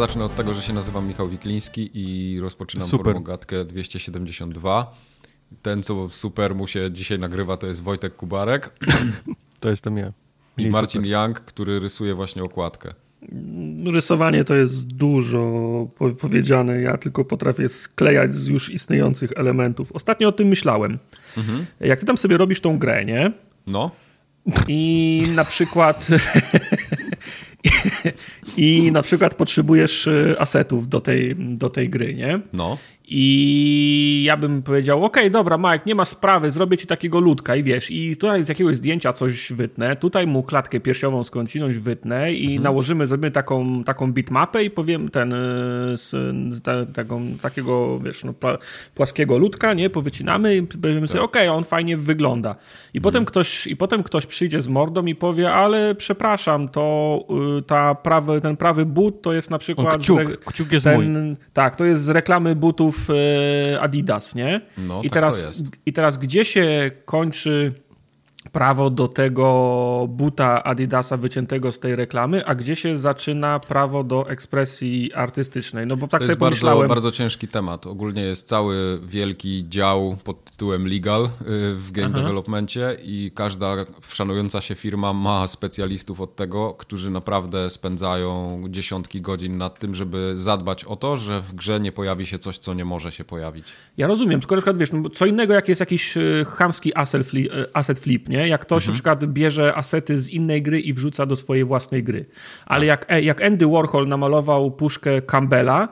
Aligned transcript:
zacznę 0.00 0.24
od 0.24 0.34
tego, 0.36 0.54
że 0.54 0.62
się 0.62 0.72
nazywam 0.72 1.08
Michał 1.08 1.28
Wikliński 1.28 1.90
i 1.94 2.40
rozpoczynam 2.40 2.88
Super. 2.88 3.04
formogatkę 3.04 3.64
272. 3.64 4.94
Ten, 5.62 5.82
co 5.82 6.08
super 6.08 6.54
mu 6.54 6.66
się 6.66 6.90
dzisiaj 6.92 7.18
nagrywa, 7.18 7.56
to 7.56 7.66
jest 7.66 7.82
Wojtek 7.82 8.16
Kubarek 8.16 8.70
To 9.60 9.70
jestem 9.70 9.96
ja. 9.96 10.06
i 10.06 10.12
Mniej 10.60 10.70
Marcin 10.70 11.02
super. 11.02 11.10
Young, 11.22 11.40
który 11.40 11.80
rysuje 11.80 12.14
właśnie 12.14 12.42
okładkę. 12.44 12.94
Rysowanie 13.94 14.44
to 14.44 14.54
jest 14.54 14.86
dużo 14.86 15.40
po- 15.98 16.10
powiedziane. 16.10 16.80
Ja 16.80 16.96
tylko 16.98 17.24
potrafię 17.24 17.68
sklejać 17.68 18.34
z 18.34 18.46
już 18.46 18.70
istniejących 18.70 19.32
elementów. 19.36 19.92
Ostatnio 19.92 20.28
o 20.28 20.32
tym 20.32 20.48
myślałem. 20.48 20.98
Jak 21.80 22.00
ty 22.00 22.06
tam 22.06 22.18
sobie 22.18 22.36
robisz 22.36 22.60
tą 22.60 22.78
grę, 22.78 23.04
nie? 23.04 23.32
No, 23.66 23.90
I 24.68 25.22
na 25.34 25.44
przykład. 25.44 26.06
I 28.56 28.92
na 28.92 29.02
przykład 29.02 29.34
potrzebujesz 29.34 30.06
y, 30.06 30.36
asetów 30.38 30.88
do 30.88 31.00
tej, 31.00 31.36
do 31.36 31.70
tej 31.70 31.88
gry, 31.88 32.14
nie? 32.14 32.40
no. 32.52 32.78
I 33.12 34.22
ja 34.26 34.36
bym 34.36 34.62
powiedział, 34.62 35.04
okej, 35.04 35.30
dobra, 35.30 35.58
Mike, 35.58 35.80
nie 35.86 35.94
ma 35.94 36.04
sprawy, 36.04 36.50
zrobię 36.50 36.76
ci 36.76 36.86
takiego 36.86 37.20
ludka 37.20 37.56
i 37.56 37.62
wiesz, 37.62 37.90
i 37.90 38.16
tutaj 38.16 38.44
z 38.44 38.48
jakiegoś 38.48 38.76
zdjęcia 38.76 39.12
coś 39.12 39.52
wytnę, 39.52 39.96
tutaj 39.96 40.26
mu 40.26 40.42
klatkę 40.42 40.80
piersiową 40.80 41.24
skądinąć 41.24 41.78
wytnę 41.78 42.32
i 42.32 42.44
Mhm. 42.46 42.62
nałożymy, 42.62 43.06
zrobimy 43.06 43.30
taką, 43.30 43.84
taką 43.84 44.12
bitmapę 44.12 44.64
i 44.64 44.70
powiem 44.70 45.08
ten, 45.08 45.30
z, 45.96 46.08
z 46.54 46.62
ta, 46.62 46.86
taką, 46.86 47.22
takiego, 47.42 48.00
wiesz, 48.00 48.24
no, 48.24 48.34
płaskiego 48.94 49.38
ludka, 49.38 49.74
nie, 49.74 49.90
powycinamy 49.90 50.56
i 50.56 50.62
powiemy 50.62 51.00
Tak. 51.00 51.08
sobie, 51.10 51.22
okej, 51.22 51.48
on 51.48 51.64
fajnie 51.64 51.96
wygląda. 51.96 52.50
I 52.50 52.98
Mhm. 52.98 53.02
potem 53.02 53.24
ktoś, 53.24 53.66
i 53.66 53.76
potem 53.76 54.02
ktoś 54.02 54.26
przyjdzie 54.26 54.62
z 54.62 54.68
mordą 54.68 55.06
i 55.06 55.14
powie, 55.14 55.52
ale 55.52 55.94
przepraszam, 55.94 56.68
to 56.68 57.24
y, 57.58 57.62
ta 57.62 57.94
prawy, 57.94 58.40
ten 58.40 58.56
prawy 58.56 58.86
but 58.86 59.22
to 59.22 59.32
jest 59.32 59.50
na 59.50 59.56
O, 59.56 59.58
przykład... 59.58 59.98
kciuk, 59.98 60.44
kciuk 60.44 60.72
jest 60.72 60.86
mój. 60.86 60.96
ten, 61.04 61.36
tak, 61.52 61.76
to 61.76 61.84
jest 61.84 62.02
z 62.02 62.08
reklamy 62.08 62.56
butów 62.56 62.96
e, 62.99 62.99
Adidas, 63.80 64.34
nie? 64.34 64.60
No, 64.78 65.00
I, 65.02 65.04
tak 65.04 65.12
teraz. 65.12 65.62
I 65.86 65.92
teraz 65.92 66.18
gdzie 66.18 66.44
się 66.44 66.90
kończy 67.04 67.72
prawo 68.52 68.90
do 68.90 69.08
tego 69.08 70.06
buta 70.08 70.64
Adidasa 70.64 71.16
wyciętego 71.16 71.72
z 71.72 71.78
tej 71.78 71.96
reklamy, 71.96 72.46
a 72.46 72.54
gdzie 72.54 72.76
się 72.76 72.98
zaczyna 72.98 73.60
prawo 73.60 74.04
do 74.04 74.30
ekspresji 74.30 75.12
artystycznej? 75.14 75.86
No 75.86 75.96
bo 75.96 76.08
tak 76.08 76.20
To 76.20 76.24
sobie 76.24 76.30
jest 76.32 76.40
bardzo, 76.40 76.60
pomyślałem... 76.60 76.88
bardzo 76.88 77.10
ciężki 77.10 77.48
temat. 77.48 77.86
Ogólnie 77.86 78.22
jest 78.22 78.48
cały 78.48 79.00
wielki 79.02 79.64
dział 79.68 80.16
pod 80.24 80.44
tytułem 80.44 80.88
legal 80.88 81.24
y, 81.24 81.28
w 81.74 81.90
game 81.92 82.08
Aha. 82.10 82.18
developmencie 82.20 82.96
i 83.02 83.32
każda 83.34 83.76
szanująca 84.08 84.60
się 84.60 84.74
firma 84.74 85.12
ma 85.12 85.48
specjalistów 85.48 86.20
od 86.20 86.36
tego, 86.36 86.74
którzy 86.74 87.10
naprawdę 87.10 87.70
spędzają 87.70 88.62
dziesiątki 88.68 89.20
godzin 89.20 89.58
nad 89.58 89.78
tym, 89.78 89.94
żeby 89.94 90.32
zadbać 90.34 90.84
o 90.84 90.96
to, 90.96 91.16
że 91.16 91.40
w 91.40 91.54
grze 91.54 91.80
nie 91.80 91.92
pojawi 91.92 92.26
się 92.26 92.38
coś, 92.38 92.58
co 92.58 92.74
nie 92.74 92.84
może 92.84 93.12
się 93.12 93.24
pojawić. 93.24 93.64
Ja 93.96 94.06
rozumiem, 94.06 94.40
tylko 94.40 94.54
na 94.54 94.60
przykład 94.60 94.78
wiesz, 94.78 94.92
no 94.92 95.10
co 95.10 95.26
innego 95.26 95.54
jak 95.54 95.68
jest 95.68 95.80
jakiś 95.80 96.16
e, 96.16 96.20
chamski 96.44 96.94
asset 96.94 97.26
flip, 97.26 97.52
e, 97.54 97.76
asset 97.76 97.98
flip 97.98 98.28
nie? 98.28 98.39
Jak 98.48 98.60
ktoś 98.60 98.82
Mhm. 98.82 98.90
na 98.90 98.94
przykład 98.94 99.24
bierze 99.32 99.74
asety 99.74 100.18
z 100.18 100.28
innej 100.28 100.62
gry 100.62 100.80
i 100.80 100.92
wrzuca 100.92 101.26
do 101.26 101.36
swojej 101.36 101.64
własnej 101.64 102.04
gry. 102.04 102.24
Ale 102.66 102.86
jak, 102.86 103.06
e, 103.08 103.22
jak 103.22 103.42
Andy 103.42 103.66
Warhol 103.66 104.08
namalował 104.08 104.70
puszkę 104.70 105.22
Campbella, 105.22 105.88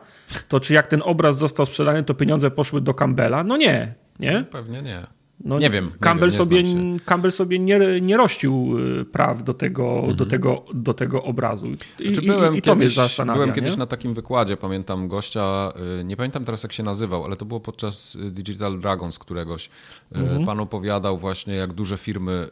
to 0.48 0.60
czy 0.60 0.74
jak 0.74 0.86
ten 0.86 1.02
obraz 1.04 1.38
został 1.38 1.66
sprzedany, 1.66 2.02
to 2.04 2.14
pieniądze 2.14 2.50
poszły 2.50 2.80
do 2.80 2.94
Campbella? 2.94 3.44
No 3.44 3.56
nie, 3.56 3.94
nie? 4.20 4.44
Pewnie 4.50 4.82
nie. 4.82 5.06
No, 5.44 5.58
Nie 5.58 5.70
wiem, 5.70 5.84
nie 5.84 5.90
Campbell, 5.90 6.30
wiem, 6.30 6.38
nie 6.38 6.44
sobie, 6.44 6.66
się. 6.66 6.96
Campbell 7.04 7.32
sobie 7.32 7.58
nie, 7.58 7.80
nie 8.00 8.16
rościł 8.16 8.78
y, 9.00 9.04
praw 9.04 9.44
do 9.44 9.54
tego, 9.54 10.02
do 10.14 10.26
tego, 10.26 10.64
do 10.74 10.94
tego 10.94 11.22
obrazu. 11.22 11.66
I, 11.66 11.70
Mhm. 11.70 12.14
Znaczy, 12.14 12.26
i, 12.26 12.28
byłem 12.28 12.56
i 12.56 12.62
to 12.62 12.76
mnie 12.76 12.88
kiedyś, 12.88 13.16
byłem 13.32 13.52
kiedyś 13.52 13.72
nie? 13.72 13.78
na 13.78 13.86
takim 13.86 14.14
wykładzie, 14.14 14.56
pamiętam 14.56 15.08
gościa, 15.08 15.72
y, 16.00 16.04
nie 16.04 16.16
pamiętam 16.16 16.44
teraz 16.44 16.62
jak 16.62 16.72
się 16.72 16.82
nazywał, 16.82 17.24
ale 17.24 17.36
to 17.36 17.44
było 17.44 17.60
podczas 17.60 18.14
y, 18.14 18.30
Digital 18.30 18.80
Dragons 18.80 19.18
któregoś. 19.18 19.70
Mhm. 20.12 20.46
Pan 20.46 20.60
opowiadał 20.60 21.18
właśnie, 21.18 21.54
jak 21.54 21.72
duże 21.72 21.96
firmy 21.96 22.48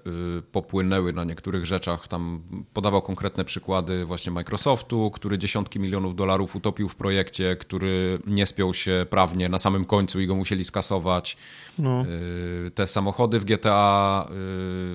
popłynęły 0.52 1.12
na 1.12 1.24
niektórych 1.24 1.66
rzeczach. 1.66 2.08
Tam 2.08 2.40
podawał 2.72 3.02
konkretne 3.02 3.44
przykłady 3.44 4.04
właśnie 4.04 4.32
Microsoftu, 4.32 5.10
który 5.10 5.38
dziesiątki 5.38 5.80
milionów 5.80 6.16
dolarów 6.16 6.56
utopił 6.56 6.88
w 6.88 6.94
projekcie, 6.94 7.56
który 7.56 8.18
nie 8.26 8.46
spiął 8.46 8.74
się 8.74 9.06
prawnie 9.10 9.48
na 9.48 9.58
samym 9.58 9.84
końcu 9.84 10.20
i 10.20 10.26
go 10.26 10.34
musieli 10.34 10.64
skasować. 10.64 11.36
No. 11.78 12.04
Te 12.76 12.86
samochody 12.86 13.40
w 13.40 13.44
GTA, 13.44 14.28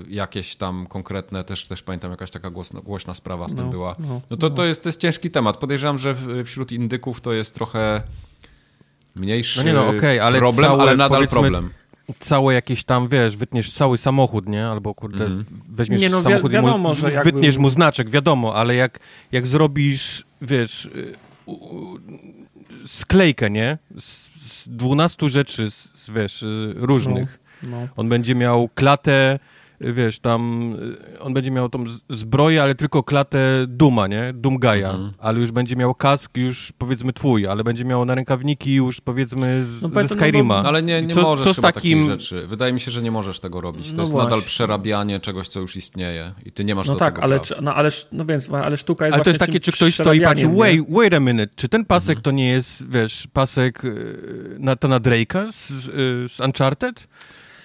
y, 0.08 0.12
jakieś 0.14 0.56
tam 0.56 0.88
konkretne, 0.88 1.44
też, 1.44 1.66
też 1.68 1.84
pamiętam 1.84 2.12
jakaś 2.12 2.32
taka 2.32 2.50
głośna, 2.50 2.82
głośna 2.82 3.14
sprawa 3.14 3.50
z 3.50 3.56
tym 3.56 3.66
No, 3.66 3.72
była. 3.72 3.96
no, 4.00 4.22
No 4.30 4.38
to, 4.38 4.50
to, 4.50 4.66
jest, 4.66 4.84
to 4.84 4.90
jest 4.90 5.00
ciężki 5.02 5.32
temat. 5.32 5.58
Podejrzewam, 5.58 6.00
że 6.00 6.16
wśród 6.46 6.72
indyków 6.72 7.22
to 7.22 7.34
jest 7.34 7.56
trochę 7.56 8.02
mniejszy 9.16 9.60
No 9.60 9.66
nie 9.66 9.74
no, 9.74 9.88
okej, 9.88 10.20
ale 10.20 10.40
problem, 10.40 10.66
całe, 10.70 10.82
ale 10.82 10.98
nadal 10.98 11.28
problem. 11.28 11.70
Całe 12.20 12.54
jakieś 12.54 12.84
tam, 12.84 13.08
wiesz, 13.08 13.38
wytniesz 13.38 13.72
cały 13.74 13.98
samochód, 13.98 14.48
nie? 14.50 14.68
Albo 14.68 14.94
kurde, 14.96 15.26
Mhm. 15.26 15.46
weźmiesz 15.70 16.02
Nie, 16.02 16.10
no, 16.10 16.18
wi- 16.18 16.24
samochód 16.24 16.52
wiadomo, 16.52 16.78
i 16.78 16.82
mu, 16.82 16.96
że 16.96 17.12
jakby- 17.12 17.32
wytniesz 17.32 17.58
mu 17.58 17.70
znaczek, 17.70 18.10
wiadomo, 18.10 18.56
ale 18.56 18.76
jak, 18.76 19.00
jak 19.32 19.48
zrobisz, 19.48 20.24
wiesz, 20.42 20.86
y, 20.86 21.14
sklejkę, 22.88 23.50
nie? 23.50 23.78
Z, 23.98 24.30
z 24.42 24.70
12 24.70 25.30
rzeczy, 25.30 25.72
z, 25.72 25.76
z, 25.96 26.10
wiesz, 26.10 26.44
y, 26.44 26.74
różnych. 26.78 27.41
No. 27.64 27.88
On 27.96 28.10
będzie 28.10 28.36
miał 28.36 28.70
klatę, 28.76 29.40
y, 29.82 29.94
wiesz, 29.94 30.20
tam, 30.20 30.74
y, 31.16 31.20
on 31.20 31.34
będzie 31.34 31.52
miał 31.52 31.70
tą 31.70 31.84
zbroję, 32.10 32.64
ale 32.64 32.76
tylko 32.76 33.04
klatę 33.04 33.40
Duma, 33.68 34.08
nie? 34.08 34.34
Dumgaja, 34.34 34.90
Mhm. 34.90 35.14
ale 35.20 35.40
już 35.40 35.52
będzie 35.52 35.76
miał 35.76 35.96
kask 35.96 36.38
już, 36.38 36.74
powiedzmy, 36.78 37.14
twój, 37.14 37.48
ale 37.48 37.64
będzie 37.64 37.86
miał 37.86 38.06
na 38.06 38.16
rękawniki 38.16 38.74
już, 38.74 39.02
powiedzmy, 39.02 39.66
z, 39.66 39.82
No, 39.82 39.88
ze 39.90 39.96
no 39.96 40.02
bo- 40.02 40.08
Skyrima. 40.08 40.64
Ale 40.66 40.84
nie, 40.84 41.02
nie 41.02 41.14
co, 41.14 41.22
możesz 41.22 41.46
co 41.46 41.54
z 41.54 41.56
chyba 41.56 41.72
takim... 41.72 42.08
takich 42.08 42.22
rzeczy. 42.22 42.48
Wydaje 42.48 42.74
mi 42.74 42.80
się, 42.80 42.92
że 42.92 43.02
nie 43.02 43.12
możesz 43.12 43.40
tego 43.40 43.62
robić. 43.62 43.90
To 43.90 43.96
No 43.96 44.02
jest 44.02 44.12
właśnie. 44.12 44.30
nadal 44.30 44.42
przerabianie 44.46 45.20
czegoś, 45.20 45.48
co 45.48 45.60
już 45.60 45.76
istnieje 45.76 46.34
i 46.46 46.52
ty 46.52 46.64
nie 46.66 46.76
masz 46.76 46.88
No 46.88 46.94
do 46.94 47.00
tak, 47.00 47.14
tego 47.16 47.24
ale, 47.24 47.36
praw. 47.36 47.48
czy- 47.48 47.56
no, 47.62 47.76
ale, 47.76 47.90
no 48.12 48.26
więc, 48.26 48.50
ale 48.50 48.78
sztuka 48.78 49.06
jest 49.06 49.16
Ale 49.16 49.24
to 49.24 49.30
jest 49.30 49.40
takie, 49.40 49.60
czy 49.60 49.72
ktoś 49.72 49.94
stoi 49.94 50.18
i 50.18 50.22
patrzy, 50.22 50.48
wait, 50.58 50.82
wait 50.90 51.14
a 51.14 51.20
minute, 51.20 51.54
czy 51.56 51.70
ten 51.70 51.86
pasek 51.86 52.20
to 52.22 52.32
nie 52.32 52.48
jest, 52.48 52.90
wiesz, 52.92 53.28
pasek 53.34 53.86
y, 53.86 54.56
Nathana 54.60 55.00
Drake'a 55.00 55.52
z, 55.52 55.72
y, 55.88 56.30
z 56.30 56.40
Uncharted? 56.40 57.08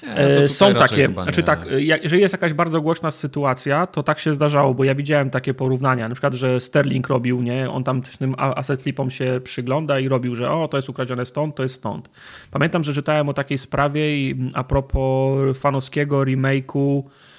E, 0.07 0.29
tutaj 0.29 0.49
Są 0.49 0.75
takie, 0.75 1.09
znaczy 1.13 1.41
nie. 1.41 1.47
tak, 1.47 1.67
e, 1.73 1.81
jeżeli 1.81 2.23
jest 2.23 2.33
jakaś 2.33 2.53
bardzo 2.53 2.81
głośna 2.81 3.11
sytuacja, 3.11 3.87
to 3.87 4.03
tak 4.03 4.19
się 4.19 4.35
zdarzało, 4.35 4.75
bo 4.75 4.85
ja 4.85 4.95
widziałem 4.95 5.31
takie 5.31 5.55
porównania, 5.55 6.09
na 6.09 6.15
przykład, 6.15 6.35
że 6.35 6.61
Sterling 6.61 7.09
robił, 7.09 7.43
nie, 7.43 7.71
on 7.71 7.85
tam 7.85 8.03
tym 8.03 8.35
asset 8.39 8.83
flipom 8.83 9.11
się 9.11 9.41
przygląda 9.45 10.01
i 10.01 10.09
robił, 10.09 10.35
że 10.35 10.51
o, 10.51 10.69
to 10.69 10.79
jest 10.79 10.89
ukradzione 10.89 11.27
stąd, 11.27 11.55
to 11.55 11.63
jest 11.63 11.75
stąd. 11.75 12.11
Pamiętam, 12.51 12.85
że 12.85 12.95
czytałem 12.95 13.29
o 13.29 13.33
takiej 13.33 13.59
sprawie 13.59 14.17
i 14.17 14.51
a 14.55 14.65
propos 14.65 15.59
fanowskiego 15.59 16.21
remake'u 16.21 17.03
e, 17.03 17.36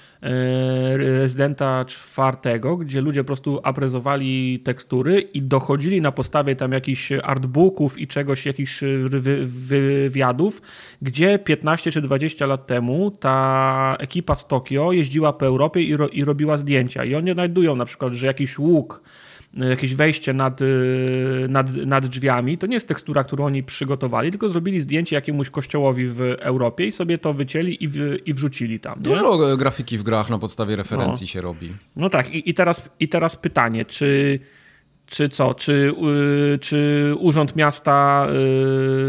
Rezydenta 0.95 1.85
czwartego, 1.85 2.77
gdzie 2.77 3.01
ludzie 3.01 3.23
po 3.23 3.27
prostu 3.27 3.59
aprezowali 3.63 4.59
tekstury 4.59 5.19
i 5.19 5.41
dochodzili 5.41 6.01
na 6.01 6.11
podstawie 6.11 6.55
tam 6.55 6.71
jakichś 6.71 7.11
artbooków 7.11 7.99
i 7.99 8.07
czegoś, 8.07 8.45
jakichś 8.45 8.83
wy, 9.09 9.45
wywiadów, 9.45 10.61
gdzie 11.01 11.39
15 11.39 11.91
czy 11.91 12.01
20 12.01 12.45
lat 12.45 12.67
temu 12.67 13.11
ta 13.11 13.95
ekipa 13.99 14.35
z 14.35 14.47
Tokio 14.47 14.91
jeździła 14.91 15.33
po 15.33 15.45
Europie 15.45 15.81
i, 15.81 15.97
ro, 15.97 16.07
i 16.07 16.23
robiła 16.23 16.57
zdjęcia. 16.57 17.03
I 17.03 17.15
oni 17.15 17.31
znajdują 17.33 17.75
na 17.75 17.85
przykład, 17.85 18.13
że 18.13 18.27
jakiś 18.27 18.59
łuk 18.59 19.01
jakieś 19.53 19.95
wejście 19.95 20.33
nad, 20.33 20.61
y, 20.61 21.45
nad, 21.49 21.75
nad 21.75 22.05
drzwiami, 22.05 22.57
to 22.57 22.67
nie 22.67 22.73
jest 22.73 22.87
tekstura, 22.87 23.23
którą 23.23 23.45
oni 23.45 23.63
przygotowali, 23.63 24.31
tylko 24.31 24.49
zrobili 24.49 24.81
zdjęcie 24.81 25.15
jakiemuś 25.15 25.49
kościołowi 25.49 26.05
w 26.05 26.21
Europie 26.21 26.87
i 26.87 26.91
sobie 26.91 27.17
to 27.17 27.33
wycięli 27.33 27.83
i, 27.83 27.87
w, 27.87 28.17
i 28.25 28.33
wrzucili 28.33 28.79
tam. 28.79 28.97
Nie? 28.97 29.03
Dużo 29.03 29.53
e, 29.53 29.57
grafiki 29.57 29.97
w 29.97 30.03
grach 30.03 30.29
na 30.29 30.39
podstawie 30.39 30.75
referencji 30.75 31.27
się 31.27 31.41
robi. 31.41 31.75
No 31.95 32.09
tak, 32.09 32.33
i, 32.33 32.49
i, 32.49 32.53
teraz, 32.53 32.89
i 32.99 33.07
teraz 33.07 33.35
pytanie, 33.35 33.85
czy, 33.85 34.39
czy 35.05 35.29
co, 35.29 35.53
czy, 35.53 35.93
y, 36.55 36.59
czy 36.59 37.13
Urząd 37.19 37.55
Miasta 37.55 38.27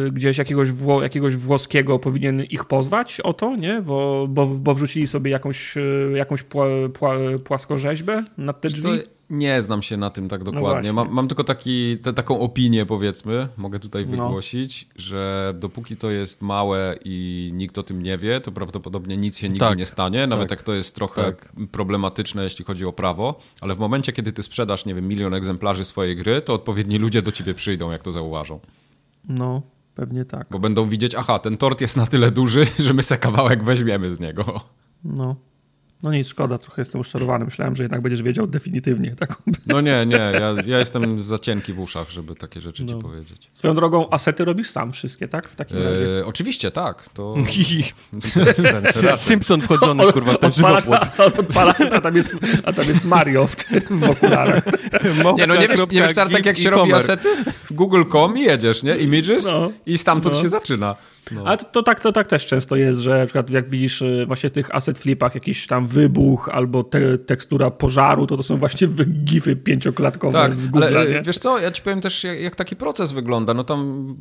y, 0.07 0.11
gdzieś 0.13 0.39
jakiegoś, 0.39 0.73
wło, 0.73 1.03
jakiegoś 1.03 1.37
włoskiego 1.37 1.99
powinien 1.99 2.45
ich 2.45 2.65
pozwać 2.65 3.21
o 3.21 3.33
to, 3.33 3.57
nie? 3.57 3.83
Bo, 3.83 4.27
bo, 4.29 4.47
bo 4.47 4.75
wrzucili 4.75 5.07
sobie 5.07 5.31
jakąś, 5.31 5.77
y, 5.77 6.13
jakąś 6.17 6.43
pła, 6.43 6.67
pła, 6.95 7.15
płaskorzeźbę 7.45 8.25
nad 8.39 8.61
te 8.61 8.69
drzwi? 8.69 9.18
Nie 9.31 9.63
znam 9.63 9.83
się 9.83 9.97
na 9.97 10.11
tym 10.11 10.29
tak 10.29 10.45
dokładnie. 10.45 10.69
właśnie. 10.71 10.93
mam, 10.93 11.13
mam 11.13 11.29
tylko 11.29 11.45
taki, 11.45 11.99
te, 11.99 12.13
taką 12.13 12.41
opinię, 12.41 12.87
powiedzmy, 12.87 13.49
mogę 13.57 13.79
tutaj 13.81 14.05
No. 14.07 14.11
wygłosić, 14.11 14.89
że 14.97 15.55
dopóki 15.59 15.97
to 15.97 16.11
jest 16.11 16.43
małe 16.43 16.97
i 17.05 17.51
nikt 17.55 17.79
o 17.79 17.83
tym 17.83 18.03
nie 18.03 18.19
wie, 18.19 18.41
to 18.41 18.53
prawdopodobnie 18.53 19.17
nic 19.17 19.39
się 19.39 19.49
nigdy 19.49 19.61
Tak, 19.67 19.79
nie 19.79 19.87
stanie, 19.87 20.27
nawet 20.27 20.49
tak, 20.49 20.59
jak 20.59 20.67
to 20.67 20.75
jest 20.75 20.95
trochę 20.95 21.23
tak. 21.25 21.53
problematyczne, 21.73 22.45
jeśli 22.45 22.65
chodzi 22.65 22.85
o 22.85 22.93
prawo, 22.93 23.39
ale 23.61 23.75
w 23.75 23.79
momencie, 23.79 24.13
kiedy 24.13 24.33
ty 24.33 24.43
sprzedasz, 24.43 24.85
nie 24.87 24.95
wiem, 24.95 25.09
milion 25.09 25.35
egzemplarzy 25.35 25.85
swojej 25.85 26.17
gry, 26.17 26.41
to 26.43 26.55
odpowiedni 26.55 26.99
ludzie 26.99 27.23
do 27.23 27.33
ciebie 27.33 27.55
przyjdą, 27.55 27.91
jak 27.91 28.03
to 28.03 28.13
zauważą. 28.13 28.61
No, 29.29 29.63
pewnie 29.95 30.25
tak. 30.25 30.47
Bo 30.51 30.59
będą 30.59 30.89
widzieć, 30.89 31.15
aha, 31.15 31.39
ten 31.39 31.57
tort 31.57 31.81
jest 31.81 31.97
na 31.97 32.07
tyle 32.07 32.31
duży, 32.31 32.67
że 32.79 32.95
my 32.95 33.03
se 33.03 33.19
kawałek 33.19 33.65
weźmiemy 33.65 34.15
z 34.15 34.21
niego. 34.21 34.61
No. 35.05 35.37
No 36.03 36.13
nic, 36.13 36.29
szkoda, 36.29 36.59
trochę 36.59 36.83
jestem 36.83 37.01
uszczarowany. 37.01 37.45
Myślałem, 37.45 37.77
że 37.77 37.83
jednak 37.83 38.01
będziesz 38.01 38.23
wiedział 38.23 38.47
definitywnie. 38.47 39.17
Taką... 39.17 39.35
No 39.67 39.81
nie, 39.81 40.07
nie, 40.07 40.17
ja, 40.17 40.55
ja 40.67 40.79
jestem 40.79 41.21
za 41.21 41.39
cienki 41.39 41.73
w 41.73 41.81
uszach, 41.81 42.11
żeby 42.11 42.35
takie 42.35 42.61
rzeczy 42.61 42.85
no. 42.85 42.97
ci 42.97 43.03
powiedzieć. 43.03 43.51
Swoją 43.55 43.75
drogą, 43.75 44.11
asety 44.11 44.45
robisz 44.45 44.71
sam 44.71 44.93
wszystkie, 44.93 45.29
tak? 45.29 45.49
W 45.49 45.57
takim 45.57 45.77
e, 45.77 45.85
razie. 45.85 46.07
oczywiście, 46.27 46.71
tak. 46.71 47.09
To... 47.09 47.35
Simpson 49.17 49.61
wchodzony, 49.61 50.13
kurwa, 50.13 50.33
w 50.33 50.39
ten 50.39 50.53
żywopłot. 50.53 51.01
Odpala, 51.39 51.75
a, 51.93 52.01
tam 52.01 52.17
jest, 52.17 52.37
a 52.65 52.73
tam 52.73 52.89
jest 52.89 53.05
Mario 53.05 53.47
w, 53.47 53.57
tym, 53.57 53.81
w 54.01 54.11
okularach. 54.11 54.65
nie, 55.39 55.47
no 55.47 55.57
nie 55.57 55.69
wiesz, 55.69 55.81
nie 55.91 56.03
wiesz 56.03 56.15
tak 56.15 56.47
jak 56.47 56.59
się 56.59 56.71
robi 56.71 56.93
asety? 56.93 57.29
W 57.45 57.73
google.com 57.73 58.39
i 58.39 58.43
jedziesz, 58.43 58.83
nie? 58.83 58.97
Images 58.97 59.45
no. 59.45 59.73
i 59.87 59.99
stamtąd 59.99 60.35
no. 60.35 60.43
się 60.43 60.49
zaczyna. 60.49 60.97
No. 61.33 61.45
Ale 61.45 61.57
to, 61.57 61.65
to, 61.65 61.83
tak, 61.83 62.01
to 62.01 62.13
tak 62.13 62.27
też 62.27 62.47
często 62.47 62.77
jest, 62.77 63.01
że 63.01 63.19
na 63.19 63.27
przykład 63.27 63.51
jak 63.51 63.71
widzisz 63.71 64.03
y, 64.03 64.25
właśnie 64.27 64.51
tych 64.51 64.75
asset 64.75 64.99
flipach 64.99 65.35
jakiś 65.35 65.67
tam 65.67 65.87
wybuch 65.87 66.49
albo 66.53 66.85
te, 66.85 67.19
tekstura 67.19 67.71
pożaru, 67.71 68.27
to 68.27 68.37
to 68.37 68.43
są 68.43 68.57
właśnie 68.57 68.89
gify 69.25 69.57
pięcioklatkowe 69.57 70.39
tak, 70.39 70.55
z 70.55 70.67
Google. 70.67 70.85
Ale 70.87 71.11
nie? 71.11 71.23
wiesz 71.23 71.39
co, 71.39 71.59
ja 71.59 71.71
ci 71.71 71.83
powiem 71.83 72.01
też 72.01 72.25
jak, 72.25 72.41
jak 72.41 72.57
taki 72.57 72.77
proces 72.77 73.13
wygląda. 73.13 73.55
No 73.55 73.65
tam 73.65 74.15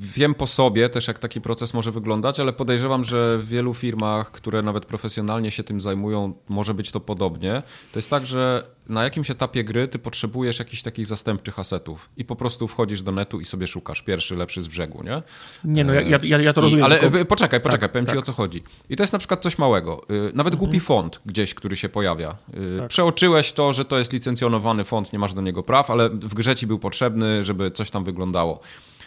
wiem 0.00 0.34
po 0.34 0.46
sobie 0.46 0.88
też, 0.88 1.08
jak 1.08 1.18
taki 1.18 1.40
proces 1.40 1.74
może 1.74 1.92
wyglądać, 1.92 2.40
ale 2.40 2.52
podejrzewam, 2.52 3.04
że 3.04 3.38
w 3.38 3.48
wielu 3.48 3.74
firmach, 3.74 4.30
które 4.30 4.62
nawet 4.62 4.86
profesjonalnie 4.86 5.50
się 5.50 5.64
tym 5.64 5.80
zajmują, 5.80 6.34
może 6.48 6.74
być 6.74 6.90
to 6.90 7.00
podobnie. 7.00 7.62
To 7.92 7.98
jest 7.98 8.10
tak, 8.10 8.26
że 8.26 8.64
na 8.88 9.04
jakimś 9.04 9.30
etapie 9.30 9.64
gry 9.64 9.88
ty 9.88 9.98
potrzebujesz 9.98 10.58
jakichś 10.58 10.82
takich 10.82 11.06
zastępczych 11.06 11.58
asetów 11.58 12.10
i 12.16 12.24
po 12.24 12.36
prostu 12.36 12.68
wchodzisz 12.68 13.02
do 13.02 13.12
netu 13.12 13.40
i 13.40 13.44
sobie 13.44 13.66
szukasz 13.66 14.02
pierwszy, 14.02 14.36
lepszy 14.36 14.62
z 14.62 14.68
brzegu, 14.68 15.02
nie? 15.02 15.22
Nie, 15.64 15.84
no 15.84 15.92
ja, 15.92 16.18
ja, 16.22 16.40
ja 16.40 16.52
to 16.52 16.60
rozumiem. 16.60 16.82
I, 16.82 16.84
ale 16.84 16.98
tylko... 16.98 17.24
poczekaj, 17.24 17.60
poczekaj, 17.60 17.80
tak, 17.80 17.92
powiem 17.92 18.06
tak. 18.06 18.14
ci 18.14 18.18
o 18.18 18.22
co 18.22 18.32
chodzi. 18.32 18.62
I 18.90 18.96
to 18.96 19.02
jest 19.02 19.12
na 19.12 19.18
przykład 19.18 19.42
coś 19.42 19.58
małego. 19.58 20.02
Y, 20.10 20.32
nawet 20.34 20.54
mhm. 20.54 20.56
głupi 20.58 20.80
font 20.80 21.20
gdzieś, 21.26 21.54
który 21.54 21.76
się 21.76 21.88
pojawia. 21.88 22.36
Y, 22.74 22.78
tak. 22.78 22.88
Przeoczyłeś 22.88 23.52
to, 23.52 23.72
że 23.72 23.84
to 23.84 23.98
jest 23.98 24.12
licencjonowany 24.12 24.84
font, 24.84 25.12
nie 25.12 25.18
masz 25.18 25.34
do 25.34 25.40
niego 25.40 25.62
praw, 25.62 25.90
ale 25.90 26.08
w 26.10 26.34
grze 26.34 26.56
ci 26.56 26.66
był 26.66 26.78
potrzebny, 26.78 27.44
żeby 27.44 27.70
coś 27.70 27.90
tam 27.90 28.04
wyglądało. 28.04 28.60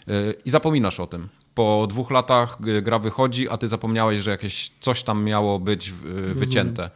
Y, 0.09 0.35
i 0.45 0.49
zapominasz 0.49 0.99
o 0.99 1.07
tym. 1.07 1.29
Po 1.55 1.87
dwóch 1.89 2.11
latach 2.11 2.57
gra 2.81 2.99
wychodzi, 2.99 3.49
a 3.49 3.57
ty 3.57 3.67
zapomniałeś, 3.67 4.21
że 4.21 4.31
jakieś 4.31 4.71
coś 4.79 5.03
tam 5.03 5.23
miało 5.23 5.59
być 5.59 5.93
wycięte. 6.33 6.89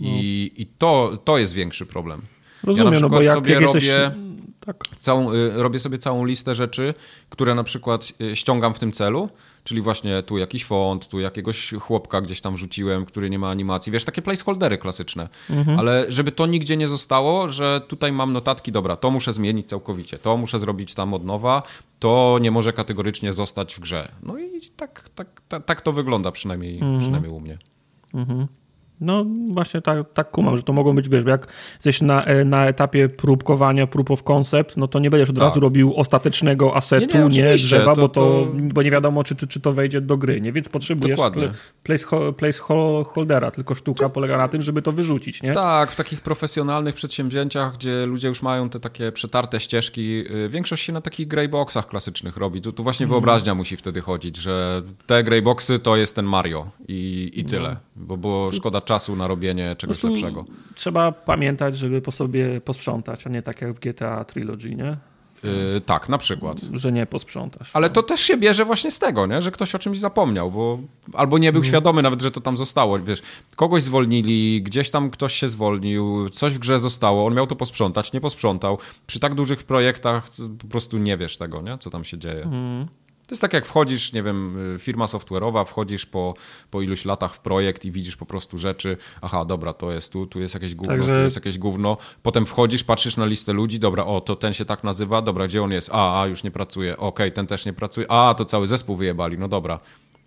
I, 0.00 0.50
no. 0.56 0.62
i 0.62 0.66
to, 0.78 1.18
to 1.24 1.38
jest 1.38 1.52
większy 1.52 1.86
problem. 1.86 2.22
Rozumiem, 2.64 2.94
ja 2.94 3.00
na 3.00 3.08
przykład 3.08 3.12
no 3.12 3.18
bo 3.18 3.22
jak, 3.22 3.34
sobie 3.34 3.52
jak 3.52 3.62
robię, 3.62 3.74
jesteś... 3.74 4.18
tak. 4.60 4.84
całą, 4.96 5.32
y, 5.32 5.52
robię 5.54 5.78
sobie 5.78 5.98
całą 5.98 6.24
listę 6.24 6.54
rzeczy, 6.54 6.94
które 7.30 7.54
na 7.54 7.64
przykład 7.64 8.12
y, 8.20 8.36
ściągam 8.36 8.74
w 8.74 8.78
tym 8.78 8.92
celu 8.92 9.28
Czyli 9.64 9.82
właśnie 9.82 10.22
tu 10.22 10.38
jakiś 10.38 10.64
font, 10.64 11.08
tu 11.08 11.20
jakiegoś 11.20 11.74
chłopka 11.80 12.20
gdzieś 12.20 12.40
tam 12.40 12.58
rzuciłem, 12.58 13.04
który 13.04 13.30
nie 13.30 13.38
ma 13.38 13.50
animacji. 13.50 13.92
Wiesz, 13.92 14.04
takie 14.04 14.22
placeholdery 14.22 14.78
klasyczne. 14.78 15.28
Mhm. 15.50 15.78
Ale 15.78 16.06
żeby 16.08 16.32
to 16.32 16.46
nigdzie 16.46 16.76
nie 16.76 16.88
zostało, 16.88 17.48
że 17.48 17.80
tutaj 17.88 18.12
mam 18.12 18.32
notatki, 18.32 18.72
dobra, 18.72 18.96
to 18.96 19.10
muszę 19.10 19.32
zmienić 19.32 19.68
całkowicie, 19.68 20.18
to 20.18 20.36
muszę 20.36 20.58
zrobić 20.58 20.94
tam 20.94 21.14
od 21.14 21.24
nowa, 21.24 21.62
to 21.98 22.38
nie 22.40 22.50
może 22.50 22.72
kategorycznie 22.72 23.32
zostać 23.32 23.74
w 23.74 23.80
grze. 23.80 24.12
No 24.22 24.38
i 24.38 24.60
tak, 24.76 25.08
tak, 25.14 25.42
tak, 25.48 25.64
tak 25.64 25.80
to 25.80 25.92
wygląda 25.92 26.32
przynajmniej, 26.32 26.74
mhm. 26.74 27.00
przynajmniej 27.00 27.32
u 27.32 27.40
mnie. 27.40 27.58
Mhm. 28.14 28.46
No 29.00 29.24
właśnie 29.48 29.82
tak, 29.82 30.12
tak 30.14 30.30
kumam, 30.30 30.56
że 30.56 30.62
to 30.62 30.72
mogą 30.72 30.94
być, 30.94 31.08
wiesz, 31.08 31.24
jak 31.24 31.52
jesteś 31.74 32.02
na, 32.02 32.24
e, 32.24 32.44
na 32.44 32.66
etapie 32.66 33.08
próbkowania, 33.08 33.86
proof 33.86 34.10
of 34.10 34.22
concept, 34.22 34.76
no 34.76 34.88
to 34.88 34.98
nie 34.98 35.10
będziesz 35.10 35.30
od 35.30 35.36
tak. 35.36 35.42
razu 35.42 35.60
robił 35.60 35.94
ostatecznego 35.96 36.76
asetu, 36.76 37.18
nie, 37.18 37.24
nie, 37.24 37.42
nie 37.42 37.54
drzewa, 37.54 37.94
to, 37.94 38.00
bo, 38.00 38.08
to, 38.08 38.20
to... 38.20 38.52
bo 38.54 38.82
nie 38.82 38.90
wiadomo, 38.90 39.24
czy, 39.24 39.36
czy, 39.36 39.46
czy 39.46 39.60
to 39.60 39.72
wejdzie 39.72 40.00
do 40.00 40.16
gry, 40.16 40.40
nie? 40.40 40.52
Więc 40.52 40.68
potrzebujesz 40.68 41.20
place, 41.82 42.06
placeholdera, 42.36 43.50
tylko 43.50 43.74
sztuka 43.74 44.08
polega 44.08 44.38
na 44.38 44.48
tym, 44.48 44.62
żeby 44.62 44.82
to 44.82 44.92
wyrzucić, 44.92 45.42
nie? 45.42 45.52
Tak, 45.52 45.90
w 45.90 45.96
takich 45.96 46.20
profesjonalnych 46.20 46.94
przedsięwzięciach, 46.94 47.74
gdzie 47.74 48.06
ludzie 48.06 48.28
już 48.28 48.42
mają 48.42 48.68
te 48.68 48.80
takie 48.80 49.12
przetarte 49.12 49.60
ścieżki, 49.60 50.24
y, 50.30 50.48
większość 50.48 50.84
się 50.84 50.92
na 50.92 51.00
takich 51.00 51.28
greyboxach 51.28 51.88
klasycznych 51.88 52.36
robi. 52.36 52.60
Tu, 52.60 52.72
tu 52.72 52.82
właśnie 52.82 53.04
mm. 53.04 53.14
wyobraźnia 53.14 53.54
musi 53.54 53.76
wtedy 53.76 54.00
chodzić, 54.00 54.36
że 54.36 54.82
te 55.06 55.24
greyboxy 55.24 55.78
to 55.78 55.96
jest 55.96 56.16
ten 56.16 56.24
Mario 56.24 56.70
i, 56.88 57.30
i 57.34 57.44
tyle, 57.44 57.76
no. 57.96 58.06
bo, 58.06 58.16
bo 58.16 58.50
szkoda 58.52 58.80
czasu 58.80 58.93
na 59.16 59.26
robienie 59.26 59.76
czegoś 59.76 60.02
lepszego. 60.02 60.44
Trzeba 60.74 61.12
pamiętać, 61.12 61.76
żeby 61.76 62.00
po 62.00 62.12
sobie 62.12 62.60
posprzątać, 62.60 63.26
a 63.26 63.30
nie 63.30 63.42
tak 63.42 63.62
jak 63.62 63.72
w 63.72 63.80
GTA 63.80 64.24
Trilogy, 64.24 64.74
nie? 64.74 64.96
Yy, 65.44 65.80
tak, 65.80 66.08
na 66.08 66.18
przykład. 66.18 66.60
Że 66.72 66.92
nie 66.92 67.06
posprzątasz. 67.06 67.70
Ale 67.72 67.90
to 67.90 68.02
też 68.02 68.20
się 68.20 68.36
bierze 68.36 68.64
właśnie 68.64 68.90
z 68.90 68.98
tego, 68.98 69.26
nie? 69.26 69.42
że 69.42 69.50
ktoś 69.50 69.74
o 69.74 69.78
czymś 69.78 69.98
zapomniał, 69.98 70.50
bo 70.50 70.78
albo 71.12 71.38
nie 71.38 71.52
był 71.52 71.64
świadomy 71.64 72.02
nawet, 72.02 72.22
że 72.22 72.30
to 72.30 72.40
tam 72.40 72.56
zostało. 72.56 72.98
Wiesz, 72.98 73.22
kogoś 73.56 73.82
zwolnili, 73.82 74.62
gdzieś 74.62 74.90
tam 74.90 75.10
ktoś 75.10 75.34
się 75.34 75.48
zwolnił, 75.48 76.30
coś 76.30 76.54
w 76.54 76.58
grze 76.58 76.80
zostało, 76.80 77.26
on 77.26 77.34
miał 77.34 77.46
to 77.46 77.56
posprzątać, 77.56 78.12
nie 78.12 78.20
posprzątał. 78.20 78.78
Przy 79.06 79.20
tak 79.20 79.34
dużych 79.34 79.64
projektach 79.64 80.28
po 80.58 80.66
prostu 80.68 80.98
nie 80.98 81.16
wiesz 81.16 81.36
tego, 81.36 81.62
nie? 81.62 81.78
co 81.78 81.90
tam 81.90 82.04
się 82.04 82.18
dzieje. 82.18 82.42
Mm. 82.42 82.86
To 83.26 83.32
jest 83.32 83.42
tak 83.42 83.52
jak 83.52 83.66
wchodzisz, 83.66 84.12
nie 84.12 84.22
wiem, 84.22 84.58
y, 84.74 84.78
firma 84.78 85.04
software'owa, 85.04 85.64
wchodzisz 85.64 86.06
po, 86.06 86.34
po 86.70 86.82
iluś 86.82 87.04
latach 87.04 87.34
w 87.34 87.40
projekt 87.40 87.84
i 87.84 87.90
widzisz 87.90 88.16
po 88.16 88.26
prostu 88.26 88.58
rzeczy, 88.58 88.96
aha, 89.22 89.44
dobra, 89.44 89.72
to 89.72 89.92
jest 89.92 90.12
tu, 90.12 90.26
tu 90.26 90.40
jest 90.40 90.54
jakieś 90.54 90.74
gówno, 90.74 90.94
Także... 90.94 91.14
tu 91.14 91.20
jest 91.20 91.36
jakieś 91.36 91.58
gówno, 91.58 91.96
potem 92.22 92.46
wchodzisz, 92.46 92.84
patrzysz 92.84 93.16
na 93.16 93.26
listę 93.26 93.52
ludzi, 93.52 93.78
dobra, 93.78 94.04
o, 94.04 94.20
to 94.20 94.36
ten 94.36 94.54
się 94.54 94.64
tak 94.64 94.84
nazywa, 94.84 95.22
dobra, 95.22 95.46
gdzie 95.46 95.62
on 95.62 95.72
jest? 95.72 95.90
A, 95.92 96.22
a 96.22 96.26
już 96.26 96.42
nie 96.42 96.50
pracuje, 96.50 96.96
okej, 96.96 97.08
okay, 97.08 97.30
ten 97.30 97.46
też 97.46 97.66
nie 97.66 97.72
pracuje, 97.72 98.10
a, 98.10 98.34
to 98.34 98.44
cały 98.44 98.66
zespół 98.66 98.96
wyjebali, 98.96 99.38
no 99.38 99.48
dobra. 99.48 99.80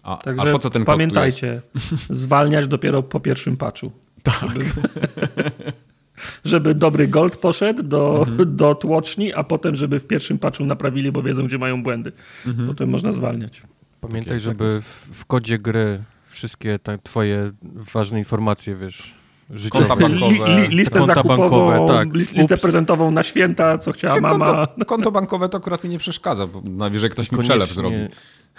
A, 0.03 0.17
Także 0.17 0.49
a 0.49 0.53
po 0.53 0.59
co 0.59 0.69
ten 0.69 0.85
pamiętajcie, 0.85 1.61
zwalniać 2.09 2.67
dopiero 2.67 3.03
po 3.03 3.19
pierwszym 3.19 3.57
patchu. 3.57 3.91
Tak. 4.23 4.55
żeby 6.45 6.75
dobry 6.75 7.07
gold 7.07 7.37
poszedł 7.37 7.83
do, 7.83 8.25
mhm. 8.27 8.55
do 8.55 8.75
tłoczni, 8.75 9.33
a 9.33 9.43
potem, 9.43 9.75
żeby 9.75 9.99
w 9.99 10.07
pierwszym 10.07 10.39
patchu 10.39 10.65
naprawili, 10.65 11.11
bo 11.11 11.21
wiedzą, 11.21 11.47
gdzie 11.47 11.57
mają 11.57 11.83
błędy. 11.83 12.11
Mhm. 12.47 12.67
Potem 12.67 12.89
można 12.89 13.13
zwalniać. 13.13 13.61
Pamiętaj, 14.01 14.33
okay, 14.33 14.39
żeby 14.39 14.75
tak 14.75 14.83
w, 14.83 15.19
w, 15.21 15.25
kodzie 15.25 15.57
gry 15.57 16.03
wszystkie 16.27 16.79
twoje 17.03 17.51
ważne 17.93 18.19
informacje, 18.19 18.75
wiesz, 18.75 19.13
życiowe, 19.49 19.87
konta 19.87 20.07
bankowe, 20.07 20.55
li, 20.55 20.61
li, 20.61 20.77
listę 20.77 20.99
konta 20.99 21.15
zakupową, 21.15 21.69
bankowe, 21.69 21.93
tak. 21.93 22.13
listę 22.13 22.57
prezentową 22.57 23.11
na 23.11 23.23
święta, 23.23 23.77
co 23.77 23.91
chciała 23.91 24.21
mama. 24.21 24.67
Konto, 24.67 24.85
konto, 24.85 25.11
bankowe 25.11 25.49
to 25.49 25.57
akurat 25.57 25.83
mi 25.83 25.89
nie 25.89 25.99
przeszkadza, 25.99 26.47
bo 26.47 26.61
najwyżej 26.65 27.09
ktoś 27.09 27.31
mi 27.31 27.37
przelew 27.37 27.73
zrobi. 27.73 27.95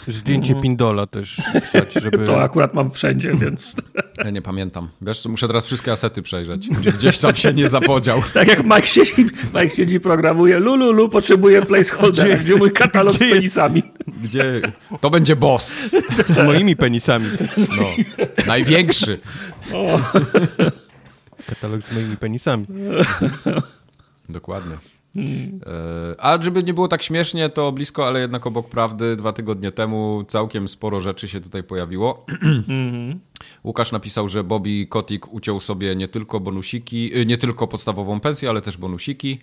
Zdjęcie 0.07 0.49
mhm. 0.49 0.63
Pindola 0.63 1.07
też 1.07 1.43
wstać, 1.65 1.93
żeby... 1.93 2.27
To 2.27 2.43
akurat 2.43 2.75
mam 2.75 2.91
wszędzie, 2.91 3.35
więc... 3.35 3.77
Ja 4.25 4.31
nie 4.31 4.43
pamiętam. 4.43 4.89
Wiesz, 5.03 5.25
muszę 5.25 5.47
teraz 5.47 5.67
wszystkie 5.67 5.93
asety 5.93 6.23
przejrzeć. 6.23 6.69
Gdzieś 6.69 7.19
tam 7.19 7.35
się 7.35 7.53
nie 7.53 7.69
zapodział. 7.69 8.23
tak 8.35 8.49
jak 8.49 8.65
Mike 8.65 8.87
siedzi, 8.87 9.27
Mike 9.55 9.71
siedzi 9.71 10.01
programuje 10.01 10.59
Lululu, 10.59 11.09
potrzebuje 11.09 11.63
placeholder, 11.63 12.39
gdzie 12.39 12.57
mój 12.57 12.73
katalog 12.73 13.15
gdzie 13.15 13.29
z 13.29 13.33
penisami. 13.33 13.83
Gdzie? 14.23 14.63
To 15.01 15.11
będzie 15.11 15.37
boss. 15.37 15.77
Z 16.29 16.45
moimi 16.45 16.77
penisami. 16.77 17.27
No. 17.77 17.87
Największy. 18.47 19.19
O. 19.73 20.01
Katalog 21.47 21.83
z 21.83 21.93
moimi 21.93 22.17
penisami. 22.17 22.67
Dokładnie. 24.29 24.77
Hmm. 25.15 25.61
A 26.19 26.43
żeby 26.43 26.63
nie 26.63 26.75
było 26.75 26.89
tak 26.89 27.03
śmiesznie, 27.03 27.49
to 27.49 27.73
blisko, 27.73 28.07
ale 28.07 28.21
jednak 28.21 28.47
obok 28.47 28.69
prawdy, 28.69 29.17
dwa 29.17 29.33
tygodnie 29.33 29.73
temu 29.73 30.25
całkiem 30.29 30.69
sporo 30.69 31.01
rzeczy 31.01 31.29
się 31.29 31.41
tutaj 31.41 31.63
pojawiło. 31.63 32.27
Mhm. 32.43 33.21
Łukasz 33.65 33.93
napisał, 33.93 34.29
że 34.29 34.45
Bobby 34.45 34.87
Kotick 34.87 35.33
uciął 35.33 35.61
sobie 35.61 35.97
nie 35.97 36.09
tylko 36.09 36.41
bonusiki, 36.41 37.17
y, 37.19 37.27
nie 37.27 37.39
tylko 37.39 37.67
podstawową 37.67 38.21
pensję, 38.21 38.49
ale 38.49 38.63
też 38.63 38.77
bonusiki. 38.77 39.39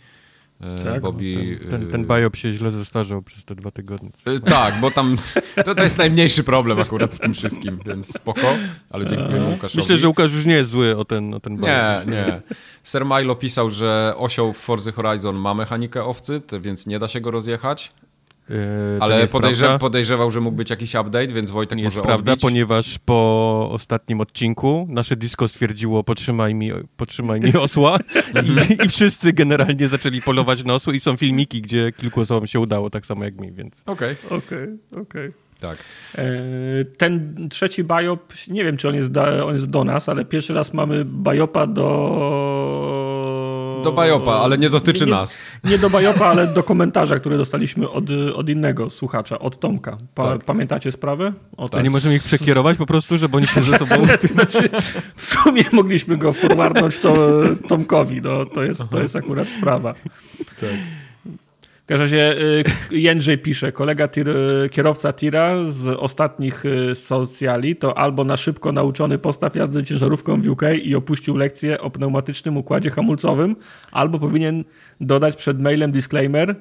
E, 0.61 0.83
tak, 0.83 1.01
Bobby, 1.01 1.59
ten, 1.69 1.69
ten, 1.69 1.91
ten 1.91 2.05
biop 2.05 2.35
się 2.35 2.53
źle 2.53 2.71
zestarzał 2.71 3.21
przez 3.21 3.45
te 3.45 3.55
dwa 3.55 3.71
tygodnie. 3.71 4.09
E, 4.25 4.39
tak, 4.39 4.79
bo 4.81 4.91
tam 4.91 5.17
to, 5.65 5.75
to 5.75 5.83
jest 5.83 5.97
najmniejszy 5.97 6.43
problem 6.43 6.79
akurat 6.79 7.13
w 7.13 7.19
tym 7.19 7.33
wszystkim, 7.33 7.79
więc 7.85 8.13
spoko, 8.13 8.47
ale 8.89 9.05
dziękuję 9.05 9.41
Łukaszowi. 9.41 9.77
Myślę, 9.77 9.97
że 9.97 10.07
Łukasz 10.07 10.33
już 10.33 10.45
nie 10.45 10.53
jest 10.53 10.71
zły 10.71 10.97
o 10.97 11.05
ten, 11.05 11.33
o 11.33 11.39
ten 11.39 11.57
biop. 11.57 11.65
Nie, 11.65 12.01
nie. 12.11 12.41
Sir 12.83 13.05
Milo 13.05 13.35
pisał, 13.35 13.69
że 13.69 14.13
osioł 14.17 14.53
w 14.53 14.57
Forza 14.57 14.91
Horizon 14.91 15.35
ma 15.35 15.53
mechanikę 15.53 16.03
owcy, 16.03 16.41
więc 16.61 16.87
nie 16.87 16.99
da 16.99 17.07
się 17.07 17.21
go 17.21 17.31
rozjechać, 17.31 17.91
Ale 18.99 19.27
podejrzew 19.27 19.79
podejrzewał, 19.79 20.31
że 20.31 20.41
mógł 20.41 20.57
być 20.57 20.69
jakiś 20.69 20.95
update, 20.95 21.27
więc 21.27 21.51
Wojtek 21.51 21.77
nie 21.77 21.83
może 21.83 21.99
jest 21.99 22.07
prawda, 22.07 22.35
ponieważ 22.37 22.99
po 22.99 23.69
ostatnim 23.71 24.21
odcinku 24.21 24.87
nasze 24.89 25.15
disco 25.15 25.47
stwierdziło 25.47 26.03
potrzymaj 26.03 26.53
mi, 26.53 26.71
potrzymaj 26.97 27.39
mi 27.39 27.53
osła 27.57 27.97
i, 28.43 28.85
i, 28.85 28.89
wszyscy 28.89 29.33
generalnie 29.33 29.87
zaczęli 29.87 30.21
polować 30.21 30.63
na 30.63 30.73
osły 30.73 30.95
i 30.95 30.99
są 30.99 31.17
filmiki, 31.17 31.61
gdzie 31.61 31.91
kilku 31.91 32.21
osobom 32.21 32.47
się 32.47 32.59
udało, 32.59 32.89
tak 32.89 33.05
samo 33.05 33.23
jak 33.23 33.41
mi, 33.41 33.51
więc... 33.51 33.81
Okej, 33.85 34.15
okay. 34.25 34.37
okej, 34.37 34.63
okay, 34.63 35.01
okej. 35.01 35.29
Okay. 35.29 35.45
Tak. 35.59 35.77
E, 36.17 36.25
ten 36.97 37.35
trzeci 37.49 37.83
biop, 37.83 38.33
nie 38.47 38.63
wiem, 38.63 38.77
czy 38.77 38.89
on 38.89 38.95
jest, 38.95 39.11
da, 39.11 39.45
on 39.45 39.53
jest 39.53 39.69
do 39.69 39.83
nas, 39.83 40.09
ale 40.09 40.25
pierwszy 40.25 40.53
raz 40.53 40.73
mamy 40.73 41.05
biopa 41.05 41.67
do 41.67 43.04
Do 43.85 43.91
Bajopa, 43.91 44.31
ale 44.31 44.57
nie 44.57 44.69
dotyczy 44.69 45.05
nie, 45.05 45.11
nas. 45.11 45.37
Nie 45.63 45.77
do 45.77 45.89
Bajopa, 45.89 46.25
ale 46.25 46.47
do 46.47 46.63
komentarza, 46.63 47.19
który 47.19 47.37
dostaliśmy 47.37 47.89
od, 47.89 48.03
od 48.35 48.49
innego 48.49 48.89
słuchacza, 48.89 49.39
od 49.39 49.59
Tomka. 49.59 49.97
Pa, 50.15 50.23
tak. 50.23 50.43
Pamiętacie 50.43 50.91
sprawę? 50.91 51.33
O, 51.57 51.69
tak. 51.69 51.83
nie 51.83 51.89
możemy 51.89 52.15
ich 52.15 52.23
przekierować 52.23 52.77
po 52.77 52.85
prostu, 52.85 53.17
żeby 53.17 53.37
oni 53.37 53.47
się 53.47 53.63
ze 53.63 53.77
sobą... 53.77 53.95
znaczy, 54.33 54.69
w 55.15 55.23
sumie 55.23 55.63
mogliśmy 55.71 56.17
go 56.17 56.33
forwardnąć 56.33 56.99
to 56.99 57.15
Tomkowi, 57.67 58.21
no, 58.21 58.45
to, 58.45 58.63
jest, 58.63 58.89
to 58.89 59.01
jest 59.01 59.15
akurat 59.15 59.47
sprawa. 59.47 59.93
Tak. 60.61 61.04
W 61.85 61.87
każdym 61.87 62.03
razie 62.03 62.41
y, 62.41 62.63
Jędrzej 62.91 63.37
pisze, 63.37 63.71
kolega 63.71 64.07
tir, 64.07 64.29
y, 64.29 64.69
kierowca 64.69 65.13
tira 65.13 65.55
z 65.67 65.87
ostatnich 65.87 66.65
y, 66.65 66.95
socjali 66.95 67.75
to 67.75 67.97
albo 67.97 68.23
na 68.23 68.37
szybko 68.37 68.71
nauczony 68.71 69.17
postaw 69.17 69.55
jazdy 69.55 69.83
ciężarówką 69.83 70.41
w 70.41 70.47
UK 70.47 70.61
i 70.83 70.95
opuścił 70.95 71.37
lekcję 71.37 71.81
o 71.81 71.89
pneumatycznym 71.89 72.57
układzie 72.57 72.89
hamulcowym, 72.89 73.55
albo 73.91 74.19
powinien 74.19 74.63
dodać 75.01 75.35
przed 75.35 75.61
mailem 75.61 75.91
disclaimer, 75.91 76.55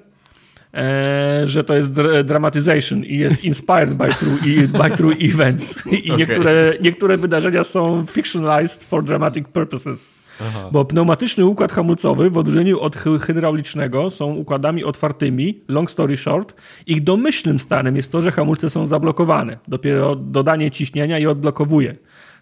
e, 0.74 1.42
że 1.44 1.64
to 1.64 1.76
jest 1.76 1.92
dramatization 2.24 3.04
i 3.04 3.18
jest 3.18 3.44
inspired 3.44 3.94
by 3.94 4.08
true, 4.08 4.38
by 4.68 4.96
true 4.96 5.16
events. 5.20 5.86
I 5.86 6.10
okay. 6.12 6.16
niektóre, 6.16 6.72
niektóre 6.80 7.16
wydarzenia 7.16 7.64
są 7.64 8.06
fictionalized 8.06 8.84
for 8.84 9.04
dramatic 9.04 9.48
purposes. 9.48 10.23
Aha. 10.40 10.68
Bo 10.72 10.84
pneumatyczny 10.84 11.46
układ 11.46 11.72
hamulcowy 11.72 12.30
w 12.30 12.38
odróżnieniu 12.38 12.80
od 12.80 12.96
hydraulicznego 13.20 14.10
są 14.10 14.34
układami 14.34 14.84
otwartymi, 14.84 15.60
long 15.68 15.90
story 15.90 16.16
short. 16.16 16.54
Ich 16.86 17.04
domyślnym 17.04 17.58
stanem 17.58 17.96
jest 17.96 18.12
to, 18.12 18.22
że 18.22 18.32
hamulce 18.32 18.70
są 18.70 18.86
zablokowane. 18.86 19.58
Dopiero 19.68 20.16
dodanie 20.16 20.70
ciśnienia 20.70 21.18
je 21.18 21.30
odblokowuje. 21.30 21.96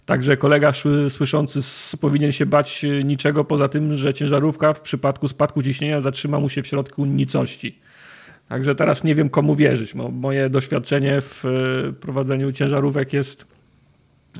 Także 0.06 0.36
kolega 0.36 0.72
słyszący 1.08 1.60
powinien 2.00 2.32
się 2.32 2.46
bać 2.46 2.86
niczego 3.04 3.44
poza 3.44 3.68
tym, 3.68 3.96
że 3.96 4.14
ciężarówka 4.14 4.74
w 4.74 4.80
przypadku 4.80 5.28
spadku 5.28 5.62
ciśnienia 5.62 6.00
zatrzyma 6.00 6.40
mu 6.40 6.48
się 6.48 6.62
w 6.62 6.66
środku 6.66 7.06
nicości. 7.06 7.78
Także 8.48 8.74
teraz 8.74 9.04
nie 9.04 9.14
wiem 9.14 9.30
komu 9.30 9.54
wierzyć. 9.54 9.94
Moje 9.94 10.50
doświadczenie 10.50 11.20
w 11.20 11.44
e, 11.44 11.92
prowadzeniu 11.92 12.52
ciężarówek 12.52 13.12
jest 13.12 13.51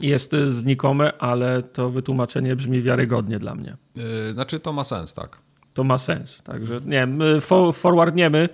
jest 0.00 0.32
znikome, 0.46 1.18
ale 1.18 1.62
to 1.62 1.90
wytłumaczenie 1.90 2.56
brzmi 2.56 2.82
wiarygodnie 2.82 3.38
dla 3.38 3.54
mnie. 3.54 3.76
Yy, 3.94 4.32
znaczy 4.32 4.61
to 4.61 4.72
ma 4.72 4.84
sens, 4.84 5.14
tak. 5.14 5.38
To 5.75 5.84
ma 5.84 5.99
sens. 5.99 6.42
Także 6.42 6.80
nie 6.84 6.90
wiem, 6.90 7.20
forwardniemy 7.72 8.49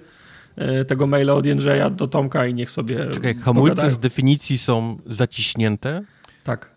yy, 0.56 0.84
tego 0.84 1.06
maila 1.06 1.34
od 1.34 1.46
Jędrzeja 1.46 1.90
do 1.90 2.08
Tomka 2.08 2.46
i 2.46 2.54
niech 2.54 2.70
sobie. 2.70 3.10
Czekaj, 3.10 3.34
hamulce 3.34 3.70
pogadają. 3.70 3.94
z 3.94 3.98
definicji 3.98 4.58
są 4.58 4.98
zaciśnięte? 5.06 6.02
Tak. 6.44 6.70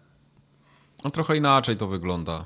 No 1.03 1.09
trochę 1.09 1.37
inaczej 1.37 1.77
to 1.77 1.87
wygląda. 1.87 2.45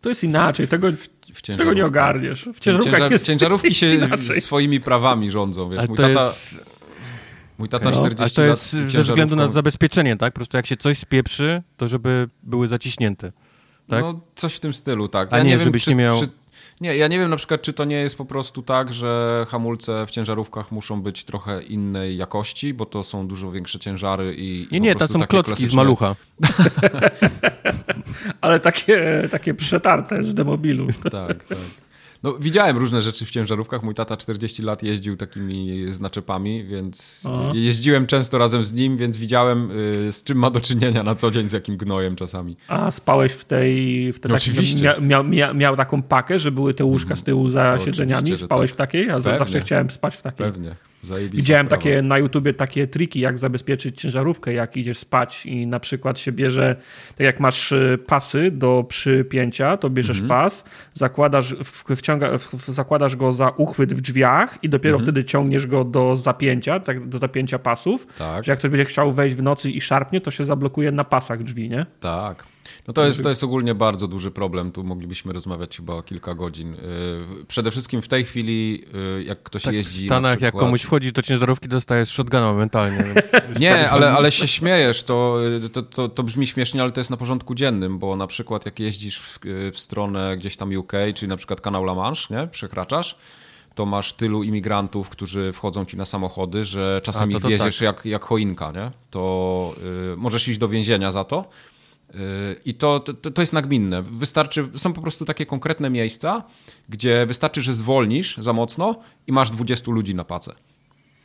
To 0.00 0.08
jest 0.08 0.24
inaczej, 0.24 0.68
tego, 0.68 0.92
w, 0.92 1.08
w 1.34 1.42
tego 1.42 1.72
nie 1.74 1.86
ogarniesz. 1.86 2.48
W 2.54 2.60
ciężarówkach 2.60 2.94
Ciężar, 2.94 3.12
jest 3.12 3.26
Ciężarówki 3.26 3.74
się 3.74 3.94
inaczej. 3.94 4.40
swoimi 4.40 4.80
prawami 4.80 5.30
rządzą. 5.30 5.70
Wiesz, 5.70 5.88
mój 5.88 5.96
tata... 5.96 6.24
Jest 6.24 6.73
Mój 7.58 7.68
tata 7.68 7.90
no, 7.90 7.96
40 7.96 8.24
A 8.24 8.36
to 8.36 8.42
jest 8.42 8.70
ze 8.70 9.02
względu 9.02 9.36
na 9.36 9.48
zabezpieczenie, 9.48 10.16
tak? 10.16 10.32
Po 10.32 10.38
prostu 10.38 10.56
jak 10.56 10.66
się 10.66 10.76
coś 10.76 10.98
spieprzy, 10.98 11.62
to 11.76 11.88
żeby 11.88 12.28
były 12.42 12.68
zaciśnięte. 12.68 13.32
Tak? 13.88 14.00
No, 14.02 14.20
coś 14.34 14.54
w 14.54 14.60
tym 14.60 14.74
stylu, 14.74 15.08
tak. 15.08 15.32
Ja 15.32 15.36
A 15.36 15.38
nie, 15.38 15.44
nie 15.44 15.56
wiem, 15.56 15.64
żebyś 15.64 15.84
czy, 15.84 15.90
nie 15.90 15.96
miał... 15.96 16.20
Czy, 16.20 16.28
nie, 16.80 16.96
ja 16.96 17.08
nie 17.08 17.18
wiem 17.18 17.30
na 17.30 17.36
przykład, 17.36 17.62
czy 17.62 17.72
to 17.72 17.84
nie 17.84 17.96
jest 17.96 18.16
po 18.16 18.24
prostu 18.24 18.62
tak, 18.62 18.94
że 18.94 19.46
hamulce 19.48 20.06
w 20.06 20.10
ciężarówkach 20.10 20.72
muszą 20.72 21.02
być 21.02 21.24
trochę 21.24 21.62
innej 21.62 22.16
jakości, 22.16 22.74
bo 22.74 22.86
to 22.86 23.04
są 23.04 23.28
dużo 23.28 23.50
większe 23.50 23.78
ciężary 23.78 24.34
i. 24.38 24.68
Nie, 24.72 24.80
nie, 24.80 24.96
to 24.96 25.08
są 25.08 25.18
klocki 25.18 25.50
klasyczne... 25.50 25.68
z 25.68 25.74
malucha. 25.74 26.16
Ale 28.40 28.60
takie, 28.60 29.28
takie 29.30 29.54
przetarte 29.54 30.24
z 30.24 30.34
demobilu. 30.34 30.86
tak, 31.02 31.44
tak. 31.44 31.58
No, 32.24 32.38
widziałem 32.38 32.78
różne 32.78 33.02
rzeczy 33.02 33.26
w 33.26 33.30
ciężarówkach. 33.30 33.82
Mój 33.82 33.94
tata 33.94 34.16
40 34.16 34.62
lat 34.62 34.82
jeździł 34.82 35.16
takimi 35.16 35.86
znaczepami, 35.92 36.64
więc 36.64 37.22
Aha. 37.24 37.52
jeździłem 37.54 38.06
często 38.06 38.38
razem 38.38 38.64
z 38.64 38.72
nim, 38.72 38.96
więc 38.96 39.16
widziałem 39.16 39.70
y, 39.70 40.12
z 40.12 40.24
czym 40.24 40.38
ma 40.38 40.50
do 40.50 40.60
czynienia 40.60 41.02
na 41.02 41.14
co 41.14 41.30
dzień, 41.30 41.48
z 41.48 41.52
jakim 41.52 41.76
gnojem 41.76 42.16
czasami. 42.16 42.56
A 42.68 42.90
spałeś 42.90 43.32
w 43.32 43.44
tej... 43.44 44.12
W 44.12 44.20
tej 44.20 44.30
no, 44.30 44.36
oczywiście. 44.36 44.94
Mia, 45.00 45.22
mia, 45.22 45.54
miał 45.54 45.76
taką 45.76 46.02
pakę, 46.02 46.38
że 46.38 46.52
były 46.52 46.74
te 46.74 46.84
łóżka 46.84 47.16
z 47.16 47.22
tyłu 47.22 47.48
za 47.48 47.76
no, 47.78 47.84
siedzeniami? 47.84 48.36
Spałeś 48.36 48.70
tak. 48.70 48.74
w 48.74 48.78
takiej? 48.78 49.06
Ja 49.06 49.14
Pewnie. 49.14 49.38
zawsze 49.38 49.60
chciałem 49.60 49.90
spać 49.90 50.16
w 50.16 50.22
takiej. 50.22 50.46
Pewnie. 50.46 50.74
Zajebista 51.04 51.36
Widziałem 51.36 51.66
sprawa. 51.66 51.82
takie 51.82 52.02
na 52.02 52.18
YouTubie 52.18 52.54
takie 52.54 52.86
triki, 52.86 53.20
jak 53.20 53.38
zabezpieczyć 53.38 54.00
ciężarówkę, 54.00 54.52
jak 54.52 54.76
idziesz 54.76 54.98
spać 54.98 55.46
i 55.46 55.66
na 55.66 55.80
przykład 55.80 56.18
się 56.18 56.32
bierze, 56.32 56.76
tak 57.08 57.24
jak 57.24 57.40
masz 57.40 57.72
y, 57.72 57.98
pasy 58.06 58.50
do 58.50 58.84
przypięcia, 58.88 59.76
to 59.76 59.90
bierzesz 59.90 60.20
mhm. 60.20 60.28
pas, 60.28 60.64
zakładasz, 60.92 61.56
wciąga, 61.96 62.30
zakładasz 62.68 63.16
go 63.16 63.32
za 63.32 63.48
uchwyt 63.48 63.94
w 63.94 64.00
drzwiach 64.00 64.58
i 64.62 64.68
dopiero 64.68 64.94
mhm. 64.94 65.06
wtedy 65.06 65.24
ciągniesz 65.24 65.66
go 65.66 65.84
do 65.84 66.16
zapięcia, 66.16 66.80
tak, 66.80 67.08
do 67.08 67.18
zapięcia 67.18 67.58
pasów, 67.58 68.06
tak. 68.18 68.44
że 68.44 68.52
jak 68.52 68.58
ktoś 68.58 68.70
będzie 68.70 68.84
chciał 68.84 69.12
wejść 69.12 69.36
w 69.36 69.42
nocy 69.42 69.70
i 69.70 69.80
szarpnie, 69.80 70.20
to 70.20 70.30
się 70.30 70.44
zablokuje 70.44 70.92
na 70.92 71.04
pasach 71.04 71.42
drzwi, 71.42 71.70
nie? 71.70 71.86
Tak. 72.00 72.53
No 72.88 72.94
to 72.94 73.06
jest, 73.06 73.22
to 73.22 73.28
jest 73.28 73.44
ogólnie 73.44 73.74
bardzo 73.74 74.08
duży 74.08 74.30
problem. 74.30 74.72
Tu 74.72 74.84
moglibyśmy 74.84 75.32
rozmawiać 75.32 75.76
chyba 75.76 76.02
kilka 76.02 76.34
godzin. 76.34 76.74
Y, 76.74 76.78
przede 77.48 77.70
wszystkim 77.70 78.02
w 78.02 78.08
tej 78.08 78.24
chwili, 78.24 78.84
y, 79.18 79.24
jak 79.24 79.42
ktoś 79.42 79.62
tak 79.62 79.74
jeździ. 79.74 80.04
W 80.04 80.08
Stanach, 80.08 80.32
przykład... 80.32 80.54
jak 80.54 80.60
komuś 80.60 80.82
wchodzisz 80.82 81.12
do 81.12 81.22
ciężarówki, 81.22 81.68
dostajesz 81.68 82.08
shotguna 82.08 82.46
momentalnie. 82.46 83.04
Nie, 83.60 83.90
ale, 83.90 84.12
ale 84.12 84.32
się 84.32 84.48
śmiejesz. 84.48 85.02
To, 85.02 85.38
to, 85.72 85.82
to, 85.82 86.08
to, 86.08 86.22
brzmi 86.22 86.46
śmiesznie, 86.46 86.82
ale 86.82 86.92
to 86.92 87.00
jest 87.00 87.10
na 87.10 87.16
porządku 87.16 87.54
dziennym, 87.54 87.98
bo 87.98 88.16
na 88.16 88.26
przykład 88.26 88.66
jak 88.66 88.80
jeździsz 88.80 89.18
w, 89.18 89.38
w 89.72 89.80
stronę 89.80 90.36
gdzieś 90.36 90.56
tam 90.56 90.76
UK, 90.76 90.92
czyli 91.14 91.28
na 91.28 91.36
przykład 91.36 91.60
kanał 91.60 91.84
La 91.84 91.94
Manche, 91.94 92.34
nie? 92.34 92.46
przekraczasz 92.46 93.18
to 93.74 93.86
masz 93.86 94.12
tylu 94.12 94.42
imigrantów, 94.42 95.08
którzy 95.08 95.52
wchodzą 95.52 95.84
ci 95.84 95.96
na 95.96 96.04
samochody, 96.04 96.64
że 96.64 97.00
czasem 97.04 97.30
A, 97.30 97.32
to, 97.32 97.40
to 97.40 97.48
ich 97.48 97.58
wieziesz 97.58 97.78
tak. 97.78 97.84
jak, 97.84 98.04
jak 98.04 98.24
choinka, 98.24 98.72
nie? 98.72 98.90
To 99.10 99.74
y, 100.12 100.16
możesz 100.16 100.48
iść 100.48 100.58
do 100.58 100.68
więzienia 100.68 101.12
za 101.12 101.24
to. 101.24 101.44
I 102.64 102.74
to, 102.74 103.00
to, 103.00 103.30
to 103.30 103.42
jest 103.42 103.52
nagminne. 103.52 104.02
Wystarczy, 104.02 104.68
są 104.76 104.92
po 104.92 105.00
prostu 105.00 105.24
takie 105.24 105.46
konkretne 105.46 105.90
miejsca, 105.90 106.42
gdzie 106.88 107.26
wystarczy, 107.26 107.62
że 107.62 107.74
zwolnisz 107.74 108.36
za 108.36 108.52
mocno 108.52 108.96
i 109.26 109.32
masz 109.32 109.50
20 109.50 109.90
ludzi 109.90 110.14
na 110.14 110.24
pacę. 110.24 110.54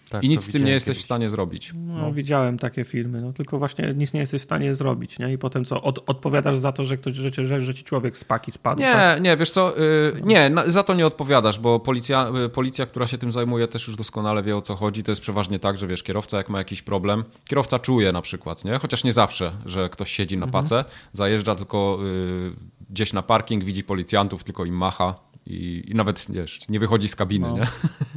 Tak, 0.10 0.24
I 0.24 0.30
nic 0.30 0.44
z 0.44 0.52
tym 0.52 0.66
nie 0.66 0.72
jesteś 0.72 0.96
kiedyś. 0.96 1.02
w 1.02 1.06
stanie 1.06 1.30
zrobić. 1.30 1.74
No, 1.76 1.98
no, 1.98 2.14
widziałem 2.14 2.58
takie 2.58 2.86
filmy, 2.86 3.22
no 3.22 3.34
tylko 3.34 3.60
właśnie 3.60 3.94
nic 3.98 4.14
nie 4.14 4.20
jesteś 4.20 4.42
w 4.42 4.44
stanie 4.44 4.76
zrobić, 4.76 5.20
nie? 5.20 5.34
I 5.34 5.38
potem 5.38 5.66
co, 5.66 5.82
od, 5.82 6.10
odpowiadasz 6.10 6.58
za 6.58 6.72
to, 6.72 6.86
że 6.86 6.98
ktoś, 6.98 7.16
że, 7.16 7.46
że, 7.46 7.60
że 7.60 7.74
ci 7.74 7.84
człowiek 7.84 8.18
z 8.18 8.24
paki 8.24 8.52
spadł? 8.52 8.82
Nie, 8.82 8.92
tak? 8.92 9.22
nie, 9.22 9.38
wiesz 9.38 9.52
co, 9.52 9.74
yy, 9.78 10.22
nie, 10.24 10.50
na, 10.50 10.70
za 10.70 10.84
to 10.84 10.94
nie 10.94 11.08
odpowiadasz, 11.08 11.60
bo 11.60 11.80
policja, 11.80 12.32
yy, 12.34 12.50
policja, 12.50 12.86
która 12.86 13.08
się 13.08 13.18
tym 13.18 13.32
zajmuje 13.32 13.68
też 13.68 13.88
już 13.88 13.96
doskonale 13.96 14.44
wie 14.44 14.58
o 14.58 14.62
co 14.62 14.76
chodzi, 14.76 15.04
to 15.04 15.12
jest 15.12 15.22
przeważnie 15.22 15.60
tak, 15.60 15.78
że 15.78 15.88
wiesz, 15.88 16.04
kierowca 16.04 16.38
jak 16.38 16.50
ma 16.50 16.58
jakiś 16.58 16.82
problem, 16.82 17.24
kierowca 17.46 17.80
czuje 17.80 18.12
na 18.12 18.22
przykład, 18.22 18.66
nie? 18.66 18.78
Chociaż 18.78 19.04
nie 19.04 19.14
zawsze, 19.14 19.52
że 19.66 19.90
ktoś 19.90 20.12
siedzi 20.12 20.38
na 20.38 20.46
mhm. 20.46 20.64
pace, 20.64 20.86
zajeżdża 21.14 21.56
tylko 21.56 22.00
yy, 22.02 22.54
gdzieś 22.90 23.14
na 23.14 23.22
parking, 23.22 23.64
widzi 23.64 23.84
policjantów, 23.84 24.44
tylko 24.44 24.66
im 24.66 24.78
macha 24.78 25.16
i, 25.46 25.84
i 25.88 25.96
nawet, 25.96 26.26
wiesz, 26.30 26.60
nie 26.70 26.80
wychodzi 26.80 27.08
z 27.08 27.16
kabiny, 27.16 27.48
no, 27.48 27.58
nie? 27.58 27.68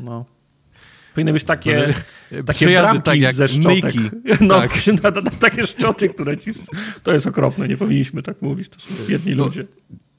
No. 0.02 0.24
Powinny 1.14 1.32
być 1.32 1.44
takie, 1.44 1.94
takie 2.46 2.66
bramki 2.66 3.02
tak 3.02 3.20
jak 3.20 3.34
ze 3.34 3.48
szczotek. 3.48 3.94
Myjki. 3.94 4.10
No, 4.40 4.60
tak. 4.60 4.86
na, 5.02 5.10
na, 5.10 5.20
na, 5.20 5.30
takie 5.30 5.66
szczoty, 5.66 6.08
które 6.08 6.36
ci... 6.36 6.50
To 7.02 7.12
jest 7.12 7.26
okropne, 7.26 7.68
nie 7.68 7.76
powinniśmy 7.76 8.22
tak 8.22 8.42
mówić, 8.42 8.68
to 8.68 8.80
są 8.80 9.06
biedni 9.08 9.36
no, 9.36 9.44
ludzie. 9.44 9.64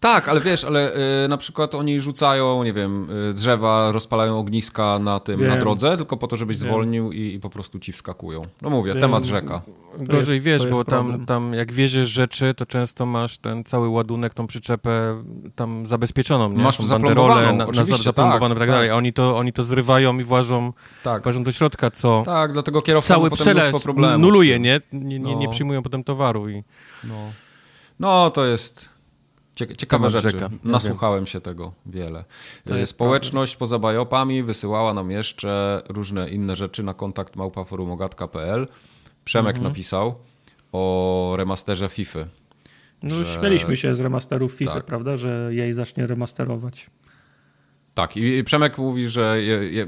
Tak, 0.04 0.30
ale 0.30 0.42
wiesz, 0.42 0.64
ale 0.64 0.96
y, 1.26 1.28
na 1.28 1.38
przykład 1.38 1.76
oni 1.76 2.00
rzucają, 2.00 2.64
nie 2.64 2.74
wiem, 2.74 3.08
y, 3.30 3.34
drzewa, 3.34 3.92
rozpalają 3.92 4.40
ogniska 4.40 5.00
na 5.00 5.20
tym, 5.20 5.40
wiem. 5.40 5.50
na 5.50 5.58
drodze, 5.58 5.98
tylko 5.98 6.18
po 6.18 6.28
to, 6.28 6.38
żebyś 6.38 6.60
wiem. 6.60 6.70
zwolnił 6.70 7.12
i, 7.12 7.34
i, 7.34 7.40
po 7.40 7.50
prostu 7.50 7.80
ci 7.80 7.92
wskakują. 7.92 8.42
No 8.62 8.70
mówię, 8.70 8.94
wiem. 8.94 9.02
temat 9.02 9.24
rzeka. 9.24 9.62
Gorzej 10.00 10.36
jest, 10.36 10.46
wiesz, 10.46 10.68
bo 10.68 10.84
tam, 10.84 11.26
tam 11.26 11.54
jak 11.54 11.72
wieziesz 11.72 12.10
rzeczy, 12.10 12.54
to 12.54 12.66
często 12.66 13.06
masz 13.06 13.38
ten 13.38 13.64
cały 13.64 13.88
ładunek, 13.88 14.34
tą 14.34 14.48
przyczepę 14.48 15.24
tam 15.56 15.88
zabezpieczoną, 15.88 16.50
nie? 16.50 16.64
Masz 16.64 16.90
banderole 16.90 17.54
na, 17.54 17.66
na 17.66 17.84
zaplombowane 17.84 18.56
tak, 18.56 18.58
i 18.58 18.60
tak 18.60 18.70
dalej. 18.70 18.90
Tak. 18.90 18.98
Oni 18.98 19.14
to, 19.14 19.38
oni 19.38 19.54
to 19.54 19.64
zrywają 19.64 20.20
i 20.20 20.24
włażą, 20.24 20.74
tak. 21.04 21.24
włażą 21.24 21.44
do 21.44 21.52
środka, 21.52 21.92
co... 21.92 22.24
Tak, 22.26 22.54
dlatego 22.54 22.82
kierowca 22.82 23.14
cały 23.14 23.32
przelew 23.32 23.86
nuluje, 24.18 24.60
nie? 24.60 24.82
Nie, 24.94 25.20
nie, 25.20 25.36
nie 25.36 25.46
no. 25.46 25.52
przyjmują 25.52 25.84
potem 25.84 26.04
towaru 26.04 26.50
i... 26.50 26.64
No. 27.04 27.16
no, 28.00 28.30
to 28.30 28.46
jest 28.46 28.93
Ciekawe 29.56 30.10
rzeczy. 30.10 30.30
Rzeka. 30.30 30.50
Nasłuchałem 30.64 31.26
się 31.26 31.42
tego 31.42 31.74
wiele. 31.86 32.24
E, 32.70 32.86
społeczność 32.86 33.58
poza 33.58 33.80
bajopami 33.80 34.44
wysyłała 34.44 34.94
nam 34.94 35.12
jeszcze 35.12 35.82
różne 35.90 36.30
inne 36.30 36.56
rzeczy 36.56 36.84
na 36.84 36.94
kontakt 36.94 37.36
małpaforumogat.pl. 37.36 38.68
Przemek 39.26 39.56
mhm. 39.56 39.72
napisał 39.72 40.16
o 40.72 41.34
remasterze 41.38 41.90
FIFA. 41.90 42.20
No, 43.04 43.16
że... 43.16 43.40
Śmieliśmy 43.40 43.78
się 43.78 43.96
z 43.96 44.00
remasterów 44.00 44.54
FIFA, 44.54 44.74
tak. 44.74 44.86
prawda, 44.86 45.18
że 45.18 45.50
jej 45.52 45.74
zacznie 45.74 46.08
remasterować. 46.08 46.90
Tak, 47.94 48.18
i 48.18 48.44
Przemek 48.44 48.78
mówi, 48.78 49.10
że 49.10 49.44
je, 49.44 49.72
je, 49.72 49.88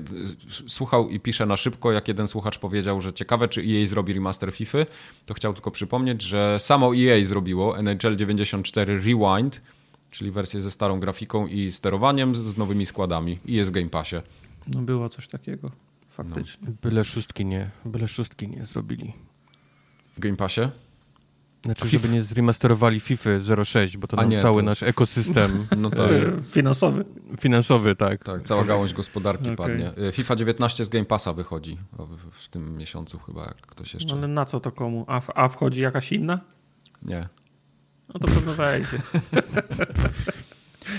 słuchał 0.68 1.10
i 1.10 1.20
pisze 1.20 1.46
na 1.46 1.58
szybko, 1.58 1.92
jak 1.92 2.08
jeden 2.08 2.28
słuchacz 2.28 2.60
powiedział, 2.60 3.02
że 3.02 3.14
ciekawe, 3.14 3.48
czy 3.48 3.62
EA 3.62 3.86
zrobi 3.86 4.14
remaster 4.14 4.52
FIFA, 4.52 4.78
to 5.26 5.34
chciał 5.34 5.54
tylko 5.54 5.72
przypomnieć, 5.72 6.22
że 6.22 6.60
samo 6.60 6.96
EA 6.96 7.26
zrobiło 7.26 7.80
NHL 7.80 8.16
94 8.16 8.98
Rewind, 8.98 9.62
czyli 10.12 10.32
wersję 10.32 10.62
ze 10.62 10.72
starą 10.72 11.00
grafiką 11.00 11.48
i 11.48 11.72
sterowaniem 11.72 12.36
z 12.36 12.58
nowymi 12.58 12.86
składami 12.86 13.40
i 13.46 13.54
jest 13.54 13.70
w 13.70 13.74
Game 13.74 13.90
Passie. 13.90 14.16
No 14.68 14.82
było 14.82 15.10
coś 15.10 15.28
takiego, 15.28 15.68
faktycznie. 16.10 16.68
No. 16.68 16.74
Byle 16.82 17.06
szóstki 17.06 17.46
nie, 17.46 17.70
byle 17.86 18.08
szóstki 18.08 18.48
nie 18.48 18.66
zrobili. 18.66 19.14
W 20.18 20.20
Game 20.20 20.36
Passie? 20.36 20.62
Znaczy, 21.66 21.90
żeby 21.90 22.10
nie 22.10 22.22
zremasterowali 22.22 23.00
FIFA 23.00 23.30
06, 23.66 23.98
bo 23.98 24.08
to 24.08 24.18
nam 24.18 24.30
nie, 24.30 24.42
cały 24.42 24.62
to- 24.62 24.66
nasz 24.66 24.84
ekosystem 24.84 25.68
No 25.78 25.90
to 25.90 26.16
E, 26.16 26.42
Finansowy. 26.44 27.06
finansowy, 27.40 27.96
tak. 27.96 28.24
tak, 28.24 28.44
cała 28.44 28.64
gałąź 28.64 28.94
gospodarki 28.94 29.44
Okej. 29.44 29.56
padnie. 29.56 29.92
Y, 30.08 30.12
FIFA 30.12 30.36
19 30.36 30.86
z 30.86 30.90
Game 30.90 31.06
Passa 31.06 31.34
wychodzi 31.34 31.78
w, 32.00 32.32
w 32.44 32.50
tym 32.50 32.78
miesiącu 32.78 33.20
chyba, 33.20 33.42
jak 33.42 33.56
ktoś 33.62 33.94
No, 33.94 33.98
jeszcze... 33.98 34.16
ale 34.16 34.28
na 34.28 34.46
co 34.46 34.60
to 34.60 34.72
komu? 34.72 35.06
A, 35.08 35.22
a 35.36 35.50
wchodzi 35.50 35.82
jakaś 35.82 36.12
inna? 36.12 36.40
Nie. 37.04 37.28
No 38.14 38.20
to 38.20 38.28
pewno 38.28 38.54
wejdzie. 38.54 38.98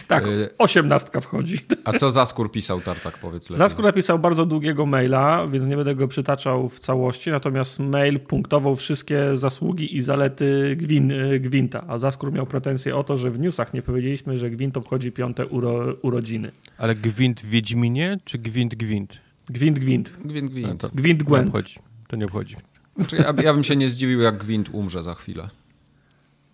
tak, 0.09 0.27
Y, 0.27 0.49
osiemnastka 0.59 1.21
wchodzi. 1.21 1.59
A 1.85 1.93
co 1.93 2.11
Zaskur 2.11 2.51
pisał, 2.53 2.81
Tartak, 2.81 3.19
powiedz 3.19 3.51
lepiej. 3.51 3.57
Zaskur 3.57 3.85
napisał 3.85 4.19
bardzo 4.19 4.47
długiego 4.47 4.87
maila, 4.87 5.47
więc 5.49 5.67
nie 5.67 5.77
będę 5.77 5.95
go 5.95 6.09
przytaczał 6.09 6.69
w 6.69 6.79
całości, 6.79 7.31
natomiast 7.31 7.79
mail 7.79 8.21
punktował 8.21 8.77
wszystkie 8.77 9.37
zasługi 9.37 9.97
i 9.97 10.03
zalety 10.03 10.77
Gwin, 10.77 11.13
Gwinta, 11.41 11.85
a 11.89 11.99
Zaskur 11.99 12.33
miał 12.33 12.47
pretensje 12.47 12.97
o 12.97 13.05
to, 13.05 13.17
że 13.19 13.31
w 13.31 13.39
newsach 13.39 13.75
nie 13.75 13.83
powiedzieliśmy, 13.83 14.39
że 14.39 14.51
Gwint 14.51 14.77
obchodzi 14.77 15.13
piąte 15.13 15.47
uro, 15.47 15.95
urodziny. 16.03 16.53
Ale 16.79 16.95
gwint 16.95 17.41
w 17.41 17.49
Wiedźminie, 17.49 18.19
czy 18.25 18.39
gwint 18.39 18.75
gwint? 18.75 19.21
Gwint, 19.51 19.79
Gwint. 19.79 20.11
Gwint, 20.25 20.51
gwint. 20.51 20.69
No 20.69 20.75
to 20.75 20.89
Gwint, 20.95 21.21
nie 21.21 21.27
Gwent. 21.27 21.49
obchodzi. 21.49 21.79
To 22.09 22.17
nie 22.17 22.25
obchodzi. 22.25 22.57
Znaczy, 22.97 23.17
ja, 23.17 23.35
ja 23.43 23.55
bym 23.55 23.65
się 23.65 23.77
nie 23.77 23.89
zdziwił, 23.89 24.21
jak 24.21 24.39
Gwint 24.39 24.69
umrze 24.73 25.03
za 25.03 25.15
chwilę. 25.15 25.49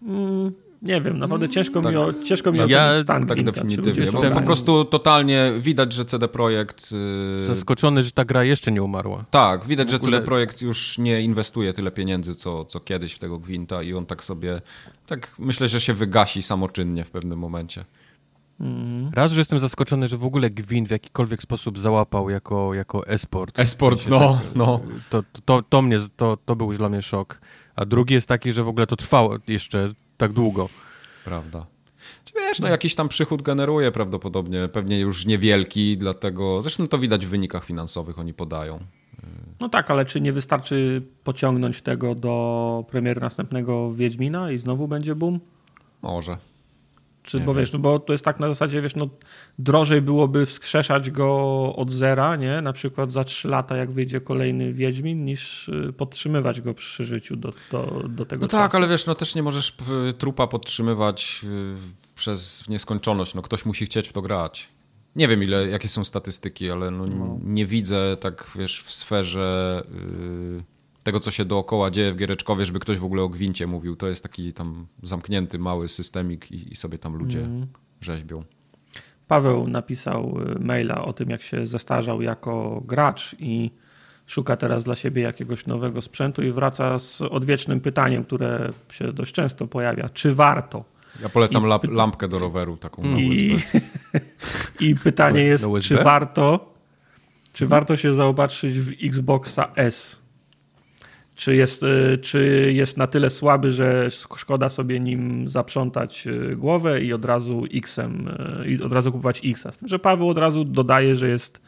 Mm, 0.03 0.53
nie 0.83 1.01
wiem, 1.01 1.19
naprawdę 1.19 1.49
ciężko 1.49 1.79
mi, 1.79 1.85
tak. 1.87 1.97
o, 1.97 2.13
ciężko 2.25 2.53
mi 2.53 2.59
Ja 2.59 2.65
ocenić 2.65 3.03
stan 3.03 3.27
Tak 3.27 3.37
Gwinta. 3.39 3.53
Czy 3.53 3.61
definitywnie. 3.61 4.03
Jestem- 4.03 4.35
po 4.35 4.41
prostu 4.43 4.85
totalnie 4.85 5.53
widać, 5.61 5.93
że 5.93 6.05
CD 6.05 6.29
Projekt. 6.29 6.93
Yy, 7.39 7.47
Zaskoczony, 7.47 8.03
że 8.03 8.11
ta 8.11 8.25
gra 8.25 8.45
jeszcze 8.45 8.73
nie 8.73 8.83
umarła. 8.83 9.25
tak, 9.31 9.67
widać, 9.67 9.89
w 9.89 9.91
że 9.91 9.97
ogóle- 9.97 10.13
CD 10.19 10.27
Projekt 10.27 10.63
już 10.63 10.99
nie 10.99 11.23
inwestuje 11.23 11.73
tyle 11.73 11.91
pieniędzy, 11.91 12.35
co, 12.35 12.65
co 12.65 12.81
kiedyś 12.81 13.13
w 13.13 13.19
tego 13.19 13.39
Gwinta 13.39 13.83
i 13.83 13.95
on 13.95 14.07
tak 14.07 14.25
sobie. 14.25 14.63
Tak 15.07 15.35
myślę, 15.39 15.69
że 15.69 15.81
się 15.81 15.95
wygasi 15.95 16.43
samoczynnie 16.43 17.05
w 17.05 17.11
pewnym 17.11 17.39
momencie. 17.39 17.85
Raz, 19.13 19.33
że 19.33 19.41
jestem 19.41 19.61
zaskoczony, 19.61 20.09
że 20.09 20.17
w 20.17 20.25
ogóle 20.25 20.51
gwint 20.51 20.89
w 20.89 20.91
jakikolwiek 20.91 21.43
sposób 21.43 21.79
załapał 21.79 22.31
jako, 22.31 22.75
jako 22.75 23.07
e-sport. 23.07 23.59
Esport, 23.61 24.09
no, 24.09 24.41
no. 24.55 24.81
To, 25.11 25.23
to, 25.23 25.41
to, 25.45 25.63
to, 25.69 25.83
mnie, 25.83 25.99
to, 26.17 26.37
to 26.45 26.57
był 26.57 26.73
dla 26.73 26.89
mnie 26.89 27.03
szok. 27.03 27.41
A 27.77 27.85
drugi 27.85 28.15
jest 28.15 28.29
taki, 28.29 28.53
że 28.53 28.63
w 28.65 28.69
ogóle 28.69 28.87
to 28.87 28.97
trwało 28.97 29.37
jeszcze 29.49 29.93
tak 30.23 30.33
długo. 30.33 30.69
Prawda. 31.25 31.67
Czy 32.25 32.35
wiesz, 32.35 32.61
no 32.61 32.69
jakiś 32.69 32.95
tam 32.95 33.09
przychód 33.09 33.43
generuje 33.43 33.93
prawdopodobnie, 33.93 34.69
pewnie 34.69 35.01
już 35.01 35.27
niewielki, 35.27 35.99
dlatego. 35.99 36.63
Zresztą 36.63 36.89
to 36.89 36.99
widać 36.99 37.27
w 37.27 37.29
wynikach 37.29 37.65
finansowych, 37.65 38.19
oni 38.19 38.35
podają. 38.35 38.79
No 39.61 39.69
tak, 39.69 39.91
ale 39.91 40.05
czy 40.05 40.21
nie 40.21 40.33
wystarczy 40.33 41.03
pociągnąć 41.25 41.83
tego 41.83 42.15
do 42.15 42.85
premiery 42.91 43.21
następnego 43.21 43.93
Wiedźmina 43.93 44.53
i 44.53 44.59
znowu 44.59 44.89
będzie 44.89 45.15
boom? 45.15 45.41
Może. 46.03 46.37
Czy, 47.23 47.39
Nie 47.39 47.45
bo 47.45 47.55
wiesz, 47.55 47.73
no 47.73 47.79
bo 47.79 47.99
to 47.99 48.13
jest 48.13 48.25
tak 48.25 48.41
na 48.41 48.49
zasadzie, 48.49 48.83
wiesz, 48.83 48.97
no 48.97 49.09
drożej 49.59 50.03
byłoby 50.03 50.47
wskrzeszać 50.47 51.11
go 51.11 51.37
od 51.77 51.91
zera, 51.91 52.37
nie? 52.37 52.61
Na 52.63 52.73
przykład 52.73 53.13
za 53.13 53.25
3 53.25 53.49
lata, 53.49 53.77
jak 53.77 53.91
wyjdzie 53.91 54.21
kolejny 54.21 54.73
Wiedźmin, 54.73 55.25
niż 55.25 55.69
y, 55.69 55.93
podtrzymywać 55.97 56.61
go 56.61 56.75
przy 56.75 57.05
życiu 57.05 57.37
do, 57.37 57.53
do, 57.71 58.03
do 58.09 58.27
tego 58.27 58.43
No 58.43 58.49
czasu. 58.49 58.63
tak, 58.63 58.75
ale 58.75 58.89
wiesz, 58.89 59.07
no 59.07 59.15
też 59.15 59.35
nie 59.35 59.43
możesz 59.43 59.77
y, 60.11 60.13
trupa 60.13 60.47
podtrzymywać 60.47 61.41
y, 61.45 61.75
przez 62.15 62.69
nieskończoność. 62.69 63.35
No 63.35 63.43
ktoś 63.43 63.65
musi 63.67 63.87
chcieć 63.87 64.09
w 64.09 64.13
to 64.13 64.23
grać. 64.23 64.69
Nie 65.17 65.29
wiem, 65.29 65.43
ile, 65.43 65.69
jakie 65.69 65.89
są 65.89 66.05
statystyki, 66.05 66.71
ale 66.71 66.91
no, 66.91 67.05
n- 67.05 67.41
nie 67.43 67.67
widzę 67.67 68.17
tak, 68.21 68.51
wiesz, 68.59 68.83
w 68.83 68.93
sferze 68.93 69.83
y, 70.59 70.63
tego, 71.03 71.21
co 71.21 71.31
się 71.31 71.45
dookoła 71.45 71.91
dzieje 71.91 72.13
w 72.13 72.17
Giereczkowie, 72.17 72.67
żeby 72.67 72.79
ktoś 72.81 72.99
w 72.99 73.05
ogóle 73.05 73.23
o 73.23 73.29
gwincie 73.29 73.67
mówił. 73.67 73.97
To 73.97 74.09
jest 74.09 74.23
taki 74.23 74.53
tam 74.53 74.87
zamknięty, 75.03 75.59
mały 75.59 75.89
systemik 75.89 76.51
i, 76.53 76.73
i 76.73 76.77
sobie 76.77 76.99
tam 76.99 77.17
ludzie 77.17 77.39
Mhm. 77.41 77.67
rzeźbią. 78.01 78.43
Paweł 79.29 79.69
napisał 79.69 80.39
y, 80.57 80.59
maila 80.65 81.05
o 81.05 81.13
tym, 81.13 81.31
jak 81.31 81.43
się 81.43 81.67
zestarzał 81.67 82.23
jako 82.23 82.83
gracz 82.87 83.37
i 83.39 83.71
szuka 84.27 84.57
teraz 84.57 84.85
dla 84.85 84.95
siebie 84.95 85.23
jakiegoś 85.23 85.67
nowego 85.67 86.03
sprzętu 86.03 86.43
i 86.43 86.51
wraca 86.51 86.99
z 86.99 87.23
odwiecznym 87.23 87.81
pytaniem, 87.81 88.25
które 88.25 88.71
się 88.93 89.13
dość 89.13 89.33
często 89.33 89.67
pojawia. 89.67 90.09
Czy 90.09 90.35
warto? 90.35 90.85
Ja 91.23 91.29
polecam 91.29 91.65
I- 91.65 91.87
lampkę 91.95 92.29
do 92.29 92.39
roweru, 92.39 92.77
taką 92.77 93.03
na 93.03 93.19
I, 93.19 93.55
USB. 93.55 93.81
I 94.87 94.95
pytanie 94.95 95.41
jest, 95.45 95.67
czy 95.83 95.97
warto, 95.97 96.75
czy 97.53 97.67
warto 97.67 97.97
się 97.97 98.15
zaopatrzyć 98.15 98.79
w 98.81 98.93
Xboxa 99.07 99.73
S? 99.77 100.22
Czy 101.43 101.57
jest, 101.57 101.83
y, 101.83 102.19
czy 102.19 102.73
jest 102.75 102.97
na 102.97 103.07
tyle 103.07 103.31
słaby, 103.31 103.71
że 103.71 104.09
szkoda 104.37 104.69
sobie 104.69 105.01
nim 105.01 105.49
zaprzątać 105.49 106.27
y, 106.27 106.57
głowę 106.57 107.03
i 107.03 107.13
od 107.13 107.25
razu 107.25 107.65
X-em, 107.75 108.29
y, 108.63 108.69
i 108.69 108.83
od 108.83 108.93
razu 108.93 109.13
kupować 109.13 109.41
X-a? 109.45 109.73
Z 109.73 109.79
tym, 109.79 109.89
że 109.89 109.99
Paweł 109.99 110.29
od 110.29 110.39
razu 110.39 110.65
dodaje, 110.65 111.17
że 111.17 111.29
jest 111.29 111.61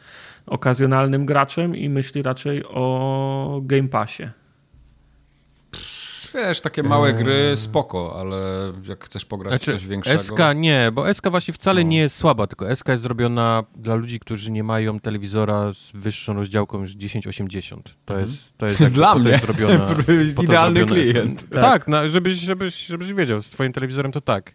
okazjonalnym 0.45 1.25
graczem 1.25 1.75
i 1.75 1.89
myśli 1.89 2.21
raczej 2.21 2.63
o 2.65 3.61
Game 3.63 3.89
Passie. 3.89 4.23
Wiesz, 6.35 6.61
takie 6.61 6.83
małe 6.83 7.09
Eee. 7.09 7.15
gry, 7.23 7.57
spoko, 7.57 8.19
ale 8.19 8.37
jak 8.89 9.05
chcesz 9.05 9.25
pograć 9.25 9.51
Znaczy, 9.51 9.71
coś 9.79 9.87
większego... 9.87 10.19
SK 10.23 10.39
nie, 10.55 10.89
bo 10.93 11.13
SK 11.13 11.29
właśnie 11.29 11.53
wcale 11.53 11.83
No. 11.83 11.89
nie 11.89 11.97
jest 11.97 12.15
słaba, 12.17 12.47
tylko 12.47 12.75
SK 12.75 12.87
jest 12.87 13.03
zrobiona 13.03 13.63
dla 13.75 13.95
ludzi, 13.95 14.19
którzy 14.19 14.51
nie 14.51 14.63
mają 14.63 14.99
telewizora 14.99 15.73
z 15.73 15.91
wyższą 15.93 16.33
rozdziałką 16.33 16.81
niż 16.81 16.95
1080. 16.95 17.95
To 18.05 18.13
Mhm. 18.13 18.29
jest, 18.31 18.57
to 18.57 18.65
jest 18.67 18.83
Dla 18.93 19.15
mnie. 19.15 19.29
jest 19.31 19.43
zrobiona, 19.45 19.73
Idealny 20.43 20.79
zrobiona 20.79 21.01
jest- 21.01 21.11
klient. 21.11 21.49
Tak, 21.49 21.87
no, 21.87 22.09
żebyś, 22.09 22.33
żebyś, 22.35 22.85
żebyś 22.85 23.13
wiedział, 23.13 23.41
z 23.41 23.49
twoim 23.49 23.73
telewizorem 23.73 24.11
to 24.11 24.21
tak. 24.21 24.53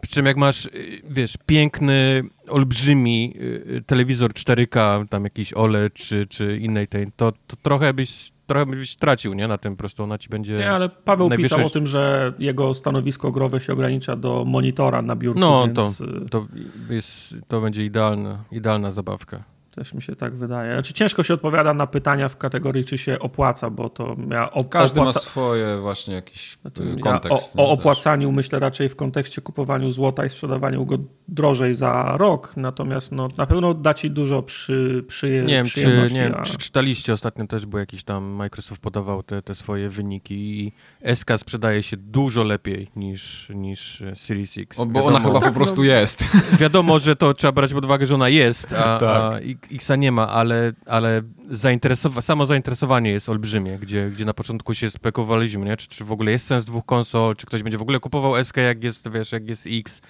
Przy 0.00 0.14
czym 0.14 0.26
jak 0.26 0.36
masz, 0.36 0.64
y, 0.66 1.02
wiesz, 1.10 1.34
piękny, 1.46 2.22
olbrzymi 2.48 3.34
y, 3.36 3.42
y, 3.76 3.82
telewizor 3.86 4.32
4K, 4.32 5.06
tam 5.08 5.24
jakiś 5.24 5.52
OLED 5.54 5.94
czy, 5.94 6.26
czy 6.26 6.58
innej 6.58 6.88
tej, 6.88 7.06
to, 7.16 7.32
to 7.46 7.56
trochę 7.62 7.94
byś 7.94 8.30
trochę 8.48 8.66
byś 8.66 8.96
tracił, 8.96 9.34
nie? 9.34 9.48
Na 9.48 9.58
tym 9.58 9.76
po 9.76 9.78
prostu 9.78 10.02
ona 10.02 10.18
ci 10.18 10.28
będzie... 10.28 10.58
Nie, 10.58 10.70
ale 10.70 10.88
Paweł 10.88 11.28
najwyższe- 11.28 11.42
pisał 11.56 11.66
o 11.66 11.70
tym, 11.70 11.86
że 11.86 12.32
jego 12.38 12.74
stanowisko 12.74 13.32
growe 13.32 13.60
się 13.60 13.72
ogranicza 13.72 14.16
do 14.16 14.44
monitora 14.44 15.02
na 15.02 15.16
biurku, 15.16 15.40
No, 15.40 15.66
więc 15.76 16.00
y, 16.00 16.06
To, 16.30 16.46
jest, 16.90 17.34
to 17.48 17.60
będzie 17.60 17.84
idealna, 17.84 18.44
idealna 18.52 18.92
zabawka. 18.92 19.44
Też 19.70 19.94
mi 19.94 20.02
się 20.02 20.16
tak 20.16 20.34
wydaje. 20.34 20.72
Znaczy, 20.74 20.92
ciężko 20.94 21.22
się 21.22 21.34
odpowiada 21.34 21.74
na 21.74 21.86
pytania 21.86 22.28
w 22.28 22.36
kategorii, 22.36 22.84
czy 22.84 22.98
się 22.98 23.18
opłaca, 23.18 23.70
bo 23.70 23.88
to 23.88 24.16
ja 24.30 24.50
op- 24.50 24.68
Każdy 24.68 25.00
ma 25.00 25.06
opłaca- 25.06 25.20
swoje 25.20 25.78
właśnie 25.80 26.14
jakiś 26.14 26.58
Znaczy, 26.62 26.82
y, 26.82 26.86
ja 26.96 27.02
kontekst. 27.02 27.56
o, 27.56 27.62
o 27.62 27.70
też. 27.70 27.78
opłacaniu 27.80 28.32
myślę 28.32 28.58
raczej 28.58 28.88
w 28.88 28.96
kontekście 28.96 29.40
kupowaniu 29.42 29.90
złota 29.90 30.26
i 30.26 30.30
sprzedawaniu 30.30 30.86
go 30.86 30.98
drożej 31.28 31.74
za 31.74 32.14
rok, 32.18 32.52
natomiast 32.56 33.12
no, 33.12 33.28
na 33.36 33.46
pewno 33.46 33.74
da 33.74 33.94
ci 33.94 34.10
dużo 34.10 34.42
przy, 34.42 35.04
przy, 35.08 35.28
Nie 35.46 35.54
wiem, 35.54 35.66
czy, 35.66 35.72
przyjemności. 35.72 36.14
nie 36.14 36.22
wiem, 36.22 36.34
a- 36.38 36.42
czy 36.42 36.56
czytaliście 36.58 37.12
ostatnio 37.12 37.46
też, 37.46 37.66
bo 37.66 37.78
jakiś 37.78 38.04
tam 38.04 38.24
Microsoft 38.24 38.80
podawał 38.80 39.22
te, 39.22 39.42
te 39.42 39.54
swoje 39.54 39.88
wyniki 39.90 40.34
i 40.64 40.72
SK 41.14 41.30
sprzedaje 41.38 41.82
się 41.82 41.96
dużo 41.96 42.44
lepiej 42.44 42.90
niż, 42.96 43.48
niż 43.54 44.02
Series 44.14 44.58
X. 44.58 44.78
O, 44.78 44.86
bo 44.86 45.04
ona 45.04 45.20
chyba 45.20 45.40
tak, 45.40 45.48
po 45.48 45.54
prostu 45.54 45.76
no. 45.76 45.84
jest. 45.84 46.24
Wiadomo, 46.58 46.98
że 46.98 47.16
to 47.16 47.34
trzeba 47.34 47.52
brać 47.52 47.72
pod 47.74 47.84
uwagę, 47.84 48.06
że 48.06 48.14
ona 48.14 48.28
jest, 48.28 48.72
a, 48.72 48.98
Tak. 48.98 49.02
a 49.02 49.40
X-a 49.72 49.96
nie 49.96 50.12
ma, 50.12 50.28
ale, 50.28 50.72
ale 50.86 51.22
zainteresowa- 51.50 52.22
samo 52.22 52.46
zainteresowanie 52.46 53.10
jest 53.10 53.28
olbrzymie, 53.28 53.78
gdzie, 53.78 54.10
gdzie 54.10 54.24
na 54.24 54.34
początku 54.34 54.74
się 54.74 54.90
spekulowaliśmy, 54.90 55.64
nie? 55.66 55.76
Czy, 55.76 55.88
czy 55.88 56.04
w 56.04 56.12
ogóle 56.12 56.30
jest 56.32 56.46
sens 56.46 56.64
dwóch 56.64 56.86
konsol, 56.86 57.36
czy 57.36 57.46
ktoś 57.46 57.62
będzie 57.62 57.78
w 57.78 57.82
ogóle 57.82 58.00
kupował 58.00 58.44
SK, 58.44 58.56
jak 58.56 58.84
jest, 58.84 59.10
wiesz, 59.10 59.32
jak 59.32 59.48
jest 59.48 59.66
X, 59.70 60.00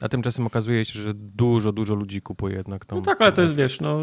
a 0.00 0.08
tymczasem 0.08 0.46
okazuje 0.46 0.84
się, 0.84 1.00
że 1.02 1.14
dużo, 1.14 1.72
dużo 1.72 1.94
ludzi 1.94 2.22
kupuje 2.22 2.56
jednak 2.56 2.84
tą... 2.84 2.96
No 2.96 3.02
tak, 3.02 3.20
ale 3.20 3.32
to 3.32 3.42
jest, 3.42 3.56
wiesz, 3.56 3.80
no, 3.80 3.98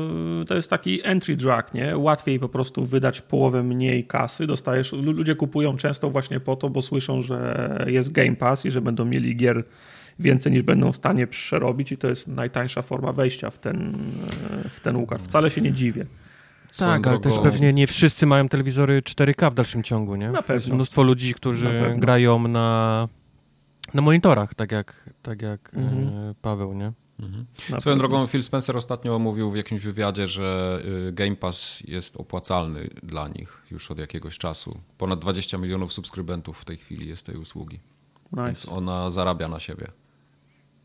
to 0.47 0.55
jest 0.55 0.69
taki 0.69 1.07
entry 1.07 1.35
drug, 1.35 1.73
nie? 1.73 1.97
Łatwiej 1.97 2.39
po 2.39 2.49
prostu 2.49 2.85
wydać 2.85 3.21
połowę 3.21 3.63
mniej 3.63 4.05
kasy. 4.07 4.47
Dostajesz, 4.47 4.91
lu- 4.91 5.11
ludzie 5.11 5.35
kupują 5.35 5.77
często 5.77 6.09
właśnie 6.09 6.39
po 6.39 6.55
to, 6.55 6.69
bo 6.69 6.81
słyszą, 6.81 7.21
że 7.21 7.85
jest 7.87 8.11
Game 8.11 8.35
Pass 8.35 8.65
i 8.65 8.71
że 8.71 8.81
będą 8.81 9.05
mieli 9.05 9.35
gier 9.35 9.63
więcej 10.21 10.51
niż 10.51 10.61
będą 10.61 10.91
w 10.91 10.95
stanie 10.95 11.27
przerobić 11.27 11.91
i 11.91 11.97
to 11.97 12.07
jest 12.07 12.27
najtańsza 12.27 12.81
forma 12.81 13.11
wejścia 13.13 13.49
w 13.49 13.57
ten, 13.59 13.97
w 14.69 14.79
ten 14.79 14.95
układ. 14.95 15.21
Wcale 15.21 15.51
się 15.51 15.61
nie 15.61 15.71
dziwię. 15.71 16.05
Tak, 16.77 17.07
ale 17.07 17.19
też 17.19 17.33
pewnie 17.43 17.73
nie 17.73 17.87
wszyscy 17.87 18.25
mają 18.25 18.49
telewizory 18.49 19.01
4K 19.01 19.51
w 19.51 19.53
dalszym 19.53 19.83
ciągu, 19.83 20.15
nie? 20.15 20.31
Na 20.31 20.37
Jest 20.37 20.47
pewno. 20.47 20.75
mnóstwo 20.75 21.03
ludzi, 21.03 21.27
Na 21.27 21.33
którzy 21.33 21.67
pewno. 21.67 21.97
grają 21.99 22.47
na, 22.47 23.07
na 23.93 24.01
monitorach, 24.01 24.55
tak 24.55 24.71
jak, 24.71 25.09
tak 25.21 25.41
jak 25.41 25.71
Mhm. 25.73 26.07
e, 26.07 26.33
Paweł, 26.41 26.73
nie? 26.73 26.91
Mhm. 27.19 27.45
Na 27.69 27.79
Swoją 27.79 27.95
pewno. 27.95 27.95
drogą 28.09 28.27
Phil 28.27 28.43
Spencer 28.43 28.77
ostatnio 28.77 29.19
mówił 29.19 29.51
w 29.51 29.55
jakimś 29.55 29.81
wywiadzie, 29.81 30.27
że 30.27 30.79
y, 31.09 31.11
Game 31.11 31.35
Pass 31.35 31.79
jest 31.87 32.17
opłacalny 32.17 32.89
dla 33.03 33.27
nich 33.27 33.61
już 33.71 33.91
od 33.91 33.97
jakiegoś 33.97 34.37
czasu. 34.37 34.79
Ponad 34.97 35.19
20 35.19 35.57
milionów 35.57 35.93
subskrybentów 35.93 36.59
w 36.61 36.65
tej 36.65 36.77
chwili 36.77 37.07
jest 37.07 37.25
tej 37.25 37.35
usługi, 37.35 37.79
więc 38.33 38.65
Nice. 38.65 38.71
ona 38.77 39.11
zarabia 39.11 39.47
na 39.47 39.59
siebie. 39.59 39.87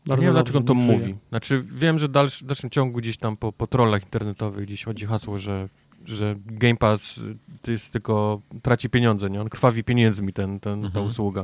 Bardzo 0.07 0.21
nie 0.21 0.27
wiem, 0.27 0.33
dlaczego 0.33 0.59
on 0.59 0.65
to 0.65 0.73
mówi. 0.73 1.15
Znaczy, 1.29 1.63
wiem, 1.71 1.99
że 1.99 2.09
dalszy, 2.09 2.45
w 2.45 2.47
dalszym 2.47 2.69
ciągu 2.69 2.97
gdzieś 2.97 3.17
tam 3.17 3.37
po, 3.37 3.53
po 3.53 3.67
trollach 3.67 4.03
internetowych 4.03 4.65
gdzieś 4.65 4.83
chodzi 4.83 5.05
hasło, 5.05 5.39
że, 5.39 5.69
że 6.05 6.35
Game 6.45 6.75
Pass 6.75 7.19
to 7.61 7.71
jest 7.71 7.93
tylko, 7.93 8.41
traci 8.61 8.89
pieniądze, 8.89 9.29
nie? 9.29 9.41
On 9.41 9.49
krwawi 9.49 9.83
pieniędzmi, 9.83 10.33
ten, 10.33 10.59
ten, 10.59 10.73
mhm. 10.73 10.93
ta 10.93 11.01
usługa. 11.01 11.43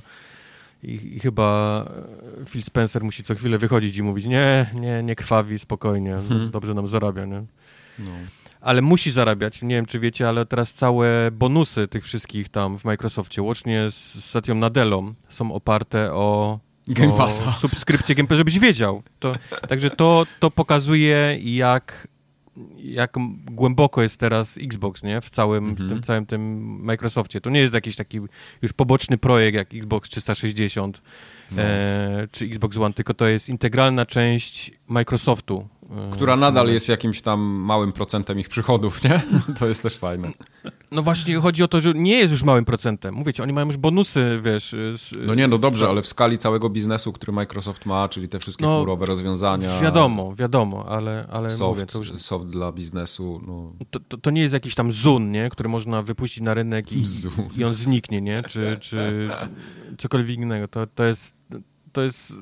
I, 0.83 1.15
I, 1.15 1.19
chyba 1.19 1.85
e, 2.41 2.45
Phil 2.45 2.63
Spencer 2.63 3.03
musi 3.03 3.23
co 3.23 3.35
chwilę 3.35 3.57
wychodzić 3.57 3.97
i 3.97 4.03
mówić, 4.03 4.25
nie, 4.25 4.69
nie, 4.73 5.03
nie 5.03 5.15
krwawi, 5.15 5.59
spokojnie, 5.59 6.17
hmm. 6.29 6.51
dobrze 6.51 6.73
nam 6.73 6.87
zarabia, 6.87 7.25
nie? 7.25 7.43
No. 7.99 8.11
Ale 8.61 8.81
musi 8.81 9.11
zarabiać, 9.11 9.61
nie 9.61 9.75
wiem 9.75 9.85
czy 9.85 9.99
wiecie, 9.99 10.29
ale 10.29 10.45
teraz 10.45 10.73
całe 10.73 11.31
bonusy 11.31 11.87
tych 11.87 12.03
wszystkich 12.03 12.49
tam 12.49 12.79
w 12.79 12.85
Microsoftie, 12.85 13.41
łącznie 13.41 13.91
z 13.91 14.25
Satyą 14.25 14.55
Nadelą, 14.55 15.13
są 15.29 15.53
oparte 15.53 16.13
o 16.13 16.59
Game 16.87 17.17
Passa. 17.17 17.51
subskrypcję 17.51 18.15
Game 18.15 18.27
Pass, 18.27 18.37
żebyś 18.37 18.59
wiedział. 18.59 19.03
To, 19.19 19.35
także 19.69 19.89
to, 19.89 20.25
to 20.39 20.51
pokazuje, 20.51 21.39
jak, 21.43 22.07
jak 22.77 23.15
głęboko 23.45 24.01
jest 24.01 24.19
teraz 24.19 24.57
Xbox, 24.57 25.03
nie? 25.03 25.21
W 25.21 25.29
całym, 25.29 25.73
w 25.73 25.77
tym 25.77 25.85
mhm. 25.85 26.03
całym 26.03 26.25
tym 26.25 26.41
Microsoftie. 26.83 27.41
To 27.41 27.49
nie 27.49 27.59
jest 27.59 27.73
jakiś 27.73 27.95
taki 27.95 28.19
już 28.61 28.73
poboczny 28.73 29.17
projekt 29.17 29.55
jak 29.55 29.73
Xbox 29.73 30.09
360 30.09 31.01
no. 31.51 31.61
e, 31.61 32.27
czy 32.31 32.45
Xbox 32.45 32.77
One, 32.77 32.93
tylko 32.93 33.13
to 33.13 33.27
jest 33.27 33.49
integralna 33.49 34.05
część 34.05 34.71
Microsoftu. 34.87 35.67
Która 36.11 36.35
nadal 36.35 36.67
jest 36.67 36.89
jakimś 36.89 37.21
tam 37.21 37.41
małym 37.41 37.93
procentem 37.93 38.39
ich 38.39 38.49
przychodów, 38.49 39.03
nie? 39.03 39.21
To 39.59 39.67
jest 39.67 39.83
też 39.83 39.97
fajne. 39.97 40.31
No 40.91 41.03
właśnie 41.03 41.35
chodzi 41.35 41.63
o 41.63 41.67
to, 41.67 41.81
że 41.81 41.93
nie 41.93 42.17
jest 42.17 42.31
już 42.31 42.43
małym 42.43 42.65
procentem. 42.65 43.15
Mówicie, 43.15 43.43
oni 43.43 43.53
mają 43.53 43.67
już 43.67 43.77
bonusy, 43.77 44.41
wiesz. 44.43 44.75
Z, 44.97 45.11
no 45.25 45.35
nie, 45.35 45.47
no 45.47 45.57
dobrze, 45.57 45.87
ale 45.89 46.01
w 46.01 46.07
skali 46.07 46.37
całego 46.37 46.69
biznesu, 46.69 47.13
który 47.13 47.31
Microsoft 47.31 47.85
ma, 47.85 48.09
czyli 48.09 48.29
te 48.29 48.39
wszystkie 48.39 48.65
no, 48.65 48.75
chmurowe 48.75 49.05
rozwiązania. 49.05 49.79
Wiadomo, 49.81 50.35
wiadomo, 50.35 50.85
ale, 50.89 51.27
ale 51.31 51.49
soft, 51.49 51.79
mówię, 51.79 51.85
to 51.85 51.99
już... 51.99 52.21
soft 52.21 52.45
dla 52.45 52.71
biznesu. 52.71 53.41
No. 53.47 53.73
To, 53.91 53.99
to, 53.99 54.17
to, 54.17 54.31
nie 54.31 54.41
jest 54.41 54.53
jakiś 54.53 54.75
tam 54.75 54.91
Zun, 54.91 55.31
nie? 55.31 55.49
Który 55.49 55.69
można 55.69 56.01
wypuścić 56.01 56.43
na 56.43 56.53
rynek 56.53 56.91
i, 56.91 57.03
i 57.57 57.63
on 57.63 57.75
zniknie, 57.75 58.21
nie? 58.21 58.43
Czy, 58.43 58.77
czy 58.81 59.29
cokolwiek 60.01 60.37
innego. 60.37 60.67
To, 60.67 60.87
to 60.87 61.03
jest 61.03 61.35
to 61.93 62.01
jest 62.01 62.33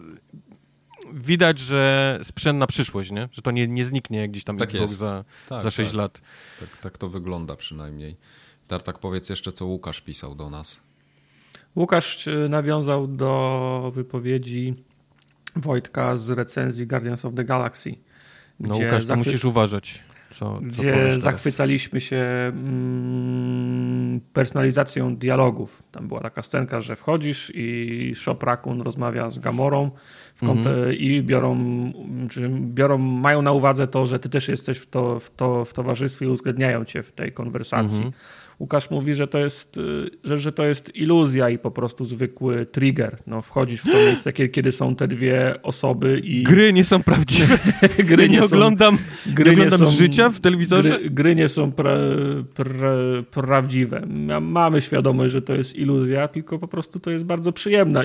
widać, 1.14 1.60
że 1.60 2.20
sprzęt 2.24 2.60
na 2.60 2.68
przyszłość, 2.68 3.12
nie? 3.12 3.30
Że 3.32 3.42
to 3.42 3.52
nie, 3.52 3.68
nie 3.68 3.86
zniknie 3.86 4.30
gdzieś 4.30 4.44
tam 4.44 4.58
tak 4.58 4.70
Xbox 4.70 4.94
za, 4.94 5.24
tak, 5.50 5.64
za 5.64 5.72
6 5.72 5.90
tak. 5.90 5.98
lat. 5.98 6.22
Tak, 6.60 6.78
tak 6.78 6.98
to 6.98 7.10
wygląda 7.10 7.56
przynajmniej. 7.56 8.18
Tartak, 8.68 9.00
powiedz 9.00 9.30
jeszcze, 9.30 9.52
co 9.52 9.66
Łukasz 9.66 10.02
pisał 10.02 10.36
do 10.36 10.50
nas. 10.50 10.82
Łukasz 11.76 12.28
e, 12.28 12.50
nawiązał 12.50 13.08
do 13.08 13.92
wypowiedzi 13.96 14.76
Wojtka 15.56 16.16
z 16.16 16.30
recenzji 16.30 16.88
Guardians 16.88 17.26
of 17.26 17.36
the 17.36 17.44
Galaxy. 17.44 17.96
No 18.60 18.76
Łukasz, 18.76 19.06
to 19.06 19.16
musisz 19.16 19.46
uważać. 19.46 20.04
Co, 20.30 20.36
co 20.36 20.60
gdzie 20.62 21.20
zachwycaliśmy 21.20 22.02
się 22.02 22.18
mm, 22.18 24.22
personalizacją 24.34 25.16
dialogów. 25.16 25.84
Tam 25.92 26.08
była 26.08 26.20
taka 26.20 26.44
scenka, 26.44 26.82
że 26.82 26.96
wchodzisz 26.96 27.52
i 27.56 28.14
Shop 28.16 28.38
Raccoon 28.42 28.82
rozmawia 28.82 29.30
z 29.30 29.40
Gamorą 29.40 29.92
mhm. 30.50 30.94
i 30.94 31.24
biorą, 31.24 31.58
biorą, 32.52 32.98
mają 32.98 33.42
na 33.42 33.52
uwadze 33.52 33.88
to, 33.88 34.06
że 34.06 34.20
ty 34.20 34.30
też 34.30 34.48
jesteś 34.48 34.78
w, 34.78 34.88
to, 34.88 35.20
w, 35.20 35.30
to, 35.30 35.66
w 35.66 35.74
towarzystwie 35.74 36.26
i 36.26 36.30
uwzględniają 36.30 36.86
cię 36.86 37.04
w 37.04 37.12
tej 37.12 37.32
konwersacji. 37.32 37.98
Mhm. 37.98 38.14
Łukasz 38.62 38.90
mówi, 38.90 39.16
że 39.16 39.28
to 39.28 39.38
jest, 39.38 39.78
y, 39.78 40.10
że, 40.24 40.38
że 40.38 40.52
to 40.52 40.66
jest 40.66 40.96
iluzja 40.96 41.50
i 41.50 41.58
po 41.58 41.72
prostu 41.72 42.06
zwykły 42.06 42.66
trigger. 42.66 43.18
No, 43.28 43.42
wchodzisz 43.42 43.82
w 43.82 43.84
to 43.84 43.98
miejsce, 43.98 44.34
kiedy, 44.34 44.72
są 44.72 44.96
te 44.96 45.08
dwie 45.08 45.56
osoby 45.64 46.22
i... 46.24 46.44
Gry 46.54 46.74
nie 46.74 46.84
są 46.84 47.04
prawdziwe. 47.04 47.60
gry 48.10 48.30
nie, 48.30 48.36
nie 48.36 48.44
oglądam, 48.44 48.98
gry 49.26 49.46
nie 49.46 49.52
oglądam 49.52 49.80
są, 49.80 49.92
życia 49.92 50.30
w 50.30 50.40
telewizorze. 50.40 51.00
Gry, 51.00 51.10
gry 51.10 51.36
nie 51.36 51.50
są 51.50 51.72
pra, 51.72 51.98
pra, 52.54 52.92
prawdziwe. 53.32 54.06
Mamy 54.42 54.82
świadomość, 54.82 55.34
że 55.34 55.42
to 55.42 55.54
jest 55.54 55.76
iluzja, 55.76 56.28
tylko 56.28 56.60
po 56.60 56.68
prostu 56.68 57.00
to 57.00 57.12
jest 57.12 57.26
bardzo 57.26 57.52
przyjemna 57.52 58.04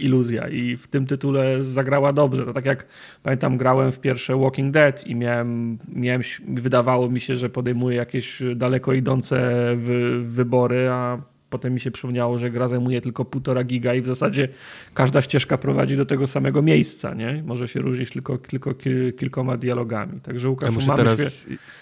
iluzja 0.00 0.48
i 0.48 0.76
w 0.76 0.88
tym 0.88 1.06
tytule 1.06 1.62
zagrała 1.62 2.12
dobrze. 2.12 2.44
To 2.44 2.52
tak 2.52 2.64
jak 2.64 2.86
pamiętam, 3.22 3.56
grałem 3.56 3.92
w 3.92 4.00
pierwsze 4.00 4.36
Walking 4.36 4.72
Dead 4.72 5.06
i 5.06 5.14
miałem, 5.14 5.78
miałem 5.88 6.22
wydawało 6.48 7.10
mi 7.10 7.20
się, 7.20 7.36
że 7.36 7.48
podejmuję 7.48 7.96
jakieś 7.96 8.42
daleko 8.56 8.92
idące 8.92 9.52
wy, 9.82 10.22
wybory, 10.22 10.88
a 10.88 11.22
potem 11.50 11.74
mi 11.74 11.80
się 11.80 11.90
przypomniało, 11.90 12.38
że 12.38 12.50
gra 12.50 12.68
zajmuje 12.68 13.00
tylko 13.00 13.24
półtora 13.24 13.64
giga 13.64 13.94
i 13.94 14.00
w 14.00 14.06
zasadzie 14.06 14.48
każda 14.94 15.22
ścieżka 15.22 15.58
prowadzi 15.58 15.96
do 15.96 16.06
tego 16.06 16.26
samego 16.26 16.62
miejsca, 16.62 17.14
nie? 17.14 17.42
Może 17.46 17.68
się 17.68 17.80
różnić 17.80 18.10
tylko, 18.10 18.38
tylko 18.38 18.74
kilkoma 19.18 19.56
dialogami. 19.56 20.20
Także 20.20 20.48
Łukasz, 20.48 20.68
ja 20.68 20.74
muszę, 20.74 20.92
teraz, 20.96 21.18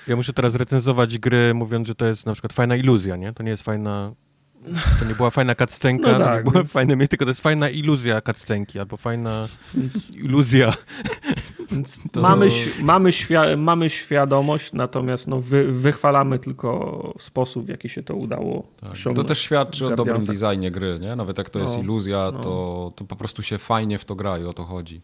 ja 0.09 0.17
muszę 0.17 0.33
teraz 0.33 0.55
recenzować 0.55 1.19
gry 1.19 1.55
mówiąc, 1.55 1.89
że 1.89 1.95
to 1.95 2.07
jest 2.07 2.27
na 2.27 2.33
przykład 2.33 2.53
fajna 2.53 2.77
iluzja, 2.77 3.17
nie? 3.17 3.33
To 3.33 3.43
nie 3.43 3.51
jest 3.51 3.63
fajna 3.63 4.15
to 4.99 5.05
nie 5.05 5.15
była 5.15 5.31
fajna 5.31 5.55
cutscenka, 5.55 6.13
no 6.13 6.19
tak, 6.19 6.37
nie 6.37 6.51
było 6.51 6.63
więc... 6.63 6.73
fajne 6.73 6.97
miejsce, 6.97 7.11
tylko 7.11 7.25
to 7.25 7.31
jest 7.31 7.41
fajna 7.41 7.71
iluzja 7.71 8.21
cutscenki, 8.21 8.79
albo 8.79 8.97
fajna 8.97 9.49
iluzja. 10.25 10.75
To... 12.12 12.20
Mamy, 12.20 12.48
mamy, 12.83 13.12
świa 13.12 13.56
mamy 13.56 13.90
świadomość, 13.90 14.72
natomiast 14.72 15.26
no 15.28 15.40
wy 15.40 15.72
wychwalamy 15.72 16.38
tylko 16.38 17.14
sposób, 17.18 17.66
w 17.66 17.68
jaki 17.68 17.88
się 17.88 18.02
to 18.02 18.14
udało 18.14 18.66
tak. 18.80 19.14
To 19.14 19.24
też 19.24 19.38
świadczy 19.38 19.87
o 19.87 19.96
dobrym 19.96 20.20
designie 20.20 20.70
gry, 20.70 20.98
nie? 21.00 21.16
Nawet 21.16 21.38
jak 21.38 21.50
to 21.50 21.59
jest 21.59 21.76
no, 21.76 21.83
iluzja, 21.83 22.30
no. 22.33 22.40
To, 22.40 22.92
to 22.96 23.04
po 23.04 23.16
prostu 23.16 23.42
się 23.42 23.59
fajnie 23.59 23.98
w 23.98 24.04
to 24.04 24.14
gra 24.14 24.38
i 24.38 24.44
o 24.44 24.52
to 24.52 24.64
chodzi. 24.64 25.00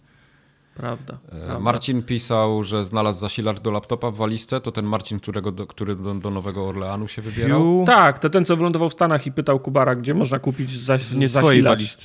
Prawda, 0.75 1.19
e, 1.27 1.29
prawda, 1.29 1.61
Marcin 1.61 2.03
pisał, 2.03 2.65
że 2.65 2.85
znalazł 2.85 3.21
zasilacz 3.21 3.61
do 3.61 3.71
laptopa 3.71 4.11
w 4.11 4.15
walizce. 4.15 4.61
To 4.61 4.73
ten 4.73 4.85
Marcin, 4.85 5.21
którego 5.21 5.53
do, 5.53 5.67
który 5.67 5.97
do, 5.97 6.15
do 6.15 6.31
Nowego 6.31 6.69
Orleanu 6.69 7.09
się 7.09 7.23
wybierał? 7.23 7.61
Fiu. 7.61 7.85
Tak, 7.87 8.19
to 8.19 8.31
ten, 8.31 8.45
co 8.45 8.57
wylądował 8.57 8.89
w 8.89 8.93
Stanach 8.93 9.27
i 9.27 9.33
pytał 9.33 9.61
Kubara, 9.61 9.95
gdzie 9.95 10.15
można 10.15 10.39
kupić 10.39 10.71
zas, 10.83 11.13
Nie 11.13 11.29
zasilacz. 11.29 11.97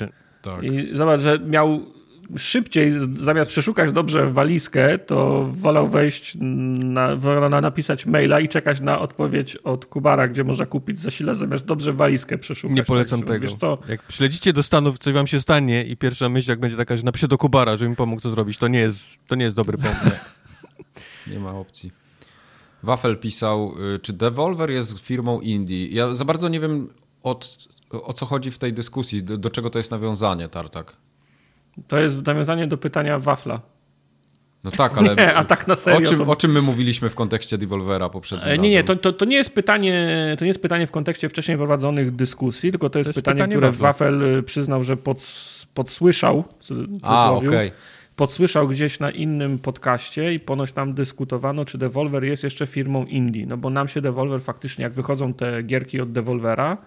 Tak. 0.42 0.64
I 0.64 0.96
zobacz, 0.96 1.22
że 1.22 1.40
miał 1.40 1.82
szybciej, 2.38 2.92
zamiast 3.12 3.52
przeszukać 3.52 3.92
dobrze 3.92 4.28
walizkę, 4.28 4.98
to 4.98 5.50
wolał 5.52 5.88
wejść, 5.88 6.38
na, 6.40 7.16
na, 7.50 7.62
napisać 7.62 8.06
maila 8.06 8.40
i 8.40 8.48
czekać 8.48 8.80
na 8.80 9.00
odpowiedź 9.00 9.56
od 9.56 9.86
Kubara, 9.86 10.28
gdzie 10.28 10.44
można 10.44 10.66
kupić 10.66 11.00
zasilacz, 11.00 11.38
zamiast 11.38 11.66
dobrze 11.66 11.94
walizkę 11.94 12.38
przeszukać. 12.38 12.78
Nie 12.78 12.84
polecam 12.84 13.20
tak, 13.20 13.30
tego. 13.30 13.42
Wiesz 13.42 13.56
co? 13.56 13.78
Jak 13.88 14.12
śledzicie 14.12 14.54
do 14.54 14.64
Stanów, 14.64 15.00
coś 15.00 15.14
wam 15.14 15.28
się 15.28 15.42
stanie 15.42 15.84
i 15.84 15.98
pierwsza 15.98 16.30
myśl, 16.30 16.50
jak 16.50 16.60
będzie 16.60 16.78
taka, 16.78 16.98
że 16.98 17.04
napiszę 17.04 17.28
do 17.28 17.38
Kubara, 17.38 17.78
żeby 17.78 17.90
mi 17.90 17.96
pomógł 17.96 18.22
co 18.22 18.30
zrobić, 18.30 18.58
to 18.58 18.68
nie 18.68 18.80
jest, 18.80 19.00
to 19.28 19.36
nie 19.36 19.44
jest 19.44 19.56
dobry 19.56 19.78
pomysł. 19.78 20.18
nie 21.32 21.40
ma 21.40 21.52
opcji. 21.52 21.92
Wafel 22.84 23.18
pisał, 23.18 23.76
y, 23.96 24.00
czy 24.00 24.14
Devolver 24.14 24.70
jest 24.70 25.00
firmą 25.00 25.42
indie? 25.42 25.88
Ja 25.88 26.14
za 26.14 26.26
bardzo 26.26 26.50
nie 26.50 26.60
wiem 26.60 26.90
od, 27.24 27.68
o 27.92 28.14
co 28.14 28.26
chodzi 28.26 28.52
w 28.52 28.58
tej 28.58 28.74
dyskusji, 28.74 29.24
do, 29.24 29.38
do 29.38 29.50
czego 29.50 29.70
to 29.70 29.78
jest 29.78 29.92
nawiązanie, 29.92 30.50
Tartak. 30.50 30.96
To 31.88 32.00
jest 32.00 32.26
nawiązanie 32.26 32.68
do 32.68 32.78
pytania 32.78 33.20
Wafla. 33.20 33.62
No 34.64 34.72
tak, 34.72 34.98
ale. 34.98 35.16
Nie, 35.16 35.34
a 35.34 35.44
tak 35.44 35.68
na 35.68 35.76
serio. 35.76 36.08
O 36.08 36.12
czym, 36.12 36.20
to... 36.20 36.32
o 36.32 36.36
czym 36.36 36.52
my 36.52 36.62
mówiliśmy 36.62 37.10
w 37.10 37.16
kontekście 37.16 37.58
Devolvera 37.58 38.10
poprzednio? 38.10 38.56
Nie, 38.56 38.70
nie, 38.70 38.84
to, 38.84 38.96
to, 38.96 39.14
to, 39.14 39.26
nie 39.26 39.36
jest 39.36 39.56
pytanie, 39.56 40.36
to 40.40 40.46
nie 40.46 40.50
jest 40.50 40.62
pytanie 40.62 40.88
w 40.88 40.92
kontekście 40.92 41.30
wcześniej 41.30 41.58
prowadzonych 41.58 42.16
dyskusji, 42.16 42.72
tylko 42.72 42.90
to 42.90 43.00
jest, 43.00 43.08
to 43.08 43.10
jest 43.10 43.20
pytanie, 43.20 43.36
pytanie, 43.38 43.56
które. 43.56 43.72
Wafel 43.72 44.38
y, 44.38 44.44
przyznał, 44.44 44.84
że 44.84 44.98
pod, 44.98 45.18
podsłyszał. 45.74 46.44
A, 47.04 47.32
okej. 47.32 47.48
Okay. 47.48 47.72
Podsłyszał 48.16 48.68
gdzieś 48.68 49.00
na 49.00 49.12
innym 49.12 49.60
podcaście 49.60 50.34
i 50.34 50.40
ponoć 50.40 50.72
tam 50.72 50.94
dyskutowano, 50.94 51.66
czy 51.66 51.78
Devolver 51.78 52.24
jest 52.24 52.44
jeszcze 52.44 52.68
firmą 52.68 53.06
indie. 53.06 53.46
No 53.46 53.58
bo 53.58 53.70
nam 53.70 53.88
się 53.88 54.02
Devolver 54.02 54.42
faktycznie, 54.42 54.84
jak 54.84 54.94
wychodzą 54.94 55.34
te 55.34 55.64
gierki 55.64 56.02
od 56.02 56.12
Devolvera, 56.12 56.78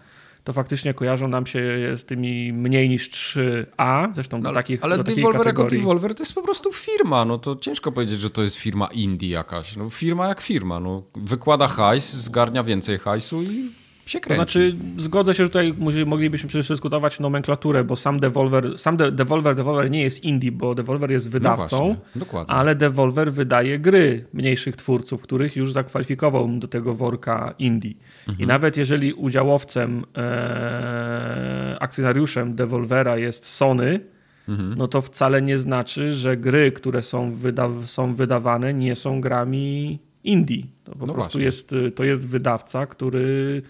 to 0.45 0.53
faktycznie 0.53 0.95
kojarzą 0.95 1.29
nam 1.29 1.47
się 1.47 1.61
z 1.97 2.05
tymi 2.05 2.53
mniej 2.53 2.89
niż 2.89 3.11
3A, 3.11 4.15
zresztą 4.15 4.41
do 4.41 4.49
no, 4.49 4.55
takich 4.55 4.85
Ale 4.85 4.97
do 4.97 5.05
Devolver 5.05 5.47
jako 5.47 5.65
Devolver 5.65 6.15
to 6.15 6.23
jest 6.23 6.35
po 6.35 6.43
prostu 6.43 6.73
firma, 6.73 7.25
no 7.25 7.39
to 7.39 7.57
ciężko 7.57 7.93
powiedzieć, 7.93 8.21
że 8.21 8.31
to 8.31 8.43
jest 8.43 8.57
firma 8.57 8.87
indie 8.87 9.29
jakaś. 9.29 9.77
No 9.77 9.91
firma 9.91 10.29
jak 10.29 10.41
firma, 10.41 10.81
no 10.81 11.03
wykłada 11.15 11.69
hajs, 11.69 12.13
zgarnia 12.13 12.65
więcej 12.65 12.99
hajsu 12.99 13.43
i 13.43 13.84
się 14.07 14.21
kręci. 14.21 14.39
To 14.39 14.45
znaczy, 14.45 14.77
zgodzę 14.97 15.35
się, 15.35 15.45
że 15.45 15.49
tutaj 15.49 15.75
moglibyśmy 16.07 16.49
przedyskutować 16.49 17.21
nomenklaturę, 17.21 17.85
bo 17.85 17.97
sam 17.97 18.21
Devolver, 18.21 18.79
sam 18.79 18.97
De 18.97 19.13
Devolver, 19.13 19.55
Devolver 19.57 19.91
nie 19.91 20.03
jest 20.03 20.25
indie, 20.25 20.53
bo 20.53 20.75
Devolver 20.75 21.11
jest 21.11 21.27
no 21.27 21.33
wydawcą, 21.33 21.97
no 22.17 22.45
ale 22.47 22.75
Devolver 22.75 23.33
wydaje 23.33 23.79
gry 23.79 24.25
mniejszych 24.33 24.77
twórców, 24.77 25.23
których 25.23 25.57
już 25.57 25.73
zakwalifikował 25.73 26.49
do 26.49 26.69
tego 26.69 26.95
worka 26.95 27.55
indie. 27.59 27.95
Mhm. 28.29 28.45
I 28.45 28.47
nawet 28.47 28.77
jeżeli 28.77 29.13
udziałowcem, 29.13 30.05
e, 30.17 31.77
akcjonariuszem 31.81 32.55
Devolvera 32.55 33.17
jest 33.17 33.45
Sony, 33.45 34.01
mhm. 34.49 34.75
no 34.79 34.89
to 34.89 35.03
wcale 35.03 35.43
nie 35.43 35.59
znaczy, 35.59 36.13
że 36.13 36.37
gry, 36.37 36.73
które 36.73 37.03
są, 37.03 37.33
wyda 37.33 37.69
są 37.85 38.15
wydawane, 38.15 38.75
nie 38.75 38.97
są 38.97 39.21
grami 39.21 39.99
indie. 40.25 40.63
To 40.85 40.93
po 40.93 41.07
no 41.07 41.15
prostu 41.15 41.41
jest, 41.41 41.75
to 41.95 42.05
jest 42.05 42.29
wydawca, 42.29 42.87
który 42.87 43.63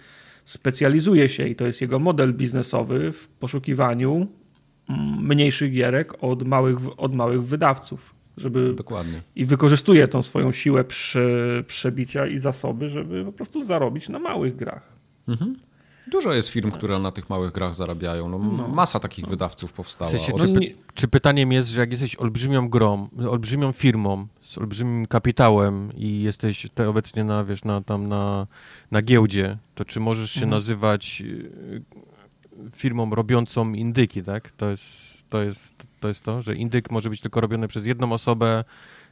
specjalizuje 0.45 1.29
się 1.29 1.49
i 1.49 1.57
to 1.57 1.67
jest 1.67 1.81
jego 1.81 1.99
model 1.99 2.35
biznesowy 2.35 3.13
w 3.13 3.29
poszukiwaniu 3.29 4.27
mm, 4.89 5.27
mniejszych 5.27 5.73
gierek 5.73 6.25
od 6.25 6.43
małych, 6.43 6.77
od 6.97 7.15
małych 7.15 7.45
wydawców. 7.45 8.15
Żeby, 8.37 8.75
Dokładnie. 8.75 9.23
I 9.37 9.45
wykorzystuje 9.45 10.09
tą 10.09 10.23
swoją 10.23 10.53
siłę 10.53 10.85
prze, 10.85 11.65
przebicia 11.67 12.27
i 12.27 12.39
zasoby, 12.39 12.91
żeby 12.91 13.25
po 13.25 13.33
prostu 13.33 13.63
zarobić 13.63 14.09
na 14.09 14.19
małych 14.19 14.57
grach. 14.57 14.93
Mhm. 15.29 15.57
Dużo 16.07 16.33
jest 16.33 16.49
firm, 16.49 16.71
które 16.71 16.99
na 16.99 17.13
tych 17.13 17.31
małych 17.31 17.53
grach 17.53 17.75
zarabiają. 17.75 18.29
No, 18.29 18.39
masa 18.69 19.01
takich 19.01 19.27
wydawców 19.27 19.73
powstała. 19.73 20.11
W 20.11 20.13
sensie, 20.13 20.33
czy, 20.33 20.49
No 20.49 20.61
py, 20.61 20.75
czy 20.95 21.09
pytaniem 21.09 21.53
jest, 21.53 21.69
że 21.69 21.81
jak 21.81 21.91
jesteś 21.91 22.17
olbrzymią 22.17 22.69
grą, 22.69 23.09
olbrzymią 23.31 23.73
firmą, 23.73 24.27
z 24.55 24.59
olbrzymim 24.59 25.07
kapitałem 25.07 25.91
i 25.97 26.23
jesteś 26.23 26.67
te 26.75 26.89
obecnie 26.89 27.25
na, 27.25 27.45
wiesz, 27.45 27.65
na, 27.65 27.83
tam 27.83 28.09
na, 28.09 28.47
na 28.91 29.03
giełdzie, 29.03 29.59
to 29.75 29.85
czy 29.85 30.01
możesz 30.01 30.31
się 30.31 30.41
Mhm. 30.41 30.51
nazywać 30.51 31.23
y, 31.27 31.83
firmą 32.73 33.11
robiącą 33.11 33.73
indyki, 33.73 34.23
tak? 34.23 34.53
To 34.57 34.71
jest, 34.71 35.25
to 35.31 35.43
jest 35.43 35.75
to, 36.01 36.09
jest 36.09 36.25
to 36.25 36.43
że 36.43 36.55
indyk 36.55 36.91
może 36.91 37.11
być 37.11 37.21
tylko 37.21 37.41
robiony 37.41 37.69
przez 37.69 37.87
jedną 37.87 38.13
osobę 38.13 38.65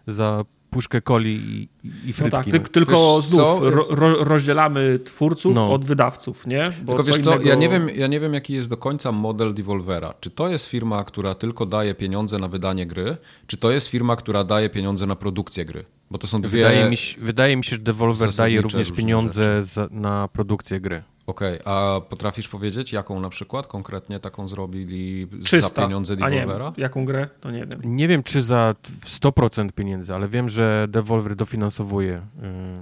za 0.07 0.45
puszkę 0.73 1.03
coli 1.03 1.31
i, 1.31 1.69
i- 1.89 1.91
No 2.07 2.13
frytki. 2.13 2.31
tak, 2.31 2.47
no. 2.47 2.53
tyk, 2.53 2.69
tylko 2.69 3.17
Wiesz 3.17 3.25
znów 3.31 3.41
co? 3.61 3.71
ro, 3.71 3.87
ro, 3.91 4.25
rozdzielamy 4.25 4.99
twórców 5.05 5.55
No. 5.55 5.73
od 5.73 5.85
wydawców, 5.85 6.47
nie? 6.47 6.65
Bo 6.83 6.87
Tylko 6.87 7.05
wiesz 7.05 7.19
co, 7.21 7.31
innego- 7.35 7.49
ja 7.49 7.55
nie, 7.55 7.69
wiem, 7.69 7.89
ja 7.95 8.07
nie 8.07 8.21
wiem, 8.21 8.35
jaki 8.35 8.55
jest 8.55 8.69
do 8.71 8.77
końca 8.77 9.13
model 9.13 9.55
Devolvera. 9.55 10.15
Czy 10.21 10.31
to 10.31 10.49
jest 10.49 10.67
firma, 10.67 11.05
która 11.05 11.35
tylko 11.35 11.67
daje 11.67 11.95
pieniądze 11.95 12.39
na 12.39 12.49
wydanie 12.49 12.87
gry, 12.87 13.17
czy 13.47 13.57
to 13.57 13.71
jest 13.71 13.87
firma, 13.87 14.17
która 14.17 14.45
daje 14.45 14.71
pieniądze 14.71 15.07
na 15.07 15.17
produkcję 15.17 15.65
gry? 15.65 15.85
Bo 16.11 16.19
to 16.19 16.27
są 16.27 16.41
dwie... 16.41 16.51
Wydaje, 16.51 16.91
mi 16.91 16.97
się, 16.97 17.21
wydaje 17.21 17.57
mi 17.57 17.65
się, 17.65 17.71
że 17.77 17.79
Devolver 17.83 18.35
daje 18.35 18.61
również 18.61 18.93
pieniądze 18.93 19.63
za, 19.63 19.89
na 19.91 20.29
produkcję 20.29 20.81
gry. 20.81 21.03
Okej, 21.27 21.59
a 21.65 22.01
potrafisz 22.09 22.49
powiedzieć, 22.49 22.93
jaką 22.93 23.21
na 23.21 23.29
przykład 23.31 23.67
konkretnie 23.67 24.21
taką 24.21 24.49
zrobili 24.49 25.27
za 25.41 25.45
300, 25.45 25.83
pieniądze 25.83 26.17
a 26.21 26.29
nie 26.31 26.41
Devolvera? 26.41 26.73
jaką 26.77 27.05
grę, 27.05 27.29
to 27.41 27.51
nie 27.51 27.67
wiem. 27.67 27.81
Nie 27.85 28.09
wiem, 28.09 28.23
czy 28.23 28.43
za 28.43 28.75
t- 28.83 28.91
w 29.01 29.21
100% 29.21 29.73
pieniędzy, 29.73 30.15
ale 30.15 30.29
wiem, 30.29 30.51
że 30.51 30.87
Devolver 30.89 31.37
dofinansowuje. 31.37 32.13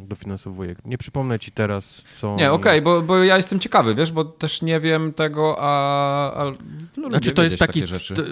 Yy, 0.01 0.07
dofinansowuje. 0.07 0.77
Nie 0.85 0.99
przypomnę 0.99 1.39
ci 1.39 1.53
teraz, 1.53 2.05
co... 2.21 2.37
Nie, 2.37 2.53
okej, 2.53 2.83
bo, 2.83 3.03
bo 3.03 3.25
ja 3.25 3.37
jestem 3.37 3.59
ciekawy, 3.59 3.95
wiesz, 3.95 4.13
bo 4.13 4.25
też 4.25 4.63
nie 4.63 4.81
wiem 4.81 5.13
tego, 5.13 5.57
a... 5.61 6.33
a 6.35 6.53
no, 6.97 7.09
Znaczy 7.09 7.33
to 7.33 7.43
jest 7.43 7.59
taki, 7.59 7.81
takie 7.81 7.87
rzeczy. 7.93 8.15
t- 8.15 8.23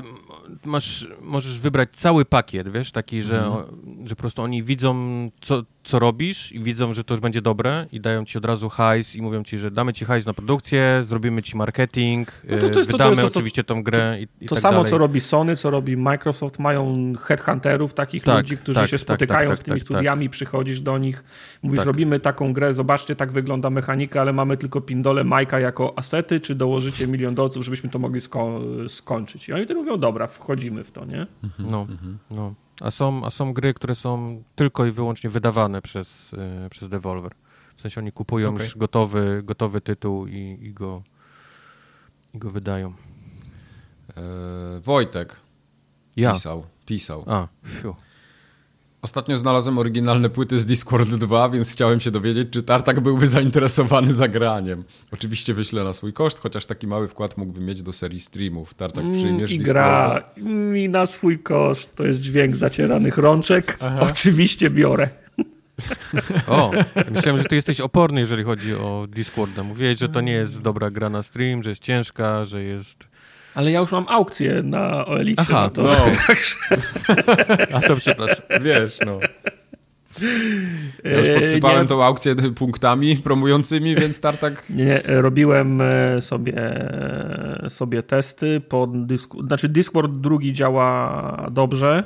masz, 0.65 1.09
możesz 1.21 1.59
wybrać 1.59 1.89
cały 1.93 2.25
pakiet, 2.25 2.69
wiesz, 2.69 2.93
taki, 2.93 3.23
że, 3.23 3.39
Mhm. 3.45 4.09
że 4.09 4.17
po 4.17 4.21
prostu 4.21 4.43
oni 4.43 4.63
widzą, 4.63 4.97
co, 5.41 5.63
co 5.89 5.99
robisz 5.99 6.53
i 6.53 6.61
widzą, 6.61 6.95
że 6.95 7.05
to 7.05 7.15
już 7.15 7.21
będzie 7.21 7.43
dobre 7.43 7.87
i 7.93 8.01
dają 8.01 8.25
ci 8.25 8.39
od 8.39 8.45
razu 8.45 8.69
hajs 8.69 9.17
i 9.17 9.23
mówią 9.23 9.43
ci, 9.43 9.59
że 9.59 9.71
damy 9.71 9.93
ci 9.93 10.05
hajs 10.05 10.27
na 10.27 10.35
produkcję, 10.35 11.05
zrobimy 11.07 11.43
ci 11.43 11.57
marketing, 11.57 12.33
No 12.45 12.57
to- 12.59 12.69
to 12.71 12.79
jest- 12.79 12.91
to- 12.91 12.99
to 12.99 13.05
wydamy 13.05 13.17
to- 13.17 13.23
to- 13.23 13.29
oczywiście 13.29 13.65
tą 13.65 13.83
grę 13.83 14.17
i, 14.21 14.45
i 14.45 14.49
To 14.49 14.55
tak 14.55 14.63
samo, 14.63 14.77
dalej. 14.77 14.91
co 14.91 14.99
robi 14.99 15.21
Sony, 15.21 15.57
co 15.57 15.71
robi 15.71 15.97
Microsoft, 15.97 16.59
mają 16.59 17.13
headhunterów, 17.23 17.95
takich 17.95 18.23
Tak, 18.23 18.37
ludzi, 18.37 18.57
którzy 18.57 18.81
tak, 18.81 18.89
się 18.91 18.97
tak, 18.97 19.01
spotykają 19.01 19.49
tak, 19.49 19.59
z 19.59 19.63
tymi 19.63 19.77
tak, 19.81 19.87
studiami, 19.87 20.31
przychodzisz 20.31 20.81
do 20.81 20.99
nich, 20.99 21.25
mówisz, 21.63 21.79
Tak. 21.79 21.87
robimy 21.87 22.21
taką 22.21 22.53
grę, 22.53 22.73
zobaczcie, 22.73 23.17
tak 23.17 23.33
wygląda 23.33 23.71
mechanika, 23.71 24.21
ale 24.21 24.33
mamy 24.33 24.57
tylko 24.57 24.81
pindole 24.81 25.25
Majka 25.25 25.61
jako 25.61 25.99
asety, 25.99 26.41
czy 26.41 26.55
dołożycie 26.55 27.07
milion 27.07 27.35
dolców, 27.35 27.65
żebyśmy 27.65 27.91
to 27.91 27.99
mogli 27.99 28.21
sko 28.21 28.61
skończyć. 28.89 29.49
I 29.49 29.53
oni 29.53 29.65
wtedy 29.65 29.81
mówią, 29.81 29.99
dobra, 29.99 30.27
wchodzimy 30.27 30.85
w 30.85 30.91
to, 30.91 31.05
nie? 31.05 31.27
No, 31.59 31.87
no. 32.31 32.55
A 32.81 32.91
są, 32.91 33.25
a 33.25 33.31
są 33.31 33.53
gry, 33.53 33.75
które 33.75 33.95
są 33.95 34.43
tylko 34.57 34.87
i 34.87 34.91
wyłącznie 34.91 35.31
wydawane 35.31 35.83
przez, 35.83 36.33
y, 36.33 36.71
przez 36.71 36.89
Devolver. 36.89 37.33
W 37.77 37.81
sensie 37.81 38.01
oni 38.01 38.13
kupują 38.13 38.49
Okej. 38.55 38.65
już 38.67 38.77
gotowy, 38.77 39.41
gotowy 39.45 39.81
tytuł 39.81 40.27
i, 40.27 40.59
i, 40.63 40.73
go, 40.73 41.03
i 42.35 42.39
go 42.39 42.51
wydają. 42.51 42.95
E, 44.17 44.81
Wojtek 44.81 45.37
Ja. 46.17 46.33
pisał, 46.33 46.67
pisał. 46.87 47.25
A, 47.27 47.49
fiu. 47.67 47.95
Ostatnio 49.03 49.39
znalazłem 49.39 49.79
oryginalne 49.79 50.31
płyty 50.31 50.61
z 50.61 50.67
Discord 50.67 51.09
2, 51.09 51.49
więc 51.49 51.73
chciałem 51.73 52.01
się 52.01 52.11
dowiedzieć, 52.11 52.49
czy 52.51 52.63
Tartak 52.63 53.01
byłby 53.01 53.27
zainteresowany 53.27 54.13
zagraniem. 54.13 54.85
Oczywiście 55.13 55.55
wyślę 55.55 55.85
na 55.85 55.93
swój 55.93 56.13
koszt, 56.13 56.39
chociaż 56.39 56.67
taki 56.67 56.87
mały 56.87 57.09
wkład 57.09 57.37
mógłby 57.37 57.61
mieć 57.61 57.83
do 57.83 57.93
serii 57.93 58.21
streamów. 58.21 58.75
Tartak, 58.75 59.05
przyjmiesz 59.13 59.51
I 59.51 59.59
Discorda? 59.59 59.83
gra, 59.83 60.25
i 60.77 60.89
na 60.89 61.07
swój 61.07 61.39
koszt, 61.39 61.97
to 61.97 62.05
jest 62.05 62.21
dźwięk 62.21 62.57
zacieranych 62.57 63.19
rączek, 63.19 63.79
oczywiście 64.01 64.71
biorę. 64.71 65.09
O, 66.47 66.71
myślałem, 67.11 67.43
że 67.43 67.45
ty 67.45 67.57
jesteś 67.57 67.81
oporny, 67.81 68.21
jeżeli 68.21 68.45
chodzi 68.45 68.75
o 68.75 69.07
Discorda. 69.11 69.63
Mówiłeś, 69.63 69.99
że 69.99 70.09
to 70.09 70.21
nie 70.21 70.33
jest 70.33 70.63
dobra 70.63 70.91
gra 70.91 71.11
na 71.11 71.23
stream, 71.23 71.63
że 71.63 71.71
jest 71.71 71.83
ciężka, 71.83 72.45
że 72.45 72.63
jest... 72.63 73.09
Ale 73.59 73.71
ja 73.71 73.81
już 73.81 73.93
mam 73.93 74.05
aukcję 74.09 74.63
na 74.63 75.07
OLX. 75.07 75.35
Aha, 75.37 75.63
na 75.63 75.71
to. 75.71 75.83
no. 75.83 75.91
A 77.77 77.81
to 77.81 77.97
przepraszam. 77.97 78.47
Wiesz, 78.61 78.99
no. 79.07 79.21
Ja 81.05 81.19
już 81.19 81.29
podsypałem 81.29 81.79
E, 81.79 81.83
nie, 81.83 81.89
tą 81.89 82.05
aukcję 82.05 82.35
punktami 82.57 83.17
promującymi, 83.17 83.97
więc 83.97 84.21
Tartak... 84.21 84.65
Nie, 84.71 85.03
robiłem 85.07 85.81
e, 85.81 86.21
sobie, 86.21 86.57
e, 86.57 87.71
sobie 87.71 88.03
testy 88.03 88.61
pod 88.61 89.07
dysku, 89.07 89.47
znaczy 89.47 89.69
Discord 89.69 90.13
drugi 90.13 90.53
działa 90.53 91.49
dobrze 91.51 92.05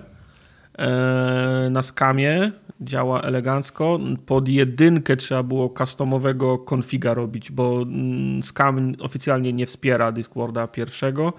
na 1.70 1.82
skamie, 1.82 2.52
działa 2.84 3.22
elegancko. 3.22 3.98
Pod 4.26 4.48
jedynkę 4.48 5.16
trzeba 5.16 5.42
było 5.42 5.68
customowego 5.78 6.58
konfiga 6.58 7.14
robić, 7.14 7.50
bo 7.50 7.82
mm, 7.82 8.42
skam 8.42 8.92
oficjalnie 9.00 9.52
nie 9.52 9.66
wspiera 9.66 10.12
Discorda 10.12 10.66
pierwszego. 10.66 11.32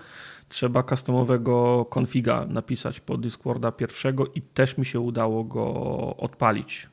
Trzeba 0.49 0.83
customowego 0.83 1.85
konfiga 1.89 2.45
napisać 2.49 2.99
pod 2.99 3.21
Discorda 3.21 3.71
pierwszego 3.71 4.25
i 4.35 4.41
też 4.41 4.77
mi 4.77 4.85
się 4.85 4.99
udało 4.99 5.43
go 5.43 5.65
odpalić. 6.17 6.87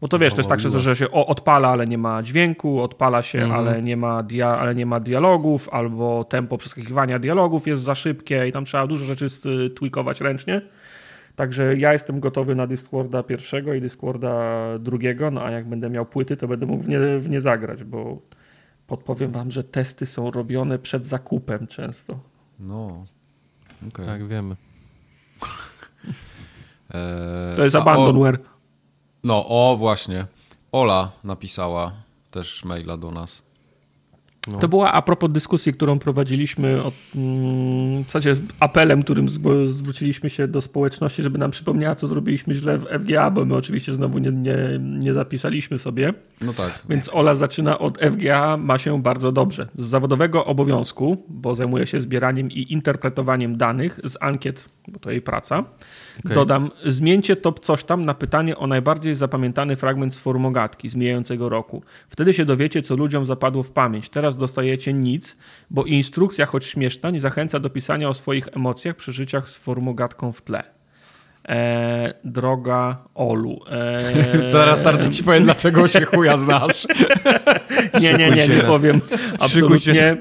Bo 0.00 0.08
to 0.08 0.18
wiesz, 0.18 0.34
to 0.34 0.40
jest 0.40 0.48
tak, 0.48 0.60
że, 0.60 0.96
się 0.96 1.10
odpala, 1.10 1.68
ale 1.68 1.86
nie 1.86 1.98
ma 1.98 2.22
dźwięku, 2.22 2.80
odpala 2.82 3.22
się, 3.22 3.38
Mhm. 3.42 3.60
ale, 3.60 3.82
nie 3.82 3.96
ma 3.96 4.22
dia, 4.22 4.48
ale 4.48 4.74
nie 4.74 4.86
ma 4.86 5.00
dialogów, 5.00 5.68
albo 5.68 6.24
tempo 6.24 6.58
przeskakiwania 6.58 7.18
dialogów 7.18 7.66
jest 7.66 7.82
za 7.82 7.94
szybkie 7.94 8.48
i 8.48 8.52
tam 8.52 8.64
trzeba 8.64 8.86
dużo 8.86 9.04
rzeczy 9.04 9.26
st- 9.28 9.48
tweakować 9.76 10.20
ręcznie. 10.20 10.62
Także 11.40 11.76
ja 11.76 11.92
jestem 11.92 12.20
gotowy 12.20 12.54
na 12.54 12.66
Discorda 12.66 13.22
pierwszego 13.22 13.74
i 13.74 13.80
Discorda 13.80 14.34
drugiego, 14.78 15.30
no 15.30 15.42
a 15.44 15.50
jak 15.50 15.68
będę 15.68 15.90
miał 15.90 16.06
płyty, 16.06 16.36
to 16.36 16.48
będę 16.48 16.66
mógł 16.66 16.82
w 16.84 16.88
nie, 16.88 16.98
w 17.18 17.28
nie 17.30 17.40
zagrać, 17.40 17.84
bo 17.84 18.18
podpowiem 18.86 19.32
wam, 19.32 19.50
że 19.50 19.64
testy 19.64 20.06
są 20.06 20.30
robione 20.30 20.78
przed 20.78 21.04
zakupem 21.04 21.66
często. 21.66 22.18
No, 22.58 23.04
okej. 23.88 24.06
Tak, 24.06 24.26
wiemy. 24.28 24.56
Eee, 26.94 27.56
To 27.56 27.64
jest 27.64 27.76
a 27.76 27.78
o- 27.78 27.82
abandonware. 27.82 28.38
No, 29.24 29.44
o 29.48 29.76
właśnie. 29.78 30.26
Ola 30.72 31.12
napisała 31.24 31.92
też 32.30 32.64
maila 32.64 32.96
do 32.96 33.10
nas. 33.10 33.42
No. 34.48 34.58
To 34.58 34.68
była 34.68 34.92
a 34.92 35.02
propos 35.02 35.30
dyskusji, 35.30 35.72
którą 35.72 35.98
prowadziliśmy, 35.98 36.82
o, 36.82 36.92
mm, 37.16 38.04
w 38.04 38.52
apelem, 38.60 39.02
którym 39.02 39.28
zwróciliśmy 39.66 40.30
się 40.30 40.48
do 40.48 40.60
społeczności, 40.60 41.22
żeby 41.22 41.38
nam 41.38 41.50
przypomniała, 41.50 41.94
co 41.94 42.06
zrobiliśmy 42.06 42.54
źle 42.54 42.78
w 42.78 42.84
FGA, 42.84 43.30
bo 43.30 43.44
my 43.44 43.56
oczywiście 43.56 43.94
znowu 43.94 44.18
nie, 44.18 44.30
nie, 44.32 44.56
nie 44.80 45.12
zapisaliśmy 45.12 45.78
sobie. 45.78 46.14
No 46.40 46.52
tak. 46.52 46.84
Więc 46.88 47.10
Ola 47.12 47.34
zaczyna 47.34 47.78
od 47.78 47.98
FGA, 47.98 48.56
ma 48.56 48.78
się 48.78 49.02
bardzo 49.02 49.32
dobrze. 49.32 49.68
Z 49.76 49.84
zawodowego 49.84 50.44
obowiązku, 50.44 51.24
bo 51.28 51.54
zajmuje 51.54 51.86
się 51.86 52.00
zbieraniem 52.00 52.50
i 52.50 52.72
interpretowaniem 52.72 53.56
danych 53.56 54.00
z 54.04 54.16
ankiet, 54.20 54.68
bo 54.88 54.98
to 54.98 55.10
jej 55.10 55.22
praca. 55.22 55.64
Okej. 56.18 56.34
Dodam, 56.34 56.70
zmieńcie 56.86 57.36
top 57.36 57.60
coś 57.60 57.84
tam 57.84 58.04
na 58.04 58.14
pytanie 58.14 58.56
o 58.56 58.66
najbardziej 58.66 59.14
zapamiętany 59.14 59.76
fragment 59.76 60.14
z 60.14 60.18
formogatki 60.18 60.88
z 60.88 60.94
mijającego 60.94 61.48
roku. 61.48 61.82
Wtedy 62.08 62.34
się 62.34 62.44
dowiecie, 62.44 62.82
co 62.82 62.96
ludziom 62.96 63.26
zapadło 63.26 63.62
w 63.62 63.70
pamięć. 63.70 64.08
Teraz 64.08 64.36
dostajecie 64.36 64.92
nic, 64.92 65.36
bo 65.70 65.84
instrukcja, 65.84 66.46
choć 66.46 66.66
śmieszna, 66.66 67.10
nie 67.10 67.20
zachęca 67.20 67.60
do 67.60 67.70
pisania 67.70 68.08
o 68.08 68.14
swoich 68.14 68.48
emocjach, 68.56 68.96
przeżyciach 68.96 69.48
z 69.48 69.56
formogatką 69.56 70.32
w 70.32 70.42
tle. 70.42 70.62
Eee, 71.44 72.12
droga 72.24 72.96
Olu. 73.14 73.60
Eee, 73.70 74.52
Teraz 74.52 74.82
Tartak 74.82 75.12
ci 75.12 75.24
powiem, 75.24 75.44
dlaczego 75.44 75.88
się 75.88 76.04
chuja 76.04 76.36
znasz. 76.36 76.86
Nie, 78.00 78.14
nie, 78.14 78.30
nie, 78.30 78.48
nie 78.48 78.62
powiem. 78.62 79.00
Absolutnie, 79.38 80.16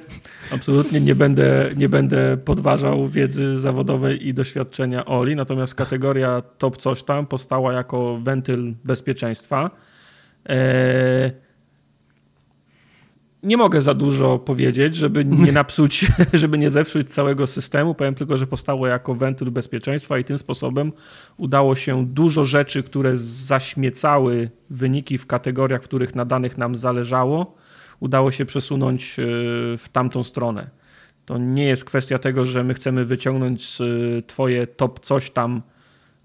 absolutnie 0.51 1.01
nie, 1.01 1.15
będę, 1.15 1.69
nie 1.77 1.89
będę 1.89 2.37
podważał 2.37 3.07
wiedzy 3.07 3.59
zawodowej 3.59 4.27
i 4.27 4.33
doświadczenia 4.33 5.05
Oli, 5.05 5.35
natomiast 5.35 5.75
kategoria 5.75 6.41
top 6.57 6.77
coś 6.77 7.03
tam 7.03 7.25
powstała 7.25 7.73
jako 7.73 8.19
wentyl 8.23 8.73
bezpieczeństwa. 8.85 9.71
Eee, 10.45 11.31
nie 13.43 13.57
mogę 13.57 13.81
za 13.81 13.93
dużo 13.93 14.39
powiedzieć, 14.39 14.95
żeby 14.95 15.25
nie 15.25 15.51
napsuć, 15.51 16.05
żeby 16.33 16.57
nie 16.57 16.69
zepsuć 16.69 17.09
całego 17.09 17.47
systemu. 17.47 17.95
Powiem 17.95 18.15
tylko, 18.15 18.37
że 18.37 18.47
powstało 18.47 18.87
jako 18.87 19.15
wentyl 19.15 19.51
bezpieczeństwa 19.51 20.17
i 20.17 20.23
tym 20.23 20.37
sposobem 20.37 20.91
udało 21.37 21.75
się 21.75 22.05
dużo 22.05 22.45
rzeczy, 22.45 22.83
które 22.83 23.17
zaśmiecały 23.17 24.49
wyniki 24.69 25.17
w 25.17 25.27
kategoriach, 25.27 25.81
w 25.81 25.87
których 25.87 26.15
na 26.15 26.25
danych 26.25 26.57
nam 26.57 26.75
zależało, 26.75 27.55
udało 27.99 28.31
się 28.31 28.45
przesunąć 28.45 29.19
e, 29.19 29.23
w 29.77 29.85
tamtą 29.91 30.23
stronę. 30.23 30.69
To 31.29 31.37
nie 31.37 31.63
jest 31.63 31.85
kwestia 31.85 32.19
tego, 32.19 32.45
że 32.45 32.63
my 32.63 32.73
chcemy 32.73 33.05
wyciągnąć 33.05 33.81
y, 33.81 34.23
twoje 34.27 34.67
top 34.67 34.99
coś 34.99 35.31
tam 35.31 35.61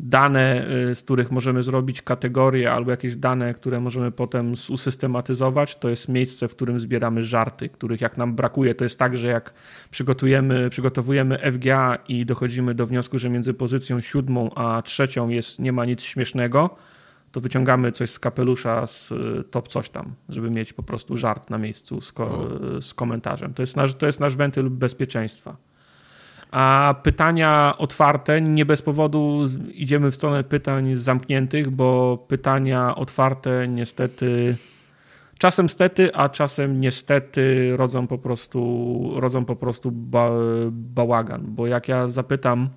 dane, 0.00 0.66
y, 0.90 0.94
z 0.94 1.02
których 1.02 1.30
możemy 1.30 1.62
zrobić 1.62 2.02
kategorie 2.02 2.72
albo 2.72 2.90
jakieś 2.90 3.16
dane, 3.16 3.54
które 3.54 3.80
możemy 3.80 4.10
potem 4.10 4.52
usystematyzować. 4.70 5.76
To 5.76 5.88
jest 5.88 6.08
miejsce, 6.08 6.48
w 6.48 6.56
którym 6.56 6.80
zbieramy 6.80 7.24
żarty, 7.24 7.68
których 7.68 8.00
jak 8.00 8.16
nam 8.16 8.34
brakuje, 8.34 8.74
to 8.74 8.84
jest 8.84 8.98
tak, 8.98 9.16
że 9.16 9.28
jak 9.28 9.54
przygotujemy, 9.90 10.70
przygotowujemy 10.70 11.38
FGA 11.52 11.98
i 12.08 12.26
dochodzimy 12.26 12.74
do 12.74 12.86
wniosku, 12.86 13.18
że 13.18 13.30
między 13.30 13.54
pozycją 13.54 14.00
siódmą 14.00 14.50
a 14.54 14.82
trzecią 14.82 15.28
jest, 15.28 15.58
nie 15.58 15.72
ma 15.72 15.84
nic 15.84 16.02
śmiesznego, 16.02 16.76
to 17.34 17.40
wyciągamy 17.40 17.92
coś 17.92 18.10
z 18.10 18.18
kapelusza 18.18 18.86
z 18.86 19.12
y, 19.12 19.44
top 19.50 19.68
coś 19.68 19.88
tam, 19.88 20.14
żeby 20.28 20.50
mieć 20.50 20.72
po 20.72 20.82
prostu 20.82 21.16
żart 21.16 21.50
na 21.50 21.58
miejscu 21.58 22.00
z, 22.00 22.12
ko 22.12 22.48
z 22.80 22.94
komentarzem. 22.94 23.54
To 23.54 23.62
jest, 23.62 23.76
nasz, 23.76 23.94
to 23.94 24.06
jest 24.06 24.20
nasz 24.20 24.36
wentyl 24.36 24.70
bezpieczeństwa. 24.70 25.56
A 26.50 26.94
pytania 27.02 27.74
otwarte, 27.78 28.40
nie 28.40 28.66
bez 28.66 28.82
powodu 28.82 29.46
idziemy 29.72 30.10
w 30.10 30.14
stronę 30.14 30.44
pytań 30.44 30.96
zamkniętych, 30.96 31.70
bo 31.70 32.18
pytania 32.28 32.94
otwarte 32.94 33.68
niestety 33.68 34.56
czasem 35.38 35.68
stety, 35.68 36.14
a 36.14 36.28
czasem 36.28 36.80
niestety 36.80 37.72
rodzą 37.76 38.06
po 38.06 38.18
prostu, 38.18 39.10
rodzą 39.16 39.44
po 39.44 39.56
prostu 39.56 39.90
ba 39.90 40.30
bałagan. 40.70 41.42
Bo 41.46 41.66
jak 41.66 41.88
ja 41.88 42.08
zapytam, 42.08 42.68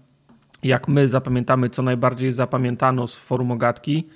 jak 0.64 0.88
my 0.88 1.08
zapamiętamy, 1.08 1.70
co 1.70 1.82
najbardziej 1.82 2.32
zapamiętano 2.32 3.08
z 3.08 3.16
forum 3.16 3.52
ogatki, 3.52 4.08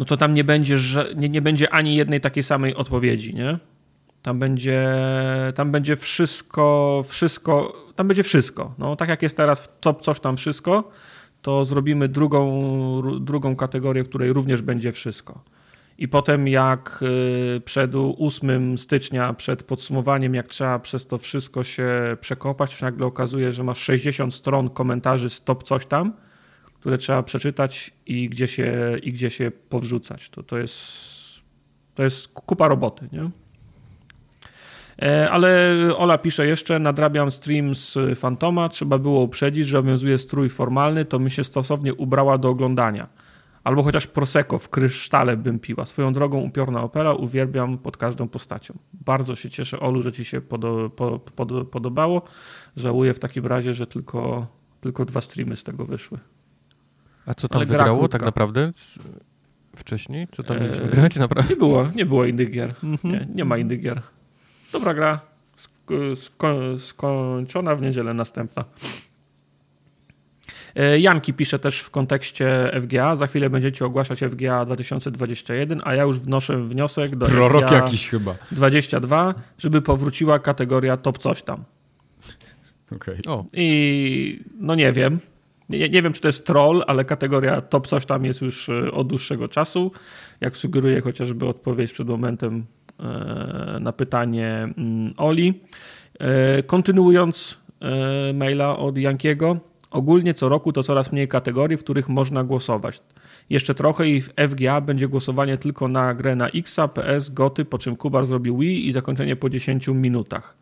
no 0.00 0.06
to 0.06 0.16
tam 0.16 0.34
nie 0.34 0.44
będzie, 0.44 0.78
nie, 1.16 1.28
nie 1.28 1.42
będzie 1.42 1.70
ani 1.70 1.96
jednej 1.96 2.20
takiej 2.20 2.42
samej 2.42 2.74
odpowiedzi, 2.74 3.34
nie? 3.34 3.58
Tam 4.22 4.38
będzie, 4.38 4.88
tam 5.54 5.70
będzie 5.70 5.96
wszystko, 5.96 7.02
wszystko, 7.08 7.72
tam 7.96 8.08
będzie 8.08 8.22
wszystko. 8.22 8.74
No, 8.78 8.96
tak 8.96 9.08
jak 9.08 9.22
jest 9.22 9.36
teraz 9.36 9.62
w 9.62 9.80
top 9.80 10.02
coś 10.02 10.20
tam 10.20 10.36
wszystko, 10.36 10.90
to 11.42 11.64
zrobimy 11.64 12.08
drugą, 12.08 13.20
drugą 13.20 13.56
kategorię, 13.56 14.04
w 14.04 14.08
której 14.08 14.32
również 14.32 14.62
będzie 14.62 14.92
wszystko. 14.92 15.44
I 15.98 16.08
potem 16.08 16.48
jak 16.48 17.00
y, 17.56 17.60
przed 17.60 17.92
8 18.18 18.78
stycznia, 18.78 19.32
przed 19.32 19.62
podsumowaniem, 19.62 20.34
jak 20.34 20.46
trzeba 20.46 20.78
przez 20.78 21.06
to 21.06 21.18
wszystko 21.18 21.64
się 21.64 22.16
przekopać, 22.20 22.70
to 22.70 22.76
się 22.76 22.84
nagle 22.84 23.06
okazuje, 23.06 23.52
że 23.52 23.64
masz 23.64 23.78
60 23.78 24.34
stron 24.34 24.70
komentarzy 24.70 25.30
z 25.30 25.44
top 25.44 25.62
coś 25.62 25.86
tam, 25.86 26.12
które 26.80 26.98
trzeba 26.98 27.22
przeczytać 27.22 27.90
i 28.06 28.28
gdzie 28.28 28.48
się, 28.48 28.96
i 29.02 29.12
gdzie 29.12 29.30
się 29.30 29.50
powrzucać. 29.50 30.30
To, 30.30 30.42
to, 30.42 30.58
jest, 30.58 30.76
to 31.94 32.02
jest 32.02 32.28
kupa 32.28 32.68
roboty, 32.68 33.08
nie? 33.12 33.30
E, 35.02 35.30
ale 35.30 35.74
Ola 35.96 36.18
pisze 36.18 36.46
jeszcze, 36.46 36.78
nadrabiam 36.78 37.30
stream 37.30 37.74
z 37.74 37.98
Fantoma, 38.18 38.68
trzeba 38.68 38.98
było 38.98 39.22
uprzedzić, 39.22 39.66
że 39.66 39.78
obowiązuje 39.78 40.18
strój 40.18 40.48
formalny, 40.48 41.04
to 41.04 41.18
mi 41.18 41.30
się 41.30 41.44
stosownie 41.44 41.94
ubrała 41.94 42.38
do 42.38 42.48
oglądania. 42.48 43.08
Albo 43.64 43.82
chociaż 43.82 44.06
Prosecco 44.06 44.58
w 44.58 44.68
krysztale 44.68 45.36
bym 45.36 45.58
piła. 45.58 45.86
Swoją 45.86 46.12
drogą 46.12 46.40
upiorna 46.40 46.82
opera 46.82 47.12
uwielbiam 47.12 47.78
pod 47.78 47.96
każdą 47.96 48.28
postacią. 48.28 48.74
Bardzo 48.92 49.36
się 49.36 49.50
cieszę, 49.50 49.80
Olu, 49.80 50.02
że 50.02 50.12
ci 50.12 50.24
się 50.24 50.40
podo, 50.40 50.90
po, 50.90 51.18
pod, 51.18 51.68
podobało. 51.68 52.22
Żałuję 52.76 53.14
w 53.14 53.18
takim 53.18 53.46
razie, 53.46 53.74
że 53.74 53.86
tylko, 53.86 54.46
tylko 54.80 55.04
dwa 55.04 55.20
streamy 55.20 55.56
z 55.56 55.64
tego 55.64 55.84
wyszły. 55.84 56.18
A 57.26 57.34
co 57.34 57.48
tam 57.48 57.58
Ale 57.58 57.66
wygrało 57.66 58.08
tak 58.08 58.22
naprawdę 58.22 58.72
wcześniej? 59.76 60.28
Co 60.32 60.42
tam 60.42 60.60
mieliśmy 60.60 60.84
eee, 60.84 60.90
grać 60.90 61.16
naprawdę? 61.16 61.50
Nie 61.50 61.56
było, 61.56 61.88
nie 61.94 62.06
było 62.06 62.24
innych 62.24 62.50
gier. 62.50 62.74
Mhm. 62.84 63.14
Nie, 63.14 63.28
nie 63.34 63.44
ma 63.44 63.58
innych 63.58 63.80
gier. 63.80 64.02
Dobra 64.72 64.94
gra, 64.94 65.20
sko 66.16 66.78
skończona 66.78 67.76
w 67.76 67.82
niedzielę 67.82 68.14
następna. 68.14 68.64
E, 70.74 71.00
Janki 71.00 71.34
pisze 71.34 71.58
też 71.58 71.80
w 71.80 71.90
kontekście 71.90 72.70
FGA. 72.82 73.16
Za 73.16 73.26
chwilę 73.26 73.50
będziecie 73.50 73.84
ogłaszać 73.84 74.20
FGA 74.20 74.64
2021, 74.64 75.80
a 75.84 75.94
ja 75.94 76.02
już 76.02 76.18
wnoszę 76.18 76.62
wniosek 76.62 77.16
do 77.16 77.26
Prorok 77.26 77.66
FGA 77.66 77.74
jakiś 77.74 78.08
chyba. 78.08 78.34
22, 78.52 79.34
żeby 79.58 79.82
powróciła 79.82 80.38
kategoria 80.38 80.96
top 80.96 81.18
coś 81.18 81.42
tam. 81.42 81.64
Okay. 82.96 83.20
I 83.52 84.40
no 84.60 84.74
nie 84.74 84.92
wiem. 84.92 85.18
Nie, 85.70 85.88
nie, 85.88 86.02
wiem, 86.02 86.12
czy 86.12 86.20
to 86.20 86.28
jest 86.28 86.46
troll, 86.46 86.84
ale 86.86 87.04
kategoria 87.04 87.60
top 87.60 87.86
coś 87.86 88.06
tam 88.06 88.24
jest 88.24 88.42
już 88.42 88.68
e, 88.68 88.92
od 88.92 89.06
dłuższego 89.06 89.48
czasu. 89.48 89.92
Jak 90.40 90.56
sugeruje 90.56 91.00
chociażby 91.00 91.46
odpowiedź 91.46 91.92
przed 91.92 92.08
momentem 92.08 92.66
E, 93.00 93.78
na 93.80 93.92
pytanie 93.92 94.68
mm, 94.78 95.12
Oli. 95.16 95.60
E, 96.18 96.62
kontynuując 96.62 97.60
maila 98.34 98.78
od 98.78 98.98
Jankiego, 98.98 99.56
ogólnie 99.90 100.34
co 100.34 100.48
roku 100.48 100.72
to 100.72 100.82
coraz 100.82 101.12
mniej 101.12 101.28
kategorii, 101.28 101.76
w 101.76 101.84
których 101.84 102.08
można 102.08 102.44
głosować. 102.44 103.02
Jeszcze 103.50 103.74
trochę 103.74 104.08
i 104.08 104.20
w 104.20 104.32
FGA 104.48 104.80
będzie 104.80 105.08
głosowanie 105.08 105.58
tylko 105.58 105.88
na 105.88 106.14
grę 106.14 106.36
na 106.36 106.48
X, 106.48 106.76
PS, 106.94 107.30
Goty, 107.30 107.64
po 107.64 107.78
czym 107.78 107.96
Kubar 107.96 108.26
zrobił 108.26 108.58
Wii 108.58 108.88
i 108.88 108.92
zakończenie 108.92 109.36
po 109.36 109.50
10 109.50 109.88
minutach. 109.88 110.56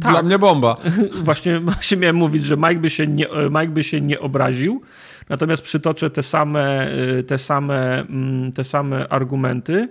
Tak. 0.00 0.12
Dla 0.12 0.22
mnie 0.22 0.38
bomba. 0.38 0.76
Właśnie, 1.24 1.60
właśnie 1.60 1.96
miałem 1.96 2.16
mówić, 2.16 2.44
że 2.44 2.56
Mike 2.56 2.74
by, 2.74 2.90
się 2.90 3.06
nie, 3.06 3.26
Mike 3.50 3.68
by 3.68 3.84
się 3.84 4.00
nie 4.00 4.20
obraził, 4.20 4.82
natomiast 5.28 5.62
przytoczę 5.62 6.10
te 6.10 6.22
same, 6.22 6.88
te 7.26 7.38
same, 7.38 8.00
mm, 8.00 8.52
te 8.52 8.64
same 8.64 9.08
argumenty. 9.08 9.88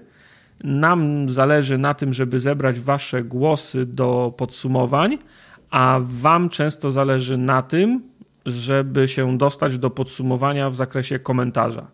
Nam 0.64 1.30
zależy 1.30 1.78
na 1.78 1.94
tym, 1.94 2.14
żeby 2.14 2.40
zebrać 2.40 2.80
Wasze 2.80 3.24
głosy 3.24 3.86
do 3.86 4.34
podsumowań, 4.38 5.18
a 5.70 6.00
Wam 6.02 6.50
często 6.50 6.92
zależy 6.92 7.38
na 7.38 7.62
tym, 7.62 8.02
żeby 8.46 9.08
się 9.08 9.38
dostać 9.38 9.78
do 9.78 9.90
podsumowania 9.90 10.70
w 10.70 10.76
zakresie 10.76 11.20
komentarza. 11.20 11.88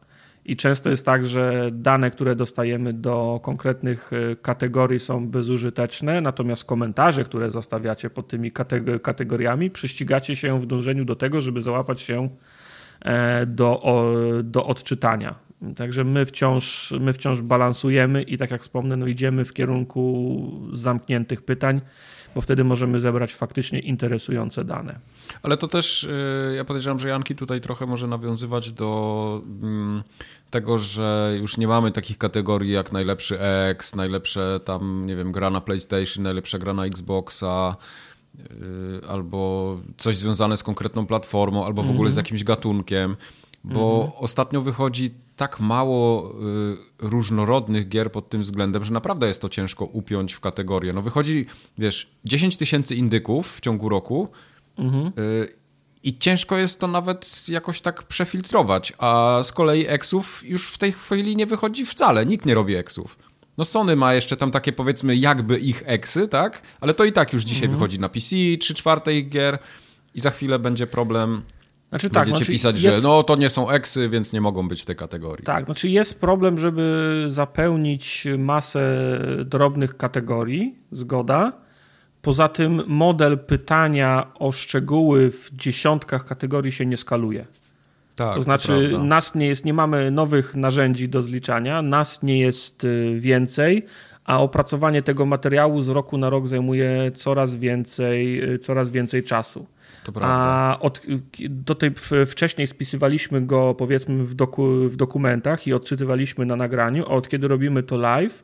I 0.46 0.56
często 0.56 0.90
jest 0.90 1.06
tak, 1.06 1.26
że 1.26 1.70
dane, 1.74 2.12
które 2.12 2.36
dostajemy 2.36 2.94
do 2.94 3.40
konkretnych 3.44 4.12
e, 4.14 4.36
kategorii 4.36 5.00
są 5.00 5.28
bezużyteczne, 5.28 6.22
natomiast 6.22 6.66
komentarze, 6.66 7.24
które 7.24 7.52
zostawiacie 7.52 8.10
pod 8.10 8.28
tymi 8.28 8.52
kategoriami, 9.02 9.72
przyścigacie 9.72 10.36
się 10.36 10.60
w 10.60 10.66
dążeniu 10.66 11.06
do 11.06 11.16
tego, 11.16 11.42
żeby 11.42 11.62
załapać 11.62 12.02
się 12.02 12.30
e, 13.02 13.46
do, 13.46 13.84
do 14.44 14.66
odczytania. 14.66 15.36
Także 15.76 16.04
my 16.04 16.26
wciąż, 16.26 16.94
my 17.00 17.14
wciąż 17.14 17.42
balansujemy 17.42 18.22
i 18.22 18.38
tak 18.38 18.52
jak 18.52 18.62
wspomnę, 18.62 18.98
no 18.98 19.08
idziemy 19.08 19.46
w 19.46 19.54
kierunku 19.54 20.70
zamkniętych 20.74 21.42
pytań, 21.42 21.82
bo 22.36 22.42
wtedy 22.42 22.64
możemy 22.64 23.00
zebrać 23.00 23.34
faktycznie 23.34 23.80
interesujące 23.80 24.66
dane. 24.66 25.00
Ale 25.44 25.58
to 25.58 25.68
też, 25.68 26.04
y, 26.04 26.54
ja 26.56 26.66
podejrzewam, 26.66 27.00
że 27.00 27.08
Janki 27.08 27.36
tutaj 27.36 27.62
trochę 27.62 27.86
może 27.86 28.08
nawiązywać 28.08 28.72
do 28.72 29.42
mm, 29.62 30.04
tego, 30.50 30.80
że 30.80 31.36
już 31.40 31.58
nie 31.58 31.68
mamy 31.68 31.92
takich 31.92 32.18
kategorii 32.18 32.72
jak 32.72 32.92
najlepszy 32.92 33.40
X, 33.42 33.96
najlepsze 33.96 34.60
tam, 34.66 35.06
nie 35.06 35.16
wiem, 35.16 35.32
gra 35.32 35.50
na 35.50 35.62
PlayStation, 35.62 36.24
najlepsza 36.24 36.60
gra 36.60 36.74
na 36.74 36.86
Xboxa, 36.86 37.76
y, 38.40 39.08
albo 39.08 39.78
coś 39.98 40.18
związane 40.18 40.58
z 40.58 40.64
konkretną 40.64 41.06
platformą, 41.06 41.66
albo 41.66 41.84
w 41.84 41.90
ogóle 41.90 42.12
z 42.12 42.14
mhm. 42.14 42.26
jakimś 42.26 42.44
gatunkiem, 42.44 43.16
bo 43.64 44.02
mhm. 44.04 44.24
ostatnio 44.24 44.62
wychodzi 44.62 45.12
tak 45.40 45.60
mało 45.60 46.32
y, 46.32 46.78
różnorodnych 47.00 47.90
gier 47.90 48.12
pod 48.12 48.30
tym 48.30 48.44
względem, 48.44 48.84
że 48.84 48.94
naprawdę 48.94 49.28
jest 49.28 49.42
to 49.42 49.50
ciężko 49.50 49.86
upiąć 49.86 50.34
w 50.34 50.40
kategorię. 50.40 50.94
No 50.94 51.02
wychodzi, 51.02 51.46
wiesz, 51.78 52.12
10 52.26 52.58
tysięcy 52.58 52.96
indyków 52.96 53.58
w 53.58 53.60
ciągu 53.60 53.90
roku 53.90 54.30
mhm. 54.78 55.08
y, 55.08 55.48
i 56.04 56.18
ciężko 56.18 56.58
jest 56.58 56.80
to 56.80 56.88
nawet 56.88 57.50
jakoś 57.50 57.82
tak 57.82 58.04
przefiltrować, 58.04 58.94
a 58.98 59.40
z 59.44 59.52
kolei 59.52 59.86
eksów 59.88 60.42
już 60.46 60.68
w 60.68 60.78
tej 60.78 60.92
chwili 60.92 61.36
nie 61.36 61.46
wychodzi 61.46 61.86
wcale, 61.86 62.26
nikt 62.26 62.46
nie 62.46 62.54
robi 62.54 62.76
eksów. 62.76 63.18
No 63.58 63.66
Sony 63.66 63.96
ma 63.96 64.14
jeszcze 64.14 64.38
tam 64.38 64.52
takie 64.52 64.74
powiedzmy 64.74 65.16
jakby 65.16 65.60
ich 65.60 65.84
eksy, 65.86 66.28
tak? 66.28 66.62
Ale 66.82 66.94
to 66.94 67.06
i 67.06 67.12
tak 67.12 67.34
już 67.34 67.44
dzisiaj 67.44 67.64
mhm. 67.64 67.80
wychodzi 67.80 68.00
na 68.00 68.10
PC, 68.10 68.36
3 68.60 68.74
czwarte 68.74 69.14
ich 69.14 69.30
gier 69.30 69.60
i 70.16 70.20
za 70.20 70.32
chwilę 70.32 70.60
będzie 70.60 70.88
problem 70.88 71.42
znaczy, 71.90 72.10
tak, 72.10 72.24
Będziecie 72.24 72.38
znaczy 72.38 72.52
pisać, 72.52 72.82
jest... 72.82 72.98
że 72.98 73.04
no 73.04 73.24
to 73.24 73.36
nie 73.36 73.50
są 73.50 73.70
eksy, 73.70 74.10
więc 74.10 74.34
nie 74.34 74.42
mogą 74.42 74.68
być 74.68 74.82
w 74.82 74.86
tej 74.86 74.96
kategorii. 74.96 75.46
Tak, 75.46 75.66
znaczy 75.66 75.90
jest 75.90 76.22
problem, 76.22 76.60
żeby 76.60 77.26
zapełnić 77.30 78.28
masę 78.38 79.20
drobnych 79.46 79.98
kategorii, 79.98 80.76
zgoda. 80.92 81.54
Poza 82.22 82.48
tym 82.48 82.84
model 82.88 83.40
pytania 83.40 84.28
o 84.40 84.52
szczegóły 84.52 85.32
w 85.32 85.50
dziesiątkach 85.54 86.26
kategorii 86.26 86.72
się 86.72 86.86
nie 86.86 86.98
skaluje. 86.98 87.46
Tak, 88.16 88.36
to 88.36 88.42
znaczy, 88.42 88.90
to 88.92 89.04
nas 89.04 89.36
nie 89.36 89.48
jest, 89.48 89.66
nie 89.66 89.74
mamy 89.74 90.12
nowych 90.12 90.56
narzędzi 90.56 91.10
do 91.10 91.22
zliczania, 91.22 91.82
nas 91.82 92.24
nie 92.24 92.40
jest 92.40 92.84
y, 92.84 93.16
więcej, 93.20 93.86
a 94.26 94.40
opracowanie 94.40 95.02
tego 95.02 95.26
materiału 95.26 95.82
z 95.82 95.90
roku 95.90 96.18
na 96.18 96.30
rok 96.30 96.48
zajmuje 96.48 97.12
coraz 97.16 97.54
więcej, 97.54 98.44
y, 98.54 98.60
coraz 98.60 98.90
więcej 98.90 99.24
czasu. 99.24 99.66
A 100.22 100.78
od, 100.80 101.02
do 101.50 101.76
tej, 101.76 101.92
wcześniej 102.28 102.68
spisywaliśmy 102.68 103.42
go 103.42 103.76
powiedzmy 103.76 104.24
w, 104.24 104.34
doku, 104.34 104.90
w 104.90 104.96
dokumentach 104.96 105.68
i 105.68 105.74
odczytywaliśmy 105.74 106.46
na 106.46 106.56
nagraniu, 106.56 107.04
a 107.04 107.10
od 107.10 107.30
kiedy 107.30 107.48
robimy 107.48 107.84
to 107.84 107.98
live, 107.98 108.44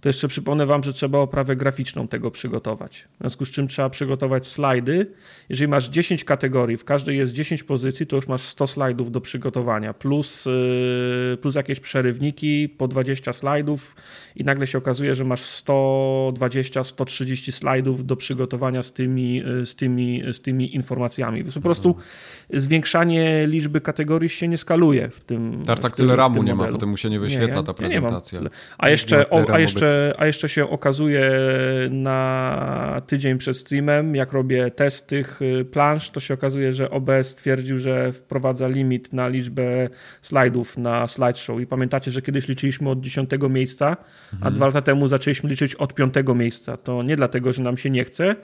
to 0.00 0.08
jeszcze 0.08 0.28
przypomnę 0.28 0.66
wam, 0.66 0.82
że 0.82 0.92
trzeba 0.92 1.18
oprawę 1.18 1.56
graficzną 1.56 2.08
tego 2.08 2.30
przygotować. 2.30 3.08
W 3.14 3.18
związku 3.20 3.44
z 3.44 3.50
czym 3.50 3.68
trzeba 3.68 3.90
przygotować 3.90 4.46
slajdy. 4.46 5.06
Jeżeli 5.48 5.68
masz 5.68 5.88
10 5.88 6.24
kategorii, 6.24 6.76
w 6.76 6.84
każdej 6.84 7.18
jest 7.18 7.32
10 7.32 7.62
pozycji, 7.62 8.06
to 8.06 8.16
już 8.16 8.28
masz 8.28 8.42
100 8.42 8.66
slajdów 8.66 9.10
do 9.10 9.20
przygotowania, 9.20 9.94
plus, 9.94 10.46
yy, 10.46 11.36
plus 11.40 11.54
jakieś 11.54 11.80
przerywniki, 11.80 12.68
po 12.68 12.88
20 12.88 13.32
slajdów 13.32 13.96
i 14.36 14.44
nagle 14.44 14.66
się 14.66 14.78
okazuje, 14.78 15.14
że 15.14 15.24
masz 15.24 15.40
120-130 15.40 17.52
slajdów 17.52 18.06
do 18.06 18.16
przygotowania 18.16 18.82
z 18.82 18.92
tymi, 18.92 19.36
yy, 19.36 19.66
z 19.66 19.76
tymi, 19.76 20.22
z 20.32 20.40
tymi 20.40 20.74
informacjami. 20.74 21.44
Po 21.44 21.60
prostu 21.60 21.96
zwiększanie 22.50 23.46
liczby 23.46 23.80
kategorii 23.80 24.28
się 24.28 24.48
nie 24.48 24.58
skaluje 24.58 25.08
w 25.08 25.20
tym 25.20 25.62
Tartak 25.66 25.92
w 25.92 25.96
tym, 25.96 26.06
tyle 26.06 26.16
ramu 26.16 26.42
nie 26.42 26.54
ma, 26.54 26.68
potem 26.68 26.88
mu 26.88 26.96
się 26.96 27.10
nie 27.10 27.20
wyświetla 27.20 27.56
ja- 27.56 27.62
ta 27.62 27.74
ja 27.82 27.88
nie 27.88 28.00
mam 28.00 28.10
prezentacja. 28.10 28.40
A 28.78 28.90
jeszcze, 28.90 29.30
o, 29.30 29.38
a, 29.38 29.44
ramu 29.44 29.60
jeszcze, 29.90 30.20
a 30.20 30.26
jeszcze 30.26 30.48
się 30.48 30.70
okazuje 30.70 31.30
na 31.90 33.02
tydzień 33.06 33.38
przed 33.38 33.56
streamem, 33.56 34.16
jak 34.16 34.32
robię 34.32 34.70
test 34.70 35.06
tych 35.06 35.42
y, 35.42 35.64
plansz, 35.64 36.10
to 36.10 36.20
się 36.20 36.34
okazuje, 36.34 36.72
że 36.72 36.90
OBS 36.90 37.28
stwierdził, 37.28 37.78
że 37.78 38.12
wprowadza 38.12 38.68
limit 38.68 39.12
na 39.12 39.28
liczbę 39.28 39.88
slajdów 40.22 40.78
na 40.78 41.06
slideshow. 41.06 41.60
I 41.60 41.66
pamiętacie, 41.66 42.10
że 42.10 42.22
kiedyś 42.22 42.48
liczyliśmy 42.48 42.90
od 42.90 43.00
10 43.00 43.30
miejsca, 43.50 43.96
a 44.40 44.50
dwa 44.50 44.66
lata 44.66 44.82
temu 44.82 45.08
zaczęliśmy 45.08 45.50
liczyć 45.50 45.74
od 45.74 45.94
5 45.94 46.14
miejsca. 46.34 46.76
To 46.76 47.02
nie 47.02 47.16
dlatego, 47.16 47.52
że 47.52 47.62
nam 47.62 47.76
się 47.76 47.90
nie 47.90 48.04
chce, 48.04 48.36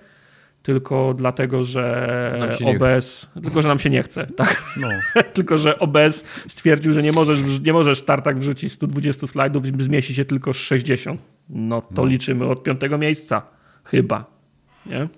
tylko 0.63 1.15
dlatego, 1.15 1.65
że 1.65 2.37
Nam 2.41 2.59
się 2.59 2.65
nie 2.65 2.77
OBS, 2.77 3.29
tylko 3.43 3.63
że 3.63 3.69
nam 3.69 3.79
się 3.79 3.91
nie 3.91 4.03
chce, 4.03 4.27
tak? 4.37 4.63
No. 4.77 4.89
tylko 5.35 5.59
że 5.59 5.79
OBS 5.79 6.25
stwierdził, 6.49 6.93
że 6.93 7.03
nie 7.03 7.13
możesz, 7.13 7.41
nie 7.63 7.73
możesz 7.73 8.03
tartak 8.03 8.39
wrzucić 8.39 8.73
120 8.73 9.27
slajdów, 9.27 9.65
zmieści 9.79 10.15
się 10.15 10.25
tylko 10.25 10.53
60. 10.53 11.21
No 11.49 11.83
to 11.83 12.07
liczymy 12.07 12.47
od 12.47 12.63
piątego 12.63 12.99
miejsca. 12.99 13.43
Chyba. 13.85 14.25
Nie? 14.87 15.09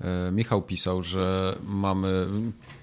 E, 0.00 0.30
Michał 0.32 0.62
pisał, 0.62 1.02
że 1.02 1.56
mamy. 1.64 2.26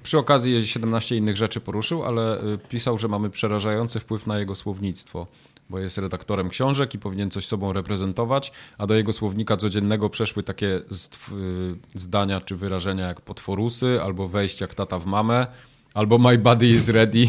Przy 0.04 0.18
okazji 0.18 0.68
17 0.68 1.16
innych 1.16 1.38
rzeczy 1.38 1.60
poruszył, 1.62 2.04
ale 2.04 2.42
e, 2.42 2.58
pisał, 2.58 2.98
że 2.98 3.08
mamy 3.08 3.30
przerażający 3.30 4.00
wpływ 4.00 4.28
na 4.28 4.40
jego 4.40 4.56
słownictwo, 4.56 5.28
bo 5.70 5.80
jest 5.80 5.98
redaktorem 5.98 6.50
książek 6.50 6.94
i 6.94 7.00
powinien 7.00 7.32
coś 7.32 7.48
sobą 7.48 7.74
reprezentować, 7.74 8.52
a 8.78 8.88
do 8.88 8.94
jego 8.96 9.14
słownika 9.14 9.58
codziennego 9.58 10.10
przeszły 10.10 10.44
takie 10.44 10.82
zdw- 10.92 11.34
y, 11.38 12.00
zdania 12.00 12.42
czy 12.42 12.56
wyrażenia 12.56 13.08
jak 13.08 13.22
potworusy, 13.22 14.00
albo 14.04 14.28
wejść 14.28 14.62
jak 14.62 14.76
tata 14.76 15.00
w 15.00 15.06
mamę, 15.06 15.48
albo 15.94 16.18
my 16.18 16.38
body 16.38 16.68
is 16.68 16.90
ready. 16.90 17.28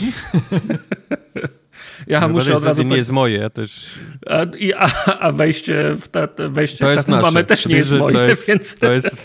Ja 2.07 2.29
muszę 2.29 2.57
od 2.57 2.65
razu 2.65 2.83
nie 2.83 2.97
jest 2.97 3.11
moje, 3.11 3.39
ja 3.39 3.51
też... 3.51 3.91
a, 4.27 4.43
i, 4.59 4.73
a, 4.75 4.91
a 5.19 5.33
wejście 5.33 5.97
w 6.01 6.09
te 6.09 6.49
wejście 6.49 6.79
To 6.79 6.91
jest 6.91 7.05
w 7.05 7.09
nasze. 7.09 7.23
mamy 7.23 7.45
też 7.45 7.67
nie 7.67 7.77
jest 7.77 7.93
moje, 7.93 8.15
to 8.15 8.23
jest, 8.23 8.49
więc 8.49 8.77
To 8.79 8.93
jest, 8.93 9.25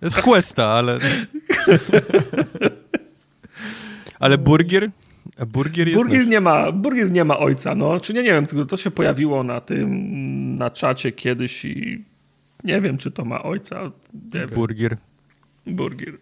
to 0.00 0.06
jest 0.06 0.22
questa, 0.22 0.66
ale... 0.68 0.98
Ale 4.18 4.38
burgier? 4.38 4.90
Burgier 5.46 5.88
jest 5.88 6.02
Burgier 6.02 6.26
nie 6.26 6.40
ma, 6.40 6.72
burgier 6.72 7.10
nie 7.10 7.24
ma 7.24 7.38
ojca, 7.38 7.74
no. 7.74 8.00
Czy 8.00 8.14
nie, 8.14 8.22
nie 8.22 8.32
wiem, 8.32 8.46
tylko 8.46 8.66
to 8.66 8.76
się 8.76 8.90
pojawiło 8.90 9.42
na 9.42 9.60
tym, 9.60 10.58
na 10.58 10.70
czacie 10.70 11.12
kiedyś 11.12 11.64
i 11.64 12.04
nie 12.64 12.80
wiem, 12.80 12.98
czy 12.98 13.10
to 13.10 13.24
ma 13.24 13.42
ojca. 13.42 13.92
Wiem. 14.14 14.48
Burgier. 14.54 14.96
Burgier. 15.66 16.18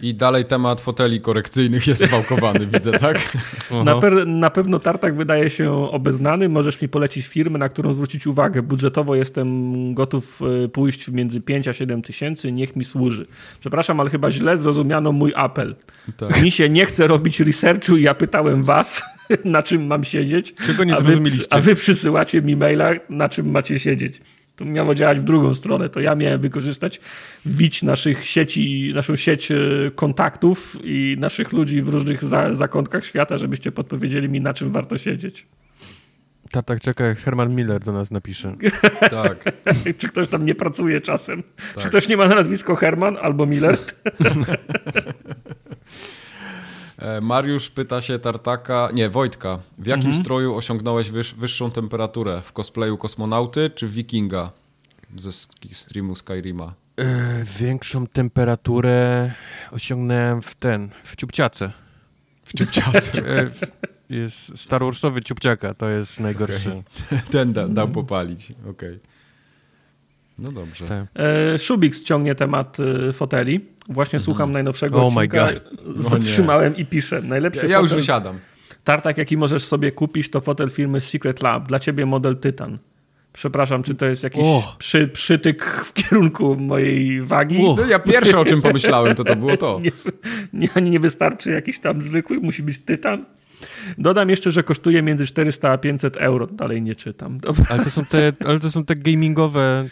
I 0.00 0.14
dalej 0.14 0.44
temat 0.44 0.80
foteli 0.80 1.20
korekcyjnych 1.20 1.86
jest 1.86 2.06
wałkowany, 2.06 2.66
widzę, 2.66 2.92
tak? 2.98 3.38
Na, 3.84 3.98
per, 3.98 4.26
na 4.26 4.50
pewno 4.50 4.78
Tartak 4.78 5.16
wydaje 5.16 5.50
się 5.50 5.90
obeznany. 5.90 6.48
Możesz 6.48 6.82
mi 6.82 6.88
polecić 6.88 7.26
firmę, 7.26 7.58
na 7.58 7.68
którą 7.68 7.94
zwrócić 7.94 8.26
uwagę. 8.26 8.62
Budżetowo 8.62 9.14
jestem 9.14 9.94
gotów 9.94 10.40
e, 10.64 10.68
pójść 10.68 11.08
między 11.08 11.40
5 11.40 11.68
a 11.68 11.72
7 11.72 12.02
tysięcy. 12.02 12.52
Niech 12.52 12.76
mi 12.76 12.84
służy. 12.84 13.26
Przepraszam, 13.60 14.00
ale 14.00 14.10
chyba 14.10 14.30
źle 14.30 14.58
zrozumiano 14.58 15.12
mój 15.12 15.32
apel. 15.36 15.76
Tak. 16.16 16.42
Mi 16.42 16.50
się 16.50 16.68
nie 16.68 16.86
chce 16.86 17.06
robić 17.06 17.40
researchu 17.40 17.96
i 17.96 18.02
ja 18.02 18.14
pytałem 18.14 18.62
was, 18.62 19.02
na 19.44 19.62
czym 19.62 19.86
mam 19.86 20.04
siedzieć. 20.04 20.54
Czego 20.66 20.84
nie 20.84 20.96
a 20.96 21.00
wy, 21.00 21.04
zrozumieliście? 21.04 21.54
a 21.54 21.60
wy 21.60 21.74
przysyłacie 21.74 22.42
mi 22.42 22.56
maila, 22.56 22.90
na 23.08 23.28
czym 23.28 23.50
macie 23.50 23.78
siedzieć. 23.78 24.20
To 24.56 24.64
miało 24.64 24.94
działać 24.94 25.18
w 25.20 25.24
drugą 25.24 25.54
stronę. 25.54 25.88
To 25.88 26.00
ja 26.00 26.14
miałem 26.14 26.40
wykorzystać 26.40 27.00
wić 27.46 27.82
naszych 27.82 28.26
sieci, 28.26 28.92
naszą 28.94 29.16
sieć 29.16 29.50
e, 29.50 29.56
kontaktów 29.94 30.76
i 30.84 31.16
naszych 31.18 31.52
ludzi 31.52 31.82
w 31.82 31.88
różnych 31.88 32.24
za, 32.24 32.54
zakątkach 32.54 33.04
świata, 33.04 33.38
żebyście 33.38 33.72
podpowiedzieli 33.72 34.28
mi, 34.28 34.40
na 34.40 34.54
czym 34.54 34.72
warto 34.72 34.98
siedzieć. 34.98 35.46
Tak, 36.50 36.64
tak, 36.64 36.80
czekaj, 36.80 37.06
jak 37.08 37.18
Herman 37.18 37.54
Miller 37.54 37.80
do 37.80 37.92
nas 37.92 38.10
napisze. 38.10 38.56
tak. 39.10 39.44
Czy 39.98 40.08
ktoś 40.08 40.28
tam 40.28 40.44
nie 40.44 40.54
pracuje 40.54 41.00
czasem? 41.00 41.42
Czy 41.74 41.80
Tak. 41.80 41.88
ktoś 41.88 42.08
nie 42.08 42.16
ma 42.16 42.28
na 42.28 42.34
nazwisko 42.34 42.76
Herman 42.76 43.16
albo 43.22 43.46
Miller? 43.46 43.78
E, 46.98 47.20
Mariusz 47.20 47.70
pyta 47.70 48.00
się 48.02 48.18
Tartaka, 48.18 48.88
nie, 48.94 49.08
Wojtka, 49.10 49.58
w 49.78 49.86
jakim 49.86 50.06
Mhm. 50.06 50.24
stroju 50.24 50.54
osiągnąłeś 50.54 51.10
wyż, 51.10 51.34
wyższą 51.34 51.70
temperaturę? 51.70 52.42
W 52.42 52.52
cosplayu 52.52 52.98
kosmonauty 52.98 53.70
czy 53.74 53.88
wikinga 53.88 54.50
ze 55.16 55.32
streamu 55.72 56.16
Skyrima? 56.16 56.74
E, 56.96 57.44
większą 57.58 58.06
temperaturę 58.06 59.32
osiągnąłem 59.70 60.42
w 60.42 60.54
ten, 60.54 60.90
w 61.04 61.16
ciupciace. 61.16 61.72
W 62.44 62.52
ciupciace. 62.58 63.18
E, 63.38 63.50
w- 63.50 63.70
jest 64.10 64.58
Star 64.58 64.82
Warsowy 64.84 65.22
ciupciaka, 65.22 65.74
to 65.74 65.88
jest 65.88 66.20
najgorszy. 66.20 66.82
Ten 67.30 67.52
da, 67.52 67.68
dał 67.68 67.88
popalić, 67.88 68.52
okej. 68.70 68.98
No 70.38 70.52
dobrze. 70.52 70.86
Tak. 70.88 71.04
E, 71.54 71.58
Szubik 71.58 71.94
ściągnie 71.94 72.34
temat 72.34 72.76
e, 73.08 73.12
foteli. 73.12 73.60
Właśnie 73.88 74.20
słucham 74.20 74.52
najnowszego 74.52 75.06
Oh 75.06 75.14
my 75.20 75.26
odcinka. 75.26 75.48
No 75.86 76.02
Zatrzymałem 76.10 76.76
i 76.76 76.86
piszę. 76.86 77.22
Najlepszy 77.22 77.60
Ja, 77.66 77.72
ja 77.72 77.78
już 77.78 77.86
fotel, 77.90 77.98
wysiadam. 78.02 78.38
tartak, 78.84 79.18
jaki 79.18 79.36
możesz 79.36 79.64
sobie 79.64 79.92
kupić, 79.92 80.30
to 80.30 80.40
fotel 80.40 80.70
firmy 80.70 81.00
Secret 81.00 81.42
Lab. 81.42 81.68
Dla 81.68 81.78
ciebie 81.78 82.06
model 82.06 82.36
Tytan. 82.36 82.78
Przepraszam, 83.32 83.82
czy 83.82 83.94
to 83.94 84.06
jest 84.06 84.22
jakiś 84.24 84.42
Och. 84.44 84.76
przy, 84.78 85.08
przytyk 85.08 85.64
w 85.84 85.92
kierunku 85.92 86.56
mojej 86.56 87.22
wagi? 87.22 87.58
Och. 87.66 87.78
No 87.78 87.86
ja 87.86 87.98
pierwsze 87.98 88.38
o 88.40 88.44
czym 88.44 88.62
pomyślałem, 88.62 89.14
to 89.16 89.24
to 89.24 89.36
było 89.36 89.56
to. 89.56 89.80
Nie, 90.52 90.68
nie, 90.76 90.90
nie 90.90 91.00
wystarczy 91.00 91.50
jakiś 91.50 91.80
tam 91.80 92.02
zwykły, 92.02 92.36
musi 92.40 92.62
być 92.62 92.78
Tytan. 92.78 93.24
Dodam 93.98 94.30
jeszcze, 94.30 94.50
że 94.50 94.62
kosztuje 94.62 95.02
między 95.02 95.26
400 95.26 95.70
a 95.70 95.78
500 95.78 96.16
euro. 96.16 96.46
Dalej 96.46 96.82
nie 96.82 96.94
czytam. 96.94 97.40
Dobra. 97.40 97.64
Ale 97.68 97.84
to 97.84 97.90
są 97.90 98.04
te, 98.04 98.32
ale 98.46 98.60
to 98.60 98.70
są 98.70 98.84
te 98.84 98.94
gamingowe... 98.94 99.88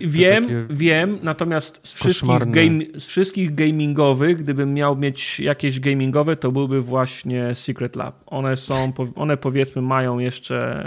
Wiem, 0.00 0.66
wiem, 0.70 1.18
natomiast 1.22 1.80
z 1.82 1.92
wszystkich, 1.92 2.38
game, 2.50 2.78
z 2.98 3.06
wszystkich 3.06 3.54
gamingowych, 3.54 4.36
gdybym 4.36 4.74
miał 4.74 4.96
mieć 4.96 5.40
jakieś 5.40 5.80
gamingowe, 5.80 6.36
to 6.36 6.52
byłby 6.52 6.80
właśnie 6.82 7.54
Secret 7.54 7.96
Lab. 7.96 8.22
One 8.26 8.56
są, 8.56 8.92
one 9.14 9.36
powiedzmy 9.36 9.82
mają 9.82 10.18
jeszcze, 10.18 10.84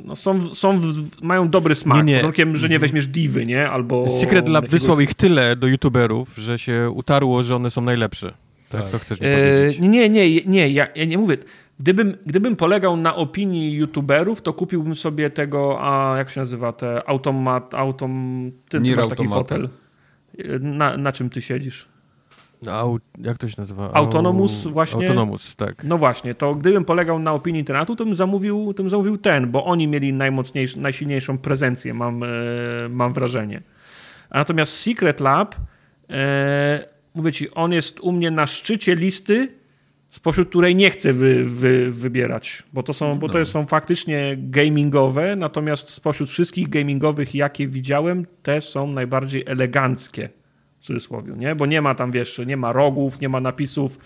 no 0.00 0.16
są, 0.16 0.54
są 0.54 0.80
mają 1.22 1.48
dobry 1.48 1.74
smak, 1.74 1.96
Nie, 1.96 2.02
nie. 2.02 2.12
pod 2.14 2.22
warunkiem, 2.22 2.56
że 2.56 2.68
nie 2.68 2.78
weźmiesz 2.78 3.06
Divy, 3.06 3.46
nie? 3.46 3.70
Albo 3.70 4.08
Secret 4.20 4.48
Lab 4.48 4.64
jakiegoś- 4.64 4.80
wysłał 4.80 5.00
ich 5.00 5.14
tyle 5.14 5.56
do 5.56 5.66
youtuberów, 5.66 6.34
że 6.36 6.58
się 6.58 6.90
utarło, 6.94 7.44
że 7.44 7.56
one 7.56 7.70
są 7.70 7.80
najlepsze. 7.80 8.32
Tak, 8.68 8.82
Tak. 8.82 8.90
to 8.90 8.98
chcesz 8.98 9.20
mi 9.20 9.26
E, 9.26 9.36
powiedzieć. 9.36 9.80
nie, 9.80 10.08
nie, 10.08 10.40
nie, 10.46 10.68
ja, 10.70 10.86
ja 10.96 11.04
nie 11.04 11.18
mówię. 11.18 11.36
Gdybym, 11.80 12.16
gdybym 12.26 12.56
polegał 12.56 12.96
na 12.96 13.16
opinii 13.16 13.72
youtuberów, 13.72 14.42
to 14.42 14.52
kupiłbym 14.52 14.96
sobie 14.96 15.30
tego, 15.30 15.78
a 15.80 16.18
jak 16.18 16.30
się 16.30 16.40
nazywa, 16.40 16.72
te 16.72 17.08
automat, 17.08 17.74
autom, 17.74 18.50
ty, 18.68 18.80
ty 18.80 18.96
masz 18.96 19.08
taki 19.08 19.22
Automata. 19.22 19.38
fotel. 19.38 19.68
Na, 20.60 20.96
na 20.96 21.12
czym 21.12 21.30
ty 21.30 21.42
siedzisz? 21.42 21.88
Au, 22.66 22.98
jak 23.18 23.38
to 23.38 23.48
się 23.48 23.54
nazywa? 23.58 23.92
Autonomus 23.92 24.66
właśnie? 24.66 25.08
Autonomus, 25.08 25.56
tak. 25.56 25.84
No 25.84 25.98
właśnie, 25.98 26.34
to 26.34 26.54
gdybym 26.54 26.84
polegał 26.84 27.18
na 27.18 27.32
opinii 27.32 27.60
internatu, 27.60 27.96
to 27.96 28.04
bym 28.04 28.14
zamówił, 28.14 28.74
to 28.74 28.82
bym 28.82 28.90
zamówił 28.90 29.18
ten, 29.18 29.50
bo 29.50 29.64
oni 29.64 29.88
mieli 29.88 30.12
najmocniejszą, 30.12 30.80
najsilniejszą 30.80 31.38
prezencję, 31.38 31.94
mam, 31.94 32.22
e, 32.22 32.26
mam 32.90 33.12
wrażenie. 33.12 33.62
Natomiast 34.30 34.80
Secret 34.80 35.20
Lab, 35.20 35.54
e, 36.10 36.88
mówię 37.14 37.32
ci, 37.32 37.50
on 37.50 37.72
jest 37.72 38.00
u 38.00 38.12
mnie 38.12 38.30
na 38.30 38.46
szczycie 38.46 38.94
listy, 38.94 39.57
spośród 40.18 40.48
której 40.48 40.76
nie 40.76 40.90
chcę 40.90 41.12
wy, 41.12 41.44
wy, 41.44 41.90
wybierać, 41.90 42.62
bo 42.72 42.82
to, 42.82 42.92
są, 42.92 43.18
bo 43.18 43.28
to 43.28 43.44
są 43.44 43.66
faktycznie 43.66 44.36
gamingowe, 44.38 45.36
natomiast 45.36 45.88
spośród 45.88 46.30
wszystkich 46.30 46.68
gamingowych, 46.68 47.34
jakie 47.34 47.68
widziałem, 47.68 48.26
te 48.42 48.60
są 48.60 48.92
najbardziej 48.92 49.44
eleganckie 49.46 50.28
w 50.80 50.84
cudzysłowie, 50.84 51.32
nie? 51.36 51.54
Bo 51.54 51.66
nie 51.66 51.82
ma 51.82 51.94
tam, 51.94 52.10
wiesz, 52.10 52.40
nie 52.46 52.56
ma 52.56 52.72
rogów, 52.72 53.20
nie 53.20 53.28
ma 53.28 53.40
napisów 53.40 53.98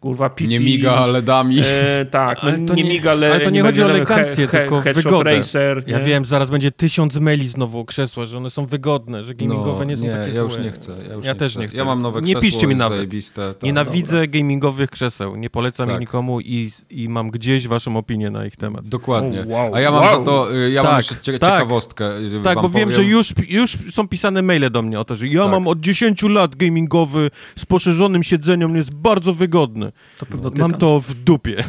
kurwa 0.00 0.30
PC. 0.30 0.52
Nie 0.52 0.60
miga 0.60 1.06
LEDami. 1.06 1.60
E, 1.64 2.04
tak, 2.10 2.38
no, 2.42 2.48
Ale 2.48 2.58
to 2.58 2.74
nie, 2.74 2.82
nie- 2.82 2.90
miga 2.90 3.14
le, 3.14 3.30
ale 3.30 3.40
to 3.40 3.50
nie 3.50 3.62
chodzi 3.62 3.82
o 3.82 3.90
elegancję, 3.90 4.46
he- 4.46 4.58
he- 4.58 4.64
tylko 4.64 4.80
wygodę. 4.92 5.36
Racer, 5.36 5.82
Ja 5.86 5.98
nie? 5.98 6.04
wiem, 6.04 6.24
zaraz 6.24 6.50
będzie 6.50 6.70
tysiąc 6.72 7.16
maili 7.16 7.48
znowu 7.48 7.80
o 7.80 7.84
krzesła, 7.84 8.26
że 8.26 8.36
one 8.36 8.50
są 8.50 8.66
wygodne, 8.66 9.24
że 9.24 9.34
gamingowe 9.34 9.86
nie 9.86 9.96
są 9.96 10.06
No, 10.06 10.12
nie, 10.12 10.18
takie 10.18 10.34
ja 10.34 10.40
już 10.42 10.52
złe. 10.54 10.62
nie 10.62 10.70
chcę. 10.70 10.96
Ja, 11.08 11.14
już 11.14 11.24
Ja 11.24 11.32
nie 11.32 11.38
też 11.38 11.52
chcę. 11.52 11.60
nie 11.60 11.68
chcę. 11.68 11.76
Ja 11.78 11.84
mam 11.84 12.02
nowe 12.02 12.20
Nie 12.22 12.34
krzesło, 12.34 12.40
piszcie 12.50 12.66
mi 12.66 12.74
nawet. 12.74 12.98
zajebiste. 12.98 13.54
Tak. 13.54 13.62
Nienawidzę 13.62 14.28
gamingowych 14.28 14.90
krzeseł, 14.90 15.36
nie 15.36 15.50
polecam 15.50 15.86
Tak. 15.86 15.94
ich 15.96 16.00
nikomu 16.00 16.40
i, 16.40 16.70
i 16.90 17.08
mam 17.08 17.30
gdzieś 17.30 17.68
waszą 17.68 17.96
opinię 17.96 18.30
na 18.30 18.46
ich 18.46 18.56
temat. 18.56 18.88
Dokładnie. 18.88 19.40
O, 19.42 19.46
wow. 19.48 19.74
A 19.74 19.80
ja 19.80 19.90
mam 19.90 20.02
Wow. 20.02 20.18
za 20.18 20.24
to, 20.24 20.54
y, 20.56 20.70
ja 20.70 20.82
mam 20.82 20.90
Tak, 20.92 20.98
jeszcze 20.98 21.16
cie- 21.32 21.38
tak. 21.38 21.52
ciekawostkę. 21.52 22.18
y, 22.18 22.40
Tak, 22.44 22.62
bo 22.62 22.68
wiem, 22.68 22.92
że 22.92 23.04
już, 23.04 23.32
już 23.48 23.78
są 23.90 24.08
pisane 24.08 24.42
maile 24.42 24.70
do 24.70 24.82
mnie 24.82 25.00
o 25.00 25.04
to, 25.04 25.16
że 25.16 25.26
ja 25.28 25.42
Tak. 25.42 25.50
mam 25.52 25.66
od 25.68 25.80
10 25.80 26.28
lat 26.28 26.56
gamingowy 26.56 27.30
z 27.56 27.66
poszerzonym 27.66 28.22
siedzeniem, 28.22 28.76
jest 28.76 28.94
bardzo 28.94 29.34
wygodny. 29.34 29.87
To 30.18 30.26
pewno 30.26 30.50
ty 30.50 30.60
Mam 30.60 30.72
to 30.72 31.00
w 31.00 31.14
dupie. 31.14 31.64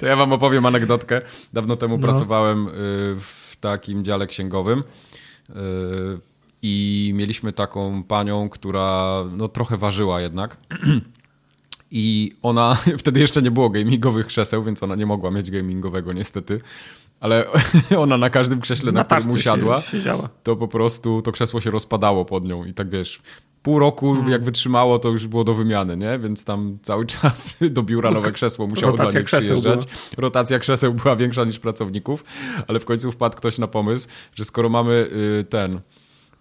To 0.00 0.06
ja 0.06 0.16
wam 0.16 0.32
opowiem 0.32 0.66
anegdotkę. 0.66 1.20
Dawno 1.52 1.76
temu 1.76 1.96
No. 1.98 2.02
pracowałem 2.02 2.68
y, 2.68 2.70
w 3.20 3.56
takim 3.60 4.04
dziale 4.04 4.26
księgowym 4.26 4.78
y, 5.50 5.54
i 6.62 7.12
mieliśmy 7.14 7.52
taką 7.52 8.02
panią, 8.02 8.48
która 8.48 9.24
no, 9.36 9.48
trochę 9.48 9.76
ważyła 9.76 10.20
jednak. 10.20 10.56
I 11.90 12.32
ona, 12.42 12.76
wtedy 12.98 13.20
jeszcze 13.20 13.42
nie 13.42 13.50
było 13.50 13.70
gamingowych 13.70 14.26
krzeseł, 14.26 14.64
więc 14.64 14.82
ona 14.82 14.94
nie 14.94 15.06
mogła 15.06 15.30
mieć 15.30 15.50
gamingowego 15.50 16.12
niestety, 16.12 16.60
ale 17.20 17.44
ona 17.98 18.18
na 18.18 18.30
każdym 18.30 18.60
krześle, 18.60 18.92
na, 18.92 19.00
Na 19.00 19.04
którym 19.04 19.30
usiadła, 19.30 19.80
się, 19.80 19.98
to 20.42 20.56
po 20.56 20.68
prostu 20.68 21.22
to 21.22 21.32
krzesło 21.32 21.60
się 21.60 21.70
rozpadało 21.70 22.24
pod 22.24 22.44
nią 22.44 22.64
i 22.64 22.74
tak 22.74 22.90
wiesz, 22.90 23.20
pół 23.62 23.78
roku 23.78 24.12
Hmm. 24.14 24.32
jak 24.32 24.44
wytrzymało, 24.44 24.98
to 24.98 25.08
już 25.08 25.26
było 25.26 25.44
do 25.44 25.54
wymiany, 25.54 25.96
nie? 25.96 26.18
Więc 26.18 26.44
tam 26.44 26.78
cały 26.82 27.06
czas 27.16 27.56
do 27.70 27.82
biura 27.82 28.10
nowe 28.10 28.32
krzesło 28.32 28.66
musiało 28.66 28.92
dla 28.92 29.04
Rotacja 29.04 29.20
niej 29.20 29.26
krzeseł 29.26 29.60
przyjeżdżać. 29.60 29.88
Rotacja 30.16 30.58
krzeseł 30.58 30.94
była 30.94 31.16
większa 31.16 31.44
niż 31.44 31.58
pracowników, 31.58 32.24
ale 32.66 32.80
w 32.80 32.84
końcu 32.84 33.12
wpadł 33.12 33.36
ktoś 33.36 33.58
na 33.58 33.66
pomysł, 33.66 34.08
że 34.34 34.44
skoro 34.44 34.68
mamy 34.68 34.92
y, 35.40 35.44
ten 35.44 35.80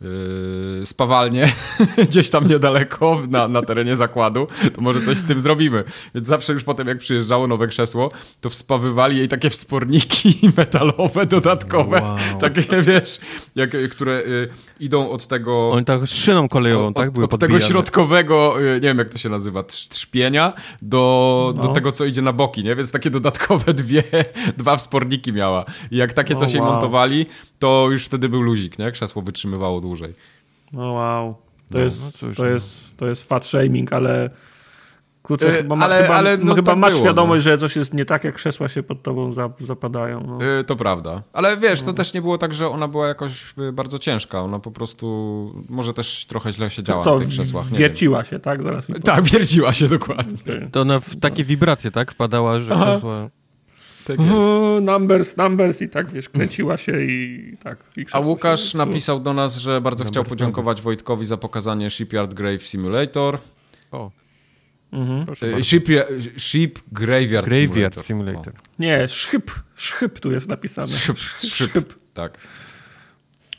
yy, 0.01 0.85
spawalnię 0.85 1.51
gdzieś 2.09 2.29
tam 2.29 2.47
niedaleko 2.49 3.21
na, 3.29 3.47
na 3.47 3.61
terenie 3.61 3.95
zakładu, 3.95 4.47
to 4.75 4.81
może 4.81 5.01
coś 5.01 5.17
z 5.17 5.25
tym 5.25 5.39
zrobimy. 5.39 5.83
Więc 6.15 6.27
zawsze 6.27 6.53
już 6.53 6.63
potem 6.63 6.87
jak 6.87 6.97
przyjeżdżało 6.97 7.47
nowe 7.47 7.67
krzesło, 7.67 8.11
to 8.41 8.49
wspawywali 8.49 9.17
jej 9.17 9.27
takie 9.27 9.49
wsporniki 9.49 10.39
metalowe 10.57 11.25
dodatkowe, 11.25 12.01
Wow. 12.01 12.17
takie 12.41 12.81
wiesz, 12.81 13.19
jak, 13.55 13.69
które 13.91 14.13
y, 14.19 14.49
idą 14.79 15.09
od 15.09 15.27
tego... 15.27 15.69
Oni 15.69 15.85
tak 15.85 16.07
szyną 16.07 16.47
kolejową, 16.49 16.87
od, 16.87 16.95
tak? 16.95 17.11
Były 17.11 17.25
od 17.25 17.31
tego 17.31 17.39
podbijane. 17.41 17.65
środkowego, 17.65 18.61
y, 18.61 18.73
nie 18.73 18.79
wiem 18.87 18.97
jak 18.97 19.09
to 19.09 19.17
się 19.17 19.29
nazywa, 19.29 19.61
trz- 19.61 19.89
trzpienia, 19.89 20.53
do, 20.81 21.53
No. 21.55 21.61
do 21.63 21.67
tego, 21.67 21.91
co 21.91 22.05
idzie 22.05 22.21
na 22.21 22.33
boki, 22.33 22.63
nie? 22.63 22.75
Więc 22.75 22.91
takie 22.91 23.09
dodatkowe 23.09 23.73
dwie, 23.83 24.03
dwa 24.57 24.77
wsporniki 24.77 25.33
miała. 25.33 25.65
I 25.91 25.97
jak 25.97 26.13
takie 26.13 26.35
coś 26.35 26.53
jej 26.53 26.61
wow. 26.61 26.71
montowali, 26.71 27.25
to 27.59 27.87
już 27.91 28.05
wtedy 28.05 28.29
był 28.29 28.41
luzik, 28.41 28.79
nie? 28.79 28.91
Krzesło 28.91 29.21
wytrzymywało 29.21 29.81
dłużej. 29.87 30.13
No 30.73 30.93
wow. 30.93 31.35
To 31.71 31.77
No, 31.77 31.83
jest, 31.83 32.03
no 32.03 32.11
cóż, 32.11 32.37
to 32.37 32.43
no. 32.43 32.49
jest, 32.49 32.97
to 32.97 33.07
jest 33.07 33.23
fat 33.29 33.45
shaming, 33.45 33.93
ale 33.93 34.29
kurczę, 35.23 35.47
E, 35.49 35.53
chyba, 35.53 35.75
ma, 35.75 35.85
ale- 35.85 36.01
chyba, 36.03 36.15
ale 36.15 36.37
no 36.37 36.55
chyba 36.55 36.71
tak 36.71 36.79
masz 36.79 36.91
było, 36.93 37.03
świadomość, 37.03 37.43
że 37.43 37.57
coś 37.57 37.75
jest 37.75 37.93
nie 37.93 38.05
tak, 38.05 38.23
jak 38.23 38.35
krzesła 38.35 38.69
się 38.69 38.83
pod 38.83 39.03
tobą 39.03 39.31
za, 39.33 39.49
zapadają. 39.59 40.23
No. 40.27 40.45
Y, 40.59 40.63
To 40.63 40.75
prawda. 40.75 41.21
Ale 41.33 41.57
wiesz, 41.57 41.81
to 41.81 41.93
też 41.93 42.13
nie 42.13 42.21
było 42.21 42.37
tak, 42.37 42.53
że 42.53 42.69
ona 42.69 42.87
była 42.87 43.07
jakoś 43.07 43.53
y, 43.69 43.71
bardzo 43.71 43.99
ciężka. 43.99 44.41
Ona 44.41 44.59
po 44.59 44.71
prostu 44.71 45.07
może 45.69 45.93
też 45.93 46.25
trochę 46.25 46.53
źle 46.53 46.69
siedziała 46.69 47.03
Co, 47.03 47.13
na 47.13 47.19
tych 47.19 47.29
krzesłach. 47.29 47.71
Nie 47.71 47.77
wierciła 47.79 48.23
się, 48.23 48.39
tak? 48.39 48.63
Zaraz 48.63 48.89
mi 48.89 48.93
wiem. 48.93 49.01
Tak, 49.03 49.23
wierciła 49.23 49.73
się 49.73 49.87
dokładnie. 49.87 50.37
powiem. 50.45 50.71
To 50.71 50.81
ona 50.81 50.99
w 50.99 51.15
takie 51.15 51.43
wibracje, 51.43 51.91
tak? 51.91 52.11
Wpadała, 52.11 52.59
że 52.59 52.73
Aha. 52.73 52.85
krzesła... 52.85 53.29
Tak. 54.07 54.19
O, 54.33 54.79
numbers, 54.91 55.37
numbers 55.37 55.81
i 55.81 55.89
tak, 55.89 56.11
wiesz, 56.11 56.29
kręciła 56.29 56.77
się 56.77 57.01
i 57.01 57.57
tak. 57.63 57.77
I 57.97 58.05
A 58.11 58.19
Łukasz 58.19 58.71
się, 58.71 58.77
napisał 58.77 59.19
do 59.19 59.33
nas, 59.33 59.57
że 59.57 59.81
bardzo 59.81 60.05
chciał 60.05 60.23
podziękować 60.23 60.81
Wojtkowi 60.81 61.25
za 61.25 61.37
pokazanie 61.37 61.89
Shipyard 61.89 62.33
Grave 62.33 62.63
Simulator. 62.63 63.39
O, 63.91 64.11
Mhm. 64.91 65.25
Y. 65.59 65.63
Ship, 65.63 65.87
Ship 66.37 66.79
Graveyard, 66.91 67.47
Graveyard 67.47 67.73
Simulator. 67.73 68.03
Simulator. 68.03 68.53
Nie, 68.79 69.07
szchyp, 69.07 69.51
szchyp 69.75 70.19
tu 70.19 70.31
jest 70.31 70.47
napisane. 70.47 70.87
Szyb, 70.87 71.17
szyb. 71.37 71.93
Tak. 72.13 72.37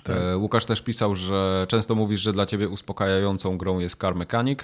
E, 0.08 0.36
Łukasz 0.36 0.66
też 0.66 0.82
pisał, 0.82 1.16
że 1.16 1.66
często 1.68 1.94
mówisz, 1.94 2.20
że 2.20 2.32
dla 2.32 2.46
ciebie 2.46 2.68
uspokajającą 2.68 3.58
grą 3.58 3.78
jest 3.78 4.00
Car 4.00 4.14
Mechanic 4.14 4.60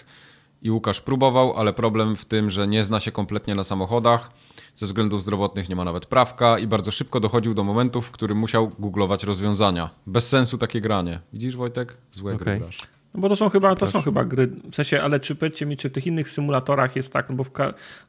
i 0.64 0.70
Łukasz 0.70 1.00
próbował, 1.00 1.56
ale 1.56 1.72
problem 1.72 2.16
w 2.16 2.24
tym, 2.24 2.50
że 2.50 2.66
nie 2.68 2.84
zna 2.84 3.00
się 3.00 3.12
kompletnie 3.12 3.54
na 3.54 3.64
samochodach, 3.64 4.30
ze 4.76 4.86
względów 4.86 5.22
zdrowotnych 5.22 5.68
nie 5.68 5.76
ma 5.76 5.84
nawet 5.84 6.06
prawka 6.06 6.58
i 6.58 6.66
bardzo 6.66 6.90
szybko 6.90 7.20
dochodził 7.20 7.54
do 7.54 7.64
momentów, 7.64 8.06
w 8.06 8.10
którym 8.10 8.38
musiał 8.38 8.70
googlować 8.78 9.24
rozwiązania. 9.24 9.90
Bez 10.06 10.28
sensu 10.28 10.58
takie 10.58 10.80
granie. 10.80 11.20
Widzisz 11.32 11.56
Wojtek? 11.56 11.96
Złe 12.12 12.34
Okej. 12.34 12.44
gry 12.44 12.58
grasz. 12.58 12.78
No 13.14 13.20
bo 13.20 13.28
to 13.28 13.36
są 13.36 13.48
chyba, 13.48 13.74
to 13.74 13.86
są 13.86 14.02
chyba 14.02 14.24
gry, 14.24 14.46
w 14.46 14.74
sensie, 14.74 15.02
ale 15.02 15.20
czy 15.20 15.34
powiedzcie 15.34 15.66
mi, 15.66 15.76
czy 15.76 15.90
w 15.90 15.92
tych 15.92 16.06
innych 16.06 16.30
symulatorach 16.30 16.96
jest 16.96 17.12
tak, 17.12 17.30
no 17.30 17.36
bo 17.36 17.44
w, 17.44 17.50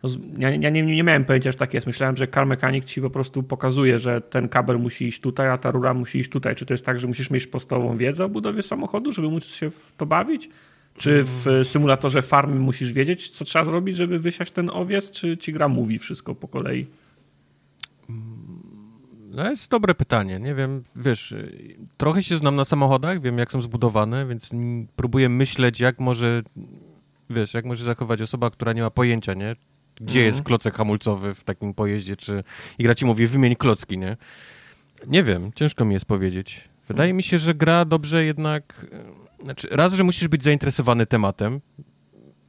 no 0.03 0.09
ja, 0.37 0.49
ja 0.49 0.69
nie, 0.69 0.83
nie 0.83 1.03
miałem 1.03 1.25
pojęcia, 1.25 1.51
że 1.51 1.57
tak 1.57 1.73
jest. 1.73 1.87
Myślałem, 1.87 2.17
że 2.17 2.27
Car 2.27 2.45
Mechanic 2.45 2.85
ci 2.85 3.01
po 3.01 3.09
prostu 3.09 3.43
pokazuje, 3.43 3.99
że 3.99 4.21
ten 4.21 4.49
kabel 4.49 4.79
musi 4.79 5.07
iść 5.07 5.21
tutaj, 5.21 5.49
a 5.49 5.57
ta 5.57 5.71
rura 5.71 5.93
musi 5.93 6.19
iść 6.19 6.29
tutaj. 6.29 6.55
Czy 6.55 6.65
to 6.65 6.73
jest 6.73 6.85
tak, 6.85 6.99
że 6.99 7.07
musisz 7.07 7.29
mieć 7.29 7.47
podstawową 7.47 7.97
wiedzę 7.97 8.25
o 8.25 8.29
budowie 8.29 8.63
samochodu, 8.63 9.11
żeby 9.11 9.29
móc 9.29 9.45
się 9.45 9.69
w 9.69 9.91
to 9.97 10.05
bawić? 10.05 10.49
Czy 10.97 11.23
w 11.23 11.47
e, 11.47 11.65
symulatorze 11.65 12.21
farmy 12.21 12.55
musisz 12.55 12.93
wiedzieć, 12.93 13.29
co 13.29 13.45
trzeba 13.45 13.65
zrobić, 13.65 13.97
żeby 13.97 14.19
wysiać 14.19 14.51
ten 14.51 14.69
owiec, 14.69 15.11
czy 15.11 15.37
ci 15.37 15.53
gra 15.53 15.67
mówi 15.67 15.99
wszystko 15.99 16.35
po 16.35 16.47
kolei? 16.47 16.87
No 19.31 19.49
jest 19.49 19.71
dobre 19.71 19.95
pytanie, 19.95 20.39
nie 20.39 20.55
wiem, 20.55 20.83
wiesz, 20.95 21.31
y, 21.31 21.75
trochę 21.97 22.23
się 22.23 22.37
znam 22.37 22.55
na 22.55 22.65
samochodach, 22.65 23.21
wiem 23.21 23.37
jak 23.37 23.51
są 23.51 23.61
zbudowane, 23.61 24.25
więc 24.25 24.53
mm, 24.53 24.87
próbuję 24.95 25.29
myśleć 25.29 25.79
jak 25.79 25.99
może, 25.99 26.43
wiesz, 27.29 27.53
jak 27.53 27.65
może 27.65 27.85
zachować 27.85 28.21
osoba, 28.21 28.49
która 28.49 28.73
nie 28.73 28.81
ma 28.81 28.89
pojęcia, 28.89 29.33
nie? 29.33 29.55
Gdzie 29.95 30.19
Mhm. 30.19 30.25
jest 30.25 30.43
klocek 30.45 30.75
hamulcowy 30.75 31.33
w 31.33 31.43
takim 31.43 31.73
pojeździe, 31.73 32.15
czy... 32.15 32.43
I 32.79 32.83
gra 32.83 32.95
ci 32.95 33.05
mówi, 33.05 33.27
wymień 33.27 33.55
klocki, 33.55 33.97
nie? 33.97 34.17
Nie 35.07 35.23
wiem, 35.23 35.51
ciężko 35.55 35.85
mi 35.85 35.93
jest 35.93 36.05
powiedzieć. 36.05 36.61
Wydaje 36.87 37.13
mi 37.13 37.23
się, 37.23 37.39
że 37.39 37.53
gra 37.53 37.85
dobrze 37.85 38.25
jednak... 38.25 38.85
Znaczy, 39.43 39.67
raz, 39.71 39.93
że 39.93 40.03
musisz 40.03 40.27
być 40.27 40.43
zainteresowany 40.43 41.05
tematem. 41.05 41.61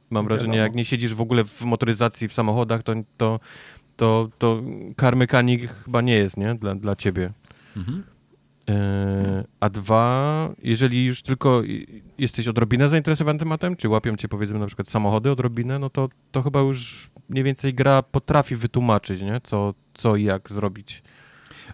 Mam 0.09 0.25
wrażenie, 0.25 0.53
Wiadomo. 0.53 0.63
jak 0.63 0.75
nie 0.75 0.85
siedzisz 0.85 1.13
w 1.13 1.21
ogóle 1.21 1.43
w 1.45 1.61
motoryzacji, 1.61 2.27
w 2.27 2.33
samochodach, 2.33 2.83
to, 2.83 2.93
to, 3.17 3.39
to, 3.97 4.29
to 4.37 4.61
car 4.99 5.15
mechanic 5.15 5.71
chyba 5.85 6.01
nie 6.01 6.15
jest, 6.15 6.37
nie? 6.37 6.55
Dla, 6.55 6.75
dla 6.75 6.95
ciebie. 6.95 7.31
Mhm. 7.77 8.03
E, 8.69 9.43
a 9.59 9.69
dwa, 9.69 10.49
jeżeli 10.63 11.05
już 11.05 11.21
tylko 11.21 11.61
jesteś 12.17 12.47
odrobinę 12.47 12.89
zainteresowany 12.89 13.39
tematem, 13.39 13.75
czy 13.75 13.89
łapią 13.89 14.15
cię 14.15 14.27
powiedzmy 14.27 14.59
na 14.59 14.67
przykład 14.67 14.89
samochody 14.89 15.31
odrobinę, 15.31 15.79
no 15.79 15.89
to, 15.89 16.09
to 16.31 16.41
chyba 16.43 16.59
już 16.59 17.09
mniej 17.29 17.43
więcej 17.43 17.73
gra 17.73 18.03
potrafi 18.03 18.55
wytłumaczyć, 18.55 19.21
nie? 19.21 19.41
Co, 19.43 19.73
co 19.93 20.15
i 20.15 20.23
jak 20.23 20.49
zrobić. 20.51 21.03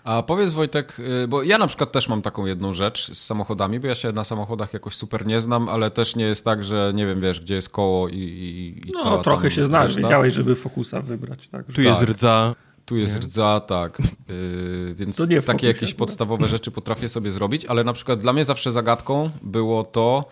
A 0.03 0.23
powiedz 0.23 0.53
Wojtek, 0.53 0.99
y, 1.23 1.27
bo 1.27 1.43
ja 1.43 1.57
na 1.57 1.67
przykład 1.67 1.91
też 1.91 2.07
mam 2.09 2.21
taką 2.21 2.45
jedną 2.45 2.73
rzecz 2.73 3.11
z 3.13 3.25
samochodami, 3.25 3.79
bo 3.79 3.87
ja 3.87 3.95
się 3.95 4.11
na 4.11 4.23
samochodach 4.23 4.73
jakoś 4.73 4.95
super 4.95 5.25
nie 5.25 5.41
znam, 5.41 5.69
ale 5.69 5.91
też 5.91 6.15
nie 6.15 6.25
jest 6.25 6.45
tak, 6.45 6.63
że 6.63 6.91
nie 6.95 7.05
wiem, 7.05 7.21
wiesz, 7.21 7.39
gdzie 7.41 7.55
jest 7.55 7.69
koło 7.69 8.09
i, 8.09 8.15
i, 8.15 8.89
i 8.89 8.91
No, 9.03 9.23
trochę 9.23 9.51
się 9.51 9.65
znasz, 9.65 9.87
reszta. 9.87 10.01
wiedziałeś, 10.01 10.33
żeby 10.33 10.55
fokusa 10.55 11.01
wybrać. 11.01 11.47
Tak, 11.47 11.65
Tu 11.65 11.71
że- 11.71 11.83
jest 11.83 11.99
Tak. 11.99 12.09
rdza, 12.09 12.55
Tu 12.85 12.97
jest 12.97 13.15
Nie? 13.15 13.21
rdza, 13.21 13.59
tak. 13.67 13.97
Yy, 14.29 14.93
więc 14.95 15.17
takie 15.17 15.41
fokusie 15.41 15.67
jakieś 15.67 15.93
podstawowe 15.93 16.45
rzeczy 16.45 16.71
potrafię 16.71 17.09
sobie 17.09 17.31
zrobić, 17.31 17.65
ale 17.65 17.83
na 17.83 17.93
przykład 17.93 18.19
dla 18.19 18.33
mnie 18.33 18.45
zawsze 18.45 18.71
zagadką 18.71 19.29
było 19.41 19.83
to, 19.83 20.25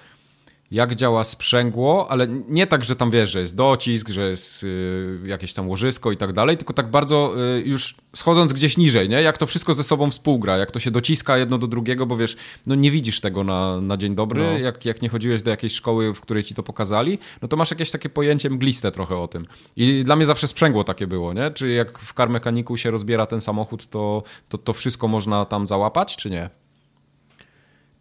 jak 0.72 0.96
działa 0.96 1.24
sprzęgło, 1.24 2.12
ale 2.12 2.28
nie 2.28 2.68
tak, 2.68 2.84
że 2.84 2.96
tam 2.96 3.12
wiesz, 3.12 3.32
że 3.32 3.40
jest 3.40 3.56
docisk, 3.56 4.10
że 4.10 4.30
jest 4.30 4.64
yy, 4.64 5.20
jakieś 5.26 5.54
tam 5.54 5.70
łożysko 5.70 6.12
i 6.12 6.18
tak 6.18 6.34
dalej, 6.34 6.58
tylko 6.58 6.74
tak 6.74 6.92
bardzo 6.92 7.34
yy, 7.56 7.62
już 7.66 7.96
schodząc 8.16 8.54
gdzieś 8.54 8.78
niżej, 8.78 9.10
nie? 9.10 9.22
Jak 9.22 9.38
to 9.38 9.46
wszystko 9.48 9.74
ze 9.74 9.84
sobą 9.84 10.12
współgra, 10.12 10.58
jak 10.58 10.72
to 10.72 10.80
się 10.80 10.92
dociska 10.92 11.38
jedno 11.38 11.58
do 11.58 11.68
drugiego, 11.68 12.06
bo 12.06 12.18
wiesz, 12.18 12.36
no 12.66 12.76
nie 12.76 12.92
widzisz 12.92 13.22
tego 13.22 13.44
na, 13.44 13.82
na 13.82 13.98
dzień 13.98 14.16
dobry, 14.16 14.44
No. 14.44 14.58
jak, 14.58 14.86
jak 14.86 15.02
nie 15.02 15.10
chodziłeś 15.10 15.42
do 15.42 15.50
jakiejś 15.50 15.74
szkoły, 15.74 16.14
w 16.14 16.22
której 16.22 16.44
ci 16.44 16.56
to 16.56 16.64
pokazali, 16.64 17.20
no 17.42 17.48
to 17.48 17.58
masz 17.58 17.72
jakieś 17.72 17.92
takie 17.92 18.10
pojęcie 18.10 18.50
mgliste 18.50 18.92
trochę 18.92 19.16
o 19.18 19.28
tym. 19.28 19.46
I 19.76 20.04
dla 20.06 20.16
mnie 20.16 20.26
zawsze 20.26 20.48
sprzęgło 20.48 20.84
takie 20.84 21.08
było, 21.08 21.34
nie? 21.34 21.52
Czy 21.52 21.70
jak 21.70 22.00
w 22.00 22.14
car 22.14 22.30
mechaniku 22.30 22.78
się 22.78 22.92
rozbiera 22.92 23.26
ten 23.26 23.42
samochód, 23.42 23.88
to, 23.90 24.24
to, 24.50 24.58
to 24.58 24.74
wszystko 24.74 25.08
można 25.08 25.46
tam 25.46 25.68
załapać, 25.68 26.16
czy 26.18 26.30
nie? 26.30 26.50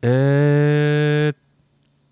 Eee, 0.02 1.32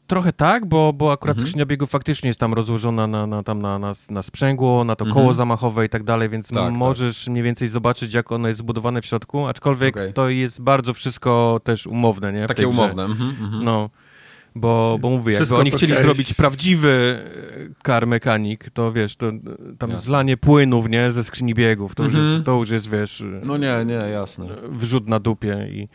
trochę 0.08 0.32
tak, 0.32 0.66
bo, 0.66 0.92
bo 0.92 1.12
akurat 1.12 1.36
Mhm. 1.36 1.46
skrzynia 1.48 1.66
biegów 1.66 1.90
faktycznie 1.90 2.28
jest 2.28 2.40
tam 2.40 2.54
rozłożona 2.54 3.06
na, 3.06 3.26
na, 3.26 3.42
tam 3.42 3.62
na, 3.62 3.78
na, 3.78 3.92
na 4.10 4.22
sprzęgło, 4.22 4.84
na 4.84 4.96
to 4.96 5.04
Mhm. 5.04 5.20
koło 5.22 5.34
zamachowe 5.34 5.84
i 5.86 5.88
tak 5.88 6.02
dalej, 6.04 6.28
więc 6.28 6.48
Tak, 6.48 6.72
możesz 6.72 7.28
mniej 7.28 7.42
więcej 7.42 7.68
zobaczyć, 7.68 8.12
jak 8.14 8.32
ono 8.32 8.48
jest 8.48 8.58
zbudowane 8.60 9.02
w 9.02 9.06
środku, 9.06 9.46
aczkolwiek 9.46 9.96
Okej. 9.96 10.12
to 10.12 10.28
jest 10.28 10.60
bardzo 10.62 10.94
wszystko 10.94 11.60
też 11.64 11.86
umowne, 11.86 12.32
nie? 12.32 12.44
w 12.44 12.48
Takie 12.48 12.68
umowne. 12.68 13.04
Mhm, 13.04 13.30
mhm. 13.40 13.64
No. 13.64 13.90
Bo, 14.54 14.98
bo 15.00 15.10
mówię, 15.10 15.32
jakby 15.32 15.36
Wszystko, 15.36 15.58
oni 15.58 15.70
co 15.70 15.76
chcieli 15.76 15.92
chciałeś- 15.92 16.02
zrobić 16.06 16.34
prawdziwy 16.34 17.22
e, 17.80 17.84
car 17.86 18.06
mechanic, 18.06 18.60
to 18.72 18.92
wiesz, 18.92 19.16
to 19.16 19.28
e, 19.28 19.32
tam 19.78 19.90
Jasne. 19.90 20.04
zlanie 20.04 20.36
płynów, 20.36 20.88
nie, 20.88 21.12
ze 21.12 21.24
skrzyni 21.24 21.54
biegów, 21.54 21.94
to, 21.94 22.02
już 22.04 22.14
Mhm. 22.14 22.32
jest, 22.34 22.46
to 22.46 22.52
już 22.54 22.70
jest, 22.70 22.90
wiesz, 22.90 23.20
e, 23.20 23.24
No 23.44 23.56
nie, 23.56 23.84
nie, 23.86 23.92
jasne. 23.94 24.46
wrzut 24.68 25.08
na 25.08 25.20
dupie 25.20 25.68
i, 25.70 25.88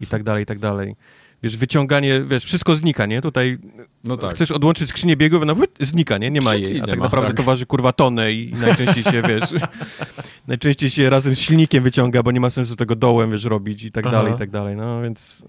i 0.00 0.06
tak 0.06 0.22
dalej, 0.22 0.42
i 0.42 0.46
tak 0.46 0.58
dalej. 0.58 0.96
Wiesz, 1.42 1.56
wyciąganie, 1.56 2.24
wiesz, 2.24 2.44
wszystko 2.44 2.76
znika, 2.76 3.06
nie? 3.06 3.22
Tutaj 3.22 3.58
No 4.04 4.16
tak. 4.16 4.34
chcesz 4.34 4.50
odłączyć 4.50 4.88
skrzynię 4.88 5.16
biegów, 5.16 5.42
no 5.46 5.56
znika, 5.80 6.18
nie? 6.18 6.30
Nie 6.30 6.40
ma 6.40 6.54
jej, 6.54 6.80
a 6.80 6.86
tak 6.86 6.98
ma, 6.98 7.04
naprawdę 7.04 7.28
tak. 7.28 7.36
to 7.36 7.42
waży 7.42 7.66
kurwa 7.66 7.92
tonę 7.92 8.32
i 8.32 8.52
najczęściej 8.52 9.04
się, 9.04 9.22
wiesz, 9.28 9.54
najczęściej 10.48 10.90
się 10.90 11.10
razem 11.10 11.34
z 11.34 11.38
silnikiem 11.38 11.84
wyciąga, 11.84 12.22
bo 12.22 12.32
nie 12.32 12.40
ma 12.40 12.50
sensu 12.50 12.76
tego 12.76 12.96
dołem, 12.96 13.30
wiesz, 13.30 13.44
robić 13.44 13.84
i 13.84 13.92
tak 13.92 14.06
Aha. 14.06 14.16
dalej, 14.16 14.34
i 14.34 14.36
tak 14.38 14.50
dalej, 14.50 14.76
no 14.76 15.02
więc... 15.02 15.42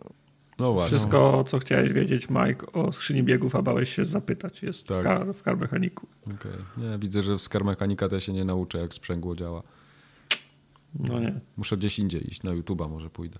No 0.60 0.74
właśnie. 0.74 0.98
Wszystko, 0.98 1.44
co 1.44 1.60
chciałeś 1.60 1.94
wiedzieć, 1.94 2.28
Mike, 2.30 2.72
o 2.72 2.92
skrzyni 2.92 3.24
biegów, 3.24 3.56
a 3.56 3.62
bałeś 3.62 3.96
się 3.96 4.06
zapytać, 4.06 4.64
jest 4.64 4.88
Tak. 4.88 5.00
w, 5.00 5.04
kar, 5.04 5.34
w 5.34 5.44
karmechaniku. 5.44 6.08
Okej. 6.24 6.52
Nie, 6.78 6.98
widzę, 6.98 7.24
że 7.24 7.40
z 7.40 7.50
karmechanika 7.50 8.10
to 8.10 8.16
ja 8.16 8.22
się 8.22 8.34
nie 8.34 8.46
nauczę, 8.46 8.78
jak 8.78 8.94
sprzęgło 8.94 9.36
działa. 9.36 9.64
No 11.00 11.20
nie. 11.20 11.40
Muszę 11.58 11.78
gdzieś 11.78 12.00
indziej 12.00 12.30
iść, 12.32 12.44
na 12.44 12.52
YouTube'a 12.52 12.90
może 12.90 13.10
pójdę. 13.10 13.40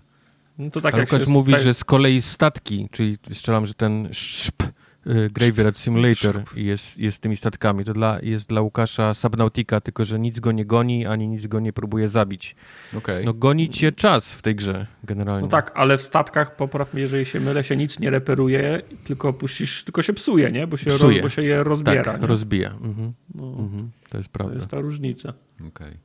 No 0.62 0.70
to 0.72 0.82
tak 0.82 0.96
a 0.96 0.98
jak 0.98 1.12
Lukasz 1.12 1.26
się 1.26 1.32
mówi, 1.32 1.54
sta- 1.54 1.62
że 1.62 1.74
z 1.74 1.84
kolei 1.84 2.22
statki, 2.22 2.88
czyli 2.92 3.18
strzelam, 3.34 3.66
że 3.66 3.74
ten 3.74 4.08
szp, 4.12 4.60
y, 5.08 5.30
Graveyard 5.34 5.78
Simulator 5.78 6.44
jest, 6.56 6.98
jest 7.00 7.22
tymi 7.22 7.38
statkami. 7.38 7.86
To 7.86 7.94
dla, 7.94 8.20
jest 8.24 8.48
dla 8.50 8.62
Łukasza 8.62 9.14
Subnautica, 9.14 9.82
tylko 9.82 10.06
że 10.06 10.20
nic 10.20 10.40
go 10.40 10.52
nie 10.52 10.66
goni, 10.66 11.06
ani 11.06 11.28
nic 11.28 11.48
go 11.48 11.60
nie 11.60 11.74
próbuje 11.74 12.10
zabić. 12.10 12.56
Okej. 12.98 13.26
No 13.26 13.34
goni 13.34 13.70
cię 13.70 13.92
czas 13.92 14.34
w 14.34 14.42
tej 14.42 14.56
grze, 14.56 14.88
generalnie. 15.04 15.42
No 15.42 15.48
tak, 15.48 15.72
ale 15.76 15.98
w 15.98 16.02
statkach, 16.02 16.56
popraw 16.56 16.94
mnie, 16.94 17.02
jeżeli 17.02 17.26
się 17.26 17.40
mylę, 17.40 17.64
się 17.64 17.78
nic 17.78 18.00
nie 18.00 18.10
reperuje, 18.10 18.82
tylko 19.04 19.34
puścisz, 19.34 19.84
tylko 19.84 20.02
się 20.02 20.14
psuje, 20.14 20.52
nie? 20.52 20.68
Bo 20.68 20.78
się, 20.78 20.90
Psuje. 20.90 21.14
Roz, 21.22 21.22
bo 21.22 21.30
się 21.30 21.44
je 21.44 21.64
rozbiera. 21.64 22.04
tak, 22.04 22.22
nie? 22.22 22.28
rozbija. 22.28 22.70
Mhm, 22.70 23.14
no, 23.36 23.48
mhm, 23.60 23.92
to 24.10 24.18
jest 24.18 24.30
to 24.30 24.34
prawda. 24.34 24.56
jest 24.56 24.68
ta 24.68 24.80
różnica. 24.80 25.34
Okej. 25.68 25.98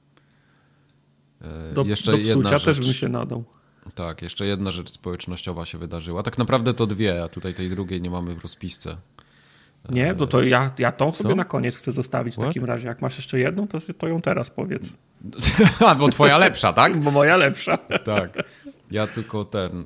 E, 1.42 1.72
Do, 1.74 1.82
jeszcze 1.84 2.11
do 2.11 2.16
jedna 2.18 2.50
psucia 2.50 2.64
też 2.64 2.80
bym 2.80 2.92
się 2.92 3.09
nadał. 3.09 3.44
Tak, 3.95 4.22
jeszcze 4.22 4.47
jedna 4.47 4.70
rzecz 4.70 4.91
społecznościowa 4.91 5.64
się 5.64 5.78
wydarzyła. 5.78 6.22
Tak 6.22 6.39
naprawdę 6.39 6.74
to 6.74 6.87
dwie, 6.87 7.22
a 7.24 7.28
tutaj 7.28 7.55
tej 7.55 7.70
drugiej 7.70 8.03
nie 8.03 8.11
mamy 8.11 8.34
w 8.34 8.43
rozpisce. 8.43 8.97
Nie, 9.91 10.14
no 10.18 10.26
to 10.26 10.43
ja, 10.43 10.70
ja 10.78 10.93
tą 10.93 11.14
sobie 11.14 11.30
Co? 11.30 11.37
na 11.37 11.45
koniec 11.45 11.76
chcę 11.76 11.93
zostawić 11.93 12.34
w 12.34 12.39
What? 12.39 12.49
takim 12.49 12.64
razie. 12.64 12.89
Jak 12.89 13.03
masz 13.03 13.16
jeszcze 13.16 13.39
jedną, 13.39 13.68
to, 13.68 13.78
to 13.99 14.09
ją 14.09 14.20
teraz 14.20 14.51
powiedz. 14.51 14.93
a, 15.87 15.95
bo 15.95 16.09
twoja 16.09 16.39
lepsza, 16.39 16.72
tak? 16.72 16.97
Bo 16.97 17.11
moja 17.11 17.37
lepsza. 17.37 17.78
Tak. 18.05 18.43
Ja 18.91 19.07
tylko 19.07 19.45
ten. 19.45 19.80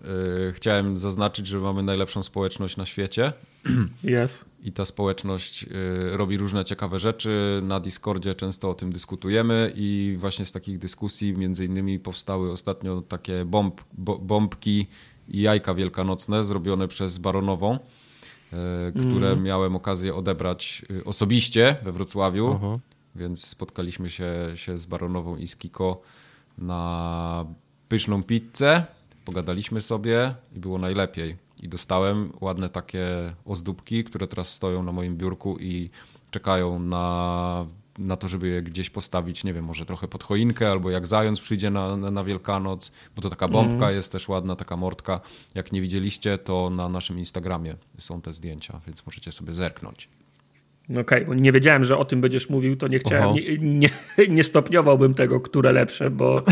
y, 0.49 0.53
chciałem 0.53 0.99
zaznaczyć, 0.99 1.47
że 1.47 1.59
mamy 1.59 1.83
najlepszą 1.83 2.23
społeczność 2.23 2.77
na 2.77 2.87
świecie. 2.87 3.33
Jest. 4.03 4.45
I 4.63 4.73
ta 4.73 4.85
społeczność 4.85 5.63
y, 5.63 6.17
robi 6.17 6.37
różne 6.37 6.65
ciekawe 6.65 7.01
rzeczy. 7.01 7.61
Na 7.65 7.81
Discordzie 7.81 8.35
często 8.35 8.71
o 8.71 8.75
tym 8.75 8.93
dyskutujemy 8.93 9.73
i 9.77 10.17
właśnie 10.19 10.47
z 10.47 10.53
takich 10.53 10.79
dyskusji 10.79 11.33
między 11.33 11.65
innymi 11.65 11.99
powstały 11.99 12.53
ostatnio 12.53 13.03
takie 13.03 13.45
bomb, 13.45 13.81
bo, 13.93 14.19
bombki 14.19 14.87
i 15.29 15.41
jajka 15.41 15.75
wielkanocne 15.75 16.45
zrobione 16.45 16.89
przez 16.89 17.19
Baronową, 17.19 17.75
y, 17.75 18.59
które 19.01 19.37
miałem 19.37 19.77
okazję 19.77 20.15
odebrać 20.15 20.85
osobiście 21.05 21.77
we 21.83 21.93
Wrocławiu, 21.93 22.53
Aha. 22.57 22.79
więc 23.15 23.47
spotkaliśmy 23.47 24.11
się, 24.11 24.33
się 24.55 24.79
z 24.79 24.87
Baronową 24.87 25.37
i 25.37 25.47
z 25.47 25.57
Kiko 25.57 26.03
na 26.59 27.47
pyszną 27.91 28.23
pizzę, 28.23 28.85
pogadaliśmy 29.25 29.81
sobie 29.81 30.35
i 30.57 30.61
było 30.61 30.79
najlepiej. 30.79 31.37
I 31.63 31.69
dostałem 31.69 32.33
ładne 32.41 32.69
takie 32.69 33.07
ozdóbki, 33.45 34.05
które 34.05 34.29
teraz 34.29 34.49
stoją 34.49 34.83
na 34.83 34.93
moim 34.93 35.17
biurku 35.17 35.57
i 35.59 35.91
czekają 36.31 36.79
na, 36.79 37.67
na 37.99 38.17
to, 38.17 38.29
żeby 38.29 38.49
je 38.49 38.63
gdzieś 38.63 38.91
postawić, 38.91 39.45
nie 39.45 39.55
wiem, 39.55 39.65
może 39.65 39.87
trochę 39.87 40.09
pod 40.09 40.25
choinkę, 40.25 40.71
albo 40.71 40.91
jak 40.91 41.07
zając 41.07 41.41
przyjdzie 41.41 41.71
na, 41.71 41.97
na, 41.97 42.11
na 42.11 42.25
Wielkanoc, 42.25 42.93
bo 43.17 43.23
to 43.23 43.31
taka 43.31 43.49
bombka 43.49 43.91
jest 43.91 44.13
też 44.13 44.29
ładna, 44.29 44.57
taka 44.57 44.77
mortka. 44.77 45.21
Jak 45.55 45.73
nie 45.73 45.81
widzieliście, 45.81 46.39
to 46.39 46.71
na 46.71 46.89
naszym 46.89 47.19
Instagramie 47.19 47.77
są 47.99 48.21
te 48.21 48.33
zdjęcia, 48.33 48.81
więc 48.87 49.07
możecie 49.07 49.33
sobie 49.33 49.55
zerknąć. 49.55 50.09
No 50.91 51.01
Okej, 51.01 51.25
bo 51.27 51.35
nie 51.35 51.53
wiedziałem, 51.53 51.85
że 51.85 51.99
o 51.99 52.05
tym 52.05 52.21
będziesz 52.21 52.49
mówił, 52.51 52.77
to 52.77 52.89
nie 52.89 52.99
chciałem, 52.99 53.35
nie, 53.35 53.59
nie, 53.59 53.89
nie 54.29 54.45
stopniowałbym 54.45 55.15
tego, 55.15 55.41
które 55.41 55.73
lepsze, 55.73 56.11
bo 56.11 56.43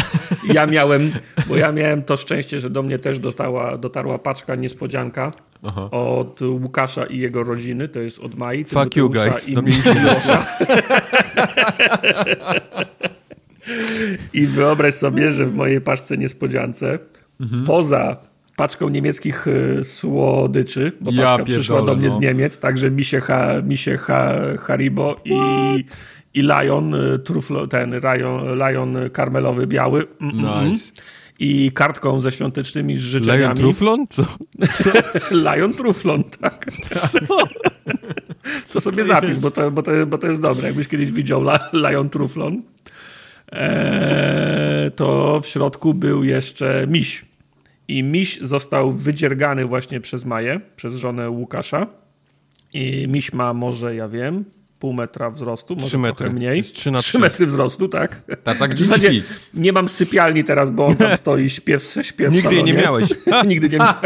ja 0.54 0.66
miałem, 0.66 1.12
bo 1.48 1.56
ja 1.56 1.72
miałem 1.72 2.02
to 2.02 2.16
szczęście, 2.16 2.60
że 2.60 2.70
do 2.70 2.82
mnie 2.82 2.98
też 2.98 3.18
dostała, 3.18 3.78
dotarła 3.78 4.18
paczka 4.18 4.54
niespodzianka 4.54 5.32
Aha. 5.62 5.90
od 5.90 6.40
Łukasza 6.42 7.06
i 7.06 7.18
jego 7.18 7.44
rodziny, 7.44 7.88
to 7.88 8.00
jest 8.00 8.18
od 8.18 8.34
Mai. 8.34 8.64
Fuck 8.64 8.96
you 8.96 9.10
guys. 9.10 9.48
I 9.48 9.54
No. 9.54 9.62
I 14.34 14.46
wyobraź 14.46 14.94
sobie, 14.94 15.32
że 15.32 15.46
w 15.46 15.54
mojej 15.54 15.80
paczce 15.80 16.18
niespodziance, 16.18 16.98
Mhm. 17.40 17.64
poza 17.64 18.16
paczką 18.58 18.88
niemieckich 18.88 19.46
y, 19.46 19.84
słodyczy, 19.84 20.92
bo 21.00 21.10
Ja 21.10 21.24
paczka 21.24 21.44
przyszła 21.44 21.76
pierdolę, 21.76 21.94
do 21.94 22.00
mnie 22.00 22.08
no. 22.08 22.14
z 22.14 22.20
Niemiec, 22.20 22.58
także 22.58 22.90
misie, 22.90 23.20
ha, 23.20 23.52
misie 23.64 23.96
ha, 23.96 24.34
Haribo 24.58 25.16
i, 25.24 25.34
i 26.34 26.42
Lion, 26.42 26.94
y, 26.94 27.18
truflo, 27.18 27.66
ten 27.66 27.94
Lion, 28.00 28.58
Lion 28.58 28.96
karmelowy 29.12 29.66
biały. 29.66 30.06
Mm, 30.20 30.34
mm, 30.34 30.46
mm. 30.46 30.68
Nice. 30.68 30.92
I 31.38 31.72
kartką 31.74 32.20
ze 32.20 32.32
świątecznymi 32.32 32.98
życzeniami. 32.98 33.40
Lion 33.40 33.56
Truflon? 33.56 34.06
Co? 34.10 34.22
Lion 35.46 35.72
Truflon, 35.72 36.24
tak. 36.24 36.66
Co 38.66 38.80
sobie 38.80 39.04
zapisz, 39.04 39.38
bo 39.38 39.50
to, 39.50 39.70
bo, 39.70 39.82
to, 39.82 40.06
bo 40.06 40.18
to 40.18 40.26
jest 40.26 40.40
dobre. 40.40 40.66
Jakbyś 40.66 40.88
kiedyś 40.88 41.12
widział 41.12 41.40
La, 41.40 41.70
Lion 41.72 42.10
Truflon, 42.10 42.62
eee, 43.52 44.90
to 44.90 45.40
w 45.40 45.46
środku 45.46 45.94
był 45.94 46.24
jeszcze 46.24 46.86
miś. 46.88 47.27
I 47.88 48.02
miś 48.02 48.40
został 48.40 48.92
wydziergany 48.92 49.64
właśnie 49.64 50.00
przez 50.00 50.24
Maję, 50.24 50.60
przez 50.76 50.94
żonę 50.94 51.30
Łukasza. 51.30 51.86
I 52.72 53.06
miś 53.08 53.32
ma 53.32 53.54
może, 53.54 53.94
ja 53.94 54.08
wiem, 54.08 54.44
pół 54.78 54.92
metra 54.92 55.30
wzrostu, 55.30 55.76
może 55.76 55.98
metry. 55.98 56.30
mniej. 56.30 56.58
Jest 56.58 56.74
trzy 56.74 56.90
na 56.90 56.98
Trzy 56.98 57.08
trzy. 57.10 57.18
metry 57.18 57.46
wzrostu, 57.46 57.88
tak. 57.88 58.22
Tak, 58.44 58.58
tak 58.58 58.74
W 58.74 58.78
zasadzie 58.84 59.08
śpi. 59.14 59.22
nie 59.54 59.72
mam 59.72 59.88
sypialni 59.88 60.44
teraz, 60.44 60.70
bo 60.70 60.86
on 60.86 60.96
tam 60.96 61.16
stoi, 61.16 61.50
śpiew, 61.50 61.94
śpiew 62.02 62.32
w 62.32 62.36
Nigdy 62.36 62.62
nie 62.62 62.72
miałeś. 62.74 63.08
Nigdy 63.46 63.68
nie 63.68 63.78
miałem. 63.78 63.98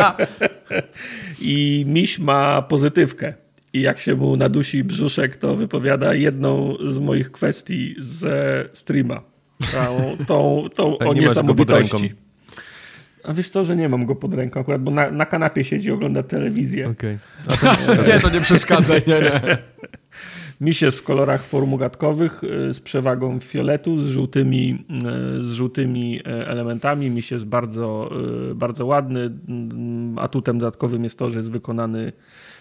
I 1.41 1.85
miś 1.89 2.19
ma 2.19 2.63
pozytywkę. 2.63 3.35
I 3.73 3.81
jak 3.81 3.99
się 4.01 4.15
mu 4.15 4.37
nadusi 4.37 4.85
brzuszek, 4.85 5.37
to 5.37 5.55
wypowiada 5.55 6.15
jedną 6.15 6.77
z 6.89 6.99
moich 6.99 7.33
kwestii 7.33 7.95
ze 7.99 8.65
streama. 8.73 9.23
Tą, 9.73 10.17
tą, 10.27 10.65
tą 10.75 10.99
A 10.99 11.05
o 11.05 11.15
niesamowitości. 11.15 12.13
A 13.25 13.33
wiesz 13.33 13.51
co, 13.51 13.65
że 13.65 13.77
nie 13.77 13.89
mam 13.89 14.07
go 14.07 14.15
pod 14.15 14.35
ręką 14.35 14.61
akurat, 14.61 14.83
bo 14.83 14.91
na, 14.91 15.11
na 15.11 15.27
kanapie 15.27 15.65
siedzi, 15.65 15.91
ogląda 15.91 16.23
telewizję. 16.23 16.89
Okej. 16.89 17.19
Nie, 18.09 18.21
to 18.21 18.31
nie 18.31 18.41
przeszkadzaj, 18.41 19.03
nie, 19.07 19.21
nie. 19.21 19.59
Miś 20.61 20.83
jest 20.83 20.99
w 20.99 21.03
kolorach 21.03 21.45
formugatkowych 21.45 22.45
y, 22.45 22.75
z 22.75 22.81
przewagą 22.81 23.41
fioletu, 23.41 23.99
z 23.99 24.07
żółtymi, 24.07 24.85
y, 25.41 25.45
z 25.45 25.53
żółtymi 25.53 26.21
y, 26.21 26.47
elementami. 26.47 27.11
Miś 27.11 27.31
jest 27.31 27.47
bardzo, 27.47 28.11
bardzo 28.55 28.87
ładny. 28.87 29.21
Mm, 29.21 30.19
Atutem 30.19 30.59
dodatkowym 30.59 31.05
jest 31.05 31.19
to, 31.19 31.31
że 31.31 31.39
jest 31.39 31.51
wykonany 31.51 32.13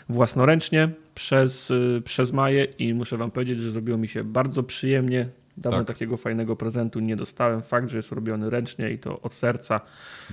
własnoręcznie 0.10 0.90
przez, 1.16 1.72
przez 2.06 2.32
Maję 2.32 2.64
i 2.64 2.94
muszę 2.94 3.18
wam 3.18 3.32
powiedzieć, 3.32 3.60
że 3.60 3.72
zrobiło 3.72 3.98
mi 3.98 4.08
się 4.08 4.24
bardzo 4.24 4.64
przyjemnie. 4.64 5.30
Dawno 5.58 5.78
Tak. 5.80 5.88
takiego 5.88 6.18
fajnego 6.18 6.56
prezentu 6.56 7.00
nie 7.00 7.16
dostałem. 7.16 7.62
Fakt, 7.62 7.90
że 7.90 7.98
jest 7.98 8.12
robiony 8.12 8.50
ręcznie 8.50 8.92
i 8.92 9.00
to 9.00 9.22
od 9.22 9.34
serca 9.34 9.82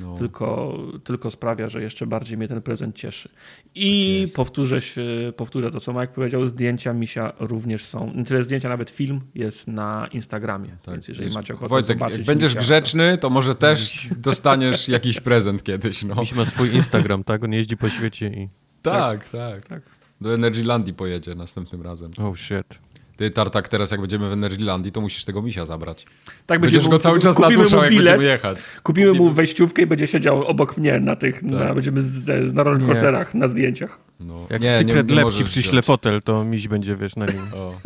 No. 0.00 0.14
tylko, 0.14 0.78
tylko 1.04 1.30
sprawia, 1.30 1.68
że 1.68 1.82
jeszcze 1.82 2.06
bardziej 2.06 2.38
mnie 2.38 2.48
ten 2.48 2.62
prezent 2.62 2.96
cieszy. 2.96 3.28
I 3.74 4.24
Tak 4.26 4.36
powtórzę, 4.36 4.80
się, 4.80 5.02
powtórzę 5.36 5.70
to, 5.70 5.80
co 5.80 5.92
Mike 5.92 6.08
powiedział, 6.08 6.46
zdjęcia 6.46 6.92
misia 6.92 7.32
również 7.40 7.84
są. 7.84 8.12
Nie 8.14 8.24
tyle 8.24 8.42
zdjęcia, 8.42 8.68
nawet 8.68 8.90
film 8.90 9.20
jest 9.34 9.68
na 9.68 10.08
Instagramie. 10.12 10.68
Tak, 10.82 10.94
Więc 10.94 11.08
jeżeli 11.08 11.34
macie 11.34 11.54
ochotę 11.54 11.68
Wojtek, 11.68 11.98
zobaczyć 11.98 12.18
jak 12.18 12.26
będziesz 12.26 12.52
misia, 12.52 12.60
grzeczny, 12.60 13.18
to 13.18 13.30
może 13.30 13.54
też 13.66 14.08
dostaniesz 14.16 14.88
jakiś 14.88 15.20
prezent 15.20 15.62
kiedyś. 15.62 16.02
No. 16.04 16.14
Miś 16.14 16.34
ma 16.34 16.46
swój 16.46 16.74
Instagram, 16.74 17.24
tak? 17.24 17.44
On 17.44 17.52
jeździ 17.52 17.76
po 17.76 17.88
świecie 17.88 18.26
i... 18.26 18.48
Tak, 18.82 19.28
tak, 19.28 19.66
Tak. 19.68 19.82
Do 20.20 20.34
Energylandii 20.34 20.94
pojedzie 20.94 21.34
następnym 21.34 21.82
razem. 21.82 22.10
Oh 22.18 22.36
shit. 22.36 22.78
Ty, 23.18 23.30
Tartak, 23.30 23.68
teraz 23.68 23.90
jak 23.90 24.00
będziemy 24.00 24.28
w 24.28 24.32
Energylandii, 24.32 24.92
to 24.92 25.00
musisz 25.00 25.24
tego 25.24 25.42
misia 25.42 25.66
zabrać. 25.66 26.06
tak 26.46 26.60
Będziesz 26.60 26.60
będziemy 26.60 26.90
go 26.90 26.96
mu- 26.96 27.02
cały 27.02 27.18
czas 27.18 27.36
kupimy 27.36 27.56
natuszał, 27.56 27.78
mu 27.78 27.84
jak 27.84 27.94
będziemy 27.94 28.24
jechać. 28.24 28.58
Kupimy 28.82 29.12
mu 29.12 29.30
wejściówkę 29.30 29.82
i 29.82 29.86
będzie 29.86 30.06
siedział 30.06 30.44
obok 30.44 30.76
mnie 30.76 31.00
na 31.00 31.16
tych, 31.16 31.42
na, 31.42 31.74
będziemy 31.74 32.00
z, 32.00 32.24
z, 32.24 32.54
na 32.54 32.62
rollercoasterach, 32.62 33.34
na 33.34 33.48
zdjęciach. 33.48 33.98
No. 34.20 34.46
Jak 34.50 34.62
nie, 34.62 34.78
Secret 34.78 35.08
nie, 35.08 35.14
nie 35.14 35.22
Lab 35.24 35.34
ci 35.34 35.44
przyśle 35.44 35.82
fotel, 35.82 36.22
to 36.22 36.44
miś 36.44 36.68
będzie, 36.68 36.96
wiesz, 36.96 37.16
na 37.16 37.26
nim. 37.26 37.42
O. 37.54 37.72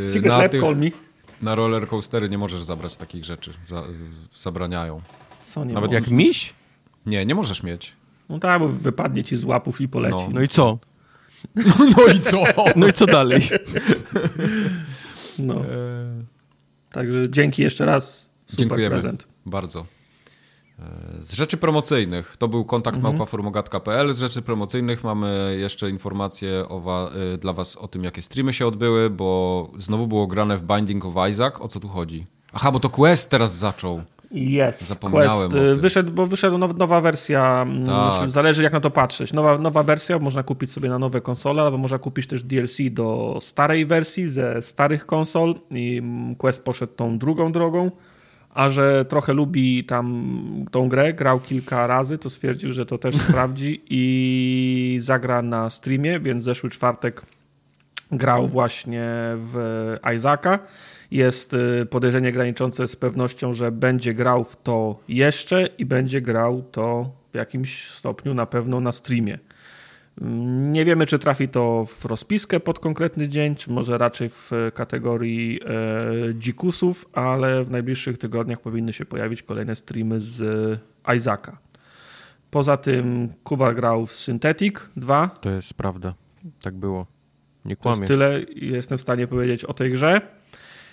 Y, 0.00 0.06
Secret 0.06 0.32
na, 0.32 0.38
Lab, 0.38 0.52
tych, 0.52 0.60
call 0.62 0.76
me. 0.76 0.90
na 1.42 1.54
roller 1.54 1.88
coastery 1.88 2.28
nie 2.28 2.38
możesz 2.38 2.62
zabrać 2.62 2.96
takich 2.96 3.24
rzeczy. 3.24 3.50
Za, 3.62 3.82
zabraniają. 4.34 5.00
Co 5.42 5.64
nie 5.64 5.74
Nawet 5.74 5.90
Nawet 5.90 6.08
Jak 6.08 6.18
miś? 6.18 6.54
Nie, 7.06 7.26
nie 7.26 7.34
możesz 7.34 7.62
mieć. 7.62 7.92
No 8.28 8.38
tak, 8.38 8.60
bo 8.60 8.68
wypadnie 8.68 9.24
ci 9.24 9.36
z 9.36 9.44
łapów 9.44 9.80
i 9.80 9.88
poleci. 9.88 10.16
No. 10.16 10.28
No 10.32 10.42
i 10.42 10.48
co? 10.48 10.78
No 11.96 12.06
i 12.14 12.20
co? 12.20 12.42
No 12.76 12.86
i 12.88 12.92
co 12.92 13.06
dalej? 13.06 13.40
No. 15.38 15.54
Także 16.90 17.30
dzięki 17.30 17.62
jeszcze 17.62 17.84
raz. 17.84 18.30
Super 18.46 18.58
Dziękujemy 18.58 18.90
prezent. 18.90 19.26
bardzo. 19.46 19.86
E, 20.78 20.82
Z 21.20 21.32
rzeczy 21.32 21.56
promocyjnych 21.56 22.36
to 22.38 22.48
był 22.48 22.64
kontakt 22.64 22.96
Mhm. 22.96 23.14
małpaformogatka.pl. 23.14 24.12
Z 24.14 24.18
rzeczy 24.18 24.42
promocyjnych 24.42 25.04
mamy 25.04 25.56
jeszcze 25.60 25.90
informacje 25.90 26.68
o 26.68 26.80
wa- 26.80 27.10
y, 27.34 27.38
dla 27.38 27.52
Was 27.52 27.76
o 27.76 27.88
tym, 27.88 28.04
jakie 28.04 28.22
streamy 28.22 28.52
się 28.52 28.66
odbyły, 28.66 29.10
bo 29.10 29.70
znowu 29.78 30.06
było 30.06 30.26
grane 30.26 30.56
w 30.58 30.62
Binding 30.62 31.04
of 31.04 31.14
Isaac. 31.30 31.54
O 31.60 31.68
co 31.68 31.80
tu 31.80 31.88
chodzi? 31.88 32.26
Aha, 32.52 32.72
bo 32.72 32.80
to 32.80 32.90
Quest 32.90 33.30
teraz 33.30 33.56
zaczął. 33.56 34.02
Jest. 34.30 34.82
Zapomniałem 34.82 35.50
Quest, 35.50 35.64
y, 35.64 35.74
wyszedł, 35.80 36.10
bo 36.12 36.26
wyszedł 36.26 36.58
now, 36.58 36.76
nowa 36.76 37.00
wersja. 37.00 37.62
mm, 37.62 37.86
Tak. 37.86 38.30
Zależy 38.30 38.62
jak 38.62 38.72
na 38.72 38.80
to 38.80 38.90
patrzeć. 38.90 39.32
Nowa, 39.32 39.58
nowa 39.58 39.82
wersja, 39.82 40.18
można 40.18 40.42
kupić 40.42 40.72
sobie 40.72 40.88
na 40.88 40.98
nowe 40.98 41.20
konsole, 41.20 41.62
albo 41.62 41.78
można 41.78 41.98
kupić 41.98 42.26
też 42.26 42.42
DLC 42.42 42.76
do 42.90 43.38
starej 43.42 43.86
wersji 43.86 44.28
ze 44.28 44.62
starych 44.62 45.06
konsol 45.06 45.54
i 45.70 45.98
mm, 45.98 46.34
Quest 46.34 46.64
poszedł 46.64 46.92
tą 46.92 47.18
drugą 47.18 47.52
drogą. 47.52 47.90
A 48.54 48.70
że 48.70 49.04
trochę 49.04 49.32
lubi 49.32 49.84
tam 49.84 50.24
tą 50.70 50.88
grę, 50.88 51.14
grał 51.14 51.40
kilka 51.40 51.86
razy, 51.86 52.18
to 52.18 52.30
stwierdził, 52.30 52.72
że 52.72 52.86
to 52.86 52.98
też 52.98 53.14
sprawdzi 53.28 53.82
i 53.90 54.98
zagra 55.00 55.42
na 55.42 55.70
streamie, 55.70 56.20
więc 56.20 56.42
zeszły 56.44 56.70
czwartek 56.70 57.22
grał 58.12 58.48
właśnie 58.48 59.08
w 59.36 59.96
Isaaca. 60.14 60.58
Jest 61.10 61.54
y, 61.54 61.86
podejrzenie 61.90 62.32
graniczące 62.32 62.88
z 62.88 62.96
pewnością, 62.96 63.54
że 63.54 63.72
będzie 63.72 64.14
grał 64.14 64.44
w 64.44 64.56
to 64.56 65.00
jeszcze 65.08 65.66
i 65.78 65.86
będzie 65.86 66.20
grał 66.20 66.62
to 66.62 67.10
w 67.32 67.34
jakimś 67.36 67.90
stopniu 67.90 68.34
na 68.34 68.46
pewno 68.46 68.80
na 68.80 68.92
streamie. 68.92 69.38
Mm, 70.20 70.72
Nie 70.72 70.84
wiemy, 70.84 71.06
czy 71.06 71.18
trafi 71.18 71.48
to 71.48 71.84
w 71.88 72.04
rozpiskę 72.04 72.60
pod 72.60 72.78
konkretny 72.78 73.28
dzień, 73.28 73.54
czy 73.54 73.70
może 73.70 73.98
raczej 73.98 74.28
w 74.28 74.50
kategorii 74.74 75.60
e, 75.64 76.34
dzikusów, 76.34 77.06
ale 77.12 77.64
w 77.64 77.70
najbliższych 77.70 78.18
tygodniach 78.18 78.60
powinny 78.60 78.92
się 78.92 79.04
pojawić 79.04 79.42
kolejne 79.42 79.76
streamy 79.76 80.20
z 80.20 80.44
Isaaca. 81.16 81.58
Poza 82.50 82.76
tym 82.76 83.28
Kuba 83.44 83.74
grał 83.74 84.06
w 84.06 84.12
Synthetic 84.12 84.74
2, 84.96 85.28
To 85.40 85.50
jest 85.50 85.74
prawda. 85.74 86.14
Tak 86.62 86.74
było. 86.74 87.06
Nie 87.64 87.76
to 87.76 87.88
jest 87.88 87.98
kłamie. 88.00 88.06
tyle, 88.08 88.40
jest 88.56 88.90
w 88.94 89.00
stanie 89.00 89.26
powiedzieć 89.26 89.64
o 89.64 89.74
tej 89.74 89.90
grze. 89.90 90.20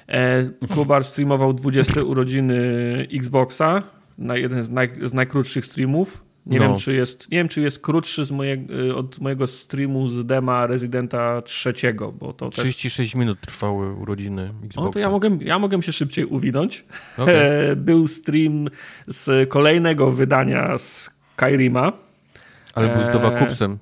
E, 0.08 0.44
Kubar 0.76 1.04
streamował 1.04 1.54
20 1.54 2.02
urodziny 2.04 2.58
Xboxa 3.14 3.84
na 4.18 4.38
jeden 4.38 4.64
z, 4.64 4.70
naj, 4.70 4.90
z 5.04 5.14
najkrótszych 5.14 5.66
streamów. 5.66 6.24
Nie, 6.46 6.60
No. 6.60 6.68
wiem, 6.70 6.78
czy 6.78 6.94
jest, 6.94 7.32
nie 7.32 7.38
wiem, 7.38 7.48
czy 7.48 7.62
jest 7.62 7.80
krótszy 7.80 8.26
z 8.26 8.32
moje, 8.32 8.66
y, 8.90 8.96
od 8.96 9.20
mojego 9.20 9.48
streamu 9.48 10.08
z 10.10 10.26
dema 10.26 10.68
Residenta 10.68 11.42
trzeciego, 11.42 12.12
bo 12.12 12.34
to 12.34 12.50
też... 12.50 12.60
36 12.60 13.16
minut 13.16 13.42
trwały 13.42 13.94
urodziny 13.94 14.44
Xboxa. 14.64 14.82
No 14.82 14.90
to 14.90 15.00
ja 15.00 15.10
mogę, 15.10 15.38
ja 15.42 15.60
mogę 15.60 15.82
się 15.82 15.94
szybciej 15.94 16.26
uwinąć. 16.26 16.86
Okej. 17.18 17.36
E, 17.72 17.76
Był 17.76 18.08
stream 18.08 18.68
z 19.08 19.50
kolejnego 19.50 20.12
wydania 20.12 20.76
Skyrima. 20.78 21.92
Ale 22.74 22.88
był 22.96 23.04
z 23.04 23.10
Dowakupsem. 23.10 23.78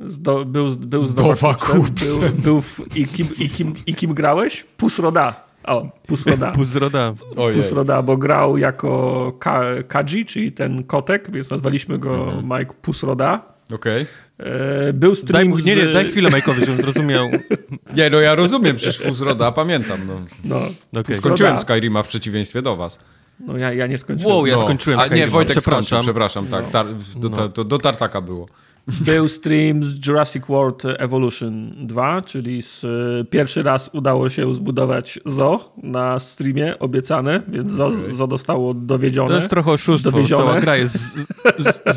Z 0.00 0.18
do, 0.22 0.44
był, 0.44 0.70
z- 0.70 0.76
był 0.76 1.04
z 1.06 1.14
Dowakupsem. 1.14 1.76
Dowakupsem, 1.76 2.20
Był, 2.20 2.42
był 2.42 2.60
w, 2.60 2.96
i, 2.96 3.06
kim, 3.06 3.26
i, 3.38 3.48
kim, 3.48 3.74
I 3.86 3.94
kim 3.94 4.14
grałeś? 4.14 4.64
Pusroda. 4.76 5.45
O, 5.66 5.88
Pusroda. 6.06 6.52
Puzroda. 6.56 7.14
Ojej. 7.36 7.56
Pusroda, 7.56 8.02
bo 8.02 8.16
grał 8.16 8.58
jako 8.58 9.32
Ka 9.38 9.60
Kaji, 9.88 10.26
czyli 10.26 10.52
ten 10.52 10.84
kotek, 10.84 11.30
więc 11.30 11.50
nazwaliśmy 11.50 11.98
go 11.98 12.32
Mike 12.42 12.74
Pusroda. 12.82 13.42
Okej. 13.74 14.06
E, 14.38 14.92
Był 14.92 15.14
stream 15.14 15.32
Daj, 15.32 15.48
mu, 15.48 15.58
nie, 15.58 15.76
nie, 15.76 15.90
z- 15.90 15.92
daj 15.94 16.04
chwilę 16.10 16.30
Majkowi, 16.30 16.60
żebym 16.64 16.82
zrozumiał. 16.82 17.28
Nie, 17.96 18.10
no 18.10 18.20
ja 18.20 18.34
rozumiem, 18.34 18.76
przecież 18.76 18.98
Fuzroda, 19.02 19.52
pamiętam. 19.52 19.98
No. 20.44 20.60
No, 20.92 21.00
Okej. 21.00 21.16
Skończyłem 21.16 21.52
Szkoda. 21.58 21.62
Skyrima 21.74 22.02
w 22.02 22.08
przeciwieństwie 22.08 22.62
do 22.62 22.76
Was. 22.76 22.98
no 23.40 23.56
ja, 23.58 23.72
ja 23.72 23.86
nie 23.86 23.98
skończyłem. 23.98 24.36
Wow, 24.36 24.46
ja 24.46 24.56
no. 24.56 24.62
skończyłem 24.62 25.00
A 25.00 25.06
nie, 25.06 25.26
Wojtek 25.26 25.56
przepraszam. 25.56 25.82
skończył, 25.84 26.02
przepraszam, 26.04 26.46
tak. 26.46 26.70
Tar, 26.70 26.86
do, 27.16 27.28
No. 27.28 27.48
to, 27.48 27.64
do 27.64 27.78
Tartaka 27.78 28.20
było. 28.20 28.46
Był 28.86 29.28
stream 29.28 29.82
z 29.82 30.06
Jurassic 30.06 30.46
World 30.46 30.82
Evolution 30.84 31.86
2, 31.86 32.22
czyli 32.22 32.62
z, 32.62 32.84
e, 32.84 33.24
pierwszy 33.24 33.62
raz 33.62 33.90
udało 33.92 34.30
się 34.30 34.54
zbudować 34.54 35.18
zo 35.24 35.74
na 35.82 36.18
streamie, 36.18 36.78
obiecane, 36.78 37.42
więc 37.48 37.72
zo, 37.72 37.90
zo 38.08 38.26
zostało 38.26 38.74
dowiedzione. 38.74 39.28
To 39.28 39.36
jest 39.36 39.50
trochę 39.50 39.70
oszustwo. 39.70 40.10
Dowiezione. 40.10 40.44
Cała 40.44 40.60
gra 40.60 40.76
jest 40.76 40.96
z, 40.96 41.16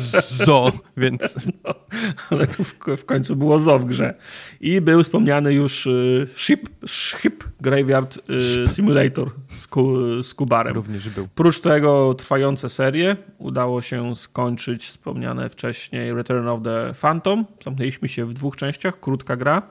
z 0.00 0.44
zo, 0.44 0.72
więc 0.96 1.20
ale 2.30 2.46
tu 2.46 2.64
w, 2.64 2.74
w 2.96 3.04
końcu 3.04 3.36
było 3.36 3.58
zo 3.58 3.78
w 3.78 3.84
grze. 3.84 4.14
I 4.60 4.80
był 4.80 5.02
wspomniany 5.02 5.54
już 5.54 5.86
y, 5.86 6.28
Ship, 6.36 6.68
Ship 6.86 7.44
Graveyard 7.60 8.18
y, 8.64 8.68
Simulator 8.68 9.30
z, 9.48 9.66
ku, 9.66 9.96
z 10.22 10.34
Kubarem. 10.34 10.74
również 10.74 11.08
był. 11.08 11.28
Prócz 11.34 11.60
tego 11.60 12.14
trwające 12.14 12.68
serie 12.68 13.16
udało 13.38 13.82
się 13.82 14.16
skończyć 14.16 14.84
wspomniane 14.84 15.48
wcześniej 15.48 16.14
Return 16.14 16.48
of 16.48 16.62
the 16.62 16.79
Phantom. 17.00 17.44
Zamknęliśmy 17.64 18.08
się 18.08 18.24
w 18.24 18.34
dwóch 18.34 18.56
częściach, 18.56 19.00
krótka 19.00 19.36
gra. 19.36 19.62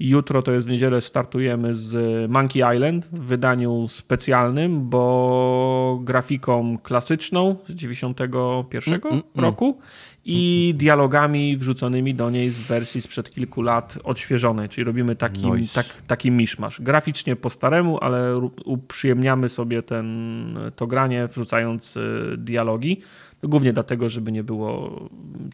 I 0.00 0.08
Jutro 0.08 0.42
to 0.42 0.52
jest 0.52 0.66
w 0.66 0.70
niedzielę 0.70 1.00
startujemy 1.00 1.74
z 1.74 2.30
Monkey 2.30 2.74
Island 2.74 3.06
w 3.12 3.20
wydaniu 3.20 3.88
specjalnym, 3.88 4.88
bo 4.88 6.00
grafiką 6.02 6.78
klasyczną 6.82 7.56
z 7.68 7.74
91 7.74 8.94
Mm, 8.94 9.00
mm, 9.04 9.22
mm. 9.34 9.44
roku 9.44 9.78
i 10.24 10.74
dialogami 10.76 11.56
wrzuconymi 11.56 12.14
do 12.14 12.30
niej 12.30 12.50
z 12.50 12.58
wersji 12.58 13.02
sprzed 13.02 13.30
kilku 13.30 13.62
lat 13.62 13.98
odświeżonej, 14.04 14.68
czyli 14.68 14.84
robimy 14.84 15.16
taki, 15.16 15.50
Nice. 15.50 15.74
tak, 15.74 16.02
taki 16.06 16.30
miszmasz. 16.30 16.80
Graficznie 16.80 17.36
po 17.36 17.50
staremu, 17.50 17.98
ale 18.00 18.36
uprzyjemniamy 18.64 19.48
sobie 19.48 19.82
ten, 19.82 20.58
to 20.76 20.86
granie 20.86 21.28
wrzucając 21.28 21.96
y, 21.96 22.34
dialogi. 22.38 23.00
Głównie 23.42 23.72
dlatego, 23.72 24.08
żeby 24.08 24.32
nie 24.32 24.44
było 24.44 25.00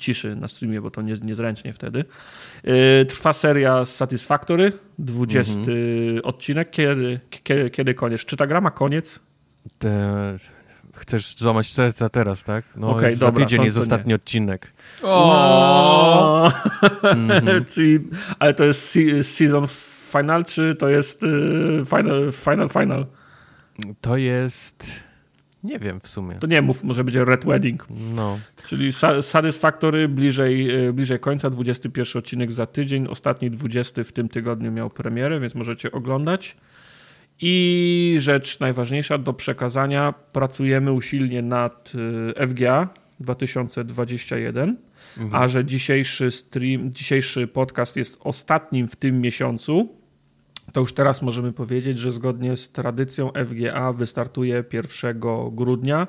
ciszy 0.00 0.36
na 0.36 0.48
streamie, 0.48 0.80
bo 0.80 0.90
to 0.90 1.02
nie, 1.02 1.14
niezręcznie 1.22 1.72
wtedy. 1.72 2.04
Y, 3.02 3.04
Trwa 3.04 3.32
seria 3.32 3.84
Satisfactory, 3.84 4.72
20 4.98 5.60
odcinek. 6.22 6.70
Kiedy, 6.70 7.20
kiedy, 7.42 7.70
kiedy 7.70 7.94
koniec? 7.94 8.24
Czy 8.24 8.36
ta 8.36 8.46
gra 8.46 8.60
ma 8.60 8.70
koniec? 8.70 9.20
Te... 9.78 10.36
Chcesz 10.94 11.36
złamać 11.36 11.72
serca 11.72 12.08
teraz, 12.08 12.44
tak? 12.44 12.64
No 12.76 12.88
Okej, 12.90 13.14
za 13.16 13.26
dobra, 13.26 13.44
tydzień 13.44 13.58
to- 13.58 13.64
jest 13.64 13.74
to 13.76 13.80
nie. 13.80 13.82
ostatni 13.86 14.14
odcinek. 14.14 14.72
O! 15.02 16.50
Mhm. 17.02 17.64
Czyli, 17.72 17.98
ale 18.38 18.54
to 18.54 18.64
jest 18.64 18.88
se- 18.90 19.24
season 19.24 19.66
final, 20.12 20.44
czy 20.44 20.74
to 20.74 20.88
jest 20.88 21.22
y, 21.22 21.26
final, 21.86 22.32
final, 22.32 22.68
final? 22.68 23.06
To 24.00 24.16
jest... 24.16 24.90
Nie 25.64 25.78
wiem 25.78 26.00
w 26.00 26.08
sumie. 26.08 26.34
To 26.34 26.46
nie 26.46 26.62
mów, 26.62 26.84
może 26.84 27.04
będzie 27.04 27.24
Red 27.24 27.44
Wedding. 27.44 27.86
No. 28.14 28.38
Czyli 28.66 28.90
Sa- 28.92 29.22
Satisfactory 29.22 30.08
bliżej, 30.08 30.86
y, 30.88 30.92
bliżej 30.92 31.18
końca, 31.20 31.50
21 31.50 32.18
odcinek 32.18 32.52
za 32.52 32.66
tydzień, 32.66 33.06
ostatni 33.06 33.50
20 33.50 34.04
w 34.04 34.12
tym 34.12 34.28
tygodniu 34.28 34.72
miał 34.72 34.90
premierę, 34.90 35.40
więc 35.40 35.54
możecie 35.54 35.92
oglądać. 35.92 36.56
I 37.40 38.16
rzecz 38.20 38.60
najważniejsza 38.60 39.18
do 39.18 39.32
przekazania, 39.32 40.14
pracujemy 40.32 40.92
usilnie 40.92 41.42
nad 41.42 41.92
y, 42.40 42.46
FGA 42.48 42.88
2021, 43.20 44.76
a 45.32 45.48
że 45.48 45.64
dzisiejszy 45.64 46.30
stream, 46.30 46.92
dzisiejszy 46.92 47.46
podcast 47.46 47.96
jest 47.96 48.18
ostatnim 48.20 48.88
w 48.88 48.96
tym 48.96 49.20
miesiącu, 49.20 49.88
to 50.74 50.80
już 50.80 50.92
teraz 50.92 51.22
możemy 51.22 51.52
powiedzieć, 51.52 51.98
że 51.98 52.12
zgodnie 52.12 52.56
z 52.56 52.72
tradycją 52.72 53.30
FGA 53.46 53.92
wystartuje 53.92 54.64
1 54.72 55.20
grudnia. 55.52 56.06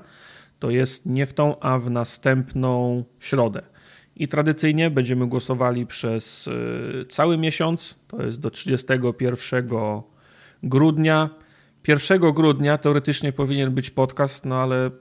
To 0.59 0.69
jest 0.69 1.05
nie 1.05 1.25
w 1.25 1.33
tą, 1.33 1.59
a 1.59 1.79
w 1.79 1.89
następną 1.89 3.03
środę. 3.19 3.61
I 4.15 4.27
tradycyjnie 4.27 4.89
będziemy 4.89 5.27
głosowali 5.27 5.85
przez 5.85 6.47
y, 6.47 7.05
cały 7.09 7.37
miesiąc, 7.37 7.99
to 8.07 8.23
jest 8.23 8.39
do 8.39 8.51
31 8.51 9.69
grudnia. 10.63 11.29
1 11.87 12.19
grudnia 12.19 12.77
teoretycznie 12.77 13.33
powinien 13.33 13.71
być 13.71 13.89
podcast, 13.89 14.45
no 14.45 14.55
ale 14.55 14.91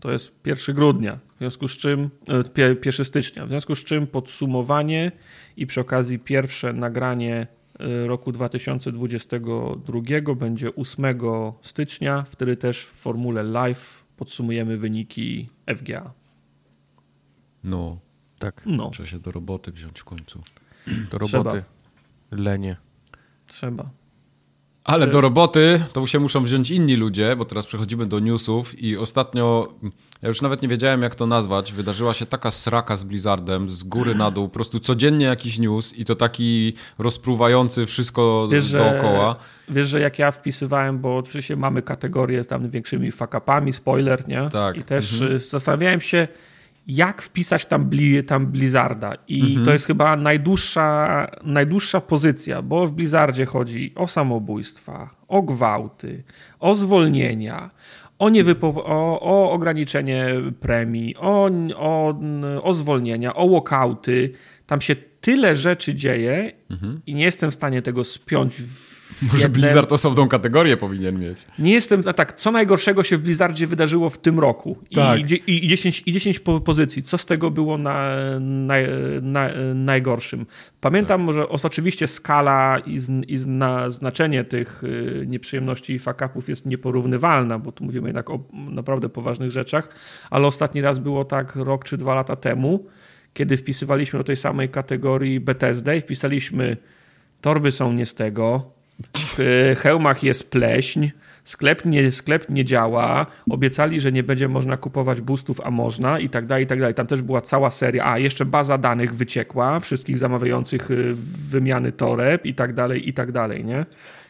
to 0.00 0.12
jest 0.12 0.32
1 0.44 0.74
grudnia, 0.74 1.18
w 1.34 1.38
związku 1.38 1.68
z 1.68 1.76
czym, 1.76 2.10
e, 2.28 2.42
pie- 2.42 2.76
1 2.86 3.04
stycznia, 3.04 3.46
w 3.46 3.48
związku 3.48 3.74
z 3.74 3.84
czym 3.84 4.06
podsumowanie 4.06 5.12
i 5.56 5.66
przy 5.66 5.80
okazji 5.80 6.18
pierwsze 6.18 6.72
nagranie 6.72 7.46
e, 7.46 7.59
roku 8.06 8.32
2022 8.32 10.34
będzie 10.36 10.74
8 10.74 11.04
stycznia, 11.62 12.24
wtedy 12.30 12.56
też 12.56 12.84
w 12.84 12.88
formule 12.88 13.42
live 13.42 14.04
podsumujemy 14.16 14.76
wyniki 14.76 15.48
FGA. 15.76 16.12
No, 17.64 17.98
Tak, 18.38 18.62
No, 18.66 18.90
trzeba 18.90 19.06
się 19.06 19.18
do 19.18 19.32
roboty 19.32 19.72
wziąć 19.72 20.00
w 20.00 20.04
końcu. 20.04 20.42
do 21.10 21.18
Trzeba. 21.18 21.38
roboty. 21.42 21.64
Lenie. 22.30 22.76
trzeba. 23.46 23.90
Ale 24.90 25.06
do 25.06 25.20
roboty 25.20 25.82
to 25.92 26.06
się 26.06 26.18
muszą 26.18 26.44
wziąć 26.44 26.70
inni 26.70 26.96
ludzie, 26.96 27.36
bo 27.36 27.44
teraz 27.44 27.66
przechodzimy 27.66 28.06
do 28.06 28.18
newsów 28.18 28.82
i 28.82 28.96
ostatnio, 28.96 29.74
ja 30.22 30.28
już 30.28 30.42
nawet 30.42 30.62
nie 30.62 30.68
wiedziałem 30.68 31.02
jak 31.02 31.14
to 31.14 31.26
nazwać, 31.26 31.72
wydarzyła 31.72 32.14
się 32.14 32.26
taka 32.26 32.50
sraka 32.50 32.96
z 32.96 33.04
Blizzardem, 33.04 33.70
z 33.70 33.82
góry 33.82 34.14
na 34.14 34.30
dół, 34.30 34.48
po 34.48 34.54
prostu 34.54 34.80
codziennie 34.80 35.26
jakiś 35.26 35.58
news 35.58 35.98
i 35.98 36.04
to 36.04 36.16
taki 36.16 36.74
rozpruwający 36.98 37.86
wszystko 37.86 38.48
wiesz, 38.50 38.72
dookoła. 38.72 39.36
Że, 39.68 39.74
wiesz, 39.74 39.86
że 39.86 40.00
jak 40.00 40.18
ja 40.18 40.30
wpisywałem, 40.30 40.98
bo 40.98 41.16
oczywiście 41.16 41.56
mamy 41.56 41.82
kategorie 41.82 42.44
z 42.44 42.48
tam 42.48 42.70
większymi 42.70 43.10
fakapami, 43.10 43.72
spoiler, 43.72 44.28
nie? 44.28 44.48
Tak. 44.52 44.76
I 44.76 44.82
też 44.82 45.22
mhm. 45.22 45.40
zastanawiałem 45.40 46.00
się, 46.00 46.28
jak 46.86 47.22
wpisać 47.22 47.66
tam, 47.66 47.84
bli, 47.84 48.24
tam 48.24 48.46
Blizzarda. 48.46 49.14
I 49.28 49.40
mhm. 49.40 49.64
to 49.64 49.72
jest 49.72 49.86
chyba 49.86 50.16
najdłuższa, 50.16 51.26
najdłuższa 51.44 52.00
pozycja, 52.00 52.62
bo 52.62 52.86
w 52.86 52.92
Blizzardzie 52.92 53.46
chodzi 53.46 53.92
o 53.94 54.08
samobójstwa, 54.08 55.10
o 55.28 55.42
gwałty, 55.42 56.22
o 56.58 56.74
zwolnienia, 56.74 57.70
o, 58.18 58.26
niewypo- 58.26 58.82
o, 58.84 59.20
o 59.20 59.52
ograniczenie 59.52 60.26
premii, 60.60 61.16
o, 61.16 61.50
o, 61.76 62.20
o 62.62 62.74
zwolnienia, 62.74 63.34
o 63.34 63.48
walkouty. 63.48 64.32
Tam 64.66 64.80
się 64.80 64.96
tyle 65.20 65.56
rzeczy 65.56 65.94
dzieje 65.94 66.52
mhm. 66.70 67.00
i 67.06 67.14
nie 67.14 67.24
jestem 67.24 67.50
w 67.50 67.54
stanie 67.54 67.82
tego 67.82 68.04
spiąć 68.04 68.54
w 68.54 68.89
może 69.22 69.42
jednym... 69.42 69.62
Blizzard 69.62 69.92
osobną 69.92 70.28
kategorię 70.28 70.76
powinien 70.76 71.18
mieć. 71.18 71.46
Nie 71.58 71.72
jestem, 71.72 72.02
a 72.06 72.12
tak, 72.12 72.32
co 72.32 72.52
najgorszego 72.52 73.02
się 73.02 73.18
w 73.18 73.20
Blizzardzie 73.20 73.66
wydarzyło 73.66 74.10
w 74.10 74.18
tym 74.18 74.38
roku. 74.38 74.78
Tak. 74.94 75.30
I, 75.30 75.34
i, 75.34 75.64
i, 75.64 75.68
10, 75.68 76.02
i 76.06 76.12
10 76.12 76.40
pozycji. 76.64 77.02
Co 77.02 77.18
z 77.18 77.26
tego 77.26 77.50
było 77.50 77.78
na, 77.78 78.10
na, 78.40 78.74
na 79.22 79.50
najgorszym? 79.74 80.46
Pamiętam, 80.80 81.26
tak. 81.26 81.34
że 81.34 81.48
oczywiście 81.48 82.06
skala 82.06 82.78
i, 82.78 82.98
z, 82.98 83.10
i 83.28 83.36
zna, 83.36 83.90
znaczenie 83.90 84.44
tych 84.44 84.84
y, 84.84 85.24
nieprzyjemności 85.26 85.92
i 85.92 85.98
fakapów 85.98 86.48
jest 86.48 86.66
nieporównywalna, 86.66 87.58
bo 87.58 87.72
tu 87.72 87.84
mówimy 87.84 88.08
jednak 88.08 88.30
o 88.30 88.40
naprawdę 88.52 89.08
poważnych 89.08 89.50
rzeczach, 89.50 89.88
ale 90.30 90.46
ostatni 90.46 90.80
raz 90.80 90.98
było 90.98 91.24
tak 91.24 91.56
rok 91.56 91.84
czy 91.84 91.96
dwa 91.96 92.14
lata 92.14 92.36
temu, 92.36 92.86
kiedy 93.34 93.56
wpisywaliśmy 93.56 94.18
do 94.18 94.24
tej 94.24 94.36
samej 94.36 94.68
kategorii 94.68 95.40
BTSD 95.40 95.96
i 95.96 96.00
wpisaliśmy 96.00 96.76
torby 97.40 97.72
są 97.72 97.92
nie 97.92 98.06
z 98.06 98.14
tego, 98.14 98.79
w 99.14 99.74
hełmach 99.78 100.22
jest 100.22 100.50
pleśń, 100.50 101.08
sklep 101.44 101.84
nie, 101.84 102.12
sklep 102.12 102.48
nie 102.48 102.64
działa, 102.64 103.26
obiecali, 103.50 104.00
że 104.00 104.12
nie 104.12 104.22
będzie 104.22 104.48
można 104.48 104.76
kupować 104.76 105.20
boostów, 105.20 105.60
a 105.64 105.70
można 105.70 106.18
i 106.18 106.28
tak 106.28 106.46
dalej, 106.46 106.64
i 106.64 106.66
tak 106.66 106.80
dalej. 106.80 106.94
Tam 106.94 107.06
też 107.06 107.22
była 107.22 107.40
cała 107.40 107.70
seria, 107.70 108.12
a 108.12 108.18
jeszcze 108.18 108.44
baza 108.44 108.78
danych 108.78 109.14
wyciekła, 109.14 109.80
wszystkich 109.80 110.18
zamawiających 110.18 110.90
y, 110.90 111.12
wymiany 111.50 111.92
toreb 111.92 112.46
i 112.46 112.54
tak 112.54 112.74
dalej, 112.74 113.08
i 113.08 113.12
tak 113.12 113.32
dalej, 113.32 113.64
nie? 113.64 113.86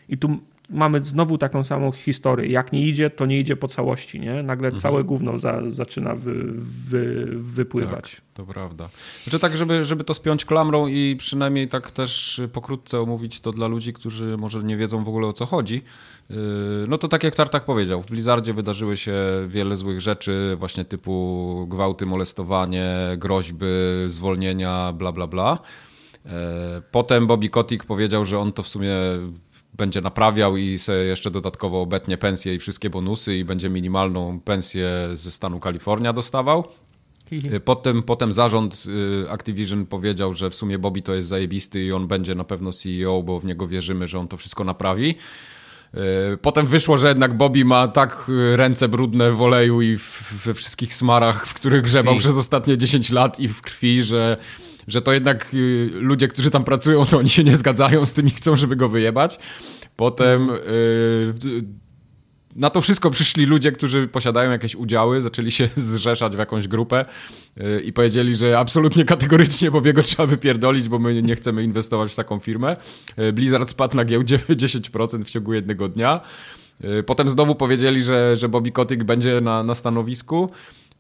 I 0.08 0.18
tu 0.18 0.38
mamy 0.70 1.02
znowu 1.02 1.38
taką 1.38 1.64
samą 1.64 1.92
historię. 1.92 2.50
Jak 2.50 2.72
nie 2.72 2.86
idzie, 2.86 3.10
to 3.10 3.26
nie 3.26 3.38
idzie 3.40 3.56
po 3.56 3.68
całości, 3.68 4.20
nie? 4.20 4.42
Nagle 4.42 4.68
mhm. 4.68 4.80
całe 4.80 5.04
gówno 5.04 5.38
za, 5.38 5.60
zaczyna 5.68 6.14
wy, 6.14 6.44
wy, 6.88 7.26
wypływać. 7.36 8.12
Tak, 8.16 8.34
to 8.34 8.46
prawda. 8.46 8.88
Znaczy 9.24 9.38
tak, 9.38 9.56
żeby, 9.56 9.84
żeby 9.84 10.04
to 10.04 10.14
spiąć 10.14 10.44
klamrą 10.44 10.86
i 10.86 11.16
przynajmniej 11.16 11.68
tak 11.68 11.90
też 11.90 12.40
pokrótce 12.52 13.00
omówić 13.00 13.40
to 13.40 13.52
dla 13.52 13.66
ludzi, 13.66 13.92
którzy 13.92 14.36
może 14.36 14.64
nie 14.64 14.76
wiedzą 14.76 15.04
w 15.04 15.08
ogóle 15.08 15.26
o 15.26 15.32
co 15.32 15.46
chodzi. 15.46 15.82
Yy, 16.30 16.36
no 16.88 16.98
to 16.98 17.08
tak 17.08 17.24
jak 17.24 17.34
Tartak 17.34 17.64
powiedział, 17.64 18.02
w 18.02 18.06
Blizzardzie 18.06 18.54
wydarzyły 18.54 18.96
się 18.96 19.14
wiele 19.48 19.76
złych 19.76 20.00
rzeczy, 20.00 20.56
właśnie 20.58 20.84
typu 20.84 21.66
gwałty, 21.68 22.06
molestowanie, 22.06 22.96
groźby, 23.18 23.66
zwolnienia, 24.08 24.92
bla, 24.92 25.12
bla, 25.12 25.26
bla. 25.26 25.58
Yy, 26.24 26.30
potem 26.90 27.26
Bobby 27.26 27.48
Kotick 27.48 27.84
powiedział, 27.84 28.24
że 28.24 28.38
on 28.38 28.52
to 28.52 28.62
w 28.62 28.68
sumie 28.68 28.94
będzie 29.74 30.00
naprawiał 30.00 30.56
i 30.56 30.78
sobie 30.78 30.98
jeszcze 30.98 31.30
dodatkowo 31.30 31.80
obetnie 31.80 32.18
pensję 32.18 32.54
i 32.54 32.58
wszystkie 32.58 32.90
bonusy 32.90 33.36
i 33.36 33.44
będzie 33.44 33.70
minimalną 33.70 34.40
pensję 34.40 34.90
ze 35.14 35.30
stanu 35.30 35.60
Kalifornia 35.60 36.12
dostawał. 36.12 36.64
Y, 37.32 37.60
potem, 37.60 38.02
potem 38.02 38.32
zarząd 38.32 38.84
y, 39.24 39.30
Activision 39.30 39.86
powiedział, 39.86 40.34
że 40.34 40.50
w 40.50 40.54
sumie 40.54 40.78
Bobby 40.78 41.02
to 41.02 41.14
jest 41.14 41.28
zajebisty 41.28 41.84
i 41.84 41.92
on 41.92 42.06
będzie 42.06 42.34
na 42.34 42.44
pewno 42.44 42.72
CEO, 42.72 43.22
bo 43.22 43.40
w 43.40 43.44
niego 43.44 43.68
wierzymy, 43.68 44.08
że 44.08 44.18
on 44.18 44.28
to 44.28 44.36
wszystko 44.36 44.64
naprawi. 44.64 45.14
Y, 46.34 46.36
potem 46.36 46.66
wyszło, 46.66 46.98
że 46.98 47.08
jednak 47.08 47.36
Bobby 47.36 47.64
ma 47.64 47.88
tak 47.88 48.30
ręce 48.54 48.88
brudne 48.88 49.32
w 49.32 49.42
oleju 49.42 49.82
i 49.82 49.96
we 50.44 50.54
wszystkich 50.54 50.94
smarach, 50.94 51.46
w 51.46 51.54
których 51.54 51.82
grzebał 51.82 52.16
przez 52.16 52.36
ostatnie 52.36 52.78
10 52.78 53.10
lat 53.10 53.40
i 53.40 53.48
w 53.48 53.62
krwi, 53.62 54.02
że 54.02 54.36
że 54.88 55.02
to 55.02 55.12
jednak 55.12 55.54
y, 55.54 55.90
ludzie, 55.92 56.28
którzy 56.28 56.50
tam 56.50 56.64
pracują, 56.64 57.06
to 57.06 57.18
oni 57.18 57.30
się 57.30 57.44
nie 57.44 57.56
zgadzają 57.56 58.06
z 58.06 58.14
tym 58.14 58.26
i 58.26 58.30
chcą, 58.30 58.56
żeby 58.56 58.76
go 58.76 58.88
wyjebać. 58.88 59.38
Potem 59.96 60.50
y, 60.50 61.34
na 62.56 62.70
to 62.70 62.80
wszystko 62.80 63.10
przyszli 63.10 63.46
ludzie, 63.46 63.72
którzy 63.72 64.08
posiadają 64.08 64.50
jakieś 64.50 64.74
udziały, 64.76 65.20
zaczęli 65.20 65.50
się 65.50 65.68
zrzeszać 65.76 66.36
w 66.36 66.38
jakąś 66.38 66.68
grupę 66.68 67.04
y, 67.60 67.80
i 67.80 67.92
powiedzieli, 67.92 68.34
że 68.34 68.58
absolutnie 68.58 69.04
kategorycznie 69.04 69.70
Bobiego 69.70 70.02
trzeba 70.02 70.26
wypierdolić, 70.26 70.88
bo 70.88 70.98
my 70.98 71.22
nie 71.22 71.36
chcemy 71.36 71.64
inwestować 71.64 72.12
w 72.12 72.16
taką 72.16 72.38
firmę. 72.38 72.76
Blizzard 73.32 73.70
spadł 73.70 73.96
na 73.96 74.04
giełdzie 74.04 74.38
10% 74.38 75.24
w 75.24 75.30
ciągu 75.30 75.54
jednego 75.54 75.88
dnia. 75.88 76.20
Potem 77.06 77.30
znowu 77.30 77.54
powiedzieli, 77.54 78.02
że, 78.02 78.36
że 78.36 78.48
Bobby 78.48 78.72
Kotick 78.72 79.04
będzie 79.04 79.40
na, 79.40 79.62
na 79.62 79.74
stanowisku. 79.74 80.50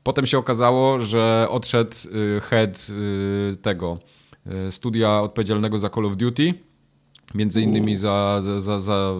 Potem 0.02 0.26
się 0.26 0.38
okazało, 0.38 1.00
że 1.00 1.46
odszedł 1.50 1.96
y, 2.14 2.40
head 2.40 2.86
y, 2.90 3.56
tego 3.56 3.98
y, 4.68 4.72
studia 4.72 5.20
odpowiedzialnego 5.20 5.78
za 5.78 5.90
Call 5.90 6.06
of 6.06 6.16
Duty, 6.16 6.54
między 7.34 7.62
innymi 7.62 7.96
za, 7.96 8.40
za, 8.40 8.60
za, 8.60 8.78
za 8.78 9.12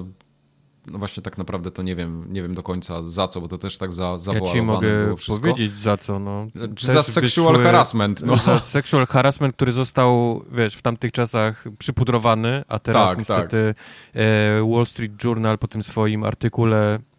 no 0.86 0.98
właśnie 0.98 1.22
tak 1.22 1.38
naprawdę 1.38 1.70
to 1.70 1.82
nie 1.82 1.96
wiem, 1.96 2.32
nie 2.32 2.42
wiem 2.42 2.54
do 2.54 2.62
końca 2.62 3.08
za 3.08 3.28
co, 3.28 3.40
bo 3.40 3.48
to 3.48 3.58
też 3.58 3.78
tak 3.78 3.92
za, 3.92 4.18
Ja 4.32 4.40
ci 4.40 4.62
mogę 4.62 5.14
powiedzieć 5.26 5.72
za 5.72 5.96
co, 5.96 6.18
no. 6.18 6.46
za 6.80 7.02
sexual 7.02 7.52
wyszły, 7.52 7.64
harassment, 7.64 8.22
no. 8.22 8.36
Za 8.36 8.58
sexual 8.58 9.06
harassment, 9.06 9.56
który 9.56 9.72
został, 9.72 10.42
wiesz, 10.52 10.74
w 10.74 10.82
tamtych 10.82 11.12
czasach 11.12 11.64
przypudrowany, 11.78 12.62
a 12.68 12.78
teraz 12.78 13.08
tak, 13.08 13.18
niestety 13.18 13.74
tak. 14.12 14.70
Wall 14.72 14.86
Street 14.86 15.24
Journal 15.24 15.58
po 15.58 15.68
tym 15.68 15.82
swoim 15.82 16.24
artykule 16.24 16.98
E, 17.00 17.09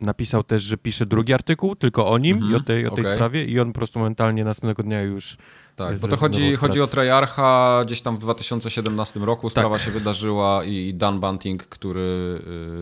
napisał 0.00 0.42
też, 0.42 0.62
że 0.62 0.76
pisze 0.76 1.06
drugi 1.06 1.34
artykuł 1.34 1.76
tylko 1.76 2.08
o 2.08 2.18
nim 2.18 2.50
i 2.50 2.54
o 2.54 2.60
tej, 2.60 2.86
o 2.86 2.90
tej 2.90 3.04
okay. 3.04 3.16
sprawie 3.16 3.44
i 3.44 3.60
on 3.60 3.72
po 3.72 3.78
prostu 3.78 3.98
momentalnie 3.98 4.44
następnego 4.44 4.82
dnia 4.82 5.02
już 5.02 5.36
tak, 5.76 5.98
bo 5.98 6.08
to 6.08 6.16
chodzi, 6.16 6.56
chodzi 6.56 6.80
o 6.80 6.86
Treyarcha 6.86 7.82
gdzieś 7.86 8.00
tam 8.00 8.16
w 8.16 8.20
2017 8.20 9.20
roku 9.20 9.50
sprawa 9.50 9.76
tak. 9.76 9.84
się 9.84 9.90
wydarzyła 9.90 10.64
i 10.64 10.94
Dan 10.94 11.20
Bunting, 11.20 11.66
który, 11.66 12.40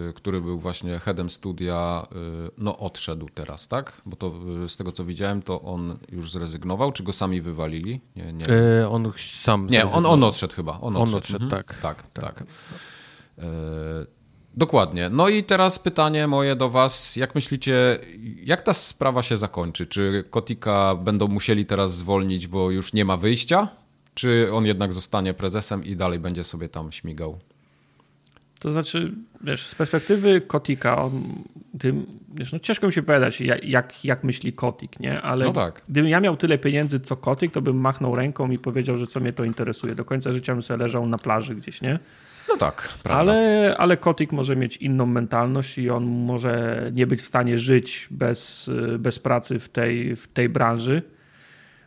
y, 0.09 0.12
który 0.12 0.40
był 0.40 0.59
właśnie 0.59 0.98
headem 0.98 1.30
studia, 1.30 2.07
y, 2.12 2.51
no 2.59 2.78
odszedł 2.78 3.28
teraz, 3.34 3.68
tak? 3.68 4.03
Bo 4.07 4.16
to 4.16 4.32
y, 4.64 4.68
z 4.68 4.76
tego 4.76 4.92
co 4.92 5.05
widziałem, 5.05 5.42
to 5.42 5.62
on 5.62 5.98
już 6.12 6.30
zrezygnował, 6.30 6.92
czy 6.92 7.03
go 7.03 7.12
sami 7.12 7.40
wywalili? 7.40 8.01
Nie, 8.16 8.32
nie. 8.32 8.46
E, 8.48 8.88
on 8.88 9.12
sam 9.16 9.66
Nie, 9.66 9.86
on, 9.86 10.07
on 10.07 10.24
odszedł 10.24 10.55
chyba. 10.55 10.80
On, 10.80 10.96
on 10.96 11.03
odszedł, 11.03 11.16
odszedł 11.16 11.44
mhm. 11.44 11.62
tak. 11.62 11.80
Tak, 11.80 12.03
tak. 12.12 12.22
tak. 12.22 12.44
E, 13.38 14.20
Dokładnie. 14.61 15.08
No 15.08 15.28
i 15.28 15.44
teraz 15.44 15.78
pytanie 15.78 16.26
moje 16.26 16.56
do 16.56 16.70
Was. 16.70 17.16
Jak 17.16 17.34
myślicie, 17.34 17.98
jak 18.44 18.62
ta 18.62 18.74
sprawa 18.74 19.22
się 19.22 19.38
zakończy? 19.38 19.86
Czy 19.86 20.24
Kotika 20.30 20.94
będą 20.94 21.28
musieli 21.28 21.66
teraz 21.66 21.96
zwolnić, 21.96 22.46
bo 22.46 22.70
już 22.70 22.92
nie 22.92 23.04
ma 23.04 23.16
wyjścia? 23.16 23.68
Czy 24.14 24.48
on 24.52 24.66
jednak 24.66 24.92
zostanie 24.92 25.34
prezesem 25.34 25.84
i 25.84 25.96
dalej 25.96 26.18
będzie 26.18 26.44
sobie 26.44 26.68
tam 26.68 26.92
śmigał? 26.92 27.38
To 28.58 28.72
znaczy, 28.72 29.12
wiesz, 29.40 29.66
z 29.66 29.74
perspektywy 29.74 30.40
Kotika, 30.40 31.02
on, 31.02 31.22
tym, 31.78 32.06
wiesz, 32.34 32.52
no 32.52 32.58
ciężko 32.58 32.86
mi 32.86 32.92
się 32.92 33.02
powiedzieć, 33.02 33.40
jak, 33.64 34.04
jak 34.04 34.24
myśli 34.24 34.52
Kotik, 34.52 35.00
nie? 35.00 35.22
Ale 35.22 35.44
no 35.44 35.52
tak. 35.52 35.82
gdybym 35.88 36.11
ja 36.11 36.20
miał 36.20 36.36
tyle 36.36 36.58
pieniędzy 36.58 37.00
co 37.00 37.16
Kotik, 37.16 37.52
to 37.52 37.62
bym 37.62 37.76
machnął 37.76 38.14
ręką 38.14 38.50
i 38.50 38.58
powiedział, 38.58 38.96
że 38.96 39.06
co 39.06 39.20
mnie 39.20 39.32
to 39.32 39.44
interesuje. 39.44 39.94
Do 39.94 40.04
końca 40.04 40.32
życia 40.32 40.52
bym 40.52 40.62
sobie 40.62 40.84
leżał 40.84 41.06
na 41.06 41.18
plaży 41.18 41.54
gdzieś, 41.54 41.82
nie? 41.82 41.98
No 42.51 42.57
tak, 42.57 42.88
prawda. 43.03 43.32
Ale, 43.32 43.74
ale 43.78 43.96
Kotik 43.96 44.32
może 44.32 44.57
mieć 44.57 44.76
inną 44.76 45.07
mentalność 45.07 45.78
i 45.78 45.90
on 45.90 46.05
może 46.07 46.82
nie 46.94 47.07
być 47.07 47.22
w 47.22 47.26
stanie 47.26 47.59
żyć 47.59 48.09
bez, 48.11 48.70
bez 48.98 49.18
pracy 49.18 49.59
w 49.59 49.68
tej, 49.68 50.16
w 50.16 50.28
tej 50.28 50.48
branży. 50.48 51.03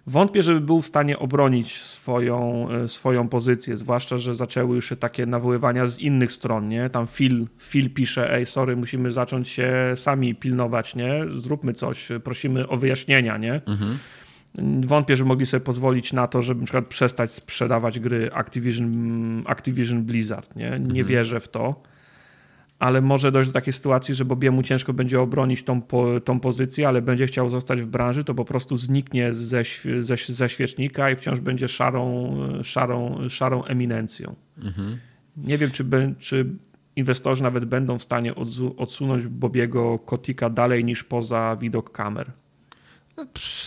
Wątpię, 0.07 0.43
żeby 0.43 0.61
był 0.61 0.82
w 0.82 0.86
stanie 0.86 1.20
obronić 1.20 1.82
swoją, 1.82 2.68
swoją 2.88 3.28
pozycję, 3.28 3.78
zwłaszcza, 3.78 4.18
że 4.18 4.36
zaczęły 4.36 4.76
już 4.76 4.89
się 4.89 4.95
takie 4.95 5.26
nawoływania 5.26 5.88
z 5.88 5.99
innych 5.99 6.32
stron, 6.32 6.68
nie? 6.68 6.89
Tam 6.89 7.07
Phil, 7.07 7.47
Phil 7.59 7.93
pisze, 7.93 8.34
ej, 8.34 8.45
sorry, 8.45 8.76
musimy 8.76 9.11
zacząć 9.11 9.49
się 9.49 9.93
sami 9.95 10.36
pilnować, 10.36 10.95
nie? 10.95 11.24
Zróbmy 11.30 11.74
coś, 11.74 12.09
prosimy 12.24 12.68
o 12.68 12.78
wyjaśnienia, 12.78 13.38
nie? 13.38 13.61
Mhm. 13.66 13.97
Wątpię, 14.86 15.16
że 15.16 15.26
mogli 15.26 15.45
sobie 15.45 15.62
pozwolić 15.62 16.14
na 16.14 16.28
to, 16.28 16.41
żeby 16.41 16.60
na 16.60 16.66
przykład 16.66 16.88
przestać 16.88 17.32
sprzedawać 17.32 17.99
gry 17.99 18.30
Activision, 18.34 19.43
Activision 19.45 20.04
Blizzard. 20.04 20.56
Nie, 20.56 20.70
nie 20.70 20.76
mhm. 20.76 21.06
wierzę 21.06 21.39
w 21.39 21.47
to. 21.47 21.82
Ale 22.80 23.01
może 23.01 23.32
dojść 23.32 23.49
do 23.49 23.54
takiej 23.54 23.74
sytuacji, 23.74 24.16
że 24.16 24.26
Bobiemu 24.26 24.64
ciężko 24.64 24.93
będzie 24.93 25.22
obronić 25.22 25.64
tą, 25.64 25.82
po, 25.82 26.20
tą 26.20 26.39
pozycję, 26.39 26.88
ale 26.88 27.01
będzie 27.01 27.28
chciał 27.28 27.49
zostać 27.49 27.82
w 27.82 27.86
branży, 27.86 28.24
to 28.24 28.36
po 28.36 28.45
prostu 28.45 28.78
zniknie 28.78 29.34
ze, 29.34 29.64
ze, 29.99 30.16
ze 30.18 30.49
świecznika 30.49 31.12
i 31.12 31.16
wciąż 31.16 31.39
będzie 31.39 31.68
szarą, 31.68 32.36
szarą, 32.64 33.30
szarą 33.30 33.64
eminencją. 33.64 34.36
Mhm. 34.58 34.97
Nie 35.38 35.58
wiem, 35.58 35.72
czy, 35.72 35.86
czy 36.20 36.45
inwestorzy 36.95 37.43
nawet 37.43 37.66
będą 37.66 37.97
w 37.97 38.04
stanie 38.04 38.34
odsunąć 38.78 39.28
Bobiego 39.28 39.99
Kotika 39.99 40.49
dalej 40.49 40.86
niż 40.86 41.04
poza 41.04 41.58
widok 41.62 41.91
kamer. 41.91 42.32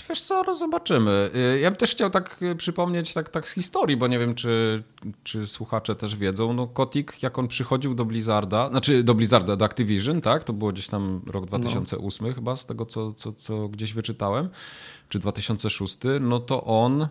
Wiesz 0.09 0.22
co, 0.22 0.42
no 0.42 0.55
zobaczymy. 0.55 1.30
Y, 1.55 1.61
ja 1.61 1.70
bym 1.70 1.76
też 1.76 1.90
chciał 1.90 2.11
tak 2.11 2.42
y, 2.42 2.57
przypomnieć 2.57 3.14
tak, 3.14 3.28
tak 3.28 3.49
z 3.49 3.53
historii, 3.53 3.97
bo 3.97 4.07
nie 4.07 4.18
wiem, 4.18 4.34
czy, 4.34 4.82
czy 5.24 5.47
słuchacze 5.47 5.97
też 5.97 6.16
wiedzą. 6.16 6.53
No 6.53 6.66
Kotik, 6.66 7.22
jak 7.22 7.38
on 7.38 7.49
przychodził 7.49 7.94
do 7.94 8.05
Blizzarda, 8.05 8.68
znaczy 8.68 9.03
do 9.03 9.14
Blizzarda, 9.14 9.57
do 9.57 9.64
Activision, 9.64 10.20
tak? 10.20 10.44
To 10.44 10.53
było 10.53 10.72
gdzieś 10.72 10.88
tam 10.88 11.22
rok 11.26 11.47
2008 11.47 12.28
no. 12.28 12.34
chyba, 12.34 12.57
z 12.57 12.66
tego 12.66 12.86
co, 12.86 13.12
co, 13.12 13.32
co 13.32 13.68
gdzieś 13.68 13.94
wyczytałem, 13.94 14.49
czy 15.09 15.18
2006, 15.18 15.99
no 16.20 16.40
to 16.40 16.64
on 16.64 17.09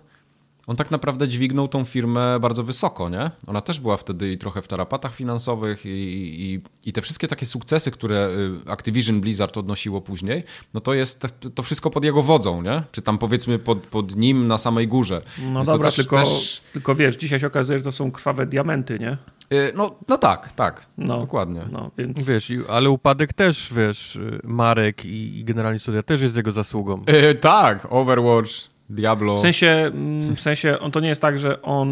on 0.68 0.76
tak 0.76 0.92
naprawdę 0.92 1.28
dźwignął 1.28 1.68
tą 1.68 1.86
firmę 1.86 2.40
bardzo 2.40 2.64
wysoko, 2.64 3.10
nie? 3.10 3.32
Ona 3.48 3.62
też 3.62 3.80
była 3.80 3.98
wtedy 3.98 4.32
i 4.32 4.38
trochę 4.38 4.62
w 4.62 4.68
tarapatach 4.68 5.16
finansowych 5.16 5.86
i, 5.86 5.90
i, 5.90 6.62
i 6.90 6.94
te 6.94 7.02
wszystkie 7.02 7.28
takie 7.28 7.46
sukcesy, 7.46 7.92
które 7.92 8.30
y, 8.66 8.72
Activision 8.72 9.22
Blizzard 9.22 9.58
odnosiło 9.58 10.02
później, 10.02 10.44
no 10.74 10.82
to 10.82 10.94
jest 10.94 11.28
to 11.56 11.64
wszystko 11.64 11.90
pod 11.90 12.04
jego 12.04 12.22
wodzą, 12.22 12.62
nie? 12.62 12.84
Czy 12.92 13.02
tam 13.02 13.18
powiedzmy 13.18 13.60
pod, 13.60 13.80
pod 13.80 14.16
nim 14.16 14.48
na 14.48 14.58
samej 14.58 14.88
górze. 14.88 15.22
No 15.40 15.60
Więc 15.60 15.68
dobra, 15.68 15.88
też, 15.88 15.96
tylko, 15.96 16.24
też... 16.24 16.62
tylko 16.74 16.96
wiesz, 16.96 17.16
dzisiaj 17.16 17.40
się 17.40 17.48
okazuje, 17.48 17.78
że 17.78 17.84
to 17.84 17.92
są 17.92 18.12
krwawe 18.12 18.46
diamenty, 18.46 19.00
nie? 19.00 19.18
Y, 19.54 19.74
no, 19.76 19.96
no 20.08 20.18
tak, 20.18 20.52
tak, 20.52 20.86
no, 20.98 21.20
dokładnie. 21.20 21.62
No, 21.72 21.92
więc... 21.98 22.28
Wiesz, 22.28 22.52
ale 22.70 22.90
upadek 22.90 23.34
też, 23.34 23.74
wiesz, 23.74 24.20
Marek 24.44 25.06
i, 25.06 25.40
i 25.40 25.44
generalnie 25.44 25.80
studia 25.80 26.04
też 26.04 26.22
jest 26.22 26.36
jego 26.36 26.52
zasługą. 26.52 27.02
Yy, 27.08 27.36
tak, 27.36 27.88
Overwatch, 27.90 28.75
Diablo. 28.90 29.36
W 29.36 29.40
sensie, 29.40 29.68
mm, 29.68 30.36
w 30.36 30.42
sensie 30.42 30.80
on 30.80 30.92
to 30.92 31.00
nie 31.00 31.10
jest 31.10 31.22
tak, 31.22 31.40
że 31.40 31.62
on 31.62 31.90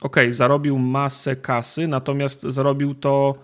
okej, 0.00 0.24
okay, 0.24 0.34
zarobił 0.34 0.78
masę 0.78 1.36
kasy, 1.36 1.88
natomiast 1.88 2.42
zarobił 2.42 2.94
to 2.94 3.34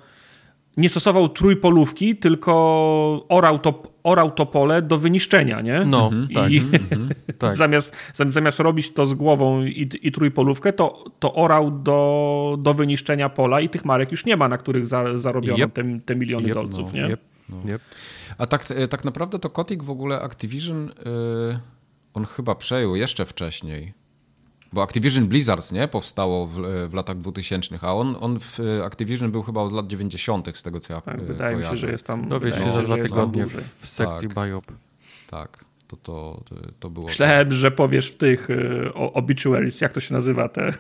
nie 0.77 0.89
stosował 0.89 1.29
trójpolówki, 1.29 2.17
tylko 2.17 3.27
orał 3.29 3.59
to, 3.59 3.83
orał 4.03 4.31
to 4.31 4.47
pole 4.47 4.83
do 4.83 4.99
wyniszczenia, 4.99 5.61
nie? 5.61 5.85
No, 5.85 6.07
mhm, 6.07 6.31
I, 6.31 6.35
tak. 6.35 6.73
Mhm, 6.83 7.09
tak. 7.39 7.57
zamiast, 7.57 7.97
zamiast 8.29 8.61
robić 8.61 8.93
to 8.93 9.07
z 9.07 9.15
głową 9.15 9.65
i, 9.65 9.89
i 10.03 10.13
trójpolówkę, 10.13 10.73
to, 10.73 11.05
to 11.19 11.35
orał 11.35 11.71
do, 11.71 12.59
do 12.61 12.75
wyniszczenia 12.75 13.29
pola 13.29 13.61
i 13.61 13.69
tych 13.69 13.85
marek 13.85 14.11
już 14.11 14.25
nie 14.25 14.37
ma, 14.37 14.49
na 14.49 14.57
których 14.57 14.87
za, 14.87 15.19
zarobiono 15.19 15.65
yep. 15.65 15.73
te, 15.73 15.85
te 16.05 16.17
miliony 16.17 16.47
yep, 16.49 16.55
dolców, 16.55 16.93
no, 16.93 16.99
nie? 16.99 17.13
Yep, 17.13 17.21
no. 17.49 17.57
A 18.39 18.47
tak, 18.47 18.67
tak 18.91 19.05
naprawdę 19.05 19.39
to 19.39 19.51
Kotik 19.51 19.83
w 19.83 19.91
ogóle 19.91 20.21
Activision... 20.21 20.91
Yy 21.05 21.82
on 22.15 22.25
chyba 22.25 22.55
przejął 22.55 22.97
jeszcze 22.97 23.27
wcześniej. 23.27 23.93
Bo 24.73 24.83
Activision 24.83 25.27
Blizzard 25.27 25.73
nie 25.73 25.89
powstało 25.89 26.47
w, 26.47 26.55
w 26.89 26.95
latach 26.95 27.19
2000, 27.19 27.79
a 27.83 27.95
on, 27.95 28.17
on 28.21 28.41
w 28.41 28.59
Activision 28.85 29.31
był 29.31 29.43
chyba 29.43 29.61
od 29.61 29.73
lat 29.73 29.87
90., 29.87 30.59
z 30.59 30.63
tego 30.63 30.81
co 30.81 30.93
ja 30.93 31.01
tak, 31.01 31.23
Wydaje 31.23 31.57
mi 31.57 31.65
się, 31.65 31.77
że 31.77 31.91
jest 31.91 32.07
tam. 32.07 32.29
Dowie 32.29 32.53
się 32.53 32.75
za 32.75 32.83
dwa 32.83 32.97
tygodnie 32.97 33.47
w, 33.47 33.53
w 33.53 33.89
sekcji 33.89 34.29
tak, 34.29 34.49
Biop. 34.49 34.73
Tak, 35.31 35.65
to, 35.89 35.97
to, 35.97 36.45
to 36.81 36.91
było. 36.91 37.07
Myślałem, 37.07 37.49
tak. 37.49 37.53
że 37.53 37.71
powiesz 37.71 38.11
w 38.11 38.17
tych 38.17 38.51
y, 38.51 38.95
obituaries, 38.95 39.81
jak 39.81 39.93
to 39.93 40.01
się 40.01 40.15
nazywa, 40.15 40.49
te. 40.49 40.73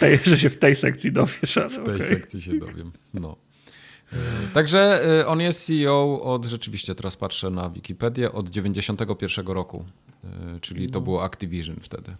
tej, 0.00 0.18
że 0.30 0.38
się 0.38 0.50
w 0.50 0.58
tej 0.58 0.74
sekcji 0.74 1.12
dowiesz. 1.12 1.58
w 1.70 1.84
tej 1.84 1.94
okay. 1.94 2.02
sekcji 2.02 2.42
się 2.42 2.58
dowiem. 2.58 2.92
No. 3.14 3.36
Także 4.52 5.02
y, 5.20 5.26
on 5.26 5.40
jest 5.40 5.66
CEO 5.66 6.22
od, 6.22 6.44
rzeczywiście 6.44 6.94
teraz 6.94 7.16
patrzę 7.16 7.50
na 7.50 7.70
Wikipedię, 7.70 8.32
od 8.32 8.48
91 8.48 9.46
roku, 9.46 9.84
y, 10.56 10.60
czyli 10.60 10.90
to 10.90 10.98
no. 10.98 11.04
było 11.04 11.24
Activision 11.24 11.76
wtedy. 11.82 12.16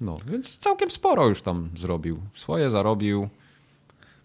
No, 0.00 0.18
więc 0.26 0.58
całkiem 0.58 0.90
sporo 0.90 1.28
już 1.28 1.42
tam 1.42 1.70
zrobił. 1.76 2.20
Swoje 2.34 2.70
zarobił. 2.70 3.28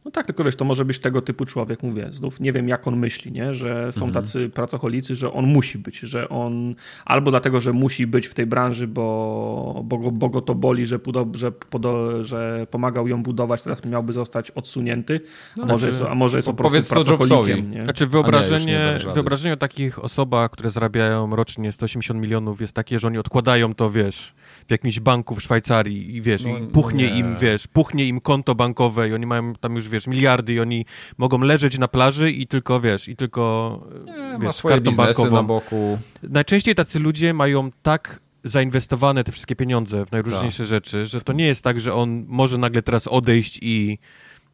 No 0.09 0.13
tak, 0.13 0.25
tylko 0.25 0.43
wiesz, 0.43 0.55
to 0.55 0.65
może 0.65 0.85
być 0.85 0.99
tego 0.99 1.21
typu 1.21 1.45
człowiek, 1.45 1.83
mówię, 1.83 2.07
znów 2.11 2.39
nie 2.39 2.53
wiem 2.53 2.67
jak 2.67 2.87
on 2.87 2.97
myśli, 2.97 3.31
nie? 3.31 3.53
że 3.53 3.91
są 3.91 4.05
mhm. 4.05 4.25
tacy 4.25 4.49
pracocholicy, 4.49 5.15
że 5.15 5.33
on 5.33 5.45
musi 5.45 5.77
być, 5.77 5.99
że 5.99 6.29
on 6.29 6.75
albo 7.05 7.31
dlatego, 7.31 7.61
że 7.61 7.73
musi 7.73 8.07
być 8.07 8.27
w 8.27 8.33
tej 8.33 8.45
branży, 8.45 8.87
bo, 8.87 9.81
bo, 9.85 9.97
go, 9.97 10.11
bo 10.11 10.29
go 10.29 10.41
to 10.41 10.55
boli, 10.55 10.85
że, 10.85 10.99
pudo, 10.99 11.27
że, 11.33 11.51
podo, 11.51 12.23
że 12.23 12.67
pomagał 12.71 13.07
ją 13.07 13.23
budować, 13.23 13.61
teraz 13.61 13.85
miałby 13.85 14.13
zostać 14.13 14.51
odsunięty, 14.51 15.21
a, 15.57 15.59
no, 15.59 15.65
może, 15.65 15.77
znaczy, 15.77 16.03
jest, 16.03 16.11
a 16.11 16.15
może 16.15 16.37
jest 16.37 16.47
po 16.47 16.53
prostu 16.53 16.93
pracocholikiem. 16.93 17.71
Nie? 17.71 17.81
Znaczy 17.81 18.07
wyobrażenie, 18.07 18.99
nie, 19.05 19.13
wyobrażenie 19.13 19.53
o 19.53 19.57
takich 19.57 20.03
osobach, 20.03 20.51
które 20.51 20.69
zarabiają 20.69 21.35
rocznie 21.35 21.71
180 21.71 22.21
milionów 22.21 22.61
jest 22.61 22.73
takie, 22.73 22.99
że 22.99 23.07
oni 23.07 23.17
odkładają 23.17 23.75
to, 23.75 23.91
wiesz, 23.91 24.33
w 24.69 24.71
jakimś 24.71 24.99
banku 24.99 25.35
w 25.35 25.41
Szwajcarii 25.41 26.15
i 26.15 26.21
wiesz, 26.21 26.43
no, 26.43 26.57
i 26.57 26.67
puchnie 26.67 27.11
nie. 27.11 27.17
im, 27.17 27.35
wiesz, 27.37 27.67
puchnie 27.67 28.05
im 28.05 28.21
konto 28.21 28.55
bankowe 28.55 29.09
i 29.09 29.13
oni 29.13 29.25
mają 29.25 29.53
tam 29.55 29.75
już, 29.75 29.89
wiesz, 29.89 30.07
miliardy 30.07 30.53
i 30.53 30.59
oni 30.59 30.85
mogą 31.17 31.37
leżeć 31.37 31.77
na 31.77 31.87
plaży 31.87 32.31
i 32.31 32.47
tylko, 32.47 32.79
wiesz, 32.81 33.07
i 33.07 33.15
tylko, 33.15 33.87
nie, 34.05 34.37
wiesz, 34.41 34.61
kartą 34.61 34.91
bankową. 34.95 35.35
na 35.35 35.43
boku. 35.43 35.99
Najczęściej 36.23 36.75
tacy 36.75 36.99
ludzie 36.99 37.33
mają 37.33 37.69
tak 37.81 38.19
zainwestowane 38.43 39.23
te 39.23 39.31
wszystkie 39.31 39.55
pieniądze 39.55 40.05
w 40.05 40.11
najróżniejsze 40.11 40.63
tak. 40.63 40.69
rzeczy, 40.69 41.07
że 41.07 41.21
to 41.21 41.33
nie 41.33 41.45
jest 41.45 41.63
tak, 41.63 41.79
że 41.79 41.93
on 41.93 42.25
może 42.27 42.57
nagle 42.57 42.81
teraz 42.81 43.07
odejść 43.07 43.59
i 43.61 43.97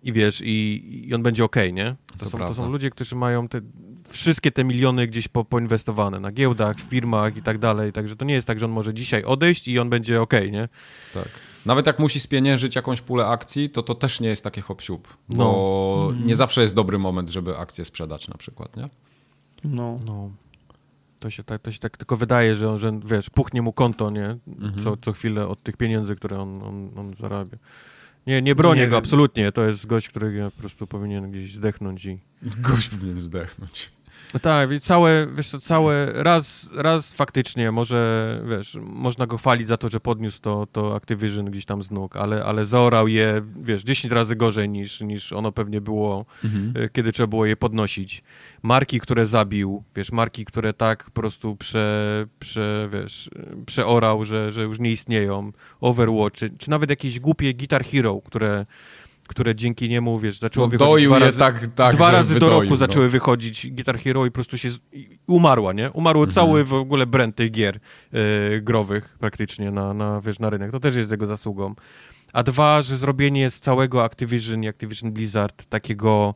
i 0.04 0.14
wiesz, 0.14 0.42
i, 0.42 0.84
i 1.08 1.14
on 1.14 1.24
będzie 1.24 1.44
okej, 1.44 1.72
okay, 1.72 1.74
nie? 1.74 1.96
To, 2.18 2.26
to 2.26 2.30
są, 2.30 2.38
to 2.40 2.54
są 2.54 2.72
ludzie, 2.72 2.90
którzy 2.90 3.16
mają 3.16 3.48
te, 3.48 3.62
wszystkie 4.10 4.52
te 4.52 4.64
miliony 4.64 5.08
gdzieś 5.08 5.28
po, 5.28 5.46
poinwestowane 5.46 6.20
na 6.20 6.32
giełdach, 6.32 6.80
firmach 6.80 7.38
i 7.38 7.42
tak 7.42 7.58
dalej, 7.58 7.92
także 7.92 8.16
to 8.16 8.26
nie 8.26 8.34
jest 8.34 8.48
tak, 8.48 8.60
że 8.60 8.66
on 8.66 8.72
może 8.72 8.94
dzisiaj 8.94 9.24
odejść 9.24 9.68
i 9.68 9.80
on 9.80 9.90
będzie 9.90 10.22
okej, 10.22 10.40
okay, 10.40 10.52
nie? 10.52 10.70
Tak. 11.14 11.30
Nawet 11.66 11.86
jak 11.86 12.00
musi 12.00 12.20
spieniężyć 12.20 12.76
jakąś 12.76 13.02
pulę 13.02 13.28
akcji, 13.28 13.70
to 13.70 13.84
to 13.84 13.96
też 13.96 14.20
nie 14.20 14.30
jest 14.30 14.44
takie 14.44 14.62
hop 14.62 14.82
bo 15.30 16.10
no. 16.14 16.26
nie 16.26 16.36
zawsze 16.36 16.62
jest 16.62 16.76
dobry 16.76 16.98
moment, 16.98 17.30
żeby 17.30 17.58
akcję 17.58 17.86
sprzedać 17.86 18.28
na 18.28 18.38
przykład, 18.38 18.78
nie? 18.78 18.90
No. 19.64 20.00
no. 20.06 20.32
To 21.20 21.30
się, 21.30 21.44
tak, 21.44 21.62
to 21.62 21.72
się 21.72 21.80
tak 21.80 21.98
tylko 21.98 22.18
wydaje, 22.18 22.56
że, 22.56 22.70
on, 22.70 22.78
że 22.78 23.00
wiesz, 23.06 23.30
puchnie 23.30 23.62
mu 23.62 23.74
konto, 23.74 24.10
nie? 24.10 24.38
Mhm. 24.48 24.84
Co, 24.84 24.98
co 24.98 25.14
chwilę 25.14 25.48
od 25.48 25.64
tych 25.64 25.78
pieniędzy, 25.78 26.16
które 26.16 26.40
on, 26.40 26.64
on, 26.64 26.92
on 27.00 27.16
zarabia. 27.20 27.58
Nie, 28.28 28.42
nie 28.42 28.56
bronię 28.56 28.82
nie, 28.82 28.88
go, 28.88 28.98
absolutnie. 28.98 29.52
To 29.52 29.70
jest 29.70 29.86
gość, 29.86 30.10
którego 30.10 30.52
po 30.52 30.58
prostu 30.58 30.88
powinien 30.88 31.32
gdzieś 31.32 31.54
zdechnąć 31.54 32.06
i... 32.06 32.20
Gość 32.42 32.90
powinien 32.90 33.22
zdechnąć. 33.22 33.92
No 34.34 34.40
tak, 34.40 34.70
całe, 34.82 35.28
wiesz 35.36 35.50
co, 35.50 35.60
całe, 35.60 36.12
raz, 36.14 36.70
raz 36.74 37.14
faktycznie 37.14 37.72
może, 37.72 38.42
wiesz, 38.50 38.78
można 38.82 39.28
go 39.28 39.38
chwalić 39.38 39.68
za 39.68 39.78
to, 39.78 39.90
że 39.90 40.00
podniósł 40.00 40.42
to, 40.42 40.68
to 40.72 40.96
Activision 40.96 41.46
gdzieś 41.46 41.66
tam 41.66 41.84
z 41.84 41.92
nóg, 41.92 42.16
ale, 42.16 42.46
ale 42.46 42.66
zaorał 42.66 43.08
je, 43.08 43.42
wiesz, 43.62 43.84
10 43.84 44.14
razy 44.14 44.36
gorzej 44.36 44.70
niż, 44.70 45.02
niż 45.02 45.34
ono 45.34 45.52
pewnie 45.52 45.82
było, 45.82 46.26
mhm. 46.44 46.74
E, 46.76 46.90
kiedy 46.90 47.12
trzeba 47.12 47.28
było 47.28 47.46
je 47.46 47.56
podnosić. 47.56 48.24
Marki, 48.64 49.00
które 49.00 49.28
zabił, 49.28 49.84
wiesz, 49.96 50.12
marki, 50.12 50.46
które 50.46 50.74
tak 50.74 51.04
po 51.04 51.12
prostu 51.12 51.56
prze, 51.56 52.26
prze 52.40 52.90
wiesz, 52.94 53.30
przeorał, 53.66 54.26
że, 54.26 54.52
że 54.52 54.64
już 54.64 54.80
nie 54.80 54.92
istnieją, 54.92 55.52
Overwatch, 55.82 56.36
czy, 56.36 56.50
czy 56.58 56.70
nawet 56.70 56.90
jakieś 56.90 57.20
głupie 57.20 57.54
Guitar 57.54 57.86
Hero, 57.86 58.22
które 58.26 58.66
które 59.28 59.56
dzięki 59.56 59.90
niemu, 59.90 60.20
wiesz, 60.20 60.40
zaczęło 60.40 60.68
no, 60.68 60.72
wychodzić 60.72 61.08
dwa 61.08 61.20
razy, 61.20 61.40
tak, 61.40 61.68
tak, 61.68 61.96
dwa 61.96 62.12
razy 62.12 62.40
do 62.40 62.50
roku 62.50 62.70
no. 62.70 62.76
zaczęły 62.76 63.10
wychodzić 63.10 63.72
Guitar 63.72 64.00
Hero 64.00 64.26
i 64.26 64.30
po 64.30 64.34
prostu 64.34 64.58
się 64.58 64.70
z... 64.70 64.80
umarła, 65.28 65.74
nie? 65.74 65.92
Umarł 65.92 66.20
mhm. 66.20 66.36
cały 66.36 66.64
w 66.64 66.74
ogóle 66.74 67.06
brand 67.06 67.36
tych 67.36 67.52
gier 67.52 67.80
yy, 68.12 68.62
growych 68.62 69.18
praktycznie 69.20 69.72
na, 69.72 69.94
na, 69.94 70.22
wiesz, 70.22 70.40
na 70.40 70.50
rynek. 70.50 70.72
To 70.72 70.80
też 70.80 70.96
jest 70.96 71.12
jego 71.12 71.26
zasługą. 71.26 71.76
A 72.34 72.44
dwa, 72.44 72.82
że 72.82 72.98
zrobienie 72.98 73.52
z 73.52 73.60
całego 73.60 74.04
Activision 74.04 74.64
i 74.64 74.68
Activision 74.68 75.12
Blizzard 75.12 75.66
takiego 75.66 76.36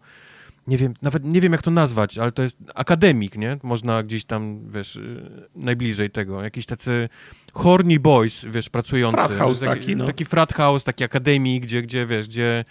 nie 0.70 0.78
wiem, 0.78 0.94
nawet 1.02 1.26
nie 1.26 1.42
wiem 1.42 1.52
jak 1.52 1.62
to 1.62 1.72
nazwać, 1.72 2.18
ale 2.18 2.32
to 2.32 2.44
jest 2.44 2.58
akademik, 2.76 3.38
nie? 3.38 3.58
Można 3.64 4.04
gdzieś 4.04 4.26
tam, 4.26 4.70
wiesz, 4.70 4.96
y, 4.96 5.50
najbliżej 5.56 6.10
tego. 6.10 6.44
Jakiś 6.44 6.66
tacy 6.66 7.10
horny 7.54 8.00
boys, 8.00 8.46
wiesz, 8.46 8.70
pracujący. 8.70 9.18
Frat 9.18 9.32
house 9.32 9.60
taki, 9.60 9.80
taki, 9.80 9.96
no. 9.96 10.06
Taki 10.06 10.26
frat 10.26 10.54
house, 10.54 10.84
taki 10.84 11.04
akademik, 11.04 11.64
gdzie, 11.64 11.82
gdzie 11.82 12.06
wiesz, 12.06 12.28
gdzie 12.28 12.66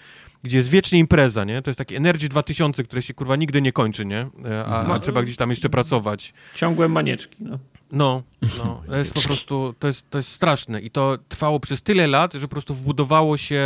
gdzie 0.44 0.56
jest 0.56 0.70
wiecznie 0.70 0.98
impreza, 0.98 1.44
nie? 1.44 1.62
To 1.62 1.70
jest 1.70 1.78
taki 1.78 1.96
Energy 1.96 2.28
2000, 2.28 2.84
które 2.84 3.02
się 3.02 3.14
kurwa 3.14 3.36
nigdy 3.36 3.62
nie 3.62 3.72
kończy, 3.72 4.04
nie? 4.04 4.26
E, 4.44 4.64
a, 4.64 4.76
a 4.76 4.80
mhm. 4.80 5.00
trzeba 5.00 5.22
gdzieś 5.22 5.36
tam 5.36 5.50
jeszcze 5.50 5.68
pracować. 5.68 6.34
Ciągłe 6.54 6.88
manieczki, 6.88 7.36
no. 7.40 7.58
No, 7.92 8.22
no, 8.58 8.82
to 8.88 8.96
jest 8.96 9.14
po 9.14 9.20
prostu, 9.20 9.74
to 9.78 9.86
jest, 9.86 10.10
to 10.10 10.18
jest 10.18 10.32
straszne. 10.32 10.80
I 10.80 10.90
to 10.90 11.18
trwało 11.28 11.60
przez 11.60 11.82
tyle 11.82 12.06
lat, 12.06 12.34
że 12.34 12.40
po 12.40 12.48
prostu 12.48 12.74
wbudowało 12.74 13.36
się, 13.36 13.62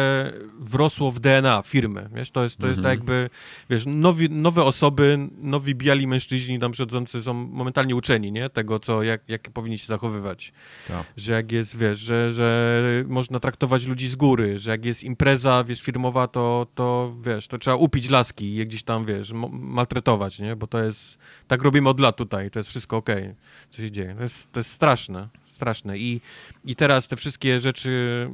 wrosło 0.60 1.12
w 1.12 1.20
DNA 1.20 1.62
firmy, 1.66 2.08
wiesz, 2.14 2.30
to 2.30 2.44
jest, 2.44 2.58
to 2.58 2.66
jest 2.66 2.82
tak 2.82 2.90
jakby, 2.90 3.30
wiesz, 3.70 3.86
nowi, 3.86 4.30
nowe 4.30 4.64
osoby, 4.64 5.28
nowi 5.38 5.74
biali 5.74 6.06
mężczyźni 6.06 6.58
tam 6.58 6.72
przychodzący 6.72 7.22
są 7.22 7.34
momentalnie 7.34 7.96
uczeni, 7.96 8.32
nie, 8.32 8.50
tego, 8.50 8.78
co, 8.78 9.02
jak, 9.02 9.22
jak 9.28 9.50
powinni 9.50 9.78
się 9.78 9.86
zachowywać, 9.86 10.52
tak. 10.88 11.06
że 11.16 11.32
jak 11.32 11.52
jest, 11.52 11.76
wiesz, 11.76 11.98
że, 11.98 12.34
że 12.34 12.82
można 13.08 13.40
traktować 13.40 13.86
ludzi 13.86 14.08
z 14.08 14.16
góry, 14.16 14.58
że 14.58 14.70
jak 14.70 14.84
jest 14.84 15.04
impreza, 15.04 15.64
wiesz, 15.64 15.80
firmowa, 15.80 16.28
to, 16.28 16.66
to, 16.74 17.14
wiesz, 17.20 17.48
to 17.48 17.58
trzeba 17.58 17.76
upić 17.76 18.10
laski 18.10 18.44
i 18.44 18.54
je 18.54 18.66
gdzieś 18.66 18.82
tam, 18.82 19.04
wiesz, 19.04 19.32
maltretować, 19.52 20.38
nie, 20.38 20.56
bo 20.56 20.66
to 20.66 20.84
jest, 20.84 21.18
tak 21.52 21.62
robimy 21.62 21.88
od 21.88 22.00
lat 22.00 22.16
tutaj, 22.16 22.50
to 22.50 22.58
jest 22.58 22.70
wszystko 22.70 22.96
okej, 22.96 23.22
okay, 23.22 23.36
co 23.70 23.82
się 23.82 23.90
dzieje. 23.90 24.14
To 24.14 24.22
jest, 24.22 24.52
to 24.52 24.60
jest 24.60 24.70
straszne. 24.70 25.28
straszne. 25.46 25.98
I, 25.98 26.20
i 26.64 26.76
teraz 26.76 27.08
te 27.08 27.16
wszystkie 27.16 27.60
rzeczy 27.60 27.90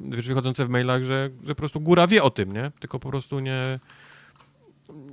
wiesz, 0.09 0.27
wychodzące 0.27 0.67
w 0.67 0.69
mailach, 0.69 1.05
że, 1.05 1.31
że 1.45 1.55
po 1.55 1.59
prostu 1.59 1.81
góra 1.81 2.07
wie 2.07 2.23
o 2.23 2.31
tym, 2.31 2.53
nie? 2.53 2.73
Tylko 2.81 2.99
po 2.99 3.11
prostu 3.11 3.41
nie 3.41 3.81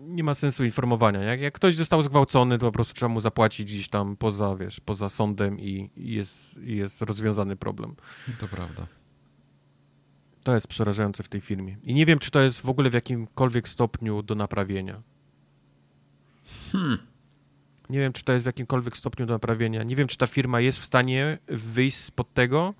nie 0.07 0.23
ma 0.23 0.35
sensu 0.35 0.63
informowania. 0.63 1.19
Jak, 1.19 1.41
jak 1.41 1.53
ktoś 1.53 1.75
został 1.75 2.03
zgwałcony, 2.03 2.57
to 2.57 2.65
po 2.65 2.71
prostu 2.71 2.93
trzeba 2.93 3.09
mu 3.09 3.21
zapłacić 3.21 3.73
gdzieś 3.73 3.89
tam 3.89 4.15
poza, 4.15 4.55
wiesz, 4.55 4.79
poza 4.79 5.09
sądem 5.09 5.59
i, 5.59 5.89
i 5.97 6.13
jest, 6.13 6.59
i 6.63 6.75
jest 6.75 7.01
rozwiązany 7.01 7.55
problem. 7.55 7.95
To 8.39 8.47
prawda. 8.47 8.87
To 10.43 10.53
jest 10.53 10.67
przerażające 10.67 11.23
w 11.23 11.27
tej 11.27 11.41
firmie. 11.41 11.77
I 11.83 11.93
nie 11.93 12.05
wiem, 12.05 12.19
czy 12.19 12.31
to 12.31 12.41
jest 12.41 12.61
w 12.61 12.69
ogóle 12.69 12.89
w 12.89 12.93
jakimkolwiek 12.93 13.69
stopniu 13.69 14.23
do 14.23 14.35
naprawienia. 14.35 15.01
Hmm. 16.71 17.14
Nie 17.89 17.99
wiem, 17.99 18.13
czy 18.13 18.23
to 18.23 18.33
jest 18.33 18.43
w 18.43 18.45
jakimkolwiek 18.45 18.97
stopniu 18.97 19.25
do 19.25 19.33
naprawienia. 19.33 19.83
Nie 19.83 19.95
wiem, 19.95 20.07
czy 20.07 20.17
ta 20.17 20.27
firma 20.27 20.59
jest 20.61 20.79
w 20.79 20.83
stanie 20.85 21.37
wyjść 21.47 21.97
spod 21.97 22.33
tego 22.33 22.73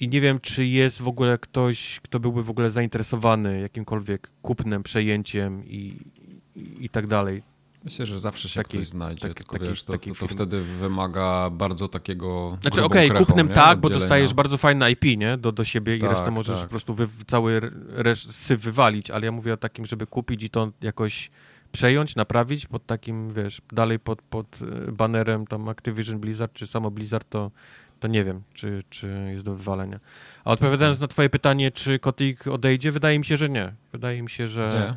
i 0.00 0.08
nie 0.08 0.20
wiem, 0.20 0.40
czy 0.40 0.66
jest 0.66 1.02
w 1.02 1.08
ogóle 1.08 1.38
ktoś, 1.38 2.00
kto 2.02 2.20
byłby 2.20 2.42
w 2.44 2.50
ogóle 2.50 2.70
zainteresowany 2.70 3.60
jakimkolwiek 3.60 4.30
kupnem, 4.42 4.82
przejęciem 4.82 5.64
i, 5.64 5.96
i, 6.56 6.84
i 6.84 6.88
tak 6.88 7.06
dalej. 7.06 7.42
Myślę, 7.84 8.06
że 8.06 8.20
zawsze 8.20 8.48
się 8.48 8.60
Taki- 8.60 8.76
ktoś 8.78 8.88
znajdzie, 8.88 9.20
taki- 9.20 9.34
tylko 9.34 9.52
taki- 9.52 9.68
wiesz, 9.68 9.82
to, 9.84 9.98
to, 9.98 10.14
to 10.14 10.28
wtedy 10.28 10.62
wymaga 10.62 11.50
bardzo 11.50 11.88
takiego 11.88 12.58
Znaczy, 12.62 12.84
okej, 12.84 13.08
krechą, 13.10 13.24
kupnem 13.24 13.48
nie? 13.48 13.54
tak, 13.54 13.80
bo 13.80 13.86
Oddzielenia. 13.86 14.04
dostajesz 14.04 14.34
bardzo 14.34 14.56
fajne 14.58 14.90
IP, 14.90 15.04
nie? 15.16 15.36
Do, 15.36 15.52
do 15.52 15.64
siebie 15.64 15.96
i 15.96 15.98
Tak, 15.98 16.10
resztę 16.10 16.30
możesz 16.30 16.56
tak. 16.58 16.64
po 16.64 16.70
prostu 16.70 16.94
wy, 16.94 17.08
cały 17.26 17.60
syf 18.14 18.60
wywalić, 18.60 19.10
ale 19.10 19.26
ja 19.26 19.32
mówię 19.32 19.52
o 19.54 19.56
takim, 19.56 19.86
żeby 19.86 20.06
kupić 20.06 20.42
i 20.42 20.50
to 20.50 20.70
jakoś 20.82 21.30
przejąć, 21.74 22.16
naprawić 22.16 22.66
pod 22.66 22.86
takim, 22.86 23.32
wiesz, 23.32 23.60
dalej 23.72 23.98
pod, 23.98 24.22
pod 24.22 24.46
e, 24.88 24.92
banerem 24.92 25.46
tam 25.46 25.68
Activision 25.68 26.18
Blizzard, 26.18 26.52
czy 26.52 26.66
samo 26.66 26.90
Blizzard, 26.90 27.28
to, 27.30 27.50
to 28.00 28.08
nie 28.08 28.24
wiem, 28.24 28.42
czy, 28.54 28.82
czy 28.90 29.28
jest 29.32 29.44
do 29.44 29.54
wywalenia. 29.54 30.00
A 30.44 30.50
odpowiadając 30.52 31.00
na 31.00 31.08
twoje 31.08 31.30
pytanie, 31.30 31.70
czy 31.70 31.98
Kotik 31.98 32.46
odejdzie, 32.46 32.92
wydaje 32.92 33.18
mi 33.18 33.24
się, 33.26 33.36
że 33.36 33.48
nie. 33.48 33.72
Wydaje 33.92 34.22
mi 34.22 34.30
się, 34.30 34.48
że 34.48 34.94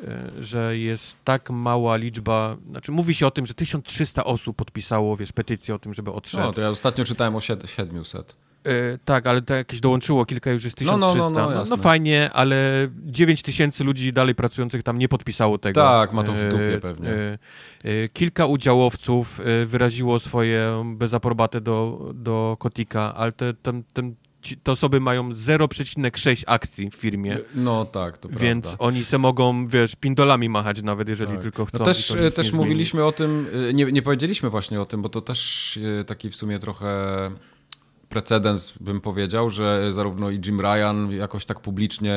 Nie. 0.00 0.08
e, 0.08 0.42
że 0.42 0.78
jest 0.78 1.16
tak 1.24 1.50
mała 1.50 1.96
liczba, 1.96 2.56
znaczy 2.70 2.92
mówi 2.92 3.14
się 3.14 3.26
o 3.26 3.30
tym, 3.30 3.46
że 3.46 3.54
1300 3.54 4.24
osób 4.24 4.56
podpisało, 4.56 5.16
wiesz, 5.16 5.32
petycję 5.32 5.74
o 5.74 5.78
tym, 5.78 5.94
żeby 5.94 6.12
odszedł. 6.12 6.42
No, 6.42 6.52
to 6.52 6.60
ja 6.60 6.68
ostatnio 6.68 7.04
czytałem 7.04 7.36
o 7.36 7.38
sied- 7.38 7.66
700. 7.66 8.36
E, 8.64 8.98
tak, 9.04 9.26
ale 9.26 9.42
to 9.42 9.54
jakieś 9.54 9.80
dołączyło, 9.80 10.24
kilka 10.24 10.50
już 10.50 10.64
jest 10.64 10.80
No, 10.80 10.96
no, 10.96 11.06
1300. 11.12 11.30
no, 11.40 11.46
no, 11.48 11.54
no, 11.54 11.60
jasne. 11.60 11.76
fajnie, 11.76 12.30
ale 12.32 12.88
9 13.04 13.42
tysięcy 13.42 13.84
ludzi 13.84 14.12
dalej 14.12 14.34
pracujących 14.34 14.82
tam 14.82 14.98
nie 14.98 15.08
podpisało 15.08 15.58
tego. 15.58 15.80
Tak, 15.80 16.12
ma 16.12 16.24
to 16.24 16.32
w 16.32 16.36
E, 16.38 16.48
dupie 16.48 16.78
pewnie. 16.82 17.08
e, 17.10 17.38
e, 17.84 18.08
kilka 18.08 18.46
udziałowców 18.46 19.40
e, 19.40 19.66
wyraziło 19.66 20.20
swoje 20.20 20.84
bezaprobatę 20.96 21.60
do, 21.60 22.10
do 22.14 22.56
Kotika, 22.60 23.14
ale 23.14 23.32
te, 23.32 23.54
ten, 23.54 23.82
ten, 23.92 24.14
te 24.62 24.72
osoby 24.72 25.00
mają 25.00 25.30
0,6 25.32 26.42
akcji 26.46 26.90
w 26.90 26.94
firmie. 26.94 27.38
No 27.54 27.84
tak, 27.84 28.18
to 28.18 28.28
Więc 28.28 28.64
prawda. 28.64 28.84
oni 28.84 29.04
se 29.04 29.18
mogą, 29.18 29.66
wiesz, 29.66 29.96
pindolami 29.96 30.48
machać 30.48 30.82
nawet, 30.82 31.08
jeżeli 31.08 31.32
Tak. 31.32 31.42
tylko 31.42 31.64
chcą. 31.66 31.78
No 31.78 31.84
też, 31.84 32.08
też 32.08 32.36
nie 32.36 32.42
zmieni. 32.42 32.56
mówiliśmy 32.56 33.04
o 33.04 33.12
tym, 33.12 33.46
y, 33.70 33.74
nie, 33.74 33.84
nie 33.84 34.02
powiedzieliśmy 34.02 34.50
właśnie 34.50 34.80
o 34.80 34.86
tym, 34.86 35.02
bo 35.02 35.08
to 35.08 35.20
też 35.20 35.76
y, 35.76 36.04
taki 36.06 36.30
w 36.30 36.36
sumie 36.36 36.58
trochę 36.58 36.86
precedens, 38.08 38.74
bym 38.80 39.00
powiedział, 39.00 39.50
że 39.50 39.92
zarówno 39.92 40.30
i 40.30 40.40
Jim 40.46 40.60
Ryan 40.60 41.10
jakoś 41.10 41.44
tak 41.44 41.60
publicznie 41.60 42.12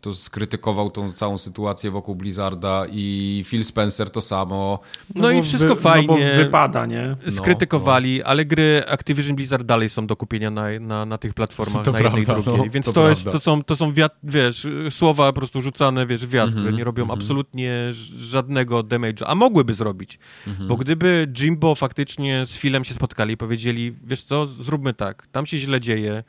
to 0.00 0.14
skrytykował 0.14 0.90
tą 0.90 1.12
całą 1.12 1.38
sytuację 1.38 1.90
wokół 1.90 2.14
Blizzarda 2.14 2.86
i 2.90 3.44
Phil 3.46 3.64
Spencer 3.64 4.10
to 4.10 4.20
samo. 4.22 4.78
No, 5.14 5.30
i 5.30 5.36
bo 5.36 5.42
wszystko 5.42 5.74
wy, 5.74 5.80
fajnie. 5.80 6.06
No 6.08 6.38
bo 6.38 6.44
wypada, 6.44 6.86
nie? 6.86 7.16
skrytykowali, 7.28 8.22
ale 8.22 8.44
gry 8.44 8.82
Activision 8.88 9.36
Blizzard 9.36 9.66
dalej 9.66 9.88
są 9.90 10.06
do 10.06 10.16
kupienia 10.16 10.50
na, 10.50 10.80
na, 10.80 11.06
na 11.06 11.18
tych 11.18 11.34
platformach, 11.34 11.84
To 11.84 11.92
na 11.92 12.00
jednej 12.00 12.22
i 12.22 12.26
prawda, 12.26 12.42
drugiej. 12.42 12.66
no, 12.66 12.72
Więc 12.72 12.86
to 12.86 12.92
to, 12.92 13.08
jest, 13.08 13.24
to 13.24 13.40
są, 13.40 13.62
to 13.62 13.76
są 13.76 13.92
wiat, 13.92 14.16
wiesz, 14.22 14.66
słowa 14.90 15.32
po 15.32 15.32
prostu 15.32 15.60
rzucane, 15.62 16.06
wiesz, 16.06 16.26
w 16.26 16.30
wiatr, 16.30 16.46
Mhm, 16.46 16.64
które 16.64 16.78
nie 16.78 16.84
robią 16.84 17.02
mhm. 17.02 17.20
absolutnie 17.20 17.88
żadnego 18.18 18.80
damage'u, 18.80 19.24
a 19.26 19.34
mogłyby 19.34 19.74
zrobić. 19.74 20.18
Mhm. 20.46 20.68
Bo 20.68 20.76
gdyby 20.76 21.28
Jimbo 21.38 21.74
faktycznie 21.74 22.46
z 22.46 22.58
Philem 22.58 22.84
się 22.84 22.94
spotkali 22.94 23.34
i 23.34 23.36
powiedzieli, 23.36 23.94
wiesz 24.04 24.22
co, 24.22 24.46
zróbmy 24.46 24.94
tak, 24.94 25.26
tam 25.36 25.46
się 25.46 25.58
źle 25.58 25.80
dzieje, 25.80 26.24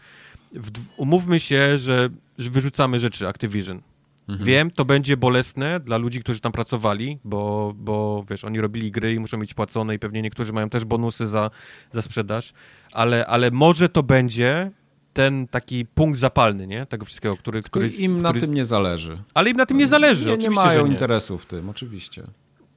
umówmy 0.98 1.40
się, 1.40 1.80
że, 1.80 2.10
że 2.38 2.50
wyrzucamy 2.50 3.00
rzeczy 3.00 3.28
Activision. 3.28 3.82
Mhm. 4.28 4.48
Wiem, 4.48 4.72
to 4.72 4.86
będzie 4.86 5.18
bolesne 5.18 5.80
dla 5.80 5.98
ludzi, 5.98 6.20
którzy 6.20 6.40
tam 6.40 6.52
pracowali, 6.52 7.20
bo, 7.24 7.74
bo 7.78 8.26
wiesz, 8.30 8.44
oni 8.44 8.62
robili 8.62 8.92
gry 8.92 9.14
i 9.14 9.20
muszą 9.20 9.40
być 9.40 9.54
płacone 9.54 9.96
i 9.96 10.00
pewnie 10.00 10.22
niektórzy 10.22 10.54
mają 10.54 10.70
też 10.70 10.86
bonusy 10.86 11.28
za, 11.28 11.52
za 11.92 12.02
sprzedaż, 12.02 12.54
ale, 12.94 13.28
ale 13.28 13.52
może 13.52 13.90
to 13.90 14.04
będzie 14.04 14.72
ten 15.14 15.48
taki 15.48 15.86
punkt 15.86 16.20
zapalny, 16.20 16.68
nie? 16.68 16.86
Tego 16.86 17.06
wszystkiego, 17.06 17.38
który... 17.38 17.62
Który 17.62 17.88
im 17.90 18.22
na 18.22 18.30
który, 18.30 18.42
tym 18.46 18.54
nie 18.54 18.66
zależy. 18.66 19.18
Ale 19.34 19.50
im 19.50 19.58
na 19.58 19.66
tym 19.66 19.78
nie 19.78 19.88
zależy, 19.88 20.26
Nie, 20.26 20.32
nie 20.32 20.38
oczywiście, 20.38 20.66
mają 20.66 20.86
nie. 20.86 20.92
interesu 20.92 21.38
w 21.38 21.46
tym, 21.46 21.70
oczywiście. 21.70 22.24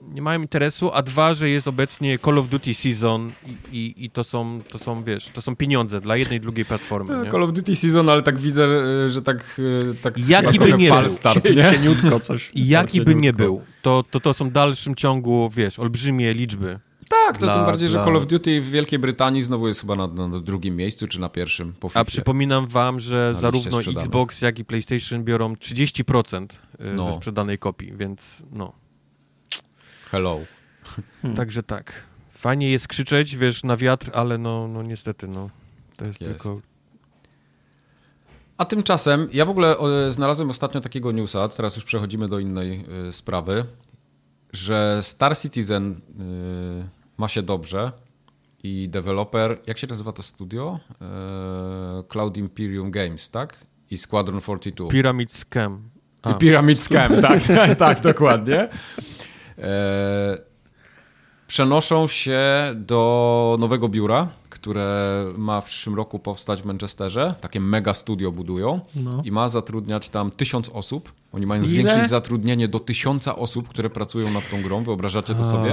Nie 0.09 0.23
mają 0.23 0.41
interesu, 0.43 0.91
a 0.95 1.03
dwa, 1.03 1.35
że 1.35 1.49
jest 1.51 1.69
obecnie 1.69 2.19
Call 2.19 2.39
of 2.39 2.49
Duty 2.49 2.75
Season 2.75 3.31
i, 3.73 3.77
i, 3.79 4.05
i 4.05 4.11
to, 4.11 4.25
są, 4.25 4.59
to 4.71 4.79
są, 4.79 5.03
wiesz, 5.05 5.29
to 5.29 5.43
są 5.43 5.57
pieniądze 5.57 6.01
dla 6.01 6.17
jednej 6.17 6.39
i 6.39 6.41
drugiej 6.41 6.65
platformy, 6.65 7.25
nie? 7.25 7.31
Call 7.31 7.43
of 7.43 7.53
Duty 7.53 7.77
Season, 7.77 8.09
ale 8.09 8.23
tak 8.23 8.39
widzę, 8.39 8.67
że 9.11 9.23
tak... 9.23 9.59
y, 9.59 9.95
tak 10.03 10.19
Jaki 10.29 10.59
by 10.59 10.73
nie 10.73 10.91
był. 10.91 11.09
start, 11.09 11.45
nie? 11.57 11.73
Cieniutko 11.73 12.21
coś. 12.21 12.51
Jaki 12.55 13.01
by 13.01 13.15
nie 13.15 13.33
był, 13.33 13.63
to, 13.83 14.05
to, 14.11 14.21
to 14.21 14.35
są 14.35 14.49
w 14.49 14.53
dalszym 14.53 14.95
ciągu, 14.95 15.51
wiesz, 15.57 15.79
olbrzymie 15.79 16.35
liczby. 16.35 16.79
Tak, 17.27 17.39
to 17.39 17.45
Dla- 17.47 17.55
tym 17.55 17.65
bardziej, 17.65 17.89
dla- 17.89 17.99
że 18.01 18.05
Call 18.05 18.17
of 18.17 18.27
Duty 18.27 18.61
w 18.63 18.71
Wielkiej 18.71 18.99
Brytanii 18.99 19.43
znowu 19.43 19.69
jest 19.69 19.81
chyba 19.81 19.97
na, 19.97 20.07
na 20.07 20.41
drugim 20.41 20.77
miejscu, 20.77 21.09
czy 21.09 21.21
na 21.21 21.29
pierwszym 21.29 21.73
po 21.81 21.91
A 21.95 22.05
przypominam 22.05 22.67
wam, 22.67 23.01
że 23.01 23.29
liście 23.31 23.41
zarówno. 23.71 24.01
Xbox, 24.01 24.41
jak 24.43 24.59
i 24.59 24.65
PlayStation 24.65 25.25
biorą 25.25 25.53
30% 25.55 26.45
y, 26.45 26.57
No. 26.97 27.05
ze 27.05 27.13
sprzedanej 27.13 27.59
kopii, 27.59 27.93
więc 27.97 28.43
no. 28.53 28.80
Hello. 30.11 30.41
Hmm. 31.23 31.37
Także 31.37 31.63
tak. 31.63 32.05
Fajnie 32.31 32.71
jest 32.71 32.89
krzyczeć, 32.89 33.37
wiesz, 33.37 33.65
na 33.65 33.77
wiatr, 33.77 34.11
ale 34.15 34.39
no, 34.39 34.69
no 34.69 34.83
niestety, 34.83 35.29
no. 35.29 35.51
To 35.97 36.05
jest, 36.05 36.21
jest. 36.21 36.43
tylko... 36.43 36.61
A 38.57 38.65
tymczasem, 38.65 39.29
ja 39.33 39.45
w 39.45 39.51
ogóle 39.51 39.79
e, 39.79 40.13
znalazłem 40.13 40.51
ostatnio 40.51 40.81
takiego 40.81 41.13
newsa, 41.13 41.49
teraz 41.49 41.77
już 41.77 41.85
przechodzimy 41.85 42.29
do 42.29 42.39
innej 42.39 42.85
e, 43.09 43.13
sprawy, 43.13 43.65
że 44.53 44.99
Star 45.03 45.39
Citizen 45.39 45.93
e, 45.93 46.89
ma 47.17 47.29
się 47.29 47.43
dobrze 47.43 47.93
i 48.63 48.89
deweloper, 48.89 49.59
jak 49.67 49.79
się 49.79 49.87
nazywa 49.87 50.13
to 50.13 50.23
studio? 50.23 50.81
Cloud 52.09 52.37
Imperium 52.37 52.91
Games, 52.91 53.31
tak? 53.31 53.67
I 53.91 53.99
Squadron 53.99 54.41
42. 54.41 54.89
Pyramid 54.89 55.33
Scam. 55.33 55.91
A, 56.23 56.31
I 56.31 56.35
Pyramid 56.35 56.81
Scam, 56.81 57.23
tak, 57.23 57.43
tak, 57.43 57.79
tak, 57.87 58.01
dokładnie. 58.01 58.69
E, 59.61 60.39
przenoszą 61.47 62.07
się 62.09 62.41
do 62.75 63.57
nowego 63.61 63.89
biura, 63.89 64.29
które 64.51 65.25
ma 65.39 65.61
w 65.61 65.65
przyszłym 65.65 65.95
roku 65.97 66.19
powstać 66.19 66.63
w 66.63 66.65
Manchesterze. 66.65 67.35
Takie 67.41 67.61
mega 67.61 67.95
studio 67.95 68.33
budują 68.33 68.81
No. 68.97 69.19
i 69.25 69.33
ma 69.33 69.49
zatrudniać 69.49 70.09
tam 70.09 70.31
tysiąc 70.31 70.69
osób. 70.69 71.13
Oni 71.33 71.47
mają 71.47 71.61
Ile? 71.63 71.69
zwiększyć 71.69 72.09
zatrudnienie 72.09 72.69
do 72.69 72.81
tysiąca 72.81 73.37
osób, 73.37 73.69
które 73.69 73.91
pracują 73.91 74.31
nad 74.31 74.51
tą 74.51 74.63
grą. 74.63 74.85
Wyobrażacie 74.85 75.35
to 75.35 75.41
A, 75.41 75.45
sobie? 75.45 75.71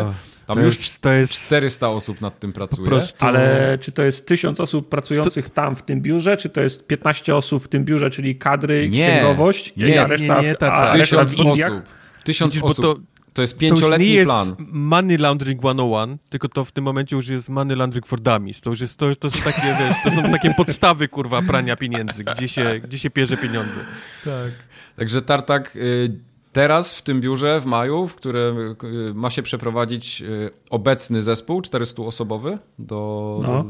Tam 0.47 0.57
to 0.57 0.63
już 0.63 0.77
jest, 0.77 1.01
to 1.01 1.09
jest 1.11 1.33
400 1.33 1.89
osób 1.89 2.21
nad 2.21 2.39
tym 2.39 2.53
pracuje. 2.53 2.87
prostu... 2.89 3.25
Ale 3.25 3.77
czy 3.81 3.91
to 3.91 4.03
jest 4.03 4.27
tysiąc 4.27 4.59
osób 4.59 4.89
pracujących 4.89 5.49
tam 5.49 5.75
w 5.75 5.81
tym 5.81 6.01
biurze, 6.01 6.37
czy 6.37 6.49
to 6.49 6.61
jest 6.61 6.87
15 6.87 7.35
osób 7.35 7.63
w 7.63 7.67
tym 7.67 7.85
biurze, 7.85 8.09
czyli 8.09 8.35
kadry, 8.35 8.89
Nie. 8.89 9.07
księgowość, 9.07 9.73
Nie, 9.77 10.01
a 10.03 10.07
reszta, 10.07 10.41
nie, 10.41 10.47
nie, 10.47 10.55
tak, 10.55 10.73
a 10.73 10.91
tak. 10.91 11.01
Tysiąc 11.01 11.33
osób. 11.39 11.83
Tysiąc 12.23 12.49
Widzisz, 12.53 12.61
bo 12.61 12.67
osób. 12.67 12.85
to, 12.85 12.95
To 13.37 13.41
jest 13.41 13.59
to 13.59 13.65
już 13.65 13.71
nie 13.71 13.77
pięcioletni 13.79 14.11
jest 14.11 14.25
plan. 14.25 14.55
money 14.59 15.17
laundering 15.17 15.61
101, 15.61 16.17
tylko 16.29 16.49
to 16.49 16.65
w 16.65 16.71
tym 16.71 16.83
momencie 16.83 17.15
już 17.15 17.27
jest 17.27 17.49
money 17.49 17.75
laundering 17.75 18.07
for 18.07 18.19
dummies. 18.19 18.61
To 18.61 18.69
już 18.69 18.81
jest, 18.81 18.97
to, 18.97 19.15
to 19.15 19.31
są 19.31 19.43
takie, 19.43 19.75
wiesz, 19.79 19.95
to 20.03 20.11
są 20.11 20.31
takie 20.31 20.53
podstawy, 20.53 21.07
kurwa, 21.07 21.41
prania 21.41 21.75
pieniędzy, 21.75 22.23
gdzie 22.23 22.47
się, 22.47 22.79
gdzie 22.83 22.99
się 22.99 23.09
pierze 23.09 23.37
pieniądze. 23.37 23.79
Tak. 24.25 24.51
Także 24.95 25.21
Tartak 25.21 25.75
y, 25.75 26.19
teraz 26.57 26.95
w 26.95 27.01
tym 27.01 27.21
biurze 27.21 27.61
w 27.61 27.65
maju, 27.65 28.07
w 28.07 28.15
którym 28.15 28.57
y, 28.83 29.13
ma 29.13 29.29
się 29.29 29.43
przeprowadzić 29.43 30.21
y, 30.21 30.49
obecny 30.69 31.21
zespół 31.21 31.61
400-osobowy 31.61 32.57
do, 32.79 33.39
No. 33.43 33.65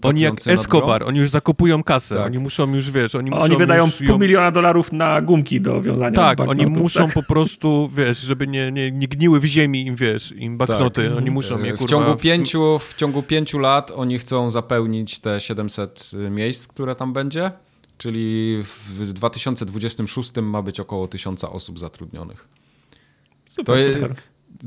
do 0.00 0.08
Oni 0.08 0.20
jak 0.20 0.34
Escobar, 0.46 1.02
oni 1.04 1.18
już 1.18 1.30
zakupują 1.30 1.82
kasę, 1.82 2.14
Tak. 2.14 2.26
oni 2.26 2.38
muszą 2.38 2.74
już, 2.74 2.90
wiesz, 2.90 3.14
oni 3.14 3.30
muszą 3.30 3.42
Oni 3.42 3.56
wydają 3.56 3.84
już 3.86 3.96
pół 3.96 4.06
ją- 4.06 4.18
miliona 4.18 4.50
dolarów 4.50 4.92
na 4.92 5.20
gumki 5.22 5.60
do 5.60 5.82
wiązania 5.82 6.16
Tak, 6.16 6.40
oni 6.40 6.66
muszą 6.66 7.04
tak? 7.04 7.14
po 7.14 7.22
prostu, 7.22 7.90
wiesz, 7.96 8.18
żeby 8.20 8.46
nie, 8.46 8.72
nie, 8.72 8.90
nie 8.92 9.08
gniły 9.08 9.40
w 9.40 9.44
ziemi 9.44 9.86
im, 9.86 9.96
wiesz, 9.96 10.32
im 10.32 10.58
banknoty, 10.58 11.16
oni 11.16 11.30
muszą 11.30 11.64
je, 11.64 11.72
kurwa... 11.72 11.86
w, 11.86 11.90
ciągu 11.90 12.16
pięciu, 12.16 12.78
w 12.78 12.94
ciągu 12.94 13.22
pięciu 13.22 13.58
lat 13.58 13.92
oni 13.96 14.18
chcą 14.18 14.50
zapełnić 14.50 15.18
te 15.18 15.40
700 15.40 16.10
miejsc, 16.30 16.66
które 16.66 16.94
tam 16.94 17.12
będzie, 17.12 17.50
czyli 17.98 18.58
w 18.64 19.12
2026 19.12 20.32
ma 20.42 20.62
być 20.62 20.80
około 20.80 21.08
1000 21.08 21.44
osób 21.44 21.78
zatrudnionych. 21.78 22.48
Super, 23.48 23.64
to 23.64 23.76
jest- 23.76 23.94
super. 24.00 24.16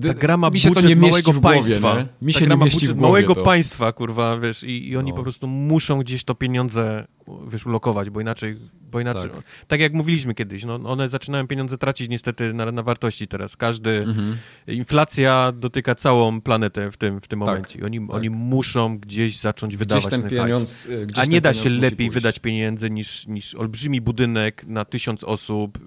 Ta 0.08 0.14
gra 0.14 0.38
ma 0.38 0.50
mi 0.50 0.60
się 0.60 0.70
budżet 0.70 0.84
to 0.84 0.90
nie 0.90 0.96
małego 0.96 1.32
głowie, 1.34 1.42
państwa. 1.62 1.96
nie? 1.98 2.06
Mi 2.22 2.34
ta 2.34 2.40
się 2.40 2.46
gra 2.46 2.56
nie 2.56 2.60
ma 2.60 2.66
budżet 2.66 2.82
głowie 2.92 3.02
małego 3.02 3.36
to. 3.36 3.44
państwa, 3.44 3.92
kurwa, 3.92 4.38
wiesz, 4.40 4.64
i, 4.64 4.90
i 4.90 4.98
oni 4.98 5.12
No. 5.12 5.18
po 5.18 5.24
prostu 5.24 5.48
muszą 5.48 6.00
gdzieś 6.00 6.24
to 6.24 6.36
pieniądze, 6.36 7.08
wiesz, 7.48 7.66
ulokować, 7.66 8.10
bo 8.10 8.22
inaczej, 8.22 8.58
bo 8.92 9.00
inaczej, 9.00 9.30
tak. 9.30 9.44
Tak. 9.68 9.80
jak 9.80 9.94
mówiliśmy 9.94 10.34
kiedyś, 10.34 10.64
no, 10.64 10.76
one 10.76 11.10
zaczynają 11.10 11.48
pieniądze 11.48 11.78
tracić 11.78 12.10
niestety 12.10 12.54
na, 12.54 12.72
na 12.72 12.84
wartości 12.84 13.28
teraz. 13.28 13.58
Każdy, 13.58 13.90
Mhm. 13.90 14.38
inflacja 14.68 15.52
dotyka 15.56 15.96
całą 15.96 16.42
planetę 16.42 16.92
w 16.92 16.98
tym, 16.98 17.22
w 17.22 17.28
tym 17.28 17.40
Tak, 17.40 17.48
momencie. 17.50 17.86
Oni, 17.86 18.00
oni 18.10 18.30
muszą 18.30 18.98
gdzieś 18.98 19.40
zacząć 19.40 19.78
wydawać 19.78 20.06
Gdzieś 20.08 20.20
ten 20.22 20.30
pieniądz... 20.30 20.86
y, 20.86 21.06
Gdzieś 21.06 21.20
A 21.20 21.26
nie 21.26 21.42
da 21.42 21.54
się 21.54 21.70
lepiej 21.70 22.08
pójść. 22.08 22.14
wydać 22.14 22.40
pieniędzy 22.40 22.90
niż, 22.90 23.28
niż 23.28 23.56
olbrzymi 23.56 24.02
budynek 24.02 24.64
na 24.68 24.86
tysiąc 24.86 25.24
osób, 25.24 25.80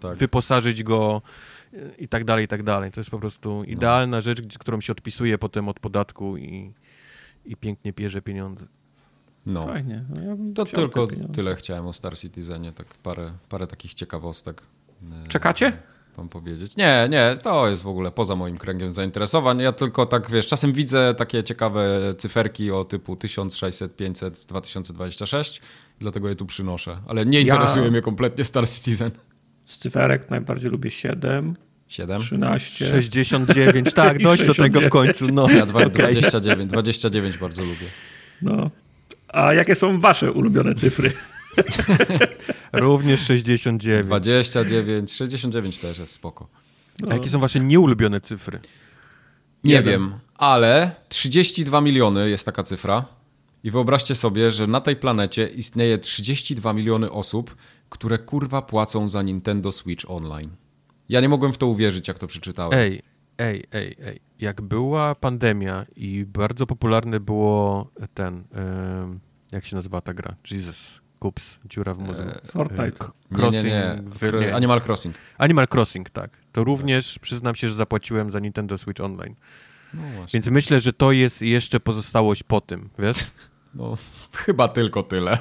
Tak. 0.00 0.18
wyposażyć 0.18 0.82
go 0.82 1.22
i 1.98 2.08
tak 2.08 2.24
dalej, 2.24 2.44
i 2.44 2.48
tak 2.48 2.62
dalej. 2.62 2.90
To 2.92 3.00
jest 3.00 3.10
po 3.10 3.18
prostu 3.18 3.64
idealna 3.64 4.20
rzecz, 4.20 4.40
gdzie- 4.40 4.58
którą 4.58 4.80
się 4.80 4.92
odpisuje 4.92 5.38
potem 5.38 5.68
od 5.68 5.80
podatku 5.80 6.36
i, 6.36 6.74
i 7.44 7.56
pięknie 7.56 7.92
bierze 7.92 8.22
pieniądze. 8.22 8.66
No. 9.46 9.66
Fajnie. 9.66 10.04
No 10.14 10.20
ja 10.22 10.36
To 10.54 10.64
tylko 10.64 11.08
tyle 11.34 11.56
chciałem 11.56 11.86
o 11.86 11.92
Star 11.92 12.18
Citizenie, 12.18 12.72
tak 12.72 12.86
parę, 12.86 13.32
parę 13.48 13.66
takich 13.66 13.94
ciekawostek. 13.94 14.62
e, 15.24 15.28
Czekacie? 15.28 15.72
Wam 16.16 16.28
powiedzieć. 16.28 16.76
Nie, 16.76 17.06
nie, 17.10 17.36
to 17.42 17.68
jest 17.68 17.82
w 17.82 17.86
ogóle 17.88 18.10
poza 18.10 18.36
moim 18.36 18.58
kręgiem 18.58 18.92
zainteresowań. 18.92 19.58
Ja 19.60 19.72
tylko 19.72 20.06
tak, 20.06 20.30
wiesz, 20.30 20.46
czasem 20.46 20.72
widzę 20.72 21.14
takie 21.14 21.44
ciekawe 21.44 22.14
cyferki 22.18 22.70
o 22.70 22.84
typu 22.84 23.16
1600, 23.16 23.96
500, 23.96 24.44
2026, 24.48 25.60
dlatego 25.98 26.28
je 26.28 26.36
tu 26.36 26.46
przynoszę. 26.46 26.98
Ale 27.08 27.26
nie 27.26 27.42
Ja- 27.42 27.54
interesuje 27.54 27.90
mnie 27.90 28.00
kompletnie 28.02 28.44
Star 28.44 28.68
Citizen. 28.68 29.10
Z 29.68 29.78
cyferek 29.78 30.30
najbardziej 30.30 30.70
lubię 30.70 30.90
7, 30.90 31.54
7? 31.88 32.20
13. 32.20 32.86
69, 32.86 33.94
tak, 33.94 34.22
dość 34.22 34.44
do 34.44 34.54
tego 34.54 34.80
w 34.80 34.82
69. 34.82 34.90
końcu. 34.92 35.34
No. 35.34 35.50
Ja 35.50 35.66
dwa- 35.66 35.84
Okej. 35.86 35.90
29, 36.14 36.70
29 36.72 37.38
bardzo 37.38 37.62
lubię. 37.62 37.86
No. 38.42 38.70
A 39.28 39.54
jakie 39.54 39.74
są 39.74 40.00
wasze 40.00 40.32
ulubione 40.32 40.74
cyfry? 40.74 41.12
Również 42.72 43.20
69. 43.20 44.06
29, 44.06 45.12
69 45.12 45.78
też 45.78 45.98
jest 45.98 46.12
spoko. 46.12 46.48
A 47.10 47.14
jakie 47.14 47.30
są 47.30 47.40
wasze 47.40 47.60
nieulubione 47.60 48.20
cyfry? 48.20 48.60
Nie 49.64 49.74
Jeden. 49.74 49.90
wiem, 49.92 50.12
ale 50.34 50.90
32 51.08 51.80
miliony 51.80 52.30
jest 52.30 52.44
taka 52.46 52.62
cyfra. 52.64 53.04
I 53.64 53.70
wyobraźcie 53.70 54.14
sobie, 54.14 54.50
że 54.50 54.66
na 54.66 54.80
tej 54.80 54.96
planecie 54.96 55.46
istnieje 55.46 55.98
32 55.98 56.72
miliony 56.72 57.10
osób, 57.10 57.56
które 57.88 58.18
kurwa 58.18 58.62
płacą 58.62 59.08
za 59.08 59.22
Nintendo 59.22 59.72
Switch 59.72 60.10
Online. 60.10 60.50
Ja 61.08 61.20
nie 61.20 61.28
mogłem 61.28 61.52
w 61.52 61.58
to 61.58 61.66
uwierzyć, 61.66 62.08
jak 62.08 62.18
to 62.18 62.26
przeczytałem. 62.26 62.78
Ej, 62.78 63.02
ej, 63.38 63.64
ej, 63.72 63.96
ej. 64.04 64.20
Jak 64.40 64.60
była 64.60 65.14
pandemia 65.14 65.86
i 65.96 66.24
bardzo 66.26 66.66
popularny 66.66 67.20
było 67.20 67.90
ten, 68.14 68.44
em, 68.52 69.20
jak 69.52 69.64
się 69.66 69.76
nazywa 69.76 70.00
ta 70.00 70.14
gra? 70.14 70.34
Jesus, 70.50 71.00
kups, 71.18 71.58
dziura 71.64 71.94
w 71.94 71.98
mózgu. 71.98 72.22
Fortnite. 72.46 72.84
E, 72.84 72.90
k- 72.90 73.12
nie, 73.30 73.36
Crossing, 73.36 73.64
nie, 73.64 73.70
nie. 73.70 74.02
w-. 74.10 74.54
Animal 74.54 74.80
Crossing. 74.86 75.16
Animal 75.38 75.66
Crossing, 75.74 76.10
tak. 76.10 76.38
To 76.52 76.64
również 76.64 77.18
przyznam 77.18 77.54
się, 77.54 77.68
że 77.68 77.74
zapłaciłem 77.74 78.30
za 78.30 78.38
Nintendo 78.40 78.78
Switch 78.78 79.00
Online. 79.00 79.34
No. 79.94 80.02
Więc 80.34 80.48
myślę, 80.50 80.80
że 80.80 80.92
to 80.92 81.12
jest 81.12 81.42
jeszcze 81.42 81.80
pozostałość 81.80 82.42
po 82.42 82.60
tym, 82.60 82.90
wiesz? 82.98 83.16
No, 83.74 83.96
chyba 84.44 84.68
tylko 84.68 85.02
tyle. 85.02 85.38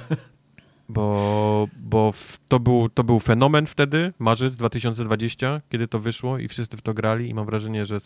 Bo, 0.90 1.68
bo 1.80 2.12
w, 2.12 2.38
to, 2.48 2.60
był, 2.60 2.90
to 2.90 3.04
był 3.04 3.20
fenomen 3.20 3.68
wtedy, 3.68 4.14
marzec 4.20 4.56
2020, 4.56 5.62
kiedy 5.70 5.88
to 5.88 6.00
wyszło 6.00 6.38
i 6.38 6.48
wszyscy 6.48 6.78
w 6.78 6.82
to 6.82 6.94
grali 6.94 7.30
i 7.30 7.34
mam 7.34 7.46
wrażenie, 7.46 7.86
że, 7.86 8.00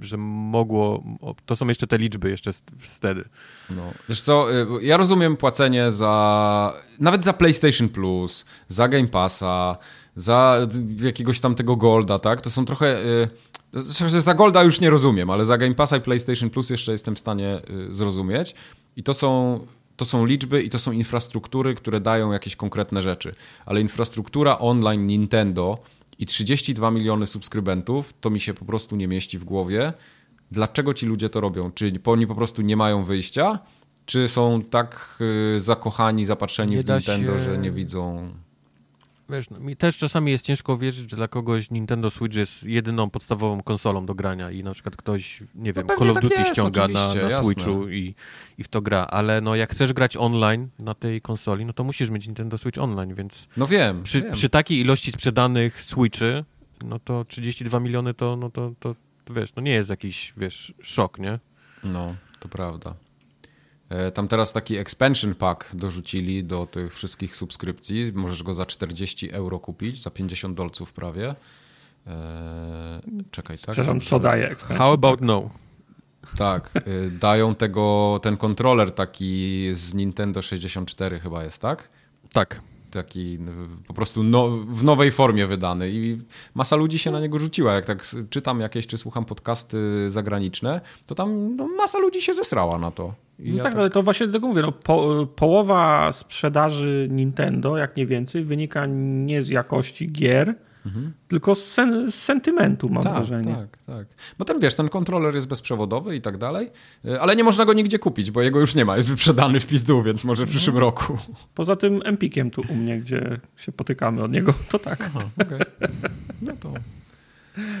że 0.00 0.16
mogło, 0.16 1.02
to 1.46 1.56
są 1.56 1.68
jeszcze 1.68 1.86
te 1.86 1.98
liczby 1.98 2.30
jeszcze 2.30 2.50
wtedy. 2.78 3.24
No. 3.70 3.82
Wiesz 4.08 4.20
co, 4.20 4.52
y, 4.54 4.66
ja 4.82 4.96
rozumiem 4.96 5.36
płacenie 5.36 5.90
za, 5.90 6.72
nawet 7.00 7.24
za 7.24 7.32
PlayStation 7.32 7.88
Plus, 7.88 8.44
za 8.68 8.88
Game 8.88 9.08
Passa, 9.08 9.76
za 10.16 10.66
jakiegoś 11.00 11.40
tam 11.40 11.54
tego 11.54 11.76
Golda, 11.76 12.18
tak? 12.18 12.40
To 12.40 12.50
są 12.50 12.64
trochę... 12.64 13.04
y, 13.04 14.20
za 14.20 14.34
Golda 14.34 14.62
już 14.62 14.80
nie 14.80 14.90
rozumiem, 14.90 15.30
ale 15.30 15.44
za 15.44 15.58
Game 15.58 15.74
Passa 15.74 15.96
i 15.96 16.00
PlayStation 16.00 16.50
Plus 16.50 16.70
jeszcze 16.70 16.92
jestem 16.92 17.16
w 17.16 17.18
stanie 17.18 17.60
y, 17.90 17.94
zrozumieć. 17.94 18.54
I 18.96 19.02
to 19.02 19.14
są, 19.14 19.60
to 19.96 20.04
są 20.04 20.24
liczby 20.26 20.62
i 20.62 20.70
to 20.70 20.78
są 20.78 20.92
infrastruktury, 20.92 21.74
które 21.74 22.00
dają 22.00 22.32
jakieś 22.32 22.56
konkretne 22.56 23.02
rzeczy. 23.02 23.34
Ale 23.66 23.80
infrastruktura 23.80 24.58
online 24.58 25.06
Nintendo 25.06 25.78
i 26.18 26.26
32 26.26 26.90
miliony 26.90 27.26
subskrybentów, 27.26 28.14
to 28.20 28.30
mi 28.30 28.40
się 28.40 28.54
po 28.54 28.64
prostu 28.64 28.96
nie 28.96 29.08
mieści 29.08 29.38
w 29.38 29.44
głowie. 29.44 29.92
Dlaczego 30.50 30.94
ci 30.94 31.06
ludzie 31.06 31.28
to 31.30 31.40
robią? 31.40 31.70
Czy 31.72 31.92
oni 32.04 32.26
po 32.26 32.34
prostu 32.34 32.62
nie 32.62 32.76
mają 32.76 33.04
wyjścia? 33.04 33.58
Czy 34.06 34.28
są 34.28 34.62
tak 34.62 35.18
y, 35.56 35.60
zakochani, 35.60 36.26
zapatrzeni 36.26 36.76
Nie 36.76 36.82
w 36.82 36.88
Nintendo, 36.88 37.38
się- 37.38 37.44
że 37.44 37.58
nie 37.58 37.70
widzą... 37.70 38.32
Wiesz, 39.28 39.50
no, 39.50 39.60
mi 39.60 39.76
też 39.76 39.96
czasami 39.96 40.32
jest 40.32 40.44
ciężko 40.44 40.78
wierzyć, 40.78 41.10
że 41.10 41.16
dla 41.16 41.28
kogoś 41.28 41.70
Nintendo 41.70 42.10
Switch 42.10 42.36
jest 42.36 42.62
jedyną 42.62 43.10
podstawową 43.10 43.62
konsolą 43.62 44.06
do 44.06 44.14
grania 44.14 44.50
i 44.50 44.64
na 44.64 44.74
przykład 44.74 44.96
ktoś, 44.96 45.42
nie 45.54 45.72
wiem, 45.72 45.86
pewnie 45.86 45.98
Call 45.98 46.10
of 46.10 46.14
tak 46.14 46.22
Duty 46.22 46.34
jest, 46.34 46.50
ściąga 46.50 46.88
na, 46.88 47.14
na. 47.14 47.44
Switchu 47.44 47.88
i, 47.88 48.14
i 48.58 48.64
w 48.64 48.68
to 48.68 48.82
gra, 48.82 49.06
ale 49.10 49.40
no 49.40 49.54
jak 49.54 49.70
chcesz 49.70 49.92
grać 49.92 50.16
online 50.16 50.68
na 50.78 50.94
tej 50.94 51.20
konsoli, 51.20 51.64
no 51.64 51.72
to 51.72 51.84
musisz 51.84 52.10
mieć 52.10 52.26
Nintendo 52.26 52.58
Switch 52.58 52.78
Online, 52.78 53.14
więc 53.14 53.46
No 53.56 53.66
wiem, 53.66 54.02
przy, 54.02 54.22
wiem. 54.22 54.32
przy 54.32 54.48
takiej 54.48 54.78
ilości 54.78 55.12
sprzedanych 55.12 55.82
Switchy, 55.82 56.44
no 56.84 56.98
to 56.98 57.24
32 57.24 57.80
miliony 57.80 58.14
to, 58.14 58.36
no 58.36 58.50
to, 58.50 58.72
to, 58.80 58.94
to 59.24 59.34
wiesz, 59.34 59.54
no 59.56 59.62
nie 59.62 59.72
jest 59.72 59.90
jakiś, 59.90 60.32
wiesz, 60.36 60.74
szok, 60.82 61.18
nie? 61.18 61.38
No, 61.84 62.14
to 62.40 62.48
prawda. 62.48 62.94
E, 63.88 64.10
Tam 64.10 64.28
teraz 64.28 64.52
taki 64.52 64.76
expansion 64.76 65.34
pack 65.34 65.74
dorzucili 65.76 66.44
do 66.44 66.66
tych 66.66 66.94
wszystkich 66.94 67.36
subskrypcji. 67.36 68.12
Możesz 68.14 68.42
go 68.42 68.54
za 68.54 68.66
40 68.66 69.30
euro 69.32 69.58
kupić, 69.58 70.02
za 70.02 70.10
50 70.10 70.56
dolców 70.56 70.92
prawie. 70.92 71.34
E, 72.06 73.00
Czekaj, 73.30 73.58
tak? 73.58 73.72
Przepraszam, 73.72 74.00
co 74.00 74.20
daje 74.20 74.50
eksperyment? 74.50 74.78
How 74.78 74.92
about 74.92 75.20
no? 75.20 75.50
Tak, 76.38 76.70
y, 76.88 77.10
dają 77.10 77.54
tego, 77.54 78.18
ten 78.22 78.36
kontroler 78.36 78.92
taki 78.92 79.68
z 79.72 79.94
Nintendo 79.94 80.42
64 80.42 81.20
chyba 81.20 81.44
jest, 81.44 81.62
tak? 81.62 81.88
Tak. 82.32 82.60
Taki 82.90 83.38
po 83.86 83.94
prostu 83.94 84.22
no, 84.22 84.48
w 84.48 84.84
nowej 84.84 85.12
formie 85.12 85.46
wydany 85.46 85.90
i 85.90 86.18
masa 86.54 86.76
ludzi 86.76 86.98
się 86.98 87.10
na 87.10 87.20
niego 87.20 87.38
rzuciła. 87.38 87.72
Jak 87.74 87.84
tak 87.84 88.06
czytam 88.30 88.60
jakieś, 88.60 88.86
czy 88.86 88.98
słucham 88.98 89.24
podcasty 89.24 90.10
zagraniczne, 90.10 90.80
to 91.06 91.14
tam 91.14 91.56
no, 91.56 91.68
masa 91.68 91.98
ludzi 91.98 92.22
się 92.22 92.34
zesrała 92.34 92.78
na 92.78 92.90
to. 92.90 93.14
I 93.38 93.50
No 93.50 93.56
ja 93.56 93.62
tak, 93.62 93.74
ale 93.76 93.90
to 93.90 94.02
właśnie 94.02 94.28
tego 94.28 94.46
mówię. 94.48 94.62
No, 94.62 94.72
po, 94.72 95.26
połowa 95.36 96.12
sprzedaży 96.12 97.08
Nintendo, 97.10 97.76
jak 97.76 97.96
nie 97.96 98.06
więcej, 98.06 98.44
wynika 98.44 98.86
nie 98.88 99.42
z 99.42 99.48
jakości 99.48 100.12
gier, 100.12 100.54
tylko 101.28 101.54
z, 101.54 101.64
sen, 101.64 102.10
z 102.10 102.14
sentymentu, 102.14 102.88
mam 102.88 102.96
Mhm. 103.06 103.14
tak, 103.16 103.26
wrażenie. 103.26 103.54
tak, 103.54 103.78
tak. 103.96 104.06
Bo 104.38 104.44
ten 104.44 104.60
wiesz, 104.60 104.74
ten 104.74 104.88
kontroler 104.88 105.34
jest 105.34 105.46
bezprzewodowy 105.46 106.16
i 106.16 106.20
tak 106.20 106.38
dalej, 106.38 106.70
y, 107.04 107.20
ale 107.20 107.36
nie 107.36 107.44
można 107.44 107.64
go 107.64 107.72
nigdzie 107.72 107.98
kupić, 107.98 108.30
bo 108.30 108.42
jego 108.42 108.60
już 108.60 108.74
nie 108.74 108.84
ma. 108.84 108.96
Jest 108.96 109.08
wyprzedany 109.10 109.60
w 109.60 109.66
pizdu, 109.66 110.02
więc 110.02 110.24
może 110.24 110.46
w 110.46 110.50
przyszłym 110.50 110.78
roku. 110.78 111.18
Poza 111.54 111.76
tym 111.76 112.00
Empikiem 112.04 112.50
tu 112.50 112.62
u 112.68 112.74
mnie, 112.74 113.00
gdzie 113.00 113.38
się 113.56 113.72
potykamy 113.72 114.22
od 114.22 114.32
niego, 114.32 114.54
to 114.70 114.78
tak. 114.78 114.98
Aha, 115.02 115.20
okej. 115.42 115.60
No 116.42 116.52
to, 116.60 116.72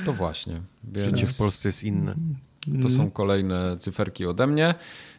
to 0.04 0.12
właśnie. 0.12 0.60
Więc... 0.84 1.06
Życie 1.18 1.32
w 1.32 1.36
Polsce 1.38 1.68
jest 1.68 1.84
inne. 1.84 2.14
To 2.82 2.90
są 2.90 3.10
kolejne 3.10 3.76
cyferki 3.78 4.26
ode 4.26 4.46
mnie. 4.46 4.74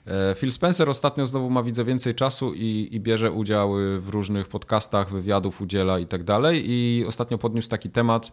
E, 0.07 0.35
Phil 0.35 0.51
Spencer 0.51 0.89
ostatnio 0.89 1.27
znowu 1.27 1.49
ma 1.49 1.63
widzę 1.63 1.85
więcej 1.85 2.15
czasu 2.15 2.53
i, 2.53 2.89
i 2.91 2.99
bierze 2.99 3.31
udział 3.31 3.73
w 3.99 4.09
różnych 4.09 4.47
podcastach, 4.47 5.11
wywiadów 5.11 5.61
udziela 5.61 5.99
i 5.99 6.05
tak 6.05 6.23
dalej. 6.23 6.63
I 6.65 7.05
ostatnio 7.07 7.38
podniósł 7.38 7.69
taki 7.69 7.89
temat, 7.89 8.31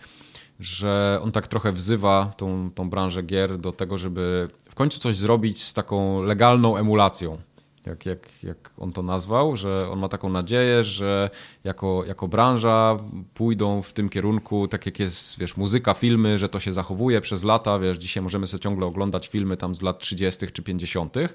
że 0.61 1.21
on 1.23 1.33
tak 1.33 1.47
trochę 1.47 1.73
wzywa 1.73 2.33
tą, 2.37 2.71
tą 2.75 2.91
branżę 2.91 3.23
gier 3.23 3.59
do 3.59 3.73
tego, 3.73 3.99
żeby 3.99 4.49
w 4.71 4.75
końcu 4.75 5.01
coś 5.01 5.17
zrobić 5.17 5.65
z 5.65 5.75
taką 5.75 6.23
legalną 6.23 6.77
emulacją. 6.77 7.39
Jak, 7.87 8.07
jak, 8.07 8.43
jak 8.43 8.71
on 8.79 8.93
to 8.93 9.03
nazwał, 9.03 9.57
że 9.57 9.91
on 9.91 9.99
ma 9.99 10.09
taką 10.09 10.29
nadzieję, 10.29 10.85
że 10.85 11.31
jako, 11.65 12.05
jako 12.07 12.29
branża 12.29 12.97
pójdą 13.35 13.83
w 13.83 13.93
tym 13.93 14.09
kierunku, 14.09 14.69
tak 14.69 14.87
jak 14.87 14.99
jest, 14.99 15.39
wiesz, 15.39 15.57
muzyka, 15.57 15.95
filmy, 15.95 16.39
że 16.39 16.49
to 16.49 16.61
się 16.61 16.73
zachowuje 16.73 17.21
przez 17.21 17.45
lata, 17.45 17.79
wiesz, 17.79 17.99
dzisiaj 17.99 18.23
możemy 18.23 18.47
sobie 18.47 18.63
ciągle 18.63 18.87
oglądać 18.87 19.29
filmy 19.29 19.57
tam 19.57 19.75
z 19.75 19.83
lat 19.83 19.99
30. 19.99 20.47
czy 20.53 20.63
50., 20.63 21.17
e, 21.17 21.29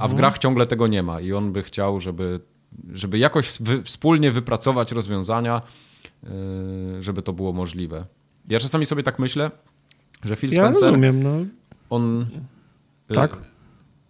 a 0.00 0.08
w 0.08 0.14
grach 0.14 0.38
ciągle 0.38 0.66
tego 0.66 0.86
nie 0.86 1.02
ma 1.02 1.20
i 1.20 1.32
on 1.32 1.52
by 1.52 1.62
chciał, 1.62 2.00
żeby, 2.00 2.40
żeby 2.92 3.18
jakoś 3.18 3.46
wspólnie 3.84 4.30
wypracować 4.30 4.92
rozwiązania, 4.92 5.62
e, 6.24 6.28
żeby 7.02 7.22
to 7.22 7.32
było 7.32 7.52
możliwe. 7.52 8.04
Ja 8.48 8.60
czasami 8.60 8.86
sobie 8.86 9.02
tak 9.02 9.18
myślę, 9.18 9.50
że 10.24 10.36
Phil 10.36 10.50
Ja 10.50 10.62
Spencer, 10.62 10.84
rozumiem, 10.84 11.22
no. 11.22 11.30
on... 11.90 12.26
Tak. 13.14 13.53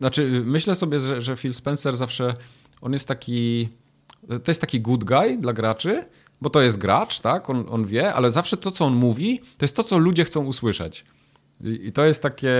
Znaczy, 0.05 0.43
myślę 0.45 0.75
sobie, 0.75 1.01
że, 1.01 1.23
że 1.23 1.37
Phil 1.37 1.55
Spencer 1.55 1.97
zawsze, 1.97 2.35
on 2.81 2.93
jest 2.93 3.09
taki, 3.09 3.69
to 4.29 4.51
jest 4.51 4.61
taki 4.61 4.81
good 4.81 5.05
guy 5.05 5.37
dla 5.41 5.53
graczy, 5.53 6.05
bo 6.41 6.51
to 6.51 6.63
jest 6.63 6.79
gracz, 6.79 7.21
tak, 7.21 7.51
on, 7.51 7.67
on 7.71 7.87
wie, 7.87 8.15
ale 8.15 8.31
zawsze 8.31 8.57
to, 8.57 8.71
co 8.71 8.85
on 8.85 8.95
mówi, 8.95 9.41
to 9.59 9.65
jest 9.65 9.77
to, 9.77 9.85
co 9.85 9.99
ludzie 9.99 10.25
chcą 10.25 10.45
usłyszeć. 10.45 11.05
I, 11.61 11.87
i 11.87 11.93
to 11.93 12.05
jest 12.05 12.23
takie... 12.23 12.53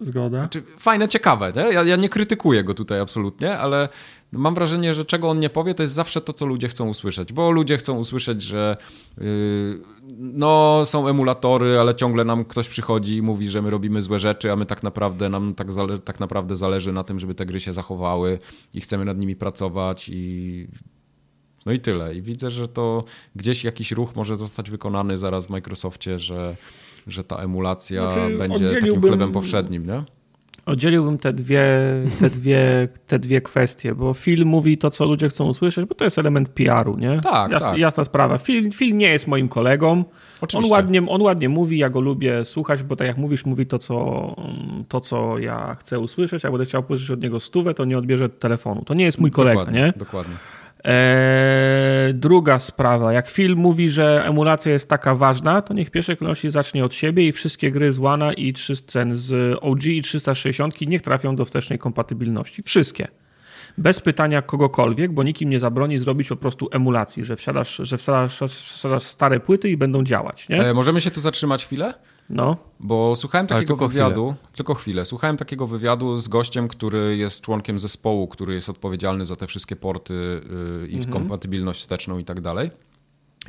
Zgoda. 0.00 0.38
Znaczy, 0.38 0.62
fajne, 0.78 1.08
ciekawe. 1.08 1.52
Nie? 1.56 1.62
Ja, 1.62 1.82
ja 1.82 1.96
nie 1.96 2.08
krytykuję 2.08 2.64
go 2.64 2.74
tutaj 2.74 3.00
absolutnie, 3.00 3.58
ale 3.58 3.88
mam 4.32 4.54
wrażenie, 4.54 4.94
że 4.94 5.04
czego 5.04 5.30
on 5.30 5.40
nie 5.40 5.50
powie, 5.50 5.74
to 5.74 5.82
jest 5.82 5.94
zawsze 5.94 6.20
to, 6.20 6.32
co 6.32 6.46
ludzie 6.46 6.68
chcą 6.68 6.88
usłyszeć. 6.88 7.32
Bo 7.32 7.50
ludzie 7.50 7.76
chcą 7.76 7.98
usłyszeć, 7.98 8.42
że 8.42 8.76
yy, 9.18 9.24
no, 10.18 10.82
są 10.84 11.08
emulatory, 11.08 11.78
ale 11.78 11.94
ciągle 11.94 12.24
nam 12.24 12.44
ktoś 12.44 12.68
przychodzi 12.68 13.16
i 13.16 13.22
mówi, 13.22 13.48
że 13.48 13.62
my 13.62 13.70
robimy 13.70 14.02
złe 14.02 14.18
rzeczy, 14.18 14.52
a 14.52 14.56
my 14.56 14.66
tak 14.66 14.82
naprawdę, 14.82 15.28
nam 15.28 15.54
tak, 15.54 15.72
zale 15.72 15.98
tak 15.98 16.20
naprawdę 16.20 16.56
zależy 16.56 16.92
na 16.92 17.04
tym, 17.04 17.20
żeby 17.20 17.34
te 17.34 17.46
gry 17.46 17.60
się 17.60 17.72
zachowały 17.72 18.38
i 18.74 18.80
chcemy 18.80 19.04
nad 19.04 19.18
nimi 19.18 19.36
pracować 19.36 20.08
i 20.08 20.66
no 21.66 21.72
i 21.72 21.78
tyle. 21.78 22.14
I 22.14 22.22
widzę, 22.22 22.50
że 22.50 22.68
to 22.68 23.04
gdzieś 23.36 23.64
jakiś 23.64 23.92
ruch 23.92 24.16
może 24.16 24.36
zostać 24.36 24.70
wykonany 24.70 25.18
zaraz 25.18 25.46
w 25.46 25.50
Microsoftie, 25.50 26.18
że, 26.18 26.56
że 27.06 27.24
ta 27.24 27.36
emulacja 27.36 28.12
znaczy, 28.12 28.38
będzie 28.38 28.70
takim 28.70 29.00
chlebem 29.00 29.32
powszednim, 29.32 29.86
nie? 29.86 30.04
Oddzieliłbym 30.66 31.18
te 31.18 31.32
dwie, 31.32 31.64
te, 32.20 32.30
dwie, 32.30 32.88
te 33.06 33.18
dwie 33.18 33.40
kwestie, 33.40 33.94
bo 33.94 34.14
film 34.14 34.48
mówi 34.48 34.78
to, 34.78 34.90
co 34.90 35.04
ludzie 35.04 35.28
chcą 35.28 35.48
usłyszeć, 35.48 35.84
bo 35.84 35.94
to 35.94 36.04
jest 36.04 36.18
element 36.18 36.48
PR-u, 36.48 36.96
nie? 36.96 37.20
Tak, 37.20 37.52
jasna, 37.52 37.70
tak. 37.70 37.78
jasna 37.78 38.04
sprawa. 38.04 38.38
Film, 38.38 38.72
film 38.72 38.98
nie 38.98 39.08
jest 39.08 39.26
moim 39.26 39.48
kolegą. 39.48 40.04
On 40.54 40.64
ładnie, 40.64 41.08
on 41.08 41.22
ładnie 41.22 41.48
mówi, 41.48 41.78
ja 41.78 41.90
go 41.90 42.00
lubię 42.00 42.44
słuchać, 42.44 42.82
bo 42.82 42.96
tak 42.96 43.06
jak 43.06 43.16
mówisz, 43.16 43.44
mówi 43.44 43.66
to 43.66 43.78
co, 43.78 44.36
to, 44.88 45.00
co 45.00 45.38
ja 45.38 45.76
chcę 45.80 45.98
usłyszeć, 45.98 46.44
a 46.44 46.50
będę 46.50 46.66
chciał 46.66 46.82
usłyszeć 46.82 47.10
od 47.10 47.22
niego 47.22 47.40
stówę, 47.40 47.74
to 47.74 47.84
nie 47.84 47.98
odbierze 47.98 48.28
telefonu. 48.28 48.82
To 48.84 48.94
nie 48.94 49.04
jest 49.04 49.18
mój 49.18 49.30
kolega, 49.30 49.60
dokładnie, 49.60 49.80
nie? 49.80 49.92
Dokładnie. 49.96 50.34
Eee, 50.84 52.14
druga 52.14 52.58
sprawa, 52.58 53.12
jak 53.12 53.30
film 53.30 53.58
mówi, 53.58 53.90
że 53.90 54.24
emulacja 54.26 54.72
jest 54.72 54.88
taka 54.88 55.14
ważna, 55.14 55.62
to 55.62 55.74
niech 55.74 55.88
w 55.88 55.90
pierwszej 55.90 56.16
kolejności 56.16 56.50
zacznie 56.50 56.84
od 56.84 56.94
siebie 56.94 57.28
i 57.28 57.32
wszystkie 57.32 57.70
gry 57.70 57.92
z 57.92 57.98
One 57.98 58.32
i 58.32 58.52
300 58.52 59.00
z 59.12 59.58
OG 59.60 59.84
i 59.84 60.02
360 60.02 60.80
niech 60.80 61.02
trafią 61.02 61.36
do 61.36 61.44
wstecznej 61.44 61.78
kompatybilności. 61.78 62.62
Wszystkie. 62.62 63.08
Bez 63.78 64.00
pytania 64.00 64.42
kogokolwiek, 64.42 65.12
bo 65.12 65.22
nikim 65.22 65.50
nie 65.50 65.60
zabroni 65.60 65.98
zrobić 65.98 66.28
po 66.28 66.36
prostu 66.36 66.68
emulacji, 66.72 67.24
że 67.24 67.36
wsiadasz, 67.36 67.76
że 67.76 69.00
stare 69.00 69.40
płyty 69.40 69.70
i 69.70 69.76
będą 69.76 70.04
działać. 70.04 70.48
Nie? 70.48 70.64
E, 70.64 70.74
możemy 70.74 71.00
się 71.00 71.10
tu 71.10 71.20
zatrzymać 71.20 71.66
chwilę? 71.66 71.94
No. 72.30 72.56
Bo 72.80 73.16
słuchałem 73.16 73.46
takiego 73.46 73.66
tylko 73.66 73.88
wywiadu, 73.88 74.32
chwilę. 74.32 74.52
tylko 74.56 74.74
chwilę, 74.74 75.04
słuchałem 75.04 75.36
takiego 75.36 75.66
wywiadu 75.66 76.18
z 76.18 76.28
gościem, 76.28 76.68
który 76.68 77.16
jest 77.16 77.40
członkiem 77.40 77.80
zespołu, 77.80 78.28
który 78.28 78.54
jest 78.54 78.68
odpowiedzialny 78.68 79.24
za 79.24 79.36
te 79.36 79.46
wszystkie 79.46 79.76
porty 79.76 80.14
yy, 80.82 80.88
i 80.88 80.96
mhm. 80.96 81.12
kompatybilność 81.12 81.80
wsteczną 81.80 82.18
i 82.18 82.24
tak 82.24 82.40
dalej. 82.40 82.70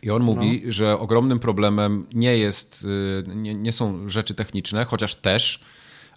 I 0.03 0.11
on 0.11 0.23
mówi, 0.23 0.61
no. 0.65 0.71
że 0.71 0.99
ogromnym 0.99 1.39
problemem 1.39 2.05
nie 2.13 2.37
jest, 2.37 2.83
yy, 3.27 3.35
nie, 3.35 3.53
nie 3.53 3.71
są 3.71 4.09
rzeczy 4.09 4.33
techniczne, 4.35 4.85
chociaż 4.85 5.15
też, 5.15 5.63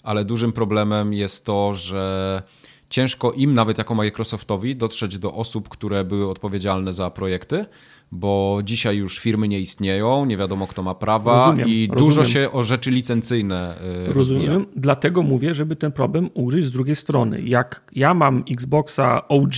ale 0.02 0.24
dużym 0.24 0.52
problemem 0.52 1.12
jest 1.12 1.46
to, 1.46 1.74
że 1.74 2.42
ciężko 2.90 3.32
im, 3.32 3.54
nawet 3.54 3.78
jako 3.78 3.94
Microsoftowi, 3.94 4.76
dotrzeć 4.76 5.18
do 5.18 5.34
osób, 5.34 5.68
które 5.68 6.04
były 6.04 6.30
odpowiedzialne 6.30 6.92
za 6.92 7.10
projekty, 7.10 7.66
bo 8.12 8.60
dzisiaj 8.64 8.96
już 8.96 9.18
firmy 9.18 9.48
nie 9.48 9.60
istnieją, 9.60 10.24
nie 10.24 10.36
wiadomo 10.36 10.66
kto 10.66 10.82
ma 10.82 10.94
prawa 10.94 11.46
rozumiem, 11.46 11.68
i 11.68 11.86
rozumiem. 11.86 12.08
dużo 12.08 12.24
się 12.24 12.52
o 12.52 12.62
rzeczy 12.62 12.90
licencyjne 12.90 13.78
yy, 14.06 14.12
Rozumiem, 14.12 14.46
rozwija. 14.46 14.72
dlatego 14.76 15.22
mówię, 15.22 15.54
żeby 15.54 15.76
ten 15.76 15.92
problem 15.92 16.30
ugryźć 16.34 16.68
z 16.68 16.72
drugiej 16.72 16.96
strony. 16.96 17.42
Jak 17.42 17.84
ja 17.92 18.14
mam 18.14 18.44
Xboxa 18.50 19.28
OG 19.28 19.54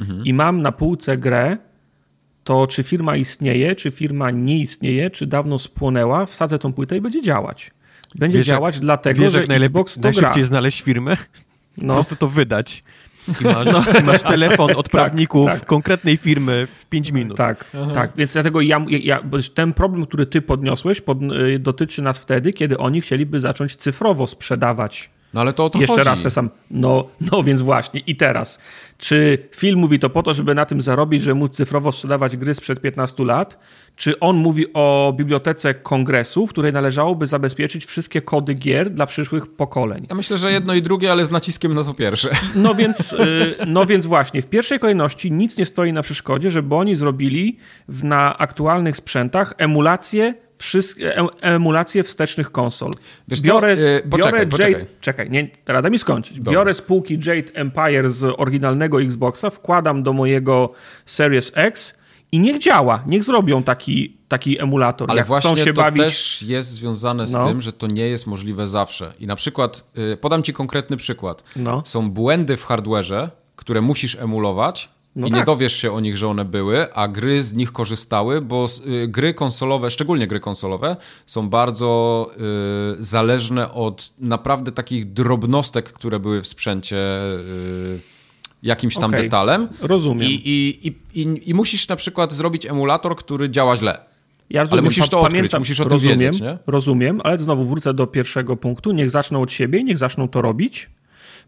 mhm. 0.00 0.24
i 0.24 0.34
mam 0.34 0.62
na 0.62 0.72
półce 0.72 1.16
grę, 1.16 1.56
to 2.44 2.66
czy 2.66 2.82
firma 2.82 3.16
istnieje, 3.16 3.74
czy 3.74 3.90
firma 3.90 4.30
nie 4.30 4.58
istnieje, 4.58 5.10
czy 5.10 5.26
dawno 5.26 5.58
spłonęła, 5.58 6.26
wsadzę 6.26 6.58
tą 6.58 6.72
płytę 6.72 6.96
i 6.96 7.00
będzie 7.00 7.22
działać. 7.22 7.70
Będzie 8.14 8.38
wiesz, 8.38 8.46
działać 8.46 8.74
jak, 8.74 8.82
dlatego, 8.82 9.22
wiesz, 9.22 9.32
że 9.32 9.42
Xbox 9.42 9.94
to 9.94 10.00
najszybciej 10.00 10.42
gra. 10.42 10.44
znaleźć 10.44 10.82
firmę? 10.82 11.16
No. 11.76 11.88
Po 11.88 11.94
prostu 11.94 12.16
to 12.16 12.28
wydać. 12.28 12.84
I 13.28 13.44
masz, 13.44 13.66
no, 13.66 13.82
masz 14.06 14.22
telefon 14.22 14.70
od 14.70 14.76
tak, 14.90 14.90
prawników 14.90 15.46
tak, 15.46 15.58
tak. 15.58 15.68
konkretnej 15.68 16.16
firmy 16.16 16.66
w 16.74 16.86
5 16.86 17.12
minut. 17.12 17.36
Tak, 17.36 17.64
Aha. 17.82 17.90
tak. 17.94 18.10
Więc 18.16 18.32
dlatego 18.32 18.60
ja, 18.60 18.84
ja 18.88 19.22
ten 19.54 19.72
problem, 19.72 20.06
który 20.06 20.26
ty 20.26 20.42
podniosłeś, 20.42 21.00
pod, 21.00 21.18
y, 21.22 21.58
dotyczy 21.58 22.02
nas 22.02 22.18
wtedy, 22.18 22.52
kiedy 22.52 22.78
oni 22.78 23.00
chcieliby 23.00 23.40
zacząć 23.40 23.76
cyfrowo 23.76 24.26
sprzedawać 24.26 25.10
no 25.34 25.40
ale 25.40 25.52
to 25.52 25.64
o 25.64 25.70
to 25.70 25.78
Jeszcze 25.78 25.96
chodzi. 25.96 26.08
raz 26.08 26.22
te 26.22 26.30
sam. 26.30 26.50
No, 26.70 27.08
no 27.32 27.42
więc 27.42 27.62
właśnie. 27.62 28.00
I 28.00 28.16
teraz. 28.16 28.58
Czy 28.98 29.48
film 29.56 29.80
mówi 29.80 29.98
to 29.98 30.10
po 30.10 30.22
to, 30.22 30.34
żeby 30.34 30.54
na 30.54 30.64
tym 30.64 30.80
zarobić, 30.80 31.22
że 31.22 31.34
móc 31.34 31.56
cyfrowo 31.56 31.92
sprzedawać 31.92 32.36
gry 32.36 32.54
sprzed 32.54 32.80
15 32.80 33.24
lat? 33.24 33.58
Czy 33.96 34.20
on 34.20 34.36
mówi 34.36 34.72
o 34.74 35.14
bibliotece 35.16 35.74
kongresu, 35.74 36.46
w 36.46 36.50
której 36.50 36.72
należałoby 36.72 37.26
zabezpieczyć 37.26 37.84
wszystkie 37.84 38.22
kody 38.22 38.54
gier 38.54 38.90
dla 38.90 39.06
przyszłych 39.06 39.46
pokoleń? 39.46 40.06
Ja 40.10 40.16
myślę, 40.16 40.38
że 40.38 40.52
jedno 40.52 40.74
i 40.74 40.82
drugie, 40.82 41.12
ale 41.12 41.24
z 41.24 41.30
naciskiem 41.30 41.74
na 41.74 41.84
to 41.84 41.94
pierwsze. 41.94 42.30
No 42.54 42.74
więc, 42.80 43.12
y, 43.12 43.56
no 43.66 43.86
więc 43.86 44.06
właśnie, 44.06 44.42
w 44.42 44.46
pierwszej 44.46 44.78
kolejności 44.78 45.32
nic 45.32 45.56
nie 45.56 45.64
stoi 45.64 45.92
na 45.92 46.02
przeszkodzie, 46.02 46.50
żeby 46.50 46.74
oni 46.74 46.94
zrobili 46.94 47.58
na 48.02 48.38
aktualnych 48.38 48.96
sprzętach 48.96 49.54
emulację 49.58 50.34
wszystkie, 50.62 51.16
emulację 51.40 52.02
wstecznych 52.02 52.52
konsol. 52.52 52.90
Wiesz 53.28 53.40
biorę, 53.40 53.76
co? 53.76 53.82
Yy, 53.82 54.02
poczekaj, 54.10 54.32
biorę 54.32 54.46
poczekaj. 54.46 54.72
Jade, 54.72 54.86
czekaj, 55.00 55.30
nie, 55.30 55.44
rada 55.66 55.90
mi 55.90 55.98
skończyć. 55.98 56.36
Dobra. 56.36 56.52
Biorę 56.52 56.74
spółki 56.74 57.18
Jade 57.26 57.52
Empire 57.54 58.10
z 58.10 58.34
oryginalnego 58.38 59.02
Xboxa, 59.02 59.50
wkładam 59.50 60.02
do 60.02 60.12
mojego 60.12 60.72
Series 61.06 61.52
X 61.54 61.94
i 62.32 62.38
niech 62.40 62.58
działa, 62.58 63.02
niech 63.06 63.24
zrobią 63.24 63.62
taki, 63.62 64.16
taki 64.28 64.62
emulator. 64.62 65.10
Ale 65.10 65.18
Jak 65.18 65.26
właśnie 65.26 65.50
chcą 65.50 65.64
się 65.64 65.72
to 65.72 65.82
bawić... 65.82 66.02
też 66.02 66.42
jest 66.42 66.68
związane 66.68 67.26
z 67.26 67.32
no. 67.32 67.48
tym, 67.48 67.60
że 67.60 67.72
to 67.72 67.86
nie 67.86 68.08
jest 68.08 68.26
możliwe 68.26 68.68
zawsze. 68.68 69.12
I 69.20 69.26
na 69.26 69.36
przykład, 69.36 69.84
yy, 69.94 70.16
podam 70.16 70.42
ci 70.42 70.52
konkretny 70.52 70.96
przykład. 70.96 71.42
No. 71.56 71.82
Są 71.86 72.10
błędy 72.10 72.56
w 72.56 72.64
hardwareze, 72.64 73.30
które 73.56 73.80
musisz 73.80 74.14
emulować, 74.14 74.88
no 75.16 75.26
I 75.26 75.30
tak. 75.30 75.40
nie 75.40 75.46
dowiesz 75.46 75.76
się 75.76 75.92
o 75.92 76.00
nich, 76.00 76.16
że 76.16 76.28
one 76.28 76.44
były, 76.44 76.94
a 76.94 77.08
gry 77.08 77.42
z 77.42 77.54
nich 77.54 77.72
korzystały, 77.72 78.40
bo 78.40 78.66
y, 78.86 79.08
gry 79.08 79.34
konsolowe, 79.34 79.90
szczególnie 79.90 80.26
gry 80.26 80.40
konsolowe, 80.40 80.96
są 81.26 81.48
bardzo 81.48 82.30
y, 83.00 83.04
zależne 83.04 83.72
od 83.72 84.12
naprawdę 84.18 84.72
takich 84.72 85.12
drobnostek, 85.12 85.92
które 85.92 86.20
były 86.20 86.42
w 86.42 86.46
sprzęcie. 86.46 86.96
Y, 86.96 87.98
jakimś 88.62 88.94
tam 88.94 89.10
okay. 89.10 89.22
detalem. 89.22 89.68
Rozumiem. 89.80 90.28
I, 90.28 90.32
i, 90.44 90.88
i, 91.20 91.50
I, 91.50 91.54
musisz 91.54 91.88
na 91.88 91.96
przykład 91.96 92.32
zrobić 92.32 92.66
emulator, 92.66 93.16
który 93.16 93.50
działa 93.50 93.76
źle. 93.76 94.00
Ja 94.50 94.60
rozumiem, 94.60 94.72
ale 94.72 94.82
musisz 94.82 95.08
to 95.08 95.20
odkryć, 95.20 95.38
pamiętam, 95.38 95.60
musisz 95.60 95.80
o 95.80 95.84
tym 95.84 95.92
rozumiem, 95.92 96.18
wiedzieć, 96.18 96.40
nie? 96.40 96.58
Rozumiem, 96.66 97.20
ale 97.24 97.38
znowu 97.38 97.64
wrócę 97.64 97.94
do 97.94 98.06
pierwszego 98.06 98.56
punktu. 98.56 98.92
Niech 98.92 99.10
zaczną 99.10 99.42
od 99.42 99.52
siebie, 99.52 99.84
niech 99.84 99.98
zaczną 99.98 100.28
to 100.28 100.42
robić. 100.42 100.90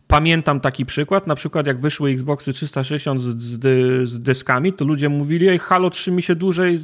Pamiętam 0.06 0.60
taki 0.60 0.86
przykład, 0.86 1.26
na 1.26 1.35
przykład 1.35 1.66
jak 1.66 1.81
wyszły 1.81 2.10
Xboxy 2.10 2.52
360 2.52 3.20
z, 3.20 3.43
z, 3.43 4.09
z 4.09 4.20
dyskami, 4.20 4.72
to 4.72 4.85
ludzie 4.85 5.09
mówili, 5.09 5.48
ej, 5.48 5.59
Halo 5.59 5.90
3 5.90 6.12
mi 6.12 6.22
się 6.22 6.35
dłużej, 6.35 6.78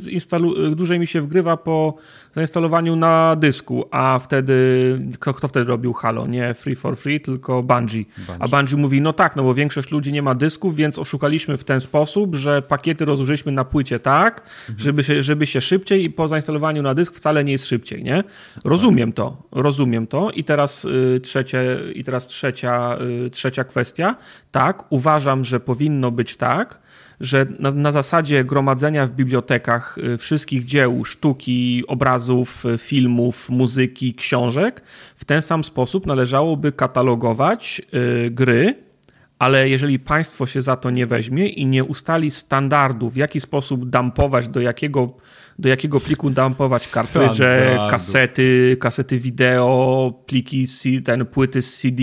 dłużej 0.76 0.98
mi 0.98 1.06
się 1.06 1.20
wgrywa 1.20 1.56
po 1.56 1.94
zainstalowaniu 2.34 2.96
na 2.96 3.36
dysku, 3.36 3.84
a 3.90 4.18
wtedy, 4.18 4.54
kto, 5.20 5.34
kto 5.34 5.48
wtedy 5.48 5.66
robił 5.66 5.92
Halo? 5.92 6.26
Nie 6.26 6.54
Free 6.54 6.74
for 6.74 6.96
Free, 6.96 7.20
tylko 7.20 7.62
Bungie. 7.62 8.04
Bungie. 8.26 8.42
A 8.42 8.48
Bungie 8.48 8.76
mówi, 8.76 9.00
no 9.00 9.12
tak, 9.12 9.36
no 9.36 9.42
bo 9.42 9.54
większość 9.54 9.90
ludzi 9.90 10.12
nie 10.12 10.22
ma 10.22 10.34
dysków, 10.34 10.76
więc 10.76 10.98
oszukaliśmy 10.98 11.56
w 11.56 11.64
ten 11.64 11.80
sposób, 11.80 12.34
że 12.34 12.62
pakiety 12.62 13.04
rozłożyliśmy 13.04 13.52
na 13.52 13.64
płycie 13.64 14.00
tak, 14.00 14.40
mhm. 14.40 14.78
żeby, 14.78 15.04
się, 15.04 15.22
żeby 15.22 15.46
się 15.46 15.60
szybciej 15.60 16.04
i 16.04 16.10
po 16.10 16.28
zainstalowaniu 16.28 16.82
na 16.82 16.94
dysk 16.94 17.14
wcale 17.14 17.44
nie 17.44 17.52
jest 17.52 17.66
szybciej, 17.66 18.02
nie? 18.02 18.24
Rozumiem 18.64 19.12
to, 19.12 19.42
rozumiem 19.52 20.06
to 20.06 20.30
i 20.30 20.44
teraz 20.44 20.84
y, 20.84 21.20
trzecie, 21.22 21.78
i 21.94 22.04
teraz 22.04 22.26
trzecia, 22.26 22.98
y, 23.00 23.09
trzecia 23.32 23.64
kwestia. 23.64 24.16
Tak, 24.50 24.92
uważam, 24.92 25.44
że 25.44 25.60
powinno 25.60 26.10
być 26.10 26.36
tak, 26.36 26.80
że 27.20 27.46
na, 27.58 27.70
na, 27.70 27.92
zasadzie 27.92 28.44
gromadzenia 28.44 29.06
w 29.06 29.10
bibliotekach 29.10 29.98
y, 29.98 30.18
wszystkich 30.18 30.64
dzieł, 30.64 31.04
sztuki, 31.04 31.84
obrazów, 31.86 32.66
y, 32.66 32.78
filmów, 32.78 33.50
muzyki, 33.50 34.14
książek, 34.14 34.82
w 35.16 35.24
ten 35.24 35.42
sam 35.42 35.64
sposób 35.64 36.06
należałoby 36.06 36.72
katalogować 36.72 37.82
y, 37.94 38.30
gry, 38.30 38.74
ale 39.38 39.68
jeżeli 39.68 39.98
państwo 39.98 40.46
się 40.46 40.62
za 40.62 40.76
to 40.76 40.90
nie 40.90 41.06
weźmie 41.06 41.48
i 41.48 41.66
nie 41.66 41.84
ustali 41.84 42.30
standardu, 42.30 43.10
w 43.10 43.16
jaki 43.16 43.40
sposób 43.40 43.90
dumpować 43.90 44.48
do 44.48 44.60
jakiego 44.60 45.14
do 45.60 45.68
jakiego 45.68 46.00
pliku 46.00 46.30
dumpować 46.30 46.90
kartridże, 46.90 47.78
kasety, 47.90 48.76
kasety 48.80 49.18
wideo, 49.18 50.12
pliki, 50.26 50.66
ten, 51.04 51.26
płyty 51.26 51.62
z 51.62 51.80
CD, 51.80 52.02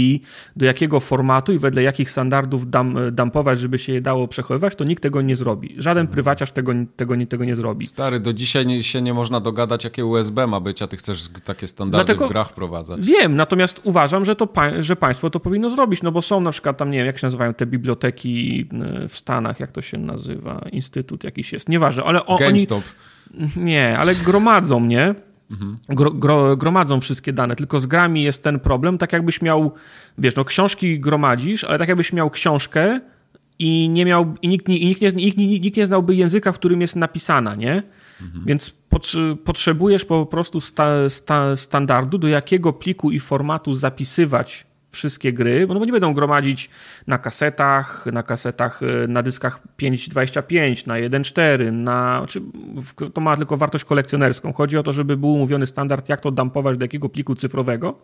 do 0.55 0.65
jakiego 0.65 0.99
formatu 0.99 1.53
i 1.53 1.59
wedle 1.59 1.83
jakich 1.83 2.11
standardów 2.11 2.69
dam, 2.69 2.97
dumpować, 3.11 3.59
żeby 3.59 3.79
się 3.79 3.93
je 3.93 4.01
dało 4.01 4.27
przechowywać, 4.27 4.75
to 4.75 4.83
nikt 4.83 5.03
tego 5.03 5.21
nie 5.21 5.35
zrobi. 5.35 5.75
Żaden 5.77 6.01
mhm. 6.01 6.13
prywaciarz 6.13 6.51
tego, 6.51 6.73
tego, 6.95 7.15
tego 7.29 7.45
nie 7.45 7.55
zrobi. 7.55 7.87
Stary, 7.87 8.19
do 8.19 8.33
dzisiaj 8.33 8.65
nie, 8.65 8.83
się 8.83 9.01
nie 9.01 9.13
można 9.13 9.39
dogadać, 9.39 9.83
jakie 9.83 10.05
USB 10.05 10.47
ma 10.47 10.59
być, 10.59 10.81
a 10.81 10.87
ty 10.87 10.97
chcesz 10.97 11.29
takie 11.45 11.67
standardy 11.67 12.05
Dlatego, 12.05 12.27
w 12.27 12.29
grach 12.29 12.49
wprowadzać. 12.49 13.05
Wiem, 13.05 13.35
natomiast 13.35 13.81
uważam, 13.83 14.25
że, 14.25 14.35
to, 14.35 14.49
że 14.79 14.95
państwo 14.95 15.29
to 15.29 15.39
powinno 15.39 15.69
zrobić, 15.69 16.01
no 16.03 16.11
bo 16.11 16.21
są 16.21 16.41
na 16.41 16.51
przykład 16.51 16.77
tam, 16.77 16.91
nie 16.91 16.97
wiem, 16.97 17.07
jak 17.07 17.17
się 17.17 17.27
nazywają 17.27 17.53
te 17.53 17.65
biblioteki 17.65 18.67
w 19.09 19.17
Stanach, 19.17 19.59
jak 19.59 19.71
to 19.71 19.81
się 19.81 19.97
nazywa, 19.97 20.65
instytut 20.71 21.23
jakiś 21.23 21.53
jest, 21.53 21.69
nieważne, 21.69 22.03
ale 22.03 22.25
o, 22.25 22.37
GameStop. 22.37 22.77
Oni, 22.77 23.16
nie, 23.55 23.97
ale 23.97 24.15
gromadzą, 24.15 24.79
mnie. 24.79 25.15
Gro, 25.89 26.11
gro, 26.11 26.57
gromadzą 26.57 27.01
wszystkie 27.01 27.33
dane, 27.33 27.55
tylko 27.55 27.79
z 27.79 27.85
grami 27.85 28.23
jest 28.23 28.43
ten 28.43 28.59
problem, 28.59 28.97
tak 28.97 29.13
jakbyś 29.13 29.41
miał, 29.41 29.71
wiesz, 30.17 30.35
no 30.35 30.45
książki 30.45 30.99
gromadzisz, 30.99 31.63
ale 31.63 31.79
tak 31.79 31.87
jakbyś 31.87 32.13
miał 32.13 32.29
książkę 32.29 32.99
i 33.59 33.89
nie 33.89 34.05
miał, 34.05 34.35
i 34.41 34.47
nikt, 34.47 34.69
i 34.69 34.85
nikt, 34.85 35.01
nie, 35.01 35.11
nikt, 35.11 35.37
nikt 35.37 35.77
nie 35.77 35.85
znałby 35.85 36.15
języka, 36.15 36.51
w 36.51 36.55
którym 36.55 36.81
jest 36.81 36.95
napisana, 36.95 37.55
nie? 37.55 37.83
Mhm. 38.21 38.45
Więc 38.45 38.73
potrzebujesz 39.45 40.05
po 40.05 40.25
prostu 40.25 40.61
sta, 40.61 41.09
sta, 41.09 41.55
standardu, 41.55 42.17
do 42.17 42.27
jakiego 42.27 42.73
pliku 42.73 43.11
i 43.11 43.19
formatu 43.19 43.73
zapisywać 43.73 44.67
wszystkie 44.97 45.33
gry, 45.33 45.65
no 45.67 45.79
bo 45.79 45.85
nie 45.85 45.91
będą 45.91 46.13
gromadzić 46.13 46.69
na 47.07 47.17
kasetach, 47.17 48.05
na 48.05 48.23
kasetach, 48.23 48.83
e, 48.83 49.07
na 49.07 49.23
dyskach 49.23 49.59
5.25, 49.77 50.87
na 50.87 50.95
1.4, 50.95 51.71
na, 51.71 52.17
znaczy 52.17 52.41
to 53.13 53.21
ma 53.21 53.37
tylko 53.37 53.57
wartość 53.57 53.83
kolekcjonerską. 53.83 54.53
Chodzi 54.53 54.77
o 54.77 54.83
to, 54.83 54.93
żeby 54.93 55.17
był 55.17 55.31
umówiony 55.31 55.67
standard, 55.67 56.09
jak 56.09 56.21
to 56.21 56.31
dumpować 56.31 56.77
do 56.77 56.85
jakiego 56.85 57.09
pliku 57.09 57.35
cyfrowego 57.35 57.99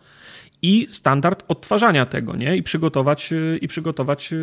i 0.61 0.87
standard 0.91 1.43
odtwarzania 1.47 2.05
tego, 2.05 2.35
nie? 2.35 2.57
I 2.57 2.63
przygotować, 2.63 3.33
e, 3.33 3.57
i 3.57 3.67
przygotować 3.67 4.33
e, 4.33 4.37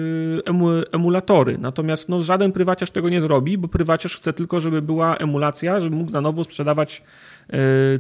emulatory. 0.93 1.59
Natomiast 1.59 2.09
no, 2.09 2.23
żaden 2.23 2.53
prywaciarz 2.53 2.91
tego 2.91 3.09
nie 3.09 3.21
zrobi, 3.21 3.59
bo 3.59 3.69
prywaciarz 3.69 4.17
chce 4.17 4.33
tylko, 4.33 4.61
żeby 4.61 4.83
była 4.83 5.17
emulacja, 5.17 5.81
żeby 5.81 5.97
mógł 5.97 6.13
na 6.13 6.21
nowo 6.21 6.45
sprzedawać 6.45 7.03
Y, 7.03 7.30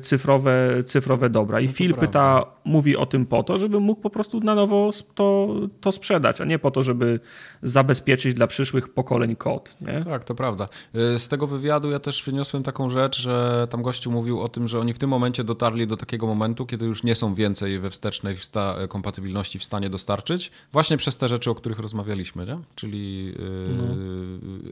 cyfrowe, 0.00 0.84
cyfrowe 0.84 1.30
dobra. 1.30 1.60
I 1.60 1.66
no 1.66 1.72
Phil 1.72 1.94
pyta, 1.94 2.46
mówi 2.64 2.96
o 2.96 3.06
tym 3.06 3.26
po 3.26 3.42
to, 3.42 3.58
żeby 3.58 3.80
mógł 3.80 4.00
po 4.00 4.10
prostu 4.10 4.40
na 4.40 4.54
nowo 4.54 4.90
to, 5.14 5.56
to 5.80 5.92
sprzedać, 5.92 6.40
a 6.40 6.44
nie 6.44 6.58
po 6.58 6.70
to, 6.70 6.82
żeby 6.82 7.20
zabezpieczyć 7.62 8.34
dla 8.34 8.46
przyszłych 8.46 8.88
pokoleń 8.88 9.36
kod. 9.36 9.76
Nie? 9.80 10.04
Tak, 10.04 10.24
to 10.24 10.34
prawda. 10.34 10.68
Y, 11.14 11.18
z 11.18 11.28
tego 11.28 11.46
wywiadu 11.46 11.90
ja 11.90 11.98
też 11.98 12.24
wyniosłem 12.24 12.62
taką 12.62 12.90
rzecz, 12.90 13.20
że 13.20 13.66
tam 13.70 13.82
gościu 13.82 14.10
mówił 14.10 14.40
o 14.40 14.48
tym, 14.48 14.68
że 14.68 14.80
oni 14.80 14.92
w 14.92 14.98
tym 14.98 15.10
momencie 15.10 15.44
dotarli 15.44 15.86
do 15.86 15.96
takiego 15.96 16.26
momentu, 16.26 16.66
kiedy 16.66 16.86
już 16.86 17.04
nie 17.04 17.14
są 17.14 17.34
więcej 17.34 17.78
we 17.78 17.90
wstecznej 17.90 18.36
wsta 18.36 18.76
kompatybilności 18.88 19.58
w 19.58 19.64
stanie 19.64 19.90
dostarczyć, 19.90 20.50
właśnie 20.72 20.96
przez 20.96 21.16
te 21.16 21.28
rzeczy, 21.28 21.50
o 21.50 21.54
których 21.54 21.78
rozmawialiśmy, 21.78 22.46
nie? 22.46 22.58
czyli 22.74 23.24
yy, 23.24 23.34
no. 23.76 23.94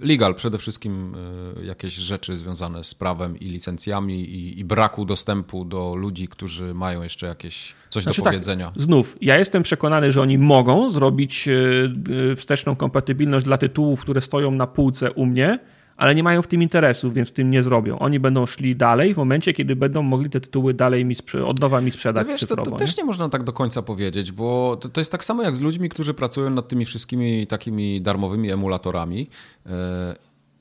legal 0.01 0.35
przede 0.35 0.59
wszystkim 0.59 1.16
jakieś 1.62 1.95
rzeczy 1.95 2.36
związane 2.36 2.85
z 2.85 2.95
prawem 2.95 3.39
i 3.39 3.45
licencjami 3.45 4.20
i, 4.20 4.58
i 4.59 4.65
braku 4.65 5.05
dostępu 5.05 5.65
do 5.65 5.95
ludzi, 5.95 6.29
którzy 6.29 6.75
mają 6.75 7.03
jeszcze 7.03 7.27
jakieś 7.27 7.75
coś 7.91 8.03
znaczy 8.03 8.21
do 8.21 8.25
tak, 8.25 8.33
powiedzenia. 8.33 8.71
Tak, 8.71 8.83
znów, 8.83 9.17
ja 9.21 9.39
jestem 9.39 9.63
przekonany, 9.63 10.13
że 10.13 10.23
oni 10.23 10.39
mogą 10.39 10.91
zrobić 10.91 11.49
e, 11.49 11.53
e, 12.33 12.37
wsteczną 12.37 12.77
kompatybilność 12.77 13.45
dla 13.45 13.59
tytułów, 13.59 14.01
które 14.01 14.21
stoją 14.21 14.51
na 14.51 14.67
półce 14.67 15.13
u 15.13 15.27
mnie, 15.27 15.59
ale 15.97 16.15
nie 16.15 16.23
mają 16.23 16.43
w 16.43 16.47
tym 16.47 16.63
interesu, 16.63 17.13
więc 17.13 17.33
tym 17.33 17.51
nie 17.51 17.63
zrobią. 17.63 17.99
Oni 17.99 18.21
będą 18.21 18.47
szli 18.47 18.77
dalej 18.77 19.15
w 19.15 19.17
momencie, 19.17 19.53
kiedy 19.53 19.77
będą 19.77 20.03
mogli 20.03 20.31
te 20.31 20.41
tytuły 20.41 20.75
dalej 20.75 21.05
mi 21.05 21.15
od 21.47 21.61
nowa 21.61 21.81
mi 21.81 21.91
sprzedać 21.91 22.27
no 22.27 22.33
wiesz, 22.33 22.41
cyfrowo. 22.41 22.65
To, 22.65 22.71
to 22.71 22.77
też 22.77 22.97
nie 22.97 23.05
można 23.05 23.29
tak 23.29 23.43
do 23.43 23.53
końca 23.53 23.83
powiedzieć, 23.83 24.33
bo 24.33 24.79
to, 24.81 24.89
to, 24.89 25.01
jest 25.01 25.13
tak 25.13 25.25
samo 25.25 25.43
jak 25.43 25.57
z 25.57 25.61
ludźmi, 25.61 25.89
którzy 25.89 26.15
pracują 26.15 26.51
nad 26.51 26.69
tymi 26.69 26.85
wszystkimi 26.85 27.47
takimi 27.47 28.03
darmowymi 28.03 28.51
emulatorami. 28.51 29.31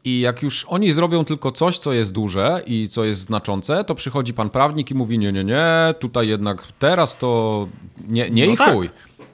I 0.05 0.19
jak 0.19 0.43
już 0.43 0.65
oni 0.69 0.93
zrobią 0.93 1.25
tylko 1.25 1.51
coś, 1.51 1.77
co 1.77 1.93
jest 1.93 2.13
duże 2.13 2.61
i 2.65 2.89
co 2.89 3.05
jest 3.05 3.21
znaczące, 3.21 3.83
to 3.83 3.95
przychodzi 3.95 4.33
pan 4.33 4.49
prawnik 4.49 4.91
i 4.91 4.95
mówi: 4.95 5.19
Nie, 5.19 5.31
nie, 5.31 5.43
nie, 5.43 5.95
tutaj 5.99 6.27
jednak 6.27 6.63
teraz 6.79 7.17
to 7.17 7.67
nie, 8.07 8.29
nie 8.29 8.45
no 8.45 8.53
i 8.53 8.57
tak. 8.57 8.73
chuj. 8.73 8.89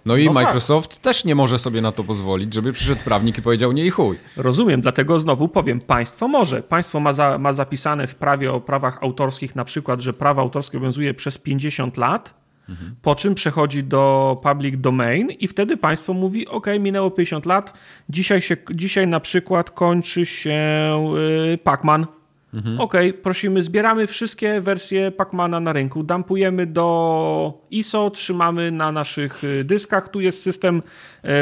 No 0.06 0.18
i 0.18 0.26
no 0.26 0.34
tak. 0.34 0.44
Microsoft 0.44 0.90
tak. 0.90 1.00
też 1.00 1.26
nie 1.26 1.36
może 1.36 1.60
sobie 1.60 1.82
na 1.82 1.92
to 1.92 2.04
pozwolić, 2.04 2.54
żeby 2.54 2.74
przyszedł 2.74 3.02
prawnik 3.04 3.38
i 3.38 3.42
powiedział 3.42 3.72
nie 3.72 3.86
i 3.86 3.90
chuj. 3.90 4.18
Rozumiem, 4.38 4.82
dlatego 4.82 5.20
znowu 5.20 5.48
powiem, 5.48 5.82
państwo 5.82 6.28
może. 6.28 6.64
Państwo 6.64 7.00
ma, 7.00 7.14
za, 7.14 7.38
ma 7.38 7.54
zapisane 7.54 8.08
w 8.08 8.16
prawie 8.16 8.52
o 8.52 8.62
prawach 8.62 9.04
autorskich 9.04 9.56
na 9.56 9.66
przykład, 9.66 10.02
że 10.02 10.14
prawo 10.14 10.42
autorskie 10.42 10.78
obowiązuje 10.78 11.14
przez 11.14 11.38
50 11.38 11.98
lat, 11.98 12.43
Po 13.02 13.16
czym 13.16 13.36
przechodzi 13.36 13.84
do 13.84 14.38
public 14.44 14.82
domain 14.82 15.30
i 15.30 15.48
wtedy 15.48 15.78
państwo 15.78 16.14
mówi, 16.14 16.48
ok, 16.48 16.68
minęło 16.80 17.12
50 17.12 17.46
lat, 17.46 17.74
dzisiaj, 18.10 18.42
się, 18.42 18.58
dzisiaj 18.72 19.08
na 19.08 19.20
przykład 19.20 19.72
kończy 19.72 20.26
się 20.26 20.60
y, 21.54 21.58
Pacman. 21.58 22.06
Mhm. 22.54 22.82
Ok, 22.82 22.94
prosimy, 23.24 23.64
zbieramy 23.64 24.08
wszystkie 24.08 24.62
wersje 24.62 25.12
Pacmana 25.12 25.60
na 25.60 25.74
rynku, 25.74 26.04
dumpujemy 26.04 26.66
do 26.66 27.62
ISO, 27.72 28.10
trzymamy 28.10 28.72
na 28.72 28.92
naszych 28.92 29.44
y, 29.44 29.64
dyskach. 29.64 30.10
Tu 30.10 30.22
jest 30.22 30.44
system 30.44 30.82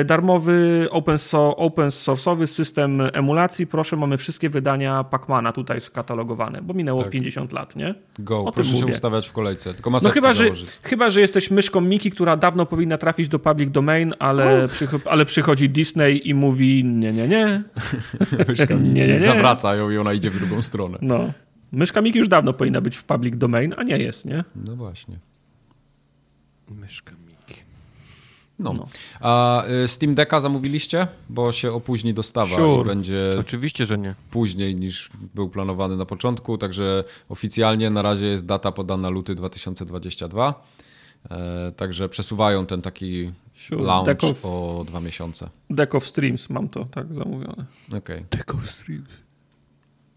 darmowy, 0.06 0.88
open, 0.92 1.18
so, 1.18 1.56
open 1.56 1.88
source'owy 1.88 2.48
system 2.48 3.02
emulacji. 3.14 3.68
Proszę, 3.68 3.96
mamy 3.96 4.18
wszystkie 4.18 4.50
wydania 4.50 5.04
Pacmana 5.04 5.52
tutaj 5.52 5.82
skatalogowane, 5.82 6.62
bo 6.62 6.74
minęło 6.74 7.04
tak. 7.04 7.12
50 7.12 7.52
lat, 7.52 7.76
nie? 7.76 7.96
Go, 8.20 8.40
o 8.40 8.52
proszę 8.52 8.78
się 8.78 8.86
ustawiać 8.86 9.28
w 9.28 9.32
kolejce, 9.32 9.74
tylko 9.74 9.90
no 9.90 10.10
chyba, 10.10 10.34
że, 10.34 10.46
chyba, 10.84 11.10
że 11.10 11.22
jesteś 11.22 11.52
myszką 11.52 11.82
Miki, 11.82 12.12
która 12.12 12.38
dawno 12.38 12.66
powinna 12.66 12.98
trafić 12.98 13.28
do 13.28 13.40
public 13.40 13.72
domain, 13.72 14.14
ale, 14.20 14.68
ale 15.06 15.26
przychodzi 15.26 15.70
Disney 15.70 16.30
i 16.30 16.34
mówi 16.34 16.84
nie, 16.86 17.12
nie, 17.12 17.28
nie. 17.28 17.64
Myszka 18.48 18.76
Miki 18.76 18.90
nie, 18.90 19.08
nie, 19.08 19.14
nie. 19.14 19.20
zawraca 19.20 19.76
ją 19.76 19.90
i 19.90 19.98
ona 19.98 20.14
idzie 20.14 20.32
w 20.32 20.40
drugą 20.40 20.62
stronę. 20.62 20.98
No. 21.02 21.32
Myszka 21.72 22.02
Miki 22.02 22.20
już 22.20 22.28
dawno 22.28 22.54
powinna 22.54 22.82
być 22.82 22.98
w 22.98 23.04
public 23.04 23.38
domain, 23.38 23.74
a 23.78 23.84
nie 23.84 23.98
jest, 23.98 24.26
nie? 24.26 24.44
No 24.56 24.76
właśnie. 24.76 25.20
Myszka. 26.70 27.21
No. 28.62 28.74
no. 28.74 28.88
A 29.20 29.64
y, 29.84 29.88
Steam 29.88 30.16
Decka 30.16 30.40
zamówiliście? 30.40 31.08
Bo 31.30 31.52
się 31.52 31.72
opóźni 31.72 32.14
dostawa 32.14 32.56
sure. 32.56 32.82
i 32.82 32.86
będzie. 32.86 33.36
Oczywiście, 33.40 33.86
że 33.86 33.98
nie. 33.98 34.16
Później 34.32 34.76
niż 34.76 35.10
był 35.36 35.50
planowany 35.50 35.98
na 35.98 36.06
początku, 36.06 36.58
także 36.58 37.04
oficjalnie 37.30 37.90
na 37.90 38.02
razie 38.02 38.26
jest 38.26 38.46
data 38.46 38.72
podana 38.72 39.10
luty 39.10 39.36
2022. 39.36 40.64
E, 41.30 41.72
także 41.72 42.10
przesuwają 42.10 42.66
ten 42.66 42.82
taki 42.82 43.32
sure. 43.56 43.84
launch 43.84 44.24
of, 44.24 44.46
o 44.46 44.84
dwa 44.88 45.02
miesiące. 45.02 45.50
Deck 45.70 45.96
of 45.96 46.08
Streams 46.08 46.50
mam 46.50 46.70
to 46.70 46.86
tak 46.86 47.14
zamówione. 47.14 47.66
Okay. 47.98 48.26
Deck 48.32 48.56
of 48.56 48.72
Streams. 48.72 49.10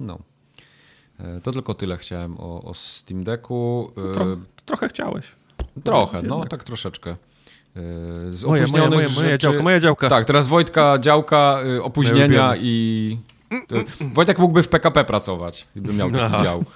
No. 0.00 0.18
E, 1.18 1.40
to 1.40 1.52
tylko 1.52 1.74
tyle 1.74 1.96
chciałem 1.96 2.40
o, 2.40 2.62
o 2.62 2.74
Steam 2.74 3.24
Decku. 3.24 3.92
Tro, 4.14 4.26
trochę 4.64 4.88
chciałeś. 4.88 5.26
Trochę, 5.84 6.22
no 6.22 6.46
tak 6.46 6.64
troszeczkę. 6.64 7.16
E, 7.76 8.32
z 8.32 8.44
moja, 8.44 8.66
moja, 8.66 8.90
moja, 8.90 9.08
moja 9.08 9.38
działka, 9.38 9.62
moja 9.62 9.80
działka. 9.80 10.08
Tak, 10.08 10.26
teraz 10.26 10.48
Wojtka 10.48 10.98
działka 11.00 11.58
y, 11.66 11.82
opóźnienia 11.82 12.56
i... 12.56 13.18
Wojtek 14.00 14.38
mógłby 14.38 14.62
w 14.62 14.68
PKP 14.68 15.04
pracować, 15.04 15.66
gdyby 15.76 15.94
miał 15.94 16.10
taki 16.10 16.24
Aha. 16.24 16.44
dział. 16.44 16.64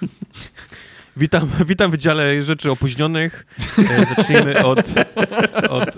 Witam, 1.17 1.49
witam 1.65 1.91
w 1.91 1.97
dziale 1.97 2.43
rzeczy 2.43 2.71
opóźnionych. 2.71 3.45
E, 3.77 4.15
zacznijmy 4.15 4.65
od, 4.65 4.79
od, 5.69 5.89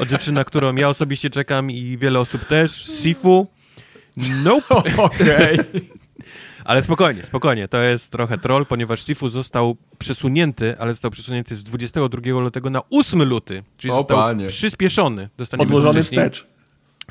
od 0.00 0.10
rzeczy, 0.10 0.32
na 0.32 0.44
którą 0.44 0.74
ja 0.74 0.88
osobiście 0.88 1.30
czekam 1.30 1.70
i 1.70 1.98
wiele 1.98 2.18
osób 2.20 2.44
też. 2.44 2.72
Sifu. 3.02 3.46
Nope. 4.44 4.74
Okej. 4.96 5.60
Okay. 5.60 5.99
Ale 6.70 6.82
spokojnie, 6.82 7.22
spokojnie, 7.22 7.68
to 7.68 7.82
jest 7.82 8.10
trochę 8.12 8.38
troll, 8.38 8.66
ponieważ 8.66 9.04
Sifu 9.06 9.30
został 9.30 9.76
przesunięty, 9.98 10.78
ale 10.78 10.92
został 10.92 11.10
przesunięty 11.10 11.56
z 11.56 11.62
22 11.62 12.40
lutego 12.40 12.70
na 12.70 12.80
8 12.90 13.22
luty, 13.22 13.62
czyli 13.76 13.92
o, 13.92 13.96
został 13.96 14.16
panie. 14.16 14.46
przyspieszony. 14.46 15.28
Odłożony 15.58 16.02
wstecz. 16.02 16.46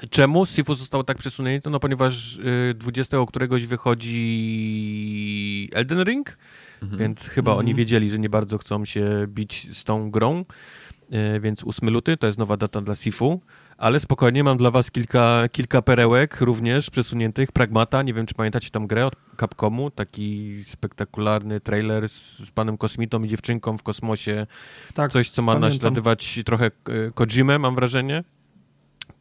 Czemu 0.09 0.45
Sifu 0.45 0.75
został 0.75 1.03
tak 1.03 1.17
przesunięty? 1.17 1.69
No 1.69 1.79
ponieważ 1.79 2.35
y, 2.35 2.73
20 2.73 3.17
któregoś 3.27 3.65
wychodzi 3.65 4.19
Elden 5.73 6.03
Ring, 6.03 6.37
mhm. 6.81 6.99
więc 6.99 7.27
chyba 7.27 7.51
mhm. 7.51 7.65
oni 7.65 7.75
wiedzieli, 7.75 8.09
że 8.09 8.19
nie 8.19 8.29
bardzo 8.29 8.57
chcą 8.57 8.85
się 8.85 9.25
bić 9.27 9.77
z 9.77 9.83
tą 9.83 10.11
grą, 10.11 10.45
y, 11.13 11.39
więc 11.39 11.63
8 11.63 11.89
luty 11.89 12.17
to 12.17 12.27
jest 12.27 12.39
nowa 12.39 12.57
data 12.57 12.81
dla 12.81 12.95
Sifu. 12.95 13.41
Ale 13.79 13.99
spokojnie, 13.99 14.43
mam 14.43 14.57
dla 14.57 14.71
was 14.71 14.91
kilka, 14.91 15.43
kilka 15.51 15.81
perełek 15.81 16.41
również 16.41 16.89
przesuniętych. 16.89 17.51
Pragmata, 17.51 18.01
nie 18.01 18.13
wiem 18.13 18.25
czy 18.25 18.35
pamiętacie 18.35 18.69
tam 18.69 18.87
grę 18.87 19.05
od 19.05 19.13
Capcomu, 19.39 19.91
taki 19.91 20.59
spektakularny 20.63 21.59
trailer 21.59 22.09
z, 22.09 22.39
z 22.39 22.51
panem 22.51 22.77
kosmitą 22.77 23.23
i 23.23 23.27
dziewczynką 23.27 23.77
w 23.77 23.83
kosmosie. 23.83 24.47
Tak, 24.93 25.11
Coś, 25.11 25.29
co 25.29 25.41
ma 25.41 25.51
pamiętam. 25.53 25.69
naśladować 25.69 26.39
trochę 26.45 26.65
e, 26.65 26.71
Kojimę, 27.13 27.59
mam 27.59 27.75
wrażenie. 27.75 28.23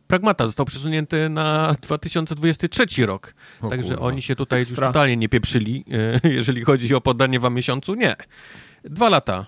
Pragmata 0.06 0.46
został 0.46 0.66
przesunięty 0.66 1.28
na 1.28 1.74
2023 1.82 3.06
rok. 3.06 3.34
O 3.60 3.68
Także 3.68 3.94
kurwa. 3.94 4.06
oni 4.06 4.22
się 4.22 4.36
tutaj 4.36 4.60
Ekstra. 4.60 4.86
już 4.86 4.92
totalnie 4.94 5.16
nie 5.16 5.28
pieprzyli, 5.28 5.84
e, 6.24 6.28
jeżeli 6.38 6.64
chodzi 6.64 6.94
o 6.94 7.00
podanie 7.00 7.40
wam 7.40 7.54
miesiącu. 7.54 7.94
Nie. 7.94 8.16
Dwa 8.84 9.08
lata. 9.08 9.46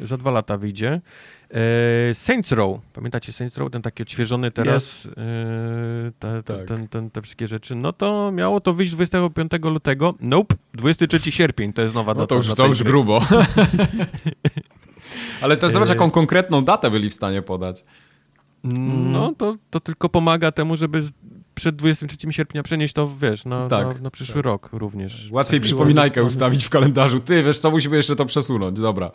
Yy, 0.00 0.06
za 0.06 0.16
dwa 0.16 0.30
lata 0.30 0.58
wyjdzie. 0.58 1.00
E, 1.52 2.14
Saints 2.14 2.52
Row, 2.52 2.80
pamiętacie 2.92 3.32
Saints 3.32 3.58
Row, 3.58 3.70
ten 3.70 3.82
taki 3.82 4.02
odświeżony 4.02 4.50
teraz, 4.50 5.04
yes. 5.04 5.14
te, 6.18 6.42
te, 6.42 6.56
tak. 6.56 6.66
ten, 6.66 6.88
ten, 6.88 7.10
te 7.10 7.22
wszystkie 7.22 7.48
rzeczy, 7.48 7.74
no 7.74 7.92
to 7.92 8.32
miało 8.32 8.60
to 8.60 8.72
wyjść 8.72 8.92
25 8.92 9.52
lutego, 9.64 10.14
nope, 10.20 10.54
23 10.74 11.32
sierpień 11.32 11.72
to 11.72 11.82
jest 11.82 11.94
nowa 11.94 12.14
data. 12.14 12.20
No 12.20 12.26
to 12.26 12.34
już, 12.34 12.54
to 12.54 12.66
już 12.66 12.82
grubo. 12.82 13.20
Ale 15.42 15.56
to 15.56 15.70
zobacz, 15.70 15.88
jaką 15.88 16.10
konkretną 16.10 16.64
datę 16.64 16.90
byli 16.90 17.10
w 17.10 17.14
stanie 17.14 17.42
podać. 17.42 17.84
No, 18.64 19.34
to, 19.38 19.56
to 19.70 19.80
tylko 19.80 20.08
pomaga 20.08 20.52
temu, 20.52 20.76
żeby 20.76 21.02
przed 21.54 21.76
23 21.76 22.32
sierpnia 22.32 22.62
przenieść 22.62 22.94
to, 22.94 23.10
wiesz, 23.20 23.44
na, 23.44 23.68
Tak, 23.68 23.94
na, 23.94 24.00
na 24.00 24.10
przyszły 24.10 24.34
tak. 24.34 24.44
rok 24.44 24.68
również. 24.72 25.28
Łatwiej 25.30 25.60
Tak, 25.60 25.64
przypominajkę 25.66 26.24
ustawić 26.24 26.64
w 26.64 26.70
kalendarzu. 26.70 27.20
Ty, 27.20 27.42
wiesz 27.42 27.58
co, 27.58 27.70
musimy 27.70 27.96
jeszcze 27.96 28.16
to 28.16 28.26
przesunąć. 28.26 28.80
Dobra. 28.80 29.10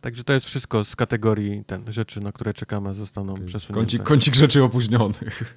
Także 0.00 0.24
to 0.24 0.32
jest 0.32 0.46
wszystko 0.46 0.84
z 0.84 0.96
kategorii 0.96 1.64
ten, 1.66 1.92
rzeczy, 1.92 2.20
na 2.20 2.32
które 2.32 2.54
czekamy, 2.54 2.94
zostaną 2.94 3.34
przesunięte. 3.34 3.72
Kącik, 3.80 4.02
kącik 4.02 4.34
rzeczy 4.34 4.62
opóźnionych. 4.64 5.42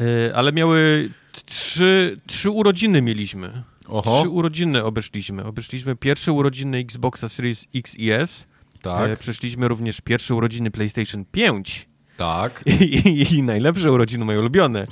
Y, 0.00 0.32
ale 0.34 0.52
miały 0.52 1.10
trzy, 1.46 2.20
trzy 2.26 2.50
urodziny 2.50 3.02
mieliśmy. 3.02 3.62
Oho, 3.88 4.20
Trzy 4.20 4.28
urodziny 4.28 4.84
obeszliśmy. 4.84 5.44
Obeszliśmy 5.44 5.96
pierwsze 5.96 6.32
urodziny 6.32 6.78
Xboxa 6.78 7.28
Series 7.28 7.64
X 7.74 7.94
i 7.94 8.10
S. 8.10 8.46
tak, 8.82 9.10
E, 9.10 9.16
przeszliśmy 9.16 9.68
również 9.68 10.00
pierwsze 10.00 10.34
urodziny 10.34 10.70
PlayStation 10.70 11.24
5. 11.32 11.88
tak. 12.16 12.64
I, 12.66 12.72
i, 12.94 13.34
I 13.34 13.42
najlepsze 13.42 13.92
urodziny, 13.92 14.24
moje 14.24 14.38
ulubione. 14.40 14.86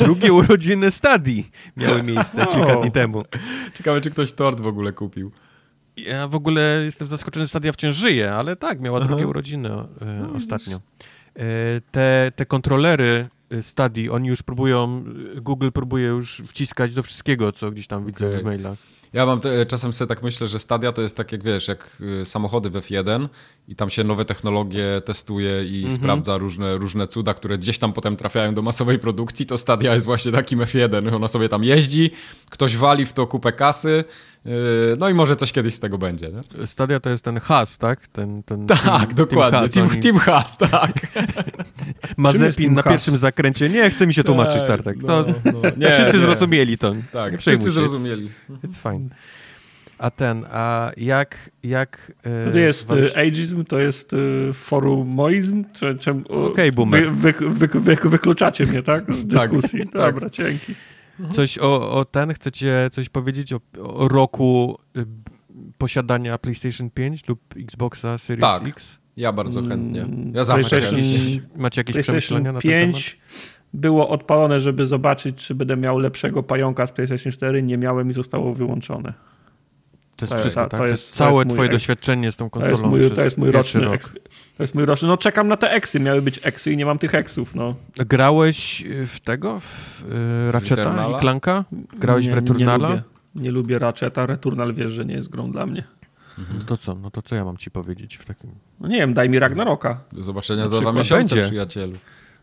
Drugie 0.00 0.32
urodziny 0.32 0.90
Stadii 0.90 1.50
miały 1.76 2.02
miejsce 2.02 2.46
kilka 2.54 2.76
dni 2.76 2.92
temu. 2.92 3.24
Ciekawe, 3.74 4.00
czy 4.00 4.10
ktoś 4.10 4.32
tort 4.32 4.60
w 4.60 4.66
ogóle 4.66 4.92
kupił. 4.92 5.30
Ja 5.96 6.28
w 6.28 6.34
ogóle 6.34 6.82
jestem 6.84 7.08
zaskoczony, 7.08 7.44
że 7.44 7.48
Stadia 7.48 7.72
wciąż 7.72 7.96
żyje, 7.96 8.32
ale 8.32 8.56
tak, 8.56 8.80
miała 8.80 8.98
Aha. 8.98 9.08
drugie 9.08 9.26
urodziny 9.26 9.68
e, 9.68 9.86
ostatnio. 10.36 10.80
E, 11.36 11.80
te, 11.90 12.32
te 12.36 12.46
kontrolery 12.46 13.28
e, 13.50 13.62
Stadii, 13.62 14.10
oni 14.10 14.28
już 14.28 14.42
próbują, 14.42 15.04
e, 15.36 15.40
Google 15.40 15.70
próbuje 15.70 16.06
już 16.06 16.42
wciskać 16.46 16.94
do 16.94 17.02
wszystkiego, 17.02 17.52
co 17.52 17.70
gdzieś 17.70 17.86
tam 17.86 18.06
widzę 18.06 18.28
Okej. 18.28 18.40
w 18.40 18.44
mailach. 18.44 18.78
Ja 19.12 19.26
mam 19.26 19.40
te, 19.40 19.66
czasem 19.66 19.92
sobie 19.92 20.08
tak 20.08 20.22
myślę, 20.22 20.46
że 20.46 20.58
Stadia 20.58 20.92
to 20.92 21.02
jest 21.02 21.16
tak 21.16 21.32
jak 21.32 21.42
wiesz, 21.42 21.68
jak 21.68 21.98
y, 22.00 22.24
samochody 22.24 22.70
w 22.70 22.74
F1 22.74 23.28
i 23.68 23.76
tam 23.76 23.90
się 23.90 24.04
nowe 24.04 24.24
technologie 24.24 25.02
testuje 25.04 25.64
i 25.64 25.76
Mhm. 25.76 25.94
sprawdza 25.96 26.38
różne, 26.38 26.76
różne 26.78 27.08
cuda, 27.08 27.34
które 27.34 27.58
gdzieś 27.58 27.78
tam 27.78 27.92
potem 27.92 28.16
trafiają 28.16 28.54
do 28.54 28.62
masowej 28.62 28.98
produkcji, 28.98 29.46
to 29.46 29.58
Stadia 29.58 29.94
jest 29.94 30.06
właśnie 30.06 30.32
takim 30.32 30.58
F1. 30.60 31.14
Ona 31.14 31.28
sobie 31.28 31.48
tam 31.48 31.64
jeździ, 31.64 32.10
ktoś 32.50 32.76
wali 32.76 33.06
w 33.06 33.12
to 33.12 33.26
kupę 33.26 33.52
kasy, 33.52 34.04
y, 34.46 34.50
no 34.98 35.08
i 35.08 35.14
może 35.14 35.36
coś 35.36 35.52
kiedyś 35.52 35.74
z 35.74 35.80
tego 35.80 35.98
będzie. 35.98 36.28
Nie? 36.58 36.66
Stadia 36.66 37.00
to 37.00 37.10
jest 37.10 37.24
ten 37.24 37.40
has, 37.40 37.78
tak? 37.78 38.06
Ten, 38.08 38.42
ten 38.42 38.66
Tak, 38.66 38.78
team, 38.80 39.14
dokładnie. 39.14 39.58
Has, 39.58 39.70
Team, 39.70 39.88
oni- 39.92 40.00
team 40.02 40.16
Has, 40.18 40.58
tak. 40.58 40.92
Mazepin 42.16 42.52
Team 42.64 42.74
na 42.74 42.82
Has? 42.82 42.92
pierwszym 42.92 43.16
zakręcie. 43.16 43.68
Nie, 43.68 43.90
chce 43.90 44.06
mi 44.06 44.14
się 44.14 44.24
tłumaczyć, 44.24 44.60
Tartek. 44.66 44.96
No, 45.02 45.24
To, 45.24 45.32
no. 45.44 45.60
Nie, 45.76 45.92
wszyscy 45.92 46.12
nie. 46.12 46.18
zrozumieli 46.18 46.78
to. 46.78 46.94
Tak, 47.12 47.38
wszyscy 47.40 47.64
się. 47.64 47.70
zrozumieli. 47.70 48.30
It's 48.64 48.90
fine. 48.92 49.08
A 49.98 50.10
ten, 50.10 50.44
a 50.50 50.90
jak... 50.96 51.50
jak 51.62 52.12
e, 52.22 52.44
To 52.44 52.56
nie 52.56 52.60
jest 52.62 52.86
wam- 52.88 52.98
y, 52.98 53.16
ageism, 53.16 53.64
to 53.64 53.78
jest 53.78 54.12
y, 54.12 54.50
forumoizm? 54.52 55.64
Czy, 55.72 55.96
czy, 55.98 56.10
Okej, 56.28 56.72
boomer. 56.72 57.12
wy, 57.12 57.32
wy, 57.32 57.50
wy, 57.68 57.80
wy, 57.80 57.96
wykluczacie 58.10 58.66
mnie, 58.66 58.82
tak? 58.82 59.14
Z 59.14 59.26
Tak, 59.34 59.50
dyskusji. 59.50 59.80
tak. 59.92 60.14
Dobra, 60.14 60.30
dzięki. 60.30 60.74
Coś 61.30 61.58
o, 61.58 61.92
o 61.92 62.04
ten, 62.04 62.34
chcecie 62.34 62.88
coś 62.92 63.08
powiedzieć 63.08 63.52
o, 63.52 63.60
o 63.82 64.08
roku 64.08 64.78
y, 64.96 65.04
posiadania 65.78 66.38
PlayStation 66.38 66.90
5 66.90 67.28
lub 67.28 67.40
Xboxa 67.56 68.18
Series 68.18 68.40
Tak. 68.40 68.68
X? 68.68 68.96
Ja 69.16 69.32
bardzo 69.32 69.62
chętnie. 69.62 70.02
Mm, 70.02 70.32
Ja 70.34 70.44
zawsze 70.44 70.80
chętnie. 70.80 71.40
Macie 71.56 71.80
jakieś 71.80 71.96
przemyślenia 71.96 72.52
na 72.52 72.60
ten 72.60 72.70
temat? 72.70 72.94
5 72.94 73.18
było 73.74 74.08
odpalone, 74.08 74.60
żeby 74.60 74.86
zobaczyć, 74.86 75.36
czy 75.46 75.54
będę 75.54 75.76
miał 75.76 75.98
lepszego 75.98 76.42
pająka 76.42 76.86
z 76.86 76.92
PlayStation 76.92 77.32
4. 77.32 77.62
Nie 77.62 77.78
miałem 77.78 78.10
i 78.10 78.12
zostało 78.12 78.54
wyłączone. 78.54 79.12
To 80.16 80.24
jest 80.24 80.32
To- 80.32 80.38
wszystko, 80.40 80.62
to- 80.64 80.68
tak? 80.68 80.80
to 80.80 80.84
To 80.84 80.90
jest- 80.90 81.04
jest 81.04 81.12
to 81.12 81.18
całe 81.18 81.36
jest 81.44 81.50
twoje 81.50 81.68
doświadczenie 81.68 82.32
z 82.32 82.36
tą 82.36 82.44
To 82.44 82.50
konsolą 82.50 82.70
jest 82.72 82.82
mój, 82.82 83.10
to 83.10 83.22
jest 83.22 83.38
mój 83.38 83.50
roczny 83.50 83.80
rok. 83.80 83.94
eks, 83.94 84.10
To 84.56 84.62
jest 84.62 84.74
mój 84.74 84.84
roczny. 84.84 85.08
No 85.08 85.16
czekam 85.16 85.48
na 85.48 85.56
te 85.56 85.70
eksy. 85.70 86.00
Miały 86.00 86.22
być 86.22 86.40
eksy 86.42 86.72
i 86.72 86.76
nie 86.76 86.86
mam 86.86 86.98
tych 86.98 87.14
eksów, 87.14 87.54
no. 87.54 87.74
Grałeś 87.96 88.82
y, 88.86 89.06
w 89.06 89.20
tego? 89.20 89.60
W 89.60 90.04
y, 90.48 90.52
Ratcheta 90.52 91.08
i 91.16 91.20
Clanka? 91.20 91.64
Grałeś 91.98 92.24
nie, 92.24 92.30
w 92.30 92.34
Returnala? 92.34 92.88
Nie 92.88 92.94
lubię, 92.94 93.02
nie 93.34 93.50
lubię 93.50 93.78
Ratcheta. 93.78 94.26
Returnal 94.26 94.72
wiesz, 94.74 94.92
że 94.92 95.04
nie 95.04 95.14
jest 95.14 95.28
grą 95.28 95.52
dla 95.52 95.66
mnie. 95.66 95.84
No 96.38 96.64
to 96.66 96.76
co? 96.76 96.94
No 96.94 97.10
to 97.10 97.22
co 97.22 97.34
ja 97.34 97.44
mam 97.44 97.56
ci 97.56 97.70
powiedzieć 97.70 98.16
w 98.16 98.24
takim... 98.24 98.50
No 98.80 98.88
nie 98.88 98.96
wiem, 98.96 99.14
daj 99.14 99.28
mi 99.30 99.38
Ragnaroka. 99.38 100.00
Do 100.12 100.24
zobaczenia 100.24 100.68
za 100.68 100.80
dwa 100.80 100.92
miesiące, 100.92 101.34
Będzie. 101.34 101.48
przyjacielu. 101.48 101.92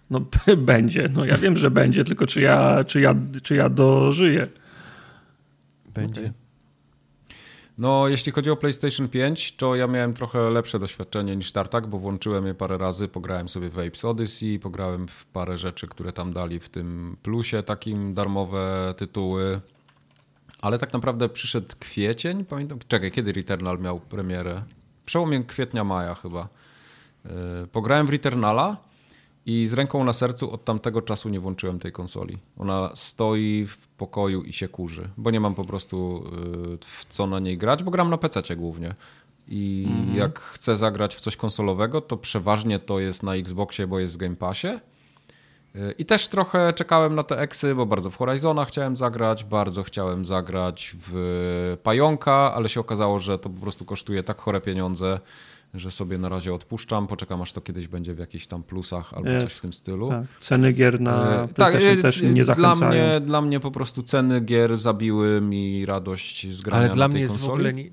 No 0.09 0.21
będzie, 0.57 1.09
no 1.13 1.25
ja 1.25 1.37
wiem, 1.37 1.57
że 1.57 1.71
będzie, 1.71 2.03
tylko 2.03 2.25
czy 2.27 2.41
ja, 2.41 2.83
czy 2.87 3.01
ja, 3.01 3.15
czy 3.43 3.55
ja 3.55 3.69
dożyję. 3.69 4.47
Będzie. 5.93 6.21
Okej. 6.21 6.31
No, 7.77 8.07
jeśli 8.07 8.31
chodzi 8.31 8.51
o 8.51 8.55
PlayStation 8.55 9.07
5, 9.09 9.55
to 9.55 9.75
ja 9.75 9.87
miałem 9.87 10.13
trochę 10.13 10.49
lepsze 10.49 10.79
doświadczenie 10.79 11.35
niż 11.35 11.51
Tartak, 11.51 11.87
bo 11.87 11.99
włączyłem 11.99 12.47
je 12.47 12.53
parę 12.53 12.77
razy, 12.77 13.07
pograłem 13.07 13.49
sobie 13.49 13.69
w 13.69 13.79
Apes 13.79 14.05
Odyssey, 14.05 14.59
pograłem 14.59 15.07
w 15.07 15.25
parę 15.25 15.57
rzeczy, 15.57 15.87
które 15.87 16.13
tam 16.13 16.33
dali 16.33 16.59
w 16.59 16.69
tym 16.69 17.17
plusie, 17.23 17.63
takim 17.63 18.13
darmowe 18.13 18.93
tytuły. 18.97 19.61
Ale 20.61 20.77
tak 20.77 20.93
naprawdę 20.93 21.29
przyszedł 21.29 21.67
kwiecień, 21.79 22.45
pamiętam, 22.45 22.79
czekaj, 22.87 23.11
kiedy 23.11 23.31
Returnal 23.31 23.79
miał 23.79 23.99
premierę? 23.99 24.61
Przełomie 25.05 25.43
kwietnia, 25.43 25.83
maja 25.83 26.15
chyba. 26.15 26.47
Yy, 27.25 27.31
Pograłem 27.71 28.07
w 28.07 28.09
Returnala 28.09 28.77
i 29.45 29.67
z 29.67 29.73
ręką 29.73 30.03
na 30.03 30.13
sercu 30.13 30.51
od 30.51 30.65
tamtego 30.65 31.01
czasu 31.01 31.29
nie 31.29 31.39
włączyłem 31.39 31.79
tej 31.79 31.91
konsoli. 31.91 32.37
Ona 32.57 32.91
stoi 32.95 33.65
w 33.67 33.87
pokoju 33.87 34.41
i 34.41 34.53
się 34.53 34.67
kurzy, 34.67 35.09
bo 35.17 35.31
nie 35.31 35.39
mam 35.39 35.55
po 35.55 35.65
prostu 35.65 36.23
yy, 36.69 36.77
w 36.85 37.05
co 37.09 37.27
na 37.27 37.39
niej 37.39 37.57
grać, 37.57 37.83
bo 37.83 37.91
gram 37.91 38.09
na 38.09 38.17
PC 38.17 38.55
głównie. 38.55 38.95
I 39.47 39.87
jak 40.15 40.39
chcę 40.39 40.77
zagrać 40.77 41.15
w 41.15 41.19
coś 41.19 41.37
konsolowego, 41.37 42.01
to 42.01 42.17
przeważnie 42.17 42.79
to 42.79 42.99
jest 42.99 43.23
na 43.23 43.35
Xboxie, 43.35 43.87
bo 43.87 43.99
jest 43.99 44.13
w 44.13 44.17
Game 44.17 44.35
Passie. 44.35 44.67
Yy, 45.75 45.91
I 45.97 46.05
też 46.05 46.27
trochę 46.27 46.73
czekałem 46.73 47.15
na 47.15 47.23
te 47.23 47.39
eksy, 47.39 47.75
bo 47.75 47.85
bardzo 47.85 48.09
w 48.09 48.17
Horizona 48.17 48.65
chciałem 48.65 48.97
zagrać, 48.97 49.43
bardzo 49.43 49.83
chciałem 49.83 50.25
zagrać 50.25 50.95
w 50.99 51.77
Pająka, 51.83 52.53
ale 52.53 52.69
się 52.69 52.79
okazało, 52.79 53.19
że 53.19 53.39
to 53.39 53.49
po 53.49 53.61
prostu 53.61 53.85
kosztuje 53.85 54.23
tak 54.23 54.41
chore 54.41 54.61
pieniądze, 54.61 55.19
że 55.73 55.91
sobie 55.91 56.17
na 56.17 56.29
razie 56.29 56.53
odpuszczam, 56.53 57.07
poczekam 57.07 57.41
aż 57.41 57.53
to 57.53 57.61
kiedyś 57.61 57.87
będzie 57.87 58.13
w 58.13 58.19
jakichś 58.19 58.45
tam 58.45 58.63
plusach 58.63 59.13
albo 59.13 59.29
Jest. 59.29 59.45
coś 59.45 59.53
w 59.55 59.61
tym 59.61 59.73
stylu. 59.73 60.07
Tak. 60.09 60.23
Ceny 60.39 60.73
gier 60.73 61.01
na 61.01 61.43
E, 61.43 61.47
PlayStation 61.47 61.99
e, 61.99 62.01
też 62.01 62.21
e, 62.21 62.25
nie 62.25 62.43
dla 62.43 62.55
zachęcają. 62.55 62.91
mnie, 62.91 63.19
dla 63.25 63.41
mnie 63.41 63.59
po 63.59 63.71
prostu 63.71 64.03
ceny 64.03 64.41
gier 64.41 64.77
zabiły 64.77 65.41
mi 65.41 65.85
radość 65.85 66.51
z 66.53 66.61
grania 66.61 66.79
Ale 66.79 66.87
na 66.89 66.93
dla 66.95 67.05
tej 67.05 67.13
mnie 67.13 67.21
jest 67.21 67.33
konsoli. 67.33 67.51
w 67.51 67.67
ogóle... 67.67 67.73
Nie, 67.73 67.89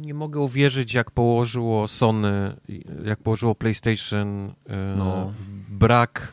nie 0.00 0.14
mogę 0.14 0.40
uwierzyć, 0.40 0.94
jak 0.94 1.10
położyło 1.10 1.88
Sony, 1.88 2.56
jak 3.04 3.18
położyło 3.22 3.54
PlayStation 3.54 4.52
e, 4.68 4.94
No. 4.98 5.32
brak 5.68 6.32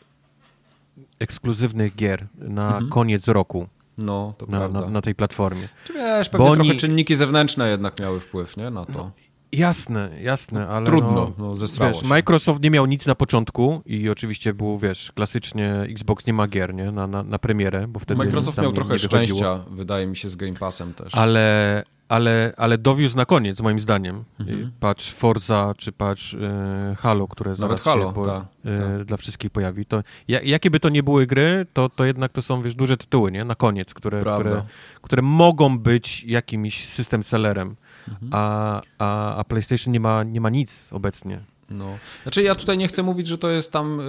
ekskluzywnych 1.20 1.96
gier 1.96 2.26
na 2.38 2.66
Mhm. 2.66 2.88
koniec 2.88 3.28
roku 3.28 3.66
No, 3.98 4.34
to 4.38 4.46
na, 4.46 4.58
prawda. 4.58 4.80
na, 4.80 4.88
na 4.88 5.02
tej 5.02 5.14
platformie. 5.14 5.68
Czy 5.84 5.92
wiesz, 5.92 6.28
bo 6.30 6.38
pewnie 6.38 6.50
oni- 6.52 6.56
trochę 6.68 6.74
czynniki 6.80 7.16
zewnętrzne 7.16 7.70
jednak 7.70 8.00
miały 8.00 8.20
wpływ, 8.20 8.56
nie, 8.56 8.70
na 8.70 8.84
to. 8.86 9.10
Jasne, 9.52 10.10
jasne, 10.22 10.68
ale 10.68 10.86
Trudno, 10.86 11.12
no, 11.12 11.32
no, 11.38 11.56
zesrało 11.56 11.92
wiesz, 11.92 12.02
się. 12.02 12.08
Microsoft 12.08 12.62
nie 12.62 12.70
miał 12.70 12.86
nic 12.86 13.06
na 13.06 13.14
początku 13.14 13.82
i 13.86 14.08
oczywiście 14.08 14.54
był, 14.54 14.78
wiesz, 14.78 15.12
klasycznie 15.14 15.74
Xbox 15.80 16.26
nie 16.26 16.32
ma 16.32 16.48
gier, 16.48 16.74
nie, 16.74 16.92
na, 16.92 17.06
na, 17.06 17.22
na 17.22 17.38
premierę, 17.38 17.88
bo 17.88 18.00
wtedy 18.00 18.18
Microsoft 18.18 18.58
miał 18.58 18.70
nie, 18.70 18.74
trochę 18.74 18.92
nie 18.92 18.98
szczęścia, 18.98 19.64
wydaje 19.70 20.06
mi 20.06 20.16
się, 20.16 20.28
z 20.28 20.36
Game 20.36 20.54
Passem 20.54 20.94
też. 20.94 21.14
Ale, 21.14 21.82
ale, 22.08 22.52
ale 22.56 22.78
dowiózł 22.78 23.16
na 23.16 23.24
koniec, 23.24 23.60
moim 23.60 23.80
zdaniem. 23.80 24.24
Mhm. 24.40 24.72
Patrz 24.80 25.12
Forza, 25.12 25.74
czy 25.76 25.92
patrz 25.92 26.34
e, 26.34 26.96
Halo, 26.98 27.28
które 27.28 27.56
zaraz 27.56 27.82
Halo, 27.82 28.08
się 28.08 28.14
po, 28.14 28.26
tak, 28.26 28.44
e, 28.64 28.78
tak. 28.78 29.04
dla 29.04 29.16
wszystkich 29.16 29.50
pojawi. 29.50 29.86
To, 29.86 30.02
ja, 30.28 30.40
jakie 30.40 30.70
by 30.70 30.80
to 30.80 30.88
nie 30.88 31.02
były 31.02 31.26
gry, 31.26 31.66
to, 31.72 31.88
to 31.88 32.04
jednak 32.04 32.32
to 32.32 32.42
są, 32.42 32.62
wiesz, 32.62 32.74
duże 32.74 32.96
tytuły, 32.96 33.32
nie? 33.32 33.44
Na 33.44 33.54
koniec, 33.54 33.94
które, 33.94 34.20
Prawda. 34.20 34.50
które, 34.50 34.64
które 35.02 35.22
mogą 35.22 35.78
być 35.78 36.24
jakimś 36.24 36.88
system 36.88 37.22
sellerem. 37.22 37.76
Mhm. 38.08 38.28
A, 38.32 38.80
a, 38.98 39.36
a 39.36 39.44
PlayStation 39.44 39.92
nie 39.92 40.00
ma, 40.00 40.22
nie 40.24 40.40
ma 40.40 40.50
nic 40.50 40.88
obecnie. 40.90 41.40
No. 41.70 41.86
Znaczy 42.22 42.42
ja 42.42 42.54
tutaj 42.54 42.78
nie 42.78 42.88
chcę 42.88 43.02
mówić, 43.02 43.26
że 43.28 43.38
to 43.38 43.50
jest 43.50 43.72
tam 43.72 44.00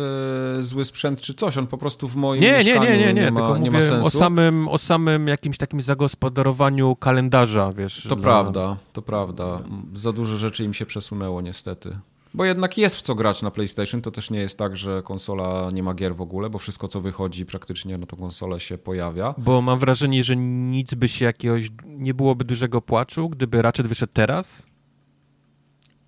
e, 0.60 0.64
zły 0.64 0.86
sprzęt 0.86 1.22
czy 1.22 1.34
coś, 1.34 1.57
on 1.57 1.68
po 1.68 1.78
prostu 1.78 2.07
w 2.07 2.15
moim 2.15 2.41
Nie, 2.41 2.52
nie, 2.52 2.57
mieszkaniu 2.57 2.90
nie, 2.91 2.98
nie, 2.98 3.14
nie, 3.14 3.32
ma, 3.32 3.40
tylko 3.40 3.57
nie 3.57 3.72
ma 3.72 3.78
mówię 3.78 3.88
sensu. 3.90 4.07
o 4.07 4.20
samym, 4.22 4.68
o 4.68 4.78
samym 4.78 5.28
jakimś 5.28 5.57
takim 5.57 5.82
zagospodarowaniu 5.82 6.95
kalendarza, 6.95 7.72
wiesz. 7.74 8.03
To 8.10 8.15
dla- 8.15 8.24
prawda, 8.24 8.78
to 8.94 9.02
prawda. 9.02 9.60
Za 9.95 10.11
dużo 10.11 10.38
rzeczy 10.38 10.64
im 10.64 10.74
się 10.74 10.86
przesunęło 10.86 11.41
niestety. 11.41 11.98
Bo 12.34 12.45
jednak 12.45 12.77
jest 12.77 12.95
w 12.95 13.01
co 13.01 13.15
grać 13.15 13.41
na 13.41 13.51
PlayStation, 13.51 14.01
to 14.01 14.11
też 14.11 14.30
nie 14.30 14.39
jest 14.39 14.57
tak, 14.57 14.77
że 14.77 15.01
konsola 15.03 15.72
nie 15.73 15.84
ma 15.84 15.93
gier 15.93 16.15
w 16.15 16.22
ogóle, 16.22 16.49
bo 16.49 16.60
wszystko 16.60 16.88
co 16.88 17.01
wychodzi 17.01 17.45
praktycznie 17.45 17.97
na 17.97 18.05
tą 18.05 18.18
konsolę 18.18 18.60
się 18.60 18.77
pojawia. 18.77 19.35
Bo 19.38 19.61
mam 19.61 19.80
wrażenie, 19.80 20.23
że 20.23 20.35
nic 20.35 20.93
by 20.93 21.07
się 21.07 21.26
jakiegoś, 21.26 21.69
nie 21.85 22.14
byłoby 22.14 22.45
dużego 22.45 22.81
płaczu, 22.81 23.30
gdyby 23.30 23.61
Ratchet 23.61 23.88
wyszedł 23.88 24.14
teraz 24.14 24.72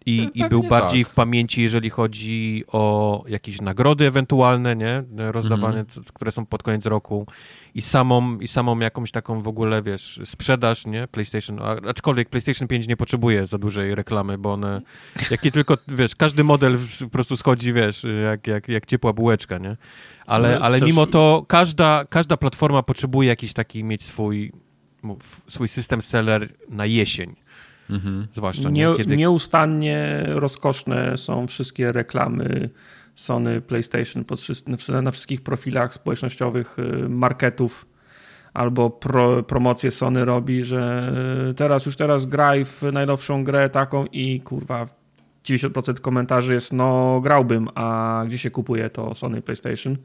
i, 0.07 0.17
i 0.23 0.25
Pewnie 0.27 0.49
był 0.49 0.63
bardziej 0.63 1.03
tak. 1.03 1.11
w 1.11 1.15
pamięci, 1.15 1.61
jeżeli 1.63 1.89
chodzi 1.89 2.63
o 2.67 3.23
jakieś 3.27 3.61
nagrody 3.61 4.07
ewentualne, 4.07 4.75
nie? 4.75 5.03
Rozdawane, 5.17 5.79
Mhm. 5.79 6.05
które 6.13 6.31
są 6.31 6.45
pod 6.45 6.63
koniec 6.63 6.85
roku 6.85 7.27
i 7.75 7.81
samą, 7.81 8.39
i 8.39 8.47
samą 8.47 8.79
jakąś 8.79 9.11
taką 9.11 9.41
w 9.41 9.47
ogóle, 9.47 9.81
wiesz, 9.83 10.19
sprzedaż, 10.25 10.85
nie? 10.85 11.07
PlayStation, 11.07 11.59
aczkolwiek 11.89 12.29
PlayStation 12.29 12.67
5 12.67 12.87
nie 12.87 12.97
potrzebuje 12.97 13.47
za 13.47 13.57
dużej 13.57 13.95
reklamy, 13.95 14.37
bo 14.37 14.53
one, 14.53 14.81
jakie 15.31 15.51
tylko, 15.51 15.77
wiesz, 15.87 16.15
każdy 16.15 16.43
model 16.43 16.77
po 16.99 17.09
prostu 17.09 17.37
schodzi, 17.37 17.73
wiesz, 17.73 18.05
jak, 18.23 18.47
jak, 18.47 18.67
jak 18.67 18.85
ciepła 18.85 19.13
bułeczka, 19.13 19.57
nie? 19.57 19.77
Ale, 20.25 20.47
Ale 20.49 20.59
ale 20.59 20.79
też- 20.79 20.87
mimo 20.89 21.05
to 21.05 21.45
każda, 21.47 22.05
każda 22.09 22.37
platforma 22.37 22.83
potrzebuje 22.83 23.29
jakiś 23.29 23.53
taki 23.53 23.83
mieć 23.83 24.03
swój, 24.03 24.51
swój 25.49 25.67
system 25.67 26.01
seller 26.01 26.49
na 26.69 26.85
jesień, 26.85 27.35
Mhm. 27.89 28.27
zwłaszcza, 28.33 28.69
nie? 28.69 28.87
Nie, 28.89 28.97
Kiedy, 28.97 29.17
Nieustannie 29.17 30.23
rozkoszne 30.27 31.17
są 31.17 31.47
wszystkie 31.47 31.91
reklamy 31.91 32.69
Sony 33.15 33.61
PlayStation 33.61 34.25
pod, 34.25 34.39
na 35.03 35.11
wszystkich 35.11 35.41
profilach 35.41 35.93
społecznościowych 35.93 36.79
y, 36.79 37.09
marketów 37.09 37.85
albo 38.53 38.89
pro, 38.89 39.43
promocję 39.43 39.91
Sony 39.91 40.25
robi, 40.25 40.63
że 40.63 41.13
teraz 41.55 41.85
już 41.85 41.95
teraz 41.95 42.25
graj 42.25 42.65
w 42.65 42.83
najnowszą 42.93 43.43
grę 43.43 43.69
taką 43.69 44.05
i 44.05 44.41
kurwa 44.41 44.85
90% 45.45 45.99
komentarzy 45.99 46.53
jest 46.53 46.73
no 46.73 47.19
grałbym, 47.23 47.67
a 47.75 48.23
gdzie 48.27 48.37
się 48.37 48.51
kupuje 48.51 48.89
to 48.89 49.15
Sony 49.15 49.41
PlayStation? 49.41 49.97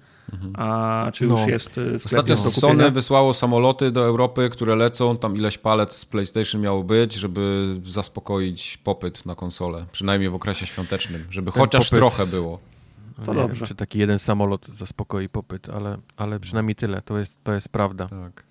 A 0.54 1.10
czy 1.14 1.24
już 1.24 1.40
No. 1.40 1.48
jest 1.48 1.78
y, 1.78 1.98
w 1.98 2.02
sklepie 2.02 2.32
Ostatnio? 2.32 2.60
Sony 2.60 2.90
wysłało 2.90 3.34
samoloty 3.34 3.90
do 3.90 4.04
Europy, 4.04 4.50
które 4.52 4.76
lecą, 4.76 5.16
tam 5.16 5.36
ileś 5.36 5.58
palet 5.58 5.92
z 5.92 6.04
PlayStation 6.04 6.60
miało 6.60 6.84
być, 6.84 7.14
żeby 7.14 7.74
zaspokoić 7.86 8.76
popyt 8.84 9.26
na 9.26 9.34
konsolę, 9.34 9.86
przynajmniej 9.92 10.30
w 10.30 10.34
okresie 10.34 10.66
świątecznym, 10.66 11.24
żeby 11.30 11.52
Ten 11.52 11.60
chociaż 11.62 11.90
popyt- 11.92 11.96
trochę 11.96 12.26
było. 12.26 12.58
No 13.20 13.26
To 13.26 13.34
nie 13.34 13.40
dobrze. 13.40 13.60
Wiem, 13.60 13.66
czy 13.68 13.74
taki 13.74 13.98
jeden 13.98 14.18
samolot 14.18 14.66
zaspokoi 14.66 15.28
popyt, 15.28 15.68
ale, 15.68 15.98
ale 16.16 16.40
przynajmniej 16.40 16.74
tyle, 16.74 17.02
to 17.02 17.18
jest, 17.18 17.44
to 17.44 17.52
jest 17.52 17.68
prawda. 17.68 18.06
Tak. 18.08 18.44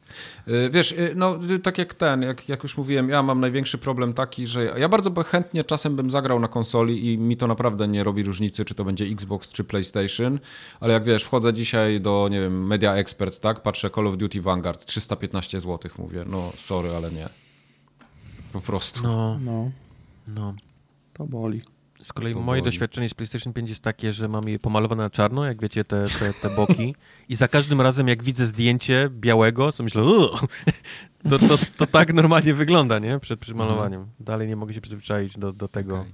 Y, 0.48 0.70
Wiesz, 0.74 0.92
y, 0.92 1.14
no 1.16 1.40
y, 1.52 1.60
tak 1.60 1.78
jak 1.78 1.94
ten, 1.94 2.22
jak, 2.22 2.50
jak 2.50 2.64
już 2.64 2.78
mówiłem, 2.78 3.10
ja 3.10 3.24
mam 3.24 3.40
największy 3.40 3.78
problem 3.78 4.14
taki, 4.14 4.48
że 4.48 4.64
ja 4.66 4.90
bardzo 4.90 5.24
chętnie 5.24 5.64
czasem 5.64 5.96
bym 5.96 6.12
zagrał 6.12 6.40
na 6.40 6.48
konsoli 6.48 7.14
i 7.14 7.18
mi 7.18 7.38
to 7.38 7.48
naprawdę 7.48 7.88
nie 7.88 8.04
robi 8.04 8.24
różnicy, 8.24 8.66
czy 8.66 8.76
to 8.76 8.86
będzie 8.86 9.06
Xbox, 9.06 9.52
czy 9.54 9.64
PlayStation, 9.64 10.40
ale 10.80 10.94
jak 10.94 11.04
wiesz, 11.04 11.24
wchodzę 11.24 11.54
dzisiaj 11.54 12.02
do, 12.02 12.28
nie 12.32 12.42
wiem, 12.42 12.68
Media 12.68 12.94
Expert, 12.94 13.40
tak, 13.40 13.62
patrzę 13.62 13.90
Call 13.90 14.08
of 14.08 14.18
Duty 14.18 14.42
Vanguard, 14.42 14.86
315 14.86 15.60
zł, 15.60 15.92
mówię, 15.98 16.24
no 16.28 16.52
sorry, 16.58 16.90
ale 16.96 17.12
nie. 17.12 17.30
Po 18.54 18.62
prostu. 18.62 19.04
No, 19.04 19.40
No, 19.40 19.72
no. 20.28 20.54
to 21.14 21.26
boli. 21.26 21.62
Z 22.04 22.14
kolei 22.14 22.34
To 22.34 22.40
moje 22.40 22.62
doświadczenie 22.62 23.10
z 23.10 23.14
PlayStation 23.14 23.54
5 23.54 23.70
jest 23.70 23.82
takie, 23.82 24.14
że 24.14 24.28
mam 24.28 24.50
je 24.50 24.60
pomalowane 24.60 25.04
na 25.04 25.10
czarno, 25.10 25.46
jak 25.46 25.62
wiecie, 25.62 25.84
te, 25.84 26.06
te, 26.20 26.34
te 26.34 26.56
boki. 26.56 26.96
I 27.30 27.36
za 27.36 27.48
każdym 27.48 27.82
razem, 27.82 28.08
jak 28.08 28.24
widzę 28.24 28.46
zdjęcie 28.48 29.10
białego, 29.12 29.72
to 29.72 29.84
myślę, 29.84 30.04
to, 31.30 31.40
to, 31.40 31.58
to 31.78 31.88
tak 31.88 32.14
normalnie 32.14 32.54
wygląda, 32.54 33.00
nie? 33.00 33.20
Przed 33.20 33.40
przymalowaniem. 33.40 34.08
Dalej 34.20 34.48
nie 34.48 34.56
mogę 34.56 34.74
się 34.74 34.82
przyzwyczaić 34.82 35.38
do, 35.38 35.54
do, 35.54 35.68
tego, 35.68 36.00
Okej. 36.00 36.14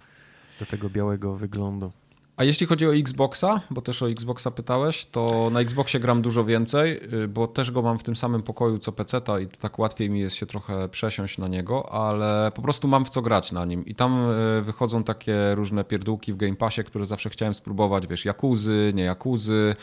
do 0.59 0.65
tego 0.65 0.89
białego 0.89 1.35
wyglądu. 1.35 1.91
A 2.37 2.43
jeśli 2.43 2.67
chodzi 2.67 2.87
o 2.87 2.95
Xboxa, 2.95 3.61
bo 3.69 3.81
też 3.81 4.01
o 4.01 4.09
Xboxa 4.09 4.51
pytałeś, 4.51 5.05
to 5.05 5.49
na 5.51 5.59
Xboxie 5.59 5.99
gram 5.99 6.21
dużo 6.21 6.45
więcej, 6.45 7.13
y, 7.13 7.27
bo 7.27 7.47
też 7.47 7.71
go 7.71 7.81
mam 7.81 7.99
w 7.99 8.03
tym 8.03 8.15
samym 8.15 8.43
pokoju 8.43 8.79
co 8.79 8.91
PC-ta 8.91 9.39
i 9.39 9.47
tak 9.47 9.79
łatwiej 9.79 10.09
mi 10.09 10.19
jest 10.19 10.35
się 10.35 10.45
trochę 10.45 10.89
przesiąść 10.89 11.37
na 11.37 11.47
niego, 11.47 11.91
ale 11.91 12.51
po 12.55 12.61
prostu 12.61 12.87
mam 12.87 13.05
w 13.05 13.09
co 13.09 13.21
grać 13.21 13.51
na 13.51 13.65
nim. 13.65 13.85
I 13.85 13.95
tam 13.95 14.29
y, 14.59 14.61
wychodzą 14.61 15.03
takie 15.03 15.55
różne 15.55 15.83
pierdółki 15.83 16.33
w 16.33 16.35
Game 16.35 16.55
Passie, 16.55 16.83
które 16.83 17.05
zawsze 17.05 17.29
chciałem 17.29 17.53
spróbować, 17.53 18.07
wiesz, 18.07 18.25
Jakuzy, 18.25 18.91
nie 18.95 19.03
Jakuzy, 19.03 19.75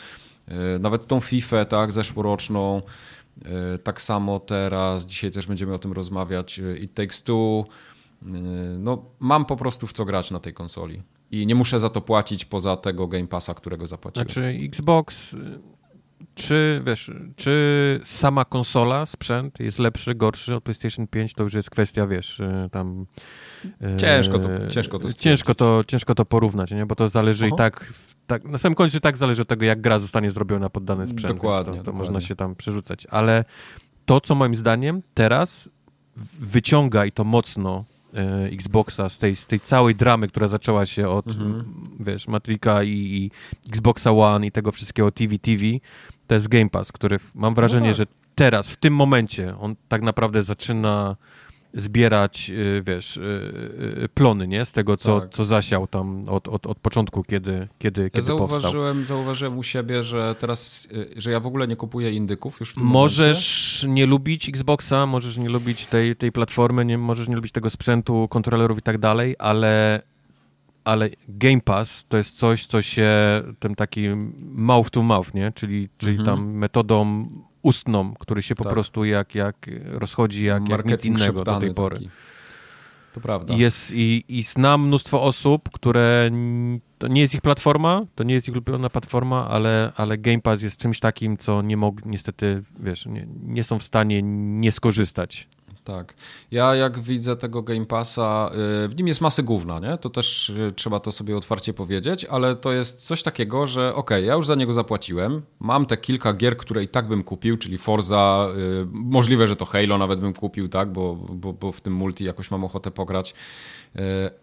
y, 0.75 0.79
nawet 0.79 1.07
tą 1.07 1.19
FIFA, 1.19 1.65
tak, 1.65 1.91
zeszłoroczną. 1.91 2.81
Tak 3.83 4.01
samo 4.01 4.39
teraz, 4.39 5.05
dzisiaj 5.05 5.31
też 5.31 5.47
będziemy 5.47 5.73
o 5.73 5.79
tym 5.79 5.93
rozmawiać, 5.93 6.61
It 6.81 6.93
Takes 6.93 7.23
Two. 7.23 7.65
No, 8.79 9.05
mam 9.19 9.45
po 9.45 9.55
prostu 9.55 9.87
w 9.87 9.93
co 9.93 10.05
grać 10.05 10.31
na 10.31 10.39
tej 10.39 10.53
konsoli. 10.53 11.01
I 11.33 11.47
nie 11.47 11.55
muszę 11.55 11.79
za 11.79 11.89
to 11.89 12.01
płacić 12.01 12.45
poza 12.45 12.77
tego 12.77 13.07
Game 13.07 13.27
Passa, 13.27 13.53
którego 13.53 13.87
zapłaciłem. 13.87 14.27
Znaczy 14.27 14.57
Xbox, 14.63 15.33
y, 15.33 15.37
czy 16.35 16.81
wiesz, 16.85 17.11
czy 17.35 17.99
sama 18.03 18.45
konsola, 18.45 19.05
sprzęt 19.05 19.59
jest 19.59 19.79
lepszy, 19.79 20.15
gorszy 20.15 20.55
od 20.55 20.63
PlayStation 20.63 21.07
5, 21.07 21.33
to 21.33 21.43
już 21.43 21.53
jest 21.53 21.69
kwestia, 21.69 22.07
wiesz, 22.07 22.39
y, 22.39 22.69
tam... 22.71 23.05
y, 23.65 23.97
Ciężko 23.97 24.39
to- 24.39 24.67
ciężko 24.67 24.99
to 24.99 25.13
ciężko 25.13 25.55
to, 25.55 25.83
ciężko 25.87 26.15
to 26.15 26.25
porównać, 26.25 26.71
nie? 26.71 26.85
Bo 26.85 26.95
to 26.95 27.09
zależy 27.09 27.45
i 27.45 27.47
Aha. 27.47 27.57
tak, 27.57 27.93
tak, 28.27 28.43
na 28.45 28.57
samym 28.57 28.75
końcu 28.75 28.97
i 28.97 29.01
tak 29.01 29.17
zależy 29.17 29.41
od 29.41 29.47
tego, 29.47 29.65
jak 29.65 29.81
gra 29.81 29.99
zostanie 29.99 30.31
zrobiona 30.31 30.69
pod 30.69 30.83
dany 30.83 31.07
sprzęt. 31.07 31.33
Dokładnie, 31.33 31.65
to, 31.73 31.77
to 31.77 31.83
dokładnie. 31.83 31.99
można 31.99 32.21
się 32.21 32.35
tam 32.35 32.55
przerzucać. 32.55 33.07
Ale 33.09 33.45
to, 34.05 34.21
co 34.21 34.35
moim 34.35 34.55
zdaniem 34.55 35.01
teraz 35.13 35.69
wyciąga 36.39 37.05
i 37.05 37.11
to 37.11 37.23
mocno 37.23 37.85
e, 37.89 37.92
Xboxa 38.51 39.09
z 39.09 39.19
tej, 39.19 39.35
z 39.35 39.47
tej 39.47 39.59
całej 39.59 39.95
dramy, 39.95 40.27
która 40.27 40.47
zaczęła 40.47 40.85
się 40.85 41.09
od, 41.09 41.27
Mhm. 41.27 41.65
wiesz, 41.99 42.27
Matrika 42.27 42.83
i, 42.83 42.89
i 42.89 43.31
Xboxa 43.69 44.11
One 44.11 44.47
i 44.47 44.51
tego 44.51 44.71
wszystkiego 44.71 45.11
TV 45.11 45.37
TV, 45.37 45.63
to 46.27 46.35
jest 46.35 46.47
Game 46.47 46.69
Pass, 46.69 46.91
który 46.91 47.19
mam 47.35 47.55
wrażenie, 47.55 47.89
tak. 47.89 47.97
że 47.97 48.05
teraz, 48.35 48.69
w 48.69 48.75
tym 48.77 48.95
momencie, 48.95 49.55
on 49.59 49.75
tak 49.87 50.01
naprawdę 50.01 50.43
zaczyna 50.43 51.15
zbierać, 51.73 52.49
y, 52.49 52.83
wiesz, 52.85 53.17
y, 53.17 53.21
y, 54.03 54.09
plony, 54.13 54.47
nie? 54.47 54.65
Z 54.65 54.71
tego, 54.71 54.97
co, 54.97 55.19
Tak. 55.21 55.29
co 55.33 55.45
zasiał 55.45 55.87
tam 55.87 56.21
od, 56.27 56.47
od, 56.47 56.67
od 56.67 56.79
początku, 56.79 57.23
kiedy, 57.23 57.67
kiedy, 57.79 58.01
Ja 58.03 58.09
kiedy 58.09 58.27
powstał. 58.27 58.49
zauważyłem, 58.49 59.05
zauważyłem 59.05 59.57
u 59.57 59.63
siebie, 59.63 60.03
że 60.03 60.35
teraz, 60.39 60.87
że 61.17 61.31
ja 61.31 61.39
w 61.39 61.47
ogóle 61.47 61.67
nie 61.67 61.75
kupuję 61.75 62.11
indyków 62.11 62.59
już 62.59 62.71
w 62.71 62.73
tym 62.73 62.83
momencie. 62.83 62.93
Możesz 63.21 63.85
nie 63.89 64.05
lubić 64.05 64.49
Xboxa, 64.49 65.05
możesz 65.05 65.37
nie 65.37 65.49
lubić 65.49 65.85
tej, 65.85 66.15
tej 66.15 66.31
platformy, 66.31 66.85
nie, 66.85 66.97
możesz 66.97 67.27
nie 67.27 67.35
lubić 67.35 67.51
tego 67.51 67.69
sprzętu, 67.69 68.27
kontrolerów 68.27 68.77
i 68.77 68.81
tak 68.81 68.97
dalej, 68.97 69.35
ale, 69.39 70.01
ale 70.83 71.09
Game 71.27 71.61
Pass 71.61 72.05
to 72.09 72.17
jest 72.17 72.37
coś, 72.37 72.65
co 72.65 72.81
się 72.81 73.11
tym 73.59 73.75
takim 73.75 74.33
mouth 74.55 74.89
to 74.91 75.03
mouth, 75.03 75.33
nie? 75.33 75.51
Czyli, 75.51 75.89
czyli 75.97 76.17
Mhm. 76.17 76.25
tam 76.37 76.51
metodą 76.51 77.29
ustną, 77.63 78.13
który 78.13 78.41
się 78.41 78.55
po 78.55 78.63
Tak. 78.63 78.73
prostu 78.73 79.05
jak, 79.05 79.35
jak 79.35 79.55
rozchodzi 79.85 80.43
jak, 80.43 80.69
jak 80.69 80.85
nic 80.85 80.87
Marketing 80.89 81.17
innego 81.17 81.43
do 81.43 81.59
tej 81.59 81.73
pory. 81.73 81.95
taki. 81.95 82.09
To 83.13 83.21
prawda. 83.21 83.53
I, 83.53 83.57
jest, 83.57 83.91
i, 83.91 84.23
I 84.27 84.43
znam 84.43 84.87
mnóstwo 84.87 85.23
osób, 85.23 85.69
które 85.69 86.31
to 86.97 87.07
nie 87.07 87.21
jest 87.21 87.33
ich 87.33 87.41
platforma, 87.41 88.01
to 88.15 88.23
nie 88.23 88.33
jest 88.33 88.47
ich 88.47 88.53
ulubiona 88.53 88.89
platforma, 88.89 89.49
ale, 89.49 89.91
ale 89.95 90.17
Game 90.17 90.41
Pass 90.41 90.61
jest 90.61 90.77
czymś 90.77 90.99
takim, 90.99 91.37
co 91.37 91.61
nie 91.61 91.77
mogli, 91.77 92.03
niestety, 92.09 92.63
wiesz, 92.79 93.05
nie, 93.05 93.27
nie 93.43 93.63
są 93.63 93.79
w 93.79 93.83
stanie 93.83 94.21
nie 94.23 94.71
skorzystać. 94.71 95.47
Tak. 95.83 96.13
Ja 96.51 96.75
jak 96.75 96.99
widzę 96.99 97.35
tego 97.35 97.61
Game 97.61 97.85
Passa, 97.85 98.51
y, 98.85 98.87
w 98.87 98.95
nim 98.97 99.07
jest 99.07 99.21
masy 99.21 99.43
gówna, 99.43 99.79
nie? 99.79 99.97
To 99.97 100.09
też 100.09 100.49
y, 100.49 100.73
trzeba 100.75 100.99
to 100.99 101.11
sobie 101.11 101.37
otwarcie 101.37 101.73
powiedzieć, 101.73 102.25
ale 102.25 102.55
to 102.55 102.71
jest 102.71 103.05
coś 103.05 103.23
takiego, 103.23 103.67
że 103.67 103.95
okej, 103.95 104.25
ja 104.25 104.33
już 104.33 104.47
za 104.47 104.55
niego 104.55 104.73
zapłaciłem, 104.73 105.41
mam 105.59 105.85
te 105.85 105.97
kilka 105.97 106.33
gier, 106.33 106.57
które 106.57 106.83
i 106.83 106.87
tak 106.87 107.07
bym 107.07 107.23
kupił, 107.23 107.57
czyli 107.57 107.77
Forza, 107.77 108.49
y, 108.57 108.85
możliwe, 108.91 109.47
że 109.47 109.55
to 109.55 109.65
Halo 109.65 109.97
nawet 109.97 110.19
bym 110.19 110.33
kupił, 110.33 110.69
tak? 110.69 110.91
Bo, 110.91 111.15
bo, 111.15 111.53
bo 111.53 111.71
w 111.71 111.81
tym 111.81 111.93
multi 111.93 112.23
jakoś 112.23 112.51
mam 112.51 112.63
ochotę 112.63 112.91
pograć. 112.91 113.33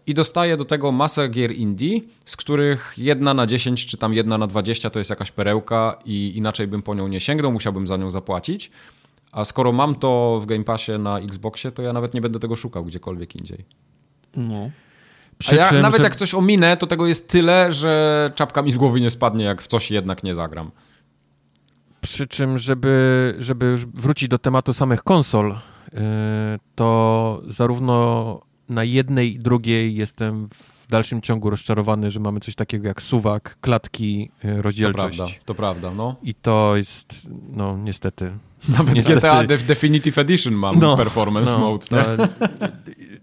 I 0.07 0.13
dostaję 0.13 0.57
do 0.57 0.65
tego 0.65 0.91
masę 0.91 1.29
gier 1.29 1.51
indie, 1.51 1.99
z 2.25 2.37
których 2.37 2.93
jedna 2.97 3.33
na 3.33 3.47
10 3.47 3.85
czy 3.85 3.97
tam 3.97 4.13
jedna 4.13 4.37
na 4.37 4.47
20 4.47 4.89
to 4.89 4.99
jest 4.99 5.09
jakaś 5.09 5.31
perełka 5.31 5.99
i 6.05 6.33
inaczej 6.35 6.67
bym 6.67 6.81
po 6.81 6.95
nią 6.95 7.07
nie 7.07 7.19
sięgnął, 7.19 7.51
musiałbym 7.51 7.87
za 7.87 7.97
nią 7.97 8.11
zapłacić. 8.11 8.71
A 9.31 9.45
skoro 9.45 9.71
mam 9.71 9.95
to 9.95 10.39
w 10.43 10.45
Game 10.45 10.63
Passie 10.63 10.91
na 10.99 11.19
Xboxie, 11.19 11.71
to 11.71 11.81
ja 11.81 11.93
nawet 11.93 12.13
nie 12.13 12.21
będę 12.21 12.39
tego 12.39 12.55
szukał 12.55 12.85
gdziekolwiek 12.85 13.35
indziej. 13.35 13.65
No. 14.35 14.69
A 15.51 15.55
ja, 15.55 15.69
czym, 15.69 15.81
nawet 15.81 15.97
że- 15.97 16.03
jak 16.03 16.15
coś 16.15 16.33
ominę, 16.33 16.77
to 16.77 16.87
tego 16.87 17.07
jest 17.07 17.29
tyle, 17.29 17.73
że 17.73 18.31
czapka 18.35 18.61
mi 18.61 18.71
z 18.71 18.77
głowy 18.77 19.01
nie 19.01 19.09
spadnie, 19.09 19.45
jak 19.45 19.61
w 19.61 19.67
coś 19.67 19.91
jednak 19.91 20.23
nie 20.23 20.35
zagram. 20.35 20.71
Przy 22.01 22.27
czym, 22.27 22.57
żeby, 22.57 23.35
żeby 23.39 23.65
już 23.65 23.85
wrócić 23.85 24.29
do 24.29 24.39
tematu 24.39 24.73
samych 24.73 25.03
konsol, 25.03 25.49
yy, 25.93 25.99
to 26.75 27.41
zarówno 27.47 28.39
na 28.71 28.83
jednej 28.83 29.35
i 29.35 29.39
drugiej 29.39 29.95
jestem 29.95 30.49
w 30.53 30.87
dalszym 30.89 31.21
ciągu 31.21 31.49
rozczarowany, 31.49 32.11
że 32.11 32.19
mamy 32.19 32.39
coś 32.39 32.55
takiego 32.55 32.87
jak 32.87 33.01
suwak, 33.01 33.57
klatki, 33.61 34.31
To 34.41 34.61
rozdzielczość. 34.61 35.17
prawda, 35.17 35.35
to 35.45 35.55
prawda, 35.55 35.91
no. 35.93 36.15
I 36.23 36.33
to 36.35 36.73
jest, 36.77 37.13
no 37.49 37.77
niestety. 37.77 38.31
Nawet 38.77 38.95
Niestety- 38.95 39.15
GTA 39.15 39.43
Def- 39.43 39.63
Definitive 39.65 40.17
Edition 40.17 40.53
mam 40.53 40.79
No, 40.79 40.97
performance 40.97 41.51
no, 41.51 41.59
mode. 41.59 41.87
to- 41.87 41.95
nie? 41.95 42.27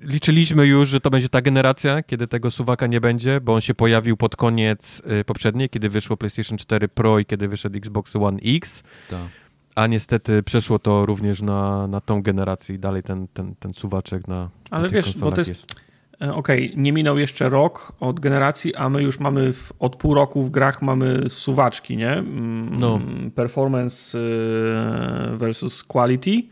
Liczyliśmy 0.00 0.66
już, 0.66 0.88
że 0.88 1.00
to 1.00 1.10
będzie 1.10 1.28
ta 1.28 1.42
generacja, 1.42 2.02
kiedy 2.02 2.26
tego 2.26 2.50
suwaka 2.50 2.86
nie 2.86 3.00
będzie, 3.00 3.40
bo 3.40 3.54
on 3.54 3.60
się 3.60 3.74
pojawił 3.74 4.16
pod 4.16 4.36
koniec 4.36 5.02
y, 5.20 5.24
poprzedniej, 5.24 5.68
kiedy 5.68 5.88
wyszło 5.88 6.16
PlayStation 6.16 6.58
4 6.58 6.88
Pro 6.88 7.18
i 7.18 7.26
kiedy 7.26 7.48
wyszedł 7.48 7.78
Xbox 7.78 8.16
One 8.16 8.38
X, 8.44 8.82
Tak. 9.10 9.18
a 9.74 9.86
niestety 9.86 10.42
przeszło 10.42 10.78
to 10.78 11.06
również 11.06 11.42
na, 11.42 11.86
na 11.86 12.00
tą 12.00 12.22
generację 12.22 12.74
i 12.74 12.78
dalej 12.78 13.02
ten, 13.02 13.28
ten, 13.28 13.54
ten 13.54 13.74
suwaczek 13.74 14.28
na, 14.28 14.50
Ale 14.70 14.88
wiesz, 14.88 15.18
bo 15.18 15.32
to 15.32 15.40
jest- 15.40 15.88
E, 16.22 16.34
okej, 16.34 16.70
okay, 16.70 16.82
nie 16.82 16.92
minął 16.92 17.18
jeszcze 17.18 17.48
rok 17.48 17.92
od 18.00 18.20
generacji, 18.20 18.74
a 18.74 18.88
my 18.88 19.02
już 19.02 19.18
mamy 19.18 19.52
w, 19.52 19.72
od 19.78 19.96
pół 19.96 20.14
roku 20.14 20.42
w 20.42 20.50
grach 20.50 20.82
mamy 20.82 21.24
suwaczki, 21.28 21.96
nie? 21.96 22.12
Mm, 22.12 22.80
no. 22.80 23.00
Performance 23.34 24.18
e, 24.18 25.36
versus 25.36 25.84
quality. 25.84 26.42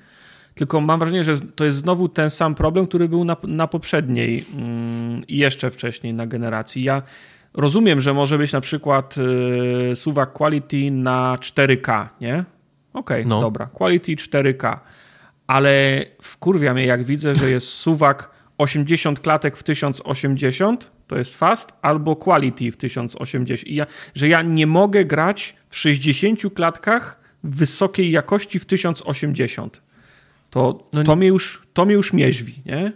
Tylko 0.54 0.80
mam 0.80 0.98
wrażenie, 0.98 1.24
że 1.24 1.40
to 1.40 1.64
jest 1.64 1.76
znowu 1.76 2.08
ten 2.08 2.30
sam 2.30 2.54
problem, 2.54 2.86
który 2.86 3.08
był 3.08 3.24
na, 3.24 3.36
na 3.42 3.66
poprzedniej 3.66 4.44
mm, 4.54 5.20
i 5.28 5.36
jeszcze 5.36 5.70
wcześniej 5.70 6.14
na 6.14 6.26
generacji. 6.26 6.82
Ja 6.82 7.02
rozumiem, 7.54 8.00
że 8.00 8.14
może 8.14 8.38
być 8.38 8.52
na 8.52 8.60
przykład 8.60 9.14
y, 9.92 9.96
suwak 9.96 10.32
quality 10.32 10.90
na 10.90 11.38
4K, 11.40 12.08
nie? 12.20 12.44
Okej, 12.92 13.20
okay, 13.20 13.24
no. 13.24 13.40
dobra. 13.40 13.66
Quality 13.66 14.16
4K. 14.16 14.78
Ale 15.46 16.04
wkurwia 16.22 16.74
mnie, 16.74 16.86
jak 16.86 17.04
widzę, 17.04 17.34
że 17.34 17.50
jest 17.50 17.68
suwak 17.68 18.30
80 18.58 19.20
klatek 19.20 19.56
w 19.56 19.62
1080, 19.62 20.92
to 21.06 21.18
jest 21.18 21.36
fast, 21.36 21.72
albo 21.82 22.16
quality 22.16 22.70
w 22.70 22.76
1080. 22.76 23.66
I 23.66 23.74
ja, 23.74 23.86
że 24.14 24.28
ja 24.28 24.42
nie 24.42 24.66
mogę 24.66 25.04
grać 25.04 25.56
w 25.68 25.76
60 25.76 26.54
klatkach 26.54 27.20
wysokiej 27.44 28.10
jakości 28.10 28.58
w 28.58 28.66
1080. 28.66 29.82
To, 30.50 30.88
no 30.92 31.04
to, 31.04 31.16
mnie, 31.16 31.28
już, 31.28 31.62
to 31.72 31.84
mnie 31.84 31.94
już 31.94 32.12
mieźwi, 32.12 32.62
nie? 32.66 32.92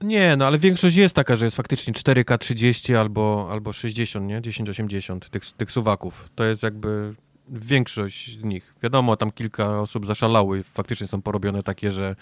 Nie, 0.00 0.36
no 0.36 0.46
ale 0.46 0.58
większość 0.58 0.96
jest 0.96 1.14
taka, 1.14 1.36
że 1.36 1.44
jest 1.44 1.56
faktycznie 1.56 1.92
4K 1.92 2.38
30 2.38 2.94
albo, 2.94 3.48
albo 3.50 3.72
60, 3.72 4.26
nie? 4.26 4.40
1080 4.40 5.30
tych, 5.30 5.52
tych 5.52 5.72
suwaków. 5.72 6.28
To 6.34 6.44
jest 6.44 6.62
jakby 6.62 7.14
większość 7.48 8.38
z 8.38 8.44
nich. 8.44 8.74
Wiadomo, 8.82 9.16
tam 9.16 9.32
kilka 9.32 9.80
osób 9.80 10.06
zaszalały. 10.06 10.62
Faktycznie 10.62 11.06
są 11.06 11.22
porobione 11.22 11.62
takie, 11.62 11.92
że 11.92 12.16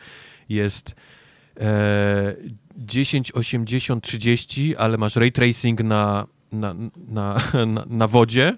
jest 0.48 0.94
e, 1.60 2.34
10, 2.76 3.32
80, 3.32 4.04
30, 4.04 4.76
ale 4.76 4.98
masz 4.98 5.16
ray 5.16 5.32
tracing 5.32 5.80
na, 5.80 6.26
na, 6.52 6.74
na, 7.08 7.36
na, 7.66 7.84
na 7.86 8.08
wodzie. 8.08 8.56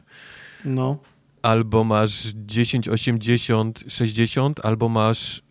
No. 0.64 0.98
Albo 1.42 1.84
masz 1.84 2.22
10, 2.34 2.88
80, 2.88 3.84
60, 3.88 4.66
albo 4.66 4.88
masz 4.88 5.42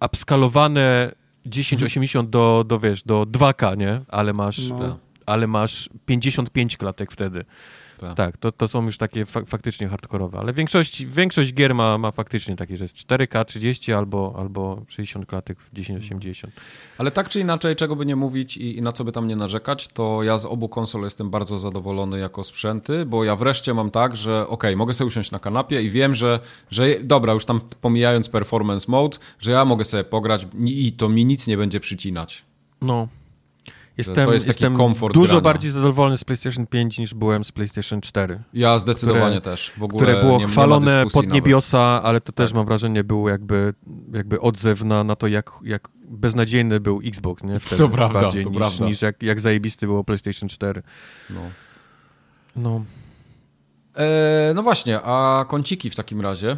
upskalowane 0.00 1.12
1080 1.50 2.30
do, 2.30 2.64
do, 2.66 2.80
wiesz, 2.80 3.02
do 3.02 3.22
2K, 3.22 3.76
nie? 3.76 4.00
Ale 4.08 4.32
masz, 4.32 4.68
no. 4.68 4.98
ale 5.26 5.46
masz 5.46 5.88
55 6.06 6.76
klatek 6.76 7.12
wtedy. 7.12 7.44
Tak, 7.98 8.16
tak 8.16 8.36
to, 8.36 8.52
to 8.52 8.68
są 8.68 8.86
już 8.86 8.98
takie 8.98 9.26
fa 9.26 9.44
faktycznie 9.44 9.88
hardkorowe, 9.88 10.38
ale 10.38 10.52
większość, 10.52 11.04
większość 11.04 11.54
gier 11.54 11.74
ma, 11.74 11.98
ma 11.98 12.10
faktycznie 12.10 12.56
takie, 12.56 12.76
że 12.76 12.84
jest 12.84 12.96
4K 12.96 13.44
30 13.44 13.92
albo, 13.92 14.34
albo 14.38 14.82
60 14.88 15.26
klatek 15.26 15.60
w 15.60 15.70
1080. 15.70 16.54
Ale 16.98 17.10
tak 17.10 17.28
czy 17.28 17.40
inaczej, 17.40 17.76
czego 17.76 17.96
by 17.96 18.06
nie 18.06 18.16
mówić 18.16 18.56
i, 18.56 18.78
i, 18.78 18.82
na 18.82 18.92
co 18.92 19.04
by 19.04 19.12
tam 19.12 19.28
nie 19.28 19.36
narzekać, 19.36 19.88
to 19.88 20.22
ja 20.22 20.38
z 20.38 20.44
obu 20.44 20.68
konsol 20.68 21.02
jestem 21.02 21.30
bardzo 21.30 21.58
zadowolony 21.58 22.18
jako 22.18 22.44
sprzęty, 22.44 23.06
bo 23.06 23.24
ja 23.24 23.36
wreszcie 23.36 23.74
mam 23.74 23.90
tak, 23.90 24.16
że 24.16 24.48
ok, 24.48 24.64
mogę 24.76 24.94
sobie 24.94 25.08
usiąść 25.08 25.30
na 25.30 25.38
kanapie 25.38 25.82
i 25.82 25.90
wiem, 25.90 26.14
że, 26.14 26.40
że 26.70 26.86
dobra, 27.02 27.32
już 27.32 27.44
tam 27.44 27.60
pomijając 27.80 28.28
performance 28.28 28.86
mode, 28.88 29.18
że 29.40 29.50
ja 29.50 29.64
mogę 29.64 29.84
sobie 29.84 30.04
pograć 30.04 30.46
i 30.64 30.92
to 30.92 31.08
mi 31.08 31.24
nic 31.24 31.46
nie 31.46 31.56
będzie 31.56 31.80
przycinać. 31.80 32.44
No, 32.82 33.08
Jestem, 33.96 34.32
jest 34.32 34.46
jestem 34.46 34.76
dużo 35.12 35.26
grania. 35.26 35.40
bardziej 35.40 35.70
zadowolony 35.70 36.18
z 36.18 36.24
PlayStation 36.24 36.66
5 36.66 36.98
niż 36.98 37.14
byłem 37.14 37.44
z 37.44 37.52
PlayStation 37.52 38.00
4. 38.00 38.42
Ja 38.54 38.78
zdecydowanie 38.78 39.40
które, 39.40 39.40
też. 39.40 39.72
W 39.76 39.82
ogóle 39.82 40.02
które 40.02 40.20
było 40.20 40.38
nie, 40.38 40.46
chwalone 40.46 41.04
nie 41.04 41.10
pod 41.10 41.26
niebiosa, 41.32 41.78
nawet. 41.78 42.04
ale 42.04 42.20
to 42.20 42.32
też 42.32 42.50
tak. 42.50 42.56
mam 42.56 42.66
wrażenie 42.66 43.04
był 43.04 43.28
jakby, 43.28 43.74
jakby 44.12 44.40
odzew 44.40 44.84
na, 44.84 45.04
na 45.04 45.16
to, 45.16 45.26
jak, 45.26 45.50
jak 45.64 45.88
beznadziejny 46.08 46.80
był 46.80 47.00
Xbox, 47.04 47.42
nie? 47.42 47.60
Wtedy 47.60 47.82
to 47.82 47.88
prawda, 47.88 48.20
bardziej 48.20 48.44
to 48.44 48.50
niż, 48.50 48.58
prawda. 48.58 48.86
niż 48.86 49.02
jak, 49.02 49.22
jak 49.22 49.40
zajebisty 49.40 49.86
było 49.86 50.04
PlayStation 50.04 50.48
4. 50.48 50.82
No. 51.30 51.40
No. 52.56 52.84
E, 53.96 54.52
no 54.54 54.62
właśnie, 54.62 55.00
a 55.02 55.44
kąciki 55.48 55.90
w 55.90 55.96
takim 55.96 56.20
razie, 56.20 56.56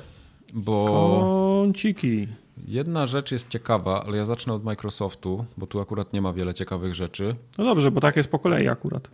bo... 0.53 0.87
Kąciki. 0.87 2.29
Jedna 2.67 3.07
rzecz 3.07 3.33
jest 3.33 3.49
ciekawa, 3.49 4.05
ale 4.05 4.17
ja 4.17 4.25
zacznę 4.25 4.55
od 4.55 4.65
Microsoftu, 4.65 5.45
bo 5.57 5.67
tu 5.67 5.81
akurat 5.81 6.13
nie 6.13 6.23
ma 6.23 6.33
wiele 6.33 6.55
ciekawych 6.55 6.95
rzeczy. 6.95 7.37
No 7.59 7.65
dobrze, 7.65 7.91
bo 7.91 8.01
tak 8.01 8.17
jest 8.17 8.31
po 8.31 8.39
kolei 8.39 8.69
akurat. 8.69 9.11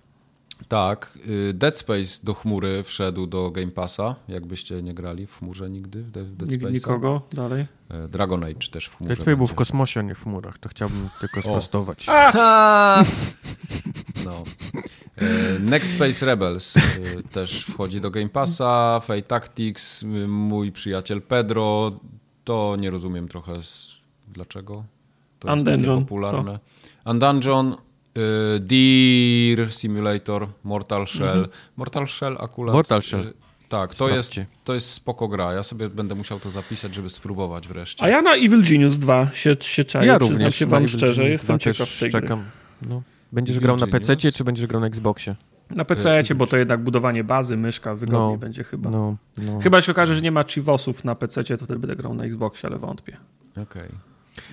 Tak, 0.69 1.19
y, 1.29 1.55
Dead 1.55 1.77
Space 1.77 2.25
do 2.25 2.35
chmury 2.35 2.83
wszedł 2.83 3.27
do 3.27 3.51
Game 3.51 3.71
Passa, 3.71 4.15
jakbyście 4.29 4.83
nie 4.83 4.95
grali 4.95 5.27
w 5.27 5.39
chmurze 5.39 5.71
nigdy 5.71 6.03
w 6.03 6.11
Dead 6.11 6.53
Space. 6.53 6.73
Nikogo, 6.73 7.23
dalej. 7.33 7.66
E, 7.91 8.09
Dragon 8.09 8.45
Age 8.45 8.69
też 8.71 8.87
w 8.87 8.97
chmurze. 8.97 9.09
Dead 9.09 9.19
Space 9.21 9.37
był 9.37 9.47
w 9.47 9.55
kosmosie, 9.55 10.01
a 10.01 10.03
nie 10.03 10.15
w 10.15 10.23
chmurach, 10.23 10.59
to 10.59 10.69
chciałbym 10.69 11.09
tylko 11.21 11.41
sprostować. 11.41 12.07
no. 14.25 14.43
E, 15.16 15.59
Next 15.59 15.97
Space 15.97 16.27
Rebels 16.27 16.77
e, 16.77 16.81
też 17.23 17.65
wchodzi 17.65 18.01
do 18.01 18.11
Game 18.11 18.29
Passa, 18.29 19.01
Fate 19.01 19.23
Tactics, 19.23 20.05
mój 20.29 20.73
przyjaciel 20.73 21.23
Pedro 21.23 21.93
to 22.45 22.77
nie 22.79 22.91
rozumiem 22.91 23.29
trochę 23.29 23.62
z... 23.62 23.97
dlaczego. 24.29 24.85
To 25.39 25.53
Undungeon, 25.53 25.81
jest 25.81 25.91
takie 25.91 26.01
popularne. 26.01 26.59
Co? 27.05 27.11
Undungeon, 27.11 27.77
y, 28.57 28.61
Deer 28.61 29.73
Simulator, 29.73 30.49
Mortal 30.65 31.07
Shell. 31.07 31.29
Mhm. 31.29 31.49
Mortal 31.77 32.07
Shell 32.07 32.37
akurat... 32.41 32.75
Mortal 32.75 33.03
Shell. 33.03 33.27
Y, 33.27 33.35
tak, 33.69 33.95
to 33.95 34.09
jest, 34.09 34.35
to 34.65 34.75
jest 34.75 34.91
spoko 34.91 35.29
gra. 35.29 35.53
Ja 35.53 35.62
sobie 35.62 35.89
będę 35.89 36.15
musiał 36.15 36.41
to 36.41 36.51
zapisać, 36.51 36.95
żeby 36.95 37.11
spróbować 37.11 37.69
wreszcie. 37.69 38.05
A 38.05 38.09
ja 38.09 38.23
na 38.23 38.35
Evil 38.35 38.62
Genius 38.62 38.97
2 38.97 39.31
się, 39.33 39.57
się 39.61 39.85
czaję. 39.85 40.07
Ja 40.07 40.19
również 40.19 40.55
się 40.55 40.66
wam 40.66 40.89
szczerze, 40.89 41.29
jestem 41.29 41.59
ciekaw 41.59 41.99
tej 41.99 42.11
czekam. 42.11 42.45
Gry. 42.81 42.91
No. 42.91 43.03
Będziesz 43.33 43.57
Evil 43.57 43.65
grał 43.65 43.77
na 43.77 43.87
PC 43.87 44.16
czy 44.16 44.45
będziesz 44.45 44.66
grał 44.66 44.81
na 44.81 44.87
Xboxie? 44.87 45.35
Na 45.70 45.85
PC, 45.85 46.23
bo 46.35 46.47
to 46.47 46.57
jednak 46.57 46.82
budowanie 46.82 47.24
bazy, 47.24 47.57
myszka 47.57 47.95
wygodniej 47.95 48.32
no, 48.32 48.36
będzie 48.36 48.65
chyba. 48.65 48.91
No, 48.91 49.16
no. 49.36 49.61
Chyba 49.61 49.82
się 49.82 49.93
okaże, 49.93 50.15
że 50.15 50.20
nie 50.20 50.32
ma 50.32 50.45
chivosów 50.45 51.05
na 51.05 51.15
PC, 51.15 51.45
to 51.45 51.57
wtedy 51.57 51.78
będę 51.78 51.97
grał 51.97 52.15
na 52.15 52.24
Xboxie, 52.24 52.69
ale 52.69 52.78
wątpię. 52.78 53.16
Okej. 53.53 53.62
Okay. 53.62 53.91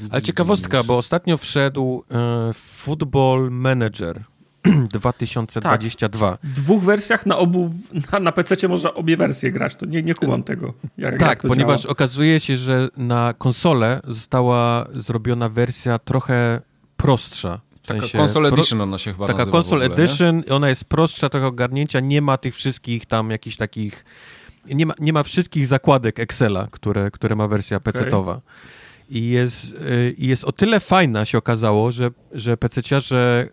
Ale 0.10 0.22
ciekawostka, 0.22 0.84
bo 0.84 0.98
ostatnio 0.98 1.38
wszedł 1.38 2.04
e, 2.12 2.54
Football 2.54 3.52
Manager 3.52 4.24
2022. 4.94 6.32
Tak. 6.32 6.40
W 6.44 6.54
dwóch 6.54 6.84
wersjach 6.84 7.26
na 7.26 7.38
obu, 7.38 7.72
na, 8.12 8.20
na 8.20 8.32
PC 8.32 8.68
można 8.68 8.94
obie 8.94 9.18
wersje 9.18 9.52
grać, 9.52 9.76
to 9.76 9.86
nie, 9.86 10.04
nie 10.04 10.16
kumam 10.16 10.44
tego. 10.44 10.74
Jak, 10.98 11.20
tak, 11.20 11.30
jak 11.30 11.42
ponieważ 11.42 11.82
działa. 11.82 11.92
okazuje 11.92 12.40
się, 12.40 12.58
że 12.58 12.90
na 12.98 13.34
konsolę 13.38 14.02
została 14.08 14.88
zrobiona 14.94 15.50
wersja 15.50 16.00
trochę 16.00 16.62
prostsza 16.98 17.62
Taka 17.94 18.18
console 18.18 18.50
edition 18.50 18.82
ona 18.82 18.98
się 18.98 19.12
chyba 19.14 19.28
Taka 19.28 19.44
console 19.44 19.86
ogóle, 19.86 20.04
edition, 20.04 20.38
nie? 20.38 20.56
ona 20.56 20.70
jest 20.70 20.86
prostsza 20.86 21.30
trochę 21.30 21.48
ogarnięcia, 21.48 22.00
nie 22.00 22.22
ma 22.22 22.38
tych 22.38 22.56
wszystkich 22.56 23.06
tam 23.06 23.32
jakichś 23.32 23.58
takich, 23.58 24.06
nie 24.68 24.86
ma, 24.86 24.94
nie 25.00 25.14
ma 25.14 25.24
wszystkich 25.24 25.68
zakładek 25.68 26.20
Excela, 26.20 26.68
które, 26.72 27.12
które 27.12 27.36
ma 27.36 27.48
wersja 27.48 27.80
PC-towa. 27.80 28.42
I 29.10 29.30
jest, 29.30 29.72
y, 29.72 30.16
jest 30.18 30.44
o 30.44 30.52
tyle 30.52 30.80
fajna 30.80 31.26
się 31.26 31.38
okazało, 31.38 31.92
że, 31.92 32.10
że 32.32 32.58
PC-ciarze 32.58 33.48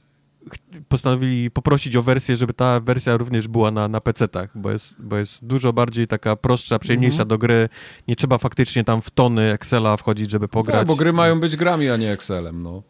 postanowili 0.89 1.51
poprosić 1.51 1.97
o 1.97 2.03
wersję, 2.03 2.37
żeby 2.37 2.55
ta 2.55 2.81
wersja 2.81 3.17
również 3.17 3.49
była 3.49 3.71
na, 3.71 3.89
na 3.89 3.99
PC-tach, 3.99 4.49
bo 4.55 4.71
jest, 4.71 4.95
bo 4.99 5.17
jest 5.17 5.45
dużo 5.45 5.73
bardziej 5.73 6.07
taka 6.07 6.37
prostsza, 6.37 6.79
przyjemniejsza 6.79 7.17
mm 7.17 7.27
-hmm. 7.27 7.31
do 7.31 7.39
gry. 7.39 7.69
Nie 8.09 8.17
trzeba 8.17 8.39
faktycznie 8.39 8.85
tam 8.85 9.03
w 9.03 9.11
tony 9.11 9.53
Excela 9.53 9.97
wchodzić, 9.97 10.31
żeby 10.31 10.49
pograć. 10.49 10.79
Tak, 10.79 10.87
bo 10.87 10.97
gry 10.97 11.13
mają 11.13 11.41
być 11.41 11.57
grami, 11.57 11.91
a 11.91 11.97
nie 11.97 12.13
Excelem, 12.13 12.63
no. 12.63 12.83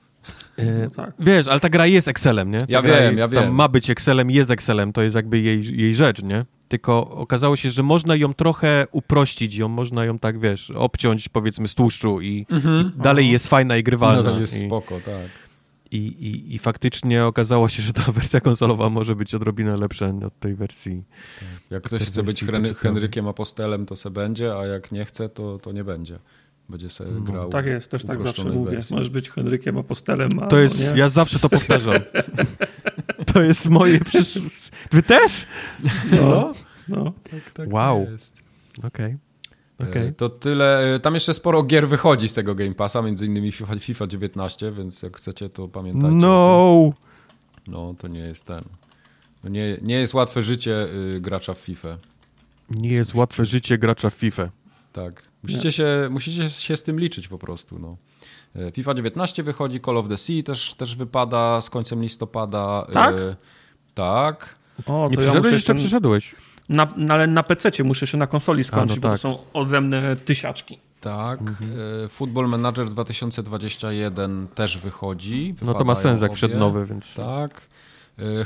E, 0.57 0.65
no 0.65 0.91
tak. 0.91 1.13
Wiesz, 1.19 1.47
ale 1.47 1.61
ta 1.61 1.69
gra 1.69 1.87
jest 1.87 2.09
Excelem, 2.09 2.51
nie? 2.51 2.61
Ta 2.61 2.67
ja 2.69 2.83
wiem, 2.83 3.19
ja 3.19 3.29
wiem. 3.29 3.55
ma 3.55 3.69
być 3.69 3.91
Excelem, 3.91 4.31
jest 4.31 4.51
Excelem, 4.51 4.93
to 4.93 5.03
jest 5.03 5.17
jakby 5.17 5.39
jej, 5.39 5.77
jej 5.77 5.95
rzecz, 5.95 6.23
nie? 6.23 6.45
Tylko 6.69 7.11
okazało 7.11 7.57
się, 7.57 7.71
że 7.71 7.83
można 7.83 8.17
ją 8.17 8.35
trochę 8.35 8.87
uprościć, 8.93 9.55
ją 9.55 9.69
można 9.69 10.05
ją 10.05 10.19
tak, 10.19 10.41
wiesz, 10.41 10.71
obciąć 10.71 11.29
powiedzmy 11.29 11.69
z 11.69 11.75
tłuszczu 11.75 12.21
i, 12.21 12.47
mhm. 12.51 12.93
i 12.99 13.03
dalej 13.03 13.31
jest 13.31 13.49
fajna 13.49 13.77
i 13.77 13.83
grywalna. 13.83 14.31
No, 14.31 14.41
jest 14.41 14.63
I, 14.63 14.67
spoko, 14.67 15.01
tak. 15.05 15.31
I, 15.91 15.97
i, 15.97 16.55
I 16.55 16.59
faktycznie 16.59 17.25
okazało 17.25 17.69
się, 17.69 17.83
że 17.83 17.93
ta 17.93 18.13
wersja 18.13 18.41
konsolowa 18.41 18.91
może 18.91 19.17
być 19.17 19.35
odrobinę 19.35 19.77
lepsza 19.77 20.07
od 20.27 20.39
tej 20.39 20.55
wersji. 20.55 21.03
Tak. 21.41 21.49
Jak 21.71 21.83
ktoś 21.83 22.03
chce 22.03 22.23
być 22.23 22.45
Henrykiem 22.77 23.29
Apostelem, 23.29 23.87
to 23.87 23.97
se 23.97 24.11
będzie, 24.11 24.57
a 24.57 24.67
jak 24.67 24.93
nie 24.93 25.05
chce, 25.05 25.29
to, 25.29 25.59
to 25.59 25.73
nie 25.73 25.85
będzie 25.85 26.19
będzie 26.69 26.90
sobie 26.90 27.11
no, 27.11 27.20
grał. 27.20 27.49
Tak 27.49 27.66
jest, 27.66 27.90
też 27.90 28.05
tak 28.05 28.23
zawsze 28.23 28.45
mówię. 28.45 28.70
Wersji. 28.70 28.97
Możesz 28.97 29.11
być 29.11 29.31
Henrykiem 29.31 29.78
Apostelem. 29.78 30.31
A 30.43 30.47
to 30.47 30.59
jest, 30.59 30.81
nie? 30.81 30.99
ja 30.99 31.09
zawsze 31.09 31.39
to 31.39 31.49
powtarzam. 31.49 31.95
to 33.32 33.43
jest 33.43 33.69
moje 33.69 34.01
przyszłość. 34.01 34.70
Wy 34.90 35.03
też? 35.03 35.47
No, 36.11 36.53
no. 36.89 37.12
Tak, 37.31 37.51
tak 37.55 37.73
wow. 37.73 38.03
Okej. 38.03 38.89
Okay. 38.89 39.19
Okay. 39.78 40.03
E, 40.03 40.12
to 40.12 40.28
tyle. 40.28 40.95
E, 40.95 41.01
tam 41.01 41.15
jeszcze 41.15 41.35
sporo 41.35 41.62
gier 41.62 41.89
wychodzi 41.89 42.28
z 42.28 42.32
tego 42.32 42.55
Game 42.55 42.74
Passa, 42.74 43.03
między 43.03 43.27
innymi 43.27 43.53
FIFA, 43.53 43.78
FIFA 43.78 44.07
19, 44.07 44.73
więc 44.73 45.03
jak 45.03 45.16
chcecie, 45.16 45.49
to 45.49 45.69
pamiętajcie. 45.69 46.16
No! 46.16 46.93
No, 47.66 47.95
to 47.99 48.09
nie 48.09 48.20
jest 48.20 48.45
ten. 48.45 48.65
Nie, 49.45 49.78
nie 49.82 49.95
jest 49.95 50.15
łatwe 50.15 50.43
życie 50.43 50.86
y, 51.16 51.20
gracza 51.20 51.55
w 51.55 51.59
FIFA. 51.59 51.99
Nie 52.70 52.89
jest 52.89 53.15
łatwe 53.15 53.45
życie 53.45 53.78
gracza 53.78 54.11
w 54.11 54.15
FIFA. 54.15 54.51
Tak. 54.93 55.23
Musicie 55.43 55.73
się, 55.73 56.09
musicie 56.10 56.51
się 56.51 56.77
z 56.77 56.82
tym 56.82 57.01
liczyć 57.01 57.28
po 57.28 57.39
prostu. 57.39 57.78
No. 57.78 57.97
E, 58.56 58.73
FIFA 58.73 58.94
19 58.94 59.43
wychodzi, 59.43 59.81
Call 59.81 59.97
of 59.97 60.09
the 60.09 60.19
Sea 60.19 60.43
też, 60.43 60.74
też 60.74 60.97
wypada 60.97 61.60
z 61.60 61.70
końcem 61.70 62.02
listopada. 62.02 62.86
Tak? 62.93 63.20
E, 63.20 63.36
tak. 63.94 64.55
O, 64.86 65.09
Nie 65.10 65.16
to 65.16 65.23
ja 65.23 65.28
przyszedłeś 65.28 65.52
jeszcze? 65.52 65.66
ten- 65.66 65.77
Przyszedłeś. 65.77 66.35
Na, 66.69 66.89
na, 66.97 67.15
ale 67.15 67.27
na 67.27 67.43
PC 67.43 67.85
muszę 67.85 68.06
się 68.06 68.19
na 68.19 68.27
konsoli 68.27 68.65
skończyć, 68.65 68.97
no 68.97 69.01
bo 69.01 69.09
to 69.09 69.12
tak. 69.12 69.20
są 69.20 69.39
odrębne 69.52 70.16
tysiaczki. 70.16 70.78
Tak. 71.01 71.40
E, 72.05 72.09
Football 72.09 72.48
Manager 72.48 72.90
2021 72.90 74.48
też 74.55 74.78
wychodzi. 74.78 75.55
No 75.62 75.74
to 75.74 75.85
ma 75.85 75.94
sens, 75.94 76.20
jak 76.20 76.35
wszedł 76.35 76.59
nowy, 76.59 76.86
więc... 76.86 77.15
Tak. 77.15 77.69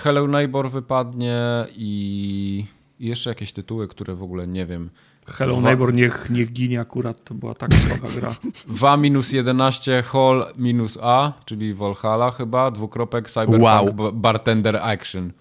Hello 0.01 0.27
Neighbor 0.27 0.71
wypadnie 0.71 1.41
i 1.77 2.65
i 3.03 3.07
jeszcze 3.07 3.31
jakieś 3.31 3.53
tytuły, 3.53 3.89
które 3.89 4.15
w 4.15 4.23
ogóle 4.23 4.47
nie 4.47 4.67
wiem. 4.67 4.91
Hello 5.27 5.55
Dwa- 5.57 5.63
Neighbor 5.63 5.95
niech, 5.95 6.31
niech 6.31 6.53
ginie 6.53 6.81
akurat, 6.81 7.25
to 7.25 7.35
była 7.35 7.55
tak 7.55 7.75
słaba 7.75 8.09
gra. 8.17 8.31
WA 8.67 8.97
minus 8.97 9.33
11, 9.33 10.03
Hall 10.03 10.47
minus 10.59 10.99
A, 11.03 11.33
czyli 11.45 11.75
Valhalla 11.75 12.31
chyba, 12.31 12.71
dwukropek 12.71 13.31
Cyberpunk 13.31 13.63
Wow. 13.63 13.93
ba- 13.93 14.13
Bartender 14.13 14.77
Action. 14.77 15.33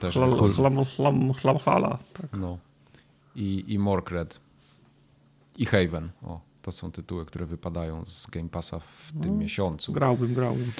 Też 0.00 0.14
Chlam, 0.14 0.52
chlam, 0.52 0.84
chlam, 0.84 1.32
chlam, 1.34 1.58
hala. 1.58 1.98
Tak. 2.12 2.26
No. 2.40 2.58
I, 3.36 3.64
i 3.68 3.78
Morkred. 3.78 4.40
I 5.58 5.66
Haven. 5.66 6.10
O, 6.22 6.40
to 6.62 6.72
są 6.72 6.92
tytuły, 6.92 7.24
które 7.26 7.46
wypadają 7.46 8.04
z 8.06 8.26
Game 8.26 8.48
Passa 8.48 8.78
w 8.78 9.12
tym 9.22 9.30
No. 9.30 9.36
miesiącu. 9.36 9.92
Grałbym, 9.92 10.34
grałbym. 10.34 10.72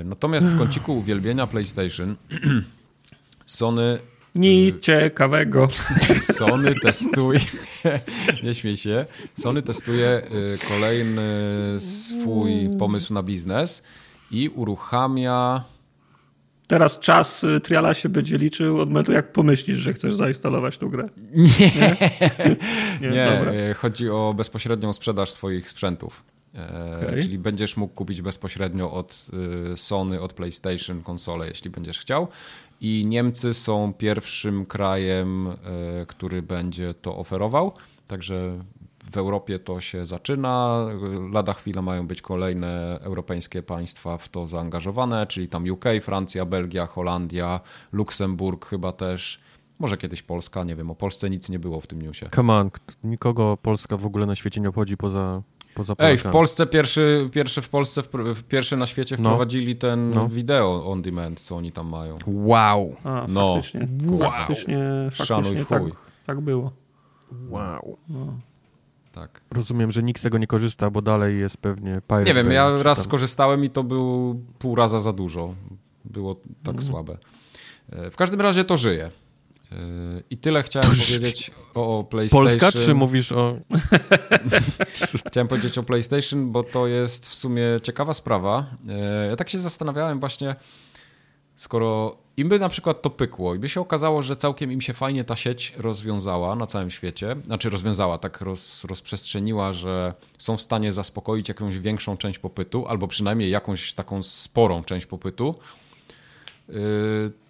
E, 0.00 0.04
Natomiast 0.04 0.46
w 0.46 0.58
kąciku 0.58 0.98
uwielbienia 0.98 1.46
PlayStation 1.46 2.16
Sony 3.46 3.98
Nic 4.34 4.80
ciekawego. 4.80 5.68
Sony 6.38 6.74
testuje, 6.74 7.40
nie 8.44 8.54
śmiej 8.54 8.76
się, 8.76 9.06
Sony 9.34 9.62
testuje 9.62 10.22
y, 10.54 10.68
kolejny 10.68 11.22
swój 11.78 12.70
pomysł 12.78 13.14
na 13.14 13.22
biznes 13.22 13.82
i 14.30 14.48
uruchamia, 14.48 15.64
Teraz 16.66 17.00
czas 17.00 17.44
y, 17.44 17.60
triala 17.60 17.94
się 17.94 18.08
będzie 18.08 18.38
liczył 18.38 18.80
od 18.80 18.88
momentu, 18.88 19.12
jak 19.12 19.32
pomyślisz, 19.32 19.78
że 19.78 19.92
chcesz 19.92 20.14
zainstalować 20.14 20.78
tą 20.78 20.88
grę. 20.88 21.08
nie, 21.32 21.46
Nie, 23.00 23.08
nie, 23.16 23.36
dobra. 23.36 23.52
y, 23.52 23.74
chodzi 23.74 24.10
o 24.10 24.34
bezpośrednią 24.36 24.92
sprzedaż 24.92 25.30
swoich 25.30 25.70
sprzętów. 25.70 26.24
Okej. 27.02 27.22
Czyli 27.22 27.38
będziesz 27.38 27.76
mógł 27.76 27.94
kupić 27.94 28.22
bezpośrednio 28.22 28.92
od 28.92 29.26
y, 29.72 29.76
Sony, 29.76 30.20
od 30.20 30.32
PlayStation 30.32 31.02
konsolę, 31.02 31.48
jeśli 31.48 31.70
będziesz 31.70 31.98
chciał. 31.98 32.28
I 32.80 33.06
Niemcy 33.06 33.54
są 33.54 33.92
pierwszym 33.98 34.66
krajem, 34.66 35.48
e, 35.48 35.56
który 36.06 36.42
będzie 36.42 36.94
to 36.94 37.16
oferował. 37.16 37.72
Także 38.06 38.58
w 39.12 39.16
Europie 39.16 39.58
to 39.58 39.80
się 39.80 40.06
zaczyna. 40.06 40.86
Lada 41.32 41.52
chwila 41.52 41.82
mają 41.82 42.06
być 42.06 42.22
kolejne 42.22 42.98
europejskie 43.00 43.62
państwa 43.62 44.18
w 44.18 44.28
to 44.28 44.46
zaangażowane, 44.46 45.26
czyli 45.26 45.48
tam 45.48 45.70
UK, 45.70 45.84
Francja, 46.02 46.44
Belgia, 46.46 46.86
Holandia, 46.86 47.60
Luksemburg 47.92 48.66
chyba 48.66 48.92
też. 48.92 49.40
Może 49.78 49.96
kiedyś 49.96 50.22
Polska, 50.22 50.64
nie 50.64 50.76
wiem, 50.76 50.90
o 50.90 50.94
Polsce 50.94 51.30
nic 51.30 51.48
nie 51.48 51.58
było 51.58 51.80
w 51.80 51.86
tym 51.86 52.02
newsie. 52.02 52.26
Come 52.34 52.52
on, 52.52 52.70
nikogo 53.04 53.56
Polska 53.56 53.96
w 53.96 54.06
ogóle 54.06 54.26
na 54.26 54.34
świecie 54.34 54.60
nie 54.60 54.68
obchodzi 54.68 54.96
poza, 54.96 55.42
poza 55.74 55.94
Ej, 55.98 56.18
w. 56.18 56.22
Polsce 56.22 56.66
pierwszy, 56.66 57.30
pierwszy 57.32 57.62
w 57.62 57.68
Polsce, 57.68 58.02
pierwszy 58.48 58.76
na 58.76 58.86
świecie 58.86 59.16
No. 59.18 59.22
wprowadzili 59.22 59.76
ten 59.76 60.10
No. 60.10 60.28
wideo 60.28 60.86
on 60.92 61.02
demand, 61.02 61.40
co 61.40 61.56
oni 61.56 61.72
tam 61.72 61.88
mają. 61.88 62.18
Wow, 62.26 62.96
A, 63.04 63.24
No. 63.28 63.54
faktycznie. 63.54 63.88
Wow. 64.06 64.30
Faktycznie, 64.30 64.78
Szanuj 65.12 65.42
faktycznie 65.44 65.64
w 65.64 65.68
tak, 65.68 65.82
chuj. 65.82 65.92
tak 66.26 66.40
było. 66.40 66.72
wow. 67.48 67.96
No. 68.08 68.26
Tak. 69.12 69.40
Rozumiem, 69.50 69.92
że 69.92 70.02
nikt 70.02 70.20
z 70.20 70.22
tego 70.22 70.38
nie 70.38 70.46
korzysta, 70.46 70.90
bo 70.90 71.02
dalej 71.02 71.38
jest 71.38 71.56
pewnie 71.56 72.00
Pirate 72.08 72.24
Nie 72.24 72.34
wiem, 72.34 72.46
Bay, 72.46 72.54
ja 72.54 72.70
raz 72.82 72.98
tam- 72.98 73.04
skorzystałem 73.04 73.64
i 73.64 73.70
to 73.70 73.84
był 73.84 74.40
pół 74.58 74.74
raza 74.74 75.00
za 75.00 75.12
dużo. 75.12 75.54
Było 76.04 76.34
tak 76.34 76.74
Mhm. 76.74 76.82
słabe. 76.82 77.16
E, 77.92 78.10
W 78.10 78.16
każdym 78.16 78.40
razie 78.40 78.64
to 78.64 78.76
żyje. 78.76 79.10
E, 79.74 80.22
I 80.30 80.36
tyle 80.36 80.62
chciałem 80.62 80.90
powiedzieć 80.90 81.50
o 81.74 82.04
PlayStation. 82.10 82.46
Polska, 82.46 82.72
czy 82.72 82.94
mówisz 82.94 83.32
o... 83.32 83.56
Chciałem 85.28 85.48
powiedzieć 85.48 85.78
o 85.78 85.82
PlayStation, 85.82 86.52
bo 86.52 86.62
to 86.62 86.86
jest 86.86 87.28
w 87.28 87.34
sumie 87.34 87.62
ciekawa 87.82 88.14
sprawa. 88.14 88.66
E, 88.88 89.26
Ja 89.26 89.36
tak 89.36 89.48
się 89.48 89.58
zastanawiałem 89.58 90.20
właśnie, 90.20 90.56
skoro 91.56 92.16
im 92.36 92.48
by 92.48 92.58
na 92.58 92.68
przykład 92.68 93.02
to 93.02 93.10
pykło 93.10 93.54
i 93.54 93.58
by 93.58 93.68
się 93.68 93.80
okazało, 93.80 94.22
że 94.22 94.36
całkiem 94.36 94.72
im 94.72 94.80
się 94.80 94.92
fajnie 94.92 95.24
ta 95.24 95.36
sieć 95.36 95.72
rozwiązała 95.76 96.56
na 96.56 96.66
całym 96.66 96.90
świecie, 96.90 97.36
znaczy 97.46 97.70
rozwiązała, 97.70 98.18
tak 98.18 98.40
roz, 98.40 98.84
rozprzestrzeniła, 98.84 99.72
że 99.72 100.14
są 100.38 100.56
w 100.56 100.62
stanie 100.62 100.92
zaspokoić 100.92 101.48
jakąś 101.48 101.78
większą 101.78 102.16
część 102.16 102.38
popytu, 102.38 102.86
albo 102.88 103.08
przynajmniej 103.08 103.50
jakąś 103.50 103.92
taką 103.92 104.22
sporą 104.22 104.84
część 104.84 105.06
popytu, 105.06 105.54
yy, 105.56 105.83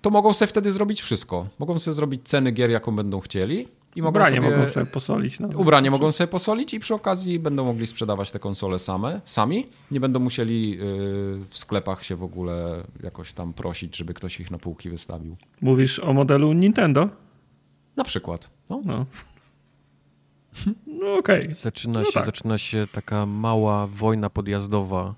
to 0.02 0.10
mogą 0.10 0.32
sobie 0.32 0.48
wtedy 0.48 0.72
zrobić 0.72 1.02
wszystko. 1.02 1.46
Mogą 1.58 1.78
sobie 1.78 1.94
zrobić 1.94 2.20
ceny 2.24 2.52
gier, 2.52 2.70
jaką 2.70 2.96
będą 2.96 3.20
chcieli 3.20 3.68
i 3.96 4.02
mogą 4.02 4.10
Ubranie 4.10 4.36
sobie... 4.36 4.50
mogą 4.50 4.66
sobie 4.66 4.86
posolić. 4.86 5.40
No. 5.40 5.48
Ubranie 5.56 5.90
mogą 5.90 6.12
sobie 6.12 6.28
posolić 6.28 6.74
i 6.74 6.80
przy 6.80 6.94
okazji 6.94 7.38
będą 7.38 7.64
mogli 7.64 7.86
sprzedawać 7.86 8.30
te 8.30 8.38
konsole 8.38 8.78
same, 8.78 9.20
sami. 9.24 9.66
Nie 9.90 10.00
będą 10.00 10.20
musieli 10.20 10.70
yy, 10.70 10.76
w 11.48 11.58
sklepach 11.58 12.04
się 12.04 12.16
w 12.16 12.22
ogóle 12.22 12.84
jakoś 13.02 13.32
tam 13.32 13.52
prosić, 13.52 13.96
żeby 13.96 14.14
ktoś 14.14 14.40
ich 14.40 14.50
na 14.50 14.58
półki 14.58 14.90
wystawił. 14.90 15.36
Mówisz 15.60 15.98
o 15.98 16.12
modelu 16.12 16.52
Nintendo? 16.52 17.08
Na 17.96 18.04
przykład. 18.04 18.50
No. 18.70 18.80
No. 18.84 19.06
No 20.86 21.14
okej. 21.14 21.54
Zaczyna, 21.54 21.98
No 21.98 22.04
się, 22.04 22.12
tak. 22.12 22.26
zaczyna 22.26 22.58
się 22.58 22.86
taka 22.92 23.26
mała 23.26 23.86
wojna 23.86 24.30
podjazdowa 24.30 25.14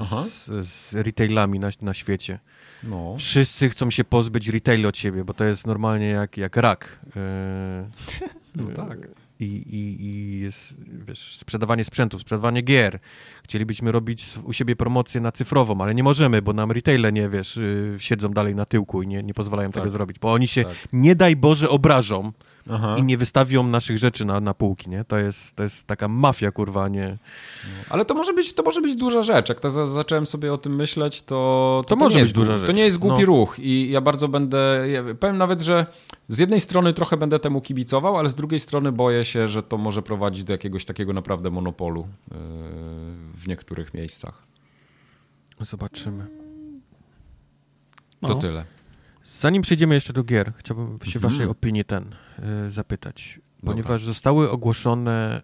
Aha. 0.00 0.22
z, 0.22 0.66
z 0.68 0.94
retailami 0.94 1.58
na, 1.58 1.70
na 1.82 1.94
świecie. 1.94 2.38
No. 2.84 3.16
Wszyscy 3.18 3.68
chcą 3.70 3.90
się 3.90 4.04
pozbyć 4.04 4.48
retailu 4.48 4.88
od 4.88 4.96
siebie, 4.96 5.24
bo 5.24 5.34
to 5.34 5.44
jest 5.44 5.66
normalnie 5.66 6.08
jak, 6.08 6.36
jak 6.36 6.56
rak. 6.56 6.98
E, 7.16 7.90
No 8.54 8.64
tak. 8.86 8.98
I, 9.40 9.44
i, 9.44 10.04
I 10.06 10.40
jest, 10.40 10.74
wiesz, 11.08 11.36
sprzedawanie 11.36 11.84
sprzętów, 11.84 12.20
sprzedawanie 12.20 12.62
gier. 12.62 12.98
Chcielibyśmy 13.44 13.92
robić 13.92 14.26
u 14.44 14.52
siebie 14.52 14.76
promocję 14.76 15.20
na 15.20 15.32
cyfrową, 15.32 15.80
ale 15.80 15.94
nie 15.94 16.02
możemy, 16.02 16.42
bo 16.42 16.52
nam 16.52 16.72
retaile 16.72 17.12
nie, 17.12 17.28
wiesz, 17.28 17.56
y, 17.56 17.94
siedzą 17.98 18.28
dalej 18.28 18.54
na 18.54 18.66
tyłku 18.66 19.02
i 19.02 19.06
nie, 19.06 19.22
nie 19.22 19.34
pozwalają 19.34 19.70
Tak. 19.72 19.82
tego 19.82 19.92
zrobić, 19.92 20.18
bo 20.18 20.32
oni 20.32 20.48
się, 20.48 20.64
Tak. 20.64 20.74
nie 20.92 21.16
daj 21.16 21.36
Boże, 21.36 21.68
obrażą 21.68 22.32
Aha. 22.72 22.96
i 22.98 23.02
nie 23.02 23.18
wystawią 23.18 23.62
naszych 23.62 23.98
rzeczy 23.98 24.24
na, 24.24 24.40
na 24.40 24.54
półki, 24.54 24.90
nie? 24.90 25.04
To 25.04 25.18
jest, 25.18 25.56
to 25.56 25.62
jest 25.62 25.86
taka 25.86 26.08
mafia, 26.08 26.50
kurwa, 26.52 26.88
nie... 26.88 27.16
Ale 27.90 28.04
to 28.04 28.14
może 28.14 28.32
być, 28.32 28.52
to 28.54 28.62
może 28.62 28.80
być 28.80 28.96
duża 28.96 29.22
rzecz. 29.22 29.48
Jak 29.48 29.60
to 29.60 29.70
za, 29.70 29.86
zacząłem 29.86 30.26
sobie 30.26 30.52
o 30.52 30.58
tym 30.58 30.74
myśleć, 30.76 31.22
to 31.22 31.82
To 31.86 31.94
nie 31.94 31.98
może 31.98 32.18
jest 32.18 32.30
być 32.30 32.34
duża 32.34 32.52
głupi- 32.52 32.60
To 32.60 32.66
rzecz. 32.66 32.76
nie 32.76 32.82
jest 32.84 32.98
głupi 32.98 33.20
No. 33.20 33.26
ruch 33.26 33.58
i 33.58 33.90
ja 33.90 34.00
bardzo 34.00 34.28
będę, 34.28 34.84
ja 34.90 35.02
powiem 35.20 35.38
nawet, 35.38 35.60
że 35.60 35.86
z 36.28 36.38
jednej 36.38 36.60
strony 36.60 36.92
trochę 36.92 37.16
będę 37.16 37.38
temu 37.38 37.60
kibicował, 37.60 38.16
ale 38.16 38.30
z 38.30 38.34
drugiej 38.34 38.60
strony 38.60 38.92
boję 38.92 39.24
się, 39.24 39.48
że 39.48 39.62
to 39.62 39.78
może 39.78 40.02
prowadzić 40.02 40.44
do 40.44 40.52
jakiegoś 40.52 40.84
takiego 40.84 41.12
naprawdę 41.12 41.50
monopolu 41.50 42.00
yy, 42.00 42.36
w 43.34 43.44
niektórych 43.48 43.94
miejscach. 43.94 44.42
Zobaczymy. 45.60 46.26
No. 48.22 48.28
To 48.28 48.34
tyle. 48.34 48.64
Zanim 49.24 49.62
przejdziemy 49.62 49.94
jeszcze 49.94 50.12
do 50.12 50.24
gier, 50.24 50.52
chciałbym 50.56 50.98
się 51.04 51.18
Mhm. 51.18 51.32
waszej 51.32 51.46
opinii 51.46 51.84
ten 51.84 52.14
zapytać. 52.70 53.40
Dobra. 53.58 53.72
Ponieważ 53.72 54.04
zostały 54.04 54.50
ogłoszone 54.50 55.42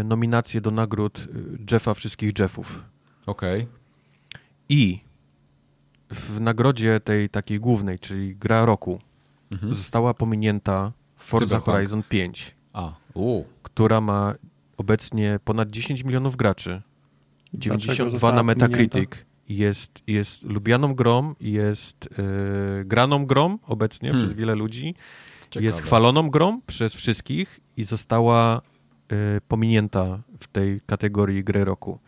y, 0.00 0.04
nominacje 0.04 0.60
do 0.60 0.70
nagród 0.70 1.18
y, 1.18 1.72
Jeffa 1.72 1.94
wszystkich 1.94 2.38
Jeffów. 2.38 2.84
Okej. 3.26 3.66
I 4.68 5.00
w 6.10 6.40
nagrodzie 6.40 7.00
tej 7.00 7.28
takiej 7.30 7.60
głównej, 7.60 7.98
czyli 7.98 8.36
gra 8.36 8.64
roku, 8.64 9.00
Mhm. 9.50 9.74
została 9.74 10.14
pominięta 10.14 10.92
Forza 11.16 11.46
Cyberpunk. 11.46 11.74
Horizon 11.76 12.02
5, 12.08 12.54
A, 12.72 12.92
u. 13.14 13.44
która 13.62 14.00
ma 14.00 14.34
obecnie 14.76 15.38
ponad 15.44 15.70
10 15.70 16.04
milionów 16.04 16.36
graczy. 16.36 16.82
Dlaczego 17.52 17.76
92 17.78 18.10
została 18.10 18.32
na 18.32 18.42
Metacritic. 18.42 18.90
pominięta? 18.92 19.16
Jest, 19.48 19.90
jest 20.06 20.42
lubianą 20.42 20.94
grą, 20.94 21.34
jest 21.40 22.06
y, 22.82 22.84
graną 22.84 23.26
grą 23.26 23.58
obecnie 23.66 24.08
Hmm. 24.08 24.26
przez 24.26 24.38
wiele 24.38 24.54
ludzi. 24.54 24.94
Ciekawe. 25.54 25.66
Jest 25.66 25.80
chwaloną 25.80 26.30
grą 26.30 26.60
przez 26.66 26.94
wszystkich 26.94 27.60
i 27.76 27.84
została 27.84 28.60
y, 29.12 29.40
pominięta 29.48 30.22
w 30.38 30.48
tej 30.48 30.80
kategorii 30.86 31.44
gry 31.44 31.64
roku. 31.64 31.98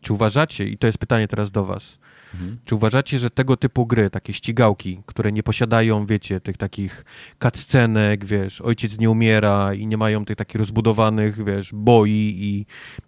Czy 0.00 0.12
uważacie, 0.12 0.68
i 0.68 0.78
to 0.78 0.86
jest 0.86 0.98
pytanie 0.98 1.28
teraz 1.28 1.50
do 1.50 1.64
was, 1.64 1.98
Mhm. 2.34 2.58
czy 2.64 2.74
uważacie, 2.74 3.18
że 3.18 3.30
tego 3.30 3.56
typu 3.56 3.86
gry, 3.86 4.10
takie 4.10 4.32
ścigałki, 4.32 5.00
które 5.06 5.32
nie 5.32 5.42
posiadają, 5.42 6.06
wiecie, 6.06 6.40
tych 6.40 6.56
takich 6.56 7.04
cutscenek, 7.42 8.24
wiesz, 8.24 8.60
ojciec 8.60 8.98
nie 8.98 9.10
umiera 9.10 9.74
i 9.74 9.86
nie 9.86 9.96
mają 9.96 10.24
tych 10.24 10.36
takich 10.36 10.56
rozbudowanych, 10.56 11.44
wiesz, 11.44 11.70
boi 11.72 12.10
i, 12.38 12.66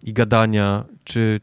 i 0.09 0.13
gadania, 0.13 0.85
czy, 1.03 1.39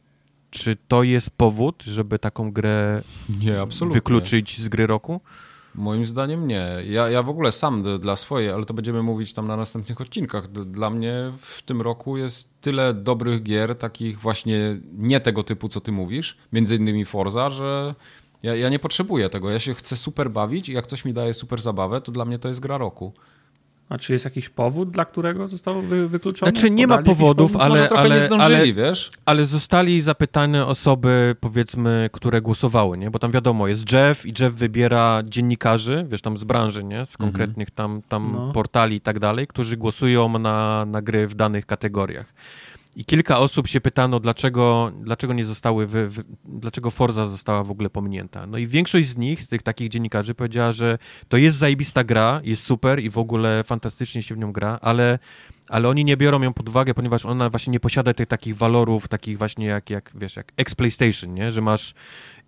czy 0.51 0.77
to 0.89 1.03
jest 1.03 1.31
powód, 1.31 1.83
żeby 1.87 2.19
taką 2.19 2.53
grę 2.53 3.03
Nie, 3.41 3.55
wykluczyć 3.93 4.61
z 4.61 4.69
gry 4.69 4.87
roku? 4.87 5.21
Moim 5.77 6.07
zdaniem 6.07 6.47
nie. 6.47 6.69
Ja, 6.87 7.09
ja 7.09 7.23
w 7.23 7.29
ogóle 7.29 7.53
sam 7.53 7.99
dla 7.99 8.17
swojej, 8.17 8.51
ale 8.51 8.65
to 8.65 8.75
będziemy 8.75 9.03
mówić 9.03 9.33
tam 9.33 9.47
na 9.47 9.57
następnych 9.57 10.01
odcinkach. 10.01 10.49
Dla 10.51 10.91
mnie 10.91 11.33
w 11.41 11.63
tym 11.63 11.83
roku 11.83 12.17
jest 12.17 12.61
tyle 12.61 12.95
dobrych 12.95 13.43
gier, 13.43 13.77
takich 13.79 14.21
właśnie 14.21 14.81
nie 14.93 15.21
tego 15.21 15.45
typu, 15.45 15.69
co 15.69 15.81
ty 15.81 15.93
mówisz, 15.93 16.37
między 16.53 16.77
innymi 16.77 17.05
Forza, 17.05 17.51
że 17.51 17.95
ja, 18.43 18.55
ja 18.55 18.69
nie 18.69 18.79
potrzebuję 18.79 19.29
tego. 19.29 19.51
Ja 19.51 19.59
się 19.59 19.75
chcę 19.75 19.97
super 19.97 20.31
bawić 20.31 20.69
i 20.69 20.73
jak 20.73 20.87
coś 20.87 21.05
mi 21.05 21.13
daje 21.13 21.35
super 21.35 21.63
zabawę, 21.63 22.01
to 22.01 22.13
dla 22.13 22.25
mnie 22.25 22.39
to 22.39 22.49
jest 22.49 22.61
gra 22.61 22.79
roku. 22.79 23.13
A 23.89 23.99
czy 23.99 24.13
jest 24.13 24.25
jakiś 24.25 24.49
powód, 24.49 24.91
dla 24.91 25.05
którego 25.05 25.49
zostało 25.49 25.83
wy, 25.83 26.09
wykluczone? 26.09 26.53
Znaczy 26.53 26.71
nie 26.71 26.89
Podali 26.89 27.09
ma 27.09 27.15
powodów, 27.15 27.53
powód? 27.53 27.63
ale, 27.65 27.75
Może 27.75 27.89
trochę 27.89 28.03
ale, 28.03 28.15
nie 28.15 28.21
zdążyli, 28.21 28.55
ale, 28.55 28.73
wiesz? 28.73 29.11
Ale 29.25 29.47
zostali 29.47 30.01
zapytane 30.01 30.67
osoby, 30.67 31.37
powiedzmy, 31.41 32.11
które 32.13 32.41
głosowały, 32.41 32.99
nie? 32.99 33.11
Bo 33.11 33.19
tam 33.19 33.33
wiadomo, 33.33 33.69
jest 33.69 33.93
Jeff 33.93 34.27
i 34.27 34.33
Jeff 34.41 34.55
wybiera 34.55 35.23
dziennikarzy, 35.25 36.07
wiesz, 36.09 36.23
tam 36.23 36.39
z 36.39 36.45
branży, 36.45 36.85
nie? 36.85 37.07
Z 37.07 37.13
mhm. 37.13 37.17
konkretnych 37.17 37.71
tam, 37.71 38.03
tam 38.09 38.33
no. 38.33 38.53
portali 38.53 38.97
i 38.97 39.01
tak 39.01 39.19
dalej, 39.19 39.47
którzy 39.47 39.77
głosują 39.77 40.39
na, 40.39 40.85
na 40.85 41.03
gry 41.03 41.29
w 41.29 41.35
danych 41.35 41.67
kategoriach. 41.67 42.27
I 42.97 43.05
kilka 43.05 43.39
osób 43.39 43.69
się 43.69 43.81
pytano, 43.81 44.21
dlaczego, 44.21 44.93
dlaczego 45.01 45.33
nie 45.33 45.45
zostały, 45.45 45.87
wy, 45.87 46.09
wy, 46.09 46.25
dlaczego 46.45 46.91
Forza 46.91 47.27
została 47.27 47.65
w 47.65 47.71
ogóle 47.71 47.91
pominięta. 47.91 48.47
No 48.47 48.59
i 48.59 48.67
większość 48.67 49.09
z 49.09 49.17
nich, 49.17 49.43
z 49.43 49.49
tych 49.49 49.63
takich 49.63 49.89
dziennikarzy, 49.89 50.35
powiedziała, 50.35 50.73
że 50.73 50.99
to 51.29 51.37
jest 51.37 51.57
zajebista 51.57 52.05
gra, 52.05 52.41
jest 52.45 52.65
super 52.65 53.01
i 53.01 53.11
w 53.11 53.19
ogóle 53.19 53.65
fantastycznie 53.65 54.23
się 54.23 54.35
w 54.35 54.39
nią 54.39 54.53
gra, 54.53 54.79
ale, 54.83 55.19
ale 55.69 55.89
oni 55.89 56.05
nie 56.05 56.17
biorą 56.17 56.43
ją 56.43 56.53
pod 56.53 56.69
uwagę, 56.69 56.95
ponieważ 56.95 57.27
ona 57.27 57.51
właśnie 57.51 57.71
nie 57.71 57.81
posiada 57.81 58.15
tych 58.15 58.27
takich 58.27 58.57
walorów, 58.57 59.09
takich 59.09 59.39
właśnie 59.39 59.67
jak, 59.67 59.91
jak 59.91 60.13
wiesz, 60.15 60.37
jak 60.37 60.53
X-PlayStation, 60.57 61.35
nie? 61.35 61.53
Że 61.53 61.61
masz 61.61 61.95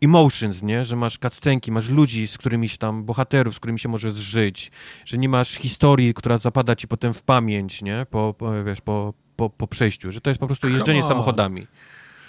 emotions, 0.03 0.63
nie? 0.63 0.85
Że 0.85 0.97
masz 0.97 1.19
cutscenki, 1.19 1.73
masz 1.73 1.89
ludzi, 1.89 2.27
z 2.27 2.39
którymi 2.39 2.69
się 2.69 2.79
tam, 2.79 3.05
bohaterów, 3.05 3.55
z 3.55 3.59
którymi 3.59 3.79
się 3.79 3.89
możesz 3.89 4.15
żyć, 4.15 4.71
że 5.05 5.19
nie 5.19 5.29
masz 5.29 5.55
historii, 5.55 6.15
która 6.15 6.39
zapada 6.39 6.77
ci 6.77 6.89
potem 6.89 7.15
w 7.15 7.23
pamięć, 7.23 7.83
nie? 7.83 8.07
Po, 8.11 8.35
po 8.39 8.65
wiesz, 8.65 8.81
po, 8.81 9.15
po, 9.39 9.51
po 9.51 9.67
przejściu, 9.67 10.13
że 10.13 10.21
to 10.21 10.31
jest 10.31 10.41
po 10.41 10.47
prostu 10.47 10.69
jeżdżenie 10.69 11.03
samochodami. 11.03 11.67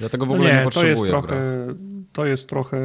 Ja 0.02 0.10
tego 0.10 0.26
w 0.26 0.32
ogóle 0.32 0.50
no 0.50 0.54
nie, 0.54 0.60
nie 0.60 0.66
potrzebuję. 0.66 0.96
To 0.96 1.02
jest 1.02 1.12
trochę, 1.12 1.38
to 2.14 2.26
jest 2.26 2.50
trochę... 2.50 2.80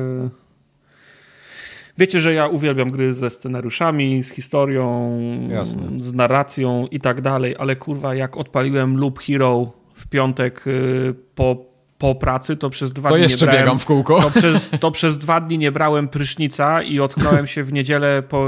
Wiecie, 1.99 2.21
że 2.21 2.35
ja 2.35 2.47
uwielbiam 2.47 2.91
gry 2.91 3.15
ze 3.15 3.31
scenariuszami, 3.31 4.23
z 4.23 4.31
historią, 4.31 5.19
Jasne. 5.51 5.83
z 5.99 6.15
narracją 6.15 6.87
i 6.91 7.01
tak 7.01 7.21
dalej, 7.21 7.57
ale 7.59 7.77
kurwa, 7.77 8.15
jak 8.15 8.37
odpaliłem 8.37 8.97
Loop 8.97 9.19
Hero 9.19 9.73
w 9.95 10.07
piątek 10.07 10.67
y, 10.67 11.15
po, 11.35 11.65
po 11.99 12.15
pracy, 12.15 12.57
to 12.57 12.71
przez 12.71 12.93
dwa 12.93 13.09
to 13.09 13.15
dni. 13.15 13.25
To 13.25 13.31
jeszcze 13.31 13.47
brałem, 13.47 13.63
biegam 13.63 13.79
w 13.79 13.85
kółko. 13.85 14.21
To 14.21 14.31
przez, 14.31 14.71
to 14.81 14.91
przez 14.91 15.19
dwa 15.19 15.41
dni 15.41 15.59
nie 15.59 15.73
brałem 15.73 16.09
prysznica 16.09 16.83
i 16.83 17.01
ocknąłem 17.01 17.47
się 17.47 17.65
w 17.65 17.73
niedzielę 17.73 18.23
po, 18.23 18.47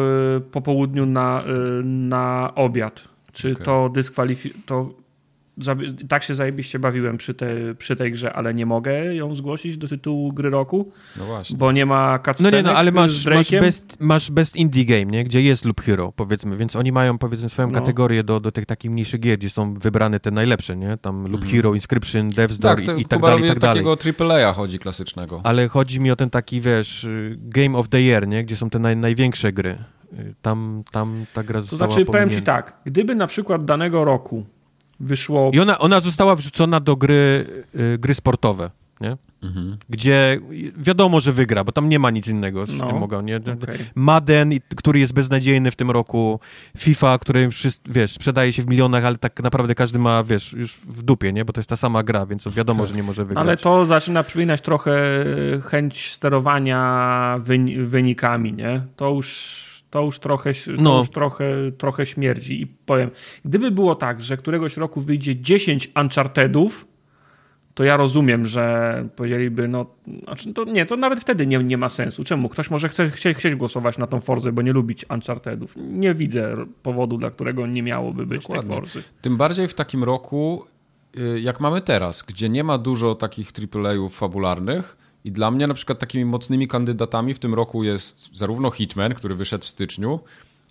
po 0.53 0.62
południu 0.62 1.07
na, 1.07 1.43
y, 1.43 1.85
na 1.85 2.53
obiad. 2.55 3.09
Czy 3.32 3.53
okay. 3.53 3.65
to 3.65 3.89
dyskwalifikuje 3.89 5.06
tak 6.09 6.23
się 6.23 6.35
zajebiście 6.35 6.78
bawiłem 6.78 7.16
przy, 7.16 7.35
te, 7.35 7.74
przy 7.74 7.97
tej 7.97 8.12
grze, 8.12 8.33
ale 8.33 8.55
nie 8.55 8.66
mogę 8.66 9.15
ją 9.15 9.35
zgłosić 9.35 9.77
do 9.77 9.89
tytułu 9.89 10.33
gry 10.33 10.51
roku, 10.51 10.93
no 11.16 11.24
właśnie. 11.24 11.57
bo 11.57 11.73
nie 11.73 11.87
ma 11.87 12.19
cutscenek 12.19 12.53
No 12.53 12.59
nie, 12.59 12.62
no 12.62 12.74
ale 12.74 12.93
masz, 12.93 13.27
masz, 13.27 13.51
best, 13.51 14.01
masz 14.01 14.31
best 14.31 14.57
indie 14.57 14.85
game, 14.85 15.05
nie? 15.05 15.24
gdzie 15.24 15.43
jest 15.43 15.65
lub 15.65 15.81
hero, 15.81 16.12
powiedzmy, 16.16 16.57
więc 16.57 16.77
oni 16.77 16.93
mają 16.93 17.19
powiedzmy 17.19 17.49
swoją 17.49 17.70
no. 17.70 17.81
kategorię 17.81 18.24
do, 18.24 18.41
do 18.41 18.53
tych 18.53 18.66
takich 18.66 18.91
mniejszych 18.91 19.20
gier, 19.20 19.39
gdzie 19.39 19.51
są 19.51 19.74
wybrane 19.74 20.20
te 20.20 20.31
najlepsze, 20.31 20.77
nie? 20.77 20.97
Tam 20.97 21.27
lub 21.28 21.41
mm. 21.43 21.55
hero, 21.55 21.74
Inscription, 21.74 22.31
Death's 22.31 22.59
Door 22.59 22.85
tak, 22.85 22.99
i, 22.99 23.01
i 23.01 23.05
tak 23.05 23.20
dalej, 23.20 23.45
i 23.45 23.49
tak 23.49 23.59
dalej. 23.59 23.85
takiego 23.85 24.35
AAA 24.35 24.53
chodzi 24.53 24.78
klasycznego. 24.78 25.41
Ale 25.45 25.69
chodzi 25.69 26.01
mi 26.01 26.11
o 26.11 26.16
ten 26.16 26.31
taki, 26.31 26.61
wiesz, 26.61 27.07
Game 27.37 27.78
of 27.78 27.89
the 27.89 28.03
Year, 28.03 28.28
nie? 28.28 28.45
Gdzie 28.45 28.57
są 28.57 28.70
te 28.70 28.78
naj, 28.78 28.97
największe 28.97 29.53
gry. 29.53 29.78
Tam, 30.43 30.83
tam 30.91 31.24
ta 31.35 31.43
gra 31.43 31.61
została 31.61 31.78
To 31.78 31.93
znaczy, 31.93 32.07
powinien... 32.07 32.28
powiem 32.28 32.41
ci 32.41 32.47
tak, 32.47 32.77
gdyby 32.85 33.15
na 33.15 33.27
przykład 33.27 33.65
danego 33.65 34.05
roku 34.05 34.47
wyszło... 35.01 35.51
I 35.55 35.60
ona, 35.60 35.78
ona 35.78 36.01
została 36.01 36.36
wrzucona 36.36 36.81
do 36.81 36.97
gry, 36.97 37.47
y, 37.74 37.98
gry 37.98 38.14
sportowe, 38.14 38.70
nie? 39.01 39.16
Mhm. 39.43 39.77
Gdzie 39.89 40.40
wiadomo, 40.77 41.20
że 41.20 41.32
wygra, 41.32 41.64
bo 41.64 41.73
tam 41.73 41.89
nie 41.89 41.98
ma 41.98 42.10
nic 42.10 42.28
innego, 42.28 42.66
z 42.66 42.78
no, 42.78 42.86
tym 42.86 42.98
mogą, 42.98 43.20
nie? 43.20 43.36
Okay. 43.36 43.78
Madden, 43.94 44.51
który 44.77 44.98
jest 44.98 45.12
beznadziejny 45.12 45.70
w 45.70 45.77
tym 45.77 45.90
roku, 45.90 46.40
FIFA, 46.78 47.18
który 47.18 47.48
wiesz, 47.86 48.12
sprzedaje 48.12 48.52
się 48.52 48.62
w 48.62 48.66
milionach, 48.66 49.05
ale 49.05 49.18
tak 49.18 49.43
naprawdę 49.43 49.74
każdy 49.74 49.98
ma, 49.98 50.24
wiesz, 50.24 50.52
już 50.52 50.73
w 50.73 51.02
dupie, 51.02 51.32
nie? 51.32 51.44
Bo 51.44 51.52
to 51.52 51.60
jest 51.60 51.68
ta 51.68 51.77
sama 51.77 52.02
gra, 52.02 52.27
więc 52.27 52.48
wiadomo, 52.48 52.82
tak. 52.82 52.89
że 52.89 52.97
nie 52.97 53.02
może 53.02 53.24
wygrać. 53.24 53.43
Ale 53.47 53.56
to 53.56 53.86
zaczyna 53.86 54.23
przypominać 54.23 54.60
trochę 54.60 55.24
chęć 55.64 56.12
sterowania 56.12 57.40
wynikami, 57.85 58.52
nie? 58.52 58.81
To 58.97 59.10
już 59.10 59.76
to 59.97 60.02
już 60.02 60.18
trochę, 60.18 60.55
to 60.55 60.70
no. 60.78 60.98
już 60.98 61.10
trochę, 61.10 61.73
trochę 61.78 62.06
śmierdzi. 62.06 62.62
I 62.62 62.66
powiem, 62.66 63.10
gdyby 63.44 63.70
było 63.70 63.94
tak, 63.94 64.23
że 64.23 64.36
któregoś 64.36 64.77
roku 64.77 65.01
wyjdzie 65.01 65.36
10 65.36 65.90
Unchartedów, 66.01 66.89
to 67.74 67.85
ja 67.85 67.97
rozumiem, 67.97 68.47
że 68.47 69.09
powiedzieliby, 69.16 69.68
no, 69.68 69.86
znaczy, 70.24 70.55
to 70.55 70.64
nie, 70.64 70.86
to 70.86 70.97
nawet 70.97 71.20
wtedy 71.20 71.47
nie, 71.47 71.59
nie 71.59 71.78
ma 71.78 71.90
sensu. 71.90 72.24
Czemu? 72.24 72.48
Ktoś 72.48 72.70
może 72.70 72.89
chce, 72.89 73.10
chce, 73.10 73.35
chcieć 73.35 73.55
głosować 73.55 73.98
na 73.98 74.06
tą 74.06 74.20
Forzę, 74.20 74.52
bo 74.52 74.62
nie 74.62 74.73
lubić 74.73 75.05
Unchartedów. 75.10 75.74
Nie 75.77 76.14
widzę 76.14 76.56
powodu, 76.82 77.18
dla 77.18 77.31
którego 77.31 77.66
nie 77.66 77.82
miałoby 77.82 78.27
być 78.27 78.43
Dokładnie. 78.43 78.70
tej 78.70 78.81
Forzy. 78.81 79.02
Tym 79.23 79.36
bardziej 79.36 79.68
w 79.68 79.74
takim 79.74 80.05
roku, 80.05 80.64
y, 81.18 81.40
jak 81.40 81.60
mamy 81.60 81.81
teraz, 81.81 82.23
gdzie 82.23 82.48
nie 82.48 82.64
ma 82.64 82.78
dużo 82.78 83.14
takich 83.14 83.52
AAA-ów 83.74 84.16
fabularnych, 84.16 85.06
i 85.27 85.32
dla 85.32 85.51
mnie 85.51 85.66
na 85.66 85.74
przykład 85.74 85.98
takimi 85.98 86.24
mocnymi 86.24 86.69
kandydatami 86.69 87.35
w 87.35 87.39
tym 87.39 87.55
roku 87.55 87.85
jest 87.85 88.28
zarówno 88.32 88.70
Hitman, 88.70 89.15
który 89.15 89.35
wyszedł 89.35 89.65
w 89.65 89.69
styczniu, 89.69 90.20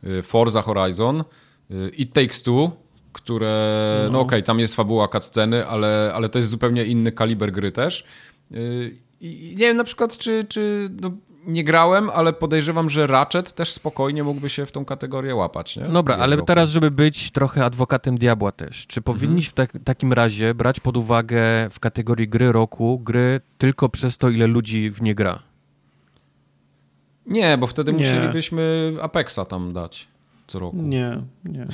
y, 0.04 0.24
Forza 0.24 0.62
Horizon, 0.62 1.24
y, 1.72 1.90
It 1.90 2.14
Takes 2.14 2.44
Two, 2.44 2.72
które, 3.14 4.02
no, 4.06 4.12
no 4.12 4.20
okej, 4.20 4.40
okay, 4.40 4.44
tam 4.44 4.60
jest 4.60 4.76
fabuła 4.76 5.08
cutsceny, 5.08 5.68
ale, 5.68 6.12
ale 6.16 6.30
to 6.30 6.40
jest 6.40 6.50
zupełnie 6.50 6.86
inny 6.86 7.12
kaliber 7.12 7.52
gry 7.52 7.72
też. 7.72 8.06
I 9.26 9.50
nie 9.50 9.68
wiem 9.68 9.78
na 9.78 9.84
przykład, 9.84 10.18
czy, 10.18 10.46
czy 10.50 10.90
no, 11.02 11.12
nie 11.48 11.64
grałem, 11.64 12.10
ale 12.10 12.34
podejrzewam, 12.34 12.90
że 12.90 13.08
Ratchet 13.08 13.54
też 13.54 13.72
spokojnie 13.72 14.24
mógłby 14.24 14.50
się 14.50 14.66
w 14.66 14.72
tą 14.72 14.86
kategorię 14.86 15.36
łapać. 15.36 15.78
Nie? 15.78 15.84
Dobra, 15.84 16.18
ale 16.18 16.36
roku. 16.36 16.46
teraz, 16.46 16.70
żeby 16.70 16.92
być 16.92 17.32
trochę 17.32 17.66
adwokatem 17.66 18.18
diabła 18.18 18.52
też, 18.52 18.88
czy 18.88 19.02
powinniś 19.02 19.48
mhm. 19.48 19.52
w 19.52 19.54
tak, 19.54 19.84
takim 19.84 20.14
razie 20.14 20.54
brać 20.54 20.80
pod 20.80 20.98
uwagę 20.98 21.70
w 21.72 21.80
kategorii 21.80 22.28
gry 22.28 22.52
roku 22.52 23.00
gry 23.00 23.42
tylko 23.58 23.90
przez 23.90 24.18
to, 24.18 24.30
ile 24.30 24.48
ludzi 24.48 24.92
w 24.92 25.02
nie 25.02 25.16
gra? 25.16 25.40
Nie, 27.26 27.58
bo 27.58 27.68
wtedy 27.68 27.94
nie. 27.94 27.98
musielibyśmy 27.98 28.94
Apexa 29.02 29.40
tam 29.50 29.74
dać 29.74 30.08
co 30.48 30.60
roku. 30.60 30.78
Nie, 30.78 31.22
nie. 31.46 31.68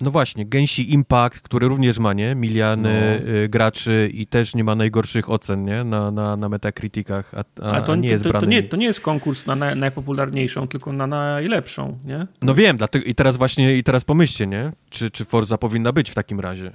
No 0.00 0.10
właśnie, 0.10 0.46
Gęsi 0.46 0.92
Impact, 0.92 1.40
który 1.40 1.68
również 1.68 1.98
ma, 1.98 2.12
nie? 2.12 2.34
Miliony 2.34 3.22
no. 3.26 3.32
Y, 3.32 3.48
graczy 3.48 4.10
i 4.14 4.26
też 4.26 4.54
nie 4.54 4.64
ma 4.64 4.74
najgorszych 4.74 5.30
ocen, 5.30 5.64
nie? 5.64 5.84
Na, 5.84 6.10
na, 6.10 6.36
na 6.36 6.48
Metacriticach, 6.48 7.34
a, 7.34 7.44
a, 7.62 7.72
a 7.72 7.82
to, 7.82 7.96
nie 7.96 8.08
jest 8.08 8.24
to, 8.24 8.32
to, 8.32 8.46
nie, 8.46 8.62
to 8.62 8.76
nie 8.76 8.86
jest 8.86 9.00
konkurs 9.00 9.46
na 9.46 9.56
naj, 9.56 9.76
najpopularniejszą, 9.76 10.68
tylko 10.68 10.92
na 10.92 11.06
najlepszą, 11.06 11.98
nie? 12.04 12.26
No 12.42 12.54
wiem, 12.54 12.76
dlatego, 12.76 13.04
i 13.04 13.14
teraz 13.14 13.36
właśnie, 13.36 13.76
i 13.76 13.84
teraz 13.84 14.04
pomyślcie, 14.04 14.46
nie? 14.46 14.72
Czy, 14.90 15.10
czy 15.10 15.24
Forza 15.24 15.58
powinna 15.58 15.92
być 15.92 16.10
w 16.10 16.14
takim 16.14 16.40
razie? 16.40 16.70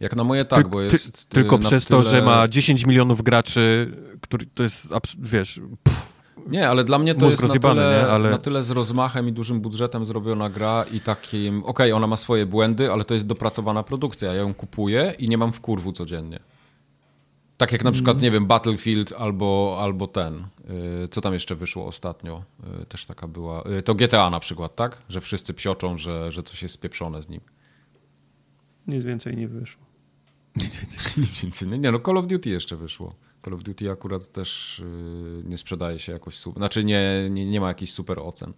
Jak 0.00 0.16
na 0.16 0.24
moje 0.24 0.44
tak, 0.44 0.64
ty, 0.64 0.70
bo 0.70 0.80
jest... 0.80 1.28
Ty, 1.28 1.34
tylko 1.34 1.58
przez 1.58 1.86
tyle... 1.86 2.02
to, 2.02 2.10
że 2.10 2.22
ma 2.22 2.48
10 2.48 2.86
milionów 2.86 3.22
graczy, 3.22 3.92
który 4.20 4.46
to 4.46 4.62
jest, 4.62 4.88
wiesz... 5.18 5.60
Pff 5.82 6.15
nie, 6.46 6.68
ale 6.68 6.84
dla 6.84 6.98
mnie 6.98 7.14
to 7.14 7.26
jest 7.26 7.42
na 7.42 7.58
tyle, 7.58 8.08
ale... 8.10 8.30
na 8.30 8.38
tyle 8.38 8.64
z 8.64 8.70
rozmachem 8.70 9.28
i 9.28 9.32
dużym 9.32 9.60
budżetem 9.60 10.06
zrobiona 10.06 10.50
gra 10.50 10.84
i 10.92 11.00
takim, 11.00 11.58
okej, 11.58 11.70
okay, 11.70 11.94
ona 11.94 12.06
ma 12.06 12.16
swoje 12.16 12.46
błędy, 12.46 12.92
ale 12.92 13.04
to 13.04 13.14
jest 13.14 13.26
dopracowana 13.26 13.82
produkcja, 13.82 14.34
ja 14.34 14.40
ją 14.40 14.54
kupuję 14.54 15.14
i 15.18 15.28
nie 15.28 15.38
mam 15.38 15.52
w 15.52 15.60
kurwu 15.60 15.92
codziennie. 15.92 16.40
Tak 17.56 17.72
jak 17.72 17.84
na 17.84 17.92
przykład, 17.92 18.22
nie 18.22 18.30
wiem, 18.30 18.46
Battlefield 18.46 19.12
albo, 19.12 19.78
albo 19.80 20.06
ten, 20.06 20.46
yy, 20.68 21.08
co 21.08 21.20
tam 21.20 21.34
jeszcze 21.34 21.54
wyszło 21.54 21.86
ostatnio, 21.86 22.42
yy, 22.78 22.86
też 22.86 23.06
taka 23.06 23.28
była, 23.28 23.62
yy, 23.68 23.82
to 23.82 23.94
GTA 23.94 24.30
na 24.30 24.40
przykład, 24.40 24.76
tak? 24.76 25.02
Że 25.08 25.20
wszyscy 25.20 25.54
psioczą, 25.54 25.98
że, 25.98 26.32
że 26.32 26.42
coś 26.42 26.62
jest 26.62 26.74
spieprzone 26.74 27.22
z 27.22 27.28
nim. 27.28 27.40
Nic 28.86 29.04
więcej 29.04 29.36
nie 29.36 29.48
wyszło. 29.48 29.82
Nic 30.62 30.80
więcej, 30.80 31.12
nic 31.16 31.42
więcej. 31.42 31.78
Nie, 31.78 31.92
no 31.92 32.00
Call 32.00 32.18
of 32.18 32.26
Duty 32.26 32.50
jeszcze 32.50 32.76
wyszło. 32.76 33.14
Call 33.46 33.54
of 33.54 33.62
Duty 33.62 33.90
akurat 33.90 34.32
też 34.32 34.78
y, 34.78 35.42
nie 35.44 35.58
sprzedaje 35.58 35.98
się 35.98 36.12
jakoś 36.12 36.34
super. 36.34 36.60
Znaczy 36.60 36.84
nie, 36.84 37.28
nie, 37.30 37.46
nie 37.46 37.60
ma 37.60 37.68
jakichś 37.68 37.92
super 37.92 38.18
ocen. 38.18 38.52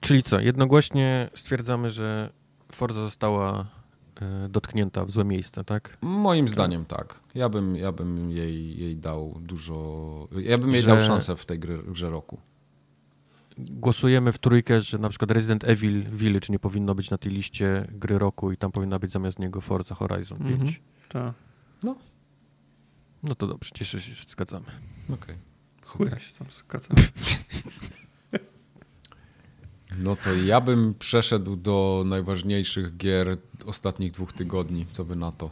Czyli 0.00 0.22
co, 0.22 0.40
jednogłośnie 0.40 1.30
stwierdzamy, 1.34 1.90
że 1.90 2.32
Forza 2.72 3.00
została 3.00 3.66
y, 4.44 4.48
dotknięta 4.48 5.04
w 5.04 5.10
złe 5.10 5.24
miejsce, 5.24 5.64
tak? 5.64 5.98
Moim 6.00 6.46
tak. 6.46 6.54
zdaniem 6.54 6.84
tak. 6.84 7.20
Ja 7.34 7.48
bym, 7.48 7.76
ja 7.76 7.92
bym 7.92 8.30
jej, 8.30 8.78
jej 8.78 8.96
dał 8.96 9.38
dużo. 9.40 10.28
Ja 10.32 10.58
bym 10.58 10.72
jej 10.72 10.82
że... 10.82 10.88
dał 10.88 11.00
szansę 11.00 11.36
w 11.36 11.46
tej 11.46 11.58
grze, 11.58 11.78
grze 11.78 12.10
roku. 12.10 12.38
Głosujemy 13.58 14.32
w 14.32 14.38
trójkę, 14.38 14.82
że 14.82 14.98
na 14.98 15.08
przykład 15.08 15.30
Resident 15.30 15.64
Evil 15.64 16.10
Village 16.10 16.46
nie 16.50 16.58
powinno 16.58 16.94
być 16.94 17.10
na 17.10 17.18
tej 17.18 17.32
liście 17.32 17.88
gry 17.92 18.18
roku 18.18 18.52
i 18.52 18.56
tam 18.56 18.72
powinna 18.72 18.98
być 18.98 19.12
zamiast 19.12 19.38
niego 19.38 19.60
Forza 19.60 19.94
Horizon 19.94 20.38
5. 20.38 20.52
Mhm, 20.52 20.72
tak. 21.08 21.34
No, 21.82 21.96
no 23.24 23.34
to 23.34 23.46
dobrze, 23.46 23.70
cieszę 23.74 24.00
się, 24.00 24.12
że 24.12 24.24
zgadzamy. 24.28 24.66
Okej. 25.04 25.16
Okay. 25.16 25.36
Chuja 25.84 26.18
się 26.18 26.32
tam 26.32 26.46
zgadzamy. 26.50 27.00
No 29.98 30.16
to 30.16 30.34
ja 30.34 30.60
bym 30.60 30.94
przeszedł 30.98 31.56
do 31.56 32.02
najważniejszych 32.06 32.96
gier 32.96 33.38
ostatnich 33.66 34.12
dwóch 34.12 34.32
tygodni. 34.32 34.86
Co 34.92 35.04
by 35.04 35.16
na 35.16 35.32
to? 35.32 35.50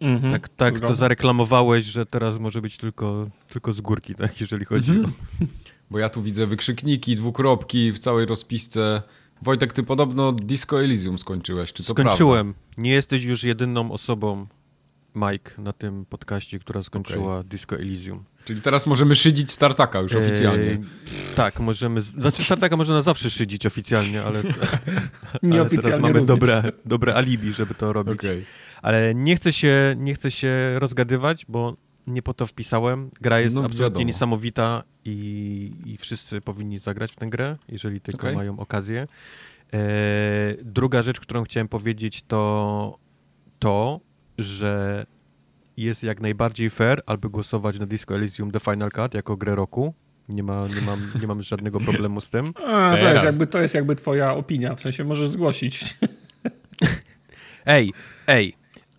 Mhm. 0.00 0.32
Tak, 0.32 0.48
tak 0.48 0.80
to 0.80 0.94
zareklamowałeś, 0.94 1.84
że 1.84 2.06
teraz 2.06 2.38
może 2.38 2.62
być 2.62 2.78
tylko, 2.78 3.30
tylko 3.48 3.72
z 3.72 3.80
górki, 3.80 4.14
tak, 4.14 4.40
jeżeli 4.40 4.64
chodzi 4.64 4.90
mhm. 4.90 5.14
o... 5.40 5.44
Bo 5.90 5.98
ja 5.98 6.08
tu 6.08 6.22
widzę 6.22 6.46
wykrzykniki, 6.46 7.16
dwukropki 7.16 7.92
w 7.92 7.98
całej 7.98 8.26
rozpisce. 8.26 9.02
Wojtek, 9.42 9.72
ty 9.72 9.82
podobno 9.82 10.32
Disco 10.32 10.82
Elysium 10.82 11.18
skończyłeś, 11.18 11.72
czy 11.72 11.82
to 11.84 11.92
Skończyłem. 11.92 12.54
Prawda? 12.54 12.82
Nie 12.82 12.90
jesteś 12.90 13.24
już 13.24 13.44
jedyną 13.44 13.92
osobą, 13.92 14.46
Mike, 15.14 15.62
na 15.62 15.72
tym 15.72 16.04
podcaście, 16.04 16.58
która 16.58 16.82
skończyła 16.82 17.32
okay. 17.38 17.48
Disco 17.48 17.76
Elysium. 17.76 18.24
Czyli 18.44 18.62
teraz 18.62 18.86
możemy 18.86 19.16
szydzić 19.16 19.52
Startaka 19.52 20.00
już 20.00 20.14
oficjalnie. 20.14 20.70
Eee, 20.70 20.84
tak, 21.36 21.60
możemy. 21.60 22.02
Znaczy, 22.02 22.42
Startaka 22.42 22.76
można 22.76 23.02
zawsze 23.02 23.30
szydzić 23.30 23.66
oficjalnie, 23.66 24.22
ale, 24.22 24.42
ale 25.52 25.70
teraz 25.70 26.00
mamy 26.00 26.20
dobre, 26.20 26.62
dobre 26.84 27.14
alibi, 27.14 27.52
żeby 27.52 27.74
to 27.74 27.92
robić. 27.92 28.18
Okay. 28.20 28.44
Ale 28.82 29.14
nie 29.14 29.36
chcę, 29.36 29.52
się, 29.52 29.94
nie 29.98 30.14
chcę 30.14 30.30
się 30.30 30.78
rozgadywać, 30.78 31.46
bo 31.48 31.76
nie 32.06 32.22
po 32.22 32.34
to 32.34 32.46
wpisałem. 32.46 33.10
Gra 33.20 33.40
jest 33.40 33.54
no, 33.54 33.60
absolutnie 33.60 33.84
wiadomo. 33.84 34.04
niesamowita 34.04 34.82
i, 35.04 35.72
i 35.86 35.96
wszyscy 35.96 36.40
powinni 36.40 36.78
zagrać 36.78 37.12
w 37.12 37.16
tę 37.16 37.26
grę, 37.26 37.56
jeżeli 37.68 38.00
tylko 38.00 38.22
okay. 38.22 38.34
mają 38.36 38.58
okazję. 38.58 39.06
Eee, 39.72 39.80
druga 40.62 41.02
rzecz, 41.02 41.20
którą 41.20 41.44
chciałem 41.44 41.68
powiedzieć, 41.68 42.22
to 42.22 42.98
to, 43.58 44.00
że 44.38 45.06
jest 45.76 46.02
jak 46.02 46.20
najbardziej 46.20 46.70
fair, 46.70 47.02
aby 47.06 47.28
głosować 47.28 47.78
na 47.78 47.86
Disco 47.86 48.14
Elysium 48.14 48.50
The 48.50 48.60
Final 48.60 48.90
Cut 48.90 49.14
jako 49.14 49.36
grę 49.36 49.54
roku. 49.54 49.94
Nie, 50.28 50.42
ma, 50.42 50.66
nie, 50.74 50.80
mam, 50.80 51.10
nie 51.20 51.26
mam 51.26 51.42
żadnego 51.42 51.80
problemu 51.80 52.20
z 52.20 52.30
tym. 52.30 52.52
A, 52.66 52.96
to, 52.96 53.08
jest 53.08 53.24
jakby, 53.24 53.46
to 53.46 53.58
jest 53.62 53.74
jakby 53.74 53.96
twoja 53.96 54.34
opinia, 54.34 54.74
w 54.74 54.80
sensie 54.80 55.04
możesz 55.04 55.28
zgłosić. 55.28 55.96
Ej, 57.66 57.92
ej, 58.26 58.54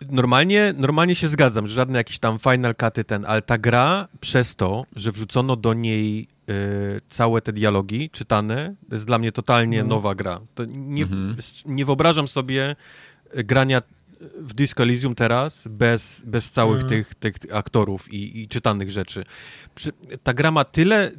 normalnie, 0.09 0.73
normalnie 0.77 1.15
się 1.15 1.27
zgadzam, 1.27 1.67
że 1.67 1.73
żadne 1.73 1.97
jakieś 1.97 2.19
tam 2.19 2.39
Final 2.39 2.75
Cuty 2.75 3.03
ten, 3.03 3.25
ale 3.25 3.41
ta 3.41 3.57
gra 3.57 4.07
przez 4.19 4.55
to, 4.55 4.85
że 4.95 5.11
wrzucono 5.11 5.55
do 5.55 5.73
niej 5.73 6.27
y, 6.49 7.01
całe 7.09 7.41
te 7.41 7.53
dialogi 7.53 8.09
czytane, 8.09 8.75
to 8.89 8.95
jest 8.95 9.05
dla 9.05 9.17
mnie 9.17 9.31
totalnie 9.31 9.83
no. 9.83 9.89
nowa 9.89 10.15
gra. 10.15 10.39
To 10.55 10.65
nie, 10.65 11.03
mhm. 11.03 11.35
nie 11.65 11.85
wyobrażam 11.85 12.27
sobie 12.27 12.75
grania 13.33 13.81
w 14.19 14.53
Disco 14.53 14.83
Elysium 14.83 15.15
teraz 15.15 15.67
bez, 15.67 16.23
bez 16.25 16.51
całych 16.51 16.77
mm. 16.77 16.89
tych, 16.89 17.15
tych 17.15 17.35
aktorów 17.51 18.13
i, 18.13 18.41
i 18.41 18.47
czytanych 18.47 18.91
rzeczy. 18.91 19.23
Ta 20.23 20.33
gra 20.33 20.51
ma 20.51 20.63
tyle, 20.63 21.11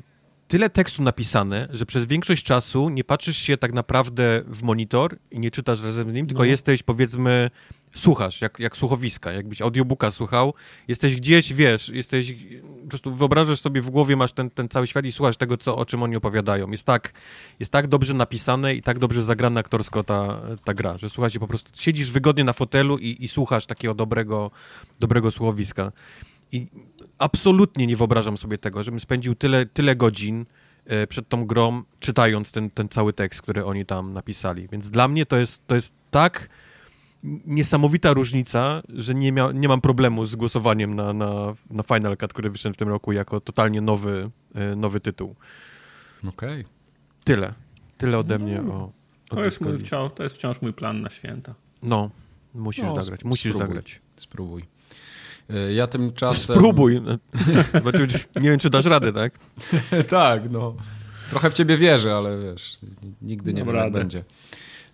tyle 0.49 0.71
tekstu 0.71 1.03
napisane, 1.03 1.69
że 1.71 1.87
przez 1.87 2.07
większość 2.07 2.45
czasu 2.45 2.89
nie 2.89 3.05
patrzysz 3.05 3.37
się 3.37 3.57
tak 3.57 3.73
naprawdę 3.73 4.43
w 4.47 4.63
monitor 4.63 5.19
i 5.31 5.41
nie 5.41 5.51
czytasz 5.51 5.83
razem 5.83 6.11
z 6.11 6.13
nim, 6.13 6.27
tylko 6.27 6.43
no. 6.43 6.49
jesteś 6.49 6.83
powiedzmy 6.83 7.51
słuchasz, 7.95 8.41
jak, 8.41 8.59
jak 8.59 8.77
słuchowiska, 8.77 9.33
jakbyś 9.33 9.63
audiobooka 9.63 10.11
słuchał, 10.11 10.55
jesteś 10.89 11.17
gdzieś, 11.17 11.53
wiesz, 11.53 11.89
jesteś, 11.89 12.35
po 12.83 12.89
prostu 12.89 13.15
wyobrażasz 13.15 13.61
sobie 13.61 13.83
w 13.83 13.91
głowie, 13.91 14.17
masz 14.17 14.33
ten, 14.33 14.51
ten 14.51 14.69
cały 14.69 14.87
świat 14.87 15.05
i 15.05 15.13
słuchasz 15.13 15.37
tego, 15.37 15.57
co, 15.57 15.77
o 15.77 15.87
czym 15.87 16.03
oni 16.03 16.17
opowiadają. 16.17 16.71
Jest 16.71 16.85
tak, 16.85 17.13
jest 17.61 17.73
tak 17.73 17.87
dobrze 17.87 18.15
napisane 18.15 18.75
i 18.75 18.83
tak 18.83 18.99
dobrze 18.99 19.23
zagrana 19.23 19.61
aktorsko 19.61 20.05
ta, 20.05 20.41
ta 20.65 20.75
gra, 20.75 20.99
że 20.99 21.11
słuchajcie, 21.11 21.41
po 21.41 21.49
prostu 21.49 21.71
siedzisz 21.75 22.11
wygodnie 22.11 22.45
na 22.45 22.53
fotelu 22.53 22.99
i, 22.99 23.25
i 23.25 23.29
słuchasz 23.29 23.67
takiego 23.67 23.95
dobrego, 23.95 24.51
dobrego 25.01 25.31
słuchowiska. 25.31 25.93
I 26.53 26.67
absolutnie 27.19 27.87
nie 27.87 27.97
wyobrażam 27.97 28.37
sobie 28.37 28.59
tego, 28.59 28.85
żebym 28.85 29.01
spędził 29.01 29.35
tyle, 29.35 29.67
tyle 29.67 29.97
godzin 29.97 30.47
e, 30.87 31.07
przed 31.07 31.29
tą 31.29 31.47
grą, 31.47 31.83
czytając 32.01 32.53
ten, 32.53 32.71
ten 32.71 32.89
cały 32.89 33.13
tekst, 33.13 33.43
który 33.43 33.65
oni 33.65 33.87
tam 33.87 34.13
napisali. 34.13 34.69
Więc 34.73 34.91
dla 34.91 35.09
mnie 35.09 35.27
to 35.27 35.37
jest, 35.37 35.67
to 35.67 35.75
jest 35.75 35.95
tak 36.11 36.49
niesamowita 37.23 38.13
różnica, 38.13 38.83
że 38.89 39.15
nie, 39.15 39.33
mia, 39.33 39.53
nie 39.53 39.69
mam 39.69 39.81
problemu 39.81 40.25
z 40.25 40.37
głosowaniem 40.37 40.95
na, 40.95 41.13
na, 41.13 41.55
na 41.71 41.83
Final 41.83 42.17
Cut, 42.17 42.33
który 42.33 42.51
wyszedł 42.51 42.75
w 42.75 42.79
tym 42.79 42.89
roku 42.89 43.13
jako 43.13 43.41
totalnie 43.41 43.81
nowy, 43.81 44.31
e, 44.55 44.77
nowy 44.77 45.01
tytuł. 45.01 45.37
Okej. 46.29 46.61
Okay. 46.61 46.65
Tyle. 47.25 47.55
Tyle 47.99 48.19
ode 48.19 48.39
mnie 48.39 48.63
no, 48.65 48.75
o, 48.75 48.93
o 49.31 49.37
to, 49.37 49.45
jest 49.45 49.61
mój, 49.61 49.79
to 50.15 50.23
jest 50.23 50.37
wciąż 50.37 50.63
mój 50.63 50.73
plan 50.73 51.03
na 51.03 51.11
święta. 51.11 51.55
No, 51.83 52.11
musisz 52.55 52.85
no, 52.85 53.03
zagrać. 53.03 53.25
Musisz 53.25 53.53
spróbuj, 53.53 53.69
zagrać. 53.69 54.01
Spróbuj. 54.17 54.65
E, 55.51 55.73
ja 55.73 55.87
tymczasem... 55.87 56.57
Spróbuj. 56.57 57.01
nie 58.41 58.51
wiem, 58.51 58.59
czy 58.59 58.71
dasz 58.71 58.85
radę, 58.85 59.13
tak? 59.13 59.39
tak, 60.09 60.51
no. 60.51 60.75
Trochę 61.31 61.51
w 61.51 61.55
ciebie 61.55 61.77
wierzę, 61.77 62.17
ale 62.17 62.39
wiesz, 62.43 62.79
nigdy 63.23 63.55
nie 63.55 63.65
wiem, 63.65 63.75
jak 63.75 63.93
będzie. 63.93 64.25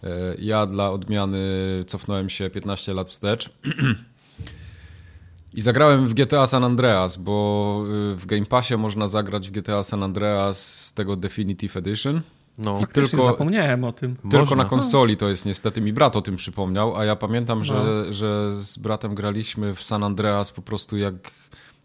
E, 0.05 0.09
ja 0.39 0.67
dla 0.67 0.91
odmiany 0.91 1.39
cofnąłem 1.87 2.29
się 2.29 2.51
15 2.51 2.95
lat 2.95 3.09
wstecz 3.09 3.51
i 5.55 5.61
zagrałem 5.61 6.07
w 6.07 6.15
GTA 6.15 6.47
San 6.47 6.65
Andreas, 6.65 7.17
bo 7.17 7.85
y, 8.13 8.17
w 8.17 8.27
Game 8.27 8.47
Passie 8.47 8.77
można 8.77 9.09
zagrać 9.09 9.49
w 9.49 9.53
GTA 9.53 9.83
San 9.83 10.03
Andreas 10.03 10.85
z 10.85 10.95
tego 10.95 11.17
Definitive 11.17 11.77
Edition. 11.77 12.21
No, 12.59 12.81
I 12.83 12.87
tylko, 12.87 13.23
zapomniałem 13.25 13.85
o 13.85 13.93
tym. 13.93 14.17
Tylko 14.17 14.39
Można. 14.39 14.57
na 14.57 14.65
konsoli 14.65 15.17
to 15.17 15.29
jest 15.29 15.47
niestety, 15.47 15.81
mi 15.81 15.93
brat 15.93 16.17
o 16.17 16.23
tym 16.23 16.37
przypomniał, 16.37 16.97
a 16.97 17.05
ja 17.05 17.17
pamiętam, 17.17 17.65
że, 17.65 17.75
no. 17.75 18.13
że 18.13 18.55
z 18.55 18.79
bratem 18.79 19.15
graliśmy 19.15 19.75
w 19.75 19.83
San 19.83 20.03
Andreas 20.03 20.53
po 20.53 20.63
prostu 20.63 20.97
jak, 20.97 21.15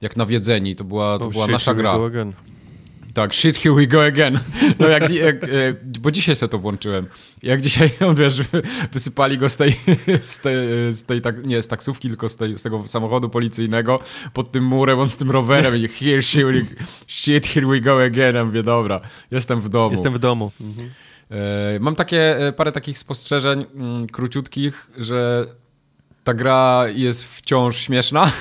jak 0.01 0.17
nawiedzeni. 0.17 0.75
To 0.75 0.83
była, 0.83 1.19
to 1.19 1.25
oh, 1.25 1.33
była 1.33 1.47
nasza 1.47 1.73
gra. 1.73 1.97
Tak, 3.13 3.33
shit, 3.33 3.57
here 3.57 3.75
we 3.75 3.87
go 3.87 4.03
again. 4.03 4.39
No 4.79 4.87
jak, 4.87 5.11
jak, 5.11 5.43
e, 5.43 5.47
bo 5.99 6.11
dzisiaj 6.11 6.35
sobie 6.35 6.49
to 6.49 6.59
włączyłem. 6.59 7.07
Jak 7.43 7.61
dzisiaj, 7.61 7.89
on 8.07 8.15
wiesz, 8.15 8.41
wysypali 8.91 9.37
go 9.37 9.49
z 9.49 9.57
tej, 9.57 9.75
z 10.21 10.39
tej, 10.39 10.55
z 10.93 11.03
tej 11.03 11.21
tak, 11.21 11.45
nie 11.45 11.63
z 11.63 11.67
taksówki, 11.67 12.07
tylko 12.07 12.29
z, 12.29 12.37
tej, 12.37 12.57
z 12.57 12.61
tego 12.61 12.87
samochodu 12.87 13.29
policyjnego 13.29 13.99
pod 14.33 14.51
tym 14.51 14.63
murem, 14.63 14.99
on 14.99 15.09
z 15.09 15.17
tym 15.17 15.31
rowerem 15.31 15.75
i 15.75 15.87
here, 15.87 16.21
shit, 17.07 17.47
here 17.47 17.67
we 17.67 17.81
go 17.81 18.03
again. 18.03 18.35
Ja 18.35 18.45
mówię, 18.45 18.63
dobra, 18.63 19.01
jestem 19.31 19.61
w 19.61 19.69
domu. 19.69 19.91
Jestem 19.91 20.13
w 20.13 20.19
domu. 20.19 20.51
Mhm. 20.61 20.89
E, 21.31 21.79
mam 21.79 21.95
takie, 21.95 22.47
e, 22.47 22.53
parę 22.53 22.71
takich 22.71 22.97
spostrzeżeń 22.97 23.65
mm, 23.75 24.07
króciutkich, 24.07 24.91
że 24.97 25.45
ta 26.23 26.33
gra 26.33 26.83
jest 26.95 27.23
wciąż 27.23 27.77
śmieszna. 27.77 28.31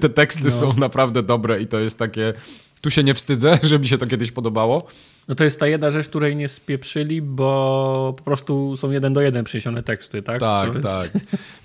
Te 0.00 0.08
teksty 0.08 0.44
no. 0.44 0.50
są 0.50 0.72
naprawdę 0.72 1.22
dobre 1.22 1.60
i 1.60 1.66
to 1.66 1.78
jest 1.78 1.98
takie 1.98 2.34
tu 2.80 2.90
się 2.90 3.04
nie 3.04 3.14
wstydzę, 3.14 3.58
że 3.62 3.78
mi 3.78 3.88
się 3.88 3.98
to 3.98 4.06
kiedyś 4.06 4.32
podobało. 4.32 4.86
No 5.28 5.34
to 5.34 5.44
jest 5.44 5.60
ta 5.60 5.66
jedna 5.66 5.90
rzecz, 5.90 6.08
której 6.08 6.36
nie 6.36 6.48
spieprzyli, 6.48 7.22
bo 7.22 8.14
po 8.16 8.24
prostu 8.24 8.76
są 8.76 8.90
jeden 8.90 9.12
do 9.12 9.20
jeden 9.20 9.44
przyniesione 9.44 9.82
teksty, 9.82 10.22
tak? 10.22 10.40
Tak, 10.40 10.74
jest... 10.74 10.82
tak. 10.82 11.10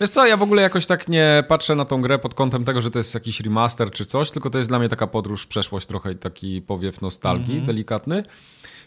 Wiesz 0.02 0.10
co, 0.10 0.26
ja 0.26 0.38
w 0.38 0.44
ogóle 0.44 0.62
jakoś 0.62 0.86
tak 0.86 1.08
nie 1.08 1.44
patrzę 1.48 1.76
na 1.76 1.86
tą 1.86 2.02
grę 2.02 2.20
pod 2.20 2.34
kątem 2.34 2.66
tego, 2.66 2.82
że 2.82 2.90
to 2.90 2.98
jest 2.98 3.14
jakiś 3.14 3.40
remaster 3.42 3.92
czy 3.92 4.06
coś, 4.06 4.32
tylko 4.32 4.50
to 4.50 4.58
jest 4.58 4.70
dla 4.70 4.80
mnie 4.80 4.90
taka 4.90 5.08
podróż 5.08 5.44
w 5.44 5.48
przeszłość, 5.48 5.88
trochę 5.88 6.12
i 6.12 6.16
taki 6.16 6.62
powiew 6.62 7.02
nostalgii 7.02 7.54
mm 7.54 7.64
-hmm. 7.64 7.68
delikatny. 7.68 8.24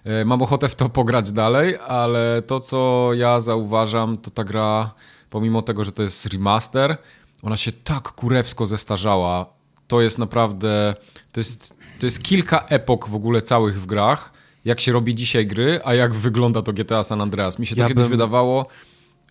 E, 0.05 0.25
mam 0.25 0.43
ochotę 0.43 0.69
w 0.69 0.75
to 0.75 0.89
pograć 0.89 1.33
dalej, 1.33 1.77
ale 1.89 2.43
to, 2.43 2.61
co 2.61 3.11
ja 3.15 3.41
zauważam, 3.41 4.19
to 4.19 4.31
ta 4.31 4.45
gra, 4.45 4.95
pomimo 5.31 5.63
tego, 5.63 5.85
że 5.85 5.93
to 5.93 6.03
jest 6.03 6.27
remaster, 6.27 6.97
ona 7.43 7.57
się 7.57 7.73
tak 7.73 8.03
kurewsko 8.03 8.67
zestarzała. 8.67 9.47
To 9.89 10.01
jest 10.01 10.19
naprawdę, 10.19 10.95
to 11.33 11.41
jest 11.41 11.78
to 11.99 12.07
jest 12.07 12.23
kilka 12.23 12.59
epok 12.69 13.09
w 13.09 13.15
ogóle 13.15 13.43
całych 13.43 13.83
w 13.83 13.87
grach, 13.87 14.33
jak 14.65 14.81
się 14.81 14.93
robi 14.93 15.15
dzisiaj 15.15 15.47
gry, 15.47 15.81
a 15.85 15.95
jak 15.95 16.15
wygląda 16.15 16.63
to 16.63 16.73
GTA 16.73 17.03
San 17.03 17.21
Andreas. 17.21 17.59
Mi 17.59 17.67
się 17.67 17.75
to 17.75 17.81
ja 17.81 17.89
kiedyś 17.89 18.03
bym... 18.03 18.11
wydawało, 18.11 18.67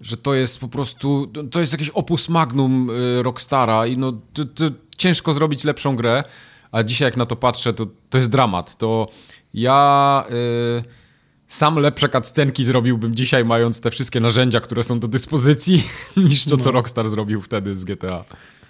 że 0.01 0.17
to 0.17 0.33
jest 0.33 0.59
po 0.59 0.67
prostu, 0.67 1.31
to 1.51 1.59
jest 1.59 1.71
jakieś 1.71 1.89
opus 1.89 2.29
magnum 2.29 2.89
y, 2.89 3.23
Rockstara 3.23 3.85
i 3.85 3.97
no 3.97 4.11
to, 4.33 4.45
to 4.45 4.63
ciężko 4.97 5.33
zrobić 5.33 5.63
lepszą 5.63 5.95
grę, 5.95 6.23
a 6.71 6.83
dzisiaj 6.83 7.05
jak 7.05 7.17
na 7.17 7.25
to 7.25 7.35
patrzę, 7.35 7.73
to, 7.73 7.85
to 8.09 8.17
jest 8.17 8.31
dramat. 8.31 8.77
To 8.77 9.07
ja... 9.53 10.25
Y 10.83 11.07
sam 11.47 11.79
lepsze 11.79 12.09
cutscenki 12.09 12.63
zrobiłbym 12.63 13.15
dzisiaj, 13.15 13.45
mając 13.45 13.81
te 13.81 13.91
wszystkie 13.91 14.19
narzędzia, 14.19 14.59
które 14.59 14.83
są 14.83 14.99
do 14.99 15.07
dyspozycji, 15.07 15.83
niż 16.17 16.45
to, 16.45 16.57
co 16.57 16.65
no. 16.65 16.71
Rockstar 16.71 17.09
zrobił 17.09 17.41
wtedy 17.41 17.75
z 17.75 17.85
GTA. 17.85 18.25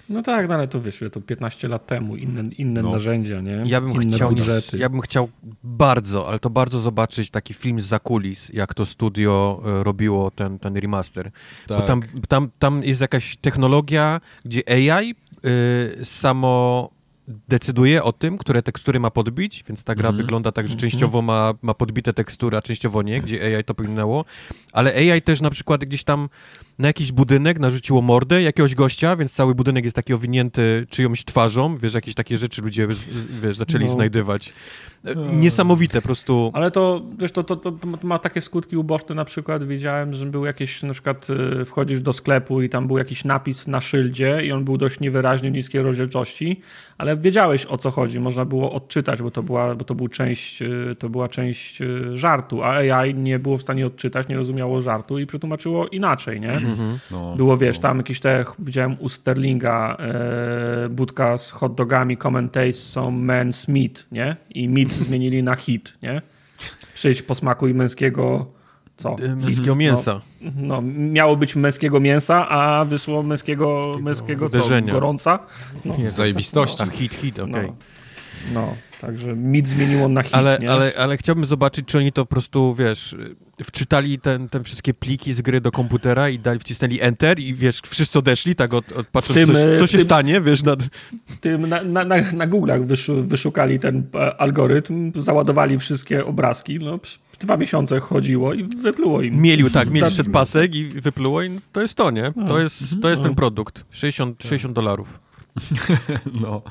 No 0.09 0.21
tak, 0.21 0.47
no 0.47 0.55
ale 0.55 0.67
to 0.67 0.81
wiesz, 0.81 1.03
to 1.11 1.21
15 1.21 1.67
lat 1.67 1.87
temu, 1.87 2.15
inne, 2.15 2.43
inne 2.57 2.81
no. 2.81 2.91
narzędzia, 2.91 3.41
nie? 3.41 3.63
Ja 3.65 3.81
bym, 3.81 3.93
inne 3.93 4.15
chciał, 4.15 4.29
budżety. 4.29 4.77
ja 4.77 4.89
bym 4.89 5.01
chciał 5.01 5.29
bardzo, 5.63 6.27
ale 6.27 6.39
to 6.39 6.49
bardzo 6.49 6.79
zobaczyć 6.79 7.29
taki 7.29 7.53
film 7.53 7.81
z 7.81 7.85
zakulis, 7.85 8.49
jak 8.53 8.73
to 8.73 8.85
studio 8.85 9.61
e, 9.65 9.83
robiło 9.83 10.31
ten, 10.31 10.59
ten 10.59 10.77
remaster. 10.77 11.31
Tak. 11.67 11.77
Bo 11.79 11.85
tam, 11.85 12.01
tam, 12.27 12.49
tam 12.59 12.83
jest 12.83 13.01
jakaś 13.01 13.37
technologia, 13.37 14.21
gdzie 14.45 14.61
AI 14.69 15.15
y, 15.45 16.05
samo 16.05 16.89
decyduje 17.47 18.03
o 18.03 18.13
tym, 18.13 18.37
które 18.37 18.61
tekstury 18.61 18.99
ma 18.99 19.11
podbić, 19.11 19.63
więc 19.67 19.83
ta 19.83 19.95
gra 19.95 20.09
mm 20.09 20.15
-hmm. 20.15 20.23
wygląda 20.23 20.51
tak, 20.51 20.67
że 20.67 20.73
mhm. 20.73 20.79
częściowo 20.79 21.21
ma, 21.21 21.53
ma 21.61 21.73
podbite 21.73 22.13
tekstury, 22.13 22.57
a 22.57 22.61
częściowo 22.61 23.01
nie, 23.01 23.21
gdzie 23.21 23.57
AI 23.57 23.63
to 23.63 23.73
powinnało, 23.73 24.25
ale 24.73 24.93
AI 24.93 25.21
też 25.21 25.41
na 25.41 25.49
przykład 25.49 25.85
gdzieś 25.85 26.03
tam 26.03 26.29
na 26.79 26.87
jakiś 26.87 27.11
budynek 27.11 27.59
narzuciło 27.59 28.01
mordę 28.01 28.41
jakiegoś 28.41 28.75
gościa, 28.75 29.15
więc 29.15 29.33
cały 29.33 29.55
budynek 29.55 29.83
jest 29.85 29.95
taki 29.95 30.13
owinięty 30.13 30.87
czyjąś 30.89 31.25
twarzą, 31.25 31.77
wiesz, 31.77 31.93
jakieś 31.93 32.15
takie 32.15 32.37
rzeczy 32.37 32.61
ludzie, 32.61 32.87
wiesz, 33.41 33.57
zaczęli 33.57 33.85
No. 33.85 33.91
znajdywać. 33.91 34.53
E, 35.05 35.15
Niesamowite, 35.15 36.01
po 36.01 36.05
prostu... 36.07 36.51
Ale 36.53 36.71
to, 36.71 37.01
wiesz, 37.19 37.31
to, 37.31 37.43
to, 37.43 37.55
to 37.55 37.71
ma 38.03 38.19
takie 38.19 38.41
skutki 38.41 38.77
uboczne, 38.77 39.15
na 39.15 39.25
przykład 39.25 39.67
widziałem, 39.67 40.13
że 40.13 40.25
był 40.25 40.45
jakieś, 40.45 40.83
na 40.83 40.93
przykład 40.93 41.27
y, 41.61 41.65
wchodzisz 41.65 42.01
do 42.01 42.13
sklepu 42.13 42.61
i 42.61 42.69
tam 42.69 42.87
był 42.87 42.97
jakiś 42.97 43.23
napis 43.23 43.67
na 43.67 43.81
szyldzie 43.81 44.39
i 44.45 44.51
on 44.51 44.65
był 44.65 44.77
dość 44.77 44.99
niewyraźny, 44.99 45.51
niskiej 45.51 45.81
rozdzielczości, 45.81 46.61
ale 46.97 47.17
wiedziałeś 47.17 47.65
o 47.65 47.77
co 47.77 47.91
chodzi, 47.91 48.19
można 48.19 48.45
było 48.45 48.71
odczytać, 48.71 49.21
bo 49.21 49.31
to 49.31 49.43
była, 49.43 49.75
bo 49.75 49.85
to 49.85 49.95
był 49.95 50.07
część, 50.07 50.61
y, 50.61 50.95
to 50.99 51.09
była 51.09 51.27
część 51.29 51.79
żartu, 52.13 52.63
a 52.63 52.69
AI 52.75 53.15
nie 53.15 53.39
było 53.39 53.57
w 53.57 53.61
stanie 53.61 53.85
odczytać, 53.87 54.27
nie 54.27 54.35
rozumiało 54.35 54.81
żartu 54.81 55.19
i 55.19 55.25
przetłumaczyło 55.25 55.87
inaczej, 55.87 56.41
nie? 56.41 56.66
No, 57.11 57.35
Było, 57.35 57.57
wiesz, 57.57 57.75
no. 57.77 57.81
tam 57.81 57.97
jakieś 57.97 58.19
te, 58.19 58.45
widziałem 58.59 58.97
u 58.99 59.09
Sterlinga 59.09 59.97
e, 59.99 60.89
budka 60.89 61.37
z 61.37 61.51
hot 61.51 61.75
dogami, 61.75 62.17
common 62.17 62.49
taste 62.49 62.73
są 62.73 63.11
men's 63.11 63.71
meat, 63.71 64.05
nie? 64.11 64.35
I 64.49 64.69
meat 64.69 64.91
zmienili 65.05 65.43
na 65.43 65.55
hit, 65.55 65.97
nie? 66.03 66.21
Przyjdź 66.93 67.21
po 67.21 67.35
smaku 67.35 67.67
i 67.67 67.73
męskiego, 67.73 68.45
co? 68.97 69.15
e, 69.23 69.35
Męskiego 69.35 69.75
mięsa. 69.75 70.21
No, 70.41 70.51
no, 70.55 70.81
miało 70.97 71.35
być 71.37 71.55
męskiego 71.55 71.99
mięsa, 71.99 72.49
a 72.49 72.85
wyszło 72.85 73.23
męskiego, 73.23 73.95
męskiego 74.01 74.49
co? 74.49 74.57
uderzenia. 74.57 74.93
Gorąca? 74.93 75.39
No, 75.85 75.93
Z 75.93 76.15
zajebistości. 76.15 76.83
A 76.83 76.85
hit, 76.85 77.13
hit, 77.13 77.39
okej. 77.39 77.53
no, 77.67 77.73
no, 78.53 78.75
także 79.01 79.35
meat 79.35 79.67
zmieniło 79.67 80.07
na 80.09 80.23
hit, 80.23 80.35
Ale, 80.35 80.57
nie? 80.61 80.71
ale, 80.71 80.93
ale 80.97 81.17
chciałbym 81.17 81.45
zobaczyć, 81.45 81.85
czy 81.87 81.97
oni 81.97 82.11
to 82.11 82.25
po 82.25 82.29
prostu, 82.29 82.75
wiesz, 82.75 83.15
wczytali 83.63 84.19
ten, 84.19 84.49
ten 84.49 84.63
wszystkie 84.63 84.93
pliki 84.93 85.33
z 85.33 85.41
gry 85.41 85.61
do 85.61 85.71
komputera 85.71 86.29
i 86.29 86.39
dali, 86.39 86.59
wcisnęli 86.59 87.01
enter 87.01 87.39
i 87.39 87.53
wiesz, 87.53 87.81
wszyscy 87.87 88.19
odeszli, 88.19 88.55
tak 88.55 88.73
od, 88.73 88.91
od 88.91 89.07
patrząc, 89.07 89.35
Tym, 89.37 89.47
co, 89.55 89.79
co 89.79 89.87
się 89.87 89.97
tym- 89.97 90.05
stanie, 90.05 90.41
wiesz, 90.41 90.63
nad... 90.63 90.79
tym 91.41 91.69
na, 91.69 91.83
na, 91.83 92.03
na, 92.05 92.15
na 92.31 92.47
Google'ach 92.47 92.85
wyszu, 92.85 93.23
wyszukali 93.23 93.79
ten 93.79 94.03
e, 94.15 94.41
algorytm, 94.41 95.11
załadowali 95.15 95.79
wszystkie 95.79 96.25
obrazki, 96.25 96.79
no 96.79 96.99
dwa 97.39 97.57
miesiące 97.57 97.99
chodziło 97.99 98.53
i 98.53 98.63
wypluło 98.63 99.21
im. 99.21 99.41
Mieli, 99.41 99.71
tak, 99.71 99.87
mieli 99.89 100.01
Tak. 100.01 100.13
szedł 100.13 100.31
pasek 100.31 100.75
i 100.75 100.85
wypluło 100.87 101.43
i 101.43 101.59
to 101.71 101.81
jest 101.81 101.95
to, 101.95 102.11
nie? 102.11 102.33
To 102.47 102.59
jest, 102.59 103.01
to 103.01 103.09
jest 103.09 103.21
No. 103.21 103.27
ten 103.27 103.35
produkt. 103.35 103.85
60, 103.91 104.43
60 104.43 104.73
dolarów. 104.75 105.19
No. 106.41 106.61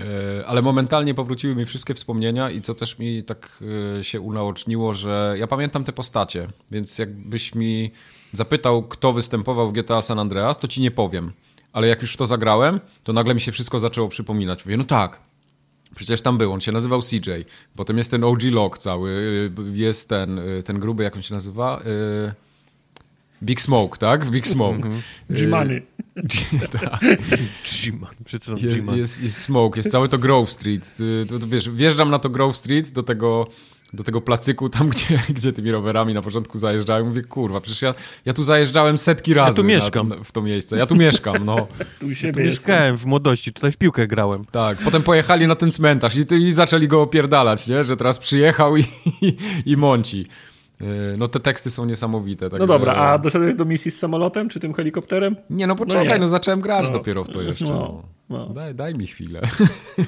E, 0.00 0.46
Ale 0.46 0.62
momentalnie 0.62 1.14
powróciły 1.14 1.54
mi 1.54 1.64
wszystkie 1.64 1.94
wspomnienia 1.94 2.50
i 2.50 2.62
co 2.62 2.74
też 2.74 2.98
mi 2.98 3.24
tak 3.24 3.62
e, 3.98 4.04
się 4.04 4.20
unaoczniło, 4.20 4.94
że 4.94 5.34
ja 5.38 5.46
pamiętam 5.46 5.84
te 5.84 5.92
postacie, 5.92 6.48
więc 6.70 6.98
jakbyś 6.98 7.54
mi 7.54 7.90
zapytał, 8.32 8.82
kto 8.82 9.12
występował 9.12 9.68
w 9.68 9.72
GTA 9.72 10.02
San 10.02 10.18
Andreas, 10.18 10.58
to 10.58 10.68
ci 10.68 10.80
nie 10.80 10.90
powiem. 10.90 11.32
Ale 11.72 11.88
jak 11.88 12.02
już 12.02 12.14
w 12.14 12.16
to 12.16 12.26
zagrałem, 12.26 12.80
to 13.04 13.12
nagle 13.12 13.34
mi 13.34 13.40
się 13.40 13.52
wszystko 13.52 13.80
zaczęło 13.80 14.08
przypominać. 14.08 14.64
Mówię, 14.64 14.76
no 14.76 14.84
tak, 14.84 15.20
przecież 15.94 16.22
tam 16.22 16.38
był, 16.38 16.52
on 16.52 16.60
się 16.60 16.72
nazywał 16.72 17.02
CJ. 17.02 17.30
Potem 17.76 17.98
jest 17.98 18.10
ten 18.10 18.24
OG 18.24 18.42
Lock 18.42 18.78
cały, 18.78 19.10
y, 19.10 19.52
jest 19.72 20.08
ten, 20.08 20.38
y, 20.38 20.62
ten 20.62 20.78
gruby, 20.78 21.02
jak 21.02 21.16
on 21.16 21.22
się 21.22 21.34
nazywa? 21.34 21.80
Y, 21.80 22.34
Big 23.42 23.60
Smoke, 23.60 23.98
tak? 23.98 24.30
Big 24.30 24.46
Smoke. 24.46 24.88
G-Money. 25.30 25.82
tak. 26.80 27.00
Przeczytam 28.24 28.58
Jest, 28.58 28.96
jest, 28.96 29.22
jest 29.22 29.36
smoke, 29.36 29.78
jest 29.80 29.90
całe 29.90 30.08
to 30.08 30.18
Grove 30.18 30.52
Street. 30.52 30.96
To, 31.28 31.38
to 31.38 31.46
wiesz, 31.46 31.70
wjeżdżam 31.70 32.10
na 32.10 32.18
to 32.18 32.28
Grove 32.30 32.56
Street, 32.56 32.90
do 32.90 33.02
tego, 33.02 33.46
do 33.92 34.04
tego 34.04 34.20
placyku 34.20 34.68
tam, 34.68 34.88
gdzie, 34.92 35.20
gdzie 35.28 35.52
tymi 35.52 35.70
rowerami 35.70 36.14
na 36.14 36.22
początku 36.22 36.58
zajeżdżają. 36.58 37.04
Mówię, 37.04 37.22
kurwa, 37.22 37.60
przecież 37.60 37.82
ja, 37.82 37.94
ja 38.24 38.32
tu 38.32 38.42
zajeżdżałem 38.42 38.98
setki 38.98 39.34
razy 39.34 39.56
tu 39.56 39.64
mieszkam. 39.64 40.08
Na, 40.08 40.24
w 40.24 40.32
to 40.32 40.42
miejsce. 40.42 40.76
Ja 40.76 40.86
tu 40.86 40.96
mieszkam, 40.96 41.44
no. 41.44 41.56
Tu 42.00 42.06
u 42.06 42.08
Tu 42.08 42.14
siebie 42.14 42.44
jest. 42.44 42.58
mieszkałem 42.58 42.96
w 42.96 43.06
młodości, 43.06 43.52
tutaj 43.52 43.72
w 43.72 43.76
piłkę 43.76 44.06
grałem. 44.06 44.44
Tak, 44.44 44.78
potem 44.78 45.02
pojechali 45.02 45.46
na 45.46 45.54
ten 45.54 45.72
cmentarz 45.72 46.14
i, 46.16 46.34
i 46.34 46.52
zaczęli 46.52 46.88
go 46.88 47.02
opierdalać, 47.02 47.66
nie? 47.66 47.84
Że 47.84 47.96
teraz 47.96 48.18
przyjechał 48.18 48.76
i, 48.76 48.84
i, 49.22 49.36
i 49.66 49.76
mąci. 49.76 50.26
Y, 50.82 51.16
No 51.18 51.28
te 51.28 51.40
teksty 51.40 51.70
są 51.70 51.84
niesamowite. 51.84 52.44
No 52.44 52.50
także- 52.50 52.66
dobra, 52.66 52.94
a 52.94 53.18
doszedłeś 53.18 53.54
do 53.54 53.64
misji 53.64 53.90
z 53.90 53.98
samolotem, 53.98 54.48
czy 54.48 54.60
tym 54.60 54.74
helikopterem? 54.74 55.36
Nie, 55.50 55.66
no 55.66 55.76
poczekaj, 55.76 56.08
nie. 56.08 56.18
no, 56.18 56.28
zacząłem 56.28 56.60
grać 56.60 56.84
No. 56.86 56.92
dopiero 56.92 57.24
w 57.24 57.28
to 57.28 57.42
jeszcze. 57.42 57.64
No, 57.64 58.02
No. 58.28 58.38
no. 58.38 58.54
Daj, 58.54 58.74
daj 58.74 58.94
mi 58.94 59.06
chwilę. 59.06 59.40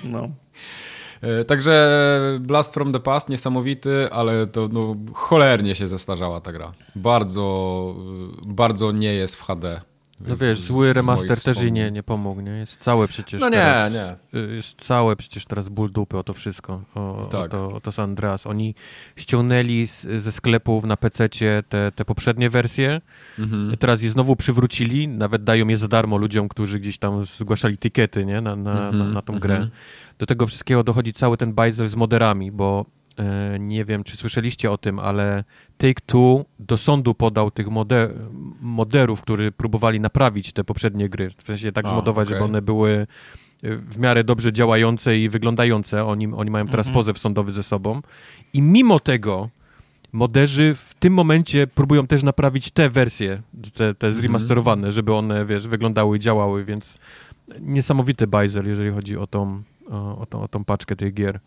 No. 0.04 0.28
E, 1.22 1.44
Także 1.50 2.00
Blast 2.40 2.74
from 2.74 2.92
the 2.92 3.00
Past 3.00 3.28
niesamowity, 3.28 4.08
ale 4.12 4.46
to 4.46 4.68
no, 4.72 4.96
cholernie 5.12 5.74
się 5.74 5.88
zestarzała 5.88 6.40
ta 6.40 6.52
gra. 6.52 6.72
Bardzo, 6.96 7.94
y, 8.42 8.46
bardzo 8.54 8.92
nie 8.92 9.14
jest 9.14 9.36
w 9.36 9.42
HD. 9.42 9.80
No 10.26 10.36
wiesz, 10.36 10.60
zły 10.60 10.92
remaster 10.92 11.40
też 11.40 11.54
wspomnień. 11.56 11.74
nie, 11.74 11.90
nie 11.90 12.02
pomógł, 12.02 12.40
nie? 12.40 12.50
Jest 12.50 12.80
całe 12.82 13.08
przecież 13.08 13.40
No 13.40 13.48
nie, 13.48 13.52
teraz, 13.56 13.92
nie. 13.92 14.40
y, 14.40 14.56
Jest 14.56 14.80
całe 14.80 15.16
przecież 15.16 15.44
teraz 15.44 15.68
ból 15.68 15.92
dupy 15.92 16.18
o 16.18 16.22
to 16.24 16.32
wszystko, 16.34 16.82
o, 16.94 17.28
Tak. 17.32 17.54
o, 17.54 17.56
to, 17.56 17.72
o 17.72 17.80
to 17.80 17.92
San 17.92 18.10
Andreas. 18.10 18.46
Oni 18.46 18.74
ściągnęli 19.16 19.86
z, 19.86 20.00
ze 20.22 20.32
sklepów 20.32 20.84
na 20.84 20.96
PC-cie 20.96 21.62
te, 21.68 21.92
te 21.92 22.04
poprzednie 22.04 22.50
wersje, 22.50 23.00
Mhm. 23.38 23.76
teraz 23.76 24.02
je 24.02 24.10
znowu 24.10 24.36
przywrócili, 24.36 25.08
nawet 25.08 25.44
dają 25.44 25.68
je 25.68 25.76
za 25.76 25.88
darmo 25.88 26.16
ludziom, 26.16 26.48
którzy 26.48 26.78
gdzieś 26.78 26.98
tam 26.98 27.24
zgłaszali 27.26 27.78
tickety, 27.78 28.26
nie? 28.26 28.40
Na, 28.40 28.56
na, 28.56 28.72
Mhm, 28.72 28.98
na, 28.98 29.04
na 29.04 29.22
tą 29.22 29.38
grę. 29.38 29.54
mhm. 29.54 29.70
Do 30.18 30.26
tego 30.26 30.46
wszystkiego 30.46 30.84
dochodzi 30.84 31.12
cały 31.12 31.36
ten 31.36 31.52
bajzel 31.54 31.88
z 31.88 31.96
moderami, 31.96 32.52
bo 32.52 32.86
e, 33.18 33.58
nie 33.58 33.84
wiem, 33.84 34.04
czy 34.04 34.16
słyszeliście 34.16 34.70
o 34.70 34.78
tym, 34.78 34.98
ale 34.98 35.44
Take-Two 35.82 36.44
do 36.58 36.76
sądu 36.76 37.14
podał 37.14 37.50
tych 37.50 37.68
mode, 37.68 38.08
moderów, 38.60 39.22
którzy 39.22 39.52
próbowali 39.52 40.00
naprawić 40.00 40.52
te 40.52 40.64
poprzednie 40.64 41.08
gry. 41.08 41.30
W 41.30 41.46
sensie 41.46 41.72
tak 41.72 41.84
A, 41.86 41.88
zmodować, 41.88 42.28
okej. 42.28 42.38
żeby 42.38 42.44
one 42.50 42.62
były 42.62 43.06
e, 43.62 43.76
w 43.76 43.98
miarę 43.98 44.24
dobrze 44.24 44.52
działające 44.52 45.18
i 45.18 45.28
wyglądające. 45.28 46.04
Oni, 46.04 46.26
oni 46.26 46.50
mają 46.50 46.66
teraz 46.66 46.86
Mhm. 46.86 46.94
pozew 46.94 47.18
sądowy 47.18 47.52
ze 47.52 47.62
sobą. 47.62 48.02
I 48.52 48.62
mimo 48.62 49.00
tego 49.00 49.48
moderzy 50.12 50.74
w 50.74 50.94
tym 50.94 51.12
momencie 51.14 51.66
próbują 51.66 52.06
też 52.06 52.22
naprawić 52.22 52.70
te 52.70 52.90
wersje, 52.90 53.42
te, 53.74 53.94
te 53.94 54.12
zremasterowane, 54.12 54.92
żeby 54.92 55.14
one, 55.14 55.46
wiesz, 55.46 55.68
wyglądały 55.68 56.16
i 56.16 56.20
działały, 56.20 56.64
więc 56.64 56.98
niesamowity 57.60 58.26
bajzel, 58.26 58.66
jeżeli 58.66 58.90
chodzi 58.90 59.16
o 59.16 59.26
tą, 59.26 59.62
o, 59.90 60.18
o, 60.18 60.26
tą, 60.26 60.42
o 60.42 60.48
tą 60.48 60.64
paczkę 60.64 60.96
tych 60.96 61.14
gier. 61.14 61.40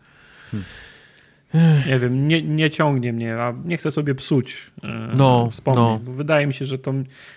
Nie 1.86 1.98
wiem, 1.98 2.28
nie, 2.28 2.42
nie 2.42 2.70
ciągnie 2.70 3.12
mnie, 3.12 3.36
a 3.36 3.54
nie 3.64 3.76
chcę 3.76 3.92
sobie 3.92 4.14
psuć 4.14 4.70
e, 4.84 4.88
No, 5.16 5.48
wspomnień, 5.50 5.84
no. 5.84 5.98
bo 6.04 6.12
wydaje 6.12 6.46
mi 6.46 6.54
się, 6.54 6.64
że 6.64 6.78
to, 6.78 6.94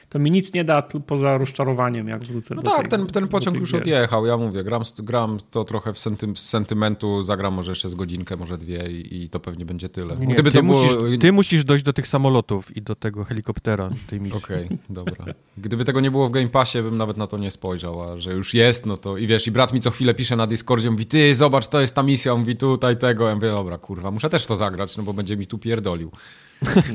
to 0.10 0.20
mi 0.20 0.32
nic 0.32 0.54
nie 0.54 0.64
da 0.64 0.82
poza 0.82 1.38
rozczarowaniem, 1.38 2.08
jak 2.08 2.24
wrócę 2.24 2.56
No 2.56 2.62
do 2.62 2.72
tak, 2.72 2.82
tej- 2.82 2.90
ten, 2.90 3.08
ten 3.08 3.28
pociąg 3.28 3.58
już 3.58 3.72
gier. 3.72 3.82
odjechał, 3.82 4.26
ja 4.26 4.38
mówię, 4.38 4.64
gram, 4.64 4.84
gram 5.00 5.38
to 5.52 5.64
trochę 5.64 5.94
w 5.94 6.00
sentym, 6.00 6.38
z 6.38 6.50
sentymentu, 6.50 7.24
zagram 7.24 7.54
może 7.54 7.72
jeszcze 7.72 7.90
z 7.90 7.96
godzinkę, 7.96 8.38
może 8.38 8.58
dwie 8.58 8.92
i, 8.92 9.24
i 9.24 9.30
to 9.30 9.40
pewnie 9.40 9.66
będzie 9.66 9.90
tyle. 9.90 10.16
Nie, 10.18 10.34
Gdyby 10.34 10.52
ty, 10.52 10.58
to 10.58 10.64
było... 10.64 10.82
musisz, 10.82 10.98
ty 11.22 11.32
musisz 11.32 11.66
dojść 11.66 11.86
do 11.86 11.94
tych 11.94 12.08
samolotów 12.08 12.78
i 12.78 12.82
do 12.82 12.96
tego 12.96 13.24
helikoptera 13.26 13.90
tej 14.10 14.22
misji. 14.22 14.38
Okej, 14.38 14.70
dobra. 14.90 15.26
Gdyby 15.58 15.86
tego 15.86 16.00
nie 16.00 16.12
było 16.12 16.28
w 16.30 16.32
Game 16.32 16.48
Passie, 16.50 16.82
bym 16.82 16.98
nawet 16.98 17.18
na 17.18 17.28
to 17.28 17.38
nie 17.38 17.52
spojrzał, 17.52 18.02
a 18.04 18.18
że 18.18 18.34
już 18.34 18.54
jest, 18.54 18.86
no 18.86 18.98
to 18.98 19.18
i 19.18 19.28
wiesz, 19.28 19.48
i 19.48 19.52
brat 19.52 19.74
mi 19.74 19.80
co 19.80 19.92
chwilę 19.92 20.14
pisze 20.14 20.36
na 20.36 20.48
Discordzie, 20.48 20.92
mówi, 20.92 21.06
ty 21.06 21.36
zobacz, 21.36 21.68
to 21.68 21.82
jest 21.82 21.96
ta 21.96 22.04
misja, 22.04 22.34
on 22.34 22.40
mówi 22.40 22.56
tutaj 22.56 22.98
tego, 22.98 23.28
ja 23.28 23.36
mówię, 23.36 23.50
dobra, 23.50 23.78
kurwa, 23.78 24.12
muszę 24.12 24.30
też 24.30 24.46
to 24.46 24.56
zagrać, 24.56 24.98
no 24.98 25.04
bo 25.04 25.14
będzie 25.14 25.38
mi 25.38 25.48
tu 25.48 25.58
pierdolił. 25.58 26.12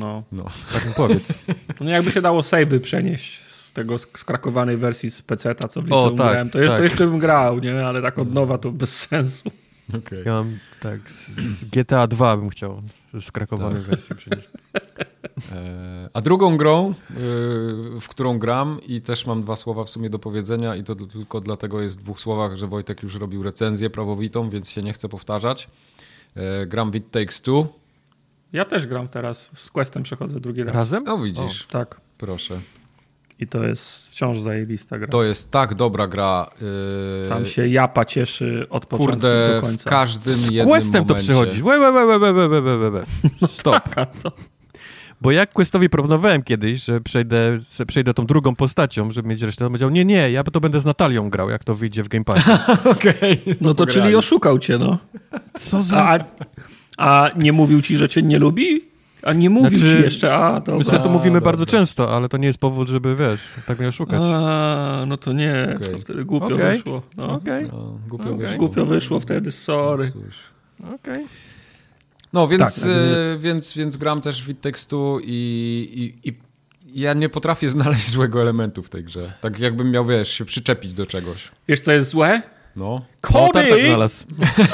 No. 0.01 0.23
No. 0.33 0.45
Tak 0.73 0.87
mi 0.89 0.95
powiedz. 0.95 1.29
no 1.81 1.91
jakby 1.91 2.13
się 2.13 2.21
dało 2.23 2.41
save'y 2.41 2.81
przenieść 2.81 3.39
z 3.41 3.73
tego 3.73 3.95
sk- 3.97 4.19
skrakowanej 4.19 4.77
wersji 4.77 5.11
z 5.11 5.23
PC-ta, 5.23 5.69
co 5.69 5.83
w 5.83 5.85
O, 5.85 5.97
liceum 5.97 6.17
tak, 6.19 6.27
grałem, 6.27 6.51
to, 6.51 6.59
jeszcze, 6.59 6.71
tak. 6.73 6.79
to 6.79 6.85
jeszcze 6.85 7.07
bym 7.07 7.19
grał, 7.19 7.59
nie? 7.59 7.87
Ale 7.87 8.03
tak 8.03 8.19
od 8.19 8.35
nowa 8.35 8.59
to 8.59 8.71
bez 8.73 8.99
sensu. 8.99 9.51
Okej. 9.99 10.23
Ja 10.27 10.33
mam 10.33 10.59
tak, 10.81 11.11
z, 11.11 11.29
z 11.41 11.65
GTA 11.65 12.07
2 12.07 12.37
bym 12.37 12.49
chciał 12.49 12.83
z 13.21 13.31
krakowanej 13.31 13.83
Tak. 13.83 13.91
wersji 13.91 14.17
przynieść. 14.17 14.49
E, 15.53 16.09
A 16.13 16.21
drugą 16.21 16.57
grą, 16.57 16.91
y, 16.91 16.95
w 18.01 18.09
którą 18.09 18.39
gram 18.39 18.79
i 18.87 19.01
też 19.01 19.27
mam 19.27 19.41
dwa 19.43 19.57
słowa 19.57 19.85
w 19.85 19.91
sumie 19.91 20.11
do 20.11 20.19
powiedzenia 20.19 20.77
i 20.77 20.85
to 20.85 20.95
tylko 20.95 21.41
dlatego 21.41 21.83
jest 21.83 21.99
w 21.99 22.03
dwóch 22.03 22.21
słowach, 22.21 22.57
że 22.57 22.67
Wojtek 22.67 23.03
już 23.03 23.15
robił 23.15 23.43
recenzję 23.43 23.91
prawowitą, 23.91 24.51
więc 24.51 24.71
się 24.71 24.83
nie 24.83 24.93
chcę 24.93 25.09
powtarzać. 25.09 25.69
E, 26.37 26.67
Gram 26.67 26.91
w 26.91 26.95
It 26.95 27.11
Takes 27.11 27.43
Two. 27.43 27.67
Ja 28.55 28.65
też 28.65 28.87
gram 28.87 29.09
teraz, 29.09 29.51
z 29.55 29.71
Questem 29.71 30.03
przechodzę 30.03 30.41
drugi 30.41 30.65
raz. 30.65 30.75
Razem? 30.75 31.05
No 31.05 31.19
widzisz. 31.19 31.63
O, 31.63 31.73
tak. 31.73 32.01
Proszę. 32.19 32.59
I 33.39 33.47
to 33.47 33.65
jest 33.65 34.11
wciąż 34.11 34.41
zajebista 34.41 34.99
gra. 34.99 35.09
To 35.09 35.23
jest 35.23 35.51
tak 35.51 35.75
dobra 35.75 36.07
gra. 36.07 36.51
Yy... 37.21 37.29
Tam 37.29 37.47
się 37.47 37.69
japa 37.69 38.05
cieszy 38.05 38.67
od 38.71 38.87
początku 38.87 39.13
Kurde, 39.13 39.55
do 39.55 39.67
końca. 39.67 39.91
w 39.91 39.93
każdym 39.93 40.35
z 40.35 40.51
jednym 40.51 40.67
Questem 40.67 40.93
momencie. 40.93 41.15
to 41.15 41.21
przychodzisz. 41.21 41.63
Łe, 41.63 41.81
łe, 41.81 41.93
łe, 41.93 42.07
łe, 42.07 42.33
łe, 42.33 42.61
łe, 42.61 42.91
łe. 42.91 43.05
No 43.41 43.49
Stop. 43.49 43.83
No 44.25 44.31
Bo 45.21 45.31
jak 45.31 45.53
Questowi 45.53 45.89
proponowałem 45.89 46.43
kiedyś, 46.43 46.85
że 46.85 47.01
przejdę, 47.01 47.59
przejdę 47.87 48.15
tą 48.15 48.27
drugą 48.27 48.55
postacią, 48.55 49.13
żeby 49.13 49.29
mieć 49.29 49.43
resztę, 49.43 49.65
to 49.65 49.69
powiedział, 49.69 49.91
nie, 49.91 50.05
nie, 50.05 50.31
ja 50.31 50.45
to 50.45 50.61
będę 50.61 50.81
z 50.81 50.85
Natalią 50.85 51.31
grał, 51.31 51.51
jak 51.51 51.65
to 51.65 51.75
wyjdzie 51.75 52.03
w 52.03 52.09
Game 52.09 52.25
Passie. 52.25 52.51
Okej. 52.85 53.15
Okay, 53.15 53.39
no, 53.47 53.55
no 53.61 53.75
to 53.75 53.87
pograli. 53.87 54.03
czyli 54.03 54.17
oszukał 54.17 54.59
cię, 54.59 54.79
no. 54.79 54.99
Co 55.55 55.83
za... 55.83 56.09
A, 56.09 56.19
a 56.99 57.31
nie 57.37 57.53
mówił 57.53 57.83
ci, 57.83 57.97
że 57.97 58.09
cię 58.09 58.23
nie 58.23 58.39
lubi? 58.39 58.85
A 59.23 59.33
nie 59.33 59.51
mówił 59.51 59.79
Znaczy, 59.79 59.97
ci 59.97 60.03
jeszcze, 60.03 60.35
a 60.35 60.61
dobra. 60.61 60.77
My 60.79 60.85
sobie 60.85 60.99
to 60.99 61.05
A, 61.11 61.13
mówimy 61.13 61.35
dobra. 61.37 61.53
bardzo 61.53 61.67
często, 61.67 62.17
ale 62.17 62.29
to 62.29 62.37
nie 62.37 62.47
jest 62.47 62.59
powód, 62.59 62.89
żeby, 62.89 63.17
wiesz, 63.17 63.41
tak 63.67 63.79
mnie 63.79 63.89
oszukać. 63.89 64.21
A, 64.25 65.05
no 65.07 65.17
to 65.17 65.33
nie, 65.33 65.75
Okej. 65.77 65.93
to 65.93 65.99
wtedy 65.99 66.25
głupio 66.25 66.47
Okej. 66.47 66.77
wyszło. 66.77 67.03
No. 67.17 67.33
Okej, 67.33 67.67
No, 67.73 67.99
głupio 68.09 68.25
Okej. 68.25 68.39
wyszło. 68.39 68.59
Głupio 68.59 68.87
wyszło 68.87 69.21
wtedy, 69.21 69.53
sorry. 69.53 70.11
Cóż. 70.13 70.37
okej. 70.95 71.27
No, 72.33 72.49
więc, 72.49 72.81
Tak, 72.81 72.91
e, 72.91 73.39
więc, 73.39 73.73
więc 73.75 73.97
gram 73.97 74.21
też 74.21 74.43
w 74.43 74.61
tekstu 74.61 75.19
i, 75.23 76.13
i, 76.25 76.29
i 76.29 76.35
ja 77.03 77.15
nie 77.15 77.29
potrafię 77.29 77.71
znaleźć 77.77 78.11
złego 78.11 78.41
elementu 78.43 78.83
w 78.83 78.89
tej 78.89 79.05
grze. 79.05 79.33
Tak 79.41 79.59
jakbym 79.61 79.91
miał, 79.91 80.07
wiesz, 80.07 80.29
się 80.33 80.45
przyczepić 80.45 80.95
do 80.95 81.07
czegoś. 81.07 81.51
Wiesz, 81.69 81.81
co 81.81 81.93
jest 81.93 82.11
złe? 82.11 82.43
No. 82.77 83.05
Tak, 83.21 83.31
tak 83.33 83.69
Cody! 83.69 83.87
znalazł. 83.89 84.25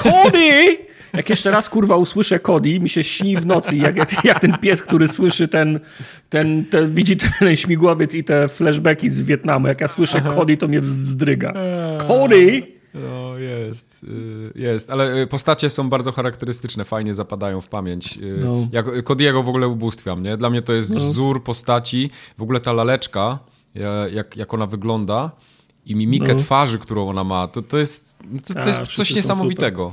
Cody! 0.03 0.90
Jak 1.13 1.31
jeszcze 1.31 1.51
raz 1.51 1.69
kurwa 1.71 1.97
usłyszę 1.97 2.39
Cody, 2.41 2.81
mi 2.81 2.89
się 2.89 3.05
śni 3.05 3.37
w 3.37 3.47
nocy, 3.47 3.77
jak, 3.77 4.25
jak, 4.25 4.41
ten 4.41 4.59
pies, 4.59 4.83
który 4.83 5.09
słyszy 5.09 5.49
ten, 5.49 5.81
ten, 6.29 6.65
ten, 6.65 6.95
widzi 6.95 7.17
ten 7.17 7.57
śmigłowiec 7.57 8.15
i 8.15 8.25
te 8.25 8.49
flashbacki 8.49 9.11
z 9.11 9.23
Wietnamu. 9.23 9.67
Jak 9.69 9.81
ja 9.81 9.89
słyszę 9.89 10.23
Cody, 10.23 10.57
to 10.57 10.69
mnie 10.69 10.81
wzdryga. 10.81 11.53
Cody! 12.09 12.63
No, 12.95 13.39
jest, 13.39 14.01
y, 14.05 14.53
jest, 14.55 14.91
ale 14.91 15.23
y, 15.23 15.27
postacie 15.27 15.71
są 15.71 15.89
bardzo 15.91 16.13
charakterystyczne, 16.13 16.85
fajnie 16.85 17.15
zapadają 17.15 17.61
w 17.61 17.69
pamięć. 17.69 18.17
Y, 18.17 18.21
No. 18.45 18.69
Jak 18.73 18.87
Cody'ego 18.87 19.45
w 19.45 19.49
ogóle 19.49 19.69
ubóstwiam, 19.69 20.23
nie? 20.23 20.37
Dla 20.37 20.51
mnie 20.51 20.63
to 20.63 20.73
jest 20.73 20.99
wzór 20.99 21.45
postaci, 21.45 22.11
w 22.39 22.43
ogóle 22.43 22.61
ta 22.61 22.73
laleczka, 22.73 23.39
ja- 23.75 24.09
jak, 24.13 24.37
jak 24.37 24.55
ona 24.55 24.67
wygląda 24.67 25.31
i 25.87 25.95
mimikę 25.95 26.35
No. 26.35 26.41
twarzy, 26.41 26.79
którą 26.79 27.09
ona 27.09 27.25
ma, 27.25 27.49
to, 27.49 27.63
to 27.63 27.79
jest, 27.79 28.17
no 28.31 28.39
to, 28.47 28.55
to 28.55 28.61
A, 28.63 28.67
jest 28.69 28.81
coś 28.93 29.15
niesamowitego. 29.15 29.93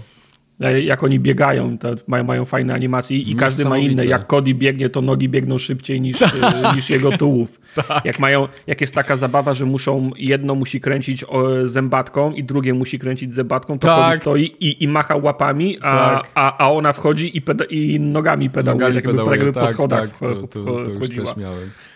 Jak 0.60 1.04
oni 1.04 1.20
biegają, 1.20 1.78
mają, 2.08 2.24
mają 2.24 2.46
fajne 2.46 2.74
animacje 2.74 3.18
i 3.18 3.36
każdy 3.36 3.66
ma 3.66 3.78
inne. 3.78 4.06
Jak 4.06 4.28
Cody 4.28 4.54
biegnie, 4.54 4.90
to 4.90 5.02
nogi 5.02 5.30
biegną 5.30 5.58
szybciej 5.58 6.02
niż, 6.02 6.22
e, 6.22 6.28
niż 6.76 6.90
jego 6.90 7.18
tułów. 7.18 7.60
Jak, 8.04 8.20
mają, 8.20 8.48
jak 8.68 8.82
jest 8.82 8.96
taka 8.96 9.16
zabawa, 9.16 9.54
że 9.54 9.66
muszą, 9.66 10.12
jedno 10.18 10.56
musi 10.56 10.82
kręcić 10.82 11.26
zębatką 11.64 12.34
i 12.34 12.44
drugie 12.44 12.74
musi 12.74 13.00
kręcić 13.00 13.34
zębatką, 13.34 13.80
to 13.80 13.88
Tak. 13.88 14.06
Cody 14.06 14.18
stoi 14.18 14.44
i, 14.60 14.84
i 14.84 14.88
macha 14.88 15.16
łapami, 15.16 15.78
a, 15.82 15.98
Tak. 15.98 16.32
a, 16.36 16.58
a 16.58 16.72
ona 16.72 16.94
wchodzi 16.94 17.38
i, 17.38 17.42
peda, 17.42 17.66
i 17.66 18.00
nogami 18.00 18.50
pedałuje, 18.50 18.76
Nogami 18.80 18.96
tak 18.96 19.06
jakby, 19.06 19.20
pedałuje, 19.20 19.38
jakby 19.38 19.54
po 19.54 19.60
tak, 19.60 19.70
schodach 19.70 20.10
tak, 20.10 20.20
to, 20.20 20.36
to, 20.36 20.48
to, 20.48 20.64
to 20.64 20.80
już 20.80 20.98
wchodziła. 20.98 21.36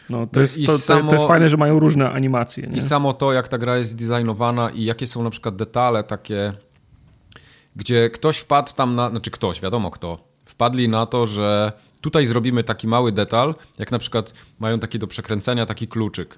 No, 0.10 0.28
to, 0.28 0.32
No 0.36 0.42
jest, 0.42 0.66
to, 0.66 0.78
samo- 0.78 1.10
to 1.10 1.16
jest 1.16 1.28
fajne, 1.28 1.50
że 1.50 1.58
mają 1.58 1.80
różne 1.80 2.12
animacje. 2.12 2.68
Nie? 2.68 2.78
I 2.78 2.82
samo 2.82 3.14
to, 3.14 3.34
jak 3.34 3.48
ta 3.48 3.58
gra 3.58 3.78
jest 3.78 3.90
zdesignowana 3.90 4.70
i 4.70 4.86
jakie 4.86 5.08
są 5.08 5.24
na 5.24 5.30
przykład 5.30 5.56
detale 5.56 6.04
takie, 6.04 6.54
gdzie 7.76 8.10
ktoś 8.10 8.38
wpadł 8.38 8.74
tam 8.74 8.96
na, 8.96 9.10
znaczy 9.10 9.32
ktoś, 9.32 9.62
wiadomo 9.62 9.92
kto, 9.92 10.18
wpadli 10.46 10.90
na 10.90 11.06
to, 11.06 11.28
że 11.28 11.72
tutaj 12.02 12.26
zrobimy 12.26 12.64
taki 12.64 12.88
mały 12.88 13.12
detal, 13.12 13.56
jak 13.80 13.92
na 13.92 14.00
przykład 14.00 14.34
mają 14.60 14.80
taki 14.80 15.00
do 15.00 15.08
przekręcenia 15.08 15.66
taki 15.66 15.88
kluczyk. 15.88 16.38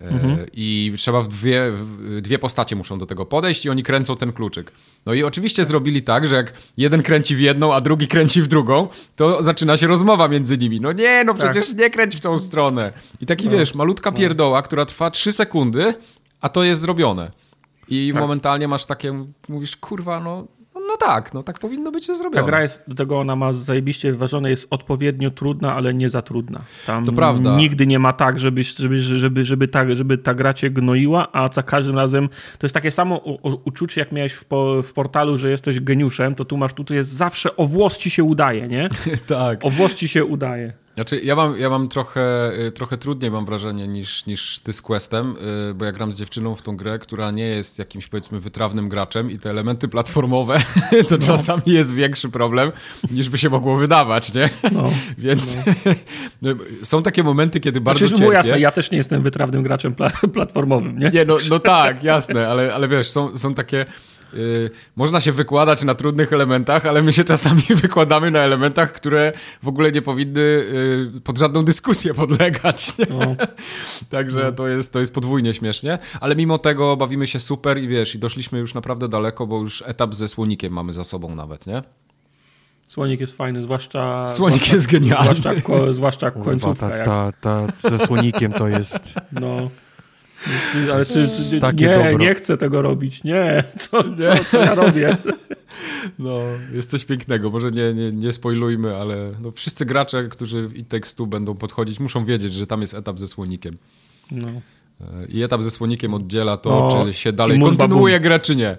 E, 0.00 0.46
I 0.52 0.94
trzeba 0.96 1.20
w 1.22 1.28
dwie, 1.28 1.72
w 1.72 2.20
dwie 2.20 2.38
postacie 2.38 2.76
muszą 2.76 2.98
do 2.98 3.06
tego 3.06 3.26
podejść 3.26 3.64
i 3.64 3.70
oni 3.70 3.82
kręcą 3.82 4.16
ten 4.16 4.32
kluczyk. 4.32 4.72
No 5.06 5.14
i 5.14 5.22
oczywiście 5.22 5.64
zrobili 5.64 6.02
tak, 6.02 6.28
że 6.28 6.34
jak 6.34 6.52
jeden 6.76 7.02
kręci 7.02 7.36
w 7.36 7.40
jedną, 7.40 7.74
a 7.74 7.80
drugi 7.80 8.08
kręci 8.08 8.42
w 8.42 8.46
drugą, 8.46 8.88
to 9.16 9.42
zaczyna 9.42 9.76
się 9.76 9.86
rozmowa 9.86 10.28
między 10.28 10.58
nimi. 10.58 10.80
No 10.80 10.92
nie, 10.92 11.24
no 11.24 11.34
przecież 11.34 11.74
nie 11.74 11.90
kręć 11.90 12.16
w 12.16 12.20
tą 12.20 12.38
stronę. 12.38 12.92
I 13.20 13.26
taki 13.26 13.48
wiesz, 13.48 13.74
malutka 13.74 14.12
pierdoła, 14.12 14.62
która 14.62 14.86
trwa 14.86 15.10
trzy 15.10 15.32
sekundy, 15.32 15.94
a 16.40 16.48
to 16.48 16.64
jest 16.64 16.80
zrobione. 16.80 17.30
I 17.88 18.10
Tak. 18.12 18.22
momentalnie 18.22 18.68
masz 18.68 18.86
takie, 18.86 19.24
mówisz, 19.48 19.76
kurwa, 19.76 20.20
no, 20.20 20.36
no, 20.36 20.42
no 20.42 20.57
tak, 21.00 21.34
no 21.34 21.42
tak 21.42 21.58
powinno 21.58 21.90
być 21.90 22.06
zrobione. 22.06 22.36
Ta 22.36 22.42
gra 22.42 22.62
jest, 22.62 22.82
do 22.88 22.94
tego 22.94 23.18
ona 23.18 23.36
ma 23.36 23.52
zajebiście 23.52 24.12
wyważone, 24.12 24.50
jest 24.50 24.66
odpowiednio 24.70 25.30
trudna, 25.30 25.74
ale 25.74 25.94
nie 25.94 26.08
za 26.08 26.22
trudna. 26.22 26.60
Tam 26.86 27.04
To 27.04 27.12
prawda. 27.12 27.56
Nigdy 27.56 27.86
nie 27.86 27.98
ma 27.98 28.12
tak, 28.12 28.40
żeby, 28.40 28.62
żeby, 28.62 28.98
żeby, 28.98 29.44
żeby, 29.44 29.68
ta, 29.68 29.94
żeby 29.94 30.18
ta 30.18 30.34
gra 30.34 30.54
cię 30.54 30.70
gnoiła, 30.70 31.32
a 31.32 31.52
za 31.52 31.62
każdym 31.62 31.96
razem 31.96 32.28
to 32.28 32.64
jest 32.66 32.74
takie 32.74 32.90
samo 32.90 33.16
u, 33.16 33.48
u, 33.48 33.60
uczucie, 33.64 34.00
jak 34.00 34.12
miałeś 34.12 34.32
w, 34.32 34.44
po, 34.44 34.82
w 34.82 34.92
portalu, 34.92 35.38
że 35.38 35.50
jesteś 35.50 35.80
geniuszem, 35.80 36.34
to 36.34 36.44
tu 36.44 36.56
masz, 36.56 36.72
tu 36.74 36.94
jest 36.94 37.10
zawsze 37.10 37.56
o 37.56 37.66
włos 37.66 37.98
ci 37.98 38.10
się 38.10 38.24
udaje, 38.24 38.68
nie? 38.68 38.88
tak. 39.26 39.64
O 39.64 39.70
włos 39.70 39.94
ci 39.94 40.08
się 40.08 40.24
udaje. 40.24 40.72
Znaczy, 40.98 41.20
ja 41.24 41.36
mam, 41.36 41.58
ja 41.58 41.70
mam 41.70 41.88
trochę, 41.88 42.52
y, 42.66 42.72
trochę 42.72 42.98
trudniej, 42.98 43.30
mam 43.30 43.44
wrażenie, 43.44 43.88
niż, 43.88 44.26
niż 44.26 44.58
ty 44.58 44.72
z 44.72 44.82
Questem, 44.82 45.36
y, 45.70 45.74
bo 45.74 45.84
ja 45.84 45.92
gram 45.92 46.12
z 46.12 46.18
dziewczyną 46.18 46.54
w 46.54 46.62
tą 46.62 46.76
grę, 46.76 46.98
która 46.98 47.30
nie 47.30 47.44
jest 47.44 47.78
jakimś, 47.78 48.06
powiedzmy, 48.06 48.40
wytrawnym 48.40 48.88
graczem 48.88 49.30
i 49.30 49.38
te 49.38 49.50
elementy 49.50 49.88
platformowe 49.88 50.60
to 51.08 51.18
czasami 51.18 51.62
jest 51.66 51.94
większy 51.94 52.28
problem, 52.28 52.72
niż 53.10 53.28
by 53.28 53.38
się 53.38 53.50
mogło 53.50 53.76
wydawać, 53.76 54.34
nie? 54.34 54.50
No. 54.72 54.90
Więc 55.18 55.56
są 56.82 57.02
takie 57.02 57.22
momenty, 57.22 57.60
kiedy 57.60 57.80
bardzo 57.80 58.08
Znaczy, 58.08 58.22
było 58.22 58.32
cierpię. 58.32 58.48
jasne, 58.50 58.60
ja 58.60 58.70
też 58.70 58.90
nie 58.90 58.96
jestem 58.96 59.22
wytrawnym 59.22 59.62
graczem 59.62 59.94
pla 59.94 60.10
platformowym, 60.34 60.98
nie? 60.98 61.10
Nie, 61.10 61.24
no, 61.24 61.38
no 61.50 61.58
tak, 61.58 62.02
jasne, 62.02 62.48
ale, 62.48 62.74
ale 62.74 62.88
wiesz, 62.88 63.10
są, 63.10 63.38
są 63.38 63.54
takie. 63.54 63.86
Y, 64.34 64.70
można 64.96 65.20
się 65.20 65.32
wykładać 65.32 65.84
na 65.84 65.94
trudnych 65.94 66.32
elementach, 66.32 66.86
ale 66.86 67.02
my 67.02 67.12
się 67.12 67.24
czasami 67.24 67.62
wykładamy 67.82 68.30
na 68.30 68.38
elementach, 68.38 68.92
które 68.92 69.32
w 69.62 69.68
ogóle 69.68 69.92
nie 69.92 70.02
powinny 70.02 70.40
y, 70.40 71.20
pod 71.24 71.38
żadną 71.38 71.62
dyskusję 71.62 72.14
podlegać. 72.14 72.98
Nie? 72.98 73.06
No. 73.10 73.36
Także 74.10 74.52
to 74.52 74.68
jest, 74.68 74.92
to 74.92 75.00
jest 75.00 75.14
podwójnie 75.14 75.54
śmiesznie, 75.54 75.98
ale 76.20 76.36
mimo 76.36 76.58
tego 76.58 76.96
bawimy 76.96 77.26
się 77.26 77.40
super 77.40 77.78
i 77.78 77.88
wiesz, 77.88 78.14
i 78.14 78.18
doszliśmy 78.18 78.58
już 78.58 78.74
naprawdę 78.74 79.08
daleko, 79.08 79.46
bo 79.46 79.60
już 79.60 79.82
etap 79.86 80.14
ze 80.14 80.28
słonikiem 80.28 80.72
mamy 80.72 80.92
za 80.92 81.04
sobą 81.04 81.34
nawet, 81.34 81.66
nie? 81.66 81.82
Słonik 82.86 83.20
jest 83.20 83.36
fajny, 83.36 83.62
zwłaszcza... 83.62 84.26
Słonik 84.26 84.56
zwłaszcza, 84.56 84.74
jest 84.74 84.86
genialny. 84.86 85.34
Zwłaszcza, 85.34 85.60
ko, 85.60 85.92
zwłaszcza 85.92 86.30
końcówka. 86.30 86.88
ta, 86.88 86.96
jak, 86.96 87.06
ta, 87.06 87.32
ta 87.40 87.66
ze 87.90 88.06
słonikiem 88.06 88.52
to 88.52 88.68
jest... 88.68 89.14
No. 89.32 89.70
Ale 90.92 91.04
ty, 91.04 91.28
ty, 91.50 91.60
Takie 91.60 91.86
nie, 91.86 91.94
dobro. 91.94 92.18
nie 92.18 92.34
chcę 92.34 92.56
tego 92.56 92.82
robić. 92.82 93.24
Nie, 93.24 93.64
co, 93.78 94.02
co, 94.02 94.44
co 94.50 94.58
ja 94.58 94.74
robię? 94.74 95.16
No, 96.18 96.38
jest 96.74 96.90
coś 96.90 97.04
pięknego. 97.04 97.50
Może 97.50 97.70
nie, 97.70 97.94
nie, 97.94 98.12
nie 98.12 98.32
spoilujmy, 98.32 98.96
ale 98.96 99.32
no, 99.40 99.50
wszyscy 99.50 99.86
gracze, 99.86 100.28
którzy 100.28 100.70
i 100.74 100.84
tekstu 100.84 101.26
będą 101.26 101.54
podchodzić, 101.54 102.00
muszą 102.00 102.24
wiedzieć, 102.24 102.52
że 102.52 102.66
tam 102.66 102.80
jest 102.80 102.94
etap 102.94 103.18
ze 103.18 103.28
słonikiem. 103.28 103.76
No. 104.30 104.48
E, 105.00 105.26
I 105.28 105.42
etap 105.42 105.62
ze 105.62 105.70
słonikiem 105.70 106.14
oddziela 106.14 106.56
to, 106.56 106.70
No, 106.70 107.06
czy 107.06 107.12
się 107.12 107.32
dalej 107.32 107.60
kontynuuje 107.60 108.20
grę, 108.20 108.40
czy 108.40 108.56
nie. 108.56 108.76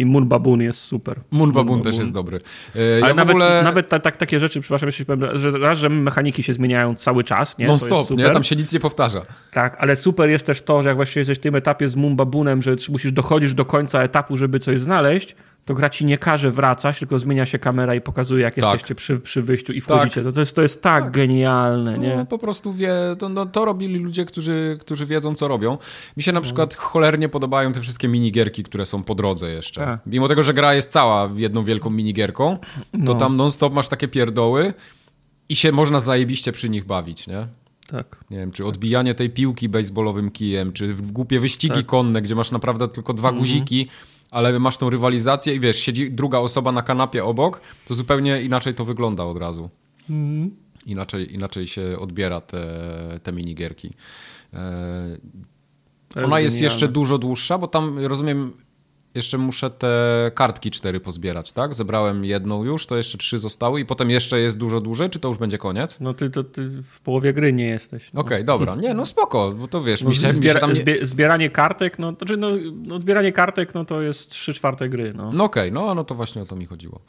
I 0.00 0.04
Moon 0.06 0.28
Baboon 0.28 0.60
jest 0.60 0.80
super. 0.82 1.20
Moon 1.30 1.52
Baboon 1.52 1.66
Moon 1.66 1.78
też 1.82 1.92
Baboon. 1.92 2.00
jest 2.00 2.12
dobry. 2.12 2.38
E, 2.76 2.78
Ale 2.78 3.08
Ja 3.08 3.14
w 3.14 3.16
nawet, 3.16 3.30
ogóle 3.30 3.62
nawet 3.62 3.88
ta, 3.88 3.98
tak, 3.98 4.16
takie 4.16 4.40
rzeczy, 4.40 4.60
przepraszam, 4.60 4.86
jeszcze 4.88 5.04
powiem, 5.04 5.38
że 5.38 5.50
raz, 5.50 5.78
że 5.78 5.88
mechaniki 5.88 6.42
się 6.42 6.52
zmieniają 6.52 6.94
cały 6.94 7.24
czas, 7.24 7.58
nie? 7.58 7.66
non 7.66 7.78
To 7.78 7.84
stop, 8.04 8.18
nie? 8.18 8.24
Tam 8.30 8.44
się 8.44 8.56
nic 8.56 8.72
nie 8.72 8.80
powtarza. 8.80 9.22
Tak, 9.52 9.76
ale 9.80 9.96
super 9.96 10.30
jest 10.30 10.46
też 10.46 10.62
to, 10.62 10.82
że 10.82 10.88
jak 10.88 10.96
właśnie 10.96 11.20
jesteś 11.20 11.38
w 11.38 11.40
tym 11.40 11.54
etapie 11.54 11.88
z 11.88 11.96
Moon 11.96 12.16
Baboonem, 12.16 12.62
że 12.62 12.76
musisz 12.88 13.12
dochodzić 13.12 13.54
do 13.54 13.64
końca 13.64 14.02
etapu, 14.02 14.36
żeby 14.36 14.58
coś 14.58 14.80
znaleźć, 14.80 15.36
to 15.70 15.74
gra 15.74 15.90
ci 15.90 16.04
nie 16.04 16.18
każe 16.18 16.50
wracać, 16.50 16.98
tylko 16.98 17.18
zmienia 17.18 17.46
się 17.46 17.58
kamera 17.58 17.94
i 17.94 18.00
pokazuje, 18.00 18.42
jak 18.42 18.54
Tak. 18.54 18.64
jesteście 18.64 18.94
przy, 18.94 19.20
przy 19.20 19.42
wyjściu 19.42 19.72
i 19.72 19.80
wchodzicie. 19.80 20.22
To, 20.22 20.32
to, 20.32 20.40
jest, 20.40 20.56
to 20.56 20.62
jest 20.62 20.82
tak, 20.82 21.10
genialne, 21.10 21.98
nie? 21.98 22.16
No, 22.16 22.26
po 22.26 22.38
prostu 22.38 22.72
wie, 22.74 22.94
to, 23.18 23.28
no, 23.28 23.46
to 23.46 23.64
robili 23.64 23.98
ludzie, 23.98 24.24
którzy, 24.24 24.78
którzy 24.80 25.06
wiedzą, 25.06 25.34
co 25.34 25.48
robią. 25.48 25.78
Mi 26.16 26.22
się 26.22 26.32
na 26.32 26.40
przykład 26.40 26.74
cholernie 26.74 27.28
podobają 27.28 27.72
te 27.72 27.80
wszystkie 27.80 28.08
minigierki, 28.08 28.62
które 28.62 28.86
są 28.86 29.02
po 29.02 29.14
drodze 29.14 29.50
jeszcze. 29.50 29.80
Tak. 29.84 30.00
Mimo 30.06 30.28
tego, 30.28 30.42
że 30.42 30.54
gra 30.54 30.74
jest 30.74 30.92
cała 30.92 31.30
jedną 31.34 31.64
wielką 31.64 31.90
minigierką, 31.90 32.58
to 32.92 32.98
No. 32.98 33.14
tam 33.14 33.36
non-stop 33.36 33.72
masz 33.72 33.88
takie 33.88 34.08
pierdoły 34.08 34.74
i 35.48 35.56
się 35.56 35.72
można 35.72 36.00
zajebiście 36.00 36.52
przy 36.52 36.68
nich 36.68 36.84
bawić, 36.84 37.26
nie? 37.26 37.46
Tak. 37.90 38.16
Nie 38.30 38.38
wiem, 38.38 38.52
czy 38.52 38.64
odbijanie 38.66 39.14
tej 39.14 39.30
piłki 39.30 39.68
baseballowym 39.68 40.30
kijem, 40.30 40.72
czy 40.72 40.94
w 40.94 41.12
głupie 41.12 41.40
wyścigi 41.40 41.74
Tak. 41.74 41.86
konne, 41.86 42.22
gdzie 42.22 42.34
masz 42.34 42.50
naprawdę 42.50 42.88
tylko 42.88 43.14
dwa 43.14 43.32
guziki, 43.32 43.88
ale 44.30 44.58
masz 44.58 44.78
tą 44.78 44.90
rywalizację 44.90 45.54
i 45.54 45.60
wiesz, 45.60 45.78
siedzi 45.78 46.10
druga 46.10 46.38
osoba 46.38 46.72
na 46.72 46.82
kanapie 46.82 47.24
obok, 47.24 47.60
to 47.86 47.94
zupełnie 47.94 48.42
inaczej 48.42 48.74
to 48.74 48.84
wygląda 48.84 49.24
od 49.24 49.36
razu. 49.38 49.70
Inaczej, 50.86 51.34
inaczej 51.34 51.66
się 51.66 51.98
odbiera 51.98 52.40
te, 52.40 52.64
te 53.22 53.32
minigierki. 53.32 53.90
E, 54.54 55.18
Ona 56.24 56.40
jest 56.40 56.60
jeszcze 56.60 56.88
dużo 56.88 57.18
dłuższa, 57.18 57.58
bo 57.58 57.68
tam 57.68 57.98
rozumiem, 57.98 58.52
jeszcze 59.14 59.38
muszę 59.38 59.70
te 59.70 60.30
kartki 60.34 60.70
cztery 60.70 61.00
pozbierać, 61.00 61.52
tak? 61.52 61.74
Zebrałem 61.74 62.24
jedną 62.24 62.64
już, 62.64 62.86
to 62.86 62.96
jeszcze 62.96 63.18
trzy 63.18 63.38
zostały 63.38 63.80
i 63.80 63.86
potem 63.86 64.10
jeszcze 64.10 64.40
jest 64.40 64.58
dużo 64.58 64.80
dłużej, 64.80 65.10
czy 65.10 65.18
to 65.18 65.28
już 65.28 65.38
będzie 65.38 65.58
koniec? 65.58 65.96
No 66.00 66.14
ty, 66.14 66.30
to, 66.30 66.44
ty 66.44 66.68
w 66.82 67.00
połowie 67.00 67.32
gry 67.32 67.52
nie 67.52 67.66
jesteś. 67.66 68.12
No. 68.12 68.20
Okej, 68.20 68.44
dobra. 68.44 68.74
Nie, 68.74 68.94
no 68.94 69.06
spoko, 69.06 69.52
bo 69.52 69.68
to 69.68 69.82
wiesz, 69.82 70.02
No, 70.02 70.10
mi 70.10 70.16
się, 70.16 70.26
mi 70.26 70.32
się 70.32 70.36
zbiera, 70.36 70.60
tam 70.60 70.70
nie... 70.70 70.76
zbie, 70.76 71.06
zbieranie 71.06 71.50
kartek, 71.50 71.98
no, 71.98 72.12
to, 72.12 72.18
znaczy, 72.18 72.36
no, 72.36 72.50
no 72.86 73.00
zbieranie 73.00 73.32
kartek, 73.32 73.74
no 73.74 73.84
to 73.84 74.02
jest 74.02 74.30
3 74.30 74.54
czwarte 74.54 74.88
gry, 74.88 75.12
no. 75.14 75.32
No 75.32 75.44
okej, 75.44 75.72
no, 75.72 75.94
no 75.94 76.04
to 76.04 76.14
właśnie 76.14 76.42
o 76.42 76.46
to 76.46 76.56
mi 76.56 76.66
chodziło. 76.66 77.00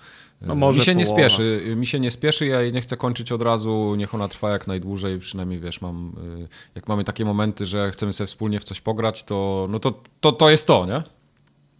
No 0.42 0.56
może 0.56 0.80
mi 0.80 0.86
się 0.86 0.96
nie 0.96 1.06
połowa. 1.06 1.30
spieszy, 1.30 1.74
mi 1.76 1.88
się 1.88 2.00
nie 2.00 2.12
spieszy, 2.12 2.46
ja 2.46 2.62
jej 2.62 2.74
nie 2.74 2.82
chcę 2.82 2.98
kończyć 2.98 3.32
od 3.32 3.42
razu, 3.42 3.96
niech 3.98 4.16
ona 4.16 4.28
trwa 4.28 4.50
jak 4.52 4.68
najdłużej, 4.68 5.20
przynajmniej 5.20 5.60
wiesz, 5.60 5.82
mam, 5.82 6.14
y, 6.40 6.48
jak 6.76 6.88
mamy 6.88 7.04
takie 7.04 7.26
momenty, 7.26 7.66
że 7.66 7.92
chcemy 7.92 8.14
sobie 8.14 8.28
wspólnie 8.28 8.60
w 8.60 8.64
coś 8.64 8.82
pograć, 8.82 9.24
to, 9.24 9.68
no 9.70 9.80
to, 9.80 9.94
to, 10.20 10.32
to 10.32 10.50
jest 10.50 10.68
to, 10.68 10.86
nie? 10.86 11.21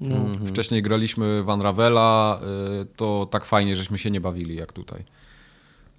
No. 0.02 0.16
Mhm. 0.16 0.48
Wcześniej 0.48 0.82
graliśmy 0.82 1.44
Van 1.44 1.62
Ravela, 1.62 2.40
y, 2.82 2.86
to 2.96 3.28
tak 3.32 3.46
fajnie, 3.46 3.76
żeśmy 3.76 3.98
się 3.98 4.12
nie 4.12 4.22
bawili 4.22 4.56
jak 4.56 4.74
tutaj. 4.74 5.04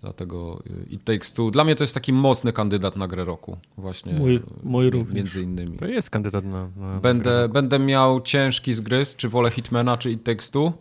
Dlatego 0.00 0.62
y, 0.90 0.94
It 0.94 1.04
Takes 1.04 1.32
Two. 1.32 1.50
Dla 1.50 1.64
mnie 1.64 1.76
to 1.76 1.84
jest 1.84 1.94
taki 1.94 2.12
mocny 2.12 2.52
kandydat 2.52 2.96
na 2.96 3.08
grę 3.08 3.24
roku. 3.24 3.56
Właśnie. 3.76 4.12
Mój- 4.12 4.40
mój 4.62 4.90
również. 4.90 5.14
Między 5.14 5.42
innymi. 5.42 5.78
To 5.78 5.86
jest 5.86 6.10
kandydat 6.10 6.44
na... 6.44 6.68
na 6.76 7.00
Będę, 7.00 7.48
będę 7.48 7.78
miał 7.78 8.20
ciężki 8.20 8.74
zgryz, 8.74 9.16
czy 9.16 9.28
wolę 9.28 9.50
Hitmana, 9.50 9.96
czy 9.96 10.10
It 10.10 10.24
Takes 10.24 10.50
Two. 10.50 10.72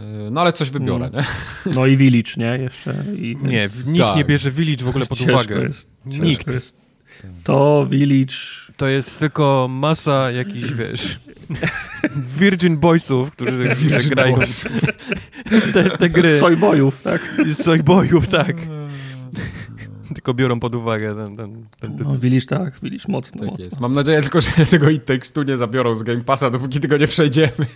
Y, 0.00 0.30
No 0.30 0.40
ale 0.40 0.52
coś 0.52 0.70
wybiorę, 0.70 1.06
Mm. 1.06 1.20
nie? 1.66 1.72
No 1.74 1.86
i 1.86 1.96
Village, 1.96 2.30
nie? 2.36 2.58
Jeszcze. 2.64 3.04
I 3.18 3.36
Nie, 3.42 3.56
jest- 3.56 3.86
nikt 3.86 4.04
tak. 4.04 4.16
nie 4.16 4.24
bierze 4.24 4.50
Village 4.50 4.84
w 4.84 4.88
ogóle 4.88 5.06
pod 5.06 5.18
ciężko 5.18 5.34
uwagę. 5.34 5.62
Jest, 5.62 5.88
Nikt. 6.06 6.46
Jest. 6.46 6.82
To 7.44 7.86
Village. 7.90 8.34
To 8.76 8.86
jest 8.86 9.18
tylko 9.18 9.66
masa 9.70 10.30
jakichś, 10.30 10.72
wiesz, 10.72 11.20
Virgin 12.16 12.76
Boysów, 12.76 13.30
którzy 13.30 13.68
grają 14.10 14.36
w 14.36 15.72
te, 15.74 15.90
te 15.98 16.10
gry. 16.10 16.38
Sojbojów, 16.40 17.02
tak? 17.02 17.34
Sojbojów, 17.62 18.28
tak. 18.28 18.56
tylko 20.14 20.34
biorą 20.34 20.60
pod 20.60 20.74
uwagę 20.74 21.14
ten... 21.14 21.36
ten, 21.36 21.66
ten, 21.80 21.96
ten. 21.98 22.06
No, 22.08 22.18
Village 22.18 22.46
tak, 22.46 22.80
Village 22.80 23.04
mocno, 23.08 23.38
Tak 23.40 23.48
mocno. 23.48 23.64
jest. 23.64 23.80
Mam 23.80 23.92
nadzieję 23.94 24.20
tylko, 24.22 24.40
że 24.40 24.50
tego 24.70 24.90
It 24.90 25.04
Takes 25.06 25.32
Two 25.32 25.42
nie 25.42 25.56
zabiorą 25.56 25.96
z 25.96 26.02
Game 26.02 26.20
Passa, 26.24 26.50
dopóki 26.50 26.80
tego 26.80 26.96
nie 26.96 27.06
przejdziemy. 27.08 27.66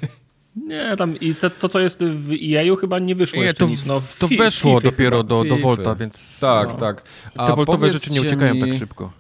Nie, 0.57 0.97
tam 0.97 1.21
i 1.21 1.35
te, 1.35 1.51
to, 1.51 1.69
co 1.69 1.81
jest 1.81 2.05
w 2.05 2.31
EA-u 2.33 2.77
chyba 2.77 2.99
nie 2.99 3.15
wyszło 3.15 3.39
Nie, 3.39 3.45
jeszcze 3.45 3.65
to, 3.65 3.71
nic. 3.71 3.87
No, 3.87 4.03
to 4.19 4.29
fi- 4.29 4.39
weszło 4.39 4.81
Fify 4.81 4.91
dopiero 4.93 5.23
do, 5.23 5.45
do. 5.45 5.57
Volta, 5.57 5.95
więc 5.95 6.39
Tak, 6.39 6.69
No. 6.69 6.75
tak. 6.75 7.03
te 7.47 7.55
voltowe 7.57 7.91
rzeczy 7.93 8.11
nie 8.11 8.17
powiedzcie 8.17 8.37
uciekają 8.37 8.55
mi, 8.55 8.61
tak 8.71 8.79
szybko. 8.79 9.13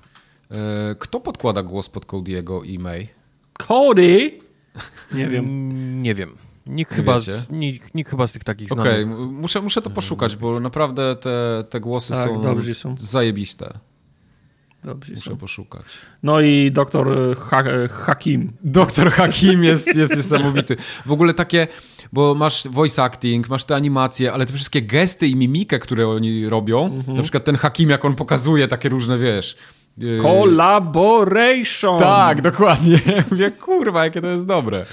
e, 0.51 0.95
Kto 0.99 1.21
podkłada 1.21 1.63
głos 1.63 1.89
pod 1.89 2.07
Cody'ego 2.07 2.65
i 2.67 2.79
May? 2.79 3.09
Cody! 3.69 4.31
Nie 5.13 5.29
wiem. 5.29 5.45
Mm, 5.45 6.03
Nie 6.03 6.15
wiem. 6.15 6.37
Nikt 6.67 6.91
Nie 6.91 6.97
chyba, 6.97 7.15
wiecie? 7.21 7.33
z, 7.33 7.51
nikt, 7.51 7.95
nikt 7.95 8.11
chyba 8.11 8.27
z 8.27 8.33
tych 8.33 8.45
takich 8.45 8.73
Okej, 8.73 9.05
znanych. 9.05 9.21
m- 9.21 9.35
muszę, 9.35 9.61
muszę 9.61 9.83
to 9.83 9.91
poszukać, 9.91 10.37
bo 10.37 10.61
naprawdę 10.61 11.17
te, 11.17 11.65
te 11.71 11.81
głosy 11.81 12.13
Tak, 12.13 12.29
są, 12.29 12.43
dobrzy 12.43 12.75
są. 12.75 12.95
zajebiste. 12.99 13.79
Dobrze 14.85 15.15
Muszę 15.15 15.31
są. 15.31 15.37
poszukać. 15.37 15.83
No 16.23 16.41
i 16.41 16.73
doktor 16.73 17.13
e, 17.31 17.35
ha 17.35 17.63
e, 17.63 17.89
Hakim. 17.89 18.53
Doktor 18.65 19.11
Hakim 19.11 19.65
jest, 19.65 19.97
jest 19.97 20.17
niesamowity. 20.17 20.77
W 21.07 21.13
ogóle 21.13 21.35
takie, 21.35 21.67
bo 22.13 22.35
masz 22.35 22.69
voice 22.69 23.03
acting, 23.03 23.49
masz 23.49 23.65
te 23.65 23.75
animacje, 23.75 24.33
ale 24.33 24.47
te 24.47 24.53
wszystkie 24.53 24.83
gesty 24.83 25.27
i 25.27 25.37
mimikę, 25.37 25.79
które 25.79 26.09
oni 26.09 26.49
robią, 26.49 26.85
Mhm. 26.85 27.17
na 27.17 27.23
przykład 27.23 27.45
ten 27.45 27.57
Hakim, 27.57 27.91
jak 27.91 28.05
on 28.05 28.15
pokazuje 28.15 28.69
takie 28.69 28.89
różne, 28.89 29.19
wiesz... 29.19 29.57
yy, 29.99 30.23
Collaboration! 30.23 31.99
Tak, 31.99 32.43
dokładnie. 32.43 33.01
Mówię, 33.31 33.51
kurwa, 33.51 34.05
jakie 34.05 34.21
to 34.21 34.27
jest 34.27 34.47
dobre. 34.47 34.85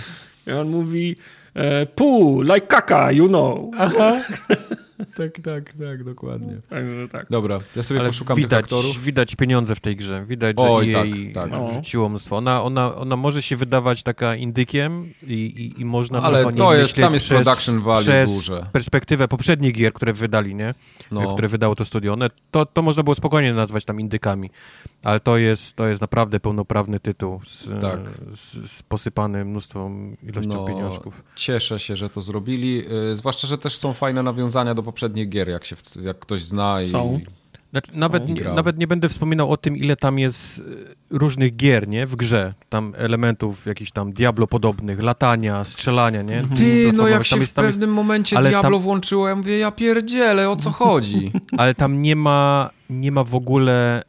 I 0.47 0.51
on 0.51 0.69
mówi 0.69 1.15
e, 1.53 1.85
pu, 1.85 2.41
like 2.41 2.67
kaka, 2.67 3.11
you 3.11 3.27
know. 3.27 3.57
Tak, 5.17 5.31
tak, 5.43 5.73
tak, 5.79 6.03
dokładnie. 6.03 6.57
Także 6.69 7.07
tak. 7.11 7.27
Dobra, 7.29 7.59
ja 7.75 7.83
sobie 7.83 7.99
Ale 7.99 8.09
poszukam 8.09 8.35
tych 8.35 8.45
widać, 8.45 8.63
aktorów. 8.63 9.03
widać 9.03 9.35
pieniądze 9.35 9.75
w 9.75 9.79
tej 9.79 9.95
grze. 9.95 10.25
Widać, 10.25 10.55
że 10.59 10.69
Oj, 10.69 10.91
EA 10.93 11.03
tak, 11.03 11.09
tak. 11.33 11.51
No. 11.51 11.67
wrzuciło 11.67 12.09
mnóstwo. 12.09 12.37
Ona, 12.37 12.63
ona, 12.63 12.95
ona 12.95 13.15
może 13.15 13.41
się 13.41 13.55
wydawać 13.55 14.03
taka 14.03 14.35
indykiem 14.35 15.13
i, 15.27 15.33
i, 15.33 15.81
i 15.81 15.85
można 15.85 16.21
Ale 16.21 16.43
to 16.53 16.73
jest- 16.73 16.83
myśleć 16.83 17.05
tam 17.05 17.13
jest 17.13 17.25
przez, 17.25 17.43
production 17.43 17.81
value 17.81 18.01
przez 18.01 18.31
duże. 18.31 18.65
perspektywę 18.71 19.27
poprzednich 19.27 19.73
gier, 19.73 19.93
które 19.93 20.13
wydali, 20.13 20.55
nie? 20.55 20.73
No. 21.11 21.33
które 21.33 21.47
wydało 21.47 21.75
to 21.75 21.85
studio. 21.85 22.13
One, 22.13 22.29
to, 22.51 22.65
to 22.65 22.81
można 22.81 23.03
było 23.03 23.15
spokojnie 23.15 23.53
nazwać 23.53 23.85
tam 23.85 23.99
indykami, 23.99 24.49
ale 25.03 25.19
to 25.19 25.37
jest, 25.37 25.75
to 25.75 25.87
jest 25.87 26.01
naprawdę 26.01 26.39
pełnoprawny 26.39 26.99
tytuł 26.99 27.41
z, 27.47 27.81
Tak. 27.81 27.99
z, 28.35 28.71
z 28.71 28.83
posypany 28.83 29.45
mnóstwą 29.45 30.15
ilością 30.23 30.49
No, 30.53 30.65
pieniążków. 30.65 31.23
Cieszę 31.35 31.79
się, 31.79 31.95
że 31.95 32.09
to 32.09 32.21
zrobili. 32.21 32.75
Yy, 32.75 33.15
zwłaszcza, 33.17 33.47
że 33.47 33.57
też 33.57 33.77
są 33.77 33.93
fajne 33.93 34.23
nawiązania 34.23 34.75
do 34.75 34.83
poprzednich 34.93 35.29
gier, 35.29 35.49
jak, 35.49 35.65
się, 35.65 35.75
jak 36.01 36.19
ktoś 36.19 36.43
zna. 36.45 36.81
I... 36.81 36.91
Znaczy, 37.73 37.91
nawet, 37.93 38.27
nie, 38.29 38.43
nawet 38.43 38.77
nie 38.77 38.87
będę 38.87 39.09
wspominał 39.09 39.51
o 39.51 39.57
tym, 39.57 39.77
ile 39.77 39.95
tam 39.95 40.19
jest 40.19 40.59
y, 40.59 40.63
różnych 41.09 41.55
gier, 41.55 41.87
nie? 41.87 42.05
W 42.07 42.15
grze. 42.15 42.53
Tam 42.69 42.93
elementów 42.97 43.65
jakichś 43.65 43.91
tam 43.91 44.13
Diablo-podobnych, 44.13 44.99
latania, 44.99 45.63
strzelania, 45.63 46.21
nie? 46.21 46.43
Ty, 46.55 46.91
no 46.95 47.07
jak 47.07 47.17
Tam 47.17 47.25
się 47.25 47.37
jest- 47.37 47.51
w 47.51 47.53
tam 47.53 47.65
jest- 47.65 47.77
pewnym 47.79 47.93
momencie 47.95 48.37
ale 48.37 48.49
Diablo 48.49 48.71
tam- 48.77 48.81
włączyło, 48.81 49.27
ja 49.27 49.35
mówię, 49.35 49.57
ja 49.57 49.71
pierdzielę, 49.71 50.49
o 50.49 50.55
co 50.55 50.71
chodzi? 50.81 51.31
Ale 51.57 51.73
tam 51.75 52.01
nie 52.01 52.15
ma, 52.15 52.69
nie 52.89 53.11
ma 53.11 53.23
w 53.23 53.35
ogóle 53.35 54.01
e, 54.01 54.03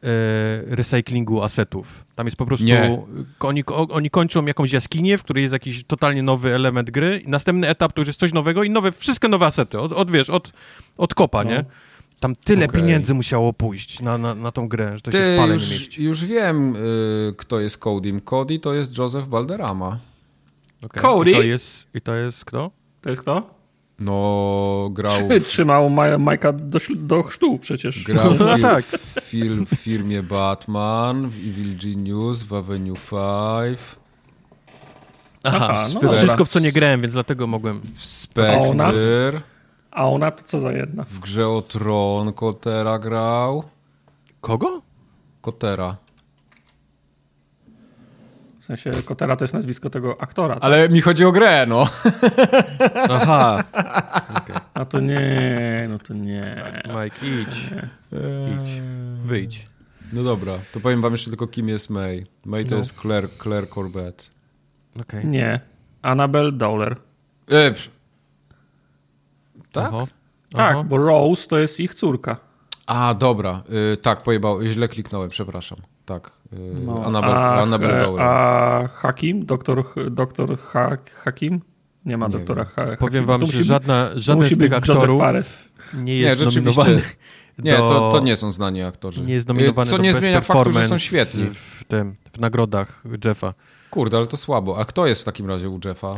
recyklingu 0.76 1.42
asetów. 1.42 2.04
Tam 2.14 2.26
jest 2.26 2.36
po 2.36 2.46
prostu... 2.46 2.66
Nie. 2.66 3.02
Oni, 3.40 3.64
oni 3.90 4.10
kończą 4.10 4.46
jakąś 4.46 4.72
jaskinię, 4.72 5.18
w 5.18 5.22
której 5.22 5.42
jest 5.42 5.52
jakiś 5.52 5.84
totalnie 5.84 6.22
nowy 6.22 6.54
element 6.54 6.90
gry 6.90 7.22
i 7.26 7.28
następny 7.28 7.68
etap 7.68 7.92
to 7.92 8.00
już 8.00 8.06
jest 8.06 8.20
coś 8.20 8.32
nowego 8.32 8.62
i 8.62 8.70
nowe, 8.70 8.92
wszystkie 8.92 9.28
nowe 9.28 9.46
asety. 9.46 9.80
Od, 9.80 9.92
od 9.92 10.10
wiesz, 10.10 10.30
od, 10.30 10.52
od 10.98 11.14
kopa, 11.14 11.44
No. 11.44 11.50
nie? 11.50 11.64
Tam 12.20 12.36
tyle 12.36 12.64
Okej. 12.66 12.80
pieniędzy 12.80 13.14
musiało 13.14 13.52
pójść 13.52 14.00
na, 14.00 14.18
na, 14.18 14.34
na 14.34 14.52
tą 14.52 14.68
grę, 14.68 14.92
że 14.94 15.00
to 15.00 15.12
się 15.12 15.18
Ty, 15.18 15.34
w 15.34 15.36
pale 15.36 15.48
nie 15.48 15.54
już, 15.54 15.70
mieści. 15.70 16.04
już 16.04 16.24
wiem, 16.24 16.76
y, 16.76 17.34
kto 17.36 17.60
jest 17.60 17.78
Codym. 17.78 18.20
Cody 18.20 18.58
to 18.58 18.74
jest 18.74 18.98
Joseph 18.98 19.28
Balderrama. 19.28 19.98
Okay. 20.82 21.02
Cody? 21.02 21.30
I 21.30 21.34
to 21.34 21.42
jest, 21.42 21.86
I 21.94 22.00
to 22.00 22.14
jest 22.14 22.44
kto? 22.44 22.70
To 23.00 23.10
jest 23.10 23.22
kto? 23.22 23.50
No, 23.98 24.88
grał, 24.92 25.12
Trzymał 25.44 25.90
Ma- 25.90 26.18
Majka 26.18 26.52
do, 26.52 26.78
do 26.96 27.22
chrztu 27.22 27.58
przecież. 27.58 28.04
grał 28.04 28.34
w, 28.34 28.38
No 28.40 28.58
tak. 28.58 28.84
w, 28.84 29.20
film, 29.20 29.66
w 29.66 29.70
firmie 29.80 30.22
Batman, 30.22 31.28
w 31.30 31.34
Evil 31.34 31.76
Genius, 31.78 32.42
w 32.42 32.52
Avenue 32.54 32.94
5, 32.94 33.78
Aha, 35.42 35.86
w- 35.88 36.02
no 36.02 36.12
wszystko 36.12 36.44
w 36.44 36.48
co 36.48 36.58
nie 36.60 36.72
grałem, 36.72 37.00
więc 37.00 37.12
dlatego 37.12 37.46
mogłem... 37.46 37.80
w? 37.96 38.06
Spectre, 38.06 39.40
A 39.94 40.08
ona 40.08 40.30
to 40.30 40.42
co 40.44 40.60
za 40.60 40.72
jedna? 40.72 41.04
w 41.04 41.18
grze 41.18 41.48
o 41.48 41.62
Tron 41.62 42.32
Kotera 42.32 42.98
grał. 42.98 43.64
Kogo? 44.40 44.82
Kotera. 45.40 45.96
W 48.60 48.64
sensie 48.64 48.90
Kotera 49.04 49.36
to 49.36 49.44
jest 49.44 49.54
nazwisko 49.54 49.90
tego 49.90 50.22
aktora. 50.22 50.54
tak? 50.54 50.64
Ale 50.64 50.88
mi 50.88 51.00
chodzi 51.00 51.24
o 51.24 51.32
grę, 51.32 51.66
no. 51.66 51.86
Aha, 53.10 53.64
A 54.74 54.84
to 54.90 55.00
nie, 55.00 55.86
no 55.90 55.98
to 55.98 56.14
nie. 56.14 56.62
Mike, 56.84 57.26
idź. 57.26 57.66
Idź. 58.62 58.82
Wyjdź. 59.24 59.66
No 60.12 60.22
dobra, 60.22 60.52
to 60.72 60.80
powiem 60.80 61.02
wam 61.02 61.12
jeszcze 61.12 61.30
tylko, 61.30 61.46
kim 61.46 61.68
jest 61.68 61.90
May. 61.90 62.26
May 62.44 62.64
to 62.64 62.70
No. 62.70 62.76
jest 62.76 63.00
Claire, 63.00 63.28
Claire 63.42 63.68
Corbett. 63.68 64.30
Okej. 65.00 65.26
Nie. 65.26 65.60
Annabelle 66.02 66.52
Dowler. 66.52 66.96
E. 67.50 67.74
tak? 69.74 69.90
Aha. 69.94 70.06
Tak, 70.52 70.74
Aha. 70.74 70.84
bo 70.88 70.98
Rose 70.98 71.48
to 71.48 71.58
jest 71.58 71.80
ich 71.80 71.94
córka. 71.94 72.36
A, 72.86 73.14
dobra. 73.14 73.62
Y, 73.92 73.96
tak, 73.96 74.22
pojebał. 74.22 74.62
Źle 74.66 74.88
kliknąłem, 74.88 75.30
przepraszam. 75.30 75.78
Tak. 76.04 76.30
Y, 76.52 76.56
No, 76.86 77.04
Annabelle, 77.04 78.14
a, 78.18 78.80
a 78.84 78.88
Hakim? 78.88 79.46
Doktor, 79.46 79.84
doktor 80.10 80.58
ha, 80.58 80.96
Hakim? 81.14 81.60
Nie 82.04 82.16
ma 82.16 82.26
Nie 82.26 82.32
doktora 82.32 82.64
ha, 82.64 82.70
Hakim. 82.84 82.96
Powiem 82.96 83.26
wam, 83.26 83.40
To 83.40 83.46
że 83.46 83.64
żadna, 83.64 84.10
żaden 84.16 84.44
z 84.44 84.58
tych 84.58 84.72
aktorów 84.72 85.22
nie 85.94 86.18
jest 86.18 86.38
rzeczywiście. 86.40 86.70
nominowany. 86.80 87.02
Nie, 87.58 87.72
do, 87.72 87.88
to, 87.88 88.12
to 88.12 88.20
nie 88.20 88.36
są 88.36 88.52
znani 88.52 88.82
aktorzy. 88.82 89.20
nie 89.20 89.34
jest 89.34 89.48
nominowany 89.48 89.90
Co 89.90 89.96
do 89.96 90.02
nie 90.02 90.08
Best 90.08 90.20
zmienia 90.20 90.40
faktu, 90.40 90.72
że 90.72 90.88
są 90.88 90.98
świetni. 90.98 91.50
W, 91.54 91.84
tym, 91.84 92.16
w 92.32 92.38
nagrodach 92.38 93.02
Jeffa. 93.24 93.54
Kurde, 93.90 94.16
ale 94.16 94.26
to 94.26 94.36
słabo. 94.36 94.78
A 94.78 94.84
kto 94.84 95.06
jest 95.06 95.22
w 95.22 95.24
takim 95.24 95.48
razie 95.48 95.68
u 95.70 95.80
Jeffa? 95.84 96.14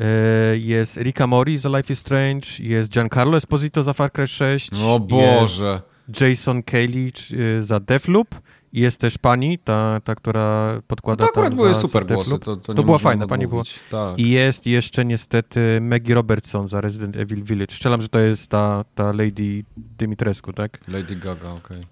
E, 0.00 0.56
Jest 0.58 0.96
Rika 0.96 1.26
Mori 1.26 1.58
za 1.58 1.68
Life 1.68 1.92
is 1.92 1.98
Strange, 1.98 2.46
jest 2.58 2.90
Giancarlo 2.90 3.36
Esposito 3.36 3.82
za 3.82 3.92
Far 3.92 4.12
Cry 4.12 4.28
6. 4.28 4.70
O 4.84 5.00
Boże. 5.00 5.82
Jest 6.08 6.20
Jason 6.20 6.62
Cayley 6.62 7.12
za 7.62 7.80
Deathloop. 7.80 8.28
Jest 8.72 9.00
też 9.00 9.18
pani, 9.18 9.58
ta, 9.58 10.00
ta 10.04 10.14
która 10.14 10.80
podkłada 10.86 11.24
To 11.24 11.30
akurat 11.30 11.54
były 11.54 11.74
super 11.74 12.06
głosy. 12.06 12.38
To, 12.38 12.56
to, 12.56 12.74
To 12.74 12.82
była 12.82 12.98
fajna, 12.98 13.26
pani 13.26 13.44
odmówić. 13.44 13.80
Tak. 13.90 14.18
I 14.18 14.30
jest 14.30 14.66
jeszcze 14.66 15.04
niestety 15.04 15.78
Maggie 15.80 16.14
Robertson 16.14 16.68
za 16.68 16.80
Resident 16.80 17.16
Evil 17.16 17.42
Village. 17.42 17.74
Strzelam, 17.74 18.02
że 18.02 18.08
to 18.08 18.18
jest 18.18 18.48
ta, 18.48 18.84
ta 18.94 19.12
Lady 19.12 19.64
Dimitrescu, 19.76 20.52
tak? 20.52 20.80
Lady 20.88 21.16
Gaga, 21.16 21.52
okej. 21.52 21.86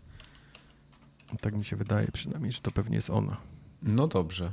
Tak 1.40 1.54
mi 1.56 1.64
się 1.64 1.76
wydaje 1.76 2.08
przynajmniej, 2.12 2.52
że 2.52 2.60
to 2.60 2.70
pewnie 2.70 2.96
jest 2.96 3.10
ona. 3.10 3.36
No 3.82 4.06
dobrze. 4.06 4.52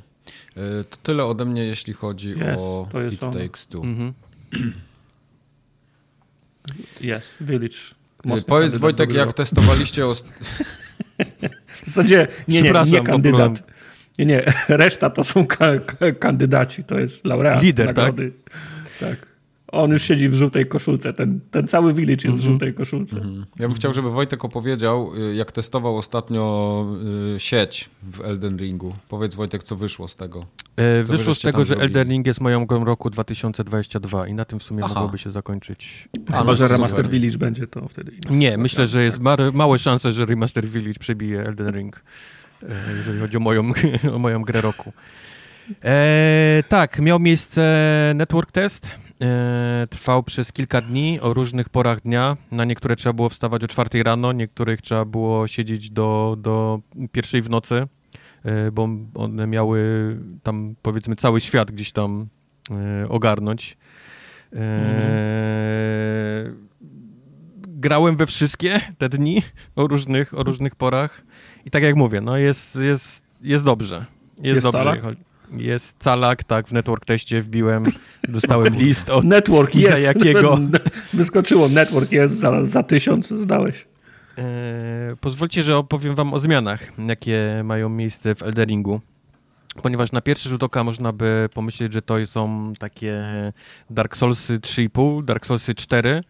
Y, 0.58 0.84
To 0.90 0.98
tyle 1.04 1.26
ode 1.26 1.46
mnie, 1.46 1.64
jeśli 1.66 1.94
chodzi 1.94 2.30
Jest, 2.30 2.64
o 2.64 2.88
to 2.92 3.02
jest 3.02 3.24
It. 3.24 3.34
Takes 3.34 3.68
Two. 3.68 3.82
Mhm. 3.84 4.14
Jest, 7.02 7.38
Village. 7.42 7.76
Y, 8.26 8.28
Mocny 8.28 8.46
Powiedz 8.48 8.78
Wojtek, 8.78 9.14
jak 9.14 9.26
roku. 9.28 9.38
testowaliście 9.38 10.08
ost... 10.12 10.34
W 11.84 11.86
zasadzie 11.86 12.28
nie, 12.48 12.62
nie, 12.62 12.72
nie 12.92 13.02
kandydat. 13.04 13.64
Nie, 14.20 14.26
nie, 14.26 14.54
reszta 14.68 15.10
to 15.10 15.24
są 15.24 15.48
ka 15.48 15.80
ka 15.80 16.12
kandydaci, 16.12 16.84
to 16.84 17.00
jest 17.00 17.26
laureat 17.26 17.64
Lider, 17.64 17.86
nagrody. 17.86 18.32
Tak. 19.00 19.35
On 19.76 19.92
już 19.92 20.04
siedzi 20.04 20.30
w 20.30 20.34
żółtej 20.34 20.66
koszulce, 20.66 21.14
ten, 21.14 21.40
ten 21.52 21.68
cały 21.68 21.94
village 21.94 22.28
jest 22.28 22.38
w 22.38 22.42
żółtej 22.42 22.74
koszulce. 22.74 23.16
Ja 23.60 23.68
bym 23.68 23.76
chciał, 23.76 23.94
żeby 23.94 24.12
Wojtek 24.12 24.46
opowiedział, 24.46 25.16
y, 25.16 25.36
jak 25.36 25.52
testował 25.52 25.98
ostatnio 25.98 26.86
y, 27.36 27.40
sieć 27.40 27.90
w 28.04 28.22
Elden 28.22 28.58
Ringu. 28.58 28.96
Powiedz 29.10 29.36
Wojtek, 29.36 29.64
co 29.64 29.76
wyszło 29.76 30.08
z 30.08 30.16
tego. 30.16 30.46
E, 30.76 31.04
wyszło 31.04 31.36
z 31.36 31.40
tego, 31.40 31.66
że 31.66 31.76
Elden 31.76 32.10
Ring 32.10 32.28
jest 32.28 32.42
moją 32.42 32.66
grą 32.66 32.86
roku 32.86 33.10
2022 33.10 34.28
i 34.28 34.34
na 34.34 34.46
tym 34.46 34.60
w 34.60 34.64
sumie 34.64 34.84
Aha. 34.84 34.94
mogłoby 34.94 35.18
się 35.18 35.32
zakończyć. 35.32 36.10
A, 36.34 36.40
Chyba, 36.40 36.56
że 36.56 36.68
Remaster 36.68 37.10
Village 37.10 37.38
będzie 37.38 37.68
to 37.68 37.88
wtedy. 37.88 38.12
Nie, 38.30 38.58
myślę, 38.58 38.88
że 38.88 39.04
jest 39.04 39.20
ma 39.20 39.36
małe 39.54 39.80
szanse, 39.80 40.14
że 40.14 40.26
Remaster 40.26 40.66
Village 40.66 41.00
przebije 41.00 41.46
Elden 41.46 41.76
Ring, 41.76 42.04
e, 42.64 42.68
jeżeli 42.98 43.20
chodzi 43.20 43.38
o 43.38 43.40
moją, 43.40 43.72
o 44.16 44.20
moją 44.20 44.42
grę 44.42 44.62
roku. 44.62 44.94
E, 45.84 46.64
tak, 46.70 47.00
miał 47.00 47.20
miejsce 47.20 48.12
network 48.16 48.52
test. 48.52 49.05
E, 49.22 49.88
trwał 49.90 50.24
przez 50.24 50.52
kilka 50.52 50.82
dni 50.82 51.20
o 51.20 51.34
różnych 51.34 51.70
porach 51.70 52.02
dnia. 52.02 52.38
Na 52.52 52.66
niektóre 52.66 52.96
trzeba 52.96 53.14
było 53.14 53.30
wstawać 53.30 53.64
o 53.64 53.68
czwartej 53.68 54.04
rano, 54.04 54.32
niektórych 54.32 54.82
trzeba 54.82 55.06
było 55.06 55.48
siedzieć 55.48 55.90
do, 55.90 56.36
do 56.40 56.80
pierwszej 57.12 57.42
w 57.42 57.50
nocy, 57.50 57.88
e, 58.44 58.72
bo 58.72 58.90
one 59.14 59.48
miały 59.48 59.80
tam 60.44 60.76
powiedzmy 60.82 61.16
cały 61.16 61.42
świat 61.42 61.72
gdzieś 61.72 61.92
tam 61.92 62.28
e, 62.72 63.10
ogarnąć. 63.10 63.78
Mm. 64.52 64.66
Grałem 67.68 68.18
we 68.18 68.26
wszystkie 68.26 68.80
te 68.98 69.10
dni 69.10 69.42
o 69.76 69.88
różnych, 69.88 70.34
o 70.34 70.44
różnych 70.44 70.76
porach 70.76 71.22
i 71.66 71.72
tak 71.72 71.84
jak 71.84 71.96
mówię, 71.96 72.22
no 72.22 72.38
jest, 72.38 72.76
jest, 72.76 73.26
jest 73.42 73.66
dobrze. 73.66 74.06
Jest, 74.38 74.56
jest 74.56 74.62
dobrze. 74.62 75.16
Jest 75.52 75.98
calak, 76.04 76.44
tak, 76.44 76.68
w 76.68 76.72
network 76.72 77.06
teście 77.06 77.42
wbiłem, 77.42 77.84
dostałem 78.28 78.76
list 78.84 79.10
od 79.10 79.26
Network 79.26 79.76
jest. 79.76 80.04
jakiego. 80.04 80.60
Wyskoczyło, 81.14 81.70
network 81.70 82.12
jest, 82.12 82.40
za, 82.40 82.66
za 82.66 82.84
tysiąc 82.84 83.28
zdałeś. 83.28 83.86
E, 84.38 85.16
pozwólcie, 85.22 85.64
że 85.64 85.78
opowiem 85.78 86.16
wam 86.16 86.34
o 86.34 86.40
zmianach, 86.40 86.92
jakie 87.08 87.62
mają 87.64 87.90
miejsce 87.90 88.36
w 88.36 88.44
Elderingu. 88.44 89.02
Ponieważ 89.82 90.12
na 90.12 90.22
pierwszy 90.22 90.50
rzut 90.50 90.64
oka 90.64 90.84
można 90.84 91.12
by 91.12 91.50
pomyśleć, 91.54 91.94
że 91.94 92.02
to 92.02 92.26
są 92.26 92.74
takie 92.80 93.24
Dark 93.90 94.18
Soulsy 94.18 94.60
3,5, 94.60 95.24
Dark 95.24 95.46
Soulsy 95.46 95.76
4, 95.76 96.22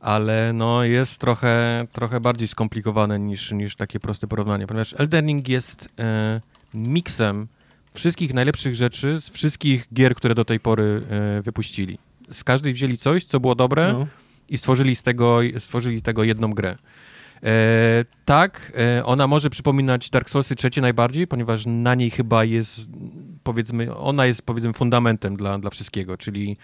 ale 0.00 0.52
no 0.52 0.84
jest 0.84 1.18
trochę, 1.18 1.86
trochę 1.92 2.20
bardziej 2.20 2.48
skomplikowane 2.48 3.18
niż, 3.18 3.52
niż 3.52 3.76
takie 3.76 4.00
proste 4.00 4.26
porównanie, 4.26 4.66
ponieważ 4.66 4.94
Elden 4.98 5.26
Ring 5.26 5.48
jest 5.48 5.88
e, 5.98 6.40
miksem 6.74 7.48
wszystkich 7.94 8.34
najlepszych 8.34 8.74
rzeczy 8.74 9.20
z 9.20 9.28
wszystkich 9.28 9.86
gier, 9.94 10.14
które 10.14 10.34
do 10.34 10.44
tej 10.44 10.60
pory 10.60 11.02
e, 11.10 11.42
wypuścili. 11.42 11.98
Z 12.30 12.44
każdej 12.44 12.72
wzięli 12.72 12.98
coś, 12.98 13.24
co 13.24 13.40
było 13.40 13.54
dobre 13.54 13.92
no. 13.92 14.06
i 14.48 14.58
stworzyli 14.58 14.96
z 14.96 15.02
tego, 15.02 15.38
stworzyli 15.58 16.02
tego 16.02 16.24
jedną 16.24 16.52
grę. 16.52 16.76
E, 17.44 18.04
tak, 18.24 18.72
e, 18.98 19.04
ona 19.04 19.26
może 19.26 19.50
przypominać 19.50 20.10
Dark 20.10 20.30
Soulsy 20.30 20.56
trzecie 20.56 20.80
najbardziej, 20.80 21.26
ponieważ 21.26 21.66
na 21.66 21.94
niej 21.94 22.10
chyba 22.10 22.44
jest, 22.44 22.86
powiedzmy, 23.42 23.96
ona 23.96 24.26
jest 24.26 24.42
powiedzmy 24.42 24.72
fundamentem 24.72 25.36
dla, 25.36 25.58
dla 25.58 25.70
wszystkiego, 25.70 26.16
czyli 26.16 26.56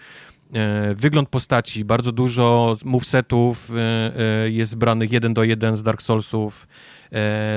e, 0.53 0.95
wygląd 0.95 1.29
postaci, 1.29 1.85
bardzo 1.85 2.11
dużo 2.11 2.77
movesetów 2.85 3.71
e, 3.71 4.45
e, 4.45 4.49
jest 4.49 4.71
zbranych 4.71 5.11
jeden 5.11 5.33
do 5.33 5.43
jeden 5.43 5.77
z 5.77 5.83
Dark 5.83 6.01
Soulsów, 6.01 6.67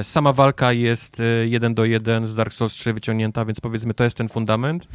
sama 0.02 0.32
walka 0.32 0.72
jest 0.72 1.20
e, 1.20 1.24
jeden 1.46 1.74
do 1.74 1.84
jeden 1.84 2.26
z 2.26 2.34
Dark 2.34 2.52
Souls 2.52 2.72
3 2.72 2.92
wyciągnięta, 2.92 3.44
więc 3.44 3.60
powiedzmy 3.60 3.94
to 3.94 4.04
jest 4.04 4.16
ten 4.16 4.28
fundament. 4.28 4.88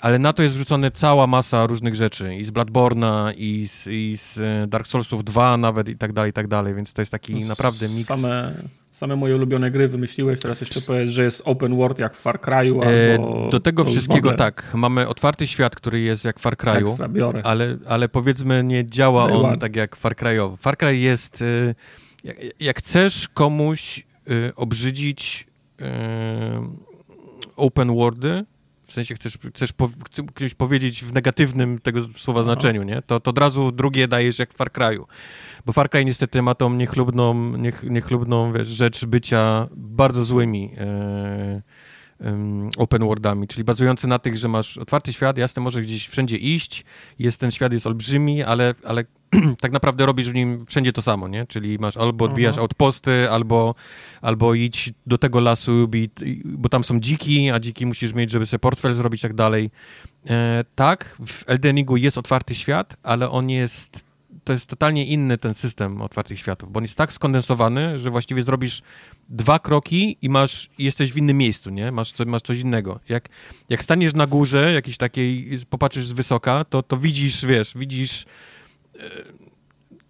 Ale 0.00 0.18
na 0.18 0.32
to 0.32 0.42
jest 0.42 0.54
wrzucona 0.54 0.90
cała 0.90 1.26
masa 1.26 1.66
różnych 1.66 1.94
rzeczy. 1.94 2.36
I 2.36 2.44
z 2.44 2.50
Bloodborne'a, 2.50 3.32
i 3.36 3.68
z, 3.68 3.86
i 3.86 4.16
z 4.16 4.38
e, 4.38 4.66
Dark 4.66 4.86
Soulsów 4.86 5.24
2 5.24 5.56
nawet, 5.56 5.88
i 5.88 5.96
tak 5.96 6.12
dalej, 6.12 6.30
i 6.30 6.32
tak 6.32 6.48
dalej. 6.48 6.74
Więc 6.74 6.92
to 6.92 7.02
jest 7.02 7.12
taki 7.12 7.44
naprawdę 7.44 7.88
miks. 7.88 8.08
Same, 8.08 8.54
same 8.92 9.16
moje 9.16 9.36
ulubione 9.36 9.70
gry 9.70 9.88
wymyśliłeś. 9.88 10.40
Teraz 10.40 10.60
jeszcze 10.60 10.80
powiedz, 10.80 11.10
że 11.10 11.24
jest 11.24 11.42
open 11.44 11.76
world 11.76 11.98
jak 11.98 12.16
w 12.16 12.20
Far 12.20 12.40
Cry'u 12.40 12.84
albo... 12.84 13.48
do 13.50 13.60
tego 13.60 13.84
wszystkiego 13.84 14.32
tak. 14.32 14.70
Mamy 14.74 15.08
otwarty 15.08 15.46
świat, 15.46 15.76
który 15.76 16.00
jest 16.00 16.24
jak 16.24 16.38
w 16.38 16.42
Far 16.42 16.56
Cry'u. 16.56 17.40
Ale, 17.44 17.76
ale 17.88 18.08
powiedzmy 18.08 18.64
nie 18.64 18.86
działa 18.86 19.24
on 19.24 19.46
one. 19.46 19.58
tak 19.58 19.76
jak 19.76 19.96
Far 19.96 20.14
Cry'owo. 20.14 20.56
Far 20.56 20.76
Cry 20.76 20.96
jest... 20.96 21.42
Y 21.42 21.74
jak, 22.26 22.36
jak 22.60 22.78
chcesz 22.78 23.28
komuś 23.28 24.06
y, 24.30 24.54
obrzydzić 24.54 25.46
y, 25.80 25.84
open 27.56 27.94
worldy, 27.94 28.44
w 28.86 28.92
sensie 28.92 29.14
chcesz, 29.14 29.38
chcesz 29.54 29.72
po, 29.72 29.90
chcesz 30.36 30.54
powiedzieć 30.54 31.04
w 31.04 31.12
negatywnym 31.12 31.78
tego 31.78 32.02
słowa 32.16 32.42
znaczeniu, 32.42 32.82
nie? 32.82 33.02
To, 33.02 33.20
to 33.20 33.30
od 33.30 33.38
razu 33.38 33.72
drugie 33.72 34.08
dajesz 34.08 34.38
jak 34.38 34.54
w 34.54 34.56
Far 34.56 34.70
Cry'u. 34.70 35.04
Bo 35.66 35.72
Far 35.72 35.90
Cry 35.90 36.04
niestety 36.04 36.42
ma 36.42 36.54
tą 36.54 36.74
niechlubną, 36.74 37.56
niech, 37.56 37.82
niechlubną 37.82 38.52
wiesz, 38.52 38.68
rzecz 38.68 39.04
bycia 39.04 39.68
bardzo 39.76 40.24
złymi 40.24 40.70
e, 40.78 41.62
open 42.76 43.02
worldami, 43.04 43.48
czyli 43.48 43.64
bazujący 43.64 44.06
na 44.06 44.18
tych, 44.18 44.36
że 44.36 44.48
masz 44.48 44.78
otwarty 44.78 45.12
świat, 45.12 45.38
jasne, 45.38 45.62
może 45.62 45.82
gdzieś 45.82 46.08
wszędzie 46.08 46.36
iść, 46.36 46.84
jest 47.18 47.40
ten 47.40 47.50
świat 47.50 47.72
jest 47.72 47.86
olbrzymi, 47.86 48.42
ale, 48.42 48.74
ale 48.84 49.04
tak 49.60 49.72
naprawdę 49.72 50.06
robisz 50.06 50.30
w 50.30 50.34
nim 50.34 50.66
wszędzie 50.66 50.92
to 50.92 51.02
samo, 51.02 51.28
nie? 51.28 51.46
Czyli 51.46 51.78
masz 51.78 51.96
albo 51.96 52.24
odbijasz 52.24 52.54
Aha. 52.54 52.60
outposty, 52.60 53.30
albo, 53.30 53.74
albo 54.20 54.54
idź 54.54 54.92
do 55.06 55.18
tego 55.18 55.40
lasu, 55.40 55.88
bo 56.44 56.68
tam 56.68 56.84
są 56.84 57.00
dziki, 57.00 57.50
a 57.50 57.60
dziki 57.60 57.86
musisz 57.86 58.12
mieć, 58.12 58.30
żeby 58.30 58.46
sobie 58.46 58.58
portfel 58.58 58.94
zrobić 58.94 59.20
i 59.20 59.22
tak 59.22 59.34
dalej. 59.34 59.70
E, 60.26 60.64
tak, 60.74 61.16
w 61.26 61.44
Elden 61.46 61.76
Ringu 61.76 61.96
jest 61.96 62.18
otwarty 62.18 62.54
świat, 62.54 62.96
ale 63.02 63.30
on 63.30 63.50
jest 63.50 64.06
to 64.46 64.52
jest 64.52 64.66
totalnie 64.66 65.06
inny 65.06 65.38
ten 65.38 65.54
system 65.54 66.02
otwartych 66.02 66.38
światów, 66.38 66.72
bo 66.72 66.78
on 66.78 66.84
jest 66.84 66.96
tak 66.96 67.12
skondensowany, 67.12 67.98
że 67.98 68.10
właściwie 68.10 68.42
zrobisz 68.42 68.82
dwa 69.28 69.58
kroki 69.58 70.16
i 70.22 70.28
masz, 70.28 70.70
jesteś 70.78 71.12
w 71.12 71.16
innym 71.16 71.38
miejscu, 71.38 71.70
nie? 71.70 71.92
Masz, 71.92 72.12
co, 72.12 72.24
masz 72.24 72.42
coś 72.42 72.58
innego. 72.58 73.00
Jak, 73.08 73.28
jak 73.68 73.82
staniesz 73.82 74.14
na 74.14 74.26
górze 74.26 74.72
jakiejś 74.72 74.96
takiej, 74.96 75.58
popatrzysz 75.70 76.06
z 76.06 76.12
wysoka, 76.12 76.64
to, 76.64 76.82
to 76.82 76.96
widzisz, 76.96 77.46
wiesz, 77.46 77.72
widzisz 77.76 78.24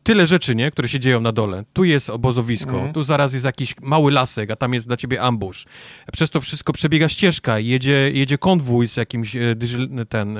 tyle 0.06 0.26
rzeczy, 0.26 0.54
nie? 0.54 0.70
Które 0.70 0.88
się 0.88 1.00
dzieją 1.00 1.20
na 1.20 1.32
dole. 1.32 1.64
Tu 1.72 1.84
jest 1.84 2.10
obozowisko, 2.10 2.72
mhm. 2.72 2.92
tu 2.92 3.04
zaraz 3.04 3.32
jest 3.32 3.44
jakiś 3.44 3.74
mały 3.82 4.12
lasek, 4.12 4.50
a 4.50 4.56
tam 4.56 4.74
jest 4.74 4.86
dla 4.86 4.96
ciebie 4.96 5.22
ambush. 5.22 5.66
Przez 6.12 6.30
to 6.30 6.40
wszystko 6.40 6.72
przebiega 6.72 7.08
ścieżka, 7.08 7.58
jedzie, 7.58 8.10
jedzie 8.12 8.38
konwój 8.38 8.88
z 8.88 8.96
jakimś, 8.96 9.36
e, 9.36 9.56
ten, 10.08 10.38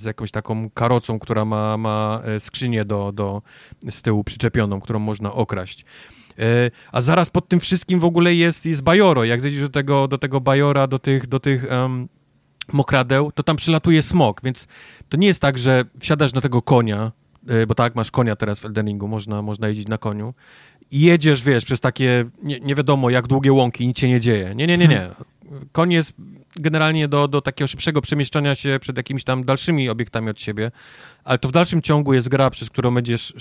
z 0.00 0.04
jakąś 0.04 0.30
taką 0.30 0.70
karocą, 0.70 1.18
która 1.18 1.44
ma, 1.44 1.76
ma 1.76 2.22
e, 2.24 2.40
skrzynię 2.40 2.84
do, 2.84 3.12
do, 3.12 3.42
z 3.90 4.02
tyłu 4.02 4.24
przyczepioną, 4.24 4.80
którą 4.80 4.98
można 4.98 5.32
okraść. 5.32 5.84
E, 6.38 6.70
a 6.92 7.00
zaraz 7.00 7.30
pod 7.30 7.48
tym 7.48 7.60
wszystkim 7.60 8.00
w 8.00 8.04
ogóle 8.04 8.34
jest, 8.34 8.66
jest 8.66 8.82
bajoro. 8.82 9.24
Jak 9.24 9.40
zejdziesz 9.40 9.60
do 9.62 9.68
tego, 9.68 10.08
do 10.08 10.18
tego 10.18 10.40
bajora, 10.40 10.86
do 10.86 10.98
tych, 10.98 11.26
do 11.26 11.40
tych 11.40 11.70
um, 11.70 12.08
mokradeł, 12.72 13.32
to 13.32 13.42
tam 13.42 13.56
przylatuje 13.56 14.02
smok, 14.02 14.40
więc 14.44 14.66
to 15.08 15.16
nie 15.16 15.26
jest 15.26 15.40
tak, 15.40 15.58
że 15.58 15.84
wsiadasz 15.98 16.32
na 16.32 16.40
tego 16.40 16.62
konia, 16.62 17.12
bo 17.68 17.74
tak, 17.74 17.94
masz 17.94 18.10
konia 18.10 18.36
teraz 18.36 18.60
w 18.60 18.64
Eldeningu, 18.64 19.08
można, 19.08 19.42
można 19.42 19.68
jeździć 19.68 19.88
na 19.88 19.98
koniu 19.98 20.34
i 20.90 21.00
jedziesz, 21.00 21.42
wiesz, 21.42 21.64
przez 21.64 21.80
takie 21.80 22.24
nie, 22.42 22.60
nie 22.60 22.74
wiadomo 22.74 23.10
jak 23.10 23.26
długie 23.26 23.52
łąki, 23.52 23.86
nic 23.86 23.98
się 23.98 24.08
nie 24.08 24.20
dzieje. 24.20 24.54
Nie, 24.54 24.66
nie, 24.66 24.78
nie, 24.78 24.88
nie. 24.88 25.10
Koń 25.72 25.92
jest 25.92 26.14
generalnie 26.56 27.08
do, 27.08 27.28
do 27.28 27.40
takiego 27.40 27.68
szybszego 27.68 28.00
przemieszczania 28.00 28.54
się 28.54 28.78
przed 28.80 28.96
jakimiś 28.96 29.24
tam 29.24 29.44
dalszymi 29.44 29.88
obiektami 29.88 30.30
od 30.30 30.40
siebie, 30.40 30.70
ale 31.24 31.38
to 31.38 31.48
w 31.48 31.52
dalszym 31.52 31.82
ciągu 31.82 32.14
jest 32.14 32.28
gra, 32.28 32.50
przez 32.50 32.70
którą 32.70 32.94
będziesz 32.94 33.34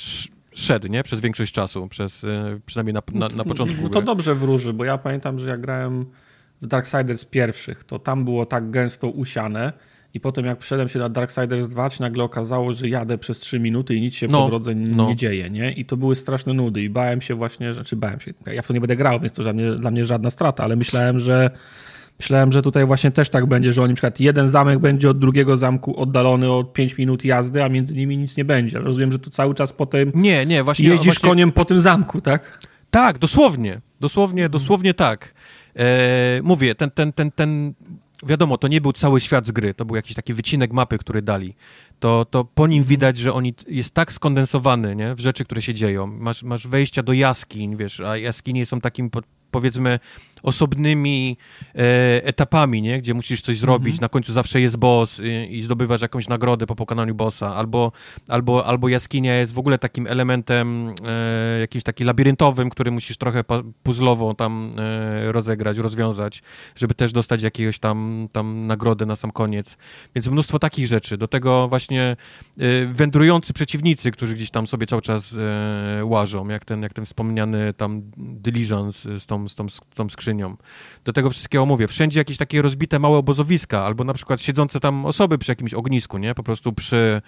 szedł, 0.53 0.87
nie? 0.87 1.03
Przez 1.03 1.19
większość 1.19 1.53
czasu, 1.53 1.87
przez, 1.87 2.23
e, 2.23 2.59
przynajmniej 2.65 2.93
na, 2.93 3.01
na, 3.13 3.29
na 3.35 3.43
początku. 3.43 3.81
No 3.81 3.89
to 3.89 4.01
dobrze 4.01 4.35
wróży, 4.35 4.73
bo 4.73 4.85
ja 4.85 4.97
pamiętam, 4.97 5.39
że 5.39 5.49
jak 5.49 5.61
grałem 5.61 6.05
w 6.61 6.67
Darksiders 6.67 7.25
pierwszych, 7.25 7.83
to 7.83 7.99
tam 7.99 8.25
było 8.25 8.45
tak 8.45 8.71
gęsto 8.71 9.07
usiane 9.07 9.73
i 10.13 10.19
potem 10.19 10.45
jak 10.45 10.57
przeszedłem 10.57 10.89
się 10.89 10.99
na 10.99 11.09
Darksiders 11.09 11.69
2, 11.69 11.89
to 11.89 11.95
nagle 11.99 12.23
okazało, 12.23 12.73
że 12.73 12.89
jadę 12.89 13.17
przez 13.17 13.39
3 13.39 13.59
minuty 13.59 13.95
i 13.95 14.01
nic 14.01 14.15
się 14.15 14.27
no, 14.27 14.43
po 14.43 14.49
drodze 14.49 14.75
no. 14.75 15.07
nie 15.07 15.15
dzieje, 15.15 15.49
nie? 15.49 15.71
I 15.71 15.85
to 15.85 15.97
były 15.97 16.15
straszne 16.15 16.53
nudy 16.53 16.81
i 16.81 16.89
bałem 16.89 17.21
się 17.21 17.35
właśnie, 17.35 17.73
znaczy 17.73 17.95
bałem 17.95 18.19
się, 18.19 18.33
ja 18.45 18.61
w 18.61 18.67
to 18.67 18.73
nie 18.73 18.81
będę 18.81 18.95
grał, 18.95 19.19
więc 19.19 19.33
to 19.33 19.43
dla 19.43 19.53
mnie, 19.53 19.71
dla 19.71 19.91
mnie 19.91 20.05
żadna 20.05 20.29
strata, 20.29 20.63
ale 20.63 20.75
myślałem, 20.75 21.19
że 21.19 21.49
Myślałem, 22.19 22.51
że 22.51 22.61
tutaj 22.61 22.85
właśnie 22.85 23.11
też 23.11 23.29
tak 23.29 23.45
będzie, 23.45 23.73
że 23.73 23.81
on 23.81 23.87
na 23.87 23.93
przykład 23.93 24.19
jeden 24.19 24.49
zamek 24.49 24.79
będzie 24.79 25.09
od 25.09 25.19
drugiego 25.19 25.57
zamku 25.57 25.99
oddalony 25.99 26.51
o 26.51 26.63
5 26.63 26.97
minut 26.97 27.25
jazdy, 27.25 27.63
a 27.63 27.69
między 27.69 27.93
nimi 27.93 28.17
nic 28.17 28.37
nie 28.37 28.45
będzie. 28.45 28.79
Rozumiem, 28.79 29.11
że 29.11 29.19
to 29.19 29.29
cały 29.29 29.53
czas 29.53 29.73
potem 29.73 30.11
nie, 30.15 30.45
nie, 30.45 30.63
właśnie, 30.63 30.89
jeździsz 30.89 31.05
właśnie... 31.05 31.29
koniem 31.29 31.51
po 31.51 31.65
tym 31.65 31.81
zamku, 31.81 32.21
tak? 32.21 32.59
Tak, 32.91 33.17
dosłownie. 33.17 33.81
Dosłownie, 33.99 34.49
dosłownie 34.49 34.93
tak. 34.93 35.33
E, 35.75 36.41
mówię, 36.43 36.75
ten, 36.75 36.91
ten, 36.91 37.13
ten, 37.13 37.31
ten, 37.31 37.73
wiadomo, 38.23 38.57
to 38.57 38.67
nie 38.67 38.81
był 38.81 38.93
cały 38.93 39.21
świat 39.21 39.47
z 39.47 39.51
gry, 39.51 39.73
to 39.73 39.85
był 39.85 39.95
jakiś 39.95 40.15
taki 40.15 40.33
wycinek 40.33 40.73
mapy, 40.73 40.97
który 40.97 41.21
dali. 41.21 41.55
To, 41.99 42.25
to 42.25 42.45
po 42.45 42.67
nim 42.67 42.83
widać, 42.83 43.17
że 43.17 43.33
on 43.33 43.43
jest 43.67 43.93
tak 43.93 44.13
skondensowany, 44.13 44.95
nie, 44.95 45.15
w 45.15 45.19
rzeczy, 45.19 45.45
które 45.45 45.61
się 45.61 45.73
dzieją. 45.73 46.07
Masz, 46.07 46.43
masz 46.43 46.67
wejścia 46.67 47.03
do 47.03 47.13
jaskiń, 47.13 47.77
wiesz, 47.77 47.99
a 47.99 48.17
jaskinie 48.17 48.65
są 48.65 48.81
takim 48.81 49.09
powiedzmy 49.51 49.99
osobnymi 50.43 51.37
e, 51.75 52.25
etapami, 52.25 52.81
nie? 52.81 52.99
gdzie 52.99 53.13
musisz 53.13 53.41
coś 53.41 53.57
zrobić, 53.57 53.99
na 53.99 54.09
końcu 54.09 54.33
zawsze 54.33 54.61
jest 54.61 54.77
boss 54.77 55.21
i, 55.23 55.57
i 55.57 55.61
zdobywasz 55.61 56.01
jakąś 56.01 56.27
nagrodę 56.27 56.67
po 56.67 56.75
pokonaniu 56.75 57.15
bossa, 57.15 57.55
albo, 57.55 57.91
albo, 58.27 58.65
albo 58.65 58.89
jaskinia 58.89 59.35
jest 59.35 59.53
w 59.53 59.59
ogóle 59.59 59.77
takim 59.77 60.07
elementem 60.07 60.93
e, 61.05 61.59
jakimś 61.59 61.83
takim 61.83 62.07
labiryntowym, 62.07 62.69
który 62.69 62.91
musisz 62.91 63.17
trochę 63.17 63.43
puzzlowo 63.83 64.33
tam 64.33 64.71
e, 64.77 65.31
rozegrać, 65.31 65.77
rozwiązać, 65.77 66.43
żeby 66.75 66.93
też 66.93 67.13
dostać 67.13 67.41
jakiegoś 67.41 67.79
tam, 67.79 68.27
tam 68.31 68.67
nagrodę 68.67 69.05
na 69.05 69.15
sam 69.15 69.31
koniec. 69.31 69.77
Więc 70.15 70.27
mnóstwo 70.27 70.59
takich 70.59 70.87
rzeczy. 70.87 71.17
Do 71.17 71.27
tego 71.27 71.67
właśnie 71.67 72.15
e, 72.57 72.85
wędrujący 72.85 73.53
przeciwnicy, 73.53 74.11
którzy 74.11 74.33
gdzieś 74.33 74.49
tam 74.49 74.67
sobie 74.67 74.87
cały 74.87 75.01
czas 75.01 75.33
e, 75.33 76.05
łażą, 76.05 76.49
jak 76.49 76.65
ten, 76.65 76.81
jak 76.81 76.93
ten 76.93 77.05
wspomniany 77.05 77.73
tam 77.73 78.01
Diligence 78.17 79.19
z 79.19 79.25
tą, 79.25 79.49
z 79.49 79.55
tą, 79.55 79.69
z 79.69 79.79
tą 79.95 80.09
skrzynią. 80.09 80.30
Do 81.05 81.13
tego 81.13 81.29
wszystkiego 81.29 81.65
mówię, 81.65 81.87
wszędzie 81.87 82.19
jakieś 82.19 82.37
takie 82.37 82.61
rozbite 82.61 82.99
małe 82.99 83.17
obozowiska, 83.17 83.85
albo 83.85 84.03
na 84.03 84.13
przykład 84.13 84.41
siedzące 84.41 84.79
tam 84.79 85.05
osoby 85.05 85.37
przy 85.37 85.51
jakimś 85.51 85.73
ognisku, 85.73 86.17
nie? 86.17 86.35
Po 86.35 86.43
prostu 86.43 86.73
przy, 86.73 87.21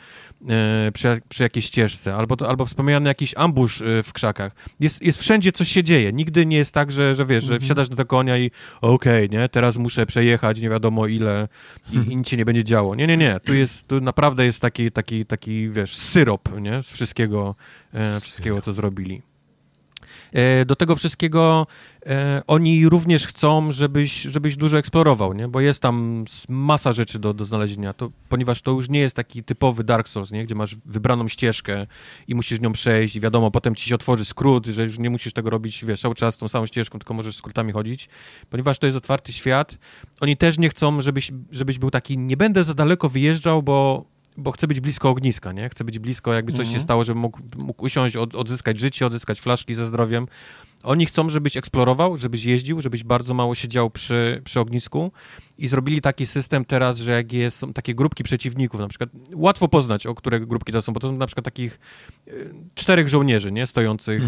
e, 0.50 0.92
przy, 0.94 1.22
przy 1.30 1.44
jakiejś 1.44 1.66
ścieżce, 1.66 2.16
albo, 2.16 2.36
to, 2.36 2.50
albo 2.50 2.66
wspomniany 2.66 3.10
jakiś 3.10 3.34
ambush 3.38 3.82
e, 3.82 4.04
w 4.04 4.14
krzakach. 4.14 4.56
Jest, 4.80 5.02
jest 5.02 5.20
wszędzie 5.20 5.52
coś 5.52 5.70
się 5.70 5.84
dzieje. 5.84 6.14
Nigdy 6.14 6.46
nie 6.46 6.58
jest 6.58 6.74
tak, 6.74 6.92
że, 6.92 7.16
że 7.16 7.26
wiesz, 7.26 7.44
że 7.44 7.60
wsiadasz 7.60 7.90
do 7.90 7.96
tego 7.96 8.08
konia 8.08 8.38
i 8.38 8.52
okej, 8.82 9.30
nie? 9.30 9.50
Teraz 9.50 9.78
muszę 9.78 10.06
przejechać 10.06 10.60
nie 10.60 10.70
wiadomo 10.70 11.08
ile 11.08 11.48
i, 11.92 11.96
i 11.96 12.16
nic 12.16 12.30
się 12.30 12.38
nie 12.38 12.46
będzie 12.46 12.64
działo. 12.64 12.96
Nie, 12.96 13.08
nie, 13.08 13.18
nie. 13.18 13.40
Tu 13.40 13.54
jest, 13.54 13.88
tu 13.88 14.02
naprawdę 14.02 14.46
jest 14.46 14.62
taki, 14.62 14.92
taki, 14.92 15.26
taki 15.26 15.70
wiesz, 15.70 15.96
syrop, 15.96 16.62
nie? 16.62 16.84
Z 16.84 16.92
wszystkiego, 16.92 17.56
e, 17.94 18.20
wszystkiego, 18.20 18.62
co 18.62 18.74
zrobili. 18.74 19.33
E, 20.34 20.66
Do 20.66 20.76
tego 20.76 20.96
wszystkiego 20.96 21.68
e, 22.06 22.42
oni 22.48 22.90
również 22.90 23.28
chcą, 23.28 23.72
żebyś, 23.72 24.22
żebyś 24.22 24.58
dużo 24.58 24.78
eksplorował, 24.78 25.34
nie? 25.34 25.48
bo 25.48 25.62
jest 25.62 25.82
tam 25.82 26.26
masa 26.50 26.94
rzeczy 26.94 27.20
do, 27.20 27.34
do 27.34 27.46
znalezienia, 27.46 27.94
to, 27.94 28.12
ponieważ 28.30 28.62
to 28.62 28.72
już 28.72 28.90
nie 28.90 29.00
jest 29.00 29.16
taki 29.16 29.44
typowy 29.44 29.84
Dark 29.84 30.08
Souls, 30.08 30.32
nie? 30.32 30.46
gdzie 30.46 30.56
masz 30.56 30.76
wybraną 30.86 31.28
ścieżkę 31.28 31.88
i 32.28 32.36
musisz 32.36 32.60
nią 32.60 32.72
przejść 32.72 33.16
i 33.16 33.20
wiadomo, 33.20 33.52
potem 33.52 33.76
ci 33.76 33.90
się 33.90 33.96
otworzy 33.96 34.26
skrót, 34.26 34.66
że 34.66 34.84
już 34.84 35.00
nie 35.00 35.10
musisz 35.10 35.34
tego 35.34 35.50
robić, 35.50 35.86
wiesz, 35.86 36.02
cały 36.02 36.16
czas 36.16 36.38
tą 36.38 36.48
samą 36.48 36.66
ścieżką, 36.66 37.00
tylko 37.00 37.14
możesz 37.14 37.36
skrótami 37.36 37.72
chodzić, 37.72 38.10
ponieważ 38.50 38.80
to 38.80 38.86
jest 38.86 38.98
otwarty 38.98 39.34
świat. 39.34 39.78
Oni 40.22 40.38
też 40.38 40.58
nie 40.58 40.70
chcą, 40.70 41.02
żebyś, 41.02 41.32
żebyś 41.52 41.80
był 41.80 41.92
taki, 41.92 42.18
nie 42.18 42.38
będę 42.38 42.64
za 42.64 42.74
daleko 42.74 43.10
wyjeżdżał, 43.10 43.64
bo 43.64 44.06
bo 44.38 44.52
chcę 44.52 44.68
być 44.68 44.80
blisko 44.80 45.10
ogniska, 45.10 45.52
nie? 45.52 45.70
Chcę 45.70 45.84
być 45.84 46.00
blisko, 46.00 46.34
jakby 46.34 46.54
coś 46.54 46.72
się 46.72 46.80
stało, 46.80 47.04
żebym 47.04 47.22
mógł, 47.22 47.40
mógł 47.58 47.86
usiąść, 47.86 48.16
od, 48.16 48.36
odzyskać 48.36 48.80
życie, 48.80 49.06
odzyskać 49.06 49.42
flaszki 49.42 49.74
ze 49.74 49.86
zdrowiem. 49.86 50.28
Oni 50.84 51.06
chcą, 51.06 51.30
żebyś 51.30 51.58
eksplorował, 51.58 52.18
żebyś 52.18 52.46
jeździł, 52.46 52.82
żebyś 52.82 53.04
bardzo 53.04 53.34
mało 53.34 53.56
siedział 53.56 53.90
przy, 53.90 54.42
przy 54.44 54.60
ognisku 54.60 55.12
i 55.58 55.68
zrobili 55.68 56.02
taki 56.02 56.26
system 56.26 56.66
teraz, 56.66 56.98
że 56.98 57.12
jak 57.12 57.34
jest, 57.34 57.58
są 57.58 57.74
takie 57.74 57.96
grupki 57.96 58.24
przeciwników, 58.24 58.80
na 58.80 58.88
przykład 58.88 59.10
łatwo 59.34 59.68
poznać, 59.68 60.06
o 60.06 60.16
które 60.16 60.40
grupki 60.40 60.72
to 60.72 60.82
są, 60.82 60.94
bo 60.94 61.00
to 61.00 61.08
są 61.08 61.18
na 61.18 61.28
przykład 61.28 61.46
takich 61.46 61.80
e, 62.28 62.32
czterech 62.76 63.10
żołnierzy, 63.10 63.52
nie? 63.52 63.68
Stojących 63.68 64.24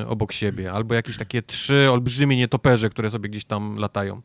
e, 0.00 0.08
obok 0.08 0.32
siebie, 0.32 0.72
albo 0.72 0.94
jakieś 0.94 1.16
takie 1.16 1.42
trzy 1.42 1.90
olbrzymie 1.90 2.36
nietoperze, 2.36 2.90
które 2.90 3.10
sobie 3.10 3.28
gdzieś 3.28 3.44
tam 3.44 3.76
latają. 3.76 4.22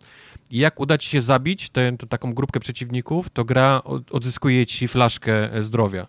Jak 0.52 0.80
uda 0.80 0.98
ci 0.98 1.10
się 1.10 1.22
zabić 1.22 1.70
tę 1.70 1.92
taką 2.10 2.34
grupkę 2.34 2.60
przeciwników, 2.60 3.30
to 3.30 3.46
gra 3.46 3.82
od- 3.84 4.12
odzyskuje 4.12 4.66
ci 4.66 4.88
flaszkę 4.88 5.54
e, 5.54 5.64
zdrowia. 5.64 6.08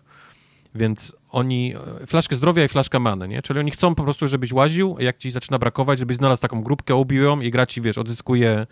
Więc 0.75 1.15
oni, 1.31 1.73
flaszkę 2.07 2.35
zdrowia 2.35 2.63
i 2.63 2.67
flaszkę 2.67 2.99
many, 2.99 3.27
nie? 3.27 3.41
Czyli 3.41 3.59
oni 3.59 3.71
chcą 3.71 3.95
po 3.95 4.03
prostu, 4.03 4.27
żebyś 4.27 4.53
łaził, 4.53 4.95
jak 4.99 5.17
ci 5.17 5.31
zaczyna 5.31 5.59
brakować, 5.59 5.99
żebyś 5.99 6.17
znalazł 6.17 6.41
taką 6.41 6.63
grupkę, 6.63 6.95
ubił 6.95 7.23
ją 7.23 7.41
i 7.41 7.51
gra 7.51 7.65
ci, 7.65 7.81
wiesz, 7.81 7.97
odzyskuje, 7.97 8.67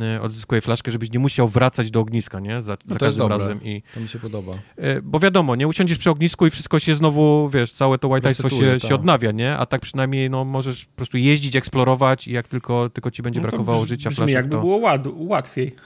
e, 0.00 0.20
odzyskuje 0.20 0.60
flaszkę, 0.60 0.90
żebyś 0.92 1.10
nie 1.12 1.18
musiał 1.18 1.48
wracać 1.48 1.90
do 1.90 2.00
ogniska, 2.00 2.40
nie? 2.40 2.62
Za, 2.62 2.76
No 2.86 2.94
za 2.94 2.98
każdym 3.00 3.26
razem. 3.26 3.62
I, 3.64 3.82
To 3.94 4.00
mi 4.00 4.08
się 4.08 4.18
podoba. 4.18 4.52
e, 4.76 5.02
bo 5.02 5.20
wiadomo, 5.20 5.56
nie 5.56 5.68
usiądziesz 5.68 5.98
przy 5.98 6.10
ognisku 6.10 6.46
i 6.46 6.50
wszystko 6.50 6.78
się 6.78 6.94
znowu, 6.94 7.48
wiesz, 7.50 7.72
całe 7.72 7.98
to 7.98 8.08
łajtajstwo 8.08 8.50
się, 8.50 8.56
się 8.80 8.88
tak. 8.88 8.92
odnawia, 8.92 9.30
nie? 9.32 9.56
A 9.56 9.66
tak 9.66 9.80
przynajmniej, 9.80 10.30
no, 10.30 10.44
możesz 10.44 10.84
po 10.84 10.96
prostu 10.96 11.16
jeździć, 11.16 11.56
eksplorować 11.56 12.28
i 12.28 12.32
jak 12.32 12.48
tylko, 12.48 12.90
tylko 12.90 13.10
ci 13.10 13.22
będzie 13.22 13.40
No 13.40 13.48
brakowało 13.48 13.82
brz- 13.82 13.88
życia, 13.88 14.10
brzmi 14.10 14.16
flaszek, 14.16 14.34
jakby 14.34 14.50
to... 14.56 14.60
było 14.60 14.76
ład, 14.76 15.06
łatwiej. 15.14 15.76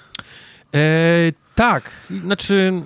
E, 0.75 0.79
tak, 1.59 1.91
znaczy 2.25 2.83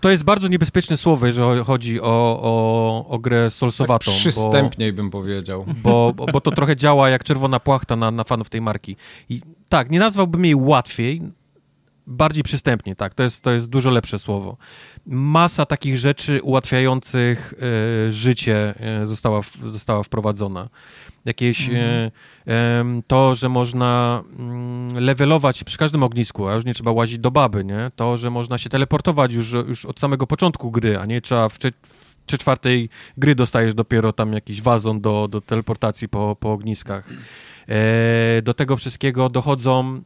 to 0.00 0.10
jest 0.10 0.24
bardzo 0.24 0.48
niebezpieczne 0.48 0.96
słowo, 0.96 1.26
jeżeli 1.26 1.64
chodzi 1.64 2.00
o, 2.00 2.40
o, 2.42 3.06
o 3.08 3.18
grę 3.18 3.50
solsowatą. 3.50 4.10
Tak 4.10 4.20
przystępniej 4.20 4.92
bym 4.92 5.10
powiedział. 5.10 5.64
Bo, 5.82 6.12
bo, 6.16 6.26
bo 6.26 6.40
to 6.40 6.50
trochę 6.50 6.76
działa 6.76 7.10
jak 7.10 7.24
czerwona 7.24 7.60
płachta 7.60 7.96
na, 7.96 8.10
na 8.10 8.24
fanów 8.24 8.50
tej 8.50 8.60
marki. 8.60 8.96
I 9.28 9.40
tak, 9.68 9.90
nie 9.90 9.98
nazwałbym 9.98 10.44
jej 10.44 10.54
łatwiej, 10.54 11.22
bardziej 12.06 12.42
przystępnie, 12.44 12.96
tak, 12.96 13.14
to 13.14 13.22
jest, 13.22 13.42
to 13.42 13.50
jest 13.52 13.68
dużo 13.68 13.90
lepsze 13.90 14.18
słowo. 14.18 14.56
Masa 15.06 15.66
takich 15.66 15.96
rzeczy 15.98 16.42
ułatwiających 16.42 17.54
e, 18.08 18.12
życie 18.12 18.74
e, 18.80 19.06
została, 19.06 19.42
w- 19.42 19.56
została 19.72 20.02
wprowadzona. 20.02 20.68
Jakieś 21.24 21.70
e, 21.70 22.10
em, 22.46 23.02
to, 23.06 23.34
że 23.34 23.48
można 23.48 24.22
mm, 24.38 24.98
levelować 25.04 25.64
przy 25.64 25.78
każdym 25.78 26.02
ognisku, 26.02 26.48
a 26.48 26.54
już 26.54 26.64
nie 26.64 26.74
trzeba 26.74 26.92
łazić 26.92 27.18
do 27.18 27.30
baby, 27.30 27.64
nie? 27.64 27.90
To, 27.96 28.18
że 28.18 28.30
można 28.30 28.58
się 28.58 28.70
teleportować 28.70 29.32
już, 29.32 29.52
już 29.52 29.84
od 29.84 30.00
samego 30.00 30.26
początku 30.26 30.70
gry, 30.70 30.98
a 30.98 31.06
nie 31.06 31.20
trzeba 31.20 31.48
w, 31.48 31.58
w 31.82 32.14
trzy 32.26 32.38
czwartej 32.38 32.88
gry 33.18 33.34
dostajesz 33.34 33.74
dopiero 33.74 34.12
tam 34.12 34.32
jakiś 34.32 34.62
wazon 34.62 35.00
do, 35.00 35.28
do 35.28 35.40
teleportacji 35.40 36.08
po, 36.08 36.36
po 36.40 36.52
ogniskach. 36.52 37.08
E, 37.68 38.42
do 38.42 38.54
tego 38.54 38.76
wszystkiego 38.76 39.28
dochodzą 39.28 40.02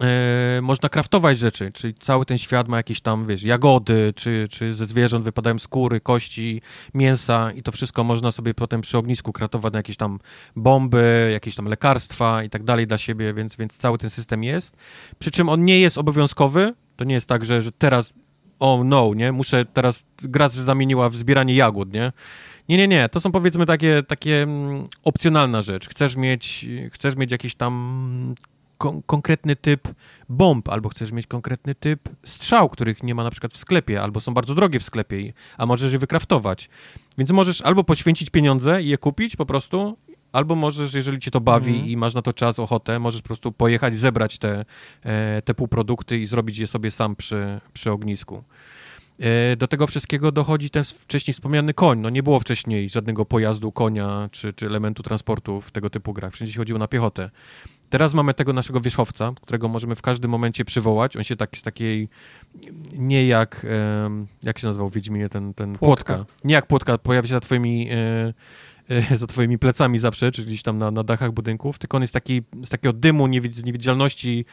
e, 0.00 0.60
można 0.60 0.88
kraftować 0.88 1.38
rzeczy, 1.38 1.72
czyli 1.72 1.94
cały 1.94 2.24
ten 2.26 2.38
świat 2.38 2.68
ma 2.68 2.76
jakieś 2.76 3.00
tam, 3.00 3.26
wiesz, 3.26 3.42
jagody, 3.42 4.12
czy, 4.16 4.46
czy 4.50 4.74
ze 4.74 4.86
zwierząt 4.86 5.24
wypadają 5.24 5.58
skóry, 5.58 6.00
kości, 6.00 6.62
mięsa 6.94 7.52
i 7.52 7.62
to 7.62 7.72
wszystko 7.72 8.04
można 8.04 8.30
sobie 8.30 8.54
potem 8.54 8.80
przy 8.80 8.98
ognisku 8.98 9.32
kraftować 9.32 9.72
na 9.72 9.78
jakieś 9.78 9.96
tam 9.96 10.18
bomby, 10.56 11.30
jakieś 11.32 11.54
tam 11.54 11.66
lekarstwa 11.66 12.42
i 12.42 12.50
tak 12.50 12.62
dalej 12.62 12.86
dla 12.86 12.98
siebie, 12.98 13.34
więc, 13.34 13.56
więc 13.56 13.76
cały 13.76 13.98
ten 13.98 14.10
system 14.10 14.44
jest. 14.44 14.76
Przy 15.18 15.30
czym 15.30 15.48
on 15.48 15.64
nie 15.64 15.80
jest 15.80 15.98
obowiązkowy, 15.98 16.74
to 16.96 17.04
nie 17.04 17.14
jest 17.14 17.28
tak, 17.28 17.44
że, 17.44 17.62
że 17.62 17.72
teraz 17.72 18.12
oh 18.60 18.84
no, 18.84 19.14
nie, 19.14 19.32
muszę 19.32 19.64
teraz, 19.64 20.04
gra 20.22 20.48
zamieniła 20.48 21.08
w 21.08 21.16
zbieranie 21.16 21.54
jagód, 21.54 21.92
nie? 21.92 22.12
Nie, 22.68 22.76
nie, 22.76 22.88
nie, 22.88 23.08
to 23.08 23.20
są 23.20 23.32
powiedzmy 23.32 23.66
takie, 23.66 24.02
takie 24.02 24.42
mm, 24.42 24.88
opcjonalna 25.04 25.62
rzecz. 25.62 25.88
Chcesz 25.88 26.16
mieć, 26.16 26.66
chcesz 26.90 27.16
mieć 27.16 27.32
jakiś 27.32 27.54
tam 27.54 28.34
kon- 28.80 29.02
konkretny 29.06 29.56
typ 29.56 29.88
bomb, 30.28 30.68
albo 30.68 30.88
chcesz 30.88 31.12
mieć 31.12 31.26
konkretny 31.26 31.74
typ 31.74 32.08
strzał, 32.24 32.68
których 32.68 33.02
nie 33.02 33.14
ma 33.14 33.24
na 33.24 33.30
przykład 33.30 33.52
w 33.54 33.56
sklepie, 33.56 34.02
albo 34.02 34.20
są 34.20 34.34
bardzo 34.34 34.54
drogie 34.54 34.80
w 34.80 34.84
sklepie, 34.84 35.32
a 35.58 35.66
możesz 35.66 35.92
je 35.92 35.98
wykraftować. 35.98 36.68
Więc 37.18 37.30
możesz 37.30 37.60
albo 37.60 37.84
poświęcić 37.84 38.30
pieniądze 38.30 38.82
i 38.82 38.88
je 38.88 38.98
kupić 38.98 39.36
po 39.36 39.46
prostu, 39.46 39.96
albo 40.32 40.54
możesz, 40.54 40.94
jeżeli 40.94 41.18
cię 41.18 41.30
to 41.30 41.40
bawi 41.40 41.70
Mhm. 41.72 41.88
i 41.90 41.96
masz 41.96 42.14
na 42.14 42.22
to 42.22 42.32
czas, 42.32 42.58
ochotę, 42.58 42.98
możesz 42.98 43.22
po 43.22 43.26
prostu 43.28 43.52
pojechać, 43.52 43.98
zebrać 43.98 44.38
te, 44.38 44.64
e, 45.02 45.42
te 45.42 45.54
półprodukty 45.54 46.18
i 46.18 46.26
zrobić 46.26 46.58
je 46.58 46.66
sobie 46.66 46.90
sam 46.90 47.16
przy, 47.16 47.60
przy 47.72 47.90
ognisku. 47.90 48.44
E, 49.20 49.56
Do 49.56 49.68
tego 49.68 49.86
wszystkiego 49.86 50.32
dochodzi 50.32 50.70
ten 50.70 50.84
wcześniej 50.84 51.34
wspomniany 51.34 51.74
koń. 51.74 51.98
No 52.00 52.10
nie 52.10 52.22
było 52.22 52.40
wcześniej 52.40 52.90
żadnego 52.90 53.24
pojazdu, 53.26 53.72
konia 53.72 54.28
czy, 54.32 54.52
czy 54.52 54.66
elementu 54.66 55.02
transportu 55.02 55.60
w 55.60 55.70
tego 55.70 55.90
typu 55.90 56.12
grach. 56.12 56.32
Wszędzie 56.32 56.52
się 56.52 56.58
chodziło 56.58 56.78
na 56.78 56.88
piechotę. 56.88 57.30
Teraz 57.90 58.14
mamy 58.14 58.34
tego 58.34 58.52
naszego 58.52 58.80
wierzchowca, 58.80 59.32
którego 59.42 59.68
możemy 59.68 59.94
w 59.94 60.02
każdym 60.02 60.30
momencie 60.30 60.64
przywołać. 60.64 61.16
On 61.16 61.24
się 61.24 61.36
tak 61.36 61.56
z 61.56 61.62
takiej, 61.62 62.08
nie 62.92 63.26
jak, 63.26 63.66
jak 64.42 64.58
się 64.58 64.66
nazywał 64.66 64.88
w 64.88 64.94
Wiedźminie 64.94 65.28
ten, 65.28 65.54
ten 65.54 65.72
Płotka. 65.72 66.14
płotka. 66.14 66.34
Nie 66.44 66.54
jak 66.54 66.66
płotka, 66.66 66.98
pojawia 66.98 67.28
się 67.28 67.34
za 67.34 67.40
twoimi, 67.40 67.88
e, 67.90 68.34
e, 68.88 69.16
za 69.22 69.26
twoimi 69.26 69.58
plecami 69.58 69.98
zawsze, 69.98 70.32
czy 70.32 70.44
gdzieś 70.44 70.62
tam 70.62 70.78
na, 70.78 70.90
na 70.90 71.04
dachach 71.04 71.32
budynków, 71.32 71.78
tylko 71.78 71.96
on 71.96 72.02
jest 72.02 72.14
taki, 72.14 72.42
z 72.64 72.68
takiego 72.68 72.92
dymu, 72.92 73.26
niewidzialności, 73.26 74.44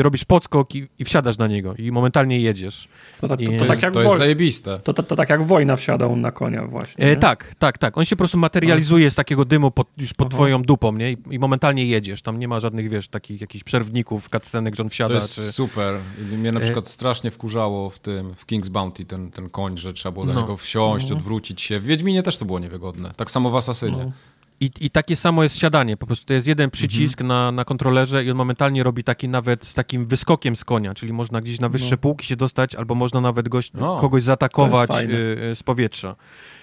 ty 0.00 0.04
robisz 0.04 0.24
podskok 0.24 0.74
i, 0.74 0.88
i 0.98 1.04
wsiadasz 1.04 1.38
na 1.38 1.46
niego 1.46 1.74
i 1.78 1.92
momentalnie 1.92 2.40
jedziesz. 2.40 2.88
To, 3.20 3.28
to, 3.28 3.36
to, 3.36 3.42
to, 3.44 3.50
To, 3.52 3.58
tak 3.58 3.68
jest, 3.68 3.82
jak 3.82 3.92
to 3.94 4.02
jest 4.02 4.16
zajebiste. 4.16 4.78
to, 4.84 4.94
to, 4.94 5.02
to 5.02 5.16
tak 5.16 5.30
jak 5.30 5.44
wojna 5.44 5.76
wsiadał 5.76 6.16
na 6.16 6.30
konia 6.32 6.66
właśnie. 6.66 7.04
E, 7.06 7.16
tak, 7.16 7.54
tak, 7.58 7.78
tak. 7.78 7.98
On 7.98 8.04
się 8.04 8.16
po 8.16 8.18
prostu 8.18 8.38
materializuje 8.38 9.10
z 9.10 9.14
takiego 9.14 9.44
dymu 9.44 9.70
pod, 9.70 9.86
już 9.98 10.14
pod 10.14 10.28
Aha. 10.28 10.36
twoją 10.36 10.62
dupą, 10.62 10.92
nie? 10.92 11.12
I, 11.12 11.16
I 11.30 11.38
momentalnie 11.38 11.86
jedziesz. 11.86 12.22
Tam 12.22 12.38
nie 12.38 12.48
ma 12.48 12.60
żadnych, 12.60 12.88
wiesz, 12.88 13.08
takich 13.08 13.40
jakichś 13.40 13.64
przerwników, 13.64 14.28
cutscenek, 14.28 14.74
że 14.76 14.82
on 14.82 14.88
To 14.88 14.92
wsiada, 14.92 15.14
jest 15.14 15.34
czy... 15.34 15.52
super. 15.52 15.94
I 16.32 16.36
Mnie 16.36 16.52
na 16.52 16.60
E- 16.60 16.62
przykład 16.62 16.88
strasznie 16.88 17.30
wkurzało 17.30 17.90
w 17.90 17.98
tym, 17.98 18.34
w 18.34 18.46
King's 18.46 18.68
Bounty, 18.68 19.04
ten, 19.04 19.30
ten 19.30 19.50
koń, 19.50 19.78
że 19.78 19.92
trzeba 19.92 20.12
było 20.12 20.26
do 20.26 20.32
No. 20.32 20.40
niego 20.40 20.56
wsiąść, 20.56 21.04
Mhm. 21.04 21.18
odwrócić 21.20 21.62
się. 21.62 21.80
W 21.80 21.84
Wiedźminie 21.84 22.22
też 22.22 22.36
to 22.36 22.44
było 22.44 22.58
niewygodne. 22.58 23.12
Tak 23.16 23.30
samo 23.30 23.50
w 23.50 23.56
Asasynie. 23.56 24.04
No. 24.04 24.12
I, 24.60 24.70
I 24.80 24.90
takie 24.90 25.16
samo 25.16 25.42
jest 25.42 25.58
siadanie. 25.58 25.96
Po 25.96 26.06
prostu 26.06 26.26
to 26.26 26.34
jest 26.34 26.46
jeden 26.46 26.70
przycisk 26.70 27.20
na, 27.20 27.52
na 27.52 27.64
kontrolerze 27.64 28.24
i 28.24 28.30
on 28.30 28.36
momentalnie 28.36 28.82
robi 28.82 29.04
taki 29.04 29.28
nawet 29.28 29.64
z 29.66 29.74
takim 29.74 30.06
wyskokiem 30.06 30.56
z 30.56 30.64
konia, 30.64 30.94
czyli 30.94 31.12
można 31.12 31.40
gdzieś 31.40 31.60
na 31.60 31.68
wyższe 31.68 31.90
No. 31.90 31.96
półki 31.98 32.26
się 32.26 32.36
dostać, 32.36 32.74
albo 32.74 32.94
można 32.94 33.20
nawet 33.20 33.48
goś, 33.48 33.70
O, 33.80 33.96
kogoś 33.96 34.22
zaatakować 34.22 34.90
y, 34.90 35.42
y, 35.52 35.56
z 35.56 35.62
powietrza. 35.62 36.16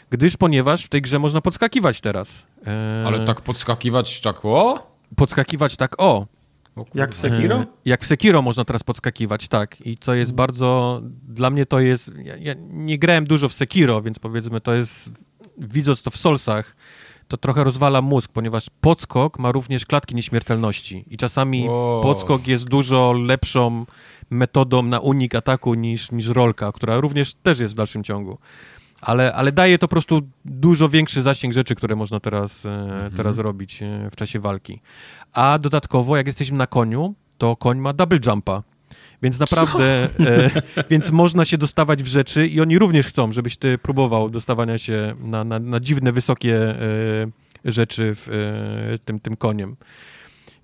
Gdyż 0.09 0.37
ponieważ 0.37 0.83
w 0.83 0.89
tej 0.89 1.01
grze 1.01 1.19
można 1.19 1.41
podskakiwać 1.41 2.01
teraz. 2.01 2.45
E, 2.67 3.03
Ale 3.07 3.25
tak 3.25 3.41
podskakiwać 3.41 4.21
tak 4.21 4.45
o? 4.45 4.87
podskakiwać 5.15 5.75
tak 5.75 5.95
o. 6.01 6.27
Jak 6.95 7.11
w 7.13 7.17
Sekiro? 7.17 7.55
E, 7.55 7.65
jak 7.85 8.03
w 8.03 8.07
Sekiro 8.07 8.41
można 8.41 8.65
teraz 8.65 8.83
podskakiwać, 8.83 9.47
tak. 9.47 9.81
I 9.87 9.97
co 9.97 10.13
jest 10.13 10.31
Mhm. 10.31 10.35
bardzo, 10.35 11.01
dla 11.27 11.49
mnie 11.49 11.65
to 11.65 11.79
jest, 11.79 12.11
ja, 12.23 12.35
ja 12.35 12.53
nie 12.69 12.99
grałem 12.99 13.25
dużo 13.25 13.49
w 13.49 13.53
Sekiro, 13.53 14.01
więc 14.01 14.19
powiedzmy 14.19 14.61
to 14.61 14.73
jest, 14.73 15.09
widząc 15.57 16.01
to 16.01 16.11
w 16.11 16.17
Solsach, 16.17 16.75
to 17.27 17.37
trochę 17.37 17.63
rozwala 17.63 18.01
mózg, 18.01 18.31
ponieważ 18.31 18.65
podskok 18.81 19.39
ma 19.39 19.51
również 19.51 19.85
klatki 19.85 20.15
nieśmiertelności 20.15 21.05
i 21.07 21.17
czasami 21.17 21.69
Wow. 21.69 22.01
podskok 22.03 22.47
jest 22.47 22.65
dużo 22.65 23.13
lepszą 23.13 23.85
metodą 24.29 24.83
na 24.83 24.99
unik 24.99 25.35
ataku 25.35 25.73
niż, 25.73 26.11
niż 26.11 26.27
rolka, 26.27 26.71
która 26.71 26.97
również 26.97 27.33
też 27.33 27.59
jest 27.59 27.73
w 27.73 27.77
dalszym 27.77 28.03
ciągu. 28.03 28.37
Ale, 29.01 29.33
ale 29.33 29.51
daje 29.51 29.77
to 29.77 29.87
po 29.87 29.91
prostu 29.91 30.21
dużo 30.45 30.89
większy 30.89 31.21
zasięg 31.21 31.53
rzeczy, 31.53 31.75
które 31.75 31.95
można 31.95 32.19
teraz, 32.19 32.65
e, 32.65 33.09
teraz 33.17 33.37
robić 33.37 33.83
e, 33.83 34.09
w 34.11 34.15
czasie 34.15 34.39
walki. 34.39 34.81
A 35.33 35.59
dodatkowo, 35.59 36.17
jak 36.17 36.27
jesteśmy 36.27 36.57
na 36.57 36.67
koniu, 36.67 37.13
to 37.37 37.55
koń 37.55 37.77
ma 37.77 37.93
double 37.93 38.19
jumpa. 38.25 38.63
Więc 39.21 39.39
naprawdę, 39.39 40.09
e, 40.19 40.49
więc 40.89 41.11
można 41.11 41.45
się 41.45 41.57
dostawać 41.57 42.03
w 42.03 42.07
rzeczy 42.07 42.47
i 42.47 42.61
oni 42.61 42.79
również 42.79 43.07
chcą, 43.07 43.31
żebyś 43.31 43.57
ty 43.57 43.77
próbował 43.77 44.29
dostawania 44.29 44.77
się 44.77 45.15
na, 45.19 45.43
na, 45.43 45.59
na 45.59 45.79
dziwne, 45.79 46.11
wysokie 46.11 46.55
e, 46.55 46.81
rzeczy 47.65 48.15
w, 48.15 48.29
e, 48.29 48.99
tym, 48.99 49.19
tym 49.19 49.35
koniem. 49.35 49.75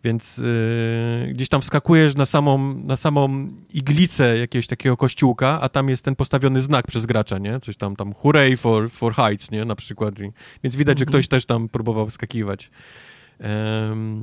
Więc 0.04 0.40
e, 0.40 1.34
gdzieś 1.34 1.50
tam 1.50 1.62
wskakujesz 1.62 2.16
na 2.16 2.26
samą, 2.26 2.74
na 2.74 2.96
samą 2.96 3.50
iglicę 3.74 4.38
jakiegoś 4.38 4.68
takiego 4.68 4.98
kościółka, 4.98 5.62
a 5.62 5.70
tam 5.70 5.90
jest 5.90 6.06
ten 6.06 6.16
postawiony 6.16 6.62
znak 6.62 6.88
przez 6.88 7.06
gracza, 7.06 7.38
nie? 7.38 7.60
Coś 7.60 7.78
tam, 7.78 7.96
tam 7.96 8.14
hooray 8.14 8.58
for, 8.58 8.92
for 8.92 9.14
heights, 9.14 9.52
nie? 9.52 9.66
Na 9.66 9.76
przykład. 9.76 10.16
Więc 10.64 10.76
widać, 10.76 11.00
że 11.00 11.06
ktoś 11.06 11.28
też 11.28 11.46
tam 11.46 11.70
próbował 11.70 12.08
wskakiwać 12.08 12.64
em, 12.64 12.72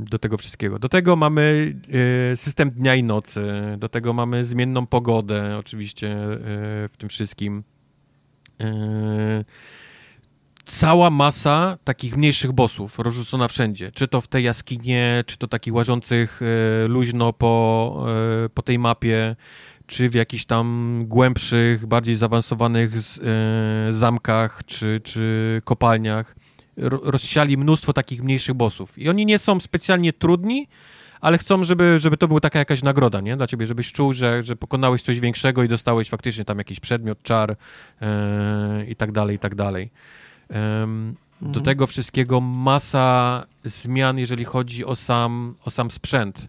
do 0.05 0.19
tego 0.19 0.39
wszystkiego. 0.39 0.79
Do 0.79 0.89
tego 0.89 1.17
mamy 1.17 1.75
e, 2.33 2.37
system 2.37 2.71
dnia 2.71 2.95
i 2.95 3.03
nocy, 3.03 3.43
do 3.79 3.89
tego 3.89 4.13
mamy 4.13 4.45
zmienną 4.45 4.87
pogodę 4.87 5.59
oczywiście 5.59 6.13
e, 6.13 6.39
w 6.89 6.93
tym 6.99 7.09
wszystkim. 7.09 7.65
E, 8.61 9.45
Cała 10.65 11.11
masa 11.11 11.79
takich 11.85 12.17
mniejszych 12.17 12.53
bossów 12.53 12.99
rozrzucona 12.99 13.49
wszędzie. 13.49 13.93
Czy 13.93 14.09
to 14.09 14.21
w 14.21 14.29
tej 14.29 14.45
jaskinie, 14.45 15.25
czy 15.27 15.37
to 15.37 15.49
takich 15.49 15.75
łażących 15.75 16.41
luźno 16.89 17.33
po, 17.33 18.07
po 18.55 18.63
tej 18.63 18.79
mapie, 18.79 19.37
czy 19.87 20.11
w 20.11 20.15
jakichś 20.15 20.45
tam 20.45 20.97
głębszych, 21.07 21.87
bardziej 21.87 22.17
zaawansowanych 22.17 22.93
zamkach, 23.91 24.63
czy, 24.67 25.01
czy 25.05 25.63
kopalniach 25.65 26.35
rozsiali 26.81 27.57
mnóstwo 27.57 27.93
takich 27.93 28.23
mniejszych 28.23 28.55
bossów. 28.55 28.99
I 28.99 29.09
oni 29.09 29.27
nie 29.27 29.39
są 29.39 29.61
specjalnie 29.61 30.13
trudni, 30.13 30.69
ale 31.21 31.39
chcą, 31.39 31.65
żeby, 31.65 31.99
żeby 31.99 32.17
to 32.17 32.29
była 32.29 32.41
taka 32.41 32.59
jakaś 32.59 32.83
nagroda, 32.83 33.21
nie? 33.21 33.37
Dla 33.37 33.47
ciebie, 33.47 33.67
żebyś 33.67 33.93
czuł, 33.93 34.13
że, 34.13 34.43
że 34.43 34.57
pokonałeś 34.57 35.03
coś 35.03 35.21
większego 35.21 35.63
i 35.63 35.69
dostałeś 35.69 36.09
faktycznie 36.09 36.45
tam 36.45 36.59
jakiś 36.59 36.81
przedmiot, 36.81 37.23
czar 37.23 37.57
e, 38.03 38.85
i 38.89 38.97
tak 38.97 39.13
dalej, 39.13 39.37
i 39.37 39.39
tak 39.39 39.55
dalej. 39.55 39.91
Do 41.43 41.61
tego 41.61 41.87
wszystkiego 41.87 42.41
masa 42.41 43.47
zmian, 43.65 44.19
jeżeli 44.19 44.45
chodzi 44.45 44.85
o 44.85 44.97
sam, 44.97 45.55
o 45.65 45.71
sam 45.71 45.91
sprzęt, 45.91 46.47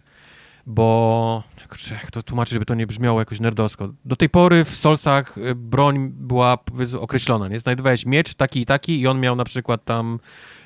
bo 0.66 1.42
kurczę, 1.72 1.94
jak 1.94 2.10
to 2.10 2.22
tłumaczyć, 2.22 2.52
żeby 2.52 2.64
to 2.64 2.74
nie 2.74 2.86
brzmiało 2.86 3.18
jakoś 3.18 3.40
nerdowsko. 3.40 3.88
Do 4.04 4.16
tej 4.16 4.28
pory 4.28 4.64
w 4.64 4.76
Solsach 4.76 5.38
y, 5.38 5.54
broń 5.54 6.12
była 6.14 6.58
określona, 7.00 7.48
nie? 7.48 7.60
Znajdowałeś 7.60 8.06
miecz 8.06 8.34
taki 8.34 8.60
i 8.60 8.66
taki 8.66 9.00
i 9.00 9.06
on 9.06 9.20
miał 9.20 9.36
na 9.36 9.44
przykład 9.44 9.84
tam 9.84 10.20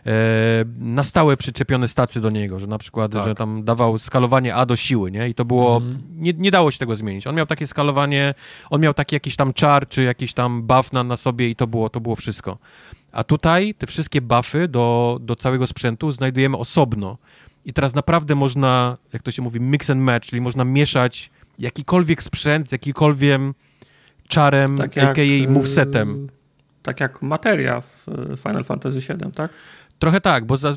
e, 0.06 0.10
na 0.78 1.02
stałe 1.02 1.36
przyczepione 1.36 1.88
stacje 1.88 2.20
do 2.20 2.30
niego, 2.30 2.60
że 2.60 2.66
na 2.66 2.78
przykład, 2.78 3.12
Tak. 3.12 3.24
że 3.24 3.34
tam 3.34 3.64
dawał 3.64 3.98
skalowanie 3.98 4.54
A 4.54 4.66
do 4.66 4.76
siły, 4.76 5.10
nie? 5.10 5.28
I 5.28 5.34
to 5.34 5.44
było, 5.44 5.82
nie, 6.10 6.32
nie 6.32 6.50
dało 6.50 6.70
się 6.70 6.78
tego 6.78 6.96
zmienić. 6.96 7.26
On 7.26 7.34
miał 7.34 7.46
takie 7.46 7.66
skalowanie, 7.66 8.34
on 8.70 8.80
miał 8.80 8.94
taki 8.94 9.16
jakiś 9.16 9.36
tam 9.36 9.52
czar, 9.52 9.88
czy 9.88 10.02
jakiś 10.02 10.34
tam 10.34 10.62
buff 10.62 10.92
na, 10.92 11.04
na 11.04 11.16
sobie 11.16 11.48
i 11.48 11.56
to 11.56 11.66
było, 11.66 11.90
to 11.90 12.00
było 12.00 12.16
wszystko. 12.16 12.58
A 13.12 13.24
tutaj 13.24 13.74
te 13.74 13.86
wszystkie 13.86 14.20
buffy 14.20 14.68
do, 14.68 15.18
do 15.20 15.36
całego 15.36 15.66
sprzętu 15.66 16.12
znajdujemy 16.12 16.56
osobno. 16.56 17.18
I 17.66 17.72
teraz 17.72 17.94
naprawdę 17.94 18.34
można, 18.34 18.96
jak 19.12 19.22
to 19.22 19.30
się 19.30 19.42
mówi, 19.42 19.60
mix 19.60 19.90
and 19.90 20.00
match, 20.00 20.28
czyli 20.28 20.42
można 20.42 20.64
mieszać 20.64 21.30
jakikolwiek 21.58 22.22
sprzęt 22.22 22.68
z 22.68 22.72
jakikolwiek 22.72 23.40
czarem, 24.28 24.80
aka 24.80 25.22
y, 25.22 25.48
movesetem. 25.48 26.28
Tak 26.82 27.00
jak 27.00 27.22
materia 27.22 27.80
w 27.80 28.06
Final 28.42 28.64
Fantasy 28.64 28.98
VII, 29.00 29.32
tak? 29.32 29.50
Trochę 29.98 30.20
tak, 30.20 30.44
bo 30.44 30.56
za, 30.56 30.76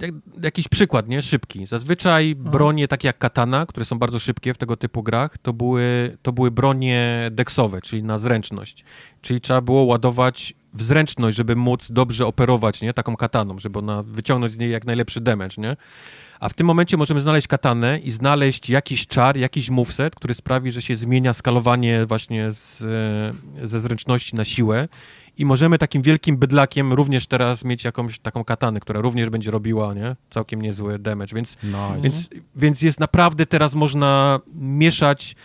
jak, 0.00 0.14
jakiś 0.42 0.68
przykład, 0.68 1.08
nie? 1.08 1.22
Szybki. 1.22 1.66
Zazwyczaj 1.66 2.34
bronie 2.34 2.88
takie 2.88 3.08
jak 3.08 3.18
katana, 3.18 3.66
które 3.66 3.86
są 3.86 3.98
bardzo 3.98 4.18
szybkie 4.18 4.54
w 4.54 4.58
tego 4.58 4.76
typu 4.76 5.02
grach, 5.02 5.38
to 5.38 5.52
były, 5.52 6.16
to 6.22 6.32
były 6.32 6.50
bronie 6.50 7.28
deksowe, 7.32 7.80
czyli 7.80 8.02
na 8.02 8.18
zręczność. 8.18 8.84
Czyli 9.20 9.40
trzeba 9.40 9.60
było 9.60 9.82
ładować 9.82 10.54
w 10.74 10.82
zręczność, 10.82 11.36
żeby 11.36 11.56
móc 11.56 11.86
dobrze 11.90 12.26
operować, 12.26 12.82
nie? 12.82 12.94
Taką 12.94 13.16
kataną, 13.16 13.58
żeby 13.58 13.78
ona 13.78 14.02
wyciągnąć 14.02 14.52
z 14.52 14.58
niej 14.58 14.70
jak 14.70 14.84
najlepszy 14.84 15.20
damage, 15.20 15.54
nie? 15.58 15.76
A 16.40 16.48
w 16.48 16.54
tym 16.54 16.66
momencie 16.66 16.96
możemy 16.96 17.20
znaleźć 17.20 17.46
katanę 17.46 17.98
i 17.98 18.10
znaleźć 18.10 18.70
jakiś 18.70 19.06
czar, 19.06 19.36
jakiś 19.36 19.70
moveset, 19.70 20.14
który 20.14 20.34
sprawi, 20.34 20.72
że 20.72 20.82
się 20.82 20.96
zmienia 20.96 21.32
skalowanie 21.32 22.06
właśnie 22.06 22.52
z, 22.52 22.82
e, 23.62 23.66
ze 23.66 23.80
zręczności 23.80 24.36
na 24.36 24.44
siłę 24.44 24.88
i 25.36 25.44
możemy 25.44 25.78
takim 25.78 26.02
wielkim 26.02 26.36
bydlakiem 26.36 26.92
również 26.92 27.26
teraz 27.26 27.64
mieć 27.64 27.84
jakąś 27.84 28.18
taką 28.18 28.44
katanę, 28.44 28.80
która 28.80 29.00
również 29.00 29.30
będzie 29.30 29.50
robiła, 29.50 29.94
nie? 29.94 30.16
Całkiem 30.30 30.62
niezły 30.62 30.98
damage, 30.98 31.34
więc, 31.34 31.56
Nice. 31.62 32.00
więc, 32.02 32.28
więc 32.56 32.82
jest 32.82 33.00
naprawdę 33.00 33.46
teraz 33.46 33.74
można 33.74 34.40
mieszać 34.54 35.36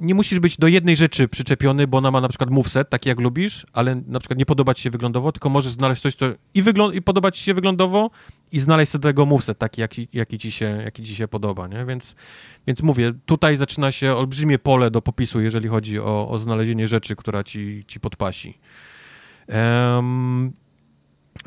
nie 0.00 0.14
musisz 0.14 0.38
być 0.40 0.56
do 0.56 0.68
jednej 0.68 0.96
rzeczy 0.96 1.28
przyczepiony, 1.28 1.86
bo 1.86 1.98
ona 1.98 2.10
ma 2.10 2.20
na 2.20 2.28
przykład 2.28 2.50
moveset, 2.50 2.90
taki 2.90 3.08
jak 3.08 3.20
lubisz, 3.20 3.66
ale 3.72 4.02
na 4.06 4.18
przykład 4.18 4.38
nie 4.38 4.46
podoba 4.46 4.74
ci 4.74 4.82
się 4.82 4.90
wyglądowo, 4.90 5.32
tylko 5.32 5.48
możesz 5.48 5.72
znaleźć 5.72 6.02
coś, 6.02 6.14
co 6.14 6.26
i, 6.54 6.62
wyglą- 6.62 6.94
i 6.94 7.02
podoba 7.02 7.30
ci 7.30 7.42
się 7.44 7.54
wyglądowo 7.54 8.10
i 8.52 8.60
znaleźć 8.60 8.92
sobie 8.92 9.02
do 9.02 9.08
tego 9.08 9.26
moveset 9.26 9.58
taki, 9.58 9.80
jaki, 9.80 10.08
jaki, 10.12 10.38
ci 10.38 10.50
się, 10.50 10.82
jaki 10.84 11.02
ci 11.04 11.14
się 11.14 11.28
podoba, 11.28 11.68
nie? 11.68 11.84
Więc, 11.84 12.14
więc 12.66 12.82
mówię, 12.82 13.12
tutaj 13.26 13.56
zaczyna 13.56 13.92
się 13.92 14.14
olbrzymie 14.14 14.58
pole 14.58 14.90
do 14.90 15.02
popisu, 15.02 15.40
jeżeli 15.40 15.68
chodzi 15.68 16.00
o, 16.00 16.28
o 16.28 16.38
znalezienie 16.38 16.88
rzeczy, 16.88 17.16
która 17.16 17.44
ci, 17.44 17.84
ci 17.86 18.00
podpasi. 18.00 18.58
Em, 19.48 20.52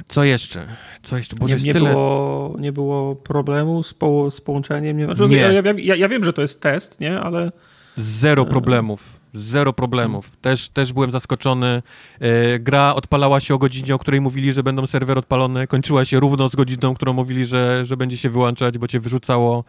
co 0.08 0.24
jeszcze? 0.24 0.68
Co 1.04 1.18
jeszcze? 1.18 1.36
Boże, 1.36 1.56
nie, 1.56 1.64
nie, 1.64 1.74
tyle... 1.74 1.90
było, 1.90 2.56
nie 2.60 2.72
było 2.72 3.16
problemu 3.16 3.84
z, 3.84 3.94
po, 3.94 4.32
z 4.32 4.42
połączeniem. 4.42 4.98
Nie, 4.98 5.06
znaczy, 5.06 5.24
Nie. 5.24 5.38
Ja, 5.38 5.52
ja, 5.52 5.62
ja, 5.78 5.96
ja 5.96 6.10
wiem, 6.10 6.24
że 6.24 6.34
to 6.34 6.42
jest 6.42 6.62
test, 6.62 7.00
nie? 7.00 7.20
Ale 7.20 7.52
Zero 7.98 8.46
problemów. 8.46 9.20
Zero 9.34 9.74
problemów. 9.74 10.38
Też, 10.38 10.70
też 10.70 10.94
byłem 10.94 11.12
zaskoczony. 11.12 11.84
E, 12.20 12.60
gra 12.60 12.96
odpalała 12.96 13.40
się 13.40 13.54
o 13.54 13.58
godzinie, 13.58 13.96
o 13.96 14.00
której 14.00 14.22
mówili, 14.22 14.54
że 14.54 14.64
będą 14.64 14.88
serwer 14.88 15.18
odpalone. 15.18 15.68
Kończyła 15.68 16.06
się 16.06 16.20
równo 16.20 16.50
z 16.50 16.56
godziną, 16.56 16.94
którą 16.96 17.14
mówili, 17.14 17.46
że, 17.46 17.86
że 17.86 17.98
będzie 17.98 18.18
się 18.18 18.30
wyłączać, 18.30 18.78
bo 18.78 18.88
cię 18.88 19.00
wyrzucało. 19.00 19.64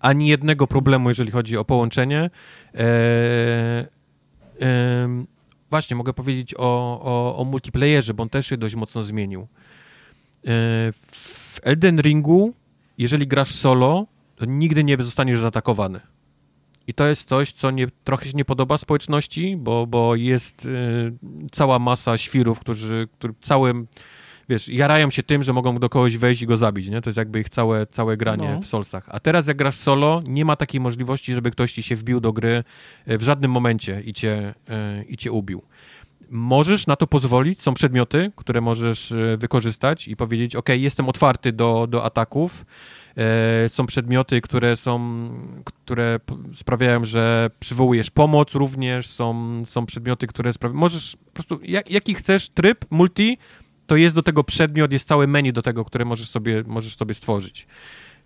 Ani 0.00 0.28
jednego 0.28 0.66
problemu, 0.66 1.08
jeżeli 1.08 1.30
chodzi 1.30 1.56
o 1.56 1.64
połączenie. 1.64 2.30
E, 2.74 3.88
właśnie, 5.70 5.96
mogę 5.96 6.12
powiedzieć 6.12 6.54
o, 6.54 7.00
o, 7.02 7.36
o 7.36 7.44
multiplayerze, 7.44 8.14
bo 8.14 8.22
on 8.22 8.28
też 8.28 8.46
się 8.46 8.56
dość 8.56 8.74
mocno 8.74 9.02
zmienił. 9.02 9.40
E, 9.40 9.46
w 11.12 11.60
Elden 11.62 12.00
Ringu, 12.00 12.54
jeżeli 12.98 13.26
grasz 13.26 13.50
solo, 13.50 14.06
to 14.36 14.44
nigdy 14.44 14.84
nie 14.84 14.96
zostaniesz 15.00 15.40
zaatakowany. 15.40 16.00
I 16.90 16.94
to 16.94 17.06
jest 17.06 17.28
coś, 17.28 17.52
co 17.52 17.70
nie, 17.70 17.86
trochę 18.04 18.26
się 18.26 18.32
nie 18.34 18.44
podoba 18.44 18.78
społeczności, 18.78 19.56
bo, 19.56 19.86
bo 19.86 20.14
jest 20.16 20.66
y, 20.66 21.12
cała 21.52 21.78
masa 21.78 22.18
świrów, 22.18 22.60
którzy, 22.60 23.08
którzy 23.12 23.34
całym, 23.40 23.86
wiesz, 24.48 24.68
jarają 24.68 25.10
się 25.10 25.22
tym, 25.22 25.42
że 25.42 25.52
mogą 25.52 25.78
do 25.78 25.88
kogoś 25.88 26.16
wejść 26.16 26.42
i 26.42 26.46
go 26.46 26.56
zabić, 26.56 26.88
nie? 26.88 27.00
To 27.00 27.10
jest 27.10 27.16
jakby 27.16 27.40
ich 27.40 27.48
całe, 27.48 27.86
całe 27.86 28.16
granie 28.16 28.50
No. 28.54 28.60
w 28.60 28.66
Solsach. 28.66 29.04
A 29.08 29.20
teraz 29.20 29.46
jak 29.46 29.56
grasz 29.56 29.76
solo, 29.76 30.22
nie 30.26 30.44
ma 30.44 30.56
takiej 30.56 30.80
możliwości, 30.80 31.34
żeby 31.34 31.50
ktoś 31.50 31.72
ci 31.72 31.82
się 31.82 31.96
wbił 31.96 32.20
do 32.20 32.32
gry 32.32 32.64
y, 33.10 33.18
w 33.18 33.22
żadnym 33.22 33.50
momencie 33.50 34.00
i 34.04 34.12
cię, 34.12 34.54
y, 35.00 35.04
i 35.04 35.16
cię 35.16 35.32
ubił. 35.32 35.62
Możesz 36.30 36.86
na 36.86 36.96
to 36.96 37.06
pozwolić, 37.06 37.62
są 37.62 37.74
przedmioty, 37.74 38.32
które 38.36 38.60
możesz 38.60 39.10
y, 39.10 39.36
wykorzystać 39.38 40.08
i 40.08 40.16
powiedzieć, 40.16 40.56
ok, 40.56 40.68
jestem 40.68 41.08
otwarty 41.08 41.52
do, 41.52 41.86
do 41.86 42.04
ataków, 42.04 42.64
E, 43.16 43.68
są 43.68 43.86
przedmioty, 43.86 44.40
które 44.40 44.76
są, 44.76 45.24
które 45.64 46.20
sprawiają, 46.54 47.04
że 47.04 47.50
przywołujesz 47.60 48.10
pomoc 48.10 48.54
również, 48.54 49.06
są, 49.06 49.62
są 49.66 49.86
przedmioty, 49.86 50.26
które 50.26 50.52
sprawiają, 50.52 50.80
możesz 50.80 51.16
po 51.16 51.32
prostu, 51.32 51.60
jak, 51.62 51.90
jaki 51.90 52.14
chcesz 52.14 52.48
tryb 52.48 52.84
multi, 52.90 53.38
to 53.86 53.96
jest 53.96 54.14
do 54.14 54.22
tego 54.22 54.44
przedmiot, 54.44 54.92
jest 54.92 55.08
całe 55.08 55.26
menu 55.26 55.52
do 55.52 55.62
tego, 55.62 55.84
które 55.84 56.04
możesz 56.04 56.30
sobie, 56.30 56.64
możesz 56.66 56.96
sobie 56.96 57.14
stworzyć. 57.14 57.66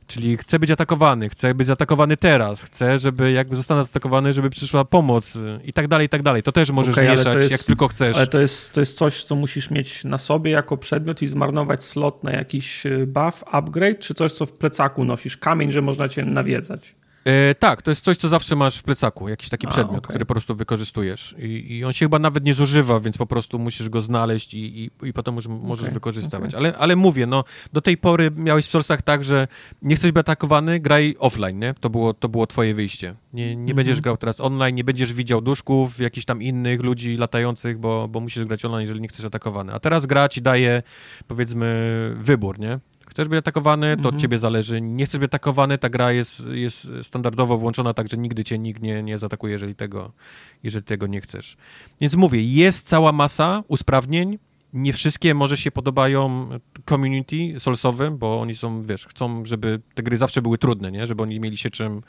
Czyli 0.06 0.36
chcę 0.36 0.58
być 0.58 0.70
atakowany, 0.70 1.28
chcę 1.28 1.54
być 1.54 1.66
zaatakowany 1.66 2.16
teraz, 2.16 2.62
chcę, 2.62 2.98
żeby 2.98 3.32
jakby 3.32 3.56
zostanę 3.56 3.84
zaatakowany, 3.84 4.32
żeby 4.32 4.50
przyszła 4.50 4.84
pomoc 4.84 5.36
y, 5.36 5.60
i 5.64 5.72
tak 5.72 5.88
dalej, 5.88 6.06
i 6.06 6.08
tak 6.08 6.22
dalej. 6.22 6.42
To 6.42 6.52
też 6.52 6.70
możesz 6.70 6.98
ale 6.98 7.10
mieszać 7.10 7.36
jest- 7.36 7.50
jak 7.50 7.62
tylko 7.62 7.88
chcesz. 7.88 8.16
Ale 8.16 8.26
to 8.26 8.40
jest, 8.40 8.72
to 8.72 8.80
jest 8.80 8.96
coś, 8.96 9.24
co 9.24 9.34
musisz 9.34 9.70
mieć 9.70 10.04
na 10.04 10.18
sobie 10.18 10.50
jako 10.50 10.76
przedmiot 10.76 11.22
i 11.22 11.26
zmarnować 11.26 11.82
slot 11.84 12.24
na 12.24 12.32
jakiś 12.32 12.86
y, 12.86 13.06
buff, 13.06 13.44
upgrade, 13.50 13.98
czy 13.98 14.14
coś, 14.14 14.32
co 14.32 14.46
w 14.46 14.52
plecaku 14.52 15.04
nosisz? 15.04 15.36
Kamień, 15.36 15.72
że 15.72 15.82
można 15.82 16.08
cię 16.08 16.24
nawiedzać. 16.24 16.94
E, 17.24 17.54
tak, 17.54 17.82
to 17.82 17.90
jest 17.90 18.04
coś, 18.04 18.16
co 18.18 18.28
zawsze 18.28 18.56
masz 18.56 18.78
w 18.78 18.82
plecaku, 18.82 19.28
jakiś 19.28 19.48
taki 19.48 19.66
A, 19.66 19.70
przedmiot, 19.70 19.98
okej. 19.98 20.08
który 20.08 20.24
po 20.26 20.34
prostu 20.34 20.54
wykorzystujesz. 20.54 21.34
I, 21.38 21.76
I 21.78 21.84
on 21.84 21.92
się 21.92 22.04
chyba 22.04 22.18
nawet 22.18 22.44
nie 22.44 22.54
zużywa, 22.54 23.00
więc 23.00 23.18
po 23.18 23.26
prostu 23.26 23.58
musisz 23.58 23.88
go 23.88 24.02
znaleźć 24.02 24.54
i, 24.54 24.84
i, 24.84 24.90
i 25.08 25.12
potem 25.12 25.36
już 25.36 25.46
możesz 25.46 25.84
Okej, 25.84 25.94
wykorzystywać. 25.94 26.54
Ale, 26.54 26.76
ale 26.78 26.96
mówię, 26.96 27.26
no 27.26 27.44
do 27.72 27.80
tej 27.80 27.96
pory 27.96 28.30
miałeś 28.36 28.66
w 28.66 28.70
Soulsach 28.70 29.02
tak, 29.02 29.24
że 29.24 29.48
nie 29.82 29.96
chcesz 29.96 30.12
być 30.12 30.20
atakowany, 30.20 30.80
graj 30.80 31.14
offline, 31.18 31.58
nie? 31.58 31.74
To 31.80 31.90
było, 31.90 32.14
to 32.14 32.28
było 32.28 32.46
twoje 32.46 32.74
wyjście. 32.74 33.14
Nie, 33.32 33.46
nie 33.46 33.60
Mhm. 33.60 33.76
będziesz 33.76 34.00
grał 34.00 34.16
teraz 34.16 34.40
online, 34.40 34.74
nie 34.76 34.84
będziesz 34.84 35.12
widział 35.12 35.40
duszków, 35.40 36.00
jakichś 36.00 36.26
tam 36.26 36.42
innych 36.42 36.80
ludzi 36.82 37.16
latających, 37.16 37.78
bo, 37.78 38.08
bo 38.08 38.20
musisz 38.20 38.44
grać 38.44 38.64
online, 38.64 38.80
jeżeli 38.80 39.00
nie 39.00 39.08
chcesz 39.08 39.24
atakowany. 39.26 39.72
A 39.72 39.80
teraz 39.80 40.06
gra 40.06 40.28
ci 40.28 40.42
daje, 40.42 40.82
powiedzmy, 41.28 42.16
wybór, 42.20 42.58
nie? 42.58 42.78
Chcesz 43.14 43.28
być 43.28 43.38
atakowany, 43.38 43.86
to 43.96 44.00
Mhm. 44.00 44.14
od 44.14 44.20
ciebie 44.20 44.38
zależy. 44.38 44.80
Nie 44.80 45.06
chcesz 45.06 45.20
być 45.20 45.28
atakowany, 45.28 45.78
ta 45.78 45.88
gra 45.88 46.12
jest, 46.12 46.42
jest 46.52 46.88
standardowo 47.02 47.58
włączona, 47.58 47.94
tak 47.94 48.08
że 48.10 48.16
nigdy 48.16 48.44
cię 48.44 48.58
nikt 48.58 48.82
nie, 48.82 49.02
nie 49.02 49.18
zaatakuje, 49.18 49.52
jeżeli 49.52 49.74
tego, 49.74 50.12
jeżeli 50.62 50.84
tego 50.84 51.06
nie 51.06 51.20
chcesz. 51.20 51.56
Więc 52.00 52.14
mówię, 52.16 52.42
jest 52.42 52.88
cała 52.88 53.12
masa 53.12 53.62
usprawnień. 53.68 54.38
Nie 54.74 54.92
wszystkie 54.92 55.34
może 55.34 55.56
się 55.56 55.70
podobają 55.70 56.48
community 56.88 57.36
solsowym, 57.58 58.18
bo 58.18 58.40
oni 58.40 58.54
są, 58.56 58.82
wiesz, 58.82 59.06
chcą, 59.06 59.44
żeby 59.44 59.80
te 59.94 60.02
gry 60.02 60.16
zawsze 60.16 60.42
były 60.42 60.58
trudne, 60.58 60.92
nie? 60.92 61.06
Żeby 61.06 61.22
oni 61.22 61.40
mieli 61.40 61.56
się 61.56 61.70
czym, 61.70 62.02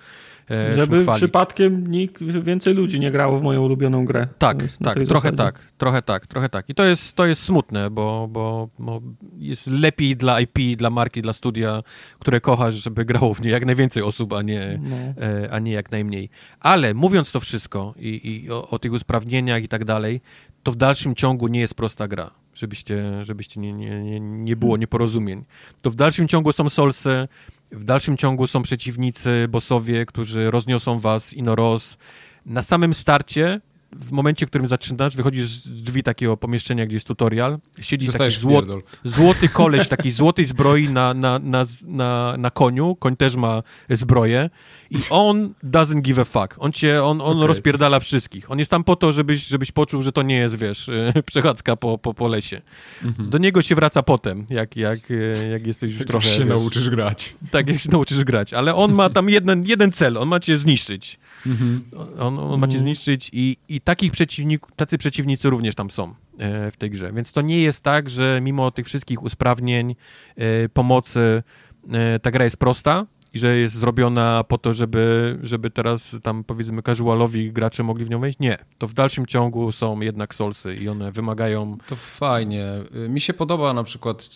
e, 0.49 0.67
czym 0.67 0.75
Żeby 0.75 1.01
chwalić. 1.03 1.19
przypadkiem 1.19 1.91
nikt, 1.91 2.23
więcej 2.23 2.73
ludzi 2.73 2.99
nie 2.99 3.11
grało 3.11 3.37
w 3.37 3.43
moją 3.43 3.63
ulubioną 3.63 4.05
grę. 4.05 4.27
Tak, 4.37 4.61
jest 4.61 4.79
tak, 4.79 4.93
trochę 4.93 5.09
zasadzie. 5.31 5.37
tak, 5.37 5.61
trochę 5.77 6.01
tak, 6.01 6.27
trochę 6.27 6.49
tak. 6.49 6.69
I 6.69 6.75
to 6.75 6.83
jest, 6.83 7.13
to 7.15 7.25
jest 7.25 7.43
smutne, 7.43 7.89
bo, 7.89 8.27
bo, 8.31 8.69
bo 8.79 9.01
jest 9.37 9.67
lepiej 9.67 10.15
dla 10.17 10.39
IP, 10.41 10.59
dla 10.77 10.89
marki, 10.89 11.21
dla 11.21 11.33
studia, 11.33 11.83
które 12.19 12.41
kochasz, 12.41 12.75
żeby 12.75 13.05
grało 13.05 13.33
w 13.33 13.41
nie 13.41 13.49
jak 13.49 13.65
najwięcej 13.65 14.03
osób, 14.03 14.33
a 14.33 14.41
nie, 14.41 14.79
No. 14.83 14.95
e, 14.95 15.51
a 15.51 15.59
nie 15.59 15.71
jak 15.71 15.91
najmniej. 15.91 16.29
Ale 16.59 16.93
mówiąc 16.93 17.31
to 17.31 17.39
wszystko 17.39 17.93
i, 17.97 18.41
i 18.45 18.51
o, 18.51 18.67
o 18.69 18.79
tych 18.79 18.91
usprawnieniach 18.93 19.63
i 19.63 19.67
tak 19.67 19.85
dalej, 19.85 20.21
to 20.63 20.71
w 20.71 20.75
dalszym 20.75 21.15
ciągu 21.15 21.47
nie 21.47 21.59
jest 21.59 21.75
prosta 21.75 22.07
gra, 22.07 22.31
żebyście, 22.55 23.23
żebyście 23.25 23.59
nie, 23.59 23.73
nie, 23.73 24.03
nie, 24.03 24.19
nie 24.19 24.55
było 24.55 24.77
nieporozumień. 24.77 25.45
To 25.81 25.91
w 25.91 25.95
dalszym 25.95 26.27
ciągu 26.27 26.51
są 26.51 26.69
solsy, 26.69 27.27
w 27.71 27.83
dalszym 27.83 28.17
ciągu 28.17 28.47
są 28.47 28.61
przeciwnicy, 28.61 29.47
bossowie, 29.49 30.05
którzy 30.05 30.51
rozniosą 30.51 30.99
was, 30.99 31.33
inoros. 31.33 31.97
Na 32.45 32.61
samym 32.61 32.93
starcie, 32.93 33.61
w 33.99 34.11
momencie, 34.11 34.45
w 34.45 34.49
którym 34.49 34.67
zaczynasz, 34.67 35.15
wychodzisz 35.15 35.47
z 35.47 35.81
drzwi 35.81 36.03
takiego 36.03 36.37
pomieszczenia, 36.37 36.85
gdzie 36.85 36.95
jest 36.95 37.07
tutorial, 37.07 37.57
siedzi 37.81 38.07
taki 38.07 38.47
pierdol. 38.47 38.83
złoty 39.03 39.49
koleś 39.59 39.85
w 39.85 39.89
takiej 39.89 40.11
złotej 40.11 40.45
zbroi 40.45 40.89
na, 40.89 41.13
na, 41.13 41.39
na, 41.39 41.65
na, 41.85 42.35
na 42.37 42.49
koniu, 42.49 42.95
koń 42.95 43.15
też 43.15 43.35
ma 43.35 43.63
zbroję 43.89 44.49
i 44.91 44.97
on 45.09 45.53
doesn't 45.63 46.01
give 46.01 46.19
a 46.19 46.25
fuck. 46.25 46.55
On 46.57 46.71
cię, 46.71 47.03
on, 47.03 47.21
on 47.21 47.37
Okej. 47.37 47.47
rozpierdala 47.47 47.99
wszystkich. 47.99 48.51
On 48.51 48.59
jest 48.59 48.71
tam 48.71 48.83
po 48.83 48.95
to, 48.95 49.11
żebyś, 49.11 49.47
żebyś 49.47 49.71
poczuł, 49.71 50.01
że 50.01 50.11
to 50.11 50.21
nie 50.21 50.35
jest, 50.35 50.55
wiesz, 50.55 50.89
e, 50.89 51.13
przechadzka 51.31 51.75
po, 51.75 51.97
po, 51.97 52.13
po 52.13 52.27
lesie. 52.27 52.61
Mhm. 53.03 53.29
Do 53.29 53.37
niego 53.37 53.61
się 53.61 53.75
wraca 53.75 54.03
potem, 54.03 54.45
jak, 54.49 54.77
jak, 54.77 54.99
e, 55.11 55.47
jak 55.47 55.67
jesteś 55.67 55.89
już 55.89 55.99
Jak 55.99 56.07
trochę, 56.07 56.27
się 56.27 56.39
wiesz, 56.39 56.47
nauczysz 56.47 56.89
grać. 56.89 57.35
tak, 57.51 57.69
jak 57.69 57.79
się 57.79 57.89
nauczysz 57.91 58.23
grać, 58.23 58.53
ale 58.53 58.75
on 58.75 58.93
ma 58.93 59.09
tam 59.09 59.29
jeden, 59.29 59.63
jeden 59.65 59.91
cel, 59.91 60.17
on 60.17 60.27
ma 60.27 60.39
cię 60.39 60.57
zniszczyć. 60.57 61.19
Mhm. 61.45 61.81
On, 62.19 62.39
on 62.39 62.59
ma 62.59 62.67
cię 62.67 62.79
zniszczyć 62.79 63.29
i, 63.33 63.57
i 63.69 63.81
takich 63.81 64.11
przeciwników, 64.11 64.71
tacy 64.75 64.97
przeciwnicy 64.97 65.49
również 65.49 65.75
tam 65.75 65.91
są 65.91 66.13
e, 66.37 66.71
w 66.71 66.77
tej 66.77 66.89
grze. 66.89 67.13
Więc 67.13 67.31
to 67.31 67.41
nie 67.41 67.61
jest 67.61 67.83
tak, 67.83 68.09
że 68.09 68.39
mimo 68.41 68.71
tych 68.71 68.85
wszystkich 68.85 69.23
usprawnień, 69.23 69.95
e, 70.35 70.69
pomocy, 70.69 71.43
e, 71.91 72.19
ta 72.19 72.31
gra 72.31 72.43
jest 72.43 72.57
prosta 72.57 73.05
i 73.35 73.39
że 73.39 73.57
jest 73.57 73.75
zrobiona 73.75 74.43
po 74.43 74.57
to, 74.57 74.73
żeby, 74.73 75.37
żeby 75.43 75.69
teraz 75.69 76.15
tam 76.23 76.43
powiedzmy 76.43 76.81
casualowi 76.81 77.51
gracze 77.51 77.83
mogli 77.83 78.05
w 78.05 78.09
nią 78.09 78.19
wejść. 78.19 78.39
Nie. 78.39 78.57
To 78.77 78.87
w 78.87 78.93
dalszym 78.93 79.25
ciągu 79.25 79.71
są 79.71 79.99
jednak 79.99 80.35
solsy 80.35 80.75
i 80.75 80.89
one 80.89 81.11
wymagają 81.11 81.77
To 81.87 81.95
fajnie. 81.95 82.73
Mi 83.09 83.21
się 83.21 83.33
podoba 83.33 83.73
na 83.73 83.83
przykład 83.83 84.23
y, 84.23 84.27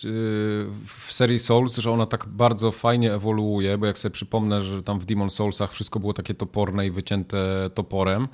w 1.06 1.12
serii 1.12 1.38
Souls, 1.38 1.76
że 1.76 1.90
ona 1.90 2.06
tak 2.06 2.26
bardzo 2.26 2.72
fajnie 2.72 3.14
ewoluuje, 3.14 3.78
bo 3.78 3.86
jak 3.86 3.98
sobie 3.98 4.12
przypomnę, 4.12 4.62
że 4.62 4.82
tam 4.82 4.98
w 4.98 5.06
Demon 5.06 5.30
Soulsach 5.30 5.72
wszystko 5.72 6.00
było 6.00 6.12
takie 6.12 6.34
toporne 6.34 6.86
i 6.86 6.90
wycięte 6.90 7.70
toporem, 7.74 8.28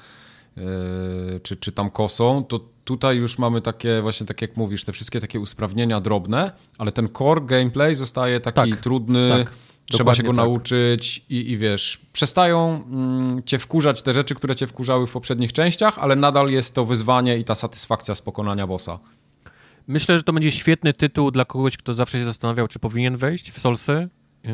y, 0.59 0.63
czy, 1.43 1.57
czy 1.57 1.73
tam 1.73 1.91
kosą, 1.91 2.45
to 2.45 2.61
tutaj 2.85 3.17
już 3.17 3.39
mamy 3.39 3.61
takie, 3.61 4.03
właśnie 4.03 4.27
tak 4.27 4.43
jak 4.43 4.57
mówisz, 4.57 4.85
te 4.85 4.93
wszystkie 4.93 5.21
takie 5.21 5.41
usprawnienia 5.41 6.01
drobne, 6.01 6.53
ale 6.79 6.93
ten 6.93 7.09
core 7.19 7.41
gameplay 7.41 7.95
zostaje 7.95 8.41
taki 8.41 8.71
Tak, 8.71 8.81
trudny, 8.81 9.45
tak. 9.45 9.53
Trzeba 9.91 10.15
się 10.15 10.23
go 10.23 10.29
tak. 10.29 10.37
nauczyć 10.37 11.25
i, 11.29 11.51
i 11.51 11.59
wiesz, 11.59 12.01
przestają 12.13 12.85
mm, 12.91 13.43
cię 13.43 13.59
wkurzać 13.59 14.03
te 14.03 14.13
rzeczy, 14.13 14.35
które 14.35 14.57
cię 14.57 14.67
wkurzały 14.67 15.07
w 15.07 15.11
poprzednich 15.11 15.53
częściach, 15.53 15.99
ale 15.99 16.17
nadal 16.17 16.51
jest 16.51 16.75
to 16.75 16.85
wyzwanie 16.85 17.39
i 17.39 17.45
ta 17.45 17.55
satysfakcja 17.55 18.15
z 18.15 18.23
pokonania 18.23 18.67
bossa. 18.67 18.99
Myślę, 19.87 20.19
że 20.19 20.23
to 20.23 20.33
będzie 20.33 20.51
świetny 20.51 20.93
tytuł 20.93 21.31
dla 21.31 21.45
kogoś, 21.45 21.77
kto 21.77 21.95
zawsze 21.95 22.19
się 22.19 22.25
zastanawiał, 22.25 22.69
czy 22.69 22.79
powinien 22.79 23.17
wejść 23.17 23.51
w 23.51 23.61
Solsy. 23.61 24.09
Yy, 24.45 24.53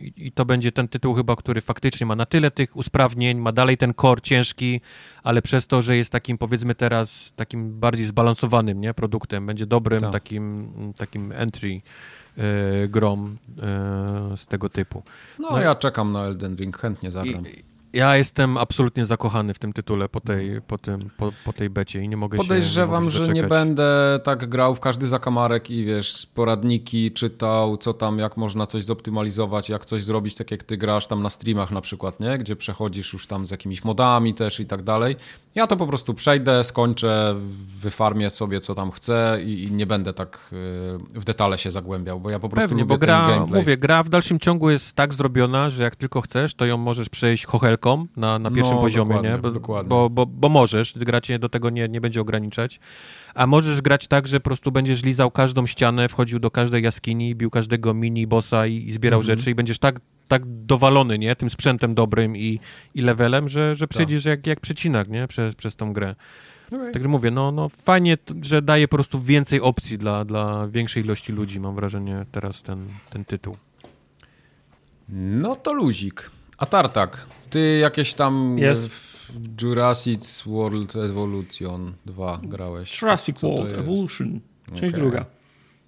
I, 0.00 0.26
I 0.26 0.32
to 0.32 0.44
będzie 0.44 0.72
ten 0.72 0.88
tytuł 0.88 1.14
chyba, 1.14 1.36
który 1.36 1.60
faktycznie 1.60 2.06
ma 2.06 2.16
na 2.16 2.26
tyle 2.26 2.50
tych 2.50 2.76
usprawnień, 2.76 3.38
ma 3.38 3.52
dalej 3.52 3.76
ten 3.76 3.94
core 3.94 4.20
ciężki, 4.20 4.80
ale 5.22 5.42
przez 5.42 5.66
to, 5.66 5.82
że 5.82 5.96
jest 5.96 6.12
takim 6.12 6.38
powiedzmy 6.38 6.74
teraz 6.74 7.32
takim 7.36 7.80
bardziej 7.80 8.06
zbalansowanym 8.06 8.80
nie, 8.80 8.94
produktem, 8.94 9.46
będzie 9.46 9.66
dobrym 9.66 10.00
Tak. 10.00 10.12
takim, 10.12 10.72
takim 10.96 11.32
entry 11.32 11.80
grom 12.88 13.36
yy, 14.30 14.36
z 14.36 14.46
tego 14.46 14.68
typu. 14.68 15.02
No, 15.38 15.50
No 15.50 15.60
i- 15.60 15.62
ja 15.64 15.74
czekam 15.74 16.12
na 16.12 16.24
Elden 16.24 16.56
Ring, 16.56 16.76
chętnie 16.78 17.10
zagram. 17.10 17.46
I, 17.46 17.64
ja 17.96 18.16
jestem 18.16 18.56
absolutnie 18.56 19.06
zakochany 19.06 19.54
w 19.54 19.58
tym 19.58 19.72
tytule 19.72 20.08
po 20.08 20.20
tej, 20.20 20.56
po 20.66 20.78
tym, 20.78 21.10
po, 21.16 21.32
po 21.44 21.52
tej 21.52 21.70
becie 21.70 22.02
i 22.02 22.08
nie 22.08 22.16
mogę 22.16 22.38
się 22.38 22.42
nie 22.42 22.48
Podejrzewam, 22.48 23.04
się 23.04 23.10
że 23.10 23.20
nie 23.20 23.26
doczekać. 23.26 23.48
będę 23.50 24.20
tak 24.24 24.48
grał 24.48 24.74
w 24.74 24.80
każdy 24.80 25.06
zakamarek 25.06 25.70
i 25.70 25.84
wiesz, 25.84 26.26
poradniki 26.34 27.12
czytał, 27.12 27.76
co 27.76 27.94
tam, 27.94 28.18
jak 28.18 28.36
można 28.36 28.66
coś 28.66 28.84
zoptymalizować, 28.84 29.68
jak 29.68 29.84
coś 29.84 30.04
zrobić, 30.04 30.34
tak 30.34 30.50
jak 30.50 30.64
ty 30.64 30.76
grasz 30.76 31.06
tam 31.06 31.22
na 31.22 31.30
streamach 31.30 31.70
na 31.70 31.80
przykład, 31.80 32.20
nie? 32.20 32.38
Gdzie 32.38 32.56
przechodzisz 32.56 33.12
już 33.12 33.26
tam 33.26 33.46
z 33.46 33.50
jakimiś 33.50 33.84
modami 33.84 34.34
też 34.34 34.60
i 34.60 34.66
tak 34.66 34.82
dalej. 34.82 35.16
Ja 35.54 35.66
to 35.66 35.76
po 35.76 35.86
prostu 35.86 36.14
przejdę, 36.14 36.64
skończę, 36.64 37.34
wyfarmię 37.78 38.30
sobie 38.30 38.60
co 38.60 38.74
tam 38.74 38.90
chcę 38.90 39.38
i, 39.44 39.62
i 39.62 39.72
nie 39.72 39.86
będę 39.86 40.12
tak 40.12 40.50
y, 41.14 41.20
w 41.20 41.24
detale 41.24 41.58
się 41.58 41.70
zagłębiał, 41.70 42.20
bo 42.20 42.30
ja 42.30 42.38
po 42.38 42.48
prostu 42.48 42.68
Pewnie, 42.68 42.82
lubię 42.82 42.94
bo 42.94 42.98
gra, 42.98 43.28
gameplay. 43.28 43.60
mówię, 43.60 43.76
gra 43.76 44.02
w 44.02 44.08
dalszym 44.08 44.38
ciągu 44.38 44.70
jest 44.70 44.92
tak 44.96 45.14
zrobiona, 45.14 45.70
że 45.70 45.82
jak 45.82 45.96
tylko 45.96 46.20
chcesz, 46.20 46.54
to 46.54 46.66
ją 46.66 46.76
możesz 46.76 47.08
przejść 47.08 47.46
chochelką 47.46 47.85
na, 48.16 48.38
na 48.38 48.50
pierwszym 48.50 48.74
No, 48.76 48.80
poziomie, 48.80 49.08
dokładnie, 49.08 49.30
nie? 49.30 49.38
Bo, 49.38 49.50
dokładnie. 49.50 49.88
Bo, 49.88 50.10
bo, 50.10 50.26
bo 50.26 50.48
możesz, 50.48 50.98
gra 50.98 51.20
cię 51.20 51.38
do 51.38 51.48
tego 51.48 51.70
nie, 51.70 51.88
nie 51.88 52.00
będzie 52.00 52.20
ograniczać. 52.20 52.80
A 53.34 53.46
możesz 53.46 53.82
grać 53.82 54.06
tak, 54.08 54.28
że 54.28 54.40
po 54.40 54.44
prostu 54.44 54.72
będziesz 54.72 55.02
lizał 55.02 55.30
każdą 55.30 55.66
ścianę, 55.66 56.08
wchodził 56.08 56.38
do 56.38 56.50
każdej 56.50 56.82
jaskini, 56.82 57.34
bił 57.34 57.50
każdego 57.50 57.94
mini-bossa 57.94 58.68
i, 58.68 58.88
i 58.88 58.92
zbierał 58.92 59.20
Mhm. 59.20 59.38
rzeczy 59.38 59.50
i 59.50 59.54
będziesz 59.54 59.78
tak, 59.78 60.00
tak 60.28 60.42
dowalony, 60.46 61.18
nie? 61.18 61.36
Tym 61.36 61.50
sprzętem 61.50 61.94
dobrym 61.94 62.36
i, 62.36 62.60
i 62.94 63.02
levelem, 63.02 63.48
że, 63.48 63.70
Tak. 63.70 63.78
że 63.78 63.88
przejdziesz 63.88 64.24
jak, 64.24 64.46
jak 64.46 64.60
przecinak, 64.60 65.08
nie? 65.08 65.26
Przez, 65.28 65.54
przez 65.54 65.76
tą 65.76 65.92
grę. 65.92 66.14
Okej. 66.72 66.92
Także 66.92 67.08
mówię, 67.08 67.30
no, 67.30 67.52
no 67.52 67.68
fajnie, 67.68 68.18
że 68.42 68.62
daje 68.62 68.88
po 68.88 68.96
prostu 68.96 69.20
więcej 69.20 69.60
opcji 69.60 69.98
dla, 69.98 70.24
dla 70.24 70.68
większej 70.68 71.02
ilości 71.04 71.32
ludzi, 71.32 71.60
mam 71.60 71.74
wrażenie, 71.74 72.26
teraz 72.32 72.62
ten, 72.62 72.86
ten 73.10 73.24
tytuł. 73.24 73.56
No 75.08 75.56
to 75.56 75.72
luzik. 75.72 76.30
A 76.58 76.66
Tartak, 76.66 77.26
ty 77.50 77.78
jakieś 77.78 78.14
tam 78.14 78.58
Jest. 78.58 78.88
w 78.88 79.30
Jurassic 79.62 80.42
World 80.46 80.96
Evolution 80.96 81.94
2 82.06 82.40
grałeś. 82.42 83.02
Jurassic 83.02 83.38
Co 83.38 83.48
World 83.48 83.64
jest? 83.64 83.88
Evolution. 83.88 84.40
Część 84.68 84.78
Okej. 84.78 84.92
druga. 84.92 85.24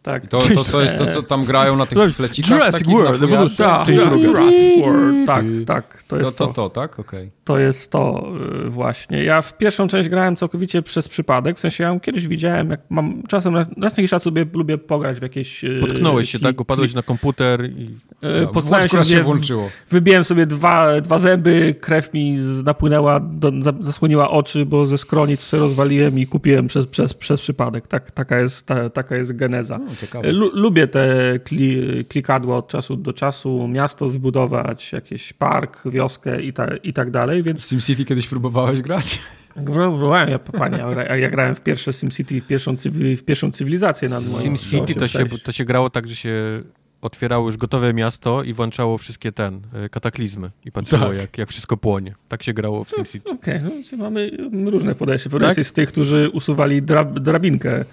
Tak. 0.02 0.26
To, 0.26 0.38
to, 0.40 0.64
to 0.64 0.82
jest 0.82 0.98
to, 0.98 1.06
co 1.06 1.22
tam 1.22 1.44
grają 1.44 1.76
na 1.76 1.86
tych 1.86 2.14
flecikach 2.16 2.50
Jurassic 2.50 2.72
takich 2.72 2.94
World? 2.94 3.22
Evolution. 3.22 3.66
Tak, 3.66 3.86
Część 3.86 4.02
druga. 4.02 4.26
Jurassic 4.26 4.84
World. 4.84 5.26
Tak, 5.26 5.44
tak. 5.66 6.02
To 6.02 6.16
jest 6.16 6.36
to, 6.36 6.46
to. 6.46 6.52
to, 6.52 6.70
tak? 6.70 6.98
Okej. 6.98 7.30
To 7.48 7.58
jest 7.58 7.90
to 7.90 8.32
y, 8.66 8.70
właśnie. 8.70 9.24
Ja 9.24 9.42
w 9.42 9.58
pierwszą 9.58 9.88
część 9.88 10.08
grałem 10.08 10.36
całkowicie 10.36 10.82
przez 10.82 11.08
przypadek, 11.08 11.56
w 11.56 11.60
sensie 11.60 11.84
ja 11.84 11.90
ją 11.90 12.00
kiedyś 12.00 12.28
widziałem, 12.28 12.70
jak 12.70 12.80
mam 12.90 13.22
czasem, 13.22 13.56
raz 13.56 13.68
na 13.76 13.86
jakiś 13.86 14.10
czas 14.10 14.26
lubię, 14.26 14.46
lubię 14.54 14.78
pograć 14.78 15.18
w 15.18 15.22
jakieś... 15.22 15.64
Y, 15.64 15.78
Potknąłeś 15.80 16.30
się, 16.30 16.38
tak? 16.38 16.60
Upadłeś 16.60 16.94
na 16.94 17.02
komputer 17.02 17.70
i... 17.70 17.94
No, 18.22 18.46
Potknąłem 18.46 18.88
się, 18.88 19.04
się 19.04 19.22
włączyło. 19.22 19.70
Wybiłem 19.90 20.24
sobie 20.24 20.46
dwa, 20.46 21.00
dwa 21.00 21.18
zęby, 21.18 21.74
krew 21.80 22.14
mi 22.14 22.38
napłynęła, 22.64 23.20
do, 23.20 23.52
zasłoniła 23.80 24.30
oczy, 24.30 24.66
bo 24.66 24.86
ze 24.86 24.98
skroni 24.98 25.36
to 25.36 25.42
sobie 25.42 25.60
rozwaliłem 25.60 26.18
i 26.18 26.26
kupiłem 26.26 26.66
przez, 26.66 26.86
przez, 26.86 27.14
przez 27.14 27.40
przypadek. 27.40 27.86
Tak, 27.86 28.10
taka, 28.10 28.40
jest, 28.40 28.66
ta, 28.66 28.90
taka 28.90 29.16
jest 29.16 29.36
geneza. 29.36 29.78
No, 29.78 30.50
lubię 30.52 30.86
te 30.86 31.38
kli, 31.44 32.04
klikadła 32.04 32.56
od 32.56 32.68
czasu 32.68 32.96
do 32.96 33.12
czasu, 33.12 33.68
miasto 33.68 34.08
zbudować, 34.08 34.92
jakiś 34.92 35.32
park, 35.32 35.82
wioskę 35.86 36.42
i, 36.42 36.52
ta, 36.52 36.66
i 36.82 36.92
tak 36.92 37.10
dalej, 37.10 37.37
więc... 37.42 37.62
W 37.62 37.66
SimCity 37.66 38.04
kiedyś 38.04 38.26
próbowałeś 38.26 38.82
grać? 38.82 39.18
Próbowałem, 39.64 40.30
ja, 40.30 40.38
panie, 40.38 40.84
ja 41.18 41.30
grałem 41.30 41.54
w 41.54 41.60
pierwsze 41.60 41.92
SimCity, 41.92 42.40
w 42.40 42.46
pierwszą, 42.46 42.74
w 43.16 43.22
pierwszą 43.22 43.52
cywilizację. 43.52 44.08
Na 44.08 44.20
SimCity 44.20 44.94
to 44.94 45.08
się, 45.08 45.26
to 45.44 45.52
się 45.52 45.64
grało 45.64 45.90
tak, 45.90 46.08
że 46.08 46.16
się 46.16 46.60
otwierało 47.02 47.46
już 47.46 47.56
gotowe 47.56 47.94
miasto 47.94 48.42
i 48.42 48.52
włączało 48.52 48.98
wszystkie 48.98 49.32
ten, 49.32 49.60
e, 49.72 49.88
kataklizmy 49.88 50.50
i 50.64 50.72
patrzyło 50.72 51.06
tak. 51.06 51.16
jak, 51.16 51.38
jak 51.38 51.48
wszystko 51.48 51.76
płonie. 51.76 52.14
Tak 52.28 52.42
się 52.42 52.52
grało 52.52 52.84
w 52.84 52.90
SimCity. 52.90 53.30
Okej, 53.30 53.56
okay, 53.56 53.82
no, 53.92 53.98
mamy 53.98 54.30
różne 54.70 54.94
podejście. 54.94 55.30
Podejście 55.30 55.54
tak? 55.54 55.58
jest 55.58 55.74
tych, 55.74 55.88
którzy 55.88 56.30
usuwali 56.32 56.82
drab, 56.82 57.18
drabinkę 57.18 57.84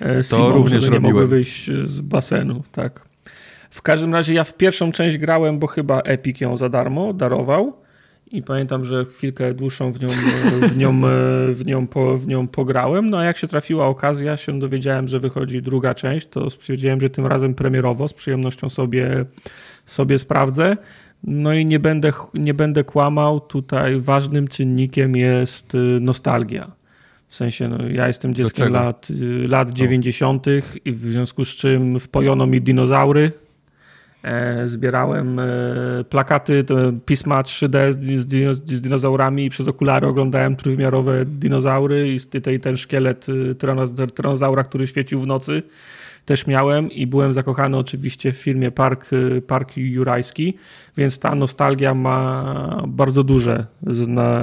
e, 0.00 0.24
to 0.24 0.52
również 0.52 0.84
żeby 0.84 0.96
nie 0.96 1.00
mogły 1.00 1.26
wyjść 1.26 1.70
z 1.70 2.00
basenu, 2.00 2.62
tak. 2.72 3.00
W 3.70 3.82
każdym 3.82 4.12
razie 4.14 4.34
ja 4.34 4.44
w 4.44 4.54
pierwszą 4.56 4.92
część 4.92 5.18
grałem, 5.18 5.58
bo 5.58 5.66
chyba 5.66 6.00
Epic 6.00 6.40
ją 6.40 6.56
za 6.56 6.68
darmo 6.68 7.12
darował 7.12 7.83
i 8.26 8.42
pamiętam, 8.42 8.84
że 8.84 9.04
chwilkę 9.04 9.54
dłuższą 9.54 9.92
w 9.92 10.00
nią, 10.00 10.08
w 10.72 10.76
nią, 10.76 11.00
w 11.54 11.66
nią, 11.66 11.86
po, 11.86 12.18
w 12.18 12.26
nią 12.26 12.48
pograłem. 12.48 13.10
No 13.10 13.18
a 13.18 13.24
jak 13.24 13.38
się 13.38 13.48
trafiła 13.48 13.86
okazja, 13.86 14.36
się 14.36 14.58
dowiedziałem, 14.58 15.08
że 15.08 15.20
wychodzi 15.20 15.62
druga 15.62 15.94
część, 15.94 16.26
to 16.26 16.50
stwierdziłem, 16.50 17.00
że 17.00 17.10
tym 17.10 17.26
razem 17.26 17.54
premierowo 17.54 18.08
z 18.08 18.12
przyjemnością 18.12 18.68
sobie, 18.68 19.24
sobie 19.86 20.18
sprawdzę. 20.18 20.76
No 21.24 21.52
i 21.52 21.66
nie 21.66 21.78
będę, 21.78 22.12
nie 22.34 22.54
będę 22.54 22.84
kłamał, 22.84 23.40
tutaj 23.40 24.00
ważnym 24.00 24.48
czynnikiem 24.48 25.16
jest 25.16 25.74
y, 25.74 25.78
nostalgia. 26.00 26.70
W 27.26 27.34
sensie, 27.34 27.68
no, 27.68 27.78
ja 27.88 28.06
jestem 28.06 28.34
dzieckiem 28.34 28.72
lat, 28.72 29.08
y, 29.10 29.48
lat 29.48 29.70
90. 29.70 30.46
i 30.84 30.92
w 30.92 31.00
związku 31.00 31.44
z 31.44 31.48
czym 31.48 32.00
wpojono 32.00 32.46
mi 32.46 32.60
dinozaury 32.60 33.30
E, 33.30 33.43
zbierałem 34.64 35.38
e, 35.38 35.44
plakaty, 36.08 36.64
pisma 37.06 37.42
3D 37.42 37.92
z, 37.92 37.98
z, 38.66 38.80
dinozaurami 38.80 39.44
i 39.44 39.50
przez 39.50 39.68
okulary 39.68 40.06
oglądałem 40.06 40.56
trójwymiarowe 40.56 41.24
dinozaury 41.24 42.14
i 42.14 42.20
ten, 42.20 42.60
ten 42.60 42.76
szkielet 42.76 43.28
y, 43.28 43.54
tyranozaura, 44.14 44.64
który 44.64 44.86
świecił 44.86 45.20
w 45.20 45.26
nocy 45.26 45.62
też 46.24 46.46
miałem 46.46 46.90
i 46.90 47.06
byłem 47.06 47.32
zakochany 47.32 47.76
oczywiście 47.76 48.32
w 48.32 48.36
filmie 48.36 48.70
Park, 48.70 49.10
Park 49.46 49.76
Jurajski, 49.76 50.54
więc 50.96 51.18
ta 51.18 51.34
nostalgia 51.34 51.94
ma 51.94 52.82
bardzo 52.88 53.24
duże, 53.24 53.66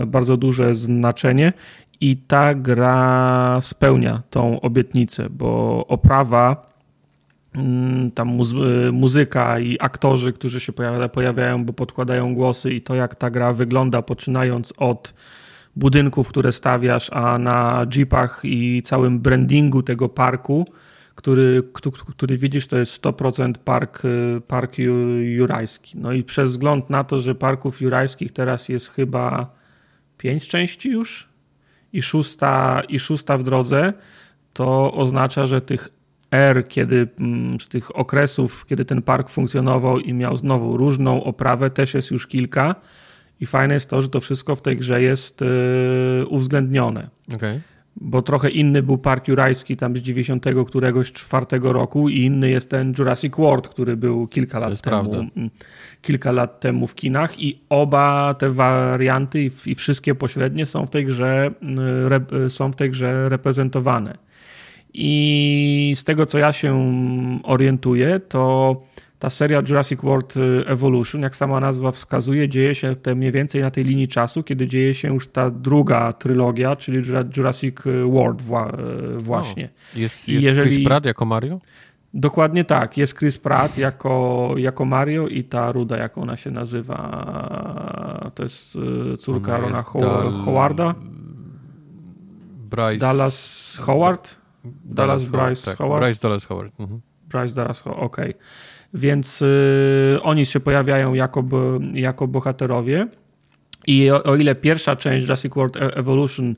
bardzo 0.08 0.38
duże 0.38 0.76
znaczenie 0.76 1.54
i 2.02 2.18
ta 2.18 2.56
gra 2.56 3.60
spełnia 3.62 4.22
tą 4.30 4.62
obietnicę, 4.62 5.30
bo 5.30 5.86
oprawa 5.88 6.71
tam 8.14 8.28
muzy 8.28 8.92
muzyka 8.92 9.60
i 9.60 9.78
aktorzy, 9.80 10.34
którzy 10.34 10.60
się 10.60 10.74
pojawiają, 11.14 11.66
bo 11.66 11.74
podkładają 11.74 12.36
głosy 12.36 12.74
i 12.74 12.82
to 12.82 12.96
jak 12.96 13.16
ta 13.16 13.30
gra 13.30 13.54
wygląda, 13.54 14.02
poczynając 14.02 14.74
od 14.78 15.14
budynków, 15.76 16.30
które 16.30 16.52
stawiasz, 16.52 17.10
a 17.14 17.38
na 17.38 17.86
jeepach 17.96 18.42
i 18.44 18.82
całym 18.82 19.20
brandingu 19.20 19.84
tego 19.84 20.10
parku, 20.10 20.66
który, 21.16 21.64
który 22.10 22.38
widzisz, 22.38 22.68
to 22.68 22.78
jest 22.78 23.04
100% 23.04 23.54
park, 23.54 24.04
park 24.48 24.78
jurajski. 25.22 25.98
No 25.98 26.12
i 26.12 26.24
przez 26.24 26.52
wzgląd 26.52 26.90
na 26.90 27.04
to, 27.04 27.22
że 27.22 27.36
parków 27.36 27.82
jurajskich 27.82 28.32
teraz 28.32 28.70
jest 28.70 28.90
chyba 28.90 29.52
pięć 30.18 30.48
części 30.48 30.90
już 30.90 31.30
i 31.94 32.02
szósta, 32.02 32.82
i 32.90 33.00
szósta 33.00 33.38
w 33.38 33.44
drodze, 33.44 33.94
to 34.54 34.94
oznacza, 34.94 35.48
że 35.48 35.62
tych 35.62 35.90
R, 36.32 36.68
kiedy 36.68 37.08
mm, 37.20 37.60
z 37.60 37.68
tych 37.68 37.96
okresów, 37.96 38.66
kiedy 38.66 38.86
ten 38.86 39.02
park 39.02 39.30
funkcjonował 39.30 40.00
i 40.00 40.14
miał 40.14 40.38
znowu 40.38 40.78
różną 40.78 41.24
oprawę, 41.24 41.70
też 41.70 41.94
jest 41.94 42.12
już 42.12 42.28
kilka. 42.28 42.76
I 43.40 43.46
fajne 43.46 43.74
jest 43.74 43.90
to, 43.90 44.02
że 44.02 44.10
to 44.10 44.20
wszystko 44.20 44.56
w 44.56 44.62
tej 44.62 44.78
grze 44.78 45.02
jest 45.02 45.42
yy, 45.42 46.28
uwzględnione. 46.28 47.10
Okay. 47.36 47.62
Bo 47.96 48.22
trochę 48.22 48.50
inny 48.50 48.84
był 48.84 48.98
park 48.98 49.28
jurajski 49.28 49.78
tam 49.78 49.98
z 49.98 50.00
90 50.00 50.46
któregoś 50.68 51.12
czwartego 51.12 51.74
roku 51.74 52.10
i 52.10 52.20
inny 52.20 52.50
jest 52.50 52.70
ten 52.70 52.94
Jurassic 52.98 53.36
World, 53.36 53.68
który 53.68 53.98
był 53.98 54.28
kilka 54.28 54.60
lat 54.60 54.82
temu. 54.82 55.14
Mm, 55.14 55.50
kilka 56.02 56.32
lat 56.32 56.60
temu 56.60 56.88
w 56.88 56.96
kinach 56.96 57.40
i 57.40 57.62
oba 57.70 58.34
te 58.34 58.50
warianty 58.50 59.42
i, 59.42 59.52
i 59.66 59.76
wszystkie 59.76 60.16
pośrednie 60.16 60.66
są 60.66 60.86
w 60.86 60.90
tej 60.90 61.06
grze, 61.06 61.52
yy, 61.62 62.06
re, 62.06 62.50
są 62.50 62.72
w 62.72 62.76
tej 62.76 62.90
grze 62.90 63.30
reprezentowane. 63.30 64.18
I 64.94 65.94
z 65.96 66.04
tego, 66.04 66.26
co 66.26 66.38
ja 66.38 66.54
się 66.54 66.80
orientuję, 67.44 68.20
to 68.20 68.76
ta 69.20 69.30
seria 69.30 69.62
Jurassic 69.70 70.02
World 70.02 70.38
y, 70.38 70.64
Evolution, 70.68 71.22
jak 71.22 71.36
sama 71.36 71.60
nazwa 71.60 71.92
wskazuje, 71.92 72.50
dzieje 72.50 72.76
się 72.76 72.96
te 72.96 73.16
mniej 73.16 73.32
więcej 73.32 73.62
na 73.62 73.72
tej 73.72 73.84
linii 73.84 74.08
czasu, 74.08 74.44
kiedy 74.44 74.68
dzieje 74.68 74.94
się 74.94 75.14
już 75.14 75.28
ta 75.28 75.50
druga 75.50 76.14
trylogia, 76.14 76.76
czyli 76.76 77.02
Jurassic 77.38 77.76
World 78.06 78.42
y, 78.42 78.44
właśnie. 79.18 79.66
O, 79.66 80.00
jest 80.00 80.30
jest 80.30 80.44
jeżeli... 80.44 80.72
Chris 80.72 80.88
Pratt 80.88 81.06
jako 81.06 81.26
Mario? 81.26 81.60
Dokładnie 82.14 82.66
tak. 82.66 82.98
Jest 82.98 83.18
Chris 83.18 83.38
Pratt 83.38 83.78
jako, 83.78 84.54
jako 84.58 84.86
Mario 84.86 85.28
i 85.28 85.44
ta 85.44 85.72
Ruda, 85.72 85.98
jak 85.98 86.18
ona 86.18 86.38
się 86.38 86.52
nazywa. 86.52 88.32
To 88.36 88.44
jest 88.44 88.76
y, 89.14 89.18
córka 89.18 89.58
Rona. 89.58 89.84
Howarda. 90.46 90.96
Bryce... 92.70 92.98
Dallas 92.98 93.78
Howard? 93.82 94.41
Dallas, 94.64 95.30
Dallas 95.30 95.50
Bryce 95.50 95.72
tak, 95.72 95.78
Howard? 95.78 96.04
Bryce 96.04 96.22
Dallas 96.22 96.46
Howard. 96.46 96.80
Mhm. 96.80 97.02
Bryce 97.30 97.56
Dallas 97.56 97.82
Howard, 97.82 98.04
okej. 98.04 98.30
Okay. 98.30 98.42
Więc 98.94 99.42
y, 99.42 100.20
oni 100.24 100.46
się 100.46 100.60
pojawiają 100.60 101.14
jako, 101.14 101.44
jako 101.94 102.28
bohaterowie. 102.28 103.08
I 103.88 104.12
o, 104.12 104.24
o, 104.24 104.36
ile 104.36 104.56
pierwsza 104.56 104.96
część 104.96 105.22
Jurassic 105.22 105.54
World 105.54 105.78
e- 105.78 105.96
Evolution 105.96 106.56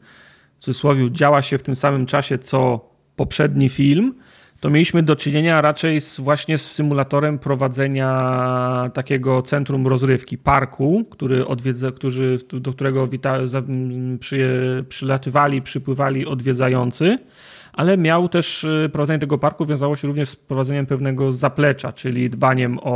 w 0.57 0.63
cudzysłowie 0.63 1.11
działa 1.11 1.41
się 1.41 1.57
w 1.57 1.63
tym 1.63 1.75
samym 1.75 2.05
czasie 2.05 2.37
co 2.37 2.89
poprzedni 3.15 3.69
film, 3.69 4.15
to 4.59 4.69
mieliśmy 4.69 5.03
do 5.03 5.15
czynienia 5.15 5.61
raczej 5.61 6.01
z, 6.01 6.19
właśnie 6.19 6.57
z 6.57 6.71
symulatorem 6.71 7.39
prowadzenia 7.39 8.91
takiego 8.93 9.41
centrum 9.41 9.87
rozrywki, 9.87 10.37
parku, 10.37 11.05
który 11.11 11.47
odwiedza, 11.47 11.91
którzy, 11.91 12.39
do 12.53 12.73
którego 12.73 13.07
wita, 13.07 13.37
przy, 14.19 14.85
przylatywali, 14.89 15.61
przypływali 15.61 16.25
odwiedzający 16.25 17.17
ale 17.73 17.97
miał 17.97 18.29
też 18.29 18.63
y, 18.63 18.89
prowadzenie 18.91 19.19
tego 19.19 19.37
parku 19.37 19.65
wiązało 19.65 19.95
się 19.95 20.07
również 20.07 20.29
z 20.29 20.35
prowadzeniem 20.35 20.85
pewnego 20.85 21.31
zaplecza, 21.31 21.93
czyli 21.93 22.29
dbaniem 22.29 22.79
o, 22.81 22.91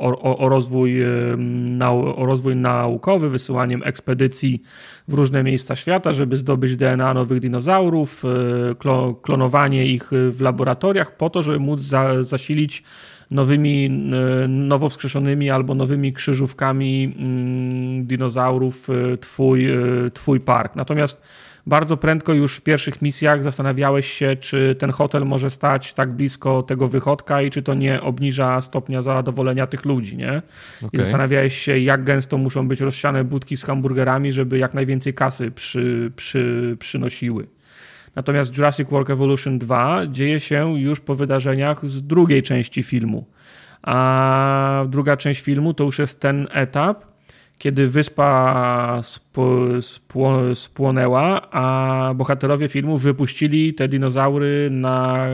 o, 0.00 0.38
o, 0.38 0.48
rozwój, 0.48 1.02
y, 1.02 1.84
o 2.16 2.26
rozwój 2.26 2.56
naukowy, 2.56 3.30
wysyłaniem 3.30 3.82
ekspedycji 3.84 4.62
w 5.08 5.14
różne 5.14 5.42
miejsca 5.42 5.76
świata, 5.76 6.12
żeby 6.12 6.36
zdobyć 6.36 6.76
DNA 6.76 7.14
nowych 7.14 7.40
dinozaurów, 7.40 8.24
y, 8.24 9.18
klonowanie 9.22 9.86
ich 9.86 10.10
w 10.30 10.40
laboratoriach 10.40 11.16
po 11.16 11.30
to, 11.30 11.42
żeby 11.42 11.58
móc 11.58 11.80
za, 11.80 12.24
zasilić 12.24 12.82
nowymi, 13.30 13.90
nowo 14.48 14.88
wskrzeszonymi 14.88 15.50
albo 15.50 15.74
nowymi 15.74 16.12
krzyżówkami 16.12 17.14
mm, 17.18 18.06
dinozaurów 18.06 18.88
twój, 19.20 19.68
twój 20.14 20.40
park. 20.40 20.76
Natomiast 20.76 21.22
bardzo 21.66 21.96
prędko 21.96 22.32
już 22.32 22.56
w 22.56 22.60
pierwszych 22.60 23.02
misjach 23.02 23.44
zastanawiałeś 23.44 24.12
się, 24.12 24.36
czy 24.36 24.76
ten 24.78 24.90
hotel 24.90 25.26
może 25.26 25.50
stać 25.50 25.92
tak 25.92 26.12
blisko 26.12 26.62
tego 26.62 26.88
wychodka 26.88 27.42
i 27.42 27.50
czy 27.50 27.62
to 27.62 27.74
nie 27.74 28.02
obniża 28.02 28.60
stopnia 28.60 29.02
zadowolenia 29.02 29.66
tych 29.66 29.84
ludzi, 29.84 30.16
nie? 30.16 30.42
Okay. 30.78 30.90
I 30.92 30.98
zastanawiałeś 30.98 31.58
się, 31.58 31.78
jak 31.78 32.04
gęsto 32.04 32.38
muszą 32.38 32.68
być 32.68 32.80
rozsiane 32.80 33.24
budki 33.24 33.56
z 33.56 33.64
hamburgerami, 33.64 34.32
żeby 34.32 34.58
jak 34.58 34.74
najwięcej 34.74 35.14
kasy 35.14 35.50
przy, 35.50 36.12
przy, 36.16 36.76
przynosiły. 36.78 37.46
Natomiast 38.16 38.56
Jurassic 38.56 38.90
World 38.90 39.10
Evolution 39.10 39.58
2 39.58 40.06
dzieje 40.06 40.40
się 40.40 40.80
już 40.80 41.00
po 41.00 41.14
wydarzeniach 41.14 41.86
z 41.86 42.02
drugiej 42.02 42.42
części 42.42 42.82
filmu. 42.82 43.26
A 43.82 44.84
druga 44.88 45.16
część 45.16 45.40
filmu 45.40 45.74
to 45.74 45.84
już 45.84 45.98
jest 45.98 46.20
ten 46.20 46.48
etap, 46.52 47.15
kiedy 47.58 47.88
wyspa 47.88 49.00
spło, 49.82 50.54
spłonęła, 50.54 51.50
a 51.50 52.14
bohaterowie 52.14 52.68
filmu 52.68 52.98
wypuścili 52.98 53.74
te 53.74 53.88
dinozaury 53.88 54.68
na, 54.70 55.26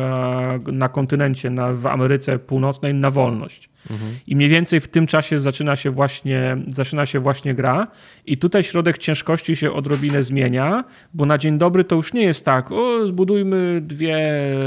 na 0.73 0.89
kontynencie, 0.89 1.51
na, 1.51 1.73
w 1.73 1.87
Ameryce 1.87 2.39
Północnej 2.39 2.95
na 2.95 3.11
wolność. 3.11 3.73
Mhm. 3.91 4.13
I 4.27 4.37
mniej 4.37 4.49
więcej 4.49 4.81
w 4.81 4.89
tym 4.89 5.07
czasie 5.07 5.39
zaczyna 5.39 5.77
się, 5.77 5.91
właśnie, 5.91 6.57
zaczyna 6.67 7.07
się 7.07 7.21
właśnie 7.21 7.55
gra. 7.55 7.87
I 8.27 8.39
tutaj 8.39 8.65
środek 8.65 8.99
ciężkości 8.99 9.57
się 9.57 9.73
odrobinę 9.73 10.23
zmienia, 10.23 10.85
bo 11.15 11.27
na 11.27 11.39
dzień 11.39 11.59
dobry 11.59 11.85
to 11.85 11.97
już 11.97 12.13
nie 12.13 12.23
jest 12.23 12.45
tak, 12.45 12.73
o, 12.73 13.07
zbudujmy 13.07 13.81
dwie, 13.81 14.23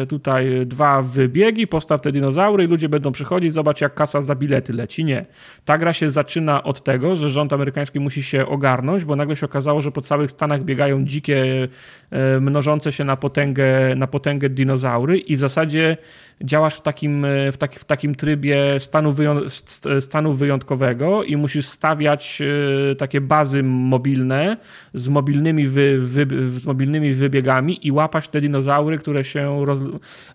tutaj 0.10 0.66
dwa 0.66 1.02
wybiegi, 1.02 1.68
postaw 1.68 2.02
te 2.02 2.12
dinozaury 2.12 2.64
i 2.64 2.68
ludzie 2.68 2.90
będą 2.90 3.12
przychodzić, 3.12 3.54
zobacz 3.54 3.82
jak 3.82 3.94
kasa 3.94 4.22
za 4.22 4.36
bilety 4.36 4.74
leci. 4.74 5.06
Nie. 5.06 5.26
Ta 5.66 5.78
gra 5.78 5.94
się 5.94 6.10
zaczyna 6.10 6.64
od 6.64 6.84
tego, 6.84 7.16
że 7.16 7.30
rząd 7.46 7.54
amerykański 7.54 8.00
musi 8.00 8.24
się 8.24 8.46
ogarnąć, 8.46 9.06
bo 9.06 9.16
nagle 9.16 9.36
się 9.36 9.46
okazało, 9.46 9.82
że 9.82 9.92
po 9.92 10.02
całych 10.02 10.32
Stanach 10.32 10.64
biegają 10.64 11.06
dzikie, 11.06 11.68
e, 12.12 12.40
mnożące 12.40 12.92
się 12.92 13.04
na 13.04 13.16
potęgę, 13.16 13.96
na 13.96 14.08
potęgę 14.08 14.50
dinozaury 14.50 15.18
i 15.18 15.36
w 15.36 15.40
zasadzie 15.40 15.98
działasz 16.42 16.76
w 16.76 16.82
takim, 16.82 17.26
e, 17.26 17.52
w, 17.52 17.58
taki, 17.58 17.80
w 17.80 17.86
takim 17.86 18.16
trybie 18.16 18.80
stanu, 18.80 19.12
wyjąt, 19.12 19.54
stanu 20.00 20.34
wyjątkowego 20.34 21.24
i 21.24 21.38
musisz 21.38 21.66
stawiać 21.66 22.42
e, 22.42 22.96
takie 22.96 23.22
bazy 23.22 23.64
mobilne 23.64 24.58
z 24.94 25.10
mobilnymi, 25.10 25.66
wy, 25.66 26.00
wy, 26.00 26.26
z 26.60 26.66
mobilnymi 26.66 27.14
wybiegami 27.14 27.88
i 27.88 27.92
łapać 27.92 28.28
te 28.28 28.42
dinozaury, 28.42 28.98
które 28.98 29.24
się 29.24 29.66
roz, 29.66 29.84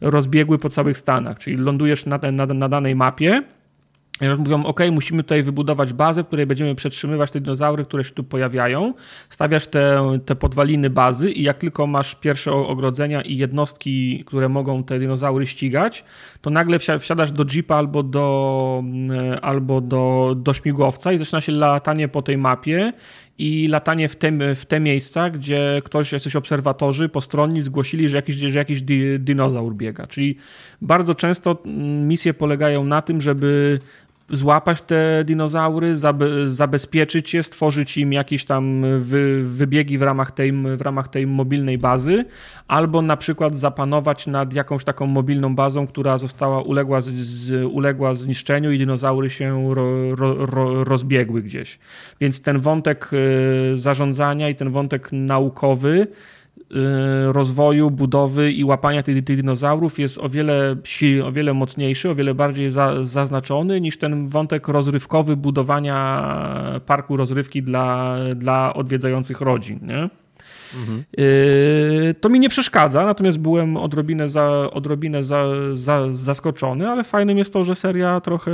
rozbiegły 0.01 0.59
po 0.59 0.69
całych 0.69 0.99
Stanach. 0.99 1.39
Czyli 1.39 1.57
lądujesz 1.57 2.07
na, 2.07 2.19
na, 2.33 2.47
na 2.47 2.69
danej 2.69 2.95
mapie 2.95 3.43
Mówią, 4.39 4.65
ok, 4.65 4.81
musimy 4.92 5.23
tutaj 5.23 5.42
wybudować 5.42 5.92
bazę, 5.92 6.24
w 6.24 6.26
której 6.26 6.47
będziemy 6.47 6.74
przetrzymywać 6.74 7.31
te 7.31 7.40
dinozaury, 7.40 7.84
które 7.84 8.05
się 8.05 8.10
tu 8.10 8.24
pojawiają. 8.24 8.94
Stawiasz 9.28 9.66
te, 9.66 10.18
te 10.26 10.36
podwaliny 10.36 10.90
bazy 10.90 11.31
i 11.31 11.42
jak 11.42 11.57
tylko 11.57 11.86
masz 11.86 12.15
pierwsze 12.15 12.52
ogrodzenia 12.52 13.23
i 13.23 13.36
jednostki, 13.36 14.24
które 14.26 14.49
mogą 14.49 14.84
te 14.84 14.99
dinozaury 14.99 15.47
ścigać, 15.47 16.05
to 16.40 16.50
nagle 16.50 16.78
wsiadasz 16.78 17.32
do 17.32 17.44
jeepa 17.44 17.76
albo 17.76 18.02
do, 18.02 18.81
mm, 18.84 19.39
albo 19.42 19.81
do, 19.81 20.34
do 20.36 20.55
śmigłowca 20.55 21.12
i 21.12 21.18
zaczyna 21.18 21.40
się 21.40 21.52
latanie 21.52 22.08
po 22.08 22.23
tej 22.23 22.39
mapie 22.39 22.92
i 23.39 23.68
latanie 23.68 24.08
w 24.08 24.16
te, 24.16 24.55
w 24.55 24.66
te 24.66 24.81
miejsca, 24.81 25.31
gdzie 25.31 25.82
ktoś, 25.84 26.12
jacyś 26.12 26.36
obserwatorzy 26.36 27.08
postronni 27.08 27.62
zgłosili, 27.62 28.08
że 28.08 28.16
jakiś, 28.16 28.36
że 28.36 28.58
jakiś 28.58 28.82
di, 28.82 29.20
dinozaur 29.20 29.74
biega. 29.74 30.07
Czyli 30.07 30.36
bardzo 30.82 31.15
często 31.15 31.58
mm, 31.65 32.08
misje 32.08 32.34
polegają 32.34 32.84
na 32.84 33.02
tym, 33.02 33.20
żeby 33.20 33.78
złapać 34.33 34.83
te 34.83 35.25
dinozaury, 35.25 35.94
zabezpieczyć 36.47 37.34
je, 37.34 37.42
stworzyć 37.42 37.99
im 37.99 38.12
jakieś 38.12 38.44
tam 38.44 38.84
wy, 39.00 39.44
wybiegi 39.44 39.99
w 39.99 40.02
ramach, 40.02 40.33
tej, 40.33 40.52
w 40.52 40.81
ramach 40.81 41.09
tej 41.09 41.26
mobilnej 41.26 41.78
bazy, 41.78 42.25
albo 42.68 43.02
na 43.02 43.17
przykład 43.17 43.57
zapanować 43.57 44.26
nad 44.26 44.52
jakąś 44.52 44.84
taką 44.84 45.07
mobilną 45.07 45.55
bazą, 45.55 45.86
która 45.86 46.18
została 46.18 46.62
uległa, 46.62 47.00
z, 47.00 47.65
uległa 47.65 48.15
zniszczeniu 48.15 48.73
i 48.73 48.78
dinozaury 48.78 49.31
się 49.31 49.75
ro, 49.75 50.17
ro, 50.17 50.47
ro, 50.47 50.84
rozbiegły 50.84 51.42
gdzieś. 51.42 51.78
Więc 52.20 52.42
ten 52.42 52.59
wątek 52.59 53.10
y, 53.12 53.78
zarządzania 53.78 54.49
i 54.49 54.55
ten 54.55 54.70
wątek 54.70 55.09
naukowy 55.12 56.07
rozwoju, 57.32 57.90
budowy 57.90 58.52
i 58.52 58.65
łapania 58.65 59.02
tych, 59.02 59.24
tych 59.24 59.36
dinozaurów 59.36 59.99
jest 59.99 60.18
o 60.18 60.28
wiele, 60.28 60.76
o 61.24 61.32
wiele 61.32 61.55
mocniejszy, 61.55 62.10
o 62.10 62.15
wiele 62.15 62.34
bardziej 62.34 62.70
za, 62.70 63.05
zaznaczony 63.05 63.81
niż 63.81 63.99
ten 63.99 64.28
wątek 64.28 64.68
rozrywkowy 64.68 65.36
budowania 65.36 66.81
parku 66.86 67.16
rozrywki 67.16 67.62
dla, 67.62 68.16
dla 68.36 68.74
odwiedzających 68.74 69.40
rodzin. 69.40 69.78
Nie? 69.82 70.08
Mhm. 70.74 71.05
Y, 71.18 72.15
to 72.20 72.28
mi 72.28 72.40
nie 72.40 72.49
przeszkadza, 72.49 73.07
natomiast 73.07 73.39
byłem 73.39 73.76
odrobinę, 73.76 74.28
za, 74.28 74.70
odrobinę 74.73 75.23
za, 75.23 75.44
za, 75.73 76.12
zaskoczony, 76.12 76.89
ale 76.89 77.05
fajnym 77.05 77.39
jest 77.39 77.52
to, 77.52 77.65
że 77.65 77.74
seria 77.74 78.20
trochę, 78.20 78.52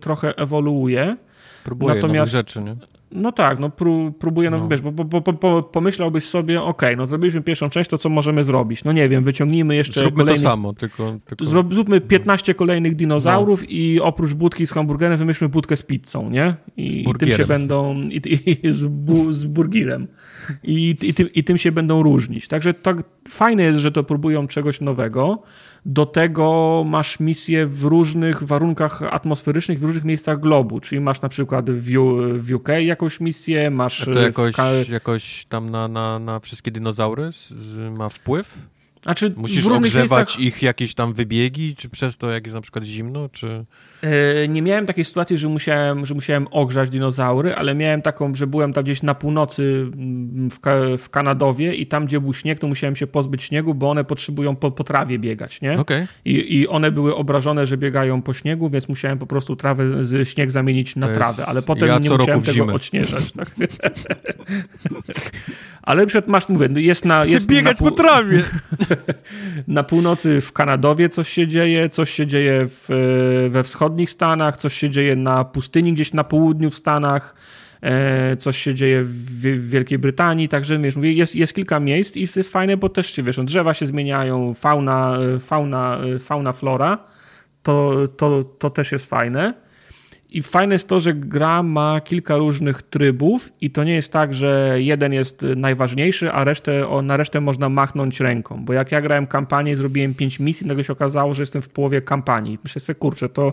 trochę 0.00 0.36
ewoluuje. 0.36 1.16
Próbuje 1.64 1.94
natomiast, 1.94 2.32
rzeczy, 2.32 2.62
nie? 2.62 2.76
No 3.12 3.32
tak, 3.32 3.58
no 3.58 3.70
pró 3.70 4.12
próbuję, 4.18 4.50
no, 4.50 4.58
no. 4.58 4.68
wiesz, 4.68 4.80
bo, 4.80 4.92
bo, 4.92 5.04
bo, 5.04 5.32
bo, 5.32 5.62
pomyślałbyś 5.62 6.24
sobie, 6.24 6.62
okej, 6.62 6.70
okay, 6.70 6.96
no 6.96 7.06
zrobiliśmy 7.06 7.42
pierwszą 7.42 7.70
część, 7.70 7.90
to 7.90 7.98
co 7.98 8.08
możemy 8.08 8.44
zrobić? 8.44 8.84
No 8.84 8.92
nie 8.92 9.08
wiem, 9.08 9.24
wyciągnijmy 9.24 9.76
jeszcze 9.76 10.00
Zróbmy 10.00 10.18
kolejny... 10.18 10.42
to 10.42 10.50
samo, 10.50 10.72
tylko... 10.72 11.18
tylko... 11.26 11.44
Zróbmy 11.44 12.00
15 12.00 12.54
kolejnych 12.54 12.96
dinozaurów 12.96 13.62
no. 13.62 13.66
i 13.68 14.00
oprócz 14.00 14.32
budki 14.34 14.66
z 14.66 14.72
hamburgerem 14.72 15.18
wymyślmy 15.18 15.48
budkę 15.48 15.76
z 15.76 15.82
pizzą, 15.82 16.30
nie? 16.30 16.54
I, 16.76 17.10
i 17.10 17.14
tym 17.18 17.28
się 17.28 17.46
będą... 17.46 17.94
I, 17.94 18.58
i 18.66 18.72
z, 18.72 18.86
bu, 18.86 19.32
z 19.32 19.46
burgirem. 19.46 20.08
I, 20.62 20.96
i, 21.02 21.14
tym, 21.14 21.28
I 21.34 21.44
tym 21.44 21.58
się 21.58 21.72
będą 21.72 22.02
różnić. 22.02 22.48
Także 22.48 22.74
tak 22.74 23.02
fajne 23.28 23.62
jest, 23.62 23.78
że 23.78 23.92
to 23.92 24.04
próbują 24.04 24.46
czegoś 24.46 24.80
nowego. 24.80 25.42
Do 25.86 26.06
tego 26.06 26.84
masz 26.86 27.20
misje 27.20 27.66
w 27.66 27.84
różnych 27.84 28.42
warunkach 28.42 29.02
atmosferycznych, 29.02 29.80
w 29.80 29.84
różnych 29.84 30.04
miejscach 30.04 30.40
globu, 30.40 30.80
czyli 30.80 31.00
masz 31.00 31.20
na 31.20 31.28
przykład 31.28 31.70
w, 31.70 31.90
w 32.38 32.54
UK 32.54 32.68
jakąś 32.80 33.20
misję, 33.20 33.70
masz... 33.70 34.08
A 34.08 34.12
to 34.12 34.20
jakoś, 34.20 34.54
jakoś 34.88 35.44
tam 35.44 35.70
na, 35.70 35.88
na, 35.88 36.18
na 36.18 36.40
wszystkie 36.40 36.70
dinozaury 36.70 37.30
ma 37.98 38.08
wpływ? 38.08 38.58
Znaczy, 39.08 39.32
Musisz 39.36 39.66
ogrzewać 39.66 40.10
miejscach... 40.10 40.40
ich 40.40 40.62
jakieś 40.62 40.94
tam 40.94 41.12
wybiegi, 41.12 41.76
czy 41.76 41.88
przez 41.88 42.16
to 42.16 42.30
jak 42.30 42.44
jest 42.46 42.54
na 42.54 42.60
przykład 42.60 42.84
zimno, 42.84 43.28
czy... 43.28 43.64
E, 44.02 44.48
nie 44.48 44.62
miałem 44.62 44.86
takiej 44.86 45.04
sytuacji, 45.04 45.38
że 45.38 45.48
musiałem, 45.48 46.06
że 46.06 46.14
musiałem 46.14 46.46
ogrzać 46.50 46.90
dinozaury, 46.90 47.54
ale 47.54 47.74
miałem 47.74 48.02
taką, 48.02 48.34
że 48.34 48.46
byłem 48.46 48.72
tam 48.72 48.84
gdzieś 48.84 49.02
na 49.02 49.14
północy 49.14 49.90
mm, 49.92 50.50
w, 50.50 50.58
w 50.98 51.10
Kanadowie 51.10 51.74
i 51.74 51.86
tam, 51.86 52.06
gdzie 52.06 52.20
był 52.20 52.34
śnieg, 52.34 52.58
to 52.58 52.66
musiałem 52.66 52.96
się 52.96 53.06
pozbyć 53.06 53.44
śniegu, 53.44 53.74
bo 53.74 53.90
one 53.90 54.04
potrzebują 54.04 54.56
po, 54.56 54.70
po 54.70 54.84
trawie 54.84 55.18
biegać, 55.18 55.60
nie? 55.60 55.78
Okay. 55.78 56.06
I, 56.24 56.58
I 56.58 56.68
one 56.68 56.92
były 56.92 57.16
obrażone, 57.16 57.66
że 57.66 57.76
biegają 57.76 58.22
po 58.22 58.34
śniegu, 58.34 58.70
więc 58.70 58.88
musiałem 58.88 59.18
po 59.18 59.26
prostu 59.26 59.56
trawę 59.56 60.04
z 60.04 60.28
śnieg 60.28 60.50
zamienić 60.50 60.96
na 60.96 61.08
trawę, 61.08 61.46
ale 61.46 61.62
potem 61.62 61.88
ja 61.88 61.98
nie 61.98 62.10
musiałem 62.10 62.40
tego 62.40 62.52
zimę. 62.52 62.72
odśnieżać. 62.72 63.32
Tak? 63.32 63.54
ale 65.82 66.06
przed 66.06 66.28
masz, 66.28 66.48
mówię, 66.48 66.68
jest 66.76 67.04
na... 67.04 67.22
Chcę 67.22 67.30
jest 67.30 67.46
biegać 67.46 67.80
na 67.80 67.90
po 67.90 67.96
trawie! 67.96 68.42
na 69.68 69.82
północy 69.82 70.40
w 70.40 70.52
Kanadowie 70.52 71.08
coś 71.08 71.28
się 71.28 71.46
dzieje, 71.46 71.88
coś 71.88 72.10
się 72.10 72.26
dzieje 72.26 72.66
w, 72.66 72.86
we 73.50 73.62
wschodnich 73.62 74.10
Stanach, 74.10 74.56
coś 74.56 74.74
się 74.74 74.90
dzieje 74.90 75.16
na 75.16 75.44
pustyni 75.44 75.92
gdzieś 75.92 76.12
na 76.12 76.24
południu 76.24 76.70
w 76.70 76.74
Stanach, 76.74 77.34
e, 77.80 78.36
coś 78.36 78.58
się 78.58 78.74
dzieje 78.74 79.02
w, 79.02 79.68
Wielkiej 79.68 79.98
Brytanii, 79.98 80.48
także 80.48 80.78
wiesz, 80.78 80.96
mówię, 80.96 81.12
jest, 81.12 81.34
jest 81.34 81.54
kilka 81.54 81.80
miejsc 81.80 82.16
i 82.16 82.20
jest 82.36 82.52
fajne, 82.52 82.76
bo 82.76 82.88
też 82.88 83.12
się, 83.12 83.22
wiesz, 83.22 83.36
no, 83.36 83.44
drzewa 83.44 83.74
się 83.74 83.86
zmieniają, 83.86 84.54
fauna, 84.54 85.18
fauna, 85.40 85.98
fauna 86.18 86.52
flora, 86.52 86.98
to, 87.62 88.08
to, 88.16 88.44
to 88.44 88.70
też 88.70 88.92
jest 88.92 89.06
fajne. 89.06 89.67
I 90.30 90.42
fajne 90.42 90.74
jest 90.74 90.88
to, 90.88 91.00
że 91.00 91.14
gra 91.14 91.62
ma 91.62 92.00
kilka 92.00 92.36
różnych 92.36 92.82
trybów 92.82 93.52
i 93.60 93.70
to 93.70 93.84
nie 93.84 93.94
jest 93.94 94.12
tak, 94.12 94.34
że 94.34 94.76
jeden 94.76 95.12
jest 95.12 95.42
najważniejszy, 95.56 96.32
a 96.32 96.44
resztę, 96.44 96.88
o, 96.88 97.02
na 97.02 97.16
resztę 97.16 97.40
można 97.40 97.68
machnąć 97.68 98.20
ręką. 98.20 98.64
Bo 98.64 98.72
jak 98.72 98.92
ja 98.92 99.00
grałem 99.00 99.26
kampanię 99.26 99.72
i 99.72 99.76
zrobiłem 99.76 100.14
pięć 100.14 100.40
misji, 100.40 100.66
nagle 100.66 100.84
się 100.84 100.92
okazało, 100.92 101.34
że 101.34 101.42
jestem 101.42 101.62
w 101.62 101.68
połowie 101.68 102.02
kampanii. 102.02 102.58
Myślę 102.64 102.80
sobie, 102.80 102.98
kurczę, 102.98 103.28
to 103.28 103.52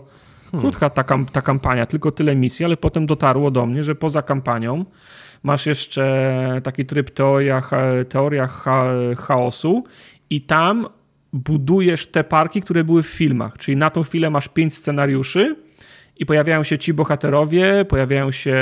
hmm. 0.50 0.60
krótka 0.60 0.90
ta, 0.90 1.04
ta 1.32 1.42
kampania, 1.42 1.86
tylko 1.86 2.12
tyle 2.12 2.36
misji, 2.36 2.64
ale 2.64 2.76
potem 2.76 3.06
dotarło 3.06 3.50
do 3.50 3.66
mnie, 3.66 3.84
że 3.84 3.94
poza 3.94 4.22
kampanią 4.22 4.84
masz 5.42 5.66
jeszcze 5.66 6.60
taki 6.64 6.86
tryb 6.86 7.10
teoria, 7.10 7.62
teoria 8.08 8.46
chaosu 9.18 9.84
i 10.30 10.40
tam 10.40 10.86
budujesz 11.32 12.06
te 12.06 12.24
parki, 12.24 12.62
które 12.62 12.84
były 12.84 13.02
w 13.02 13.06
filmach. 13.06 13.58
Czyli 13.58 13.76
na 13.76 13.90
tą 13.90 14.02
chwilę 14.02 14.30
masz 14.30 14.48
pięć 14.48 14.74
scenariuszy 14.74 15.65
i 16.16 16.26
pojawiają 16.26 16.64
się 16.64 16.78
ci 16.78 16.94
bohaterowie, 16.94 17.84
pojawiają 17.84 18.30
się 18.30 18.56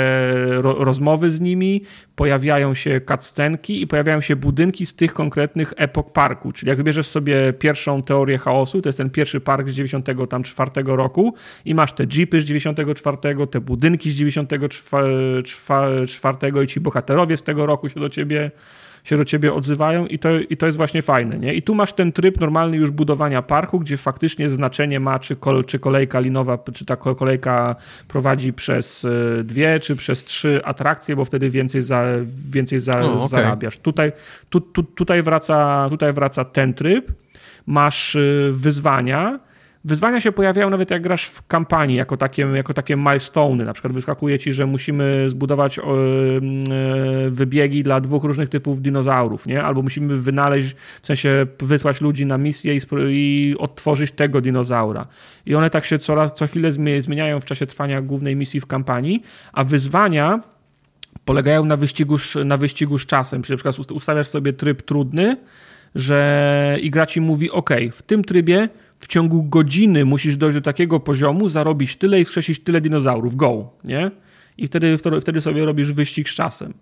ro 0.47 0.73
rozmowy 0.73 1.31
z 1.31 1.41
nimi, 1.41 1.81
pojawiają 2.15 2.73
się 2.73 3.01
cutscenki 3.01 3.81
i 3.81 3.87
pojawiają 3.87 4.21
się 4.21 4.35
budynki 4.35 4.85
z 4.85 4.95
tych 4.95 5.13
konkretnych 5.13 5.73
epok 5.77 6.11
parku. 6.11 6.51
Czyli 6.51 6.69
jak 6.69 6.77
wybierzesz 6.77 7.07
sobie 7.07 7.53
pierwszą 7.53 8.03
teorię 8.03 8.37
chaosu, 8.37 8.81
to 8.81 8.89
jest 8.89 8.97
ten 8.97 9.09
pierwszy 9.09 9.39
park 9.39 9.69
z 9.69 9.73
94 9.73 10.71
roku 10.85 11.33
i 11.65 11.75
masz 11.75 11.93
te 11.93 12.05
jeepy 12.15 12.41
z 12.41 12.45
94, 12.45 13.17
te 13.51 13.61
budynki 13.61 14.11
z 14.11 14.15
94 14.15 16.63
i 16.63 16.67
ci 16.67 16.79
bohaterowie 16.79 17.37
z 17.37 17.43
tego 17.43 17.65
roku 17.65 17.89
się 17.89 17.99
do 17.99 18.09
ciebie 18.09 18.51
się 19.05 19.17
do 19.17 19.25
ciebie 19.25 19.53
odzywają 19.53 20.05
i 20.05 20.19
to, 20.19 20.39
i 20.39 20.57
to 20.57 20.65
jest 20.65 20.77
właśnie 20.77 21.01
fajne. 21.01 21.37
Nie? 21.39 21.53
I 21.53 21.61
tu 21.61 21.75
masz 21.75 21.93
ten 21.93 22.11
tryb 22.11 22.39
normalny 22.39 22.77
już 22.77 22.91
budowania 22.91 23.41
parku, 23.41 23.79
gdzie 23.79 23.97
faktycznie 23.97 24.49
znaczenie 24.49 24.99
ma, 24.99 25.19
czy, 25.19 25.35
kol, 25.35 25.65
czy 25.65 25.79
kolejka 25.79 26.19
linowa, 26.19 26.57
czy 26.73 26.85
ta 26.85 26.95
kolejka 26.95 27.75
prowadzi 28.07 28.53
przez 28.53 29.05
e, 29.05 29.43
dwie, 29.43 29.79
czy 29.79 29.95
przez 29.95 30.23
trzy 30.23 30.61
atrakcje, 30.63 31.15
bo 31.15 31.25
wtedy 31.25 31.49
więcej, 31.49 31.81
za, 31.81 32.05
więcej 32.49 32.79
za, 32.79 32.99
o, 33.01 33.13
okay. 33.13 33.27
zarabiasz. 33.27 33.77
Tutaj, 33.77 34.11
tu, 34.49 34.61
tu, 34.61 34.83
tutaj, 34.83 35.23
wraca, 35.23 35.87
tutaj 35.89 36.13
wraca 36.13 36.45
ten 36.45 36.73
tryb. 36.73 37.11
Masz 37.65 38.15
e, 38.15 38.19
wyzwania, 38.51 39.39
Wyzwania 39.85 40.21
się 40.21 40.31
pojawiają 40.31 40.69
nawet 40.69 40.91
jak 40.91 41.01
grasz 41.01 41.25
w 41.25 41.47
kampanii, 41.47 41.97
jako 41.97 42.17
takie, 42.17 42.41
jako 42.41 42.73
takie 42.73 42.97
milestone'y. 42.97 43.65
Na 43.65 43.73
przykład 43.73 43.93
wyskakuje 43.93 44.39
ci, 44.39 44.53
że 44.53 44.65
musimy 44.65 45.29
zbudować 45.29 45.79
e, 45.79 45.83
wybiegi 47.29 47.83
dla 47.83 48.01
dwóch 48.01 48.23
różnych 48.23 48.49
typów 48.49 48.81
dinozaurów, 48.81 49.47
nie? 49.47 49.63
Albo 49.63 49.81
musimy 49.81 50.17
wynaleźć, 50.17 50.75
w 51.01 51.05
sensie 51.05 51.45
wysłać 51.59 52.01
ludzi 52.01 52.25
na 52.25 52.37
misję 52.37 52.75
i, 52.75 52.79
i 53.09 53.55
odtworzyć 53.59 54.11
tego 54.11 54.41
dinozaura. 54.41 55.07
I 55.45 55.55
one 55.55 55.69
tak 55.69 55.85
się 55.85 55.99
coraz, 55.99 56.33
co 56.33 56.47
chwilę 56.47 56.71
zmieniają 56.99 57.39
w 57.39 57.45
czasie 57.45 57.65
trwania 57.65 58.01
głównej 58.01 58.35
misji 58.35 58.59
w 58.59 58.65
kampanii, 58.65 59.23
a 59.53 59.63
wyzwania 59.63 60.39
polegają 61.25 61.65
na 61.65 61.77
wyścigu, 61.77 62.15
na 62.45 62.57
wyścigu 62.57 62.97
z 62.97 63.05
czasem. 63.05 63.41
Czyli 63.41 63.53
na 63.53 63.71
przykład 63.71 63.91
ustawiasz 63.91 64.27
sobie 64.27 64.53
tryb 64.53 64.81
trudny, 64.81 65.37
że 65.95 66.77
i 66.81 66.89
gra 66.89 67.05
ci 67.05 67.21
mówi, 67.21 67.51
ok, 67.51 67.69
w 67.91 68.01
tym 68.01 68.23
trybie 68.23 68.69
w 69.05 69.07
ciągu 69.07 69.43
godziny 69.43 70.05
musisz 70.05 70.37
dojść 70.37 70.57
do 70.57 70.61
takiego 70.61 70.99
poziomu, 70.99 71.49
zarobić 71.49 71.95
tyle 71.95 72.21
i 72.21 72.25
wskrzesić 72.25 72.59
tyle 72.59 72.81
dinozaurów, 72.81 73.35
go, 73.35 73.69
nie? 73.83 74.11
I 74.57 74.67
wtedy, 74.67 74.97
wtedy 75.21 75.41
sobie 75.41 75.65
robisz 75.65 75.93
wyścig 75.93 76.29
z 76.29 76.35
czasem. 76.35 76.73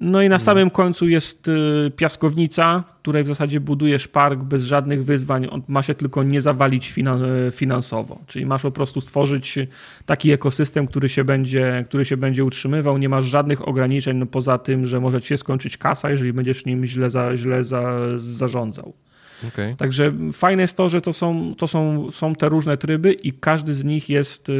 No 0.00 0.22
i 0.22 0.28
na 0.28 0.38
samym 0.38 0.70
końcu 0.70 1.08
jest 1.08 1.48
y, 1.48 1.90
piaskownica, 1.96 2.84
w 2.88 2.92
której 2.92 3.24
w 3.24 3.26
zasadzie 3.26 3.60
budujesz 3.60 4.08
park 4.08 4.40
bez 4.40 4.64
żadnych 4.64 5.04
wyzwań. 5.04 5.48
On 5.50 5.62
ma 5.68 5.82
się 5.82 5.94
tylko 5.94 6.22
nie 6.22 6.40
zawalić 6.40 6.94
finansowo. 7.52 8.18
Czyli 8.26 8.46
masz 8.46 8.62
po 8.62 8.70
prostu 8.70 9.00
stworzyć 9.00 9.58
taki 10.06 10.32
ekosystem, 10.32 10.86
który 10.86 11.08
się 11.08 11.24
będzie, 11.24 11.84
który 11.88 12.04
się 12.04 12.16
będzie 12.16 12.44
utrzymywał. 12.44 12.98
Nie 12.98 13.08
masz 13.08 13.24
żadnych 13.24 13.68
ograniczeń 13.68 14.16
no 14.16 14.26
poza 14.26 14.58
tym, 14.58 14.86
że 14.86 15.00
może 15.00 15.20
ci 15.20 15.28
się 15.28 15.38
skończyć 15.38 15.76
kasa, 15.76 16.10
jeżeli 16.10 16.32
będziesz 16.32 16.64
nim 16.64 16.86
źle, 16.86 17.10
za, 17.10 17.36
źle 17.36 17.64
za, 17.64 18.00
zarządzał. 18.16 18.92
Okay. 19.48 19.76
Także 19.76 20.12
fajne 20.32 20.62
jest 20.62 20.76
to, 20.76 20.88
że 20.88 21.00
to, 21.00 21.12
są, 21.12 21.54
to 21.54 21.68
są, 21.68 22.10
są 22.10 22.34
te 22.34 22.48
różne 22.48 22.76
tryby 22.76 23.12
i 23.12 23.32
każdy 23.32 23.74
z 23.74 23.84
nich 23.84 24.08
jest 24.08 24.48
y, 24.48 24.52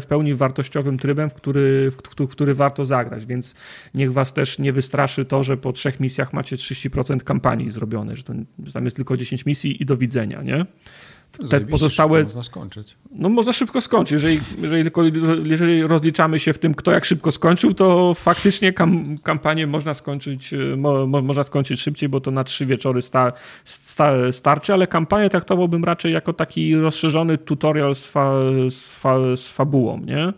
w 0.00 0.06
pełni 0.08 0.34
wartościowym 0.34 0.98
trybem, 0.98 1.30
w 1.30 1.34
który, 1.34 1.92
w 2.18 2.28
który 2.28 2.54
warto 2.54 2.84
zagrać, 2.84 3.26
więc 3.26 3.54
niech 3.94 4.12
was 4.12 4.32
też 4.32 4.58
nie 4.58 4.72
wystraszy 4.72 5.24
to, 5.24 5.42
że 5.42 5.56
po 5.56 5.72
trzech 5.72 6.00
misjach 6.00 6.32
macie 6.32 6.56
30% 6.56 7.20
kampanii 7.20 7.70
zrobione, 7.70 8.16
że, 8.16 8.22
to, 8.22 8.32
że 8.64 8.72
tam 8.72 8.84
jest 8.84 8.96
tylko 8.96 9.16
10 9.16 9.46
misji 9.46 9.82
i 9.82 9.86
do 9.86 9.96
widzenia, 9.96 10.42
nie? 10.42 10.66
Te 11.50 11.60
pozostałe. 11.60 12.24
Można 12.24 12.42
skończyć. 12.42 12.96
No 13.10 13.28
można 13.28 13.52
szybko 13.52 13.80
skończyć. 13.80 14.12
Jeżeli, 14.12 14.38
jeżeli, 14.62 14.82
tylko, 14.82 15.02
jeżeli 15.44 15.82
rozliczamy 15.82 16.40
się 16.40 16.52
w 16.52 16.58
tym, 16.58 16.74
kto 16.74 16.92
jak 16.92 17.04
szybko 17.04 17.32
skończył, 17.32 17.74
to 17.74 18.14
faktycznie 18.14 18.72
kam, 18.72 19.18
kampanię 19.18 19.66
można 19.66 19.94
skończyć, 19.94 20.52
e, 20.52 20.76
mo, 20.76 21.06
można 21.06 21.44
skończyć 21.44 21.80
szybciej, 21.80 22.08
bo 22.08 22.20
to 22.20 22.30
na 22.30 22.44
trzy 22.44 22.66
wieczory 22.66 23.02
sta, 23.02 23.32
sta, 23.64 24.32
starczy, 24.32 24.72
ale 24.72 24.86
kampanię 24.86 25.30
traktowałbym 25.30 25.84
raczej 25.84 26.12
jako 26.12 26.32
taki 26.32 26.76
rozszerzony 26.76 27.38
tutorial 27.38 27.94
z, 27.94 28.06
fa, 28.06 28.32
z, 28.70 28.92
fa, 28.94 29.36
z 29.36 29.48
fabułą, 29.48 30.00
nie? 30.00 30.32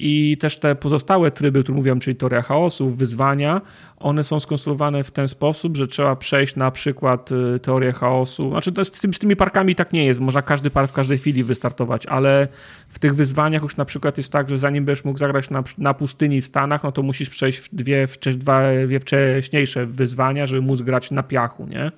I 0.00 0.36
też 0.36 0.58
te 0.58 0.74
pozostałe 0.74 1.30
tryby, 1.30 1.62
które 1.62 1.76
mówiłem, 1.76 2.00
czyli 2.00 2.16
teoria 2.16 2.42
chaosu, 2.42 2.90
wyzwania, 2.90 3.60
one 3.96 4.24
są 4.24 4.40
skonstruowane 4.40 5.04
w 5.04 5.10
ten 5.10 5.28
sposób, 5.28 5.76
że 5.76 5.86
trzeba 5.86 6.16
przejść 6.16 6.56
na 6.56 6.70
przykład 6.70 7.30
y, 7.32 7.58
teorię 7.58 7.92
chaosu. 7.92 8.50
Znaczy, 8.50 8.72
to 8.72 8.84
z, 8.84 8.90
tymi, 8.90 9.14
z 9.14 9.18
tymi 9.18 9.36
parkami 9.36 9.74
tak 9.74 9.92
nie 9.92 10.06
jest, 10.06 10.20
można 10.20 10.42
każdy 10.42 10.70
park 10.70 10.90
w 10.90 10.94
każdej 10.94 11.18
chwili 11.18 11.44
wystartować, 11.44 12.06
ale 12.06 12.48
w 12.88 12.98
tych 12.98 13.14
wyzwaniach 13.14 13.62
już 13.62 13.76
na 13.76 13.84
przykład 13.84 14.16
jest 14.16 14.32
tak, 14.32 14.50
że 14.50 14.58
zanim 14.58 14.84
będziesz 14.84 15.04
mógł 15.04 15.18
zagrać 15.18 15.50
na, 15.50 15.62
na 15.78 15.94
pustyni 15.94 16.40
w 16.40 16.46
Stanach, 16.46 16.82
no 16.82 16.92
to 16.92 17.02
musisz 17.02 17.30
przejść 17.30 17.62
dwie, 17.72 18.08
dwa, 18.36 18.62
dwie 18.86 19.00
wcześniejsze 19.00 19.86
wyzwania, 19.86 20.46
żeby 20.46 20.62
móc 20.62 20.82
grać 20.82 21.10
na 21.10 21.22
piachu, 21.22 21.66
nie? 21.66 21.92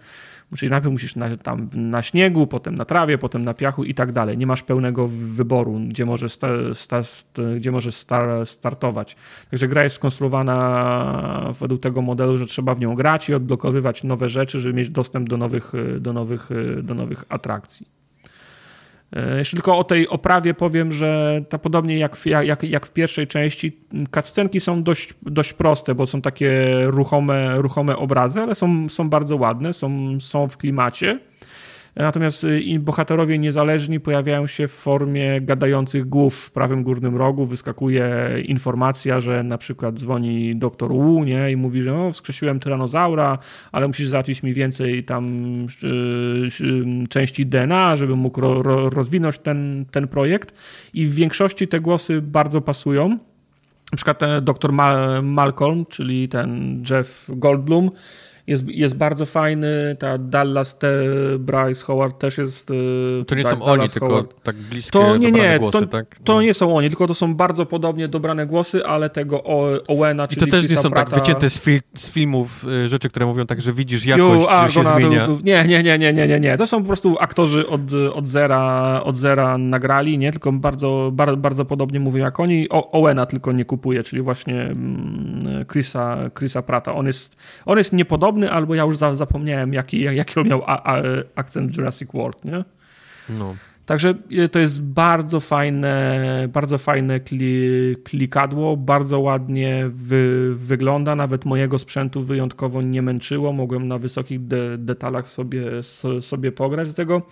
Czyli 0.56 0.70
najpierw 0.70 0.92
musisz 0.92 1.16
na, 1.16 1.36
tam 1.36 1.70
na 1.74 2.02
śniegu, 2.02 2.46
potem 2.46 2.74
na 2.74 2.84
trawie, 2.84 3.18
potem 3.18 3.44
na 3.44 3.54
piachu 3.54 3.84
i 3.84 3.94
tak 3.94 4.12
dalej. 4.12 4.38
Nie 4.38 4.46
masz 4.46 4.62
pełnego 4.62 5.08
wyboru, 5.08 5.80
gdzie 5.88 6.06
możesz, 6.06 6.32
sta, 6.32 6.48
sta, 6.74 7.02
gdzie 7.56 7.72
możesz 7.72 7.94
star, 7.94 8.46
startować. 8.46 9.16
Także 9.50 9.68
gra 9.68 9.84
jest 9.84 9.96
skonstruowana 9.96 11.52
według 11.60 11.80
tego 11.80 12.02
modelu, 12.02 12.36
że 12.36 12.46
trzeba 12.46 12.74
w 12.74 12.80
nią 12.80 12.94
grać 12.94 13.28
i 13.28 13.34
odblokowywać 13.34 14.04
nowe 14.04 14.28
rzeczy, 14.28 14.60
żeby 14.60 14.74
mieć 14.74 14.90
dostęp 14.90 15.28
do 15.28 15.36
nowych, 15.36 15.72
do 16.00 16.12
nowych, 16.12 16.48
do 16.82 16.94
nowych 16.94 17.24
atrakcji. 17.28 18.01
E, 19.16 19.38
jeszcze 19.38 19.56
tylko 19.56 19.78
o 19.78 19.84
tej 19.84 20.08
oprawie 20.08 20.54
powiem, 20.54 20.92
że 20.92 21.40
to 21.48 21.58
podobnie 21.58 21.98
jak 21.98 22.16
w, 22.16 22.26
jak, 22.26 22.62
jak 22.62 22.86
w 22.86 22.92
pierwszej 22.92 23.26
części, 23.26 23.80
cutscenki 24.14 24.60
są 24.60 24.82
dość, 24.82 25.14
dość 25.22 25.52
proste, 25.52 25.94
bo 25.94 26.06
są 26.06 26.22
takie 26.22 26.80
ruchome, 26.84 27.62
ruchome 27.62 27.96
obrazy, 27.96 28.40
ale 28.40 28.54
są, 28.54 28.88
są 28.88 29.10
bardzo 29.10 29.36
ładne, 29.36 29.72
są, 29.72 30.20
są 30.20 30.48
w 30.48 30.56
klimacie. 30.56 31.18
Natomiast 31.96 32.44
y, 32.44 32.78
bohaterowie 32.80 33.38
niezależni 33.38 34.00
pojawiają 34.00 34.46
się 34.46 34.68
w 34.68 34.72
formie 34.72 35.40
gadających 35.40 36.08
głów 36.08 36.34
w 36.36 36.50
prawym 36.50 36.82
górnym 36.82 37.16
rogu. 37.16 37.46
Wyskakuje 37.46 38.08
informacja, 38.44 39.20
że 39.20 39.42
na 39.42 39.58
przykład 39.58 39.98
dzwoni 39.98 40.56
doktor 40.56 40.92
Wu 40.92 41.24
nie? 41.24 41.50
i 41.50 41.56
mówi, 41.56 41.82
że 41.82 41.94
o, 41.94 42.12
wskrzesiłem 42.12 42.60
tyranozaura, 42.60 43.38
ale 43.72 43.86
musisz 43.88 44.08
załatwić 44.08 44.42
mi 44.42 44.54
więcej 44.54 45.04
tam 45.04 45.66
y, 45.84 47.08
części 47.08 47.46
DNA, 47.46 47.96
żeby 47.96 48.16
mógł 48.16 48.40
ro, 48.40 48.62
ro, 48.62 48.90
rozwinąć 48.90 49.38
ten, 49.38 49.84
ten 49.90 50.08
projekt. 50.08 50.54
I 50.94 51.06
w 51.06 51.14
większości 51.14 51.68
te 51.68 51.80
głosy 51.80 52.22
bardzo 52.22 52.60
pasują. 52.60 53.18
Na 53.92 53.96
przykład 53.96 54.18
ten 54.18 54.44
doktor 54.44 54.72
Malcolm, 55.22 55.86
czyli 55.86 56.28
ten 56.28 56.82
Jeff 56.90 57.30
Goldblum, 57.34 57.90
jest, 58.46 58.68
jest 58.68 58.96
bardzo 58.96 59.26
fajny, 59.26 59.96
ta 59.98 60.18
Dallas, 60.18 60.78
te 60.78 60.88
Bryce 61.38 61.84
Howard 61.84 62.18
też 62.18 62.38
jest... 62.38 62.70
Y, 62.70 63.24
to 63.26 63.34
nie 63.34 63.44
są 63.44 63.62
oni, 63.62 63.88
tylko 63.88 64.22
tak 64.42 64.56
bliskie 64.56 64.90
to, 64.90 65.16
nie, 65.16 65.32
nie, 65.32 65.58
głosy, 65.58 65.80
to, 65.80 65.86
tak? 65.86 66.18
To 66.24 66.34
no. 66.34 66.42
nie 66.42 66.54
są 66.54 66.76
oni, 66.76 66.88
tylko 66.88 67.06
to 67.06 67.14
są 67.14 67.34
bardzo 67.34 67.66
podobnie 67.66 68.08
dobrane 68.08 68.46
głosy, 68.46 68.86
ale 68.86 69.10
tego 69.10 69.42
Owena, 69.88 70.28
czyli 70.28 70.42
I 70.42 70.44
to 70.44 70.50
też 70.50 70.66
Chrisa 70.66 70.80
nie 70.80 70.82
są 70.82 70.90
Prata... 70.90 71.10
tak 71.10 71.20
wycięte 71.20 71.50
z, 71.50 71.64
fi 71.64 71.80
z, 71.96 72.10
filmów 72.10 72.64
y, 72.64 72.88
rzeczy, 72.88 73.10
które 73.10 73.26
mówią 73.26 73.46
tak, 73.46 73.60
że 73.60 73.72
widzisz 73.72 74.06
jakość, 74.06 74.42
Ju, 74.42 74.48
że 74.66 74.72
się 74.72 74.84
zmienia. 74.84 75.28
Nie, 75.44 75.64
nie, 75.64 75.82
nie, 75.82 75.98
nie, 75.98 76.12
nie, 76.12 76.28
nie, 76.28 76.40
nie. 76.40 76.56
To 76.56 76.66
są 76.66 76.80
po 76.80 76.86
prostu 76.86 77.16
aktorzy 77.20 77.68
od, 77.68 77.80
od, 78.14 78.26
zera, 78.26 79.00
od 79.04 79.16
zera 79.16 79.58
nagrali, 79.58 80.18
nie? 80.18 80.32
Tylko 80.32 80.52
bardzo, 80.52 81.10
bardzo, 81.12 81.36
bardzo 81.36 81.64
podobnie 81.64 82.00
mówią 82.00 82.24
jak 82.24 82.40
oni. 82.40 82.68
O, 82.68 82.90
Owena 82.90 83.26
tylko 83.26 83.52
nie 83.52 83.64
kupuje, 83.64 84.02
czyli 84.02 84.22
właśnie 84.22 84.62
mm, 84.62 85.64
Chrisa, 85.72 86.30
Chrisa 86.38 86.62
Prata. 86.62 86.94
On 86.94 87.06
jest, 87.06 87.36
on 87.66 87.78
jest 87.78 87.92
niepodobny 87.92 88.31
podobny, 88.32 88.50
albo 88.50 88.74
ja 88.74 88.82
już 88.82 88.96
zapomniałem, 88.96 89.72
jaki, 89.72 90.00
jaki 90.00 90.40
on 90.40 90.48
miał 90.48 90.62
a, 90.66 90.94
a, 90.96 91.02
akcent 91.34 91.76
Jurassic 91.76 92.12
World, 92.12 92.44
nie? 92.44 92.64
No. 93.28 93.54
Także 93.86 94.14
e, 94.30 94.48
to 94.48 94.58
jest 94.58 94.82
bardzo 94.82 95.40
fajne, 95.40 96.48
bardzo 96.52 96.78
fajne 96.78 97.20
kli, 97.20 97.96
klikadło, 98.04 98.76
bardzo 98.76 99.20
ładnie 99.20 99.84
wy, 99.88 100.54
wygląda, 100.54 101.16
nawet 101.16 101.44
mojego 101.44 101.78
sprzętu 101.78 102.22
wyjątkowo 102.22 102.82
nie 102.82 103.02
męczyło, 103.02 103.52
mogłem 103.52 103.88
na 103.88 103.98
wysokich 103.98 104.46
de, 104.46 104.78
detalach 104.78 105.28
sobie, 105.28 105.82
so, 105.82 106.22
sobie 106.22 106.52
pograć, 106.52 106.88
z 106.88 106.94
tego 106.94 107.22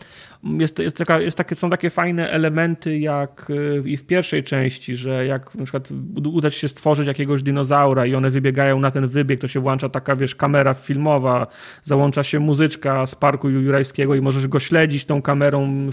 jest, 0.44 0.78
jest, 0.78 0.97
taka, 0.97 1.20
jest 1.20 1.36
takie, 1.36 1.55
są 1.55 1.70
takie 1.70 1.91
fajne 1.91 2.31
elementy 2.31 2.99
jak 2.99 3.52
e, 3.85 3.89
i 3.89 3.97
w 3.97 4.07
pierwszej 4.07 4.44
części, 4.44 4.97
że 4.97 5.27
jak 5.27 5.55
na 5.55 5.65
przykład 5.65 5.89
uda 6.33 6.51
ci 6.51 6.60
się 6.60 6.69
stworzyć 6.69 7.07
jakiegoś 7.07 7.43
dinozaura 7.43 8.07
i 8.07 8.15
one 8.15 8.31
wybiegają 8.31 8.81
na 8.81 8.91
ten 8.91 9.09
wybieg, 9.09 9.41
to 9.41 9.49
się 9.49 9.60
włącza 9.60 9.89
taka, 9.89 10.17
wiesz, 10.17 10.35
kamera 10.35 10.75
filmowa, 10.75 11.47
załącza 11.83 12.23
się 12.23 12.41
muzyczka 12.41 13.07
z 13.07 13.15
Parku 13.15 13.49
Jurajskiego 13.49 14.15
i 14.15 14.20
możesz 14.20 14.49
go 14.49 14.60
śledzić 14.60 15.05
tą 15.05 15.23
kamerą 15.23 15.91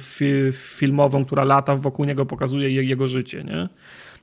filmową, 0.51 1.26
która 1.26 1.43
lata 1.43 1.76
wokół 1.76 2.06
niego, 2.06 2.26
pokazuje 2.26 2.84
jego 2.84 3.08
życie, 3.08 3.43
nie? 3.43 3.69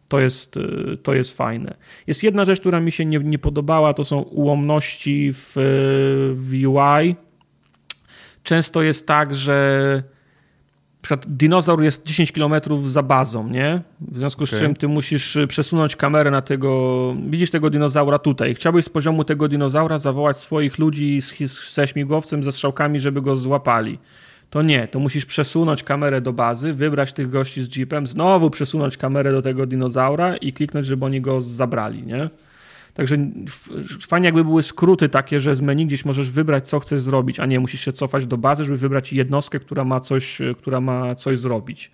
To 0.09 0.21
jest, 0.21 0.57
e, 0.57 0.97
to 0.97 1.15
jest 1.15 1.37
fajne. 1.37 1.75
Jest 2.07 2.23
jedna 2.23 2.45
rzecz, 2.45 2.61
która 2.61 2.81
mi 2.81 2.93
się 2.93 3.05
nie, 3.05 3.19
nie 3.19 3.39
podobała, 3.39 3.95
to 3.95 4.05
są 4.05 4.19
ułomności 4.19 5.33
w, 5.33 5.53
w 6.35 6.53
UI. 6.67 7.17
Często 8.43 8.83
jest 8.83 9.07
tak, 9.07 9.35
że 9.35 10.14
dinozaur 11.27 11.83
jest 11.83 12.07
10 12.07 12.33
km 12.33 12.55
za 12.87 13.03
bazą, 13.03 13.49
nie? 13.49 13.83
W 14.01 14.19
związku 14.19 14.45
okay. 14.45 14.59
z 14.59 14.63
czym 14.63 14.75
ty 14.75 14.89
musisz 14.89 15.37
y, 15.37 15.47
przesunąć 15.47 15.97
kamerę 15.97 16.31
na 16.31 16.43
tego, 16.43 17.15
widzisz 17.27 17.51
tego 17.51 17.71
dinozaura 17.71 18.19
tutaj. 18.19 18.55
Chciałbyś 18.55 18.85
z 18.85 18.89
poziomu 18.89 19.25
tego 19.25 19.49
dinozaura 19.49 19.99
zawołać 19.99 20.37
swoich 20.37 20.79
ludzi 20.79 21.23
z, 21.23 21.35
ze 21.75 21.89
śmigłowcem, 21.89 22.45
ze 22.45 22.53
strzałkami, 22.53 23.01
żeby 23.01 23.23
go 23.23 23.37
złapali. 23.37 23.99
To 24.51 24.63
nie, 24.63 24.89
to 24.89 24.99
musisz 24.99 25.25
przesunąć 25.25 25.83
kamerę 25.83 26.21
do 26.21 26.33
bazy, 26.33 26.75
wybrać 26.75 27.13
tych 27.13 27.31
gości 27.31 27.65
z 27.65 27.77
jeepem, 27.77 28.07
znowu 28.07 28.51
przesunąć 28.51 28.97
kamerę 28.97 29.33
do 29.33 29.43
tego 29.43 29.67
dinozaura 29.67 30.37
i 30.37 30.53
kliknąć, 30.53 30.87
żeby 30.87 31.05
oni 31.05 31.21
go 31.21 31.41
zabrali, 31.41 32.03
nie? 32.03 32.31
Także 32.95 33.17
fajnie 34.07 34.27
jakby 34.27 34.45
były 34.45 34.63
skróty 34.63 35.09
takie, 35.09 35.41
że 35.41 35.55
z 35.55 35.61
menu 35.61 35.87
gdzieś 35.87 36.05
możesz 36.05 36.31
wybrać, 36.31 36.69
co 36.69 36.81
chcesz 36.81 37.01
zrobić, 37.01 37.41
a 37.41 37.47
nie 37.47 37.61
musisz 37.61 37.81
się 37.81 37.93
cofać 37.93 38.27
do 38.27 38.39
bazy, 38.39 38.65
żeby 38.65 38.79
wybrać 38.79 39.13
jednostkę, 39.13 39.61
która 39.61 39.85
ma 39.85 40.01
coś, 40.01 40.39
która 40.59 40.81
ma 40.81 41.15
coś 41.15 41.39
zrobić. 41.39 41.91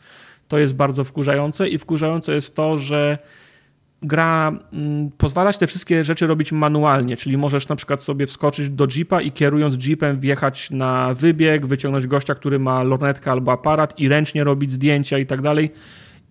To 0.49 0.59
jest 0.59 0.75
bardzo 0.75 1.05
wkurzające 1.05 1.69
i 1.69 1.79
wkurzające 1.79 2.35
jest 2.35 2.57
to, 2.57 2.79
że 2.79 3.19
gra 4.03 4.53
mm, 4.73 5.11
pozwala 5.11 5.53
te 5.53 5.67
wszystkie 5.67 6.05
rzeczy 6.05 6.27
robić 6.27 6.53
manualnie, 6.53 7.17
czyli 7.17 7.37
możesz 7.37 7.69
na 7.69 7.77
przykład 7.77 8.03
sobie 8.03 8.27
wskoczyć 8.27 8.71
do 8.71 8.87
jeepa 8.97 9.21
i 9.21 9.33
kierując 9.33 9.87
jeepem 9.87 10.21
wjechać 10.21 10.71
na 10.71 11.15
wybieg, 11.15 11.67
wyciągnąć 11.67 12.07
gościa, 12.07 12.35
który 12.35 12.59
ma 12.59 12.83
lornetkę 12.83 13.31
albo 13.31 13.53
aparat 13.53 13.99
i 13.99 14.09
ręcznie 14.09 14.45
robić 14.45 14.73
zdjęcia 14.73 15.19
i 15.19 15.27
tak 15.27 15.43
dalej. 15.43 15.71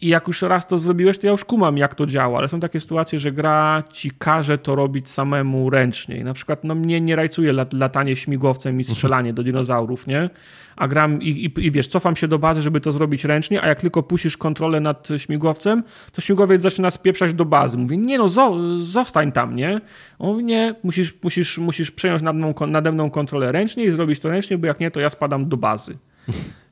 I 0.01 0.07
jak 0.07 0.27
już 0.27 0.41
raz 0.41 0.67
to 0.67 0.79
zrobiłeś, 0.79 1.17
to 1.17 1.27
ja 1.27 1.31
już 1.31 1.45
kumam, 1.45 1.77
jak 1.77 1.95
to 1.95 2.05
działa, 2.05 2.37
ale 2.37 2.49
są 2.49 2.59
takie 2.59 2.79
sytuacje, 2.79 3.19
że 3.19 3.31
gra 3.31 3.83
ci 3.91 4.11
każe 4.11 4.57
to 4.57 4.75
robić 4.75 5.09
samemu 5.09 5.69
ręcznie. 5.69 6.17
I 6.17 6.23
na 6.23 6.33
przykład 6.33 6.63
no, 6.63 6.75
mnie 6.75 7.01
nie 7.01 7.15
rajcuje 7.15 7.53
lat, 7.53 7.73
latanie 7.73 8.15
śmigłowcem 8.15 8.79
i 8.79 8.83
strzelanie 8.83 9.33
do 9.33 9.43
dinozaurów, 9.43 10.07
nie? 10.07 10.29
A 10.75 10.87
gram 10.87 11.21
i, 11.21 11.27
i, 11.27 11.65
i, 11.65 11.71
wiesz, 11.71 11.87
cofam 11.87 12.15
się 12.15 12.27
do 12.27 12.39
bazy, 12.39 12.61
żeby 12.61 12.81
to 12.81 12.91
zrobić 12.91 13.25
ręcznie, 13.25 13.61
a 13.61 13.67
jak 13.67 13.81
tylko 13.81 14.03
puścisz 14.03 14.37
kontrolę 14.37 14.79
nad 14.79 15.07
śmigłowcem, 15.17 15.83
to 16.11 16.21
śmigłowiec 16.21 16.61
zaczyna 16.61 16.91
spieprzać 16.91 17.33
do 17.33 17.45
bazy. 17.45 17.77
Mówię, 17.77 17.97
nie 17.97 18.17
no, 18.17 18.29
zo, 18.29 18.55
zostań 18.79 19.31
tam, 19.31 19.55
nie? 19.55 19.81
On 20.19 20.29
mówi, 20.29 20.43
nie, 20.43 20.75
musisz, 20.83 21.13
musisz, 21.23 21.57
musisz 21.57 21.91
przejąć 21.91 22.23
nade 22.23 22.39
mną, 22.39 22.53
nade 22.67 22.91
mną 22.91 23.09
kontrolę 23.09 23.51
ręcznie 23.51 23.83
i 23.83 23.91
zrobić 23.91 24.19
to 24.19 24.29
ręcznie, 24.29 24.57
bo 24.57 24.67
jak 24.67 24.79
nie, 24.79 24.91
to 24.91 24.99
ja 24.99 25.09
spadam 25.09 25.49
do 25.49 25.57
bazy. 25.57 25.97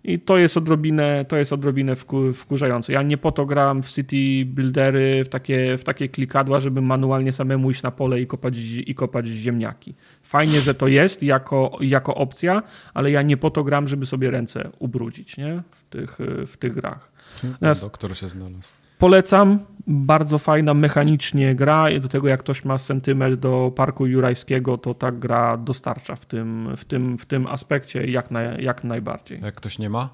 I 0.08 0.20
to 0.20 0.38
jest 0.38 0.58
odrobinę, 0.58 1.26
to 1.28 1.38
jest 1.38 1.54
odrobinę 1.54 1.96
wku, 1.96 2.34
wkurzające. 2.34 2.94
Ja 2.94 3.02
nie 3.02 3.18
po 3.18 3.32
to 3.32 3.46
gram 3.46 3.84
w 3.84 3.92
City 3.92 4.46
Buildery, 4.46 5.24
w 5.24 5.30
takie, 5.30 5.78
w 5.78 5.84
takie 5.84 6.10
klikadła, 6.10 6.60
żeby 6.60 6.82
manualnie 6.82 7.32
samemu 7.32 7.72
iść 7.72 7.84
na 7.84 7.92
pole 7.92 8.22
i 8.22 8.28
kopać, 8.28 8.58
i 8.86 8.96
kopać 8.96 9.28
ziemniaki. 9.28 9.96
Fajnie, 10.24 10.60
że 10.60 10.74
to 10.74 10.88
jest 10.88 11.24
jako, 11.24 11.78
jako 11.82 12.16
opcja, 12.16 12.64
ale 12.94 13.12
ja 13.12 13.22
nie 13.22 13.38
po 13.38 13.50
to 13.50 13.64
gram, 13.64 13.88
żeby 13.88 14.06
sobie 14.06 14.32
ręce 14.32 14.70
ubrudzić 14.80 15.38
nie? 15.38 15.64
W, 15.72 15.84
tych, 15.84 16.18
w 16.48 16.58
tych 16.58 16.74
grach. 16.74 17.12
Natomiast 17.44 17.82
Doktor 17.82 18.18
się 18.18 18.30
znalazł. 18.30 18.87
Polecam, 18.98 19.60
bardzo 19.88 20.40
fajna 20.40 20.74
mechanicznie 20.74 21.56
gra 21.56 21.90
i 21.90 22.02
do 22.02 22.10
tego 22.10 22.28
jak 22.28 22.40
ktoś 22.40 22.66
ma 22.66 22.78
sentyment 22.78 23.40
do 23.40 23.72
Parku 23.76 24.06
Jurajskiego, 24.06 24.78
to 24.78 24.94
ta 24.94 25.12
gra 25.12 25.58
dostarcza 25.58 26.16
w 26.16 26.26
tym, 26.26 26.74
w 26.78 26.86
tym, 26.86 27.18
w 27.18 27.26
tym 27.26 27.48
aspekcie 27.48 28.06
jak, 28.06 28.32
na, 28.32 28.42
jak 28.42 28.84
najbardziej. 28.84 29.40
Jak 29.42 29.56
ktoś 29.56 29.80
nie 29.80 29.90
ma? 29.90 30.10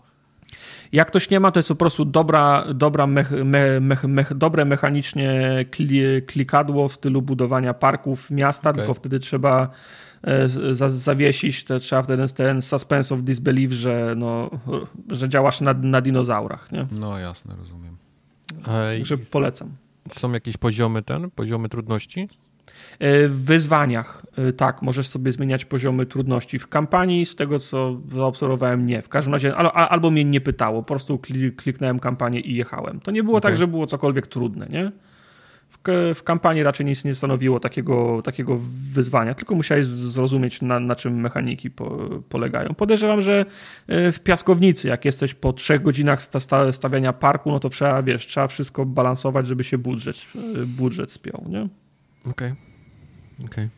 Jak 0.91 1.07
ktoś 1.07 1.29
nie 1.29 1.39
ma, 1.39 1.51
to 1.51 1.59
jest 1.59 1.69
po 1.69 1.75
prostu 1.75 2.05
dobra, 2.05 2.65
dobra 2.73 3.07
mech, 3.07 3.31
mech, 3.81 4.03
mech, 4.03 4.33
dobre 4.33 4.65
mechanicznie 4.65 5.65
klikadło 6.27 6.87
w 6.87 6.93
stylu 6.93 7.21
budowania 7.21 7.73
parków 7.73 8.31
miasta, 8.31 8.69
okay. 8.69 8.81
tylko 8.81 8.93
wtedy 8.93 9.19
trzeba 9.19 9.69
e, 10.23 10.49
zawiesić, 10.89 11.63
to 11.63 11.79
trzeba 11.79 12.01
wtedy 12.01 12.23
ten 12.35 12.61
suspense 12.61 13.15
of 13.15 13.23
disbelief, 13.23 13.71
że, 13.71 14.13
no, 14.17 14.49
że 15.09 15.29
działasz 15.29 15.61
na, 15.61 15.73
na 15.73 16.01
dinozaurach. 16.01 16.71
Nie? 16.71 16.87
No 16.99 17.19
jasne, 17.19 17.55
rozumiem. 17.55 17.92
Także 18.91 19.17
polecam. 19.17 19.69
Są 20.11 20.31
jakieś 20.31 20.57
poziomy 20.57 21.01
ten, 21.01 21.31
poziomy 21.31 21.69
trudności? 21.69 22.29
E, 22.99 23.27
w 23.27 23.45
wyzwaniach, 23.45 24.25
e, 24.37 24.53
tak, 24.53 24.81
możesz 24.81 25.07
sobie 25.07 25.31
zmieniać 25.31 25.65
poziomy 25.65 26.05
trudności. 26.05 26.59
W 26.59 26.67
kampanii, 26.67 27.25
z 27.25 27.35
tego 27.35 27.59
co 27.59 28.01
zaobserwowałem, 28.11 28.85
nie. 28.85 29.01
W 29.01 29.09
każdym 29.09 29.33
razie, 29.33 29.55
albo, 29.55 29.73
albo 29.75 30.11
mnie 30.11 30.25
nie 30.25 30.41
pytało, 30.41 30.81
po 30.83 30.87
prostu 30.87 31.19
kliknąłem 31.57 31.99
kampanię 31.99 32.39
i 32.39 32.55
jechałem. 32.55 32.99
To 32.99 33.11
nie 33.11 33.23
było 33.23 33.37
okay. 33.37 33.51
tak, 33.51 33.57
że 33.57 33.67
było 33.67 33.87
cokolwiek 33.87 34.27
trudne, 34.27 34.67
nie? 34.69 34.91
W, 35.73 35.79
w 36.15 36.23
kampanii 36.23 36.63
raczej 36.63 36.85
nic 36.85 37.05
nie 37.05 37.15
stanowiło 37.15 37.59
takiego, 37.59 38.21
takiego 38.21 38.59
wyzwania, 38.93 39.33
tylko 39.33 39.55
musiałeś 39.55 39.85
zrozumieć, 39.85 40.61
na, 40.61 40.79
na 40.79 40.95
czym 40.95 41.19
mechaniki 41.21 41.71
po, 41.71 42.09
polegają. 42.29 42.73
Podejrzewam, 42.73 43.21
że 43.21 43.45
e, 43.87 44.11
w 44.11 44.19
piaskownicy, 44.19 44.87
jak 44.87 45.05
jesteś 45.05 45.33
po 45.33 45.53
trzech 45.53 45.81
godzinach 45.81 46.21
stawiania 46.71 47.13
parku, 47.13 47.51
no 47.51 47.59
to 47.59 47.69
trzeba, 47.69 48.03
wiesz, 48.03 48.27
trzeba 48.27 48.47
wszystko 48.47 48.85
balansować, 48.85 49.47
żeby 49.47 49.63
się 49.63 49.77
budżet, 49.77 50.15
e, 50.35 50.65
budżet 50.65 51.11
spiął, 51.11 51.45
nie? 51.49 51.67
Okej. 52.31 52.53
Okay. 53.45 53.69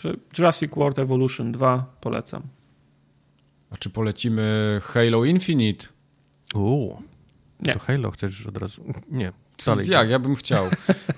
Okay. 0.00 0.16
Jurassic 0.38 0.74
World 0.74 0.98
Evolution 0.98 1.52
2 1.52 1.96
polecam. 2.00 2.42
A 3.70 3.76
czy 3.76 3.90
polecimy 3.90 4.80
Halo 4.82 5.24
Infinite? 5.24 5.86
Uuu. 6.54 7.02
Nie. 7.60 7.72
To 7.72 7.78
Halo 7.78 8.10
chcesz 8.10 8.46
od 8.46 8.56
razu? 8.56 8.84
Nie. 9.10 9.32
Dalej. 9.66 9.86
Jak? 9.86 10.10
Ja 10.10 10.18
bym 10.18 10.36
chciał. 10.36 10.66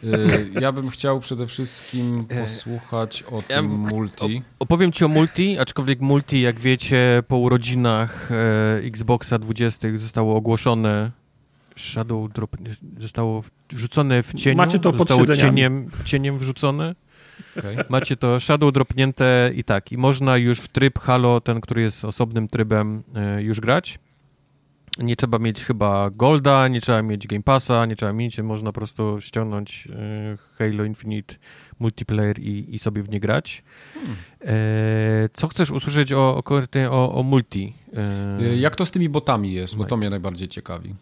Y, 0.04 0.60
ja 0.60 0.72
bym 0.72 0.90
chciał 0.90 1.20
przede 1.20 1.46
wszystkim 1.46 2.26
e, 2.28 2.40
posłuchać 2.40 3.22
o 3.22 3.42
tym 3.42 3.66
multi. 3.66 4.42
Opowiem 4.58 4.92
ci 4.92 5.04
o 5.04 5.08
multi, 5.08 5.58
aczkolwiek 5.58 6.00
multi, 6.00 6.40
jak 6.40 6.60
wiecie, 6.60 7.22
po 7.28 7.36
urodzinach 7.36 8.30
e, 8.32 8.76
Xboxa 8.84 9.38
20 9.38 9.88
zostało 9.96 10.36
ogłoszone 10.36 11.10
Shadow 11.76 12.32
Drop 12.32 12.56
zostało 12.98 13.44
wrzucone 13.70 14.22
w 14.22 14.34
cieniu. 14.34 14.56
Macie 14.56 14.78
to 14.78 14.92
zostało 14.96 15.26
cieniem, 15.26 15.90
cieniem 16.04 16.38
wrzucone. 16.38 16.94
Okay. 17.58 17.84
Macie 17.88 18.16
to 18.16 18.40
Shadow 18.40 18.72
dropnięte 18.72 19.50
i 19.54 19.64
tak. 19.64 19.92
I 19.92 19.98
można 19.98 20.36
już 20.36 20.58
w 20.58 20.68
tryb 20.68 20.98
Halo, 20.98 21.40
ten, 21.40 21.60
który 21.60 21.82
jest 21.82 22.04
osobnym 22.04 22.48
trybem, 22.48 23.02
e, 23.14 23.42
już 23.42 23.60
grać. 23.60 23.98
Nie 24.98 25.16
trzeba 25.16 25.38
mieć 25.38 25.64
chyba 25.64 26.10
Golda, 26.10 26.68
nie 26.68 26.80
trzeba 26.80 27.02
mieć 27.02 27.26
Game 27.26 27.42
Passa, 27.42 27.86
nie 27.86 27.96
trzeba 27.96 28.12
mieć, 28.12 28.38
można 28.38 28.72
po 28.72 28.80
prostu 28.80 29.20
ściągnąć 29.20 29.88
e, 29.92 30.36
Halo 30.58 30.84
Infinite 30.84 31.34
multiplayer 31.78 32.38
i, 32.38 32.74
i 32.74 32.78
sobie 32.78 33.02
w 33.02 33.10
nie 33.10 33.20
grać. 33.20 33.62
Hmm. 33.94 34.16
E, 34.40 35.28
co 35.32 35.48
chcesz 35.48 35.70
usłyszeć 35.70 36.12
o, 36.12 36.42
o, 36.44 36.90
o, 36.90 37.14
o 37.14 37.22
multi? 37.22 37.74
E, 38.40 38.56
Jak 38.56 38.76
to 38.76 38.86
z 38.86 38.90
tymi 38.90 39.08
botami 39.08 39.52
jest, 39.52 39.76
bo 39.76 39.84
to 39.84 39.96
mnie 39.96 40.10
najbardziej 40.10 40.48
ciekawi. 40.48 40.94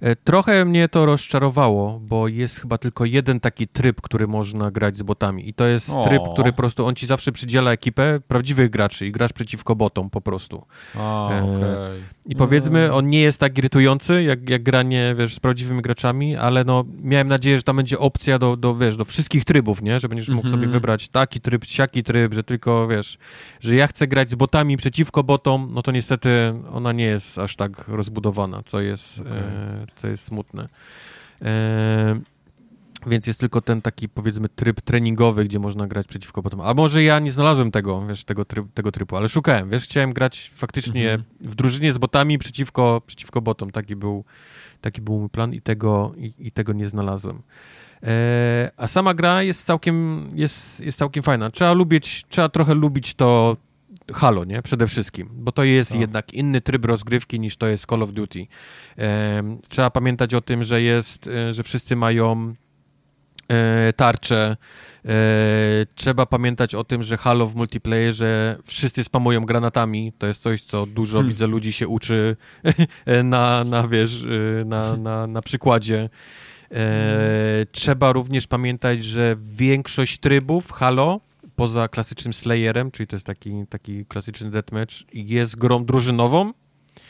E, 0.00 0.16
trochę 0.16 0.64
mnie 0.64 0.88
to 0.88 1.06
rozczarowało, 1.06 2.00
bo 2.00 2.28
jest 2.28 2.60
chyba 2.60 2.78
tylko 2.78 3.04
jeden 3.04 3.40
taki 3.40 3.68
tryb, 3.68 4.00
który 4.00 4.26
można 4.26 4.70
grać 4.70 4.96
z 4.96 5.02
botami. 5.02 5.48
I 5.48 5.54
to 5.54 5.66
jest 5.66 5.90
o. 5.90 6.04
tryb, 6.04 6.22
który 6.32 6.52
po 6.52 6.56
prostu 6.56 6.86
on 6.86 6.94
ci 6.94 7.06
zawsze 7.06 7.32
przydziela 7.32 7.72
ekipę 7.72 8.20
prawdziwych 8.28 8.70
graczy 8.70 9.06
i 9.06 9.12
grasz 9.12 9.32
przeciwko 9.32 9.76
botom 9.76 10.10
po 10.10 10.20
prostu. 10.20 10.66
A, 10.94 11.30
e, 11.30 11.44
okay. 11.44 12.18
I 12.28 12.36
powiedzmy, 12.36 12.78
mm. 12.78 12.94
on 12.96 13.10
nie 13.10 13.20
jest 13.20 13.40
tak 13.40 13.58
irytujący, 13.58 14.22
jak, 14.22 14.50
jak 14.50 14.62
granie, 14.62 15.14
wiesz, 15.18 15.34
z 15.34 15.40
prawdziwymi 15.40 15.82
graczami, 15.82 16.36
ale 16.36 16.64
no, 16.64 16.84
miałem 17.02 17.28
nadzieję, 17.28 17.56
że 17.56 17.62
tam 17.62 17.76
będzie 17.76 17.98
opcja 17.98 18.38
do, 18.38 18.56
do 18.56 18.76
wiesz, 18.76 18.96
do 18.96 19.04
wszystkich 19.04 19.44
trybów, 19.44 19.82
nie? 19.82 20.00
Że 20.00 20.08
będziesz 20.08 20.28
mógł 20.28 20.48
mm 20.48 20.58
-hmm. 20.58 20.62
sobie 20.62 20.72
wybrać 20.72 21.08
taki 21.08 21.40
tryb, 21.40 21.64
siaki 21.64 22.02
tryb, 22.02 22.34
że 22.34 22.44
tylko, 22.44 22.88
wiesz, 22.88 23.18
że 23.60 23.76
ja 23.76 23.86
chcę 23.86 24.06
grać 24.06 24.30
z 24.30 24.34
botami 24.34 24.76
przeciwko 24.76 25.24
botom, 25.24 25.68
no 25.72 25.82
to 25.82 25.92
niestety 25.92 26.54
ona 26.72 26.92
nie 26.92 27.04
jest 27.04 27.38
aż 27.38 27.56
tak 27.56 27.88
rozbudowana, 27.88 28.62
co 28.66 28.80
jest, 28.80 29.20
okay. 29.20 29.32
e, 29.32 29.86
co 29.96 30.08
jest 30.08 30.24
smutne. 30.24 30.68
E, 31.42 32.20
więc 33.06 33.26
jest 33.26 33.40
tylko 33.40 33.60
ten 33.60 33.82
taki, 33.82 34.08
powiedzmy, 34.08 34.48
tryb 34.48 34.80
treningowy, 34.80 35.44
gdzie 35.44 35.58
można 35.58 35.86
grać 35.86 36.06
przeciwko 36.06 36.42
botom. 36.42 36.60
A 36.60 36.74
może 36.74 37.02
ja 37.02 37.18
nie 37.18 37.32
znalazłem 37.32 37.70
tego, 37.70 38.06
wiesz, 38.06 38.24
tego, 38.24 38.44
tryb, 38.44 38.72
tego 38.74 38.92
trybu, 38.92 39.16
ale 39.16 39.28
szukałem, 39.28 39.70
wiesz, 39.70 39.84
chciałem 39.84 40.12
grać 40.12 40.50
faktycznie 40.54 41.10
mhm. 41.10 41.24
w 41.40 41.54
drużynie 41.54 41.92
z 41.92 41.98
botami 41.98 42.38
przeciwko, 42.38 43.02
przeciwko 43.06 43.40
botom. 43.40 43.70
Taki 43.70 43.96
był, 43.96 44.24
taki 44.80 45.00
był 45.00 45.18
mój 45.18 45.28
plan 45.28 45.54
i 45.54 45.60
tego, 45.60 46.14
i, 46.16 46.34
i 46.38 46.52
tego 46.52 46.72
nie 46.72 46.88
znalazłem. 46.88 47.42
E, 48.02 48.70
a 48.76 48.86
sama 48.86 49.14
gra 49.14 49.42
jest 49.42 49.64
całkiem, 49.64 50.28
jest, 50.34 50.80
jest 50.80 50.98
całkiem 50.98 51.22
fajna. 51.22 51.50
Trzeba 51.50 51.72
lubić, 51.72 52.24
trzeba 52.28 52.48
trochę 52.48 52.74
lubić 52.74 53.14
to, 53.14 53.56
Halo, 54.14 54.44
nie? 54.44 54.62
Przede 54.62 54.86
wszystkim, 54.86 55.28
bo 55.32 55.52
to 55.52 55.64
jest 55.64 55.90
tak. 55.90 56.00
jednak 56.00 56.34
inny 56.34 56.60
tryb 56.60 56.84
rozgrywki 56.84 57.40
niż 57.40 57.56
to 57.56 57.66
jest 57.66 57.86
Call 57.86 58.02
of 58.02 58.12
Duty. 58.12 58.46
Trzeba 59.68 59.90
pamiętać 59.90 60.34
o 60.34 60.40
tym, 60.40 60.64
że 60.64 60.82
jest, 60.82 61.28
e, 61.28 61.52
że 61.52 61.62
wszyscy 61.62 61.96
mają 61.96 62.54
e, 63.48 63.92
tarcze. 63.92 64.56
E, 65.04 65.14
trzeba 65.94 66.26
pamiętać 66.26 66.74
o 66.74 66.84
tym, 66.84 67.02
że 67.02 67.16
Halo 67.16 67.46
w 67.46 67.54
multiplayerze 67.54 68.58
wszyscy 68.64 69.04
spamują 69.04 69.44
granatami. 69.44 70.12
To 70.18 70.26
jest 70.26 70.42
coś, 70.42 70.62
co 70.62 70.86
dużo 70.86 71.18
hmm. 71.18 71.32
widzę 71.32 71.46
ludzi 71.46 71.72
się 71.72 71.88
uczy 71.88 72.36
na, 73.24 73.64
na 73.64 73.88
wiesz, 73.88 74.24
e, 74.60 74.64
na, 74.64 74.96
na, 74.96 75.26
na 75.26 75.42
przykładzie. 75.42 76.10
E, 76.70 77.66
trzeba 77.72 78.12
również 78.12 78.46
pamiętać, 78.46 79.04
że 79.04 79.36
większość 79.38 80.18
trybów 80.18 80.72
Halo 80.72 81.20
poza 81.58 81.88
klasycznym 81.88 82.34
Slayerem, 82.34 82.90
czyli 82.90 83.06
to 83.06 83.16
jest 83.16 83.26
taki, 83.26 83.66
taki 83.68 84.06
klasyczny 84.06 84.50
deathmatch, 84.50 84.94
jest 85.14 85.56
grą 85.56 85.84
drużynową 85.84 86.52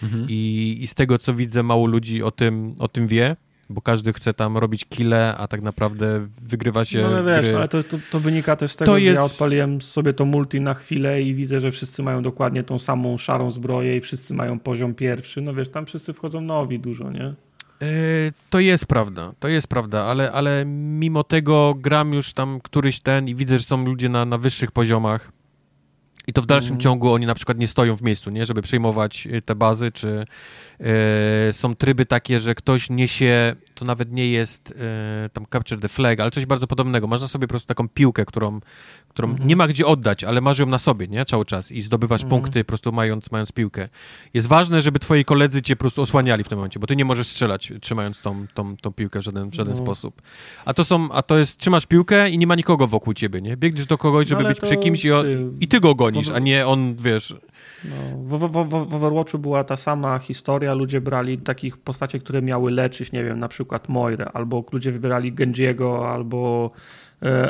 mhm. 0.03 0.27
i, 0.29 0.79
i 0.81 0.87
z 0.87 0.95
tego, 0.95 1.19
co 1.19 1.35
widzę, 1.35 1.63
mało 1.63 1.87
ludzi 1.87 2.23
o 2.23 2.31
tym, 2.31 2.75
o 2.79 2.89
tym 2.89 3.09
wie, 3.09 3.37
bo 3.71 3.83
każdy 3.83 4.13
chce 4.13 4.35
tam 4.35 4.59
robić 4.59 4.85
kile, 4.85 5.37
a 5.37 5.49
tak 5.49 5.63
naprawdę 5.63 6.27
wygrywa 6.43 6.85
się. 6.85 7.03
No 7.03 7.09
ale 7.09 7.37
wiesz, 7.37 7.47
gry. 7.47 7.57
ale 7.57 7.69
to, 7.69 7.83
to, 7.83 7.99
to, 8.11 8.21
wynika 8.21 8.57
też 8.57 8.73
z 8.73 8.77
tego, 8.77 8.93
to 8.93 8.99
że 8.99 9.05
jest... 9.05 9.17
ja 9.17 9.25
odpaliłem 9.25 9.81
sobie 9.81 10.13
to 10.13 10.25
multi 10.25 10.61
na 10.61 10.75
chwilę 10.75 11.23
i 11.23 11.35
widzę, 11.35 11.61
że 11.61 11.73
wszyscy 11.73 12.03
mają 12.03 12.23
dokładnie 12.23 12.63
tą 12.63 12.79
samą 12.79 13.19
szarą 13.19 13.51
zbroję 13.51 13.97
i 13.97 14.01
wszyscy 14.01 14.35
mają 14.35 14.59
poziom 14.59 14.95
pierwszy. 14.95 15.41
No 15.41 15.55
wiesz, 15.55 15.69
tam 15.69 15.87
wszyscy 15.87 16.13
wchodzą 16.13 16.41
nowi 16.41 16.81
dużo, 16.81 17.11
nie? 17.11 17.35
E, 17.83 17.87
to 18.51 18.61
jest 18.61 18.87
prawda, 18.87 19.33
to 19.39 19.49
jest 19.49 19.69
prawda, 19.69 20.05
ale, 20.05 20.33
ale 20.33 20.65
mimo 20.67 21.25
tego 21.25 21.75
gram 21.77 22.13
już 22.13 22.33
tam 22.33 22.61
któryś 22.61 23.01
ten 23.01 23.29
i 23.29 23.35
widzę, 23.35 23.59
że 23.59 23.65
są 23.65 23.85
ludzie 23.85 24.09
na, 24.09 24.25
na 24.25 24.39
wyższych 24.39 24.71
poziomach 24.71 25.33
i 26.29 26.33
to 26.33 26.43
w 26.43 26.47
dalszym 26.47 26.73
mm. 26.73 26.81
ciągu 26.81 27.13
oni 27.13 27.27
na 27.27 27.35
przykład 27.35 27.59
nie 27.59 27.69
stoją 27.69 27.97
w 27.97 28.03
miejscu, 28.03 28.31
nie, 28.31 28.47
żeby 28.47 28.63
przejmować 28.63 29.29
e, 29.33 29.43
te 29.43 29.55
bazy, 29.55 29.93
czy 29.93 30.25
e, 30.81 31.53
są 31.53 31.77
tryby 31.77 32.07
takie, 32.07 32.41
że 32.41 32.55
ktoś 32.55 32.91
niesie 32.91 33.57
to 33.75 33.85
nawet 33.85 34.13
nie 34.13 34.31
jest 34.31 34.75
e, 35.25 35.29
tam 35.29 35.47
Capture 35.53 35.81
the 35.81 35.89
Flag, 35.89 36.21
ale 36.21 36.31
coś 36.31 36.47
bardzo 36.47 36.67
podobnego. 36.67 37.07
Masz 37.07 37.21
na 37.21 37.29
sobie 37.29 37.47
po 37.47 37.53
prostu 37.53 37.67
taką 37.67 37.89
piłkę, 37.89 38.25
którą, 38.25 38.61
którą 39.19 39.29
Mhm. 39.31 39.49
nie 39.49 39.57
ma 39.57 39.69
gdzie 39.69 39.87
oddać, 39.87 40.25
ale 40.25 40.41
masz 40.41 40.59
ją 40.59 40.67
na 40.67 40.79
sobie, 40.79 41.09
nie? 41.09 41.25
Cały 41.25 41.45
czas 41.45 41.73
i 41.73 41.83
zdobywasz 41.83 42.23
Mhm. 42.23 42.41
punkty 42.43 42.65
po 42.65 42.69
prostu 42.69 42.93
mając, 42.93 43.31
mając 43.33 43.53
piłkę. 43.53 43.89
Jest 44.35 44.47
ważne, 44.49 44.83
żeby 44.83 44.99
twoi 44.99 45.25
koledzy 45.25 45.63
cię 45.63 45.77
po 45.77 45.81
prostu 45.81 46.03
osłaniali 46.03 46.45
w 46.45 46.49
tym 46.49 46.59
momencie, 46.59 46.81
bo 46.81 46.87
ty 46.87 46.97
nie 46.97 47.05
możesz 47.05 47.27
strzelać 47.29 47.73
trzymając 47.81 48.21
tą, 48.23 48.47
tą, 48.55 48.77
tą 48.77 48.93
piłkę 48.93 49.21
w 49.21 49.23
żaden, 49.23 49.51
w 49.51 49.55
żaden 49.55 49.75
No. 49.75 49.83
sposób. 49.83 50.23
A 50.65 50.75
to 50.75 50.85
są, 50.85 51.09
a 51.13 51.23
to 51.23 51.39
jest, 51.39 51.57
trzymasz 51.59 51.87
piłkę 51.87 52.31
i 52.31 52.39
nie 52.39 52.47
ma 52.47 52.55
nikogo 52.55 52.87
wokół 52.87 53.15
ciebie, 53.15 53.41
nie? 53.43 53.57
Biegniesz 53.57 53.87
do 53.87 53.99
kogoś, 53.99 54.29
żeby 54.29 54.43
No 54.43 54.49
być 54.49 54.61
przy 54.61 54.77
kimś 54.77 55.05
i, 55.05 55.13
o, 55.13 55.23
ty- 55.23 55.47
i 55.61 55.69
ty 55.69 55.81
go 55.81 55.95
gonisz, 55.95 56.31
a 56.31 56.39
nie 56.39 56.67
on, 56.67 56.95
wiesz... 56.97 57.35
No, 57.85 57.95
w, 58.39 58.39
w, 58.39 58.69
w, 58.69 58.89
w 58.91 58.95
Overwatchu 58.95 59.39
była 59.39 59.65
ta 59.65 59.77
sama 59.77 60.19
historia. 60.19 60.75
Ludzie 60.75 61.01
brali 61.01 61.39
takich 61.39 61.77
postaci, 61.77 62.21
które 62.21 62.43
miały 62.43 62.71
leczyć, 62.71 63.13
nie 63.13 63.25
wiem, 63.25 63.39
na 63.39 63.49
przykład 63.49 63.89
Moirę, 63.89 64.31
albo 64.35 64.65
ludzie 64.73 64.93
wybierali 64.93 65.33
Genjiego, 65.33 66.11
albo, 66.13 66.71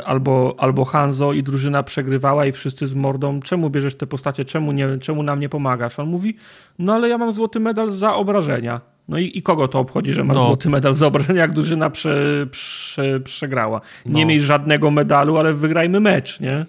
albo, 0.05 0.55
albo 0.57 0.85
Hanzo 0.85 1.33
i 1.33 1.43
drużyna 1.43 1.83
przegrywała 1.83 2.45
i 2.45 2.51
wszyscy 2.51 2.87
z 2.87 2.95
mordą, 2.95 3.39
czemu 3.39 3.69
bierzesz 3.69 3.95
te 3.95 4.07
postacie, 4.07 4.45
czemu, 4.45 4.71
nie, 4.71 4.97
czemu 4.97 5.23
nam 5.23 5.39
nie 5.39 5.49
pomagasz? 5.49 5.99
On 5.99 6.09
mówi, 6.09 6.35
no 6.79 6.93
ale 6.93 7.09
ja 7.09 7.17
mam 7.17 7.31
złoty 7.31 7.59
medal 7.59 7.91
za 7.91 8.15
obrażenia. 8.15 8.81
No 9.09 9.17
i, 9.19 9.37
i 9.37 9.41
kogo 9.41 9.67
to 9.67 9.79
obchodzi, 9.79 10.13
że 10.13 10.23
masz 10.23 10.37
No. 10.37 10.43
złoty 10.43 10.69
medal 10.69 10.93
za 10.95 11.07
obrażenia, 11.07 11.41
jak 11.41 11.53
drużyna 11.53 11.89
prze, 11.89 12.47
prze, 12.51 13.19
przegrała? 13.19 13.81
Nie 14.05 14.21
No. 14.21 14.27
miej 14.27 14.41
żadnego 14.41 14.91
medalu, 14.91 15.37
ale 15.37 15.53
wygrajmy 15.53 15.99
mecz, 15.99 16.39
nie? 16.39 16.65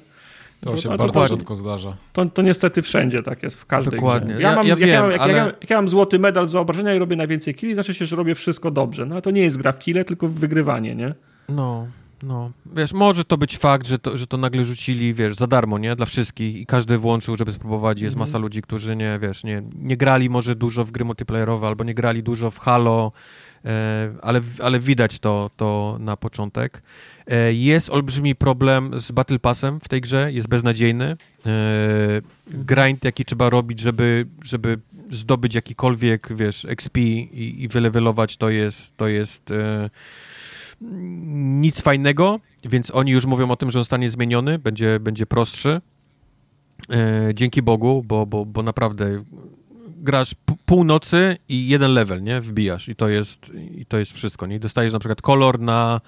To 0.61 0.71
To- 0.71 0.77
się 0.77 0.83
to- 0.89 0.97
to 0.97 0.99
bardzo 0.99 1.21
tak. 1.21 1.29
rzadko 1.31 1.57
zdarza. 1.57 1.97
To, 2.13 2.25
to 2.25 2.43
niestety 2.43 2.83
wszędzie 2.83 3.23
tak 3.23 3.43
jest, 3.43 3.61
w 3.61 3.67
każdej 3.67 3.99
Dokładnie. 4.01 4.35
grze. 4.35 4.43
Ja- 4.43 4.55
mam, 4.57 4.67
ja 4.67 4.71
jak, 4.71 4.81
ja, 4.81 4.87
wiem, 5.03 5.11
jak, 5.11 5.21
ale- 5.21 5.33
ja, 5.33 5.45
jak 5.47 5.71
ja 5.71 5.77
mam 5.77 5.89
złoty 5.89 6.19
medal 6.19 6.47
za 6.47 6.61
obrażenia 6.61 6.95
i 6.95 6.99
robię 6.99 7.17
najwięcej 7.17 7.55
killi, 7.55 7.75
znaczy 7.75 7.95
się, 7.95 8.07
że 8.07 8.17
robię 8.17 8.35
wszystko 8.35 8.71
dobrze. 8.71 9.07
No 9.07 9.15
ale 9.15 9.23
to 9.23 9.31
nie 9.31 9.43
jest 9.43 9.57
gra 9.57 9.73
w 9.73 9.79
kile, 9.79 10.05
tylko 10.05 10.29
w 10.29 10.33
wygrywanie, 10.35 10.95
nie? 10.95 11.15
No, 11.49 11.87
no. 12.23 12.51
Wiesz, 12.77 12.93
może 12.93 13.25
to 13.25 13.39
być 13.39 13.59
fakt, 13.59 13.87
że 13.87 13.99
to, 13.99 14.17
że 14.17 14.27
to 14.27 14.37
nagle 14.37 14.65
rzucili, 14.65 15.15
wiesz, 15.15 15.37
za 15.37 15.47
darmo, 15.47 15.79
nie? 15.79 15.97
Dla 15.97 16.07
wszystkich 16.07 16.57
i 16.57 16.67
każdy 16.67 16.99
włączył, 16.99 17.37
żeby 17.37 17.53
spróbować. 17.53 18.01
Jest 18.01 18.15
Mhm. 18.15 18.29
masa 18.29 18.39
ludzi, 18.39 18.63
którzy 18.63 18.97
nie, 18.97 19.19
wiesz, 19.23 19.45
nie, 19.45 19.63
nie 19.75 19.97
grali 19.97 20.31
może 20.31 20.55
dużo 20.55 20.85
w 20.85 20.91
gry 20.91 21.05
multiplayerowe 21.05 21.67
albo 21.67 21.85
nie 21.85 21.95
grali 21.95 22.23
dużo 22.23 22.51
w 22.51 22.59
Halo, 22.59 23.13
e, 23.65 24.15
ale, 24.23 24.41
ale 24.63 24.81
widać 24.81 25.19
to, 25.19 25.51
to 25.57 25.97
na 26.01 26.17
początek. 26.17 26.83
E, 27.27 27.53
jest 27.53 27.91
olbrzymi 27.91 28.35
problem 28.35 29.01
z 29.01 29.13
Battle 29.13 29.39
Passem 29.39 29.81
w 29.81 29.89
tej 29.89 30.01
grze, 30.01 30.33
jest 30.33 30.49
beznadziejny. 30.49 31.17
E, 31.47 31.51
grind, 32.47 33.05
jaki 33.05 33.25
trzeba 33.25 33.51
robić, 33.51 33.81
żeby, 33.81 34.27
żeby 34.45 34.79
zdobyć 35.11 35.55
jakikolwiek, 35.55 36.29
wiesz, 36.37 36.65
XP 36.65 36.99
i, 36.99 37.63
i 37.63 37.69
wylewelować, 37.69 38.37
to 38.37 38.51
jest, 38.51 38.97
to 38.97 39.09
jest 39.09 39.51
e, 39.51 39.91
nic 40.81 41.81
fajnego, 41.81 42.41
więc 42.65 42.91
oni 42.91 43.13
już 43.13 43.27
mówią 43.27 43.51
o 43.51 43.57
tym, 43.57 43.71
że 43.71 43.79
zostanie 43.79 44.11
zmieniony, 44.11 44.59
będzie, 44.59 45.01
będzie 45.01 45.27
prostszy. 45.27 45.81
E, 46.91 47.31
dzięki 47.35 47.63
Bogu, 47.63 48.03
bo, 48.07 48.27
bo, 48.27 48.47
bo 48.47 48.63
naprawdę 48.63 49.25
grasz 49.87 50.35
p- 50.35 50.55
pół 50.67 50.85
nocy 50.85 51.37
i 51.49 51.69
jeden 51.69 51.93
level, 51.93 52.23
nie? 52.23 52.41
Wbijasz 52.41 52.89
i 52.89 52.97
to 52.97 53.09
jest, 53.09 53.53
i 53.77 53.87
to 53.87 53.99
jest 53.99 54.13
wszystko, 54.13 54.47
nie? 54.47 54.61
Dostajesz 54.61 54.93
na 54.93 54.99
przykład 54.99 55.23
kolor 55.23 55.61
na, 55.61 56.01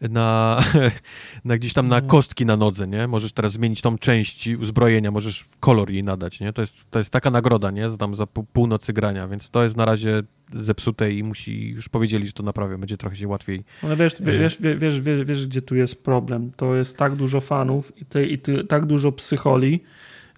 na, 0.00 0.60
na 1.44 1.58
gdzieś 1.58 1.72
tam 1.72 1.86
na 1.86 2.00
kostki 2.00 2.46
na 2.46 2.56
nodze, 2.56 2.88
nie? 2.88 3.06
Możesz 3.08 3.32
teraz 3.32 3.52
zmienić 3.52 3.82
tą 3.82 3.98
część 3.98 4.48
uzbrojenia, 4.48 5.10
możesz 5.10 5.44
kolor 5.60 5.90
jej 5.90 6.04
nadać, 6.04 6.40
nie? 6.40 6.52
To 6.52 6.60
jest, 6.60 6.90
to 6.90 6.98
jest 6.98 7.10
taka 7.10 7.30
nagroda, 7.30 7.70
nie? 7.70 7.90
Za, 7.90 7.96
tam 7.96 8.14
za 8.14 8.26
pół, 8.26 8.44
północy 8.52 8.92
grania, 8.92 9.28
więc 9.28 9.50
to 9.50 9.62
jest 9.62 9.76
na 9.76 9.84
razie 9.84 10.22
zepsute 10.54 11.12
i 11.12 11.22
musi, 11.22 11.68
już 11.68 11.88
powiedzieli, 11.88 12.26
że 12.26 12.32
to 12.32 12.42
naprawią, 12.42 12.78
będzie 12.78 12.96
trochę 12.96 13.16
się 13.16 13.28
łatwiej. 13.28 13.64
Ale 13.82 13.96
wiesz, 13.96 14.14
E. 14.20 14.24
wiesz, 14.24 14.56
wiesz, 14.60 15.00
wiesz, 15.00 15.24
wiesz, 15.24 15.46
gdzie 15.46 15.62
tu 15.62 15.74
jest 15.76 16.04
problem. 16.04 16.52
To 16.56 16.74
jest 16.74 16.96
tak 16.96 17.16
dużo 17.16 17.40
fanów 17.40 17.92
i, 18.00 18.04
te, 18.04 18.26
i 18.26 18.38
tak 18.68 18.86
dużo 18.86 19.12
psycholi, 19.12 19.80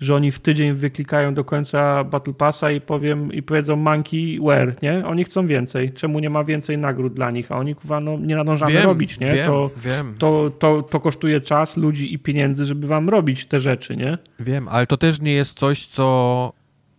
że 0.01 0.15
oni 0.15 0.33
w 0.33 0.39
tydzień 0.39 0.73
wyklikają 0.73 1.35
do 1.35 1.45
końca 1.45 2.05
Battle 2.05 2.35
Passa 2.35 2.71
i 2.71 2.81
powiem 2.81 3.33
i 3.33 3.43
powiedzą 3.43 3.77
monkey 3.77 4.39
where, 4.41 4.75
nie? 4.83 5.07
Oni 5.07 5.25
chcą 5.25 5.47
więcej. 5.47 5.93
Czemu 5.93 6.19
nie 6.19 6.31
ma 6.31 6.45
więcej 6.45 6.79
nagród 6.79 7.15
dla 7.15 7.31
nich? 7.31 7.53
A 7.53 7.57
oni 7.59 7.75
kurwa, 7.75 8.01
no, 8.01 8.19
nie 8.19 8.37
nadążamy 8.37 8.83
robić, 8.83 9.21
nie? 9.21 9.33
Wiem, 9.35 9.47
to, 9.47 9.71
wiem, 9.77 10.15
to, 10.19 10.51
to, 10.59 10.83
to 10.83 11.01
kosztuje 11.01 11.41
czas, 11.41 11.77
ludzi 11.77 12.15
i 12.15 12.19
pieniędzy, 12.19 12.67
żeby 12.67 12.87
wam 12.87 13.09
robić 13.09 13.47
te 13.47 13.61
rzeczy, 13.61 13.97
nie? 13.97 14.19
wiem, 14.41 14.69
ale 14.69 14.87
to 14.87 14.97
też 14.97 15.21
nie 15.21 15.33
jest 15.33 15.59
coś, 15.59 15.87
co 15.87 16.53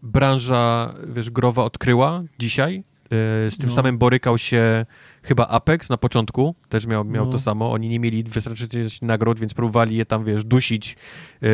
branża, 0.03 0.93
wiesz, 1.13 1.29
growa 1.29 1.63
odkryła 1.63 2.23
dzisiaj. 2.39 2.75
Yy, 2.75 3.51
Z 3.51 3.57
tym 3.57 3.69
No. 3.69 3.75
samym 3.75 3.97
borykał 3.97 4.37
się 4.37 4.85
chyba 5.29 5.47
Apex 5.47 5.89
na 5.89 5.97
początku, 5.97 6.55
też 6.69 6.85
miał, 6.85 7.05
miał 7.05 7.25
No. 7.25 7.31
to 7.31 7.39
samo. 7.39 7.71
Oni 7.71 7.89
nie 7.89 7.99
mieli 7.99 8.23
wystarczającej 8.23 8.87
nagród, 9.01 9.39
więc 9.39 9.53
próbowali 9.53 9.95
je 9.95 10.05
tam, 10.05 10.23
wiesz, 10.25 10.43
dusić, 10.45 10.95
yy, 11.41 11.49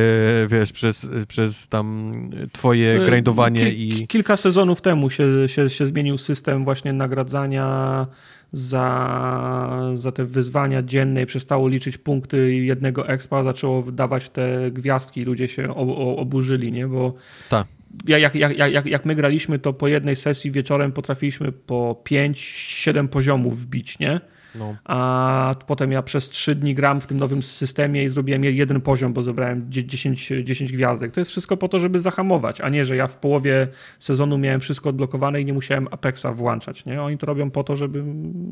wiesz, 0.49 0.71
przez, 0.71 1.07
przez 1.27 1.67
tam 1.67 2.13
twoje 2.53 2.99
grindowanie 3.05 3.61
E, 3.61 3.71
ki- 3.71 4.01
i... 4.01 4.07
Kilka 4.07 4.37
sezonów 4.37 4.81
temu 4.81 5.09
się, 5.09 5.23
się, 5.47 5.69
się 5.69 5.87
zmienił 5.87 6.17
system 6.17 6.63
właśnie 6.63 6.93
nagradzania 6.93 8.07
za, 8.53 9.91
za 9.93 10.11
te 10.11 10.25
wyzwania 10.25 10.83
dzienne 10.83 11.21
i 11.21 11.25
przestało 11.25 11.67
liczyć 11.67 11.97
punkty 11.97 12.53
jednego 12.55 13.07
expa, 13.07 13.43
zaczęło 13.43 13.81
wydawać 13.81 14.29
te 14.29 14.71
gwiazdki 14.71 15.21
i 15.21 15.25
ludzie 15.25 15.47
się 15.47 15.75
oburzyli, 16.17 16.71
nie? 16.71 16.87
Bo 16.87 17.13
Tak. 17.49 17.67
Ja- 18.07 18.17
jak, 18.17 18.35
jak, 18.35 18.57
jak, 18.57 18.85
jak, 18.85 19.05
my 19.05 19.15
graliśmy, 19.15 19.59
to 19.59 19.73
po 19.73 19.87
jednej 19.87 20.15
sesji 20.15 20.51
wieczorem 20.51 20.91
potrafiliśmy 20.91 21.51
po 21.51 22.01
5-7 22.09 23.07
poziomów 23.07 23.61
wbić, 23.61 23.99
nie? 23.99 24.19
No. 24.59 24.75
A 24.83 25.55
potem 25.67 25.91
ja 25.91 26.01
przez 26.01 26.29
3 26.29 26.55
dni 26.55 26.75
gram 26.75 27.01
w 27.01 27.07
tym 27.07 27.17
nowym 27.19 27.43
systemie 27.43 28.03
i 28.03 28.09
zrobiłem 28.09 28.43
je- 28.43 28.51
jeden 28.51 28.81
poziom, 28.81 29.13
bo 29.13 29.21
zebrałem 29.21 29.65
dzie- 29.69 29.85
10, 29.85 30.31
10 30.43 30.71
gwiazdek. 30.71 31.11
To 31.11 31.21
jest 31.21 31.31
wszystko 31.31 31.57
po 31.57 31.67
to, 31.67 31.79
żeby 31.79 31.99
zahamować, 31.99 32.61
a 32.61 32.69
nie, 32.69 32.85
że 32.85 32.95
ja 32.95 33.07
w 33.07 33.17
połowie 33.17 33.67
sezonu 33.99 34.37
miałem 34.37 34.59
wszystko 34.59 34.89
odblokowane 34.89 35.41
i 35.41 35.45
nie 35.45 35.53
musiałem 35.53 35.87
Apexa 35.91 36.25
włączać, 36.33 36.85
nie? 36.85 37.01
Oni 37.01 37.17
to 37.17 37.25
robią 37.25 37.51
po 37.51 37.63
to, 37.63 37.75
żeby, 37.75 38.03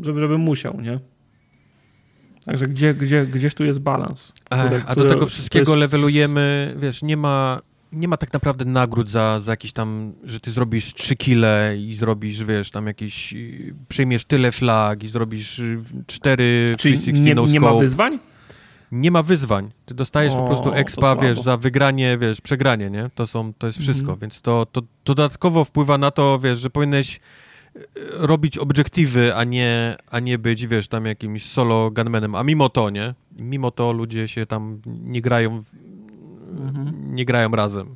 żeby, 0.01 0.19
żebym 0.19 0.41
musiał, 0.41 0.81
nie? 0.81 0.99
Także 2.45 2.67
gdzie, 2.67 2.93
gdzie, 2.93 3.25
gdzieś 3.25 3.53
tu 3.55 3.63
jest 3.63 3.79
balans. 3.79 4.33
A 4.87 4.95
do 4.95 5.03
tego 5.09 5.25
wszystkiego 5.27 5.71
jest- 5.71 5.79
levelujemy, 5.79 6.75
wiesz, 6.79 7.03
nie 7.03 7.17
ma, 7.17 7.61
nie 7.93 8.07
ma 8.07 8.17
tak 8.17 8.33
naprawdę 8.33 8.65
nagród 8.65 9.09
za, 9.09 9.39
za 9.39 9.51
jakieś 9.51 9.73
tam, 9.73 10.13
że 10.23 10.39
ty 10.39 10.51
zrobisz 10.51 10.93
3 10.93 11.15
kile 11.15 11.77
i 11.77 11.95
zrobisz, 11.95 12.43
wiesz, 12.43 12.71
tam 12.71 12.87
jakieś, 12.87 13.33
y, 13.33 13.75
przyjmiesz 13.87 14.25
tyle 14.25 14.51
flag 14.51 15.03
i 15.03 15.07
zrobisz 15.07 15.61
4 16.07 16.75
Czyli 16.79 16.97
360 16.97 17.25
nie, 17.27 17.35
no 17.35 17.45
nie 17.47 17.59
ma 17.59 17.73
wyzwań? 17.73 18.19
Nie 18.91 19.11
ma 19.11 19.23
wyzwań. 19.23 19.71
Ty 19.85 19.93
dostajesz 19.93 20.33
po 20.33 20.43
O, 20.43 20.47
prostu 20.47 20.69
to 20.69 20.77
expa, 20.77 21.15
wiesz, 21.15 21.41
za 21.41 21.57
wygranie, 21.57 22.17
wiesz, 22.17 22.41
przegranie, 22.41 22.89
nie? 22.89 23.09
To 23.15 23.27
są, 23.27 23.53
to 23.53 23.67
jest 23.67 23.79
wszystko, 23.79 24.03
Mhm. 24.11 24.19
więc 24.19 24.41
to, 24.41 24.65
to, 24.71 24.81
to 24.81 24.87
dodatkowo 25.05 25.65
wpływa 25.65 25.97
na 25.97 26.11
to, 26.11 26.39
wiesz, 26.39 26.59
że 26.59 26.69
powinieneś 26.69 27.19
e, 27.75 27.79
robić 28.13 28.57
obiektywy, 28.57 29.35
a 29.35 29.43
nie, 29.43 29.95
a 30.11 30.19
nie 30.19 30.37
być, 30.37 30.67
wiesz, 30.67 30.87
tam 30.87 31.05
jakimś 31.05 31.45
solo 31.45 31.91
gunmanem, 31.91 32.35
a 32.35 32.43
mimo 32.43 32.69
to, 32.69 32.89
nie? 32.89 33.13
Mimo 33.37 33.71
to 33.71 33.91
ludzie 33.91 34.27
się 34.27 34.45
tam 34.45 34.81
nie 34.87 35.21
grają, 35.21 35.61
w- 35.61 35.75
Mhm. 36.57 37.15
nie 37.15 37.25
grają 37.25 37.51
razem. 37.51 37.95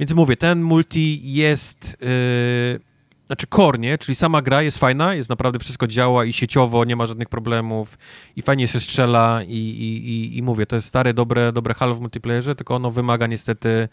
Więc 0.00 0.12
mówię, 0.12 0.36
ten 0.36 0.62
multi 0.62 1.32
jest, 1.32 1.96
yy, 2.00 2.80
znaczy 3.26 3.46
core, 3.46 3.78
nie? 3.78 3.98
Czyli 3.98 4.14
sama 4.14 4.42
gra 4.42 4.62
jest 4.62 4.78
fajna, 4.78 5.14
jest 5.14 5.28
naprawdę 5.28 5.58
wszystko 5.58 5.86
działa 5.86 6.24
i 6.24 6.32
sieciowo, 6.32 6.84
nie 6.84 6.96
ma 6.96 7.06
żadnych 7.06 7.28
problemów 7.28 7.98
i 8.36 8.42
fajnie 8.42 8.68
się 8.68 8.80
strzela 8.80 9.40
i, 9.42 9.56
i, 9.56 10.08
i, 10.08 10.38
i 10.38 10.42
mówię, 10.42 10.66
to 10.66 10.76
jest 10.76 10.88
stare, 10.88 11.14
dobre, 11.14 11.52
dobre 11.52 11.74
Halo 11.74 11.94
w 11.94 12.00
multiplayerze, 12.00 12.54
tylko 12.54 12.74
ono 12.74 12.90
wymaga 12.90 13.26
niestety, 13.26 13.88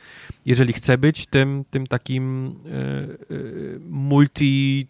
jeżeli 0.45 0.73
chce 0.73 0.97
być 0.97 1.25
tym, 1.25 1.65
tym 1.71 1.87
takim 1.87 2.55
yy, 2.65 3.17
yy, 3.37 3.79
multi 3.89 4.87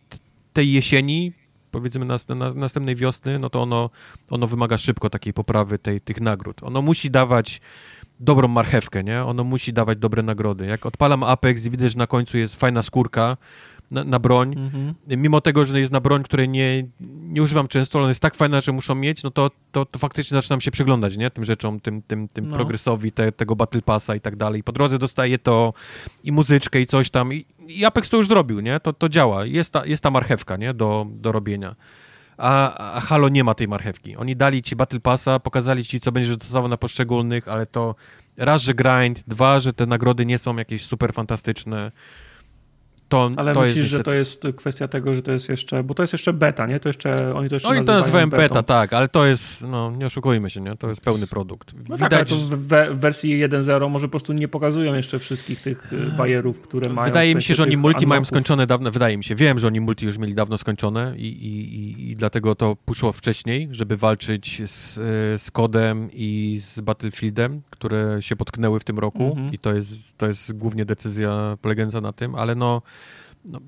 tej 0.54 0.72
jesieni, 0.72 1.34
powiedzmy 1.72 2.06
nas, 2.06 2.28
na, 2.28 2.54
następnej 2.54 2.96
wiosny, 2.96 3.40
no 3.40 3.50
to 3.50 3.62
ono, 3.62 3.90
ono 4.30 4.48
wymaga 4.48 4.78
szybko 4.78 5.10
takiej 5.10 5.34
poprawy 5.34 5.80
tej, 5.80 6.02
tych 6.02 6.22
nagród. 6.22 6.64
Ono 6.64 6.82
musi 6.82 7.12
dawać 7.12 7.62
dobrą 8.20 8.48
marchewkę, 8.48 9.04
nie? 9.04 9.24
Ono 9.24 9.44
musi 9.44 9.74
dawać 9.74 9.98
dobre 9.98 10.24
nagrody. 10.24 10.66
Jak 10.66 10.86
odpalam 10.86 11.24
Apex 11.24 11.66
i 11.66 11.70
widzę, 11.70 11.90
że 11.90 11.98
na 11.98 12.08
końcu 12.08 12.38
jest 12.38 12.56
fajna 12.56 12.84
skórka 12.84 13.38
na, 13.92 14.04
na 14.04 14.20
broń, 14.20 14.54
Mhm. 14.58 14.96
mimo 15.08 15.42
tego, 15.42 15.66
że 15.66 15.80
jest 15.80 15.92
na 15.92 16.00
broń, 16.02 16.24
której 16.24 16.50
nie, 16.50 16.88
nie 17.22 17.44
używam 17.44 17.68
często, 17.68 17.98
ale 18.00 18.04
ona 18.04 18.10
jest 18.12 18.22
tak 18.22 18.36
fajna, 18.36 18.62
że 18.62 18.72
muszą 18.72 18.96
mieć, 18.96 19.24
no 19.24 19.32
to, 19.32 19.52
to, 19.72 19.86
to 19.86 20.00
faktycznie 20.00 20.36
zaczynam 20.36 20.62
się 20.62 20.72
przyglądać, 20.72 21.18
nie? 21.18 21.32
Tym 21.32 21.46
rzeczom, 21.46 21.80
tym, 21.80 22.02
tym, 22.02 22.28
tym 22.28 22.50
No. 22.50 22.56
progresowi, 22.56 23.12
te, 23.12 23.32
tego 23.32 23.56
Battle 23.56 23.82
Passa 23.82 24.16
i 24.16 24.22
tak 24.22 24.36
dalej. 24.36 24.64
Po 24.64 24.72
drodze 24.72 25.00
dostaję 25.00 25.38
to 25.40 25.74
i 26.24 26.32
muzyczkę 26.32 26.82
i 26.82 26.86
coś 26.86 27.10
tam 27.10 27.34
i, 27.34 27.46
i 27.68 27.86
Apex 27.86 28.10
to 28.10 28.18
już 28.18 28.28
zrobił, 28.28 28.60
nie? 28.60 28.80
To, 28.80 28.94
to 28.94 29.10
działa. 29.10 29.46
Jest 29.46 29.74
ta, 29.74 29.86
jest 29.86 30.04
ta 30.04 30.12
marchewka, 30.12 30.58
nie? 30.58 30.74
Do, 30.74 31.08
do 31.12 31.32
robienia. 31.32 31.76
A, 32.40 32.78
a 32.96 33.00
Halo 33.02 33.30
nie 33.30 33.44
ma 33.44 33.54
tej 33.54 33.68
marchewki. 33.68 34.16
Oni 34.16 34.36
dali 34.36 34.62
ci 34.62 34.76
Battle 34.76 35.00
Passa, 35.00 35.40
pokazali 35.40 35.86
ci, 35.86 36.00
co 36.00 36.12
będziesz 36.12 36.38
dostawał 36.38 36.70
na 36.70 36.78
poszczególnych, 36.78 37.48
ale 37.48 37.66
to 37.66 37.96
raz, 38.38 38.62
że 38.62 38.74
grind, 38.74 39.24
dwa, 39.28 39.60
że 39.60 39.74
te 39.74 39.86
nagrody 39.86 40.26
nie 40.26 40.38
są 40.38 40.56
jakieś 40.56 40.86
super 40.86 41.14
fantastyczne. 41.14 41.92
To, 43.10 43.32
Ale 43.38 43.54
to 43.54 43.60
myślisz, 43.60 43.78
jest 43.78 43.90
że 43.90 44.04
to 44.04 44.14
jest 44.14 44.44
kwestia 44.58 44.88
tego, 44.88 45.16
że 45.16 45.22
to 45.22 45.32
jest 45.32 45.50
jeszcze, 45.50 45.84
bo 45.84 45.94
to 45.94 46.04
jest 46.04 46.14
jeszcze 46.14 46.34
beta, 46.34 46.68
nie? 46.68 46.80
To 46.80 46.90
jeszcze, 46.90 47.36
oni 47.36 47.50
to 47.50 47.56
jeszcze 47.56 47.70
Oni 47.70 47.86
to 47.86 47.94
nazywają 47.94 48.30
betą. 48.30 48.44
beta, 48.44 48.64
tak, 48.64 48.94
ale 48.94 49.08
to 49.08 49.26
jest, 49.26 49.62
no 49.62 49.92
nie 49.92 50.06
oszukujmy 50.06 50.50
się, 50.50 50.62
nie? 50.62 50.76
to 50.78 50.90
jest 50.90 51.02
pełny 51.02 51.28
produkt. 51.28 51.74
No 51.90 51.98
tak, 51.98 52.12
Widać, 52.12 52.30
to 52.30 52.36
w, 52.36 52.50
we- 52.50 52.94
w 52.94 53.00
wersji 53.00 53.40
1.0 53.44 53.90
może 53.90 54.08
po 54.08 54.12
prostu 54.12 54.34
nie 54.34 54.48
pokazują 54.48 54.94
jeszcze 54.96 55.20
wszystkich 55.20 55.62
tych 55.62 55.94
y, 55.94 56.12
bajerów, 56.18 56.62
które 56.62 56.90
mają. 56.90 57.06
Wydaje 57.08 57.36
mi 57.36 57.44
się, 57.44 57.56
że 57.56 57.64
oni 57.64 57.78
multi 57.78 58.08
mają 58.08 58.20
unlocków. 58.20 58.28
skończone 58.38 58.68
dawno, 58.68 58.92
wydaje 58.92 59.18
mi 59.18 59.24
się, 59.24 59.36
wiem, 59.36 59.60
że 59.60 59.68
oni 59.68 59.82
multi 59.82 60.06
już 60.06 60.18
mieli 60.18 60.34
dawno 60.34 60.58
skończone 60.58 61.14
i, 61.18 61.26
i, 61.28 62.12
i, 62.12 62.16
dlatego 62.16 62.56
to 62.56 62.76
poszło 62.86 63.12
wcześniej, 63.12 63.68
żeby 63.72 63.98
walczyć 63.98 64.62
z, 64.70 64.94
z 65.42 65.52
Kodem 65.52 66.10
i 66.14 66.60
z 66.64 66.80
Battlefieldem, 66.80 67.62
które 67.70 68.18
się 68.22 68.36
potknęły 68.36 68.80
w 68.80 68.84
tym 68.84 69.00
roku 69.00 69.24
Mhm. 69.30 69.54
i 69.54 69.60
to 69.60 69.74
jest, 69.74 70.18
to 70.18 70.28
jest 70.28 70.54
głównie 70.58 70.86
decyzja 70.86 71.58
polegająca 71.62 72.02
na 72.02 72.14
tym, 72.14 72.36
ale 72.36 72.56
no, 72.56 72.82
no 73.46 73.60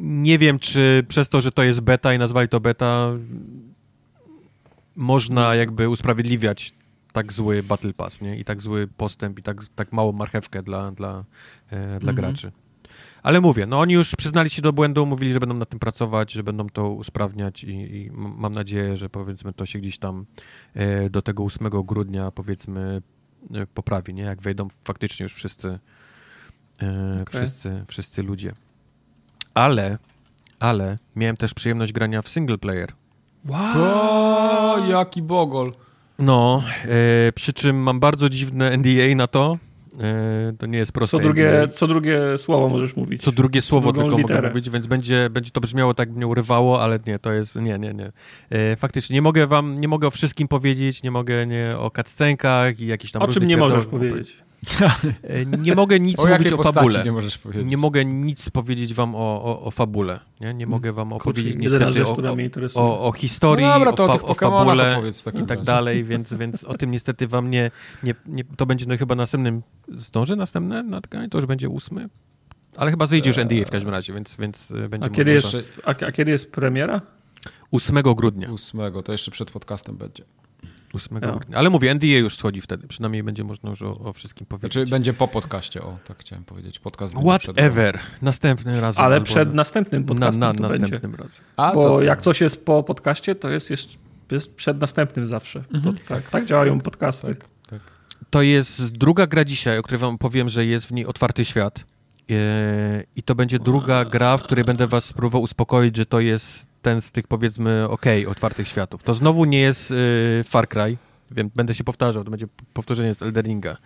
nie 0.00 0.38
wiem, 0.38 0.58
czy 0.58 1.04
przez 1.08 1.28
to, 1.28 1.40
że 1.40 1.52
to 1.52 1.62
jest 1.62 1.80
beta 1.80 2.14
i 2.14 2.18
nazwali 2.18 2.48
to 2.48 2.60
beta, 2.60 3.12
można 4.96 5.54
jakby 5.54 5.88
usprawiedliwiać 5.88 6.74
tak 7.12 7.32
zły 7.32 7.62
Battle 7.62 7.92
Pass, 7.92 8.20
nie? 8.20 8.38
I 8.38 8.44
tak 8.44 8.62
zły 8.62 8.88
postęp 8.96 9.38
i 9.38 9.42
tak, 9.42 9.56
tak 9.74 9.92
małą 9.92 10.12
marchewkę 10.12 10.62
dla, 10.62 10.92
dla, 10.92 11.24
e, 11.70 12.00
dla 12.00 12.10
Mhm. 12.10 12.16
graczy. 12.16 12.52
Ale 13.22 13.40
mówię, 13.40 13.66
no 13.66 13.80
oni 13.80 13.94
już 13.94 14.16
przyznali 14.16 14.50
się 14.50 14.62
do 14.62 14.72
błędu, 14.72 15.06
mówili, 15.06 15.32
że 15.32 15.40
będą 15.40 15.54
nad 15.54 15.68
tym 15.68 15.78
pracować, 15.78 16.32
że 16.32 16.42
będą 16.42 16.68
to 16.68 16.90
usprawniać 16.90 17.64
i, 17.64 17.70
i 17.70 18.10
mam 18.12 18.52
nadzieję, 18.52 18.96
że 18.96 19.08
powiedzmy 19.08 19.52
to 19.52 19.66
się 19.66 19.78
gdzieś 19.78 19.98
tam 19.98 20.26
e, 20.74 21.10
do 21.10 21.22
tego 21.22 21.44
8 21.44 21.70
grudnia 21.70 22.30
powiedzmy 22.30 23.02
e, 23.54 23.66
poprawi, 23.66 24.14
nie? 24.14 24.22
Jak 24.22 24.42
wejdą 24.42 24.68
faktycznie 24.84 25.24
już 25.24 25.34
wszyscy 25.34 25.78
e, 26.82 27.24
wszyscy, 27.30 27.84
wszyscy 27.86 28.22
ludzie. 28.22 28.52
Ale, 29.54 29.98
ale 30.60 30.98
miałem 31.16 31.36
też 31.36 31.54
przyjemność 31.54 31.92
grania 31.92 32.22
w 32.22 32.28
single 32.28 32.58
player. 32.58 32.92
O, 33.76 34.78
jaki 34.88 35.22
bogol. 35.22 35.72
No, 36.18 36.62
e, 36.84 37.32
przy 37.32 37.52
czym 37.52 37.76
mam 37.76 38.00
bardzo 38.00 38.28
dziwne 38.28 38.76
NDA 38.76 39.14
na 39.16 39.26
to. 39.26 39.58
E, 40.00 40.52
to 40.58 40.66
nie 40.66 40.78
jest 40.78 40.92
proste. 40.92 41.16
Co 41.16 41.22
drugie, 41.22 41.50
NDA. 41.50 41.68
co 41.68 41.86
drugie 41.86 42.20
słowo 42.38 42.68
możesz 42.68 42.96
mówić. 42.96 43.22
Co 43.22 43.32
drugie 43.32 43.62
słowo 43.62 43.92
drugą 43.92 44.08
tylko 44.08 44.22
mogę 44.22 44.34
literę. 44.34 44.48
mówić, 44.48 44.70
więc 44.70 44.86
będzie, 44.86 45.30
będzie 45.30 45.50
to 45.50 45.60
brzmiało 45.60 45.94
tak, 45.94 46.10
mnie 46.10 46.26
urywało, 46.26 46.82
ale 46.82 46.98
nie, 47.06 47.18
to 47.18 47.32
jest, 47.32 47.56
nie, 47.56 47.78
nie, 47.78 47.94
nie. 47.94 48.12
E, 48.50 48.76
faktycznie, 48.76 49.14
nie 49.14 49.22
mogę 49.22 49.46
wam, 49.46 49.80
nie 49.80 49.88
mogę 49.88 50.08
o 50.08 50.10
wszystkim 50.10 50.48
powiedzieć, 50.48 51.02
nie 51.02 51.10
mogę 51.10 51.46
nie 51.46 51.76
o 51.78 51.90
cutscenkach 51.90 52.80
i 52.80 52.86
jakichś 52.86 53.12
tam 53.12 53.22
O 53.22 53.28
czym 53.28 53.46
nie 53.46 53.56
możesz 53.56 53.86
powiedzieć? 53.86 54.47
E, 55.22 55.46
Nie 55.46 55.74
mogę 55.74 56.00
nic 56.00 56.18
O 56.18 56.26
mówić 56.26 56.52
o 56.52 56.62
fabule. 56.62 57.04
nie 57.04 57.12
możesz 57.12 57.38
powiedzieć? 57.38 57.66
Nie 57.66 57.76
mogę 57.76 58.04
nic 58.04 58.50
powiedzieć 58.50 58.94
wam 58.94 59.14
o, 59.14 59.18
o, 59.44 59.62
o 59.62 59.70
fabule. 59.70 60.20
Nie, 60.40 60.54
nie 60.54 60.66
mogę 60.66 60.92
wam 60.92 61.10
Kurczę, 61.10 61.22
opowiedzieć 61.30 61.54
jedyna 61.54 61.86
niestety 61.86 61.92
rzecz, 61.92 62.74
o, 62.76 62.80
o, 62.80 63.00
o, 63.00 63.06
o 63.08 63.12
historii, 63.12 63.66
No 63.66 63.72
dobra, 63.74 63.92
to 63.92 64.04
o 64.04 64.06
fa- 64.18 64.24
o 64.24 64.34
fabule 64.34 65.02
i 65.34 65.46
tak 65.46 65.50
razie. 65.50 65.62
dalej, 65.64 66.04
więc, 66.04 66.34
więc 66.34 66.64
o 66.64 66.74
tym 66.74 66.90
niestety 66.90 67.26
wam 67.28 67.50
nie, 67.50 67.70
nie, 68.02 68.14
nie 68.26 68.44
to 68.44 68.66
będzie 68.66 68.86
no 68.88 68.96
chyba 68.98 69.14
następnym, 69.14 69.62
zdąży 69.88 70.36
następne 70.36 70.82
natkanie, 70.82 71.28
to 71.28 71.38
już 71.38 71.46
będzie 71.46 71.68
ósmy, 71.68 72.08
ale 72.76 72.90
chyba 72.90 73.06
zejdzie 73.06 73.30
już 73.30 73.38
NDA 73.38 73.64
w 73.66 73.70
każdym 73.70 73.90
razie, 73.90 74.12
więc, 74.12 74.36
więc 74.36 74.70
y, 74.70 74.88
będzie 74.88 75.06
A 75.06 75.10
kiedy, 75.10 75.34
można- 75.34 75.58
jest, 75.58 75.72
a, 75.84 75.90
a 76.06 76.12
kiedy 76.12 76.30
jest 76.30 76.52
premiera? 76.52 77.00
8 77.72 78.02
grudnia. 78.02 78.52
Ósmego, 78.52 79.02
to 79.02 79.12
jeszcze 79.12 79.30
przed 79.30 79.50
podcastem 79.50 79.96
będzie. 79.96 80.24
8 80.92 81.18
Ja. 81.22 81.30
grudnia. 81.30 81.58
Ale 81.58 81.70
mówię, 81.70 81.94
NDA 81.94 82.06
już 82.06 82.36
schodzi 82.36 82.60
wtedy, 82.60 82.88
przynajmniej 82.88 83.22
będzie 83.22 83.44
można 83.44 83.70
już 83.70 83.82
o, 83.82 83.90
o 83.90 84.12
wszystkim 84.12 84.46
powiedzieć. 84.46 84.72
Znaczy 84.72 84.90
będzie 84.90 85.12
po 85.14 85.28
podcaście, 85.28 85.82
o, 85.82 85.98
tak 86.08 86.18
chciałem 86.18 86.44
powiedzieć. 86.44 86.78
Podcast 86.78 87.14
Whatever. 87.14 87.98
Następnym 88.22 88.80
razem. 88.80 89.04
Ale 89.04 89.20
przed 89.20 89.54
następnym 89.54 90.02
na, 90.02 90.08
podcastem 90.08 90.40
na, 90.40 90.54
to 90.54 90.60
następnym 90.60 91.00
będzie. 91.00 91.16
razem. 91.16 91.44
A, 91.56 91.74
Bo 91.74 91.88
to- 91.88 92.02
jak 92.02 92.22
coś 92.22 92.40
jest 92.40 92.64
po 92.64 92.82
podcaście, 92.82 93.34
to 93.34 93.50
jest 93.50 93.70
jeszcze 93.70 93.98
jest 94.30 94.54
przed 94.54 94.80
następnym 94.80 95.26
zawsze. 95.26 95.64
To, 95.84 95.92
tak, 96.08 96.30
tak 96.30 96.44
działają 96.44 96.80
podcasty. 96.80 97.36
tak. 97.70 97.80
To 98.30 98.42
jest 98.42 98.92
druga 98.96 99.26
gra 99.26 99.44
dzisiaj, 99.44 99.78
o 99.78 99.82
której 99.82 99.98
wam 100.00 100.18
powiem, 100.18 100.48
że 100.50 100.64
jest 100.66 100.86
w 100.86 100.92
niej 100.92 101.06
otwarty 101.06 101.44
świat. 101.44 101.84
E, 102.30 103.04
I 103.16 103.22
to 103.22 103.34
będzie 103.34 103.58
druga 103.58 104.04
gra, 104.04 104.36
w 104.36 104.42
której 104.42 104.64
będę 104.64 104.86
was 104.86 105.04
spróbował 105.04 105.42
uspokoić, 105.42 105.96
że 105.96 106.06
to 106.06 106.20
jest 106.20 106.68
ten 106.82 107.00
z 107.00 107.12
tych 107.12 107.26
powiedzmy 107.26 107.88
okej, 107.88 108.26
otwartych 108.26 108.68
światów. 108.68 109.02
To 109.02 109.14
znowu 109.14 109.44
nie 109.44 109.60
jest 109.60 109.90
e, 109.90 110.44
Far 110.44 110.68
Cry, 110.68 110.96
wiem, 111.30 111.50
będę 111.54 111.74
się 111.74 111.84
powtarzał, 111.84 112.24
to 112.24 112.30
będzie 112.30 112.46
powtórzenie 112.72 113.14
z 113.14 113.22
Elderinga. 113.22 113.76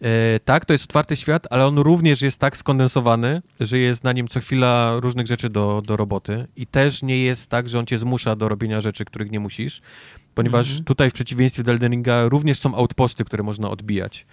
E, 0.00 0.40
tak, 0.40 0.64
to 0.64 0.72
jest 0.72 0.84
otwarty 0.84 1.16
świat, 1.16 1.46
ale 1.50 1.66
on 1.66 1.78
również 1.78 2.22
jest 2.22 2.38
tak 2.38 2.56
skondensowany, 2.56 3.42
że 3.60 3.78
jest 3.78 4.04
na 4.04 4.12
nim 4.12 4.28
co 4.28 4.40
chwila 4.40 4.96
różnych 5.00 5.26
rzeczy 5.26 5.50
do, 5.50 5.82
do 5.86 5.96
roboty 5.96 6.46
i 6.56 6.66
też 6.66 7.02
nie 7.02 7.22
jest 7.22 7.50
tak, 7.50 7.68
że 7.68 7.78
on 7.78 7.86
cię 7.86 7.98
zmusza 7.98 8.36
do 8.36 8.48
robienia 8.48 8.80
rzeczy, 8.80 9.04
których 9.04 9.30
nie 9.30 9.40
musisz, 9.40 9.80
ponieważ 10.34 10.66
Mhm. 10.68 10.84
tutaj 10.84 11.10
w 11.10 11.12
przeciwieństwie 11.12 11.62
do 11.62 11.72
Elden 11.72 11.92
Ringa 11.92 12.28
również 12.28 12.58
są 12.58 12.74
outposty, 12.74 13.24
które 13.24 13.42
można 13.42 13.70
odbijać. 13.70 14.26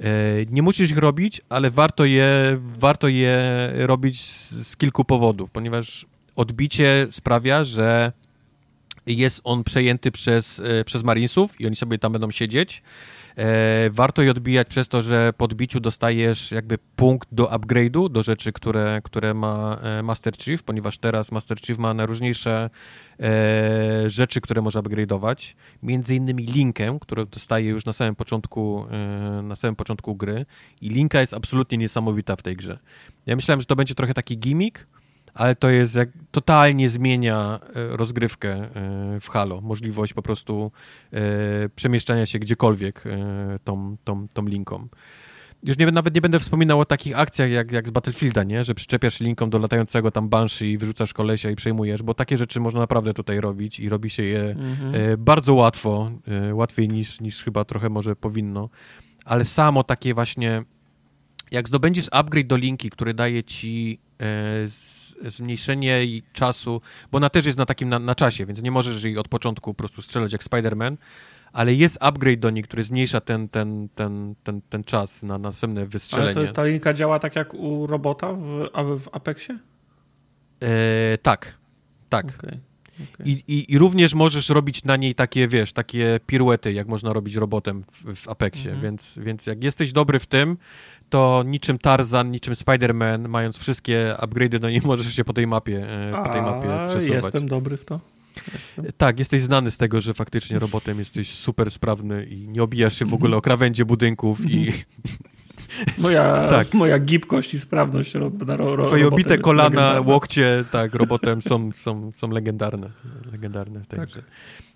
E, 0.00 0.04
Nie 0.50 0.62
musisz 0.62 0.90
ich 0.90 0.98
robić, 0.98 1.40
ale 1.48 1.70
warto 1.70 2.04
je, 2.04 2.28
warto 2.60 3.08
je 3.08 3.70
robić 3.76 4.20
z, 4.20 4.50
z 4.68 4.76
kilku 4.76 5.04
powodów, 5.04 5.50
ponieważ 5.50 6.06
odbicie 6.36 7.06
sprawia, 7.10 7.64
że 7.64 8.12
jest 9.06 9.40
on 9.44 9.64
przejęty 9.64 10.10
przez, 10.10 10.60
e, 10.64 10.84
przez 10.84 11.02
Marinesów 11.04 11.60
i 11.60 11.66
oni 11.66 11.76
sobie 11.76 11.98
tam 11.98 12.12
będą 12.12 12.30
siedzieć. 12.30 12.82
E, 13.36 13.90
warto 13.90 14.22
je 14.22 14.30
odbijać 14.30 14.68
przez 14.68 14.88
to, 14.88 15.02
że 15.02 15.32
po 15.36 15.44
odbiciu 15.44 15.80
dostajesz 15.80 16.50
jakby 16.52 16.78
punkt 16.96 17.28
do 17.32 17.44
upgrade'u, 17.44 18.10
do 18.10 18.22
rzeczy, 18.22 18.52
które, 18.52 19.00
które 19.04 19.34
ma 19.34 19.78
e, 19.82 20.02
Master 20.02 20.36
Chief, 20.36 20.62
ponieważ 20.62 20.98
teraz 20.98 21.32
Master 21.32 21.60
Chief 21.60 21.78
ma 21.78 21.94
najróżniejsze 21.94 22.70
e, 23.20 24.10
rzeczy, 24.10 24.40
które 24.40 24.62
może 24.62 24.78
upgrade'ować. 24.78 25.54
Między 25.82 26.14
innymi 26.14 26.46
linkę, 26.46 26.98
którą 27.00 27.24
dostaje 27.24 27.68
już 27.68 27.84
na 27.84 27.92
samym 27.92 28.14
początku, 28.14 28.86
na 29.42 29.56
samym 29.56 29.76
początku 29.76 30.14
gry. 30.14 30.46
I 30.80 30.88
linka 30.88 31.20
jest 31.20 31.34
absolutnie 31.34 31.78
niesamowita 31.78 32.36
w 32.36 32.42
tej 32.42 32.56
grze. 32.56 32.78
Ja 33.26 33.36
myślałem, 33.36 33.60
że 33.60 33.66
to 33.66 33.76
będzie 33.76 33.94
trochę 33.94 34.14
taki 34.14 34.38
gimmick, 34.38 34.86
ale 35.36 35.54
to 35.54 35.70
jest 35.70 35.94
jak 35.94 36.08
totalnie 36.30 36.88
zmienia 36.88 37.60
e, 37.62 37.96
rozgrywkę 37.96 38.50
e, 38.52 38.70
w 39.20 39.28
Halo. 39.28 39.60
Możliwość 39.60 40.12
po 40.12 40.22
prostu 40.22 40.72
e, 41.12 41.20
przemieszczania 41.68 42.26
się 42.26 42.38
gdziekolwiek 42.38 43.04
tą, 43.64 43.96
tą, 44.04 44.28
tą 44.28 44.46
linką. 44.46 44.88
Już 45.62 45.78
nie, 45.78 45.86
nawet 45.86 46.14
nie 46.14 46.20
będę 46.20 46.38
wspominał 46.40 46.80
o 46.80 46.84
takich 46.84 47.18
akcjach 47.18 47.50
jak, 47.50 47.72
jak 47.72 47.88
z 47.88 47.90
Battlefielda, 47.90 48.44
nie? 48.44 48.64
Że 48.64 48.74
przyczepiasz 48.74 49.20
linką 49.20 49.50
do 49.50 49.58
latającego 49.58 50.10
tam 50.10 50.28
Banshee 50.28 50.72
i 50.72 50.78
wyrzucasz 50.78 51.12
kolesia 51.12 51.50
i 51.50 51.56
przejmujesz, 51.56 52.02
bo 52.02 52.14
takie 52.14 52.38
rzeczy 52.38 52.60
można 52.60 52.80
naprawdę 52.80 53.14
tutaj 53.14 53.40
robić 53.40 53.80
i 53.80 53.88
robi 53.88 54.10
się 54.10 54.22
je 54.22 54.42
Mhm. 54.42 54.92
bardzo 55.18 55.54
łatwo, 55.54 56.10
łatwiej 56.52 56.88
niż, 56.88 57.20
niż 57.20 57.44
chyba 57.44 57.64
trochę 57.64 57.88
może 57.88 58.16
powinno, 58.16 58.68
ale 59.24 59.44
samo 59.44 59.84
takie 59.84 60.14
właśnie, 60.14 60.62
jak 61.50 61.68
zdobędziesz 61.68 62.06
upgrade 62.10 62.46
do 62.46 62.56
linki, 62.56 62.90
który 62.90 63.14
daje 63.14 63.44
ci 63.44 63.98
e, 64.20 64.68
zmniejszenie 65.22 66.00
czasu, 66.32 66.80
bo 67.12 67.16
ona 67.16 67.30
też 67.30 67.46
jest 67.46 67.58
na 67.58 67.66
takim 67.66 67.88
na, 67.88 67.98
na 67.98 68.14
czasie, 68.14 68.46
więc 68.46 68.62
nie 68.62 68.70
możesz 68.70 69.04
jej 69.04 69.18
od 69.18 69.28
początku 69.28 69.74
po 69.74 69.78
prostu 69.78 70.02
strzelać 70.02 70.32
jak 70.32 70.44
Spider-Man, 70.44 70.96
ale 71.52 71.74
jest 71.74 71.98
upgrade 72.00 72.40
do 72.40 72.50
niej, 72.50 72.64
który 72.64 72.84
zmniejsza 72.84 73.20
ten, 73.20 73.48
ten, 73.48 73.88
ten, 73.94 74.34
ten, 74.44 74.60
ten 74.68 74.84
czas 74.84 75.22
na 75.22 75.38
następne 75.38 75.80
Ale 75.80 75.88
wystrzelenie. 75.88 76.46
to, 76.46 76.52
ta 76.52 76.64
linka 76.64 76.92
działa 76.92 77.18
tak 77.18 77.36
jak 77.36 77.54
u 77.54 77.86
robota 77.86 78.32
w, 78.32 78.68
w 79.00 79.08
Apexie? 79.12 79.58
E, 80.62 81.18
tak, 81.18 81.54
tak. 82.08 82.26
Okej. 82.38 82.60
I, 83.24 83.30
i, 83.48 83.72
I 83.72 83.78
również 83.78 84.14
możesz 84.14 84.48
robić 84.48 84.84
na 84.84 84.96
niej 84.96 85.14
takie, 85.14 85.48
wiesz, 85.48 85.72
takie 85.72 86.20
piruety, 86.26 86.72
jak 86.72 86.88
można 86.88 87.12
robić 87.12 87.34
robotem 87.34 87.84
w, 87.92 88.14
w 88.14 88.28
Apexie, 88.28 88.70
Mhm. 88.70 88.82
więc, 88.82 89.18
więc 89.18 89.46
jak 89.46 89.64
jesteś 89.64 89.92
dobry 89.92 90.18
w 90.18 90.26
tym, 90.26 90.56
to 91.10 91.42
niczym 91.46 91.78
Tarzan, 91.78 92.30
niczym 92.30 92.54
Spider-Man, 92.54 93.28
mając 93.28 93.58
wszystkie 93.58 94.16
upgrade'y, 94.18 94.60
no 94.60 94.70
nie 94.70 94.80
możesz 94.84 95.14
się 95.16 95.24
po 95.24 95.32
tej 95.32 95.46
mapie, 95.46 95.86
e, 96.12 96.22
po 96.24 96.28
tej 96.32 96.42
mapie 96.42 96.68
przesuwać. 96.88 97.24
Jestem 97.24 97.48
dobry 97.48 97.76
w 97.76 97.84
to. 97.84 98.00
Jestem. 98.52 98.86
Tak, 98.96 99.18
jesteś 99.18 99.42
znany 99.42 99.70
z 99.70 99.76
tego, 99.76 100.00
że 100.00 100.14
faktycznie 100.14 100.58
robotem 100.58 100.98
jesteś 100.98 101.30
super 101.34 101.70
sprawny 101.70 102.24
i 102.26 102.48
nie 102.48 102.62
obijasz 102.62 102.98
się 102.98 103.04
w 103.04 103.14
ogóle 103.14 103.36
o 103.36 103.40
krawędzie 103.40 103.84
budynków 103.84 104.50
i 104.50 104.72
Moja, 105.98 106.48
Tak. 106.50 106.74
moja 106.74 106.98
gibkość 106.98 107.54
i 107.54 107.60
sprawność 107.60 108.14
ro, 108.14 108.30
ro, 108.46 108.76
ro, 108.76 108.86
twoje 108.86 109.08
obite 109.08 109.38
kolana, 109.38 109.68
legendarna. 109.68 110.12
łokcie, 110.12 110.64
tak, 110.70 110.94
robotem 110.94 111.42
są, 111.42 111.72
są, 111.72 112.12
są 112.16 112.30
legendarne. 112.30 112.90
Legendarne 113.32 113.80
w 113.80 113.86
tej 113.86 113.98
Tak. 113.98 114.08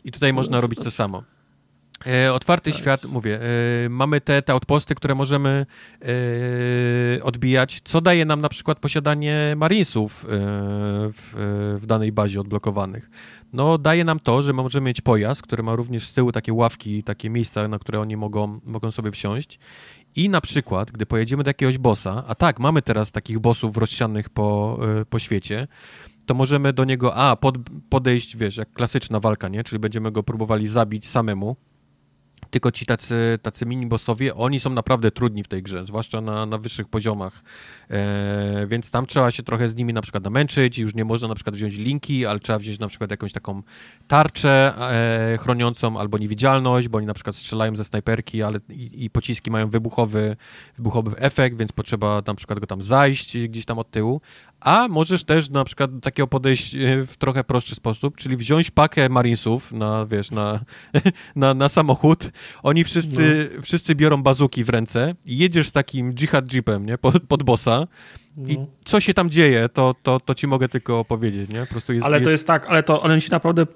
I 0.05 0.13
tutaj 0.13 0.33
można 0.33 0.61
robić 0.61 0.79
to 0.79 0.91
samo. 0.91 1.23
E, 2.07 2.33
otwarty 2.33 2.71
nice. 2.71 2.81
świat, 2.81 3.05
mówię, 3.05 3.41
e, 3.43 3.89
mamy 3.89 4.21
te, 4.21 4.43
te 4.43 4.53
outposty, 4.53 4.95
które 4.95 5.15
możemy 5.15 5.67
e, 6.03 7.23
odbijać, 7.23 7.81
co 7.85 8.01
daje 8.01 8.25
nam 8.25 8.41
na 8.41 8.49
przykład 8.49 8.79
posiadanie 8.79 9.55
Marinesów 9.57 10.27
w, 10.29 11.33
w, 11.81 11.87
danej 11.87 12.13
bazie 12.13 12.41
odblokowanych. 12.41 13.11
No, 13.53 13.79
daje 13.79 14.05
nam 14.05 14.19
to, 14.19 14.43
że 14.43 14.53
możemy 14.53 14.87
mieć 14.87 15.01
pojazd, 15.01 15.43
który 15.43 15.63
ma 15.63 15.77
również 15.77 16.07
z 16.07 16.13
tyłu 16.13 16.33
takie 16.33 16.53
ławki, 16.53 17.03
takie 17.03 17.31
miejsca, 17.31 17.69
na 17.69 17.79
które 17.79 18.01
oni 18.01 18.17
mogą, 18.17 18.61
mogą 18.65 18.91
sobie 18.91 19.11
wsiąść. 19.11 19.59
I 20.17 20.29
na 20.29 20.41
przykład, 20.41 20.91
gdy 20.91 21.07
pojedziemy 21.07 21.45
do 21.45 21.51
jakiegoś 21.51 21.79
bossa, 21.79 22.25
a 22.27 22.35
tak, 22.35 22.61
mamy 22.61 22.83
teraz 22.83 23.13
takich 23.13 23.39
bossów 23.39 23.77
rozsianych 23.77 24.29
po, 24.29 24.79
po 25.11 25.19
świecie, 25.19 25.69
to 26.27 26.35
możemy 26.35 26.73
do 26.73 26.85
niego, 26.85 27.15
a, 27.15 27.37
pod, 27.37 27.59
podejść, 27.89 28.37
wiesz, 28.37 28.57
jak 28.57 28.73
klasyczna 28.73 29.21
walka, 29.21 29.49
nie? 29.49 29.65
Czyli 29.65 29.79
będziemy 29.79 30.11
go 30.11 30.23
próbowali 30.23 30.69
zabić 30.69 31.09
samemu, 31.09 31.57
tylko 32.51 32.73
ci 32.73 32.87
tacy, 32.87 33.39
tacy 33.43 33.67
oni 34.35 34.61
są 34.61 34.71
naprawdę 34.71 35.11
trudni 35.11 35.43
w 35.43 35.49
tej 35.49 35.63
grze, 35.63 35.87
zwłaszcza 35.87 36.21
na, 36.21 36.47
na 36.47 36.59
wyższych 36.59 36.89
poziomach, 36.89 37.43
e, 37.91 38.67
więc 38.67 38.91
tam 38.91 39.07
trzeba 39.07 39.31
się 39.31 39.43
trochę 39.43 39.69
z 39.69 39.75
nimi 39.75 39.93
na 39.93 40.03
przykład 40.03 40.25
namęczyć, 40.25 40.79
już 40.79 40.95
nie 40.95 41.05
można 41.05 41.29
na 41.29 41.35
przykład 41.35 41.57
wziąć 41.57 41.77
linki, 41.77 42.27
ale 42.27 42.41
trzeba 42.41 42.59
wziąć 42.59 42.79
na 42.79 42.89
przykład 42.89 43.11
jakąś 43.11 43.33
taką 43.33 43.63
tarczę 44.09 44.75
e, 44.79 45.39
chroniącą 45.39 45.99
albo 45.99 46.19
niewidzialność, 46.19 46.89
bo 46.89 46.99
oni 46.99 47.07
na 47.07 47.15
przykład 47.15 47.37
strzelają 47.37 47.77
ze 47.77 47.85
snajperki, 47.85 48.43
ale 48.43 48.61
i, 48.69 49.05
i, 49.05 49.11
pociski 49.11 49.51
mają 49.51 49.71
wybuchowy, 49.71 50.37
wybuchowy 50.77 51.17
efekt, 51.17 51.57
więc 51.57 51.73
potrzeba 51.73 52.23
na 52.27 52.35
przykład 52.35 52.61
go 52.61 52.67
tam 52.67 52.83
zajść 52.83 53.39
gdzieś 53.39 53.65
tam 53.65 53.79
od 53.79 53.91
tyłu, 53.91 54.21
a 54.61 54.89
możesz 54.89 55.25
też 55.25 55.51
na 55.51 55.65
przykład 55.65 55.95
do 55.95 56.01
takiego 56.01 56.27
podejść 56.27 56.75
e, 56.75 57.07
w 57.07 57.17
trochę 57.17 57.45
prostszy 57.45 57.75
sposób, 57.75 58.17
czyli 58.17 58.37
wziąć 58.37 58.71
pakę 58.71 59.09
Marinesów 59.09 59.73
na, 59.73 60.07
wiesz, 60.07 60.31
na, 60.31 60.61
na, 61.37 61.55
na 61.55 61.69
samochód. 61.69 62.31
Oni 62.63 62.85
wszyscy, 62.85 63.51
no. 63.57 63.63
wszyscy 63.63 63.95
biorą 63.95 64.23
bazuki 64.23 64.65
w 64.65 64.69
ręce 64.69 65.15
i 65.27 65.39
jedziesz 65.39 65.69
z 65.69 65.73
takim 65.73 66.15
jihad 66.15 66.53
jeepem, 66.53 66.87
nie, 66.87 66.99
pod, 66.99 67.23
pod 67.29 67.43
bossa 67.43 67.87
i 68.47 68.59
no. 68.59 68.67
co 68.85 69.01
się 69.01 69.15
tam 69.15 69.31
dzieje, 69.31 69.69
to, 69.69 69.95
to, 70.03 70.21
to 70.21 70.35
ci 70.35 70.47
mogę 70.47 70.69
tylko 70.69 71.05
powiedzieć, 71.05 71.51
nie? 71.51 71.61
Po 71.61 71.67
prostu 71.67 71.93
jest, 71.93 72.07
ale 72.07 72.21
to 72.21 72.31
jest... 72.31 72.47
tak, 72.47 72.67
ale 72.69 72.83
to 72.83 73.03
one 73.03 73.21
ci 73.21 73.31
naprawdę 73.31 73.67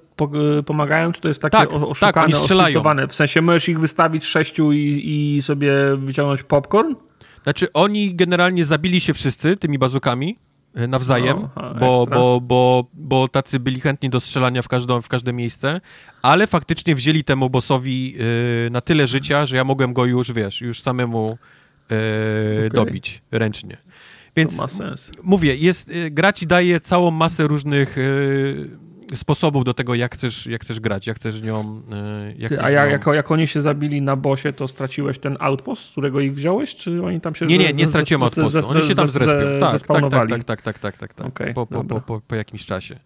pomagają, 0.65 1.11
czy 1.11 1.21
to 1.21 1.27
jest 1.27 1.41
takie 1.41 1.57
tak, 1.57 1.73
oszukane, 1.73 2.13
tak, 2.13 2.23
oni 2.23 2.33
strzelają. 2.33 2.83
W 3.09 3.15
sensie 3.15 3.41
możesz 3.41 3.69
ich 3.69 3.79
wystawić 3.79 4.25
sześciu 4.25 4.71
i, 4.71 5.03
i 5.05 5.41
sobie 5.41 5.73
wyciągnąć 5.97 6.43
popcorn? 6.43 6.95
Znaczy, 7.43 7.73
oni 7.73 8.15
generalnie 8.15 8.65
zabili 8.65 9.01
się 9.01 9.13
wszyscy 9.13 9.57
tymi 9.57 9.79
bazukami, 9.79 10.37
E, 10.37 10.44
nawzajem, 10.75 11.37
no, 11.55 11.75
bo, 11.79 12.07
bo, 12.07 12.41
bo, 12.41 12.89
bo 12.93 13.27
tacy 13.27 13.59
byli 13.59 13.81
chętni 13.81 14.09
do 14.09 14.19
strzelania 14.19 14.61
w, 14.61 14.67
każdą, 14.67 15.01
w 15.01 15.07
każde 15.07 15.33
miejsce, 15.33 15.81
ale 16.21 16.47
faktycznie 16.47 16.95
wzięli 16.95 17.23
temu 17.23 17.49
bossowi 17.49 18.15
y, 18.67 18.69
na 18.71 18.81
tyle 18.81 19.07
życia, 19.07 19.45
że 19.45 19.55
ja 19.55 19.63
mogłem 19.63 19.93
go 19.93 20.05
już, 20.05 20.31
wiesz, 20.31 20.61
już 20.61 20.81
samemu 20.81 21.37
y, 21.91 22.67
okay. 22.67 22.85
dobić 22.85 23.21
ręcznie. 23.31 23.77
Więc 24.35 24.61
mówię, 25.23 25.55
jest, 25.55 25.91
gra 26.11 26.33
ci 26.33 26.47
daje 26.47 26.79
całą 26.79 27.11
masę 27.11 27.47
różnych 27.47 27.97
sposobów 29.15 29.63
do 29.63 29.73
tego, 29.73 29.95
jak 29.95 30.15
chcesz, 30.15 30.47
jak 30.47 30.61
chcesz 30.61 30.79
grać, 30.79 31.07
jak 31.07 31.17
chcesz 31.17 31.41
nią... 31.41 31.81
E, 31.91 32.33
jak 32.37 32.49
Ty, 32.49 32.61
a 32.61 32.69
jak, 32.69 32.91
jak, 32.91 33.05
jak, 33.15 33.31
oni 33.31 33.47
się 33.47 33.61
zabili 33.61 34.01
na 34.01 34.15
bosie, 34.15 34.53
to 34.53 34.67
straciłeś 34.67 35.19
ten 35.19 35.37
outpost, 35.39 35.85
z 35.85 35.91
którego 35.91 36.19
ich 36.19 36.35
wziąłeś, 36.35 36.75
czy 36.75 37.03
oni 37.03 37.21
tam 37.21 37.35
się... 37.35 37.45
Nie, 37.45 37.57
nie, 37.57 37.73
nie 37.73 37.87
straciłem 37.87 38.23
outpostu, 38.23 38.69
oni 38.69 38.83
się 38.83 38.95
tam 38.95 39.07
zrespią. 39.07 39.39
Tak, 39.59 39.81
tak, 39.81 40.09
tak, 40.11 40.43
tak, 40.43 40.61
tak, 40.61 40.79
tak, 40.79 40.97
tak, 40.97 41.13
tak, 41.13 41.27
okay, 41.27 41.53
po, 41.53 41.67
po, 41.67 41.83
po, 41.83 42.01
po, 42.01 42.21
po 42.21 42.35
jakimś 42.35 42.65
czasie. 42.65 42.99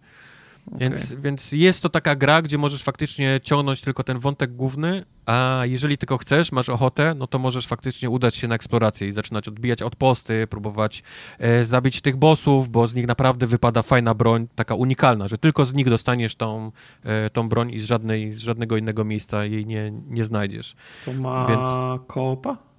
Więc, 0.72 1.14
więc 1.14 1.52
jest 1.52 1.82
to 1.82 1.88
taka 1.88 2.14
gra, 2.14 2.42
gdzie 2.42 2.58
możesz 2.58 2.82
faktycznie 2.82 3.40
ciągnąć 3.42 3.80
tylko 3.80 4.04
ten 4.04 4.18
wątek 4.18 4.56
główny, 4.56 5.04
a 5.26 5.62
jeżeli 5.64 5.98
tylko 5.98 6.18
chcesz, 6.18 6.52
masz 6.52 6.68
ochotę, 6.68 7.14
no 7.14 7.26
to 7.26 7.38
możesz 7.38 7.66
faktycznie 7.66 8.10
udać 8.10 8.36
się 8.36 8.48
na 8.48 8.54
eksplorację 8.54 9.08
i 9.08 9.12
zaczynać 9.12 9.48
odbijać 9.48 9.82
odposty, 9.82 10.46
próbować 10.46 11.02
e, 11.38 11.64
zabić 11.64 12.00
tych 12.00 12.16
bossów, 12.16 12.68
bo 12.68 12.86
z 12.86 12.94
nich 12.94 13.06
naprawdę 13.06 13.46
wypada 13.46 13.82
fajna 13.82 14.14
broń, 14.14 14.48
taka 14.54 14.74
unikalna, 14.74 15.28
że 15.28 15.38
tylko 15.38 15.66
z 15.66 15.74
nich 15.74 15.90
dostaniesz 15.90 16.34
tą, 16.34 16.72
e, 17.04 17.30
tą 17.30 17.48
broń 17.48 17.70
i 17.70 17.80
z, 17.80 17.84
żadnej, 17.84 18.32
z 18.32 18.38
żadnego 18.38 18.76
innego 18.76 19.04
miejsca 19.04 19.44
jej 19.44 19.66
nie, 19.66 19.92
nie 20.08 20.24
znajdziesz. 20.24 20.74
To 21.04 21.12
ma 21.12 21.46
Więc... 21.46 21.60
koopa? 22.06 22.69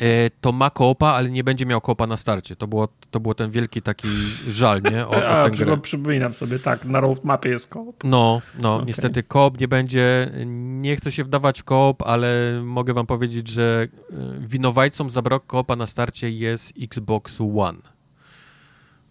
E, 0.00 0.30
to 0.40 0.52
ma 0.52 0.70
koopa, 0.70 1.08
ale 1.08 1.30
nie 1.30 1.44
będzie 1.44 1.66
miał 1.66 1.80
koopa 1.80 2.06
na 2.06 2.16
starcie. 2.16 2.56
To 2.56 2.66
było, 2.66 2.88
to 3.10 3.20
było 3.20 3.34
ten 3.34 3.50
wielki 3.50 3.82
taki 3.82 4.08
żal, 4.48 4.82
nie? 4.82 5.06
O, 5.06 5.28
A, 5.28 5.44
o 5.44 5.50
grę. 5.50 5.78
przypominam 5.78 6.34
sobie, 6.34 6.58
tak, 6.58 6.84
na 6.84 7.00
roadmapie 7.00 7.48
jest 7.48 7.66
koop. 7.66 8.04
No, 8.04 8.42
no, 8.58 8.74
okay. 8.74 8.86
niestety 8.86 9.22
koop 9.22 9.60
nie 9.60 9.68
będzie, 9.68 10.30
nie 10.46 10.96
chcę 10.96 11.12
się 11.12 11.24
wdawać 11.24 11.60
w 11.60 11.64
koop, 11.64 12.02
ale 12.02 12.60
mogę 12.64 12.94
wam 12.94 13.06
powiedzieć, 13.06 13.48
że 13.48 13.88
e, 14.10 14.16
winowajcą 14.40 15.10
za 15.10 15.22
brak 15.22 15.46
koopa 15.46 15.76
na 15.76 15.86
starcie 15.86 16.30
jest 16.30 16.72
Xbox 16.82 17.40
One. 17.40 17.78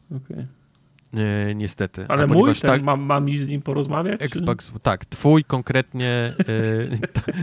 Okej. 0.08 0.22
Okay. 0.22 0.61
E, 1.14 1.56
niestety. 1.56 2.06
Ale 2.08 2.28
mój, 2.28 2.56
tak, 2.56 2.84
mam, 2.84 3.02
mam 3.02 3.36
z 3.36 3.48
nim 3.48 3.62
porozmawiać? 3.62 4.22
Xbox, 4.22 4.72
czy? 4.74 4.80
tak, 4.80 5.06
twój 5.06 5.44
konkretnie. 5.44 6.34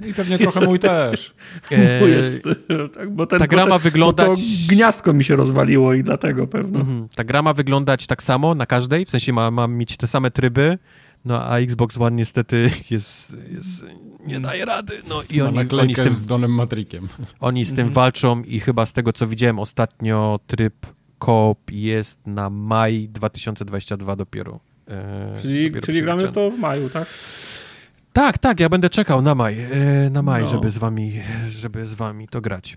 E, 0.02 0.08
I 0.08 0.14
pewnie 0.14 0.38
trochę 0.38 0.66
mój 0.66 0.78
też. 0.78 1.34
E, 1.70 2.00
mój 2.00 2.10
jest, 2.10 2.44
tak, 2.96 3.10
bo 3.10 3.26
ten, 3.26 3.38
ta 3.38 3.46
gra 3.46 3.66
ma 3.66 3.78
wyglądać... 3.78 4.28
Bo 4.28 4.36
to 4.36 4.74
gniazdko 4.74 5.12
mi 5.12 5.24
się 5.24 5.36
rozwaliło 5.36 5.94
i 5.94 6.02
dlatego 6.02 6.46
pewno. 6.46 6.80
Mhm. 6.80 7.08
Ta 7.14 7.24
gra 7.24 7.42
ma 7.42 7.52
wyglądać 7.52 8.06
tak 8.06 8.22
samo 8.22 8.54
na 8.54 8.66
każdej, 8.66 9.04
w 9.04 9.10
sensie 9.10 9.32
ma, 9.32 9.50
ma 9.50 9.68
mieć 9.68 9.96
te 9.96 10.06
same 10.06 10.30
tryby, 10.30 10.78
no 11.24 11.44
a 11.44 11.58
Xbox 11.58 11.98
One 11.98 12.16
niestety 12.16 12.70
jest, 12.90 13.36
jest 13.50 13.84
nie 14.26 14.40
daje 14.40 14.64
rady. 14.64 15.02
No 15.08 15.22
i 15.30 15.40
oni, 15.40 15.58
oni 15.80 15.94
z 15.94 15.98
tym 15.98 16.10
z 16.10 16.26
Donem 16.26 16.54
Matrikiem. 16.54 17.08
Oni 17.40 17.64
z 17.64 17.68
tym 17.68 17.86
mhm. 17.86 17.92
walczą 17.92 18.42
i 18.42 18.60
chyba 18.60 18.86
z 18.86 18.92
tego 18.92 19.12
co 19.12 19.26
widziałem 19.26 19.58
ostatnio 19.58 20.40
tryb 20.46 20.74
Coop 21.18 21.70
jest 21.70 22.26
na 22.26 22.50
maj 22.50 23.08
2022 23.08 24.16
dopiero. 24.16 24.60
E, 24.88 25.34
czyli 25.42 25.70
dopiero 25.70 25.86
czyli 25.86 26.02
gramy 26.02 26.28
w 26.28 26.32
to 26.32 26.50
w 26.50 26.58
maju, 26.58 26.90
tak? 26.90 27.08
Tak, 28.12 28.38
tak, 28.38 28.60
ja 28.60 28.68
będę 28.68 28.90
czekał 28.90 29.22
na 29.22 29.34
maj, 29.34 29.60
e, 29.60 30.10
na 30.10 30.22
maj, 30.22 30.42
no. 30.42 30.48
żeby 30.48 30.70
z 30.70 30.78
wami, 30.78 31.20
żeby 31.48 31.86
z 31.86 31.94
wami 31.94 32.28
to 32.28 32.40
grać. 32.40 32.76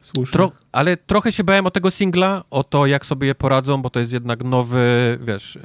Słusznie. 0.00 0.32
Tro 0.32 0.52
ale 0.72 0.96
trochę 0.96 1.32
się 1.32 1.44
bałem 1.44 1.66
o 1.66 1.70
tego 1.70 1.90
singla, 1.90 2.44
o 2.50 2.64
to, 2.64 2.86
jak 2.86 3.06
sobie 3.06 3.26
je 3.26 3.34
poradzą, 3.34 3.82
bo 3.82 3.90
to 3.90 4.00
jest 4.00 4.12
jednak 4.12 4.44
nowy, 4.44 5.18
wiesz, 5.22 5.58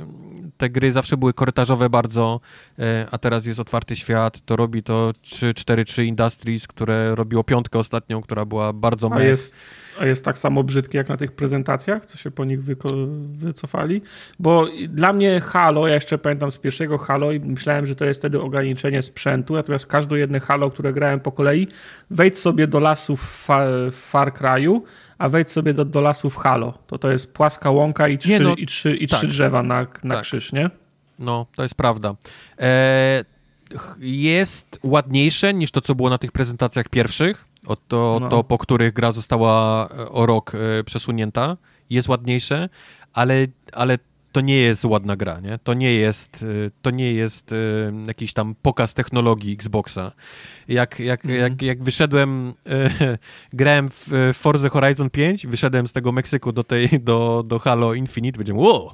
te 0.58 0.70
gry 0.70 0.92
zawsze 0.92 1.18
były 1.18 1.34
korytarzowe 1.34 1.90
bardzo, 1.90 2.40
e, 2.80 3.08
a 3.12 3.18
teraz 3.18 3.46
jest 3.46 3.60
otwarty 3.60 3.96
świat, 3.96 4.42
to 4.46 4.56
robi 4.56 4.84
to 4.84 5.14
3-4-3 5.24 6.04
Industries, 6.04 6.68
które 6.68 7.16
robiło 7.16 7.44
piątkę 7.44 7.80
ostatnią, 7.80 8.22
która 8.22 8.46
była 8.46 8.74
bardzo 8.74 9.10
a 9.14 9.24
jest, 9.24 9.56
a 10.00 10.06
jest 10.06 10.26
tak 10.26 10.38
samo 10.38 10.64
brzydki 10.64 10.98
jak 10.98 11.10
na 11.10 11.18
tych 11.18 11.32
prezentacjach, 11.32 12.06
co 12.06 12.18
się 12.18 12.32
po 12.32 12.46
nich 12.46 12.60
wycofali? 13.32 14.02
Bo 14.40 14.68
dla 14.90 15.14
mnie 15.14 15.40
Halo, 15.40 15.88
ja 15.88 15.94
jeszcze 15.94 16.18
pamiętam 16.18 16.52
z 16.52 16.58
pierwszego 16.58 16.98
Halo 16.98 17.32
i 17.32 17.40
myślałem, 17.40 17.86
że 17.86 17.96
to 17.96 18.06
jest 18.06 18.20
wtedy 18.20 18.42
ograniczenie 18.42 19.02
sprzętu, 19.02 19.54
natomiast 19.54 19.88
każde 19.88 20.20
jedne 20.20 20.40
Halo, 20.40 20.72
które 20.72 20.94
grałem 20.94 21.20
po 21.20 21.32
kolei, 21.32 21.68
wejdź 22.10 22.38
sobie 22.38 22.68
do 22.68 22.80
lasów 22.80 23.22
w 23.22 23.92
Far 23.92 24.34
Cry'u, 24.34 24.82
a 25.18 25.30
wejdź 25.30 25.52
sobie 25.52 25.74
do, 25.74 25.86
do 25.86 26.02
lasów 26.02 26.38
Halo. 26.38 26.74
To 26.88 26.98
to 26.98 27.12
jest 27.12 27.34
płaska 27.34 27.72
łąka 27.72 28.08
i 28.08 28.18
trzy, 28.18 28.30
nie, 28.30 28.40
no, 28.40 28.56
i 28.56 28.66
trzy, 28.66 28.96
i 28.96 29.08
tak. 29.08 29.20
trzy 29.20 29.28
drzewa 29.28 29.64
na, 29.64 29.88
na 30.04 30.16
tak. 30.16 30.24
krzyż, 30.24 30.54
nie? 30.54 30.70
No, 31.20 31.46
to 31.56 31.64
jest 31.64 31.76
prawda. 31.76 32.16
E, 32.60 33.26
jest 34.00 34.80
ładniejsze 34.84 35.54
niż 35.54 35.72
to, 35.72 35.82
co 35.82 35.96
było 35.96 36.10
na 36.10 36.18
tych 36.18 36.32
prezentacjach 36.32 36.90
pierwszych, 36.90 37.46
o 37.68 37.76
to, 37.76 38.18
no. 38.22 38.30
to 38.30 38.44
po 38.44 38.58
których 38.58 38.94
gra 38.94 39.12
została 39.12 39.88
e, 39.90 40.10
o 40.10 40.26
rok 40.26 40.52
e, 40.56 40.84
przesunięta. 40.84 41.58
Jest 41.90 42.08
ładniejsze, 42.08 42.70
ale, 43.14 43.48
ale 43.74 43.98
to 44.36 44.42
nie 44.42 44.58
jest 44.58 44.86
ładna 44.86 45.16
gra, 45.16 45.40
nie? 45.40 45.58
To 45.64 45.74
nie 45.74 45.94
jest, 45.94 46.44
y, 46.44 46.72
to 46.82 46.92
nie 46.92 47.14
jest 47.14 47.52
y, 47.52 47.56
jakiś 48.08 48.34
tam 48.34 48.56
pokaz 48.62 48.94
technologii 48.94 49.54
Xboxa. 49.54 50.12
Jak, 50.68 51.00
jak, 51.00 51.26
mm. 51.26 51.38
jak, 51.38 51.62
jak 51.62 51.84
wyszedłem, 51.84 52.50
y, 52.50 53.18
grałem 53.54 53.90
w 53.92 54.32
Forza 54.34 54.70
Horizon 54.70 55.10
5, 55.10 55.48
wyszedłem 55.48 55.88
z 55.88 55.94
tego 55.94 56.12
Meksyku 56.12 56.52
do 56.52 56.64
tej, 56.64 56.90
do, 57.00 57.44
do 57.48 57.60
Halo 57.60 57.94
Infinite, 57.94 58.38
będziemy, 58.38 58.60
wow, 58.60 58.92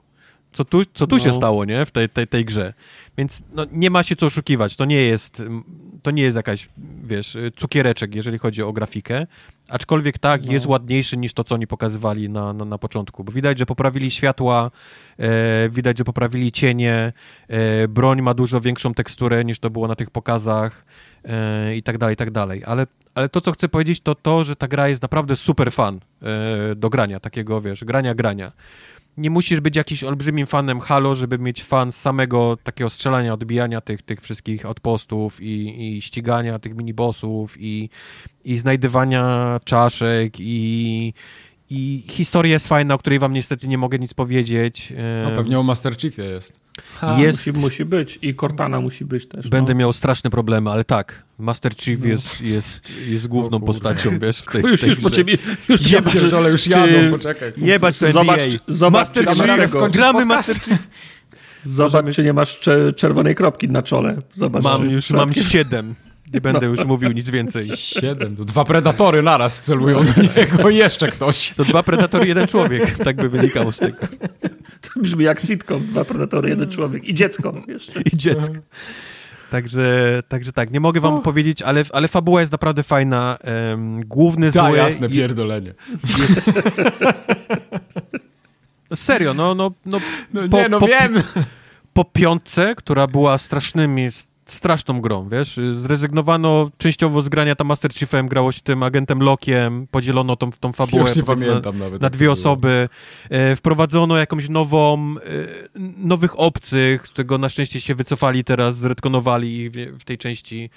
co 0.51 0.65
tu, 0.65 0.81
co 0.93 1.07
tu 1.07 1.15
no. 1.15 1.23
się 1.23 1.33
stało, 1.33 1.65
nie, 1.65 1.85
w 1.85 1.91
tej, 1.91 2.09
tej, 2.09 2.27
tej 2.27 2.45
grze. 2.45 2.73
Więc 3.17 3.43
no, 3.53 3.65
nie 3.71 3.89
ma 3.89 4.03
się 4.03 4.15
co 4.15 4.25
oszukiwać, 4.25 4.75
to 4.75 4.85
nie 4.85 5.01
jest, 5.01 5.43
to 6.01 6.11
nie 6.11 6.23
jest 6.23 6.35
jakaś, 6.38 6.69
wiesz, 7.03 7.38
cukiereczek, 7.55 8.15
jeżeli 8.15 8.38
chodzi 8.38 8.63
o 8.63 8.73
grafikę, 8.73 9.27
aczkolwiek 9.67 10.17
tak, 10.17 10.45
no. 10.45 10.51
jest 10.53 10.65
ładniejszy 10.65 11.17
niż 11.17 11.33
to, 11.33 11.43
co 11.43 11.55
oni 11.55 11.67
pokazywali 11.67 12.30
na, 12.30 12.53
na, 12.53 12.65
na 12.65 12.77
początku, 12.77 13.23
bo 13.23 13.31
widać, 13.31 13.59
że 13.59 13.65
poprawili 13.65 14.11
światła, 14.11 14.71
e, 15.17 15.69
widać, 15.69 15.97
że 15.97 16.03
poprawili 16.03 16.51
cienie, 16.51 17.13
e, 17.47 17.88
broń 17.88 18.21
ma 18.21 18.33
dużo 18.33 18.61
większą 18.61 18.93
teksturę 18.93 19.45
niż 19.45 19.59
to 19.59 19.69
było 19.69 19.88
na 19.88 19.95
tych 19.95 20.09
pokazach 20.09 20.85
e, 21.23 21.75
i 21.75 21.83
tak 21.83 21.97
dalej, 21.97 22.13
i 22.13 22.17
tak 22.17 22.31
dalej, 22.31 22.63
ale, 22.65 22.88
ale 23.15 23.30
to, 23.30 23.41
co 23.41 23.51
chcę 23.51 23.69
powiedzieć, 23.69 23.99
to 23.99 24.15
to, 24.15 24.43
że 24.43 24.55
ta 24.55 24.67
gra 24.67 24.88
jest 24.88 25.01
naprawdę 25.01 25.35
super 25.35 25.71
fan 25.71 25.99
e, 26.21 26.75
do 26.75 26.89
grania, 26.89 27.19
takiego, 27.19 27.61
wiesz, 27.61 27.83
grania, 27.83 28.15
grania. 28.15 28.51
Nie 29.17 29.30
musisz 29.30 29.59
być 29.59 29.75
jakimś 29.75 30.03
olbrzymim 30.03 30.48
fanem 30.48 30.80
Halo, 30.80 31.15
żeby 31.15 31.40
mieć 31.40 31.64
fan 31.64 31.91
samego 31.91 32.57
takiego 32.64 32.90
strzelania, 32.90 33.33
odbijania 33.33 33.81
tych, 33.81 34.01
tych 34.01 34.22
wszystkich 34.22 34.65
outpostów 34.65 35.41
i, 35.41 35.88
i 35.98 36.01
ścigania 36.01 36.59
tych 36.59 36.75
minibossów 36.75 37.56
i, 37.59 37.90
i 38.43 38.57
znajdywania 38.57 39.59
czaszek 39.65 40.40
i, 40.40 41.14
i 41.72 42.03
historia 42.08 42.53
jest 42.53 42.67
fajna, 42.67 42.93
o 42.93 42.98
której 42.98 43.19
wam 43.19 43.33
niestety 43.33 43.67
nie 43.67 43.77
mogę 43.77 44.00
nic 44.00 44.14
powiedzieć. 44.14 44.93
No 45.24 45.32
pewnie 45.35 45.59
o 45.59 45.64
Master 45.64 45.98
Chiefie 45.98 46.22
jest. 46.22 46.53
Ha, 47.00 47.19
jest... 47.19 47.48
Musi, 47.48 47.59
musi, 47.59 47.85
być 47.85 48.19
i 48.22 48.35
Cortana 48.35 48.82
musi 48.82 49.06
być 49.06 49.27
też. 49.27 49.50
Będę 49.50 49.74
no. 49.74 49.80
miał 49.80 49.93
straszne 49.93 50.30
problemy, 50.30 50.69
ale 50.69 50.83
tak, 50.83 51.24
Master 51.38 51.75
Chief 51.75 52.00
no. 52.00 52.08
jest, 52.08 52.41
jest, 52.41 52.93
jest 53.08 53.27
główną 53.27 53.59
postacią, 53.59 54.19
wiesz, 54.19 54.38
w 54.38 54.51
tej, 54.51 54.61
już, 54.61 54.77
w 54.77 54.82
tej 54.82 54.90
już 54.90 55.00
po 55.00 55.11
ciebie, 55.11 55.38
już 55.69 55.91
jebać, 55.91 56.14
pierdolę, 56.14 56.50
już 56.50 56.67
jadą, 56.67 57.11
poczekaj. 57.11 57.51
Jebać 57.58 58.00
to 58.00 58.11
zobacz, 58.11 58.41
zobacz, 58.67 59.08
Master 59.08 59.25
Chief, 59.35 59.91
gramy 59.91 60.25
Master 60.25 60.56
Chief. 60.56 60.88
Zobacz, 61.66 61.93
Możemy... 61.93 62.14
czy 62.14 62.24
nie 62.24 62.33
masz 62.33 62.59
czerwonej 62.95 63.35
kropki 63.35 63.69
na 63.69 63.82
czole. 63.82 64.22
Zobacz, 64.33 64.64
mam 64.64 64.90
już, 64.90 65.09
mam 65.09 65.33
siedem. 65.33 65.95
Nie 66.34 66.42
będę 66.42 66.61
no. 66.61 66.68
już 66.68 66.85
mówił 66.85 67.11
nic 67.11 67.30
więcej. 67.30 67.68
Siedem. 67.76 68.35
Dwa 68.35 68.66
predatory 68.66 69.22
naraz 69.22 69.61
celują 69.61 70.06
do 70.06 70.22
niego 70.22 70.69
i 70.69 70.76
jeszcze 70.76 71.08
ktoś. 71.08 71.53
To 71.58 71.66
dwa 71.66 71.84
predatory, 71.84 72.27
jeden 72.27 72.48
człowiek. 72.48 72.98
Tak 72.98 73.16
by 73.16 73.30
wynikało 73.30 73.72
z 73.72 73.77
tego. 73.77 73.98
To 74.82 75.00
brzmi 75.00 75.26
jak 75.26 75.40
sitcom. 75.40 75.85
Dwa 75.85 76.06
predatory, 76.06 76.50
jeden 76.50 76.72
człowiek. 76.72 77.08
I 77.08 77.14
dziecko 77.14 77.53
jeszcze. 77.68 78.01
I 78.01 78.18
dziecko. 78.18 78.53
Także, 79.50 80.24
także 80.27 80.53
tak, 80.53 80.72
nie 80.72 80.80
mogę 80.80 81.01
wam 81.01 81.22
powiedzieć, 81.22 81.61
ale, 81.61 81.84
ale 81.93 82.08
fabuła 82.08 82.40
jest 82.40 82.51
naprawdę 82.51 82.84
fajna. 82.84 83.38
Um, 83.72 84.01
główny 84.06 84.51
zły... 84.51 84.61
Da, 84.61 84.72
jasne, 84.72 85.10
pierdolenie. 85.10 85.74
Jest... 86.19 86.51
Serio, 88.95 89.34
no, 89.34 89.56
no, 89.56 89.72
no, 89.85 90.00
no 90.34 90.50
po, 90.50 90.58
nie, 90.58 90.69
no 90.69 90.80
po, 90.80 90.88
wiem. 90.88 91.24
Po 91.93 92.06
piątce, 92.06 92.76
która 92.76 93.08
była 93.08 93.38
strasznymi, 93.38 94.10
straszną 94.53 95.01
grą, 95.01 95.30
wiesz, 95.30 95.59
zrezygnowano 95.73 96.69
częściowo 96.77 97.21
z 97.21 97.30
grania 97.30 97.55
tam 97.55 97.67
Master 97.67 97.93
Chiefem, 97.93 98.27
grało 98.27 98.51
się 98.51 98.61
tym 98.61 98.83
agentem 98.83 99.23
Lokiem, 99.23 99.88
podzielono 99.91 100.35
tą, 100.35 100.51
tą 100.51 100.73
fabułę 100.73 101.13
nie 101.15 101.23
pamiętam 101.23 101.77
na, 101.77 101.85
nawet, 101.85 102.01
na 102.01 102.09
dwie 102.09 102.31
osoby, 102.31 102.89
e, 103.30 103.55
wprowadzono 103.55 104.17
jakąś 104.17 104.49
nową, 104.49 105.15
e, 105.17 105.80
nowych 105.97 106.39
obcych, 106.39 107.07
z 107.07 107.13
tego 107.13 107.38
na 107.38 107.49
szczęście 107.49 107.81
się 107.81 107.95
wycofali 107.95 108.43
teraz, 108.43 108.77
zredkonowali 108.77 109.69
w, 109.69 109.73
w 109.99 110.03
tej 110.03 110.17
części. 110.17 110.69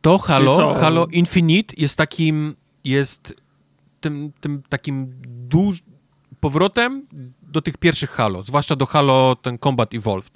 To 0.00 0.18
Halo, 0.18 0.74
Halo 0.74 1.06
Infinite 1.06 1.74
jest 1.78 1.96
takim, 1.96 2.54
jest 2.84 3.34
tym, 4.00 4.32
tym 4.40 4.62
takim 4.68 5.14
duż, 5.48 5.82
powrotem 6.40 7.06
do 7.42 7.62
tych 7.62 7.76
pierwszych 7.76 8.10
Halo, 8.10 8.42
zwłaszcza 8.42 8.76
do 8.76 8.86
Halo 8.86 9.36
ten 9.42 9.58
Combat 9.58 9.94
Evolved 9.94 10.32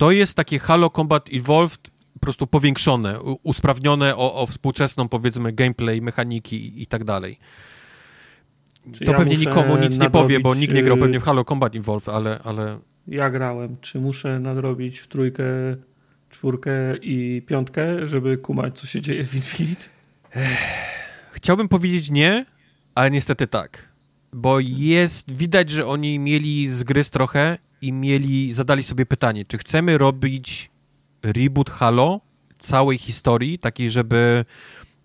to 0.00 0.10
jest 0.10 0.34
takie 0.34 0.58
Halo 0.58 0.90
Combat 0.90 1.28
Evolved 1.32 1.90
po 2.14 2.20
prostu 2.20 2.46
powiększone, 2.46 3.20
usprawnione 3.20 4.16
o, 4.16 4.34
o 4.34 4.46
współczesną, 4.46 5.08
powiedzmy, 5.08 5.52
gameplay, 5.52 6.02
mechaniki 6.02 6.66
i, 6.66 6.82
i 6.82 6.86
tak 6.86 7.04
dalej. 7.04 7.38
Czy 8.92 9.04
to 9.04 9.12
ja 9.12 9.18
pewnie 9.18 9.36
nikomu 9.36 9.76
nic 9.76 9.98
nie 9.98 10.10
powie, 10.10 10.40
bo 10.40 10.54
nikt 10.54 10.74
nie 10.74 10.82
grał 10.82 10.96
pewnie 10.96 11.20
w 11.20 11.22
Halo 11.22 11.44
Combat 11.44 11.76
Evolved, 11.76 12.08
ale, 12.08 12.40
ale... 12.44 12.78
Ja 13.06 13.30
grałem. 13.30 13.76
Czy 13.80 14.00
muszę 14.00 14.40
nadrobić 14.40 14.98
w 14.98 15.08
trójkę, 15.08 15.44
czwórkę 16.30 16.96
i 17.02 17.42
piątkę, 17.46 18.08
żeby 18.08 18.38
kumać, 18.38 18.78
co 18.78 18.86
się 18.86 19.00
dzieje 19.00 19.26
w 19.26 19.34
Infinite? 19.34 19.84
Chciałbym 21.32 21.68
powiedzieć 21.68 22.10
nie, 22.10 22.46
ale 22.94 23.10
niestety 23.10 23.46
tak. 23.46 23.88
Bo 24.32 24.60
jest, 24.60 25.32
widać, 25.32 25.70
że 25.70 25.86
oni 25.86 26.18
mieli 26.18 26.70
zgryz 26.70 27.10
trochę 27.10 27.58
i 27.80 27.92
mieli, 27.92 28.52
zadali 28.52 28.82
sobie 28.82 29.06
pytanie, 29.06 29.44
czy 29.44 29.58
chcemy 29.58 29.98
robić 29.98 30.70
reboot 31.22 31.70
Halo 31.70 32.20
całej 32.58 32.98
historii, 32.98 33.58
takiej, 33.58 33.90
żeby 33.90 34.44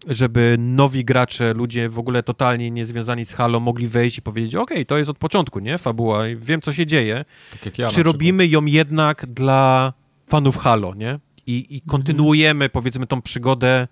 żeby 0.07 0.55
nowi 0.59 1.05
gracze, 1.05 1.53
ludzie 1.53 1.89
w 1.89 1.99
ogóle 1.99 2.23
totalnie 2.23 2.71
niezwiązani 2.71 3.25
z 3.25 3.33
Halo 3.33 3.59
mogli 3.59 3.87
wejść 3.87 4.17
i 4.17 4.21
powiedzieć, 4.21 4.55
ok, 4.55 4.71
to 4.87 4.97
jest 4.97 5.09
od 5.09 5.17
początku, 5.17 5.59
nie? 5.59 5.77
Fabuła, 5.77 6.23
wiem, 6.37 6.61
co 6.61 6.73
się 6.73 6.85
dzieje. 6.85 7.25
Tak 7.63 7.77
ja 7.77 7.87
Czy 7.87 8.03
robimy 8.03 8.47
ją 8.47 8.65
jednak 8.65 9.25
dla 9.25 9.93
fanów 10.27 10.57
Halo, 10.57 10.93
nie? 10.95 11.19
I, 11.47 11.75
i 11.75 11.81
kontynuujemy, 11.81 12.69
powiedzmy, 12.69 13.07
tą 13.07 13.21
przygodę 13.21 13.87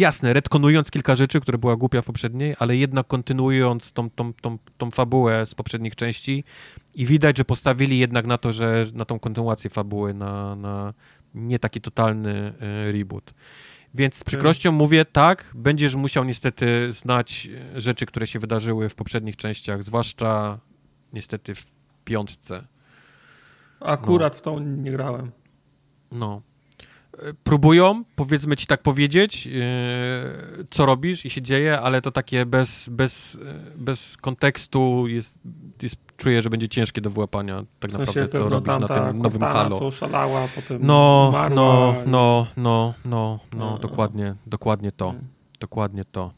Jasne, 0.00 0.32
retkonując 0.32 0.90
kilka 0.90 1.16
rzeczy, 1.16 1.40
które 1.40 1.58
była 1.58 1.76
głupia 1.76 2.02
w 2.02 2.04
poprzedniej, 2.04 2.54
ale 2.58 2.76
jednak 2.76 3.06
kontynuując 3.06 3.92
tą, 3.92 4.10
tą, 4.10 4.32
tą, 4.32 4.58
tą 4.78 4.90
fabułę 4.90 5.46
z 5.46 5.54
poprzednich 5.54 5.96
części 5.96 6.44
i 6.94 7.06
widać, 7.06 7.38
że 7.38 7.44
postawili 7.44 7.98
jednak 7.98 8.26
na 8.26 8.38
to, 8.38 8.52
że 8.52 8.86
na 8.94 9.04
tą 9.04 9.18
kontynuację 9.18 9.70
fabuły, 9.70 10.14
na, 10.14 10.56
na 10.56 10.94
nie 11.34 11.58
taki 11.58 11.80
totalny 11.80 12.52
y, 12.88 12.92
reboot. 12.92 13.34
Więc 13.94 14.14
z 14.14 14.24
przykrością 14.24 14.72
mówię, 14.72 15.04
tak, 15.04 15.50
będziesz 15.54 15.94
musiał 15.94 16.24
niestety 16.24 16.92
znać 16.92 17.48
rzeczy, 17.76 18.06
które 18.06 18.26
się 18.26 18.38
wydarzyły 18.38 18.88
w 18.88 18.94
poprzednich 18.94 19.36
częściach, 19.36 19.82
zwłaszcza 19.82 20.58
niestety 21.12 21.54
w 21.54 21.66
piątce. 22.04 22.66
Akurat 23.80 24.32
no. 24.32 24.38
w 24.38 24.42
tą 24.42 24.58
nie 24.58 24.90
grałem. 24.90 25.30
No 26.12 26.42
próbują, 27.44 28.04
powiedzmy 28.16 28.56
ci 28.56 28.66
tak 28.66 28.82
powiedzieć, 28.82 29.46
yy, 29.46 29.52
co 30.70 30.86
robisz 30.86 31.26
i 31.26 31.30
się 31.30 31.42
dzieje, 31.42 31.80
ale 31.80 32.02
to 32.02 32.10
takie 32.10 32.46
bez, 32.46 32.88
bez, 32.88 33.38
bez 33.76 34.16
kontekstu 34.16 35.06
jest, 35.06 35.38
jest, 35.82 35.96
czuję, 36.16 36.42
że 36.42 36.50
będzie 36.50 36.68
ciężkie 36.68 37.00
do 37.00 37.10
wyłapania 37.10 37.62
tak 37.80 37.90
w 37.90 37.96
sensie 37.96 38.20
naprawdę, 38.20 38.38
co 38.38 38.48
robisz 38.48 38.88
na 38.88 38.88
tym 38.88 39.22
nowym 39.22 39.42
Halo. 39.42 39.78
co 39.78 39.90
szalała, 39.90 40.48
potem 40.54 40.78
no, 40.82 41.32
no, 41.50 41.94
no, 42.06 42.46
no, 42.56 42.94
no, 43.04 43.40
no, 43.52 43.78
dokładnie, 43.78 44.34
dokładnie 44.46 44.92
to, 44.92 45.06
hmm. 45.06 45.28
dokładnie 45.60 46.04
to, 46.04 46.32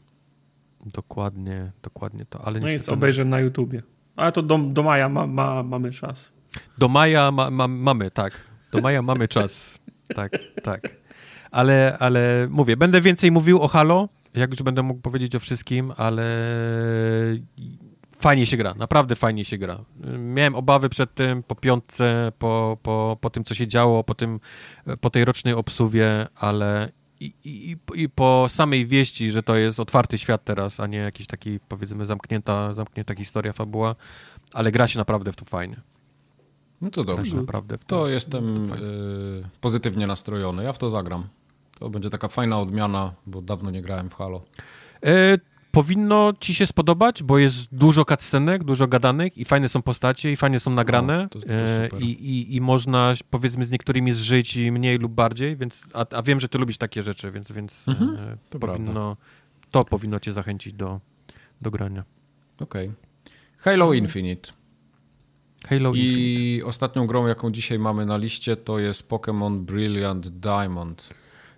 dokładnie, 0.85 1.71
dokładnie 1.83 2.25
to, 2.25 2.45
ale 2.45 2.59
No 2.59 2.67
co, 2.81 2.93
obejrzę 2.93 3.25
na 3.25 3.39
YouTubie. 3.39 3.81
Ale 4.15 4.31
to 4.31 4.41
do, 4.41 4.57
do 4.57 4.83
maja 4.83 5.09
ma, 5.09 5.27
ma, 5.27 5.63
mamy 5.63 5.91
czas. 5.91 6.31
Do 6.77 6.87
maja 6.87 7.31
ma, 7.31 7.49
ma, 7.49 7.67
mamy, 7.67 8.11
tak. 8.11 8.53
Do 8.71 8.81
maja 8.81 9.01
mamy 9.01 9.27
czas 9.27 9.72
tak, 10.15 10.31
tak. 10.63 10.81
Ale, 11.51 11.97
ale 11.99 12.47
mówię, 12.49 12.77
będę 12.77 13.01
więcej 13.01 13.31
mówił 13.31 13.61
o 13.61 13.67
Halo, 13.67 14.09
jak 14.33 14.51
już 14.51 14.63
będę 14.63 14.83
mógł 14.83 15.01
powiedzieć 15.01 15.35
o 15.35 15.39
wszystkim, 15.39 15.93
ale 15.97 16.25
fajnie 18.19 18.45
się 18.45 18.57
gra, 18.57 18.73
naprawdę 18.73 19.15
fajnie 19.15 19.45
się 19.45 19.57
gra. 19.57 19.85
Miałem 20.17 20.55
obawy 20.55 20.89
przed 20.89 21.13
tym, 21.13 21.43
po 21.43 21.55
piątce, 21.55 22.31
po, 22.39 22.77
po, 22.83 23.17
po 23.21 23.29
tym, 23.29 23.43
co 23.43 23.55
się 23.55 23.67
działo, 23.67 24.03
po, 24.03 24.15
tym, 24.15 24.39
po 25.01 25.09
tej 25.09 25.25
rocznej 25.25 25.53
obsuwie, 25.53 26.27
ale 26.35 26.91
i, 27.19 27.33
i, 27.43 27.77
i 27.95 28.09
po 28.09 28.45
samej 28.49 28.87
wieści, 28.87 29.31
że 29.31 29.43
to 29.43 29.55
jest 29.55 29.79
otwarty 29.79 30.17
świat 30.17 30.43
teraz, 30.43 30.79
a 30.79 30.87
nie 30.87 30.97
jakiś 30.97 31.27
taki, 31.27 31.59
powiedzmy, 31.67 32.05
zamknięta, 32.05 32.73
zamknięta 32.73 33.15
historia, 33.15 33.53
fabuła, 33.53 33.95
ale 34.53 34.71
gra 34.71 34.87
się 34.87 34.99
naprawdę 34.99 35.31
w 35.31 35.35
to 35.35 35.45
fajnie. 35.45 35.81
No 36.83 36.89
to 36.89 37.03
dobrze. 37.03 37.35
Naprawdę 37.35 37.77
to, 37.77 37.85
to 37.85 38.07
jestem 38.07 38.69
to 38.69 38.75
y, 38.75 38.79
pozytywnie 39.61 40.07
nastrojony. 40.07 40.63
Ja 40.63 40.73
w 40.73 40.77
to 40.77 40.89
zagram. 40.89 41.27
To 41.79 41.89
będzie 41.89 42.09
taka 42.09 42.27
fajna 42.27 42.59
odmiana, 42.59 43.13
bo 43.25 43.41
dawno 43.41 43.71
nie 43.71 43.81
grałem 43.81 44.09
w 44.09 44.13
Halo. 44.13 44.43
E, 45.05 45.37
powinno 45.71 46.33
ci 46.39 46.53
się 46.53 46.67
spodobać, 46.67 47.23
bo 47.23 47.37
jest 47.37 47.75
dużo 47.75 48.05
cutscenek, 48.05 48.63
dużo 48.63 48.87
gadanych 48.87 49.37
i 49.37 49.45
fajne 49.45 49.69
są 49.69 49.81
postacie 49.81 50.31
i 50.31 50.37
fajnie 50.37 50.59
są 50.59 50.71
nagrane. 50.71 51.27
to, 51.31 51.39
to 51.39 51.47
e, 51.47 51.89
i, 51.99 52.05
i, 52.05 52.55
I 52.55 52.61
można 52.61 53.13
powiedzmy 53.29 53.65
z 53.65 53.71
niektórymi 53.71 54.11
zżyć 54.11 54.57
i 54.57 54.71
mniej 54.71 54.97
lub 54.97 55.11
bardziej, 55.11 55.57
więc, 55.57 55.83
a, 55.93 56.05
a 56.11 56.21
wiem, 56.21 56.39
że 56.39 56.49
ty 56.49 56.57
lubisz 56.57 56.77
takie 56.77 57.03
rzeczy, 57.03 57.31
więc, 57.31 57.51
więc 57.51 57.87
mhm, 57.87 58.15
e, 58.15 58.37
to, 58.49 58.59
powinno, 58.59 59.17
to 59.71 59.83
powinno 59.83 60.19
cię 60.19 60.33
zachęcić 60.33 60.73
do, 60.73 60.99
do 61.61 61.71
grania. 61.71 62.03
Okej. 62.59 62.87
Okay. 62.87 63.03
Halo 63.57 63.93
Infinite. 63.93 64.62
Halo 65.69 65.93
I 65.93 65.99
Infinite. 65.99 66.65
ostatnią 66.67 67.07
grą, 67.07 67.27
jaką 67.27 67.51
dzisiaj 67.51 67.79
mamy 67.79 68.05
na 68.05 68.17
liście, 68.17 68.55
to 68.55 68.79
jest 68.79 69.09
Pokémon 69.09 69.59
Brilliant 69.59 70.27
Diamond. 70.27 71.09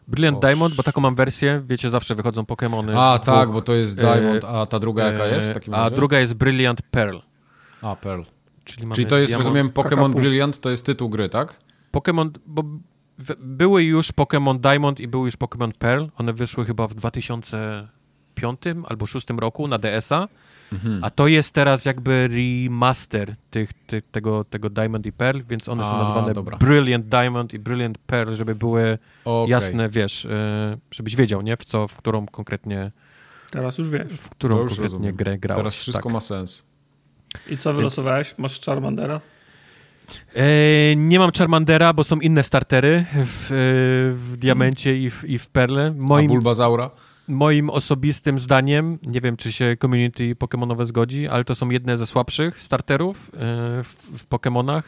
Brilliant 0.08 0.42
Diamond, 0.42 0.76
bo 0.76 0.84
taką 0.84 1.02
mam 1.02 1.16
wersję, 1.16 1.64
wiecie, 1.68 1.90
zawsze 1.90 2.16
wychodzą 2.16 2.42
Pokémony. 2.42 3.00
A, 3.00 3.20
tak, 3.20 3.52
bo 3.52 3.62
to 3.62 3.74
jest 3.74 3.98
Diamond, 3.98 4.44
e, 4.44 4.48
a 4.48 4.66
ta 4.66 4.80
druga 4.80 5.12
jaka 5.12 5.26
jest? 5.26 5.54
a 5.72 5.90
druga 5.90 6.20
jest 6.20 6.34
Brilliant 6.34 6.82
Pearl. 6.82 7.18
A, 7.82 7.96
Pearl. 7.96 8.22
Czyli, 8.66 8.92
Czyli 8.92 9.08
to 9.08 9.18
jest, 9.18 9.30
Diamond, 9.30 9.46
rozumiem, 9.46 9.70
Pokémon 9.70 10.14
Brilliant 10.14 10.60
to 10.60 10.70
jest 10.70 10.86
tytuł 10.86 11.10
gry, 11.10 11.30
tak? 11.30 11.60
Pokémon, 11.94 12.30
bo 12.46 12.64
były 13.40 13.84
już 13.84 14.14
Pokémon 14.14 14.60
Diamond 14.60 15.00
i 15.00 15.08
były 15.08 15.26
już 15.26 15.38
Pokémon 15.38 15.72
Pearl. 15.80 16.06
One 16.18 16.34
wyszły 16.34 16.66
chyba 16.66 16.88
w 16.88 16.96
2005 16.96 18.60
albo 18.68 19.06
2006 19.06 19.28
roku 19.40 19.68
na 19.68 19.78
DS-a. 19.78 20.28
Mhm. 20.74 21.04
A 21.04 21.10
to 21.10 21.28
jest 21.28 21.54
teraz 21.54 21.86
jakby 21.86 22.28
remaster 22.28 23.36
tych, 23.52 23.74
tych, 23.74 24.04
tego, 24.12 24.44
tego 24.44 24.70
Diamond 24.70 25.06
i 25.06 25.12
Pearl, 25.12 25.40
więc 25.50 25.70
one 25.70 25.84
A, 25.84 25.90
są 25.90 25.98
nazwane 25.98 26.34
dobra. 26.34 26.58
Brilliant 26.58 27.06
Diamond 27.06 27.54
i 27.54 27.60
Brilliant 27.60 27.98
Pearl, 27.98 28.34
żeby 28.34 28.56
były 28.56 28.98
okay. 29.26 29.50
jasne, 29.50 29.90
wiesz, 29.90 30.26
e, 30.26 30.78
żebyś 30.92 31.16
wiedział, 31.16 31.42
nie? 31.42 31.58
W 31.58 31.66
co, 31.66 31.88
w 31.88 31.98
którą 31.98 32.26
konkretnie... 32.26 32.92
Teraz 33.52 33.78
już 33.78 33.90
wiesz. 33.90 34.14
W 34.14 34.30
którą 34.30 34.58
konkretnie 34.58 34.84
rozumiem. 34.84 35.16
grę 35.16 35.38
grałeś. 35.38 35.60
Teraz 35.60 35.76
wszystko 35.76 36.04
tak. 36.04 36.14
ma 36.14 36.22
sens. 36.22 36.64
I 37.50 37.58
co 37.58 37.74
wylosowałeś? 37.74 38.38
Masz 38.38 38.62
Charmandera? 38.62 39.22
E, 40.36 40.96
nie 40.96 41.20
mam 41.20 41.32
Charmandera, 41.38 41.94
bo 41.94 42.04
są 42.04 42.20
inne 42.20 42.44
startery 42.44 43.06
w, 43.14 43.52
e, 43.52 43.56
w 44.16 44.38
Diamencie 44.38 44.98
i 44.98 45.10
w, 45.10 45.24
i 45.24 45.40
w 45.40 45.48
Perle. 45.48 45.94
Moim, 45.98 46.26
A 46.26 46.34
Bulbazaura? 46.34 46.92
Moim 47.28 47.70
osobistym 47.70 48.40
zdaniem, 48.40 48.98
nie 49.04 49.22
wiem 49.22 49.38
czy 49.38 49.52
się 49.52 49.78
community 49.82 50.36
Pokémonowe 50.36 50.86
zgodzi, 50.86 51.28
ale 51.28 51.44
to 51.44 51.56
są 51.56 51.70
jedne 51.70 51.98
ze 51.98 52.08
słabszych 52.08 52.62
starterów 52.62 53.32
e, 53.34 53.38
w, 53.84 53.96
w 54.18 54.30
Pokémonach. 54.30 54.84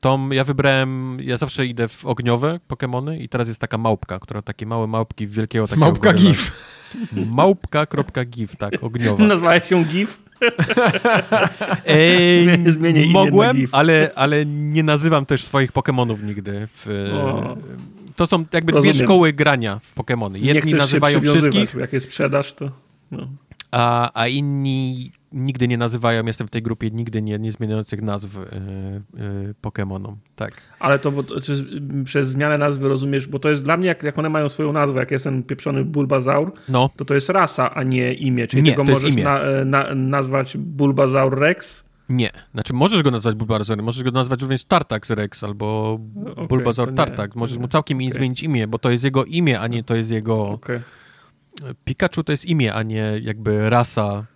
Tom, 0.00 0.32
ja 0.32 0.44
wybrałem, 0.44 1.18
ja 1.20 1.36
zawsze 1.36 1.66
idę 1.66 1.88
w 1.88 2.06
ogniowe 2.06 2.60
Pokémony 2.68 3.20
i 3.20 3.28
teraz 3.28 3.48
jest 3.48 3.60
taka 3.60 3.78
małpka, 3.78 4.18
która 4.18 4.42
takie 4.42 4.66
małe 4.66 4.86
małpki 4.86 5.26
wielkiego 5.26 5.68
takiego... 5.68 5.86
Małpka 5.86 6.12
goryla. 6.12 6.30
GIF. 6.30 6.52
Małpka.gif, 7.12 8.56
tak, 8.56 8.72
ogniowa. 8.82 9.26
Nazwałeś 9.34 9.68
się 9.68 9.84
GIF? 9.84 10.22
Ej, 11.86 12.48
Zmienię 12.66 13.06
mogłem, 13.06 13.56
ale, 13.72 14.10
ale 14.14 14.46
nie 14.46 14.82
nazywam 14.82 15.26
też 15.26 15.44
swoich 15.44 15.72
Pokémonów 15.72 16.22
nigdy. 16.22 16.68
W, 16.74 16.86
to 18.16 18.26
są 18.26 18.44
jakby 18.52 18.72
Rozumiem. 18.72 18.94
dwie 18.94 19.04
szkoły 19.04 19.32
grania 19.32 19.80
w 19.82 19.94
Pokémony. 19.94 20.36
Jedni 20.36 20.74
nazywają 20.74 21.20
wszystkich. 21.20 21.74
Jak 21.74 21.92
je 21.92 22.00
sprzedasz, 22.00 22.52
to... 22.52 22.70
No 23.10 23.28
a, 23.74 24.10
a 24.14 24.28
inni 24.28 25.10
nigdy 25.32 25.68
nie 25.68 25.78
nazywają, 25.78 26.26
jestem 26.26 26.46
w 26.46 26.50
tej 26.50 26.62
grupie 26.62 26.90
nigdy 26.90 27.22
nie, 27.22 27.38
nie 27.38 27.52
zmieniających 27.52 28.02
nazw 28.02 28.34
yy, 28.34 28.42
yy, 29.22 29.54
Pokémonom, 29.62 30.14
tak. 30.36 30.54
Ale 30.78 30.98
to, 30.98 31.12
bo, 31.12 31.40
czy 31.40 31.66
przez 32.04 32.28
zmianę 32.28 32.58
nazwy 32.58 32.88
rozumiesz, 32.88 33.26
bo 33.26 33.38
to 33.38 33.50
jest 33.50 33.64
dla 33.64 33.76
mnie, 33.76 33.86
jak, 33.86 34.02
jak 34.02 34.18
one 34.18 34.28
mają 34.28 34.48
swoją 34.48 34.72
nazwę, 34.72 35.00
jak 35.00 35.10
jestem 35.10 35.42
pieprzony 35.42 35.84
Bulbazaur, 35.84 36.52
no. 36.68 36.90
to 36.96 37.04
to 37.04 37.14
jest 37.14 37.28
rasa, 37.28 37.74
a 37.74 37.82
nie 37.82 38.14
imię, 38.14 38.46
czyli 38.46 38.62
nie, 38.62 38.70
tego 38.70 38.84
możesz 38.84 39.16
na, 39.16 39.40
na, 39.64 39.94
nazwać 39.94 40.56
Bulbazaur 40.56 41.38
Rex, 41.38 41.84
nie, 42.08 42.30
znaczy 42.54 42.72
możesz 42.72 43.02
go 43.02 43.10
nazwać 43.10 43.34
Bulbazaurem, 43.34 43.84
możesz 43.84 44.02
go 44.02 44.10
nazwać 44.10 44.40
również 44.40 44.64
Tartax 44.64 45.10
Rex 45.10 45.44
albo 45.44 45.98
okay, 46.26 46.46
Bulbazaur 46.46 46.94
Tartax. 46.94 47.36
Możesz 47.36 47.58
mu 47.58 47.68
całkiem 47.68 47.98
okay. 47.98 48.12
zmienić 48.12 48.42
imię, 48.42 48.66
bo 48.66 48.78
to 48.78 48.90
jest 48.90 49.04
jego 49.04 49.24
imię, 49.24 49.60
a 49.60 49.66
nie 49.66 49.84
to 49.84 49.96
jest 49.96 50.10
jego... 50.10 50.48
Okay. 50.48 50.82
Pikachu 51.84 52.24
to 52.24 52.32
jest 52.32 52.44
imię, 52.44 52.74
a 52.74 52.82
nie 52.82 53.18
jakby 53.22 53.70
rasa 53.70 54.26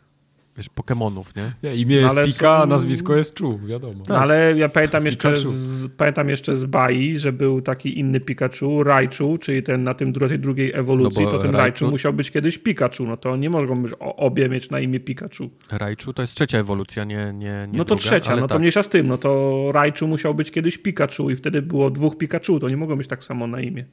wiesz, 0.59 0.69
Pokemonów, 0.69 1.35
nie? 1.37 1.53
nie 1.63 1.75
imię 1.75 1.97
jest 1.97 2.17
Pika, 2.27 2.61
są... 2.61 2.67
nazwisko 2.67 3.17
jest 3.17 3.39
Chu, 3.41 3.59
wiadomo. 3.59 4.05
Tak. 4.05 4.23
ale 4.23 4.55
ja 4.57 4.69
pamiętam 4.69 5.07
jeszcze, 5.07 5.37
z, 5.37 5.89
pamiętam 5.89 6.29
jeszcze 6.29 6.57
z 6.57 6.67
Bai, 6.67 7.19
że 7.19 7.33
był 7.33 7.63
taki 7.63 7.99
inny 7.99 8.21
Pikachu, 8.21 8.83
Raichu, 8.85 9.39
czyli 9.39 9.63
ten 9.63 9.83
na 9.85 9.95
tym 9.95 10.13
tej 10.13 10.39
drugiej 10.39 10.73
ewolucji, 10.75 11.25
no 11.25 11.31
to 11.31 11.39
ten 11.39 11.51
Raichu... 11.51 11.59
Raichu 11.59 11.91
musiał 11.91 12.13
być 12.13 12.31
kiedyś 12.31 12.59
Pikachu, 12.59 13.07
no 13.07 13.17
to 13.17 13.37
nie 13.37 13.51
mogą 13.51 13.83
być 13.83 13.93
obie 14.01 14.49
mieć 14.49 14.71
na 14.71 14.81
imię 14.81 15.01
Pikachu. 15.01 15.51
Raichu 15.71 16.13
to 16.13 16.23
jest 16.23 16.35
trzecia 16.35 16.59
ewolucja, 16.59 17.05
nie, 17.05 17.33
nie, 17.35 17.69
nie 17.73 17.79
No 17.79 17.85
to 17.85 17.95
druga, 17.95 18.11
trzecia, 18.11 18.37
no 18.37 18.43
tak. 18.43 18.51
to 18.51 18.59
mniejsza 18.59 18.83
z 18.83 18.89
tym, 18.89 19.07
no 19.07 19.19
to 19.19 19.73
Raichu 19.73 20.07
musiał 20.07 20.35
być 20.35 20.51
kiedyś 20.51 20.79
Pikachu 20.79 21.31
i 21.31 21.37
wtedy 21.37 21.63
było 21.63 21.91
dwóch 21.91 22.19
Pikachu, 22.19 22.61
to 22.61 22.69
nie 22.69 22.77
mogą 22.77 22.97
być 22.97 23.09
tak 23.09 23.25
samo 23.25 23.47
na 23.47 23.61
imię. 23.61 23.85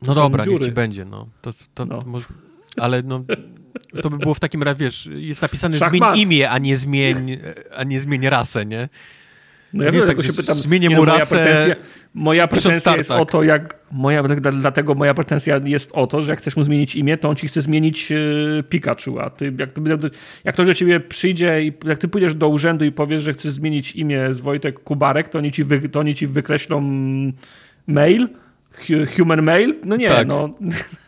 To 0.00 0.06
no 0.06 0.14
dobra, 0.14 0.44
dziury. 0.44 0.58
niech 0.58 0.68
ci 0.68 0.72
będzie, 0.72 1.04
no. 1.04 1.28
To, 1.42 1.52
to 1.74 1.84
no. 1.84 2.02
Może 2.06 2.26
ale 2.76 3.02
no, 3.02 3.24
to 4.02 4.10
by 4.10 4.18
było 4.18 4.34
w 4.34 4.40
takim 4.40 4.62
razie, 4.62 4.78
wiesz, 4.78 5.08
jest 5.14 5.42
napisane 5.42 5.78
Szachmat. 5.78 6.14
zmień 6.14 6.26
imię, 6.26 6.50
a 6.50 6.58
nie 6.58 6.76
zmień, 6.76 7.38
a 7.76 7.84
nie 7.84 8.00
zmień 8.00 8.28
rasę, 8.28 8.66
nie? 8.66 8.88
No 9.72 9.84
ja 9.84 9.92
wiem, 9.92 10.06
tak, 10.06 10.22
się 10.22 10.32
pytam, 10.32 10.56
zmienię 10.56 10.90
mu 10.90 11.04
rasę. 11.04 11.34
Moja 11.34 11.44
pretensja, 11.44 11.76
moja 12.14 12.48
pretensja 12.48 12.96
jest 12.96 13.10
o 13.10 13.26
to, 13.26 13.42
jak. 13.42 13.86
Moja, 13.92 14.22
dlatego 14.52 14.94
moja 14.94 15.14
pretensja 15.14 15.60
jest 15.64 15.92
o 15.92 16.06
to, 16.06 16.22
że 16.22 16.32
jak 16.32 16.38
chcesz 16.38 16.56
mu 16.56 16.64
zmienić 16.64 16.96
imię, 16.96 17.16
to 17.16 17.28
on 17.28 17.36
ci 17.36 17.48
chce 17.48 17.62
zmienić 17.62 18.10
yy, 18.10 18.64
Pikachu. 18.68 19.20
A 19.20 19.30
ty, 19.30 19.52
jak, 19.58 19.72
to, 19.72 19.80
jak 20.44 20.54
ktoś 20.54 20.66
do 20.66 20.74
ciebie 20.74 21.00
przyjdzie 21.00 21.62
i 21.62 21.72
jak 21.84 21.98
ty 21.98 22.08
pójdziesz 22.08 22.34
do 22.34 22.48
urzędu 22.48 22.84
i 22.84 22.92
powiesz, 22.92 23.22
że 23.22 23.32
chcesz 23.32 23.52
zmienić 23.52 23.92
imię 23.92 24.34
z 24.34 24.40
Wojtek 24.40 24.82
Kubarek, 24.82 25.28
to 25.28 25.38
oni 25.38 25.52
ci, 25.52 25.64
wy, 25.64 25.88
to 25.88 26.00
oni 26.00 26.14
ci 26.14 26.26
wykreślą 26.26 26.80
mail, 27.86 28.28
human 29.16 29.42
mail? 29.42 29.74
No 29.84 29.96
nie, 29.96 30.08
tak. 30.08 30.28
no. 30.28 30.54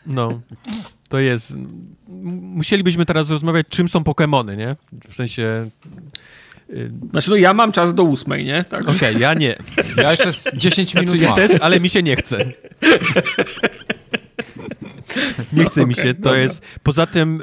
No 0.06 0.40
to 1.08 1.18
jest... 1.18 1.54
Musielibyśmy 2.40 3.06
teraz 3.06 3.30
rozmawiać, 3.30 3.66
czym 3.68 3.88
są 3.88 4.00
Pokémony, 4.00 4.56
nie? 4.56 4.76
W 5.08 5.14
sensie... 5.14 5.70
Y, 6.70 6.90
znaczy, 7.10 7.30
no 7.30 7.36
ja 7.36 7.54
mam 7.54 7.72
czas 7.72 7.94
do 7.94 8.04
ósmej, 8.04 8.44
nie? 8.44 8.64
Tak. 8.64 8.82
Okej, 8.82 8.96
okay, 8.96 9.12
ja 9.20 9.34
nie. 9.34 9.56
Ja 9.96 10.10
jeszcze 10.10 10.32
z 10.32 10.54
10 10.54 10.94
minut 10.94 11.10
znaczy, 11.10 11.24
Ja 11.24 11.34
też, 11.34 11.60
ale 11.60 11.80
mi 11.80 11.88
się 11.88 12.02
nie 12.02 12.16
chce. 12.16 12.38
Nie 15.52 15.64
chce 15.64 15.70
okay, 15.80 15.86
mi 15.86 15.94
się, 15.94 16.14
to 16.14 16.20
dobra. 16.20 16.38
jest... 16.38 16.62
Poza 16.82 17.06
tym 17.06 17.42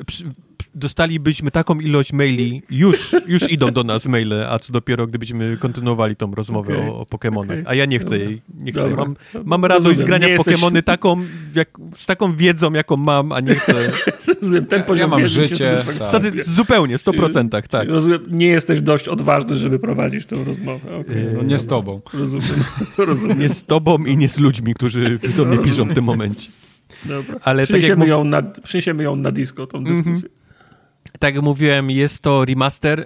dostalibyśmy 0.75 1.51
taką 1.51 1.79
ilość 1.79 2.13
maili, 2.13 2.61
już, 2.69 3.15
już 3.27 3.51
idą 3.51 3.71
do 3.71 3.83
nas 3.83 4.05
maile, 4.05 4.33
a 4.49 4.59
co 4.59 4.73
dopiero 4.73 5.07
gdybyśmy 5.07 5.57
kontynuowali 5.57 6.15
tą 6.15 6.35
rozmowę 6.35 6.73
okay, 6.73 6.91
o, 6.91 6.99
o 6.99 7.05
Pokemonach. 7.05 7.59
Okay, 7.59 7.71
a 7.71 7.75
ja 7.75 7.85
nie 7.85 7.99
chcę 7.99 8.17
jej. 8.17 8.41
Nie 8.55 8.71
chcę. 8.71 8.89
Mam, 8.89 9.15
mam 9.45 9.65
radość 9.65 9.99
z 9.99 10.03
grania 10.03 10.27
w 10.27 10.37
Pokemony 10.37 10.77
jesteś... 10.77 10.85
taką, 10.85 11.21
jak, 11.55 11.69
z 11.97 12.05
taką 12.05 12.35
wiedzą, 12.35 12.73
jaką 12.73 12.97
mam, 12.97 13.31
a 13.31 13.39
nie 13.39 13.55
chcę... 13.55 13.91
Ten 14.69 14.83
poziom 14.83 15.11
ja 15.11 15.17
mam 15.17 15.27
życie. 15.27 15.77
Tak. 16.11 16.45
Zupełnie, 16.45 16.97
100%, 16.97 17.67
tak. 17.67 17.89
Rozumiem, 17.89 18.19
nie 18.31 18.47
jesteś 18.47 18.81
dość 18.81 19.07
odważny, 19.07 19.55
żeby 19.55 19.79
prowadzić 19.79 20.25
tę 20.25 20.43
rozmowę. 20.43 20.97
Okay, 20.97 21.33
no 21.35 21.43
nie 21.43 21.59
z 21.59 21.67
tobą. 21.67 22.01
Rozumiem. 22.13 22.63
Rozumiem. 22.97 23.39
Nie 23.39 23.49
z 23.49 23.63
tobą 23.63 23.97
i 24.05 24.17
nie 24.17 24.29
z 24.29 24.39
ludźmi, 24.39 24.73
którzy 24.73 25.19
do 25.37 25.45
mnie 25.45 25.57
piszą 25.57 25.85
w 25.85 25.93
tym 25.93 26.03
momencie. 26.03 26.49
Dobra. 27.05 27.39
Ale 27.43 27.63
przyniesiemy, 27.63 27.95
tak 27.95 27.99
jak 27.99 28.17
ją 28.17 28.23
na, 28.23 28.41
przyniesiemy 28.41 29.03
ją 29.03 29.15
na 29.15 29.31
disco, 29.31 29.67
tą 29.67 29.83
dyskusję. 29.83 30.11
Mm 30.11 30.21
-hmm 30.21 30.44
tak 31.19 31.35
jak 31.35 31.43
mówiłem, 31.43 31.91
jest 31.91 32.23
to 32.23 32.45
remaster 32.45 32.99
y, 32.99 33.03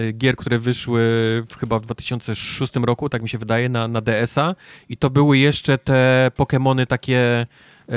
y, 0.00 0.12
gier, 0.12 0.36
które 0.36 0.58
wyszły 0.58 1.02
w, 1.48 1.56
chyba 1.56 1.78
w 1.78 1.82
2006 1.82 2.76
roku, 2.76 3.08
tak 3.08 3.22
mi 3.22 3.28
się 3.28 3.38
wydaje, 3.38 3.68
na, 3.68 3.88
na 3.88 4.00
DS-a 4.00 4.54
i 4.88 4.96
to 4.96 5.10
były 5.10 5.38
jeszcze 5.38 5.78
te 5.78 6.30
Pokémony 6.36 6.86
takie 6.86 7.42
y, 7.42 7.92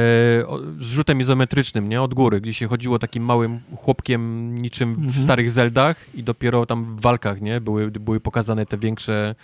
z 0.80 0.92
rzutem 0.92 1.22
izometrycznym, 1.22 1.90
nie? 1.90 2.02
Od 2.02 2.14
góry, 2.14 2.42
gdzie 2.42 2.54
się 2.54 2.68
chodziło 2.68 3.00
takim 3.00 3.24
małym 3.24 3.60
chłopkiem 3.76 4.56
niczym 4.58 4.96
w 4.96 5.06
mhm. 5.06 5.24
starych 5.24 5.52
Zeldach 5.52 6.06
i 6.16 6.24
dopiero 6.24 6.66
tam 6.66 6.96
w 6.96 7.02
walkach, 7.02 7.42
nie? 7.42 7.62
Były, 7.62 7.92
były 7.92 8.20
pokazane 8.20 8.66
te 8.66 8.78
większe 8.78 9.36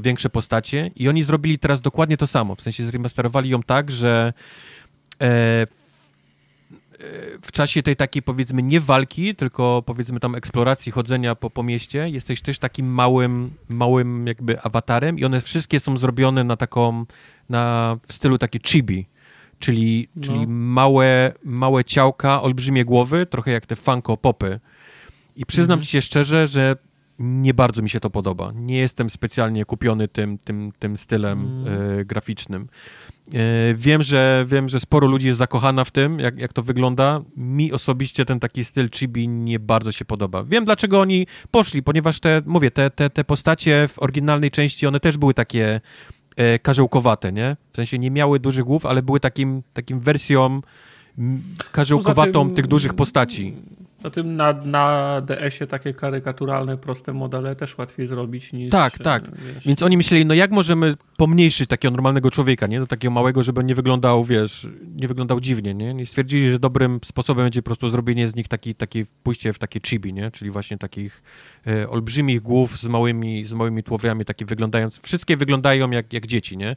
większe 0.00 0.30
postacie 0.30 0.90
i 0.96 1.08
oni 1.08 1.22
zrobili 1.22 1.58
teraz 1.58 1.80
dokładnie 1.80 2.16
to 2.16 2.26
samo, 2.26 2.54
w 2.54 2.60
sensie 2.60 2.84
zremasterowali 2.84 3.50
ją 3.50 3.62
tak, 3.62 3.90
że 3.90 4.32
e, 5.22 5.66
w 7.42 7.52
czasie 7.52 7.82
tej 7.82 7.96
takiej 7.96 8.22
powiedzmy 8.22 8.62
nie 8.62 8.80
walki, 8.80 9.34
tylko 9.34 9.82
powiedzmy 9.86 10.20
tam 10.20 10.34
eksploracji, 10.34 10.92
chodzenia 10.92 11.34
po, 11.34 11.50
po 11.50 11.62
mieście, 11.62 12.08
jesteś 12.08 12.42
też 12.42 12.58
takim 12.58 12.86
małym, 12.86 13.50
małym 13.68 14.26
jakby 14.26 14.60
awatarem 14.60 15.18
i 15.18 15.24
one 15.24 15.40
wszystkie 15.40 15.80
są 15.80 15.98
zrobione 15.98 16.44
na 16.44 16.56
taką, 16.56 17.04
na, 17.48 17.96
w 18.08 18.12
stylu 18.12 18.38
takie 18.38 18.58
chibi, 18.66 19.06
czyli, 19.58 20.08
no. 20.16 20.22
czyli 20.22 20.46
małe, 20.46 21.32
małe 21.44 21.84
ciałka, 21.84 22.42
olbrzymie 22.42 22.84
głowy, 22.84 23.26
trochę 23.26 23.50
jak 23.50 23.66
te 23.66 23.76
funko 23.76 24.16
popy. 24.16 24.60
I 25.36 25.46
przyznam 25.46 25.78
mhm. 25.78 25.84
ci 25.84 25.90
się 25.90 26.02
szczerze, 26.02 26.48
że 26.48 26.76
nie 27.18 27.54
bardzo 27.54 27.82
mi 27.82 27.90
się 27.90 28.00
to 28.00 28.10
podoba. 28.10 28.52
Nie 28.54 28.78
jestem 28.78 29.10
specjalnie 29.10 29.64
kupiony 29.64 30.08
tym, 30.08 30.38
tym, 30.38 30.72
tym 30.78 30.96
stylem 30.96 31.40
mm. 31.40 31.98
y, 31.98 32.04
graficznym. 32.04 32.68
E, 33.32 33.74
wiem, 33.74 34.02
że 34.02 34.46
wiem, 34.48 34.68
że 34.68 34.80
sporo 34.80 35.06
ludzi 35.06 35.26
jest 35.26 35.38
zakochana 35.38 35.84
w 35.84 35.90
tym, 35.90 36.18
jak, 36.18 36.38
jak 36.38 36.52
to 36.52 36.62
wygląda. 36.62 37.22
Mi 37.36 37.72
osobiście 37.72 38.24
ten 38.24 38.40
taki 38.40 38.64
styl 38.64 38.90
chibi 38.90 39.28
nie 39.28 39.58
bardzo 39.58 39.92
się 39.92 40.04
podoba. 40.04 40.44
Wiem, 40.44 40.64
dlaczego 40.64 41.00
oni 41.00 41.26
poszli, 41.50 41.82
ponieważ 41.82 42.20
te, 42.20 42.42
mówię, 42.46 42.70
te, 42.70 42.90
te, 42.90 43.10
te 43.10 43.24
postacie 43.24 43.88
w 43.88 44.02
oryginalnej 44.02 44.50
części, 44.50 44.86
one 44.86 45.00
też 45.00 45.16
były 45.16 45.34
takie 45.34 45.80
e, 46.36 46.58
karzełkowate, 46.58 47.32
nie? 47.32 47.56
W 47.72 47.76
sensie 47.76 47.98
nie 47.98 48.10
miały 48.10 48.40
dużych 48.40 48.64
głów, 48.64 48.86
ale 48.86 49.02
były 49.02 49.20
takim, 49.20 49.62
takim 49.72 50.00
wersją 50.00 50.60
karzełkowatą 51.72 52.46
tym, 52.46 52.54
tych 52.56 52.66
dużych 52.66 52.94
postaci. 52.94 53.54
Na 54.04 54.10
tym 54.10 54.36
na, 54.36 54.52
na 54.52 55.20
DS-ie 55.20 55.66
takie 55.66 55.94
karykaturalne, 55.94 56.76
proste 56.76 57.12
modele 57.12 57.56
też 57.56 57.78
łatwiej 57.78 58.06
zrobić 58.06 58.52
niż... 58.52 58.70
Tak, 58.70 58.98
tak. 58.98 59.22
Wiesz. 59.54 59.66
Więc 59.66 59.82
oni 59.82 59.96
myśleli, 59.96 60.26
no 60.26 60.34
jak 60.34 60.50
możemy 60.50 60.94
pomniejszyć 61.16 61.68
takiego 61.68 61.92
normalnego 61.92 62.30
człowieka, 62.30 62.66
nie? 62.66 62.80
Do 62.80 62.86
takiego 62.86 63.14
małego, 63.14 63.42
żeby 63.42 63.64
nie 63.64 63.74
wyglądał, 63.74 64.24
wiesz, 64.24 64.68
nie 64.96 65.08
wyglądał 65.08 65.40
dziwnie, 65.40 65.74
nie? 65.74 66.02
I 66.02 66.06
stwierdzili, 66.06 66.50
że 66.50 66.58
dobrym 66.58 67.00
sposobem 67.04 67.44
będzie 67.44 67.62
po 67.62 67.66
prostu 67.66 67.88
zrobienie 67.88 68.28
z 68.28 68.34
nich 68.34 68.48
taki, 68.48 68.74
taki 68.74 69.06
pójście 69.22 69.52
w 69.52 69.58
takie 69.58 69.80
chibi, 69.80 70.12
nie? 70.12 70.30
Czyli 70.30 70.50
właśnie 70.50 70.78
takich 70.78 71.22
e, 71.66 71.88
olbrzymich 71.88 72.40
głów 72.40 72.78
z 72.78 72.84
małymi, 72.84 73.44
z 73.44 73.52
małymi 73.52 73.82
tłowiami, 73.82 74.24
takie 74.24 74.44
wyglądając... 74.44 75.00
Wszystkie 75.02 75.36
wyglądają 75.36 75.90
jak, 75.90 76.12
jak 76.12 76.26
dzieci, 76.26 76.56
nie? 76.56 76.76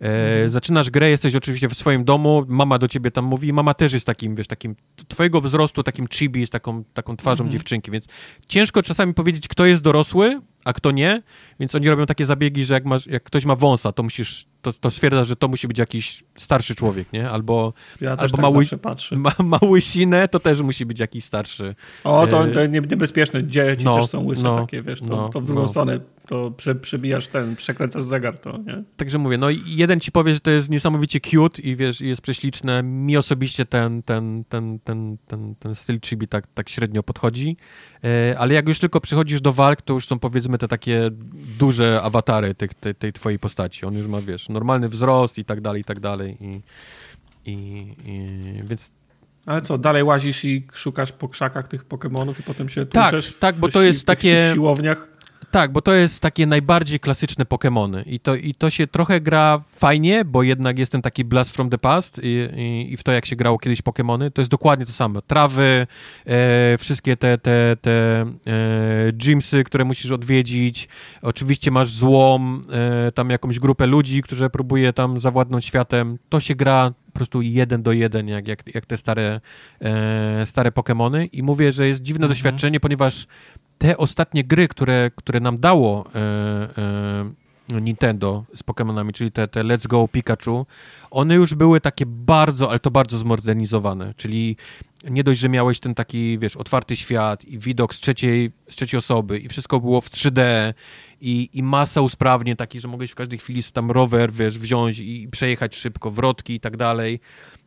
E, 0.00 0.50
zaczynasz 0.50 0.90
grę, 0.90 1.10
jesteś 1.10 1.34
oczywiście 1.34 1.68
w 1.68 1.74
swoim 1.74 2.04
domu, 2.04 2.44
mama 2.48 2.78
do 2.78 2.88
ciebie 2.88 3.10
tam 3.10 3.24
mówi, 3.24 3.52
mama 3.52 3.74
też 3.74 3.92
jest 3.92 4.06
takim, 4.06 4.34
wiesz, 4.34 4.46
takim 4.46 4.76
twojego 5.08 5.40
wzrostu, 5.40 5.82
takim 5.82 6.08
chibi, 6.08 6.46
z 6.46 6.50
taką, 6.50 6.84
taką 6.84 7.16
twarzą 7.16 7.44
mhm. 7.44 7.52
dziewczynki, 7.52 7.90
więc 7.90 8.04
ciężko 8.48 8.82
czasami 8.82 9.14
powiedzieć, 9.14 9.48
kto 9.48 9.66
jest 9.66 9.82
dorosły, 9.82 10.40
a 10.64 10.72
kto 10.72 10.90
nie, 10.90 11.22
więc 11.60 11.74
oni 11.74 11.88
robią 11.88 12.06
takie 12.06 12.26
zabiegi, 12.26 12.64
że 12.64 12.74
jak, 12.74 12.84
masz, 12.84 13.06
jak 13.06 13.22
ktoś 13.22 13.44
ma 13.44 13.56
wąsa, 13.56 13.92
to 13.92 14.02
musisz, 14.02 14.46
to, 14.62 14.72
to 14.72 14.90
stwierdza, 14.90 15.24
że 15.24 15.36
to 15.36 15.48
musi 15.48 15.68
być 15.68 15.78
jakiś 15.78 16.24
starszy 16.38 16.74
człowiek, 16.74 17.12
nie? 17.12 17.30
Albo, 17.30 17.72
Ja 18.00 18.10
albo 18.10 18.36
tak 18.36 18.40
mały, 18.40 18.66
ma, 19.12 19.32
ma 19.44 19.58
łysinę, 19.62 20.28
to 20.28 20.40
też 20.40 20.60
musi 20.60 20.86
być 20.86 21.00
jakiś 21.00 21.24
starszy. 21.24 21.74
O, 22.04 22.26
to, 22.26 22.46
E, 22.46 22.50
to 22.50 22.66
nie- 22.66 22.80
niebezpieczne. 22.80 23.44
Dzieci 23.44 23.84
no, 23.84 24.00
też 24.00 24.10
są 24.10 24.26
łyse 24.26 24.42
no, 24.42 24.60
takie, 24.60 24.82
wiesz, 24.82 25.00
to, 25.00 25.06
no, 25.06 25.28
to 25.28 25.40
w 25.40 25.44
drugą 25.44 25.62
no. 25.62 25.68
stronę 25.68 26.00
to 26.28 26.50
prze, 26.50 26.74
przebijasz 26.74 27.28
ten, 27.28 27.56
przekręcasz 27.56 28.04
zegar, 28.04 28.38
to 28.38 28.58
nie? 28.58 28.82
Także 28.96 29.18
mówię, 29.18 29.38
no 29.38 29.46
jeden 29.66 30.00
ci 30.00 30.12
powie, 30.12 30.34
że 30.34 30.40
to 30.40 30.50
jest 30.50 30.70
niesamowicie 30.70 31.20
cute 31.20 31.62
i 31.62 31.76
wiesz, 31.76 32.00
i 32.00 32.08
jest 32.08 32.22
prześliczne. 32.22 32.82
Mi 32.82 33.16
osobiście 33.16 33.66
ten, 33.66 34.02
ten, 34.02 34.44
ten, 34.48 34.78
ten, 34.78 35.16
ten, 35.26 35.54
ten 35.54 35.74
styl 35.74 36.00
chibi 36.00 36.28
tak, 36.28 36.46
tak 36.54 36.68
średnio 36.68 37.02
podchodzi, 37.02 37.56
ale 38.38 38.54
jak 38.54 38.68
już 38.68 38.80
tylko 38.80 39.00
przychodzisz 39.00 39.40
do 39.40 39.52
walk, 39.52 39.82
to 39.82 39.94
już 39.94 40.06
są 40.06 40.18
powiedzmy 40.18 40.58
te 40.58 40.68
takie 40.68 41.10
duże 41.58 42.00
awatary 42.02 42.54
tych, 42.54 42.74
tej, 42.74 42.94
tej 42.94 43.12
twojej 43.12 43.38
postaci. 43.38 43.86
On 43.86 43.94
już 43.94 44.06
ma, 44.06 44.20
wiesz, 44.20 44.48
normalny 44.48 44.88
wzrost 44.88 45.38
i 45.38 45.44
tak 45.44 45.60
dalej, 45.60 45.80
i 45.80 45.84
tak 45.84 46.00
dalej 46.00 46.36
i, 46.40 46.60
i, 47.44 47.54
i 48.04 48.62
więc 48.64 48.92
Ale 49.46 49.60
co, 49.62 49.78
dalej 49.78 50.02
łazisz 50.02 50.44
i 50.44 50.66
szukasz 50.72 51.12
po 51.12 51.28
krzakach 51.28 51.68
tych 51.68 51.84
Pokemonów 51.84 52.40
i 52.40 52.42
potem 52.42 52.68
się 52.68 52.86
Tak, 52.86 53.10
tłuczesz 53.10 53.28
w- 53.34 53.38
tak, 53.38 53.56
bo 53.56 53.68
w 53.68 53.72
to 53.72 53.82
jest 53.82 54.02
w 54.02 54.04
takie- 54.04 54.50
w 54.50 54.54
siłowniach. 54.54 55.08
Tak, 55.50 55.72
bo 55.72 55.82
to 55.82 55.94
jest 55.94 56.22
takie 56.22 56.46
najbardziej 56.46 57.00
klasyczne 57.00 57.44
Pokémony. 57.44 58.02
I 58.06 58.20
to, 58.20 58.34
i 58.34 58.54
to 58.54 58.70
się 58.70 58.86
trochę 58.86 59.20
gra 59.20 59.60
fajnie, 59.68 60.24
bo 60.24 60.42
jednak 60.42 60.78
jest 60.78 60.92
ten 60.92 61.02
taki 61.02 61.24
blast 61.24 61.50
from 61.56 61.70
the 61.70 61.78
past 61.78 62.20
i, 62.22 62.48
i, 62.56 62.92
i 62.92 62.96
w 62.96 63.02
to, 63.02 63.12
jak 63.12 63.26
się 63.26 63.36
grało 63.36 63.58
kiedyś 63.58 63.82
Pokémony, 63.82 64.30
to 64.30 64.40
jest 64.40 64.50
dokładnie 64.50 64.86
to 64.86 64.92
samo. 64.92 65.22
Trawy, 65.22 65.86
e, 66.26 66.78
wszystkie 66.78 67.16
te, 67.16 67.38
te, 67.38 67.76
te 67.80 68.20
e, 68.20 68.26
gymsy, 69.12 69.64
które 69.64 69.84
musisz 69.84 70.10
odwiedzić, 70.10 70.88
oczywiście 71.22 71.70
masz 71.70 71.90
złom, 71.90 72.64
e, 73.08 73.12
tam 73.12 73.30
jakąś 73.30 73.58
grupę 73.58 73.86
ludzi, 73.86 74.22
którzy 74.22 74.50
próbuje 74.50 74.92
tam 74.92 75.20
zawładnąć 75.20 75.64
światem, 75.64 76.18
to 76.28 76.40
się 76.40 76.54
gra 76.54 76.92
prostu 77.18 77.42
jeden 77.42 77.82
do 77.82 77.92
jeden, 77.92 78.28
jak, 78.28 78.48
jak, 78.48 78.74
jak 78.74 78.86
te 78.86 78.96
stare, 78.96 79.40
e, 79.80 80.46
stare 80.46 80.70
Pokémony. 80.70 81.28
I 81.32 81.42
mówię, 81.42 81.72
że 81.72 81.88
jest 81.88 82.02
dziwne 82.02 82.28
doświadczenie, 82.28 82.80
ponieważ 82.80 83.26
te 83.78 83.96
ostatnie 83.96 84.44
gry, 84.44 84.68
które, 84.68 85.10
które 85.14 85.40
nam 85.40 85.58
dało 85.58 86.04
e, 86.14 86.18
e, 86.18 87.47
Nintendo 87.68 88.44
z 88.56 88.62
Pokémonami, 88.64 89.12
czyli 89.12 89.32
te, 89.32 89.48
te 89.48 89.60
Let's 89.64 89.86
Go 89.86 90.08
Pikachu, 90.08 90.66
one 91.10 91.34
już 91.34 91.54
były 91.54 91.80
takie 91.80 92.06
bardzo, 92.06 92.70
ale 92.70 92.78
to 92.78 92.90
bardzo 92.90 93.18
zmodernizowane, 93.18 94.14
czyli 94.16 94.56
nie 95.10 95.24
dość, 95.24 95.40
że 95.40 95.48
miałeś 95.48 95.80
ten 95.80 95.94
taki, 95.94 96.38
wiesz, 96.38 96.56
otwarty 96.56 96.96
świat 96.96 97.44
i 97.44 97.58
widok 97.58 97.94
z 97.94 98.00
trzeciej, 98.00 98.50
z 98.70 98.76
trzeciej 98.76 98.98
osoby 98.98 99.38
i 99.38 99.48
wszystko 99.48 99.80
było 99.80 100.00
w 100.00 100.10
3D 100.10 100.40
i, 101.20 101.50
i 101.52 101.62
masa 101.62 102.00
usprawnień 102.00 102.56
taki, 102.56 102.80
że 102.80 102.88
mogłeś 102.88 103.10
w 103.10 103.14
każdej 103.14 103.38
chwili 103.38 103.62
tam 103.72 103.90
rower, 103.90 104.32
wiesz, 104.32 104.58
wziąć 104.58 104.98
i 104.98 105.28
przejechać 105.30 105.76
szybko, 105.76 106.10
wrotki 106.10 106.54
i 106.54 106.60
tak 106.60 106.76
dalej, 106.76 107.20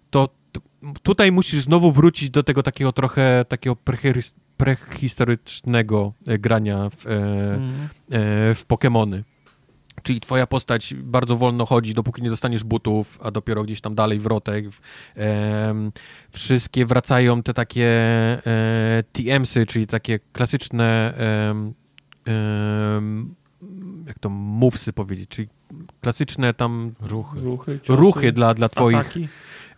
to, 0.09 0.29
to 0.51 0.61
tutaj 1.03 1.31
musisz 1.31 1.61
znowu 1.61 1.91
wrócić 1.91 2.29
do 2.29 2.43
tego 2.43 2.63
takiego 2.63 2.91
trochę 2.91 3.45
takiego 3.47 3.75
prehistory- 3.85 4.33
prehistorycznego 4.57 6.13
e, 6.27 6.37
grania 6.39 6.89
w, 6.89 7.07
e, 7.07 7.09
Mhm. 7.09 7.89
e, 8.11 8.55
w 8.55 8.65
Pokémony. 8.67 9.21
Czyli 10.03 10.19
twoja 10.19 10.47
postać 10.47 10.93
bardzo 10.93 11.37
wolno 11.37 11.65
chodzi, 11.65 11.93
dopóki 11.93 12.21
nie 12.21 12.29
dostaniesz 12.29 12.63
butów, 12.63 13.19
a 13.23 13.31
dopiero 13.31 13.63
gdzieś 13.63 13.81
tam 13.81 13.95
dalej 13.95 14.19
wrotek. 14.19 14.69
W- 14.69 14.79
em, 15.15 15.91
wszystkie 16.31 16.85
wracają 16.85 17.43
te 17.43 17.53
takie 17.53 17.87
e, 18.45 19.03
TMsy, 19.13 19.65
czyli 19.65 19.87
takie 19.87 20.19
klasyczne 20.33 21.13
em, 21.49 21.73
em, 22.25 23.35
jak 24.07 24.19
to 24.19 24.29
movesy 24.29 24.93
powiedzieć, 24.93 25.29
czyli 25.29 25.47
klasyczne 26.01 26.53
tam 26.53 26.91
Ruchy. 27.01 27.39
Ruchy, 27.41 27.79
ciosy, 27.83 28.01
ruchy 28.01 28.31
dla, 28.31 28.53
dla 28.53 28.69
twoich 28.69 28.97
ataki. 28.97 29.27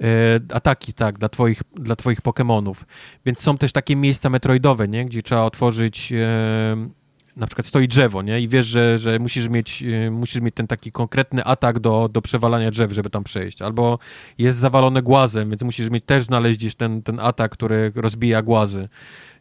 e, 0.02 0.40
ataki, 0.56 0.94
tak, 0.94 1.18
dla 1.20 1.30
twoich, 1.30 1.62
dla 1.76 1.96
twoich 1.96 2.22
Pokemonów. 2.22 2.86
Więc 3.26 3.40
są 3.40 3.58
też 3.58 3.72
takie 3.72 3.96
miejsca 3.96 4.30
metroidowe, 4.30 4.88
nie? 4.88 5.06
Gdzie 5.06 5.24
trzeba 5.24 5.42
otworzyć 5.42 6.12
e, 6.12 6.90
na 7.36 7.48
przykład 7.48 7.66
stoi 7.68 7.88
drzewo, 7.88 8.22
nie? 8.22 8.42
I 8.42 8.48
wiesz, 8.48 8.68
że, 8.68 9.00
że 9.00 9.20
musisz, 9.20 9.50
mieć, 9.50 9.84
e, 9.84 10.12
musisz 10.12 10.42
mieć 10.42 10.56
ten 10.56 10.68
taki 10.68 10.92
konkretny 10.92 11.44
atak 11.44 11.80
do, 11.80 12.10
do 12.14 12.22
przewalania 12.22 12.72
drzew, 12.72 12.92
żeby 12.92 13.10
tam 13.10 13.24
przejść. 13.24 13.62
Albo 13.62 14.00
jest 14.38 14.58
zawalone 14.58 15.02
głazem, 15.02 15.50
więc 15.50 15.64
musisz 15.64 15.90
mieć 15.90 16.04
też 16.06 16.24
znaleźć 16.24 16.76
ten, 16.76 17.04
ten 17.04 17.20
atak, 17.20 17.52
który 17.52 17.92
rozbija 17.96 18.42
głazy. 18.42 18.90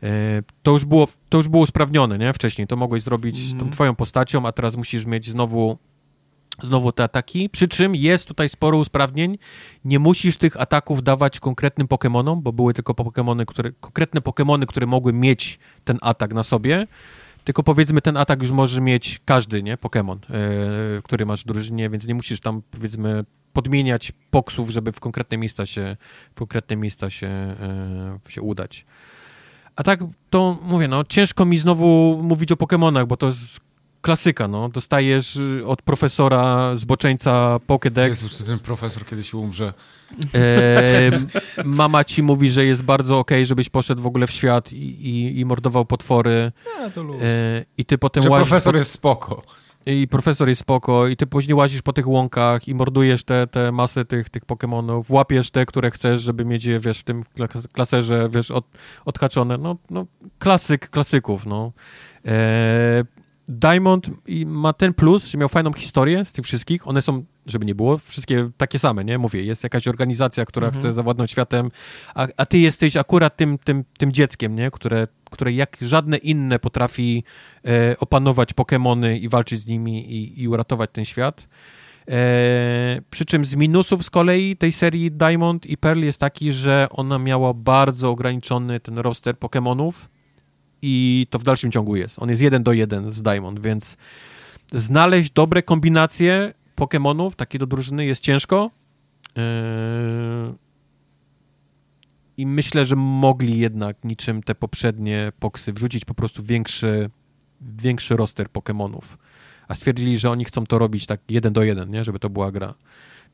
E, 0.02 0.42
to, 0.62 0.70
już 0.70 0.84
było, 0.84 1.08
to 1.28 1.38
już 1.38 1.48
było 1.48 1.62
usprawnione, 1.62 2.18
nie? 2.18 2.32
Wcześniej 2.32 2.66
to 2.66 2.76
mogłeś 2.76 3.02
zrobić 3.02 3.36
z 3.38 3.50
tą 3.50 3.54
Mhm. 3.54 3.72
twoją 3.72 3.94
postacią, 3.94 4.46
a 4.46 4.52
teraz 4.52 4.76
musisz 4.76 5.06
mieć 5.06 5.30
znowu 5.30 5.78
znowu 6.62 6.92
te 6.92 7.04
ataki, 7.04 7.50
przy 7.50 7.68
czym 7.68 7.94
jest 7.94 8.28
tutaj 8.28 8.48
sporo 8.48 8.78
usprawnień. 8.78 9.38
Nie 9.84 9.98
musisz 9.98 10.36
tych 10.36 10.60
ataków 10.60 11.02
dawać 11.02 11.40
konkretnym 11.40 11.88
Pokemonom, 11.88 12.42
bo 12.42 12.52
były 12.52 12.74
tylko 12.74 12.94
Pokemony, 12.94 13.46
które, 13.46 13.72
konkretne 13.80 14.20
Pokemony, 14.20 14.66
które 14.66 14.86
mogły 14.86 15.12
mieć 15.12 15.58
ten 15.84 15.98
atak 16.00 16.34
na 16.34 16.42
sobie. 16.42 16.86
Tylko 17.44 17.62
powiedzmy, 17.62 18.00
ten 18.02 18.16
atak 18.16 18.42
już 18.42 18.50
może 18.50 18.80
mieć 18.80 19.20
każdy, 19.24 19.62
nie? 19.62 19.76
Pokémon, 19.76 20.16
e, 20.16 21.02
który 21.02 21.26
masz 21.26 21.42
w 21.42 21.46
drużynie, 21.46 21.90
więc 21.90 22.06
nie 22.06 22.14
musisz 22.14 22.40
tam, 22.40 22.62
powiedzmy, 22.70 23.24
podmieniać 23.52 24.12
poksów, 24.30 24.70
żeby 24.70 24.92
w 24.92 25.00
konkretne 25.00 25.36
miejsca 25.36 25.66
się, 25.66 25.96
w 26.30 26.34
konkretne 26.34 26.76
miejsca 26.76 27.10
się, 27.10 27.26
e, 27.26 28.18
się 28.28 28.42
udać. 28.42 28.86
A 29.76 29.82
tak, 29.82 30.00
to 30.30 30.58
mówię, 30.62 30.88
no, 30.88 31.04
ciężko 31.04 31.44
mi 31.44 31.58
znowu 31.58 32.20
mówić 32.22 32.52
o 32.52 32.56
Pokemonach, 32.56 33.06
bo 33.06 33.16
to 33.16 33.26
jest 33.26 33.60
klasyka, 34.02 34.48
no. 34.48 34.68
Dostajesz 34.68 35.36
y, 35.36 35.66
od 35.66 35.82
profesora 35.82 36.76
zboczeńca 36.76 37.56
Pokédex, 37.68 38.08
Jezu, 38.08 38.28
czy 38.28 38.44
ten 38.44 38.58
profesor 38.58 39.06
kiedyś 39.06 39.34
umrze? 39.34 39.72
E, 40.34 41.10
mama 41.64 42.04
ci 42.04 42.22
mówi, 42.22 42.50
że 42.50 42.64
jest 42.64 42.82
bardzo 42.82 43.18
okej, 43.18 43.46
żebyś 43.46 43.68
poszedł 43.68 44.02
w 44.02 44.06
ogóle 44.06 44.26
w 44.26 44.30
świat 44.30 44.72
i, 44.72 44.76
i, 45.08 45.40
i 45.40 45.44
mordował 45.44 45.84
potwory. 45.84 46.52
Nie, 46.80 46.90
to 46.90 47.02
luz. 47.02 47.22
E, 47.22 47.64
I 47.78 47.84
ty 47.84 47.98
potem 47.98 48.22
Że 48.22 48.30
łazisz 48.30 48.48
profesor 48.48 48.72
po, 48.72 48.78
jest 48.78 48.90
spoko. 48.90 49.42
i 49.86 50.08
profesor 50.08 50.48
jest 50.48 50.60
spoko, 50.60 51.06
i 51.08 51.16
ty 51.16 51.26
później 51.26 51.54
łazisz 51.54 51.82
po 51.82 51.92
tych 51.92 52.08
łąkach 52.08 52.68
i 52.68 52.74
mordujesz 52.74 53.24
te, 53.24 53.46
te 53.46 53.72
masy 53.72 54.04
tych, 54.04 54.30
tych 54.30 54.44
Pokemonów, 54.44 55.10
łapiesz 55.10 55.50
te, 55.50 55.66
które 55.66 55.90
chcesz, 55.90 56.22
żeby 56.22 56.44
mieć 56.44 56.64
je, 56.64 56.80
wiesz, 56.80 56.98
w 56.98 57.04
tym 57.04 57.22
klas- 57.36 57.68
klaserze, 57.72 58.28
wiesz, 58.32 58.50
od, 58.50 58.64
odhaczone. 59.04 59.58
No, 59.58 59.76
no, 59.90 60.06
klasyk 60.38 60.90
klasyków, 60.90 61.46
no. 61.46 61.72
E, 62.26 63.04
Diamond 63.48 64.10
ma 64.46 64.72
ten 64.72 64.94
plus, 64.94 65.26
że 65.26 65.38
miał 65.38 65.48
fajną 65.48 65.72
historię 65.72 66.24
z 66.24 66.32
tych 66.32 66.44
wszystkich. 66.44 66.88
One 66.88 67.02
są, 67.02 67.24
żeby 67.46 67.66
nie 67.66 67.74
było, 67.74 67.98
wszystkie 67.98 68.50
takie 68.56 68.78
same, 68.78 69.04
nie? 69.04 69.18
Mówię, 69.18 69.42
jest 69.42 69.62
jakaś 69.62 69.88
organizacja, 69.88 70.44
która 70.44 70.66
Mhm. 70.66 70.84
chce 70.84 70.92
zawładnąć 70.92 71.30
światem, 71.30 71.68
a, 72.14 72.26
a 72.36 72.46
ty 72.46 72.58
jesteś 72.58 72.96
akurat 72.96 73.36
tym, 73.36 73.58
tym, 73.58 73.84
tym 73.98 74.12
dzieckiem, 74.12 74.54
nie? 74.56 74.70
Które, 74.70 75.08
które 75.30 75.52
jak 75.52 75.76
żadne 75.80 76.16
inne 76.16 76.58
potrafi 76.58 77.24
e, 77.66 77.96
opanować 77.98 78.52
Pokemony 78.52 79.18
i 79.18 79.28
walczyć 79.28 79.60
z 79.60 79.66
nimi 79.66 80.12
i, 80.12 80.42
i 80.42 80.48
uratować 80.48 80.90
ten 80.92 81.04
świat. 81.04 81.48
E, 82.08 83.00
przy 83.10 83.24
czym 83.24 83.44
z 83.44 83.54
minusów 83.54 84.04
z 84.04 84.10
kolei 84.10 84.56
tej 84.56 84.72
serii 84.72 85.10
Diamond 85.10 85.66
i 85.66 85.76
Pearl 85.76 86.00
jest 86.00 86.20
taki, 86.20 86.52
że 86.52 86.86
ona 86.90 87.18
miała 87.18 87.54
bardzo 87.54 88.10
ograniczony 88.10 88.80
ten 88.80 88.98
roster 88.98 89.38
Pokemonów 89.38 90.08
i 90.82 91.26
to 91.30 91.38
w 91.38 91.42
dalszym 91.42 91.70
ciągu 91.70 91.96
jest. 91.96 92.18
On 92.18 92.28
jest 92.28 92.42
jeden 92.42 92.62
do 92.62 92.72
jeden 92.72 93.12
z 93.12 93.22
Diamond, 93.22 93.60
więc 93.60 93.96
znaleźć 94.72 95.30
dobre 95.30 95.62
kombinacje 95.62 96.54
Pokemonów, 96.74 97.36
takie 97.36 97.58
do 97.58 97.66
drużyny 97.66 98.04
jest 98.04 98.22
ciężko. 98.22 98.70
Yy, 99.36 99.42
I 102.36 102.46
myślę, 102.46 102.86
że 102.86 102.96
mogli 102.96 103.58
jednak 103.58 104.04
niczym 104.04 104.42
te 104.42 104.54
poprzednie 104.54 105.32
poksy 105.38 105.72
wrzucić 105.72 106.04
po 106.04 106.14
prostu 106.14 106.42
większy, 106.42 107.10
większy 107.60 108.16
roster 108.16 108.48
Pokemonów. 108.48 109.18
A 109.68 109.74
stwierdzili, 109.74 110.18
że 110.18 110.30
oni 110.30 110.44
chcą 110.44 110.66
to 110.66 110.78
robić 110.78 111.06
tak 111.06 111.20
jeden 111.28 111.52
do 111.52 111.62
jeden, 111.62 111.90
nie? 111.90 112.04
żeby 112.04 112.18
to 112.18 112.30
była 112.30 112.52
gra. 112.52 112.74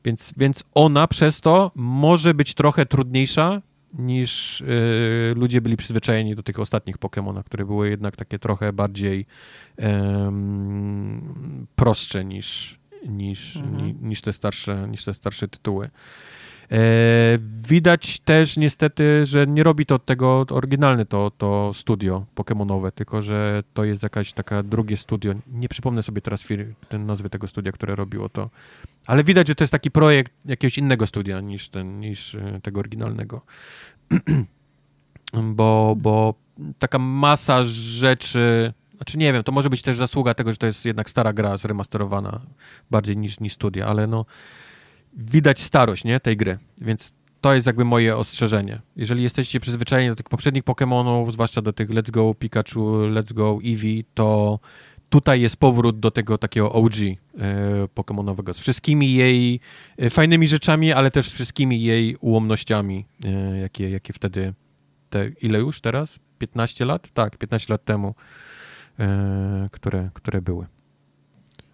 Więc, 0.05 0.33
więc 0.37 0.63
ona 0.73 1.07
przez 1.07 1.41
to 1.41 1.71
może 1.75 2.33
być 2.33 2.53
trochę 2.53 2.85
trudniejsza 2.85 3.61
niż 3.93 4.61
y, 4.61 5.33
ludzie 5.35 5.61
byli 5.61 5.77
przyzwyczajeni 5.77 6.35
do 6.35 6.43
tych 6.43 6.59
ostatnich 6.59 6.97
Pokémonach, 6.97 7.43
które 7.43 7.65
były 7.65 7.89
jednak 7.89 8.15
takie 8.15 8.39
trochę 8.39 8.73
bardziej 8.73 9.25
em, 9.77 11.67
prostsze 11.75 12.25
niż, 12.25 12.79
niż, 13.07 13.55
Mhm. 13.55 13.77
ni, 13.77 13.95
niż, 14.01 14.21
te 14.21 14.33
starsze, 14.33 14.87
niż 14.89 15.03
te 15.05 15.13
starsze 15.13 15.47
tytuły. 15.47 15.89
E, 16.71 16.77
widać 17.67 18.19
też 18.19 18.57
niestety, 18.57 19.25
że 19.25 19.47
nie 19.47 19.63
robi 19.63 19.85
to 19.85 19.99
tego 19.99 20.45
oryginalne 20.49 21.05
to, 21.05 21.31
to 21.37 21.71
studio 21.73 22.25
Pokemonowe, 22.35 22.91
tylko 22.91 23.21
że 23.21 23.63
to 23.73 23.83
jest 23.83 24.03
jakaś 24.03 24.33
taka 24.33 24.63
drugie 24.63 24.97
studio. 24.97 25.33
Nie 25.47 25.69
przypomnę 25.69 26.03
sobie 26.03 26.21
teraz 26.21 26.43
ten 26.89 27.05
nazwy 27.05 27.29
tego 27.29 27.47
studia, 27.47 27.71
które 27.71 27.95
robiło 27.95 28.29
to. 28.29 28.49
Ale 29.07 29.23
widać, 29.23 29.47
że 29.47 29.55
to 29.55 29.63
jest 29.63 29.71
taki 29.71 29.91
projekt 29.91 30.33
jakiegoś 30.45 30.77
innego 30.77 31.07
studia 31.07 31.41
niż, 31.41 31.69
ten, 31.69 31.99
niż 31.99 32.35
e, 32.35 32.59
tego 32.63 32.79
oryginalnego. 32.79 33.41
bo, 35.55 35.95
bo 35.97 36.33
taka 36.79 36.99
masa 36.99 37.63
rzeczy 37.63 38.73
Znaczy 38.99 39.17
nie 39.17 39.33
wiem, 39.33 39.43
to 39.43 39.51
może 39.51 39.69
być 39.69 39.81
też 39.81 39.97
zasługa 39.97 40.33
tego, 40.33 40.51
że 40.51 40.57
to 40.57 40.67
jest 40.67 40.85
jednak 40.85 41.09
stara 41.09 41.33
gra 41.33 41.57
zremasterowana 41.57 42.41
bardziej 42.91 43.17
niż, 43.17 43.39
niż 43.39 43.53
studia, 43.53 43.85
ale 43.85 44.07
no 44.07 44.25
widać 45.13 45.59
starość, 45.59 46.03
nie, 46.03 46.19
tej 46.19 46.37
gry, 46.37 46.57
więc 46.81 47.13
to 47.41 47.53
jest 47.53 47.67
jakby 47.67 47.85
moje 47.85 48.17
ostrzeżenie. 48.17 48.81
Jeżeli 48.95 49.23
jesteście 49.23 49.59
przyzwyczajeni 49.59 50.09
do 50.09 50.15
tych 50.15 50.29
poprzednich 50.29 50.63
Pokémonów, 50.63 51.31
zwłaszcza 51.31 51.61
do 51.61 51.73
tych 51.73 51.89
Let's 51.89 52.11
Go 52.11 52.33
Pikachu, 52.33 52.79
Let's 52.89 53.33
Go 53.33 53.59
Eevee, 53.65 54.05
to 54.13 54.59
tutaj 55.09 55.41
jest 55.41 55.57
powrót 55.57 55.99
do 55.99 56.11
tego 56.11 56.37
takiego 56.37 56.71
OG 56.71 56.93
e, 56.93 57.17
Pokémonowego, 57.95 58.53
z 58.53 58.59
wszystkimi 58.59 59.13
jej 59.13 59.59
e, 59.97 60.09
fajnymi 60.09 60.47
rzeczami, 60.47 60.93
ale 60.93 61.11
też 61.11 61.29
z 61.29 61.33
wszystkimi 61.33 61.83
jej 61.83 62.15
ułomnościami, 62.15 63.05
e, 63.25 63.59
jakie, 63.59 63.89
jakie 63.89 64.13
wtedy, 64.13 64.53
te, 65.09 65.29
ile 65.29 65.59
już 65.59 65.81
teraz? 65.81 66.19
15 66.37 66.85
lat? 66.85 67.11
Tak, 67.13 67.37
15 67.37 67.73
lat 67.73 67.85
temu, 67.85 68.15
które, 69.71 70.09
które 70.13 70.41
były. 70.41 70.65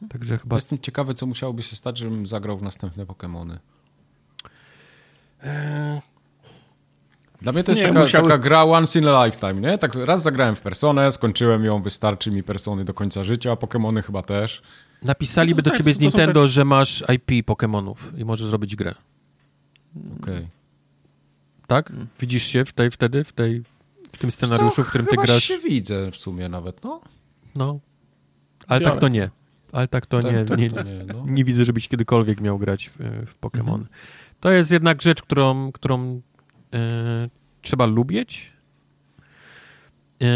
Także 0.10 0.38
chyba... 0.38 0.56
Jestem 0.56 0.80
ciekawy, 0.80 1.14
co 1.14 1.26
musiałoby 1.26 1.64
się 1.64 1.76
stać, 1.76 1.98
żebym 1.98 2.28
zagrał 2.28 2.58
w 2.58 2.62
następne 2.62 3.06
Pokémony. 3.06 3.58
E, 5.44 6.02
Dla 7.42 7.52
mnie 7.52 7.64
to 7.64 7.72
jest 7.72 7.82
Nie, 7.82 7.88
taka, 7.88 8.00
musiały- 8.00 8.24
taka 8.28 8.38
gra 8.38 8.64
once 8.64 9.00
in 9.00 9.08
a 9.08 9.26
lifetime, 9.26 9.54
nie? 9.54 9.78
Tak 9.78 9.96
raz 9.96 10.22
zagrałem 10.24 10.56
w 10.56 10.62
Personę, 10.62 11.12
skończyłem 11.12 11.66
ją, 11.66 11.82
wystarczy 11.82 12.32
mi 12.32 12.44
Persony 12.44 12.86
do 12.86 12.94
końca 12.94 13.24
życia, 13.24 13.52
a 13.52 13.56
Pokémony 13.56 14.04
chyba 14.04 14.22
też. 14.22 14.62
Napisaliby 15.02 15.58
No 15.62 15.64
do 15.64 15.70
tak, 15.70 15.78
ciebie 15.78 15.94
z 15.94 15.98
te- 15.98 16.04
Nintendo, 16.04 16.48
że 16.48 16.66
masz 16.66 17.04
IP 17.16 17.46
Pokémonów 17.48 17.96
i 18.18 18.26
możesz 18.26 18.48
zrobić 18.48 18.76
grę. 18.76 18.96
Okej. 20.22 20.48
Tak? 21.68 21.92
Widzisz 22.20 22.44
się 22.44 22.66
w 22.66 22.74
tej, 22.74 22.92
wtedy, 22.92 23.24
w, 23.24 23.34
tej, 23.34 23.64
w 24.12 24.18
tym 24.18 24.32
scenariuszu, 24.32 24.84
w 24.84 24.88
którym 24.90 25.06
ty 25.08 25.12
chyba 25.12 25.24
grasz? 25.24 25.44
się 25.44 25.60
widzę 25.60 26.12
w 26.12 26.18
sumie 26.18 26.50
nawet, 26.50 26.84
no. 26.84 27.02
No. 27.56 27.80
Ale 28.68 28.80
Biorę 28.80 28.92
tak 28.92 29.02
to 29.02 29.08
nie. 29.08 29.30
Ale 29.76 29.88
tak 29.88 30.06
to 30.06 30.22
Tak, 30.22 30.34
nie, 30.34 30.46
tak 30.46 30.60
nie, 30.60 30.70
to 30.70 30.84
nie, 30.84 31.06
no. 31.14 31.24
nie 31.28 31.44
widzę, 31.44 31.66
żebyś 31.66 31.88
kiedykolwiek 31.88 32.42
miał 32.42 32.60
grać 32.60 32.90
w, 32.90 32.98
w 33.26 33.40
Pokémon. 33.42 33.60
Mhm. 33.60 33.88
To 34.40 34.52
jest 34.52 34.72
jednak 34.72 35.02
rzecz, 35.02 35.22
którą, 35.22 35.72
którą 35.72 36.22
e, 36.74 37.30
trzeba 37.62 37.86
lubić. 37.86 38.52
E, 40.22 40.28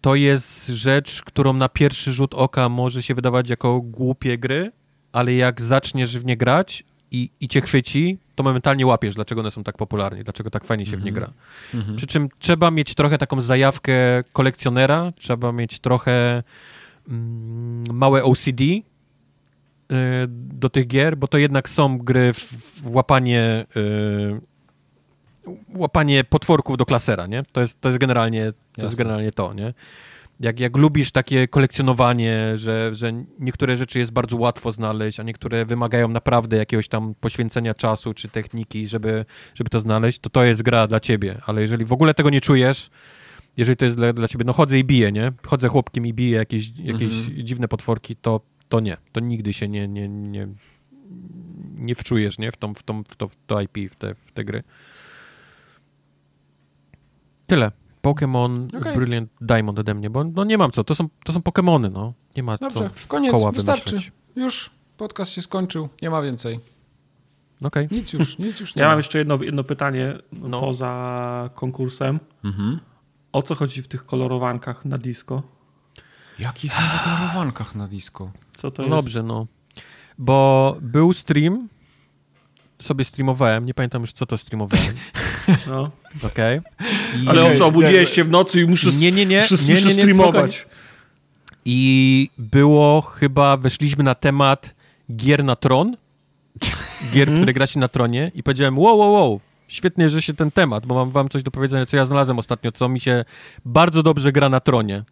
to 0.00 0.14
jest 0.14 0.66
rzecz, 0.68 1.22
którą 1.22 1.52
na 1.52 1.68
pierwszy 1.68 2.12
rzut 2.12 2.34
oka 2.34 2.68
może 2.68 3.02
się 3.02 3.14
wydawać 3.14 3.50
jako 3.50 3.80
głupie 3.80 4.38
gry, 4.38 4.72
ale 5.12 5.34
jak 5.34 5.62
zaczniesz 5.62 6.18
w 6.18 6.24
nie 6.24 6.36
grać 6.36 6.84
i, 7.10 7.30
i 7.40 7.48
cię 7.48 7.60
chwyci, 7.60 8.18
to 8.34 8.42
momentalnie 8.42 8.86
łapiesz, 8.86 9.14
dlaczego 9.14 9.40
one 9.40 9.50
są 9.50 9.64
tak 9.64 9.76
popularne, 9.76 10.24
dlaczego 10.24 10.50
tak 10.50 10.64
fajnie 10.64 10.86
się 10.86 10.96
w 10.96 11.04
nie 11.04 11.12
gra. 11.12 11.32
Mhm. 11.74 11.96
Przy 11.96 12.06
czym 12.06 12.28
trzeba 12.38 12.70
mieć 12.70 12.94
trochę 12.94 13.18
taką 13.18 13.40
zajawkę 13.40 13.94
kolekcjonera, 14.32 15.12
trzeba 15.18 15.52
mieć 15.52 15.78
trochę 15.78 16.42
małe 17.92 18.24
OCD 18.24 18.62
y, 18.62 18.82
do 20.28 20.70
tych 20.70 20.86
gier, 20.86 21.16
bo 21.16 21.28
to 21.28 21.38
jednak 21.38 21.68
są 21.68 21.98
gry 21.98 22.32
w, 22.32 22.80
łapanie 22.84 23.66
y, 23.76 24.54
łapanie 25.74 26.24
potworków 26.24 26.76
do 26.76 26.86
klasera, 26.86 27.26
nie? 27.26 27.42
To 27.52 27.60
jest, 27.60 27.80
to 27.80 27.88
jest 27.88 27.98
generalnie 27.98 28.52
to 28.72 28.82
jest 28.82 28.96
generalnie 28.96 29.32
to, 29.32 29.54
nie? 29.54 29.74
Jak, 30.40 30.60
jak 30.60 30.76
lubisz 30.76 31.10
takie 31.10 31.48
kolekcjonowanie, 31.48 32.52
że, 32.56 32.94
że 32.94 33.12
niektóre 33.38 33.76
rzeczy 33.76 33.98
jest 33.98 34.12
bardzo 34.12 34.36
łatwo 34.36 34.72
znaleźć, 34.72 35.20
a 35.20 35.22
niektóre 35.22 35.64
wymagają 35.64 36.08
naprawdę 36.08 36.56
jakiegoś 36.56 36.88
tam 36.88 37.14
poświęcenia 37.20 37.74
czasu 37.74 38.14
czy 38.14 38.28
techniki, 38.28 38.86
żeby, 38.86 39.24
żeby 39.54 39.70
to 39.70 39.80
znaleźć, 39.80 40.18
to 40.18 40.30
to 40.30 40.44
jest 40.44 40.62
gra 40.62 40.86
dla 40.86 41.00
ciebie. 41.00 41.40
Ale 41.46 41.62
jeżeli 41.62 41.84
w 41.84 41.92
ogóle 41.92 42.14
tego 42.14 42.30
nie 42.30 42.40
czujesz, 42.40 42.90
jeżeli 43.56 43.76
to 43.76 43.84
jest 43.84 43.96
dla, 43.96 44.12
dla 44.12 44.28
ciebie, 44.28 44.44
no 44.44 44.52
chodzę 44.52 44.78
i 44.78 44.84
biję, 44.84 45.12
nie? 45.12 45.32
Chodzę 45.46 45.68
chłopkiem 45.68 46.06
i 46.06 46.14
biję 46.14 46.36
jakieś, 46.36 46.72
jakieś 46.78 47.18
Mhm. 47.26 47.46
dziwne 47.46 47.68
potworki, 47.68 48.16
to, 48.16 48.40
to 48.68 48.80
nie. 48.80 48.96
To 49.12 49.20
nigdy 49.20 49.52
się 49.52 49.68
nie, 49.68 49.88
nie, 49.88 50.08
nie, 50.08 50.48
nie 51.78 51.94
wczujesz, 51.94 52.38
nie? 52.38 52.52
W, 52.52 52.56
tą, 52.56 52.74
w, 52.74 52.82
tą, 52.82 53.04
w, 53.04 53.16
to, 53.16 53.28
w 53.28 53.36
to 53.46 53.60
IP, 53.60 53.78
w 53.90 53.96
te, 53.96 54.14
w 54.14 54.32
te 54.32 54.44
gry. 54.44 54.62
Tyle. 57.46 57.72
Pokémon 58.02 58.76
Okej. 58.78 58.96
Brilliant 58.96 59.30
Diamond 59.40 59.78
ode 59.78 59.94
mnie, 59.94 60.10
bo 60.10 60.24
no 60.24 60.44
nie 60.44 60.58
mam 60.58 60.70
co, 60.72 60.84
to 60.84 60.94
są, 60.94 61.08
to 61.24 61.32
są 61.32 61.40
Pokémony, 61.40 61.92
no. 61.92 62.12
Nie 62.36 62.42
ma 62.42 62.56
Dobrze, 62.56 62.90
co 62.90 63.08
koniec, 63.08 63.32
koła 63.32 63.52
wystarczy. 63.52 63.90
wymyśleć. 63.90 64.12
Już 64.36 64.70
podcast 64.96 65.30
się 65.30 65.42
skończył, 65.42 65.88
nie 66.02 66.10
ma 66.10 66.22
więcej. 66.22 66.60
Okej. 67.64 67.88
Nic 67.90 68.12
już, 68.12 68.38
nic 68.38 68.60
już 68.60 68.74
nie 68.76 68.80
Ja 68.82 68.86
ma. 68.88 68.92
mam 68.92 68.98
jeszcze 68.98 69.18
jedno, 69.18 69.42
jedno 69.42 69.64
pytanie 69.64 70.14
No. 70.32 70.60
poza 70.60 71.50
konkursem. 71.54 72.20
Mhm. 72.44 72.80
O 73.34 73.42
co 73.42 73.54
chodzi 73.54 73.82
w 73.82 73.88
tych 73.88 74.06
kolorowankach 74.06 74.84
na 74.84 74.98
disco? 74.98 75.42
Jakich 76.38 76.74
są 76.74 76.80
w 76.82 77.04
kolorowankach 77.04 77.74
na 77.74 77.88
disco? 77.88 78.30
Co 78.54 78.70
to 78.70 78.82
No 78.82 78.88
jest? 78.88 78.98
dobrze, 79.06 79.22
no. 79.22 79.46
Bo 80.18 80.76
był 80.80 81.12
stream, 81.12 81.68
sobie 82.82 83.04
streamowałem, 83.04 83.66
nie 83.66 83.74
pamiętam 83.74 84.02
już 84.02 84.12
co 84.12 84.26
to 84.26 84.38
streamowałem, 84.38 84.94
No. 85.68 85.90
okej. 86.22 86.60
I- 87.22 87.28
Ale 87.28 87.44
on 87.44 87.52
co, 87.56 87.64
nie, 87.64 87.68
obudziłeś 87.68 88.08
nie. 88.10 88.14
się 88.16 88.24
w 88.24 88.30
nocy 88.30 88.60
i 88.60 88.66
muszę, 88.66 88.90
Nie, 88.98 89.12
nie, 89.12 89.26
nie, 89.26 89.40
muszę, 89.40 89.54
nie, 89.64 89.74
muszę 89.74 89.86
nie, 89.88 89.94
nie, 89.94 90.02
streamować. 90.02 90.66
I 91.64 92.30
było 92.38 93.00
chyba, 93.00 93.56
weszliśmy 93.56 94.04
na 94.04 94.14
temat 94.14 94.74
gier 95.16 95.44
na 95.44 95.56
tron, 95.56 95.96
gier, 97.12 97.28
które 97.36 97.52
gra 97.52 97.66
się 97.66 97.80
na 97.80 97.88
tronie 97.88 98.30
i 98.34 98.42
powiedziałem, 98.42 98.78
wow, 98.78 98.98
wow, 98.98 99.12
wow, 99.12 99.40
świetnie, 99.68 100.10
że 100.10 100.22
się 100.22 100.34
ten 100.34 100.50
temat, 100.50 100.86
bo 100.86 100.94
mam 100.94 101.10
wam 101.10 101.28
coś 101.28 101.42
do 101.42 101.50
powiedzenia, 101.50 101.86
co 101.86 101.96
ja 101.96 102.06
znalazłem 102.06 102.38
ostatnio, 102.38 102.72
co 102.72 102.88
mi 102.88 103.00
się 103.00 103.24
bardzo 103.64 104.02
dobrze 104.02 104.32
gra 104.32 104.48
na 104.48 104.60
tronie. 104.60 105.02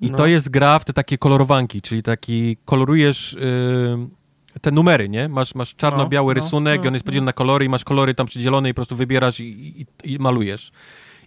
I 0.00 0.10
No. 0.10 0.16
to 0.16 0.26
jest 0.26 0.48
gra 0.48 0.78
w 0.78 0.84
te 0.84 0.92
takie 0.92 1.18
kolorowanki, 1.18 1.82
czyli 1.82 2.02
taki, 2.02 2.56
kolorujesz 2.64 3.36
yy, 3.40 4.60
te 4.60 4.70
numery, 4.70 5.08
nie? 5.08 5.28
Masz, 5.28 5.54
masz 5.54 5.74
czarno-biały 5.76 6.34
No, 6.34 6.40
no, 6.40 6.44
rysunek 6.44 6.78
no, 6.78 6.84
i 6.84 6.88
on 6.88 6.94
jest 6.94 7.06
podzielony 7.06 7.26
na 7.26 7.32
kolory 7.32 7.64
i 7.64 7.68
masz 7.68 7.84
kolory 7.84 8.14
tam 8.14 8.26
przydzielone 8.26 8.68
i 8.68 8.72
po 8.72 8.76
prostu 8.76 8.96
wybierasz 8.96 9.40
i, 9.40 9.80
i, 9.80 9.86
i 10.14 10.18
malujesz. 10.18 10.72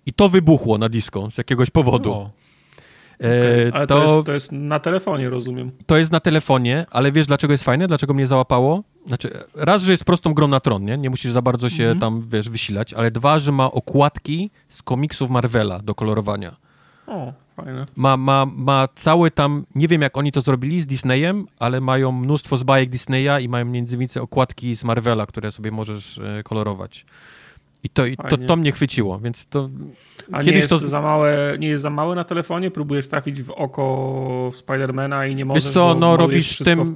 I 0.05 0.13
to 0.13 0.29
wybuchło 0.29 0.77
na 0.77 0.89
disco 0.89 1.31
z 1.31 1.37
jakiegoś 1.37 1.69
powodu. 1.69 2.13
O, 2.13 2.31
E, 3.21 3.71
Ale 3.73 3.87
to, 3.87 4.03
jest, 4.03 4.25
to 4.25 4.33
jest 4.33 4.51
na 4.51 4.79
telefonie, 4.79 5.29
rozumiem. 5.29 5.71
to 5.85 5.97
jest 5.97 6.11
na 6.11 6.19
telefonie, 6.19 6.85
ale 6.91 7.11
wiesz 7.11 7.27
dlaczego 7.27 7.53
jest 7.53 7.63
fajne? 7.63 7.87
Dlaczego 7.87 8.13
mnie 8.13 8.27
załapało? 8.27 8.83
Znaczy, 9.07 9.29
raz, 9.55 9.83
że 9.83 9.91
jest 9.91 10.05
prostą 10.05 10.33
grą 10.33 10.47
na 10.47 10.59
tron, 10.59 10.85
nie? 10.85 10.97
Nie 10.97 11.09
musisz 11.09 11.31
za 11.31 11.41
bardzo 11.41 11.69
się 11.69 11.83
Mhm. 11.83 11.99
tam, 11.99 12.23
wiesz, 12.29 12.49
wysilać, 12.49 12.93
ale 12.93 13.11
dwa, 13.11 13.39
że 13.39 13.51
ma 13.51 13.71
okładki 13.71 14.51
z 14.69 14.81
komiksów 14.81 15.29
Marvela 15.29 15.79
do 15.79 15.95
kolorowania. 15.95 16.55
O, 17.07 17.33
fajne. 17.55 17.85
Ma, 17.95 18.17
ma, 18.17 18.45
ma 18.55 18.87
cały 18.95 19.31
tam, 19.31 19.65
nie 19.75 19.87
wiem 19.87 20.01
jak 20.01 20.17
oni 20.17 20.31
to 20.31 20.41
zrobili 20.41 20.81
z 20.81 20.87
Disneyem, 20.87 21.45
ale 21.59 21.81
mają 21.81 22.11
mnóstwo 22.11 22.57
z 22.57 22.63
bajek 22.63 22.89
Disneya 22.89 23.43
i 23.43 23.49
mają 23.49 23.65
między 23.65 23.95
innymi 23.95 24.09
okładki 24.21 24.75
z 24.75 24.83
Marvela, 24.83 25.25
które 25.25 25.51
sobie 25.51 25.71
możesz 25.71 26.17
e, 26.17 26.43
kolorować. 26.43 27.05
I 27.83 27.89
to, 27.89 28.05
i 28.05 28.17
to, 28.17 28.37
to 28.37 28.55
mnie 28.55 28.71
chwyciło, 28.71 29.19
więc 29.19 29.45
to... 29.45 29.69
A 30.31 30.37
nie 30.37 30.43
Kiedyś 30.43 30.57
jest, 30.57 30.69
to- 30.69 30.79
za 30.79 31.01
małe, 31.01 31.55
nie 31.59 31.67
jest 31.67 31.83
za 31.83 31.89
małe 31.89 32.15
na 32.15 32.23
telefonie? 32.23 32.71
Próbujesz 32.71 33.07
trafić 33.07 33.43
w 33.43 33.51
oko 33.51 34.51
Spidermana 34.55 35.25
i 35.25 35.35
nie 35.35 35.45
możesz, 35.45 35.63
co, 35.63 35.93
bo 35.93 35.99
no, 35.99 36.17
robisz 36.17 36.57
tym-. 36.57 36.95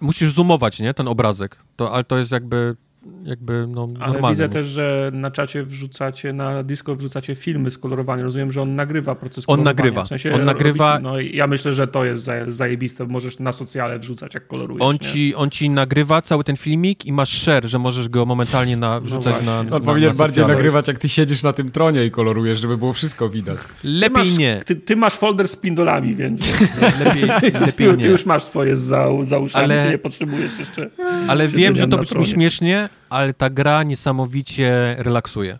Musisz 0.00 0.32
zoomować, 0.32 0.80
nie? 0.80 0.94
Ten 0.94 1.08
obrazek. 1.08 1.56
To, 1.76 1.92
ale 1.92 2.04
to 2.04 2.18
jest 2.18 2.32
jakby, 2.32 2.76
jakby 3.24 3.66
no, 3.68 3.88
Ale 4.00 4.12
normalne. 4.12 4.28
widzę 4.28 4.48
też, 4.48 4.66
że 4.66 5.10
na 5.14 5.30
czacie 5.30 5.62
wrzucacie, 5.62 6.32
na 6.32 6.62
disco 6.62 6.94
wrzucacie 6.96 7.34
filmy 7.34 7.70
skolorowane. 7.70 8.22
Rozumiem, 8.22 8.52
że 8.52 8.62
on 8.62 8.74
nagrywa 8.74 9.14
proces 9.14 9.44
On 9.46 9.62
nagrywa. 9.62 10.04
W 10.04 10.08
sensie 10.08 10.34
On 10.34 10.40
nagrywa- 10.44 10.92
Robicie, 10.92 11.02
no 11.02 11.20
ja 11.20 11.46
myślę, 11.46 11.72
że 11.72 11.86
to 11.86 12.04
jest 12.04 12.24
zaje- 12.24 12.50
zajebiste. 12.52 13.06
Możesz 13.06 13.38
na 13.38 13.52
socjale 13.52 13.98
wrzucać, 13.98 14.34
jak 14.34 14.46
kolorujesz. 14.46 14.82
On 14.82 14.92
nie? 14.92 14.98
ci, 14.98 15.34
on 15.34 15.50
ci 15.50 15.70
nagrywa 15.70 16.22
cały 16.22 16.44
ten 16.44 16.56
filmik 16.56 17.06
i 17.06 17.12
masz 17.12 17.42
share, 17.42 17.66
że 17.66 17.78
możesz 17.78 18.08
go 18.08 18.26
momentalnie 18.26 18.76
na, 18.76 19.00
wrzucać 19.00 19.24
właśnie. 19.32 19.46
na, 19.46 19.58
On 19.60 19.68
na 19.68 19.80
powinien 19.80 20.10
na 20.10 20.16
bardziej 20.16 20.46
nagrywać, 20.46 20.88
jak 20.88 20.98
ty 20.98 21.08
siedzisz 21.08 21.42
na 21.42 21.52
tym 21.52 21.70
tronie 21.70 22.04
i 22.06 22.10
kolorujesz, 22.10 22.60
żeby 22.60 22.76
było 22.78 22.92
wszystko 22.92 23.28
widać. 23.30 23.58
Ty 23.82 23.88
Lepiej 23.88 24.10
masz, 24.18 24.38
nie. 24.38 24.62
Ty, 24.66 24.76
ty 24.76 24.96
masz 24.96 25.14
folder 25.14 25.48
z 25.48 25.56
pindolami, 25.56 26.14
więc 26.14 26.52
Lepiej, 27.04 27.22
lepiej 27.60 27.88
ty, 27.88 27.96
ty 27.96 27.96
nie. 27.96 28.06
już 28.06 28.26
masz 28.26 28.42
swoje 28.42 28.76
za, 28.76 29.08
za 29.22 29.38
uszami, 29.38 29.64
Ale- 29.64 29.84
ty 29.84 29.90
nie 29.90 29.98
potrzebujesz 29.98 30.58
jeszcze. 30.58 30.90
Ale 31.28 31.48
wiem, 31.48 31.76
że 31.76 31.88
to 31.88 31.98
brzmi 31.98 32.26
śmiesznie, 32.26 32.88
ale 33.10 33.34
ta 33.34 33.50
gra 33.50 33.82
niesamowicie 33.82 34.96
relaksuje. 34.98 35.58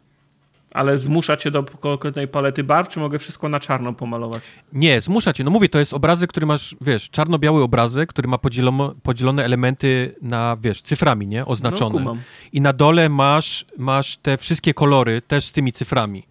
Ale 0.75 0.99
zmusza 0.99 1.37
cię 1.37 1.51
do 1.51 1.63
konkretnej 1.63 2.29
palety 2.29 2.65
barw, 2.65 2.89
czy 2.89 3.01
mogę 3.01 3.19
wszystko 3.19 3.49
na 3.49 3.61
czarno 3.61 3.93
pomalować? 3.93 4.43
Nie, 4.73 5.01
zmusza 5.01 5.33
cię. 5.33 5.45
No 5.45 5.51
mówię, 5.51 5.69
to 5.69 5.79
jest 5.79 5.93
obrazek, 5.95 6.31
który 6.31 6.47
masz, 6.47 6.77
wiesz, 6.81 7.11
czarno-biały 7.11 7.63
obrazek, 7.63 8.09
który 8.09 8.29
ma 8.29 8.39
podzielono, 8.39 8.95
podzielone 9.03 9.45
elementy 9.45 10.15
na, 10.23 10.57
wiesz, 10.61 10.83
cyframi, 10.83 11.27
nie? 11.27 11.41
No, 11.41 11.47
Oznaczone. 11.47 11.93
kumam. 11.99 12.21
I 12.53 12.61
na 12.61 12.73
dole 12.73 13.09
masz, 13.09 13.65
masz 13.79 14.17
te 14.17 14.39
wszystkie 14.39 14.75
kolory 14.75 15.23
też 15.23 15.45
z 15.45 15.53
tymi 15.53 15.73
cyframi. 15.73 16.23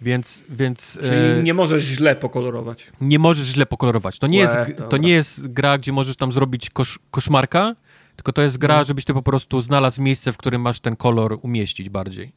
Więc, 0.00 0.42
więc 0.50 0.98
Czyli 1.02 1.40
e, 1.40 1.42
nie 1.42 1.54
możesz 1.54 1.82
źle 1.84 2.16
pokolorować. 2.16 2.92
nie 3.00 3.18
możesz 3.18 3.46
źle 3.46 3.66
pokolorować. 3.66 4.18
To 4.18 4.26
nie, 4.26 4.44
Łe, 4.44 4.66
jest, 4.68 4.80
to 4.90 4.96
nie 4.96 5.10
jest 5.10 5.46
gra, 5.52 5.78
gdzie 5.78 5.92
możesz 5.92 6.16
tam 6.16 6.32
zrobić 6.32 6.70
kosz, 6.70 6.98
koszmarka, 7.10 7.74
tylko 8.16 8.32
to 8.32 8.42
jest 8.42 8.58
gra, 8.58 8.84
żebyś 8.84 9.04
ty 9.04 9.14
po 9.14 9.22
prostu 9.22 9.60
znalazł 9.60 10.02
miejsce, 10.02 10.32
w 10.32 10.36
którym 10.36 10.62
masz 10.62 10.80
ten 10.80 10.96
kolor 10.96 11.38
umieścić 11.42 11.88
bardziej. 11.88 12.32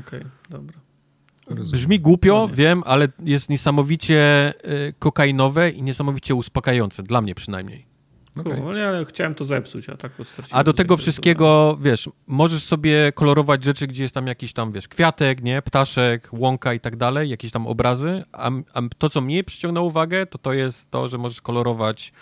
Okej, 0.00 0.24
dobra. 0.50 0.78
Brzmi 1.50 2.00
głupio, 2.00 2.34
No 2.34 2.48
nie. 2.48 2.54
wiem, 2.54 2.82
ale 2.86 3.08
jest 3.24 3.48
niesamowicie 3.48 4.52
y, 4.88 4.94
kokainowe 4.98 5.70
i 5.70 5.82
niesamowicie 5.82 6.34
uspokajające, 6.34 7.02
dla 7.02 7.20
mnie 7.20 7.34
przynajmniej. 7.34 7.86
Okej. 8.40 8.60
No, 8.60 8.68
ale 8.70 9.04
chciałem 9.04 9.34
to 9.34 9.44
zepsuć, 9.44 9.88
a 9.88 9.96
tak 9.96 10.12
to. 10.14 10.22
A 10.50 10.64
do 10.64 10.72
tego 10.72 10.96
wszystkiego, 10.96 11.78
wiesz, 11.80 12.08
możesz 12.26 12.62
sobie 12.62 13.12
kolorować 13.12 13.64
rzeczy, 13.64 13.86
gdzie 13.86 14.02
jest 14.02 14.14
tam 14.14 14.26
jakiś 14.26 14.52
tam, 14.52 14.72
wiesz, 14.72 14.88
kwiatek, 14.88 15.42
nie, 15.42 15.62
ptaszek, 15.62 16.28
łąka 16.32 16.74
i 16.74 16.80
tak 16.80 16.96
dalej, 16.96 17.30
jakieś 17.30 17.50
tam 17.50 17.66
obrazy, 17.66 18.24
a, 18.32 18.50
a 18.74 18.80
to, 18.98 19.10
co 19.10 19.20
mnie 19.20 19.44
przyciągnęło 19.44 19.86
uwagę, 19.86 20.26
to 20.26 20.38
to 20.38 20.52
jest 20.52 20.90
to, 20.90 21.08
że 21.08 21.18
możesz 21.18 21.40
kolorować 21.40 22.12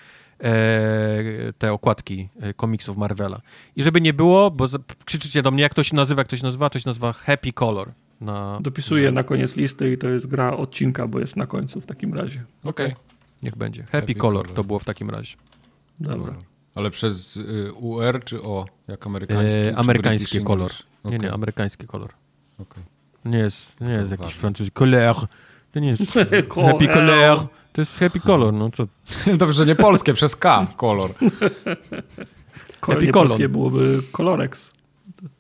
te 1.59 1.73
okładki 1.73 2.29
e, 2.41 2.55
komiksów 2.55 2.97
Marvela. 2.97 3.41
I 3.77 3.83
żeby 3.83 4.01
nie 4.01 4.13
było, 4.15 4.51
bo 4.51 4.69
krzyczycie 5.05 5.43
do 5.43 5.51
mnie, 5.51 5.63
jak 5.63 5.75
to 5.75 5.83
się 5.83 5.97
nazywa, 5.97 6.21
jak 6.21 6.29
to 6.29 6.37
się 6.37 6.43
nazywa, 6.45 6.71
to 6.71 6.79
się 6.79 6.89
nazywa 6.89 7.13
Happy 7.13 7.53
Color. 7.53 7.93
Na, 8.21 8.59
Dopisuję 8.61 9.13
na 9.13 9.23
koniec 9.23 9.57
listy 9.57 9.93
i 9.93 9.99
to 9.99 10.09
jest 10.09 10.27
gra 10.27 10.57
odcinka, 10.57 11.07
bo 11.07 11.19
jest 11.19 11.37
na 11.37 11.47
końcu 11.47 11.81
w 11.81 11.87
takim 11.87 12.15
razie. 12.15 12.45
Okej. 12.65 12.95
Niech 13.43 13.57
będzie. 13.57 13.83
Happy, 13.83 14.01
Happy 14.01 14.15
Color 14.15 14.43
Color. 14.47 14.57
to 14.57 14.65
było 14.65 14.79
w 14.79 14.85
takim 14.85 15.11
razie. 15.11 15.37
Dobra. 16.01 16.35
Ale 16.75 16.91
przez 16.91 17.37
y, 17.37 17.73
UR 17.73 18.25
czy 18.25 18.43
O? 18.43 18.67
Jak 18.89 19.07
amerykański? 19.07 19.59
E, 19.59 19.77
amerykański 19.77 20.45
kolor. 20.45 20.71
English? 20.71 20.87
Nie, 21.05 21.19
nie, 21.19 21.33
amerykański 21.33 21.87
kolor. 21.87 22.13
okej. 22.59 22.83
Nie 23.25 23.39
jest, 23.39 23.81
nie 23.81 23.91
jest 23.91 24.11
jakiś 24.11 24.25
ważne. 24.27 24.41
francuski. 24.41 24.73
Color. 24.73 25.17
To 25.73 25.81
nie 25.81 25.89
jest. 25.89 26.13
Happy 26.55 26.89
Color. 26.89 27.39
To 27.77 27.83
jest 27.83 27.99
Happy 27.99 28.21
Color, 28.21 28.55
no 28.55 28.71
co? 28.71 28.87
Dobrze, 29.37 29.67
nie 29.67 29.75
polskie, 29.75 30.15
przez 30.15 30.37
K 30.37 30.67
kolor. 30.77 31.11
Kolor 32.81 33.01
Happy 33.01 33.13
polskie 33.13 33.49
byłoby 33.49 34.03
Colorex. 34.13 34.75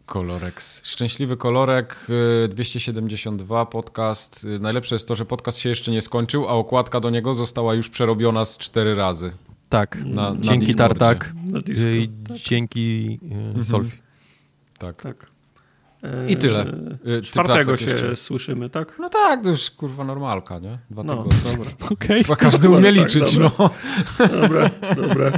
Kolorex. 0.06 0.80
Szczęśliwy 0.84 1.36
kolorek, 1.36 2.06
y, 2.44 2.48
272 2.48 3.66
podcast. 3.66 4.44
Y, 4.44 4.58
Najlepsze 4.58 4.94
jest 4.94 5.08
to, 5.08 5.16
że 5.16 5.24
podcast 5.24 5.58
się 5.58 5.68
jeszcze 5.68 5.90
nie 5.90 6.02
skończył, 6.02 6.48
a 6.48 6.52
okładka 6.52 7.00
do 7.00 7.10
niego 7.10 7.34
została 7.34 7.74
już 7.74 7.90
przerobiona 7.90 8.44
z 8.44 8.58
cztery 8.58 8.94
razy. 8.94 9.32
Tak. 9.68 9.98
Na, 10.04 10.34
na 10.34 10.40
dzięki 10.40 10.66
Discordzie. 10.66 10.98
Tartak. 10.98 11.32
Na 11.44 11.60
disco. 11.60 11.88
I 11.88 12.10
dzięki 12.34 13.18
e, 13.60 13.64
Solfi. 13.64 13.98
Tak. 14.78 15.02
Tak. 15.02 15.35
I 16.28 16.36
tyle. 16.36 16.66
Y, 16.66 16.98
ty, 17.04 17.22
Czwartego 17.22 17.76
się 17.76 17.90
jeszcze- 17.90 18.16
słyszymy, 18.16 18.70
tak? 18.70 18.96
No 19.00 19.08
tak, 19.08 19.42
to 19.42 19.48
już 19.48 19.70
kurwa 19.70 20.04
normalka, 20.04 20.58
nie? 20.58 20.78
Dwa 20.90 21.02
No, 21.02 21.16
tygodnie. 21.16 21.38
dobra. 21.56 21.70
Okej. 21.92 22.24
Chyba 22.24 22.36
każdy 22.36 22.70
umie 22.70 22.82
Tak, 22.82 22.94
liczyć, 22.94 23.36
dobra. 23.38 23.50
no. 23.58 23.70
Dobra, 24.42 24.70
dobra. 24.96 25.32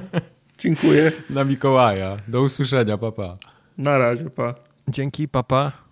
Dziękuję. 0.59 1.12
Na 1.31 1.45
Mikołaja. 1.45 2.17
Do 2.28 2.43
usłyszenia, 2.43 2.99
papa. 2.99 3.37
Na 3.78 3.99
razie, 3.99 4.31
pa. 4.31 4.55
Dzięki, 4.89 5.28
papa. 5.28 5.73
Dyskutuj. 5.73 5.88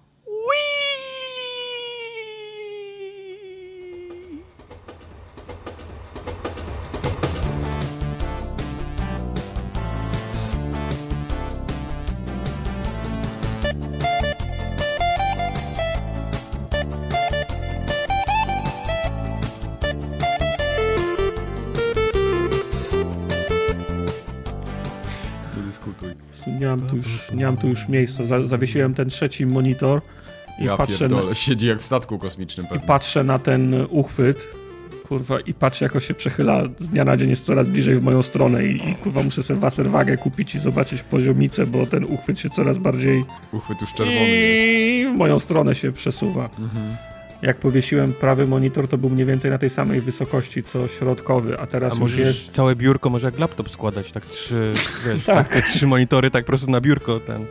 Nie 27.46 27.52
mam 27.52 27.60
tu 27.60 27.68
już 27.68 27.88
miejsca. 27.88 28.24
Za, 28.24 28.46
zawiesiłem 28.46 28.94
ten 28.94 29.08
trzeci 29.08 29.46
monitor 29.46 30.00
i, 30.58 30.64
Ja 30.64 30.76
patrzę 30.76 31.08
na, 31.08 31.34
siedzi 31.34 31.66
jak 31.66 31.80
w 31.80 31.84
statku 31.84 32.18
kosmicznym 32.18 32.66
i 32.66 32.68
pewnie. 32.68 32.86
patrzę 32.86 33.24
na 33.24 33.38
ten 33.38 33.74
uchwyt. 33.90 34.48
Kurwa, 35.08 35.40
i 35.40 35.54
patrzę, 35.54 35.84
jak 35.84 35.94
on 35.94 36.00
się 36.00 36.14
przechyla 36.14 36.62
z 36.78 36.88
dnia 36.88 37.04
na 37.04 37.16
dzień, 37.16 37.30
jest 37.30 37.46
coraz 37.46 37.68
bliżej 37.68 37.96
w 37.96 38.02
moją 38.02 38.22
stronę 38.22 38.66
i, 38.66 38.90
i 38.90 38.94
kurwa, 38.94 39.22
muszę 39.22 39.42
sobie 39.42 39.60
waserwagę 39.60 40.16
kupić 40.16 40.54
i 40.54 40.58
zobaczyć 40.58 41.02
poziomicę, 41.02 41.66
bo 41.66 41.86
ten 41.86 42.04
uchwyt 42.04 42.38
się 42.40 42.50
coraz 42.50 42.78
bardziej 42.78 43.24
Uchwyt 43.52 43.80
już 43.80 43.90
czerwony 43.94 44.28
jest. 44.28 44.64
i 44.66 45.06
w 45.14 45.16
moją 45.16 45.38
stronę 45.38 45.74
się 45.74 45.92
przesuwa. 45.92 46.44
Mhm. 46.58 46.96
Jak 47.42 47.56
powiesiłem 47.56 48.12
prawy 48.12 48.46
monitor, 48.46 48.88
to 48.88 48.98
był 48.98 49.10
mniej 49.10 49.26
więcej 49.26 49.50
na 49.50 49.58
tej 49.58 49.70
samej 49.70 50.00
wysokości, 50.00 50.62
co 50.62 50.88
środkowy, 50.88 51.58
a 51.60 51.66
teraz 51.66 51.92
A 51.92 52.02
już 52.02 52.16
jest... 52.16 52.52
całe 52.52 52.76
biurko, 52.76 53.10
może 53.10 53.26
jak 53.26 53.38
laptop 53.38 53.70
składać, 53.70 54.12
tak 54.12 54.26
trzy, 54.26 54.74
wiesz, 55.06 55.24
tak. 55.24 55.48
te 55.48 55.62
trzy 55.62 55.86
monitory 55.86 56.30
tak 56.30 56.44
po 56.44 56.48
prostu 56.48 56.70
na 56.70 56.80
biurko 56.80 57.20
ten. 57.20 57.46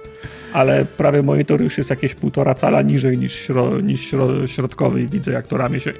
Ale 0.53 0.85
prawy 0.85 1.23
monitor 1.23 1.61
już 1.61 1.77
jest 1.77 1.89
jakieś 1.89 2.15
półtora 2.15 2.53
cala 2.53 2.81
niżej 2.81 3.17
niż, 3.17 3.33
śro, 3.33 3.81
niż 3.81 4.01
śro, 4.01 4.47
środkowy 4.47 5.01
i 5.01 5.07
widzę, 5.07 5.31
jak 5.31 5.47
to 5.47 5.57
ramię 5.57 5.79
się... 5.79 5.93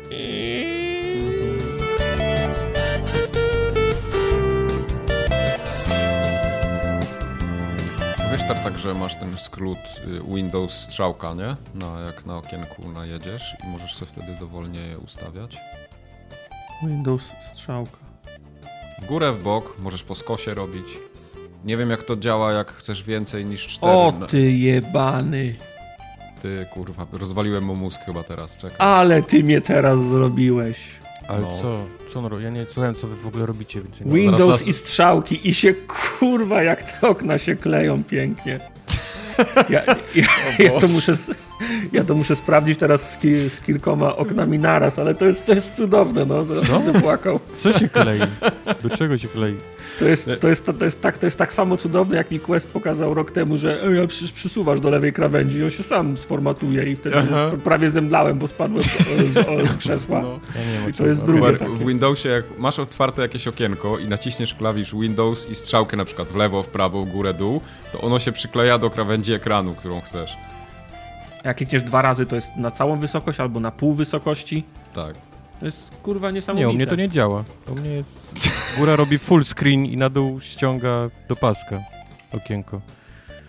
Wiesz 8.38 8.48
tak, 8.64 8.78
że 8.78 8.94
masz 8.94 9.16
ten 9.16 9.38
skrót 9.38 9.78
y, 10.08 10.36
Windows 10.36 10.74
strzałka, 10.74 11.34
nie? 11.34 11.56
Na, 11.76 12.00
jak 12.00 12.26
na 12.26 12.38
okienku 12.38 12.90
najedziesz 12.90 13.56
i 13.64 13.68
możesz 13.68 13.96
sobie 13.96 14.12
wtedy 14.12 14.38
dowolnie 14.40 14.80
je 14.80 14.98
ustawiać. 14.98 15.58
Windows 16.84 17.34
strzałka. 17.42 17.98
W 19.02 19.06
górę, 19.06 19.32
w 19.32 19.44
bok, 19.44 19.76
możesz 19.80 20.04
po 20.04 20.16
skosie 20.16 20.54
robić. 20.54 20.86
Nie 21.66 21.78
wiem 21.78 21.90
jak 21.90 22.04
to 22.04 22.16
działa, 22.16 22.52
jak 22.52 22.72
chcesz 22.72 23.04
więcej 23.04 23.46
niż 23.46 23.68
4. 23.68 23.94
O 23.94 24.14
ty 24.30 24.52
jebany! 24.52 25.56
Ty 26.42 26.66
kurwa, 26.74 27.06
rozwaliłem 27.14 27.64
mu 27.64 27.76
mózg 27.76 28.02
chyba 28.02 28.24
teraz, 28.24 28.58
czekaj. 28.58 28.78
Ale 28.80 29.24
ty 29.24 29.44
mnie 29.44 29.62
teraz 29.62 30.04
zrobiłeś. 30.04 31.05
Ale 31.28 31.42
No. 31.42 31.62
co? 31.62 31.80
Co 32.14 32.20
on 32.20 32.26
robi? 32.26 32.44
Ja 32.44 32.50
nie 32.50 32.66
słuchałem, 32.66 32.96
co 32.96 33.08
wy 33.08 33.16
w 33.16 33.28
ogóle 33.28 33.46
robicie. 33.46 33.82
Więc 33.82 34.00
nie... 34.02 34.12
Windows 34.22 34.52
nas- 34.52 34.68
i 34.68 34.74
strzałki 34.74 35.50
i 35.50 35.54
się 35.54 35.74
kurwa 36.20 36.64
jak 36.64 36.92
te 36.92 37.08
okna 37.08 37.38
się 37.38 37.56
kleją 37.56 38.04
pięknie. 38.04 38.60
Ja, 39.70 39.82
ja, 40.16 40.26
ja, 40.60 40.80
to, 40.80 40.88
muszę, 40.88 41.14
ja 41.92 42.04
to 42.04 42.16
muszę 42.16 42.36
sprawdzić 42.36 42.80
teraz 42.80 43.12
z, 43.12 43.18
ki, 43.18 43.50
z 43.50 43.62
kilkoma 43.62 44.16
oknami 44.16 44.60
naraz, 44.60 45.00
ale 45.00 45.16
to 45.16 45.26
jest, 45.26 45.46
to 45.46 45.54
jest 45.54 45.76
cudowne, 45.76 46.26
no. 46.26 46.46
Zaraz 46.46 46.68
Co? 46.68 46.80
będę 46.80 47.02
płakał. 47.02 47.40
Co 47.58 47.74
się 47.74 47.90
klei? 47.90 48.20
Do 48.84 48.98
czego 48.98 49.18
się 49.18 49.28
klei? 49.28 49.56
To 50.00 50.06
jest, 50.06 50.30
to, 50.42 50.48
jest, 50.48 50.66
to, 50.66 50.86
jest 50.86 51.02
tak, 51.02 51.18
to 51.18 51.26
jest 51.28 51.38
tak 51.38 51.54
samo 51.54 51.78
cudowne, 51.78 52.18
jak 52.18 52.32
mi 52.32 52.40
Quest 52.40 52.72
pokazał 52.72 53.14
rok 53.14 53.32
temu, 53.32 53.58
że 53.58 53.84
e, 53.84 53.96
ja 53.96 54.08
przecież 54.08 54.32
przysuwasz 54.32 54.80
do 54.80 54.90
lewej 54.90 55.14
krawędzi 55.14 55.58
i 55.58 55.64
on 55.64 55.70
się 55.70 55.84
sam 55.84 56.18
sformatuje 56.18 56.84
i 56.84 56.96
wtedy 56.96 57.16
Aha. 57.18 57.52
prawie 57.64 57.92
zemdlałem, 57.92 58.40
bo 58.40 58.48
spadłem 58.48 58.82
z, 58.82 58.86
z, 59.34 59.72
z 59.72 59.78
krzesła. 59.78 60.22
No. 60.22 60.40
Ja 60.56 60.72
nie 60.72 60.80
wiem, 60.80 60.90
I 60.90 60.94
to 60.94 61.06
jest 61.08 61.22
mowa. 61.28 61.34
drugie 61.34 61.58
takie. 61.60 61.72
w 61.72 61.88
Windowsie, 61.88 62.30
jak 62.30 62.46
masz 62.58 62.80
otwarte 62.80 63.22
jakieś 63.22 63.48
okienko 63.48 64.00
i 64.00 64.08
naciśniesz 64.08 64.54
klawisz 64.54 64.96
Windows 64.96 65.50
i 65.50 65.56
strzałkę 65.56 65.98
na 65.98 66.06
przykład 66.06 66.28
w 66.30 66.36
lewo, 66.36 66.64
w 66.64 66.68
prawo, 66.68 67.06
w 67.06 67.10
górę, 67.10 67.34
dół, 67.34 67.62
to 67.92 68.02
ono 68.02 68.20
się 68.20 68.32
przykleja 68.32 68.78
do 68.78 68.90
krawędzi 68.90 69.34
ekranu, 69.34 69.74
którą 69.76 70.02
chcesz. 70.02 70.38
Jak 71.46 71.58
klikniesz 71.58 71.84
dwa 71.84 72.02
razy, 72.02 72.26
to 72.26 72.36
jest 72.36 72.56
na 72.56 72.72
całą 72.72 73.00
wysokość 73.00 73.40
albo 73.40 73.60
na 73.60 73.72
pół 73.72 73.94
wysokości. 73.94 74.64
Tak. 74.94 75.16
To 75.60 75.66
jest 75.66 75.96
kurwa 76.04 76.32
niesamowite. 76.32 76.68
Nie, 76.68 76.74
u 76.74 76.76
mnie 76.76 76.88
to 76.88 76.96
nie 76.96 77.10
działa. 77.10 77.44
U 77.72 77.76
mnie 77.76 77.90
jest... 77.90 78.34
Góra 78.78 78.96
robi 78.96 79.18
full 79.18 79.46
screen 79.46 79.86
i 79.86 79.98
na 79.98 80.10
dół 80.10 80.42
ściąga 80.42 81.10
do 81.30 81.36
paska 81.36 81.80
okienko. 82.34 82.82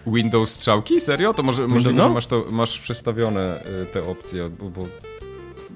Windows 0.07 0.50
strzałki? 0.50 1.00
Serio? 1.00 1.34
To 1.34 1.42
może, 1.42 1.68
możliwe, 1.68 1.97
no. 1.97 2.02
że 2.02 2.15
masz, 2.15 2.26
to, 2.26 2.44
masz 2.50 2.78
przestawione 2.78 3.65
y, 3.83 3.86
te 3.86 4.08
opcje, 4.08 4.50
bo, 4.50 4.70
bo 4.70 4.86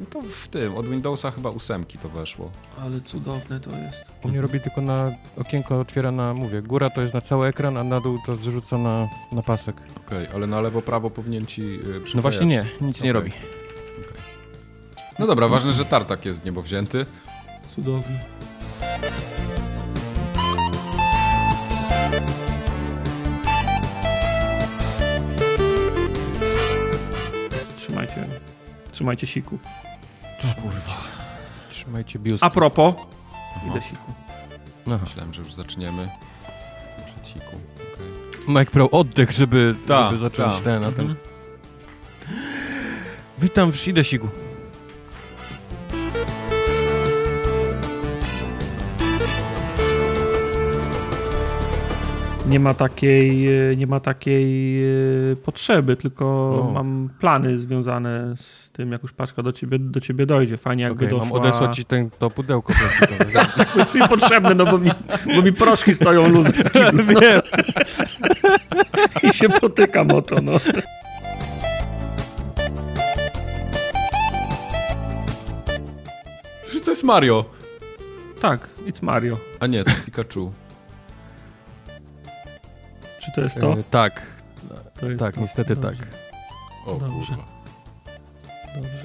to 0.06 0.22
w 0.22 0.48
tym, 0.48 0.74
od 0.74 0.86
Windowsa 0.88 1.30
chyba 1.30 1.50
ósemki 1.50 1.98
to 1.98 2.08
weszło. 2.08 2.50
Ale 2.80 3.00
cudowne 3.00 3.60
to 3.60 3.70
jest. 3.70 4.04
U 4.24 4.28
mnie 4.28 4.40
robi 4.40 4.60
tylko 4.60 4.80
na 4.80 5.12
okienko 5.36 5.80
otwiera 5.80 6.10
na, 6.10 6.34
mówię, 6.34 6.62
góra 6.62 6.90
to 6.90 7.00
jest 7.02 7.14
na 7.14 7.20
cały 7.20 7.46
ekran, 7.48 7.76
a 7.76 7.84
na 7.84 8.00
dół 8.00 8.18
to 8.26 8.36
zrzuca 8.36 8.78
na, 8.78 9.08
na 9.32 9.42
pasek. 9.42 9.76
Okej, 10.06 10.26
ale 10.34 10.46
na 10.46 10.60
lewo, 10.60 10.82
prawo 10.82 11.10
powinien 11.10 11.46
ci 11.46 11.62
y, 11.62 11.80
No 12.14 12.22
właśnie 12.22 12.46
nie, 12.46 12.66
nic 12.80 13.02
nie 13.02 13.10
Okej. 13.10 13.12
robi. 13.12 13.32
No 15.18 15.26
dobra, 15.26 15.48
ważne, 15.48 15.72
że 15.72 15.84
tartak 15.84 16.24
jest 16.24 16.40
w 16.40 16.44
niebo 16.44 16.62
wzięty. 16.62 17.06
Cudowne. 17.74 18.18
Trzymajcie. 27.78 28.24
Trzymajcie 28.92 29.26
siku. 29.26 29.58
Trzymajcie 31.68 32.18
biust. 32.18 32.44
A 32.44 32.50
propos. 32.50 32.94
Idę 33.70 33.82
siku. 33.82 34.12
Aha. 34.86 34.98
Myślałem, 35.04 35.34
że 35.34 35.42
już 35.42 35.52
zaczniemy. 35.54 36.08
Przed 37.06 37.26
siku. 37.26 37.46
okej. 37.46 38.54
Mike 38.54 38.70
Pro 38.70 38.90
oddech, 38.90 39.30
żeby, 39.32 39.74
Ta, 39.86 40.10
żeby 40.10 40.18
zacząć 40.22 40.56
ta. 40.56 40.60
ten, 40.64 40.84
a 40.84 40.92
ten. 40.92 41.00
Mhm. 41.10 41.16
Witam 43.38 43.72
w 43.72 43.76
Shidesigu. 43.76 44.28
Nie 52.50 52.60
ma 52.60 52.74
takiej, 52.74 53.48
e, 53.70 53.76
nie 53.76 53.86
ma 53.86 54.00
takiej 54.00 54.82
e, 55.32 55.36
potrzeby, 55.36 55.96
tylko 55.96 56.24
O. 56.24 56.70
mam 56.74 57.10
plany 57.20 57.58
związane 57.58 58.34
z 58.36 58.70
tym, 58.70 58.92
jak 58.92 59.02
już 59.02 59.12
paczka 59.12 59.42
do 59.42 59.52
ciebie, 59.52 59.78
do 59.78 60.00
ciebie 60.00 60.26
dojdzie. 60.26 60.56
Fajnie 60.56 60.84
jakby 60.84 61.04
Okej, 61.04 61.18
doszła... 61.18 61.38
mam 61.38 61.46
odesłać 61.46 61.76
ci 61.76 61.84
ten, 61.84 62.10
to 62.18 62.30
pudełko 62.30 62.72
plastikowe. 62.72 63.30
To 63.92 63.98
mi 63.98 64.08
potrzebne, 64.08 64.54
no 64.54 64.64
bo 64.64 64.78
mi, 64.78 64.90
bo 65.36 65.42
mi 65.42 65.52
proszki 65.52 65.94
stoją 65.94 66.28
luzy 66.28 66.52
w 66.52 66.72
kiblu, 66.72 67.04
no. 67.14 67.20
I 69.22 69.32
się 69.32 69.48
potykam 69.48 70.10
o 70.10 70.22
to, 70.22 70.40
no. 70.42 70.58
Że 76.72 76.80
to 76.84 76.90
jest 76.90 77.04
Mario. 77.04 77.44
Tak, 78.40 78.68
it's 78.86 79.02
Mario. 79.02 79.38
A 79.60 79.66
nie, 79.66 79.84
to 79.84 79.90
Pikachu. 80.04 80.52
Czy 83.30 83.34
to 83.34 83.40
jest 83.40 83.60
to? 83.60 83.72
E, 83.72 83.82
tak, 83.90 84.22
to 85.00 85.06
jest 85.06 85.20
tak, 85.20 85.34
to. 85.34 85.40
niestety 85.40 85.76
Dobrze, 85.76 86.00
tak. 86.00 86.08
O 86.86 86.94
Dobrze. 86.94 87.26
kurwa. 87.26 87.44
Dobrze. 88.74 89.04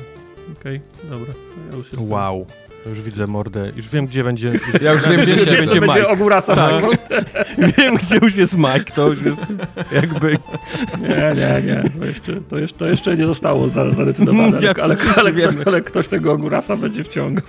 Okej, 0.59 0.81
dobra. 1.03 1.33
Ja 1.71 1.77
już 1.77 1.91
jestem... 1.91 2.11
Wow. 2.11 2.45
To 2.83 2.89
Już 2.89 3.01
widzę 3.01 3.27
mordę. 3.27 3.71
Już 3.75 3.89
wiem, 3.89 4.07
gdzie 4.07 4.23
będzie. 4.23 4.47
Już 4.73 4.81
Ja 4.81 4.93
już 4.93 5.09
wiem, 5.09 5.21
gdzie 5.25 5.35
Gdzie, 5.35 5.45
będzie 5.45 5.79
będzie 5.79 5.99
Mike. 5.99 6.07
ogórasa 6.07 6.55
Tak. 6.55 6.83
tak. 7.09 7.27
wiem, 7.77 7.95
gdzie 7.95 8.15
już 8.21 8.35
jest 8.35 8.57
Mike. 8.57 8.91
To 8.95 9.07
już 9.07 9.21
jest 9.21 9.39
jakby. 9.91 10.37
Nie, 11.01 11.33
nie, 11.35 11.61
nie. 11.67 11.89
To 11.99 12.05
jeszcze, 12.05 12.41
to 12.41 12.57
jeszcze, 12.57 12.77
to 12.77 12.85
jeszcze 12.87 13.17
nie 13.17 13.25
zostało 13.25 13.69
za, 13.69 13.91
zadecydowane, 13.91 14.57
ale, 14.57 14.73
ale, 14.83 14.97
ale, 15.17 15.31
ale 15.65 15.81
ktoś 15.81 16.07
tego 16.07 16.31
ogórasa 16.31 16.77
będzie 16.77 17.03
wciągał. 17.03 17.45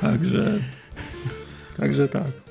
Także... 0.00 0.58
Także 1.76 2.08
tak. 2.08 2.45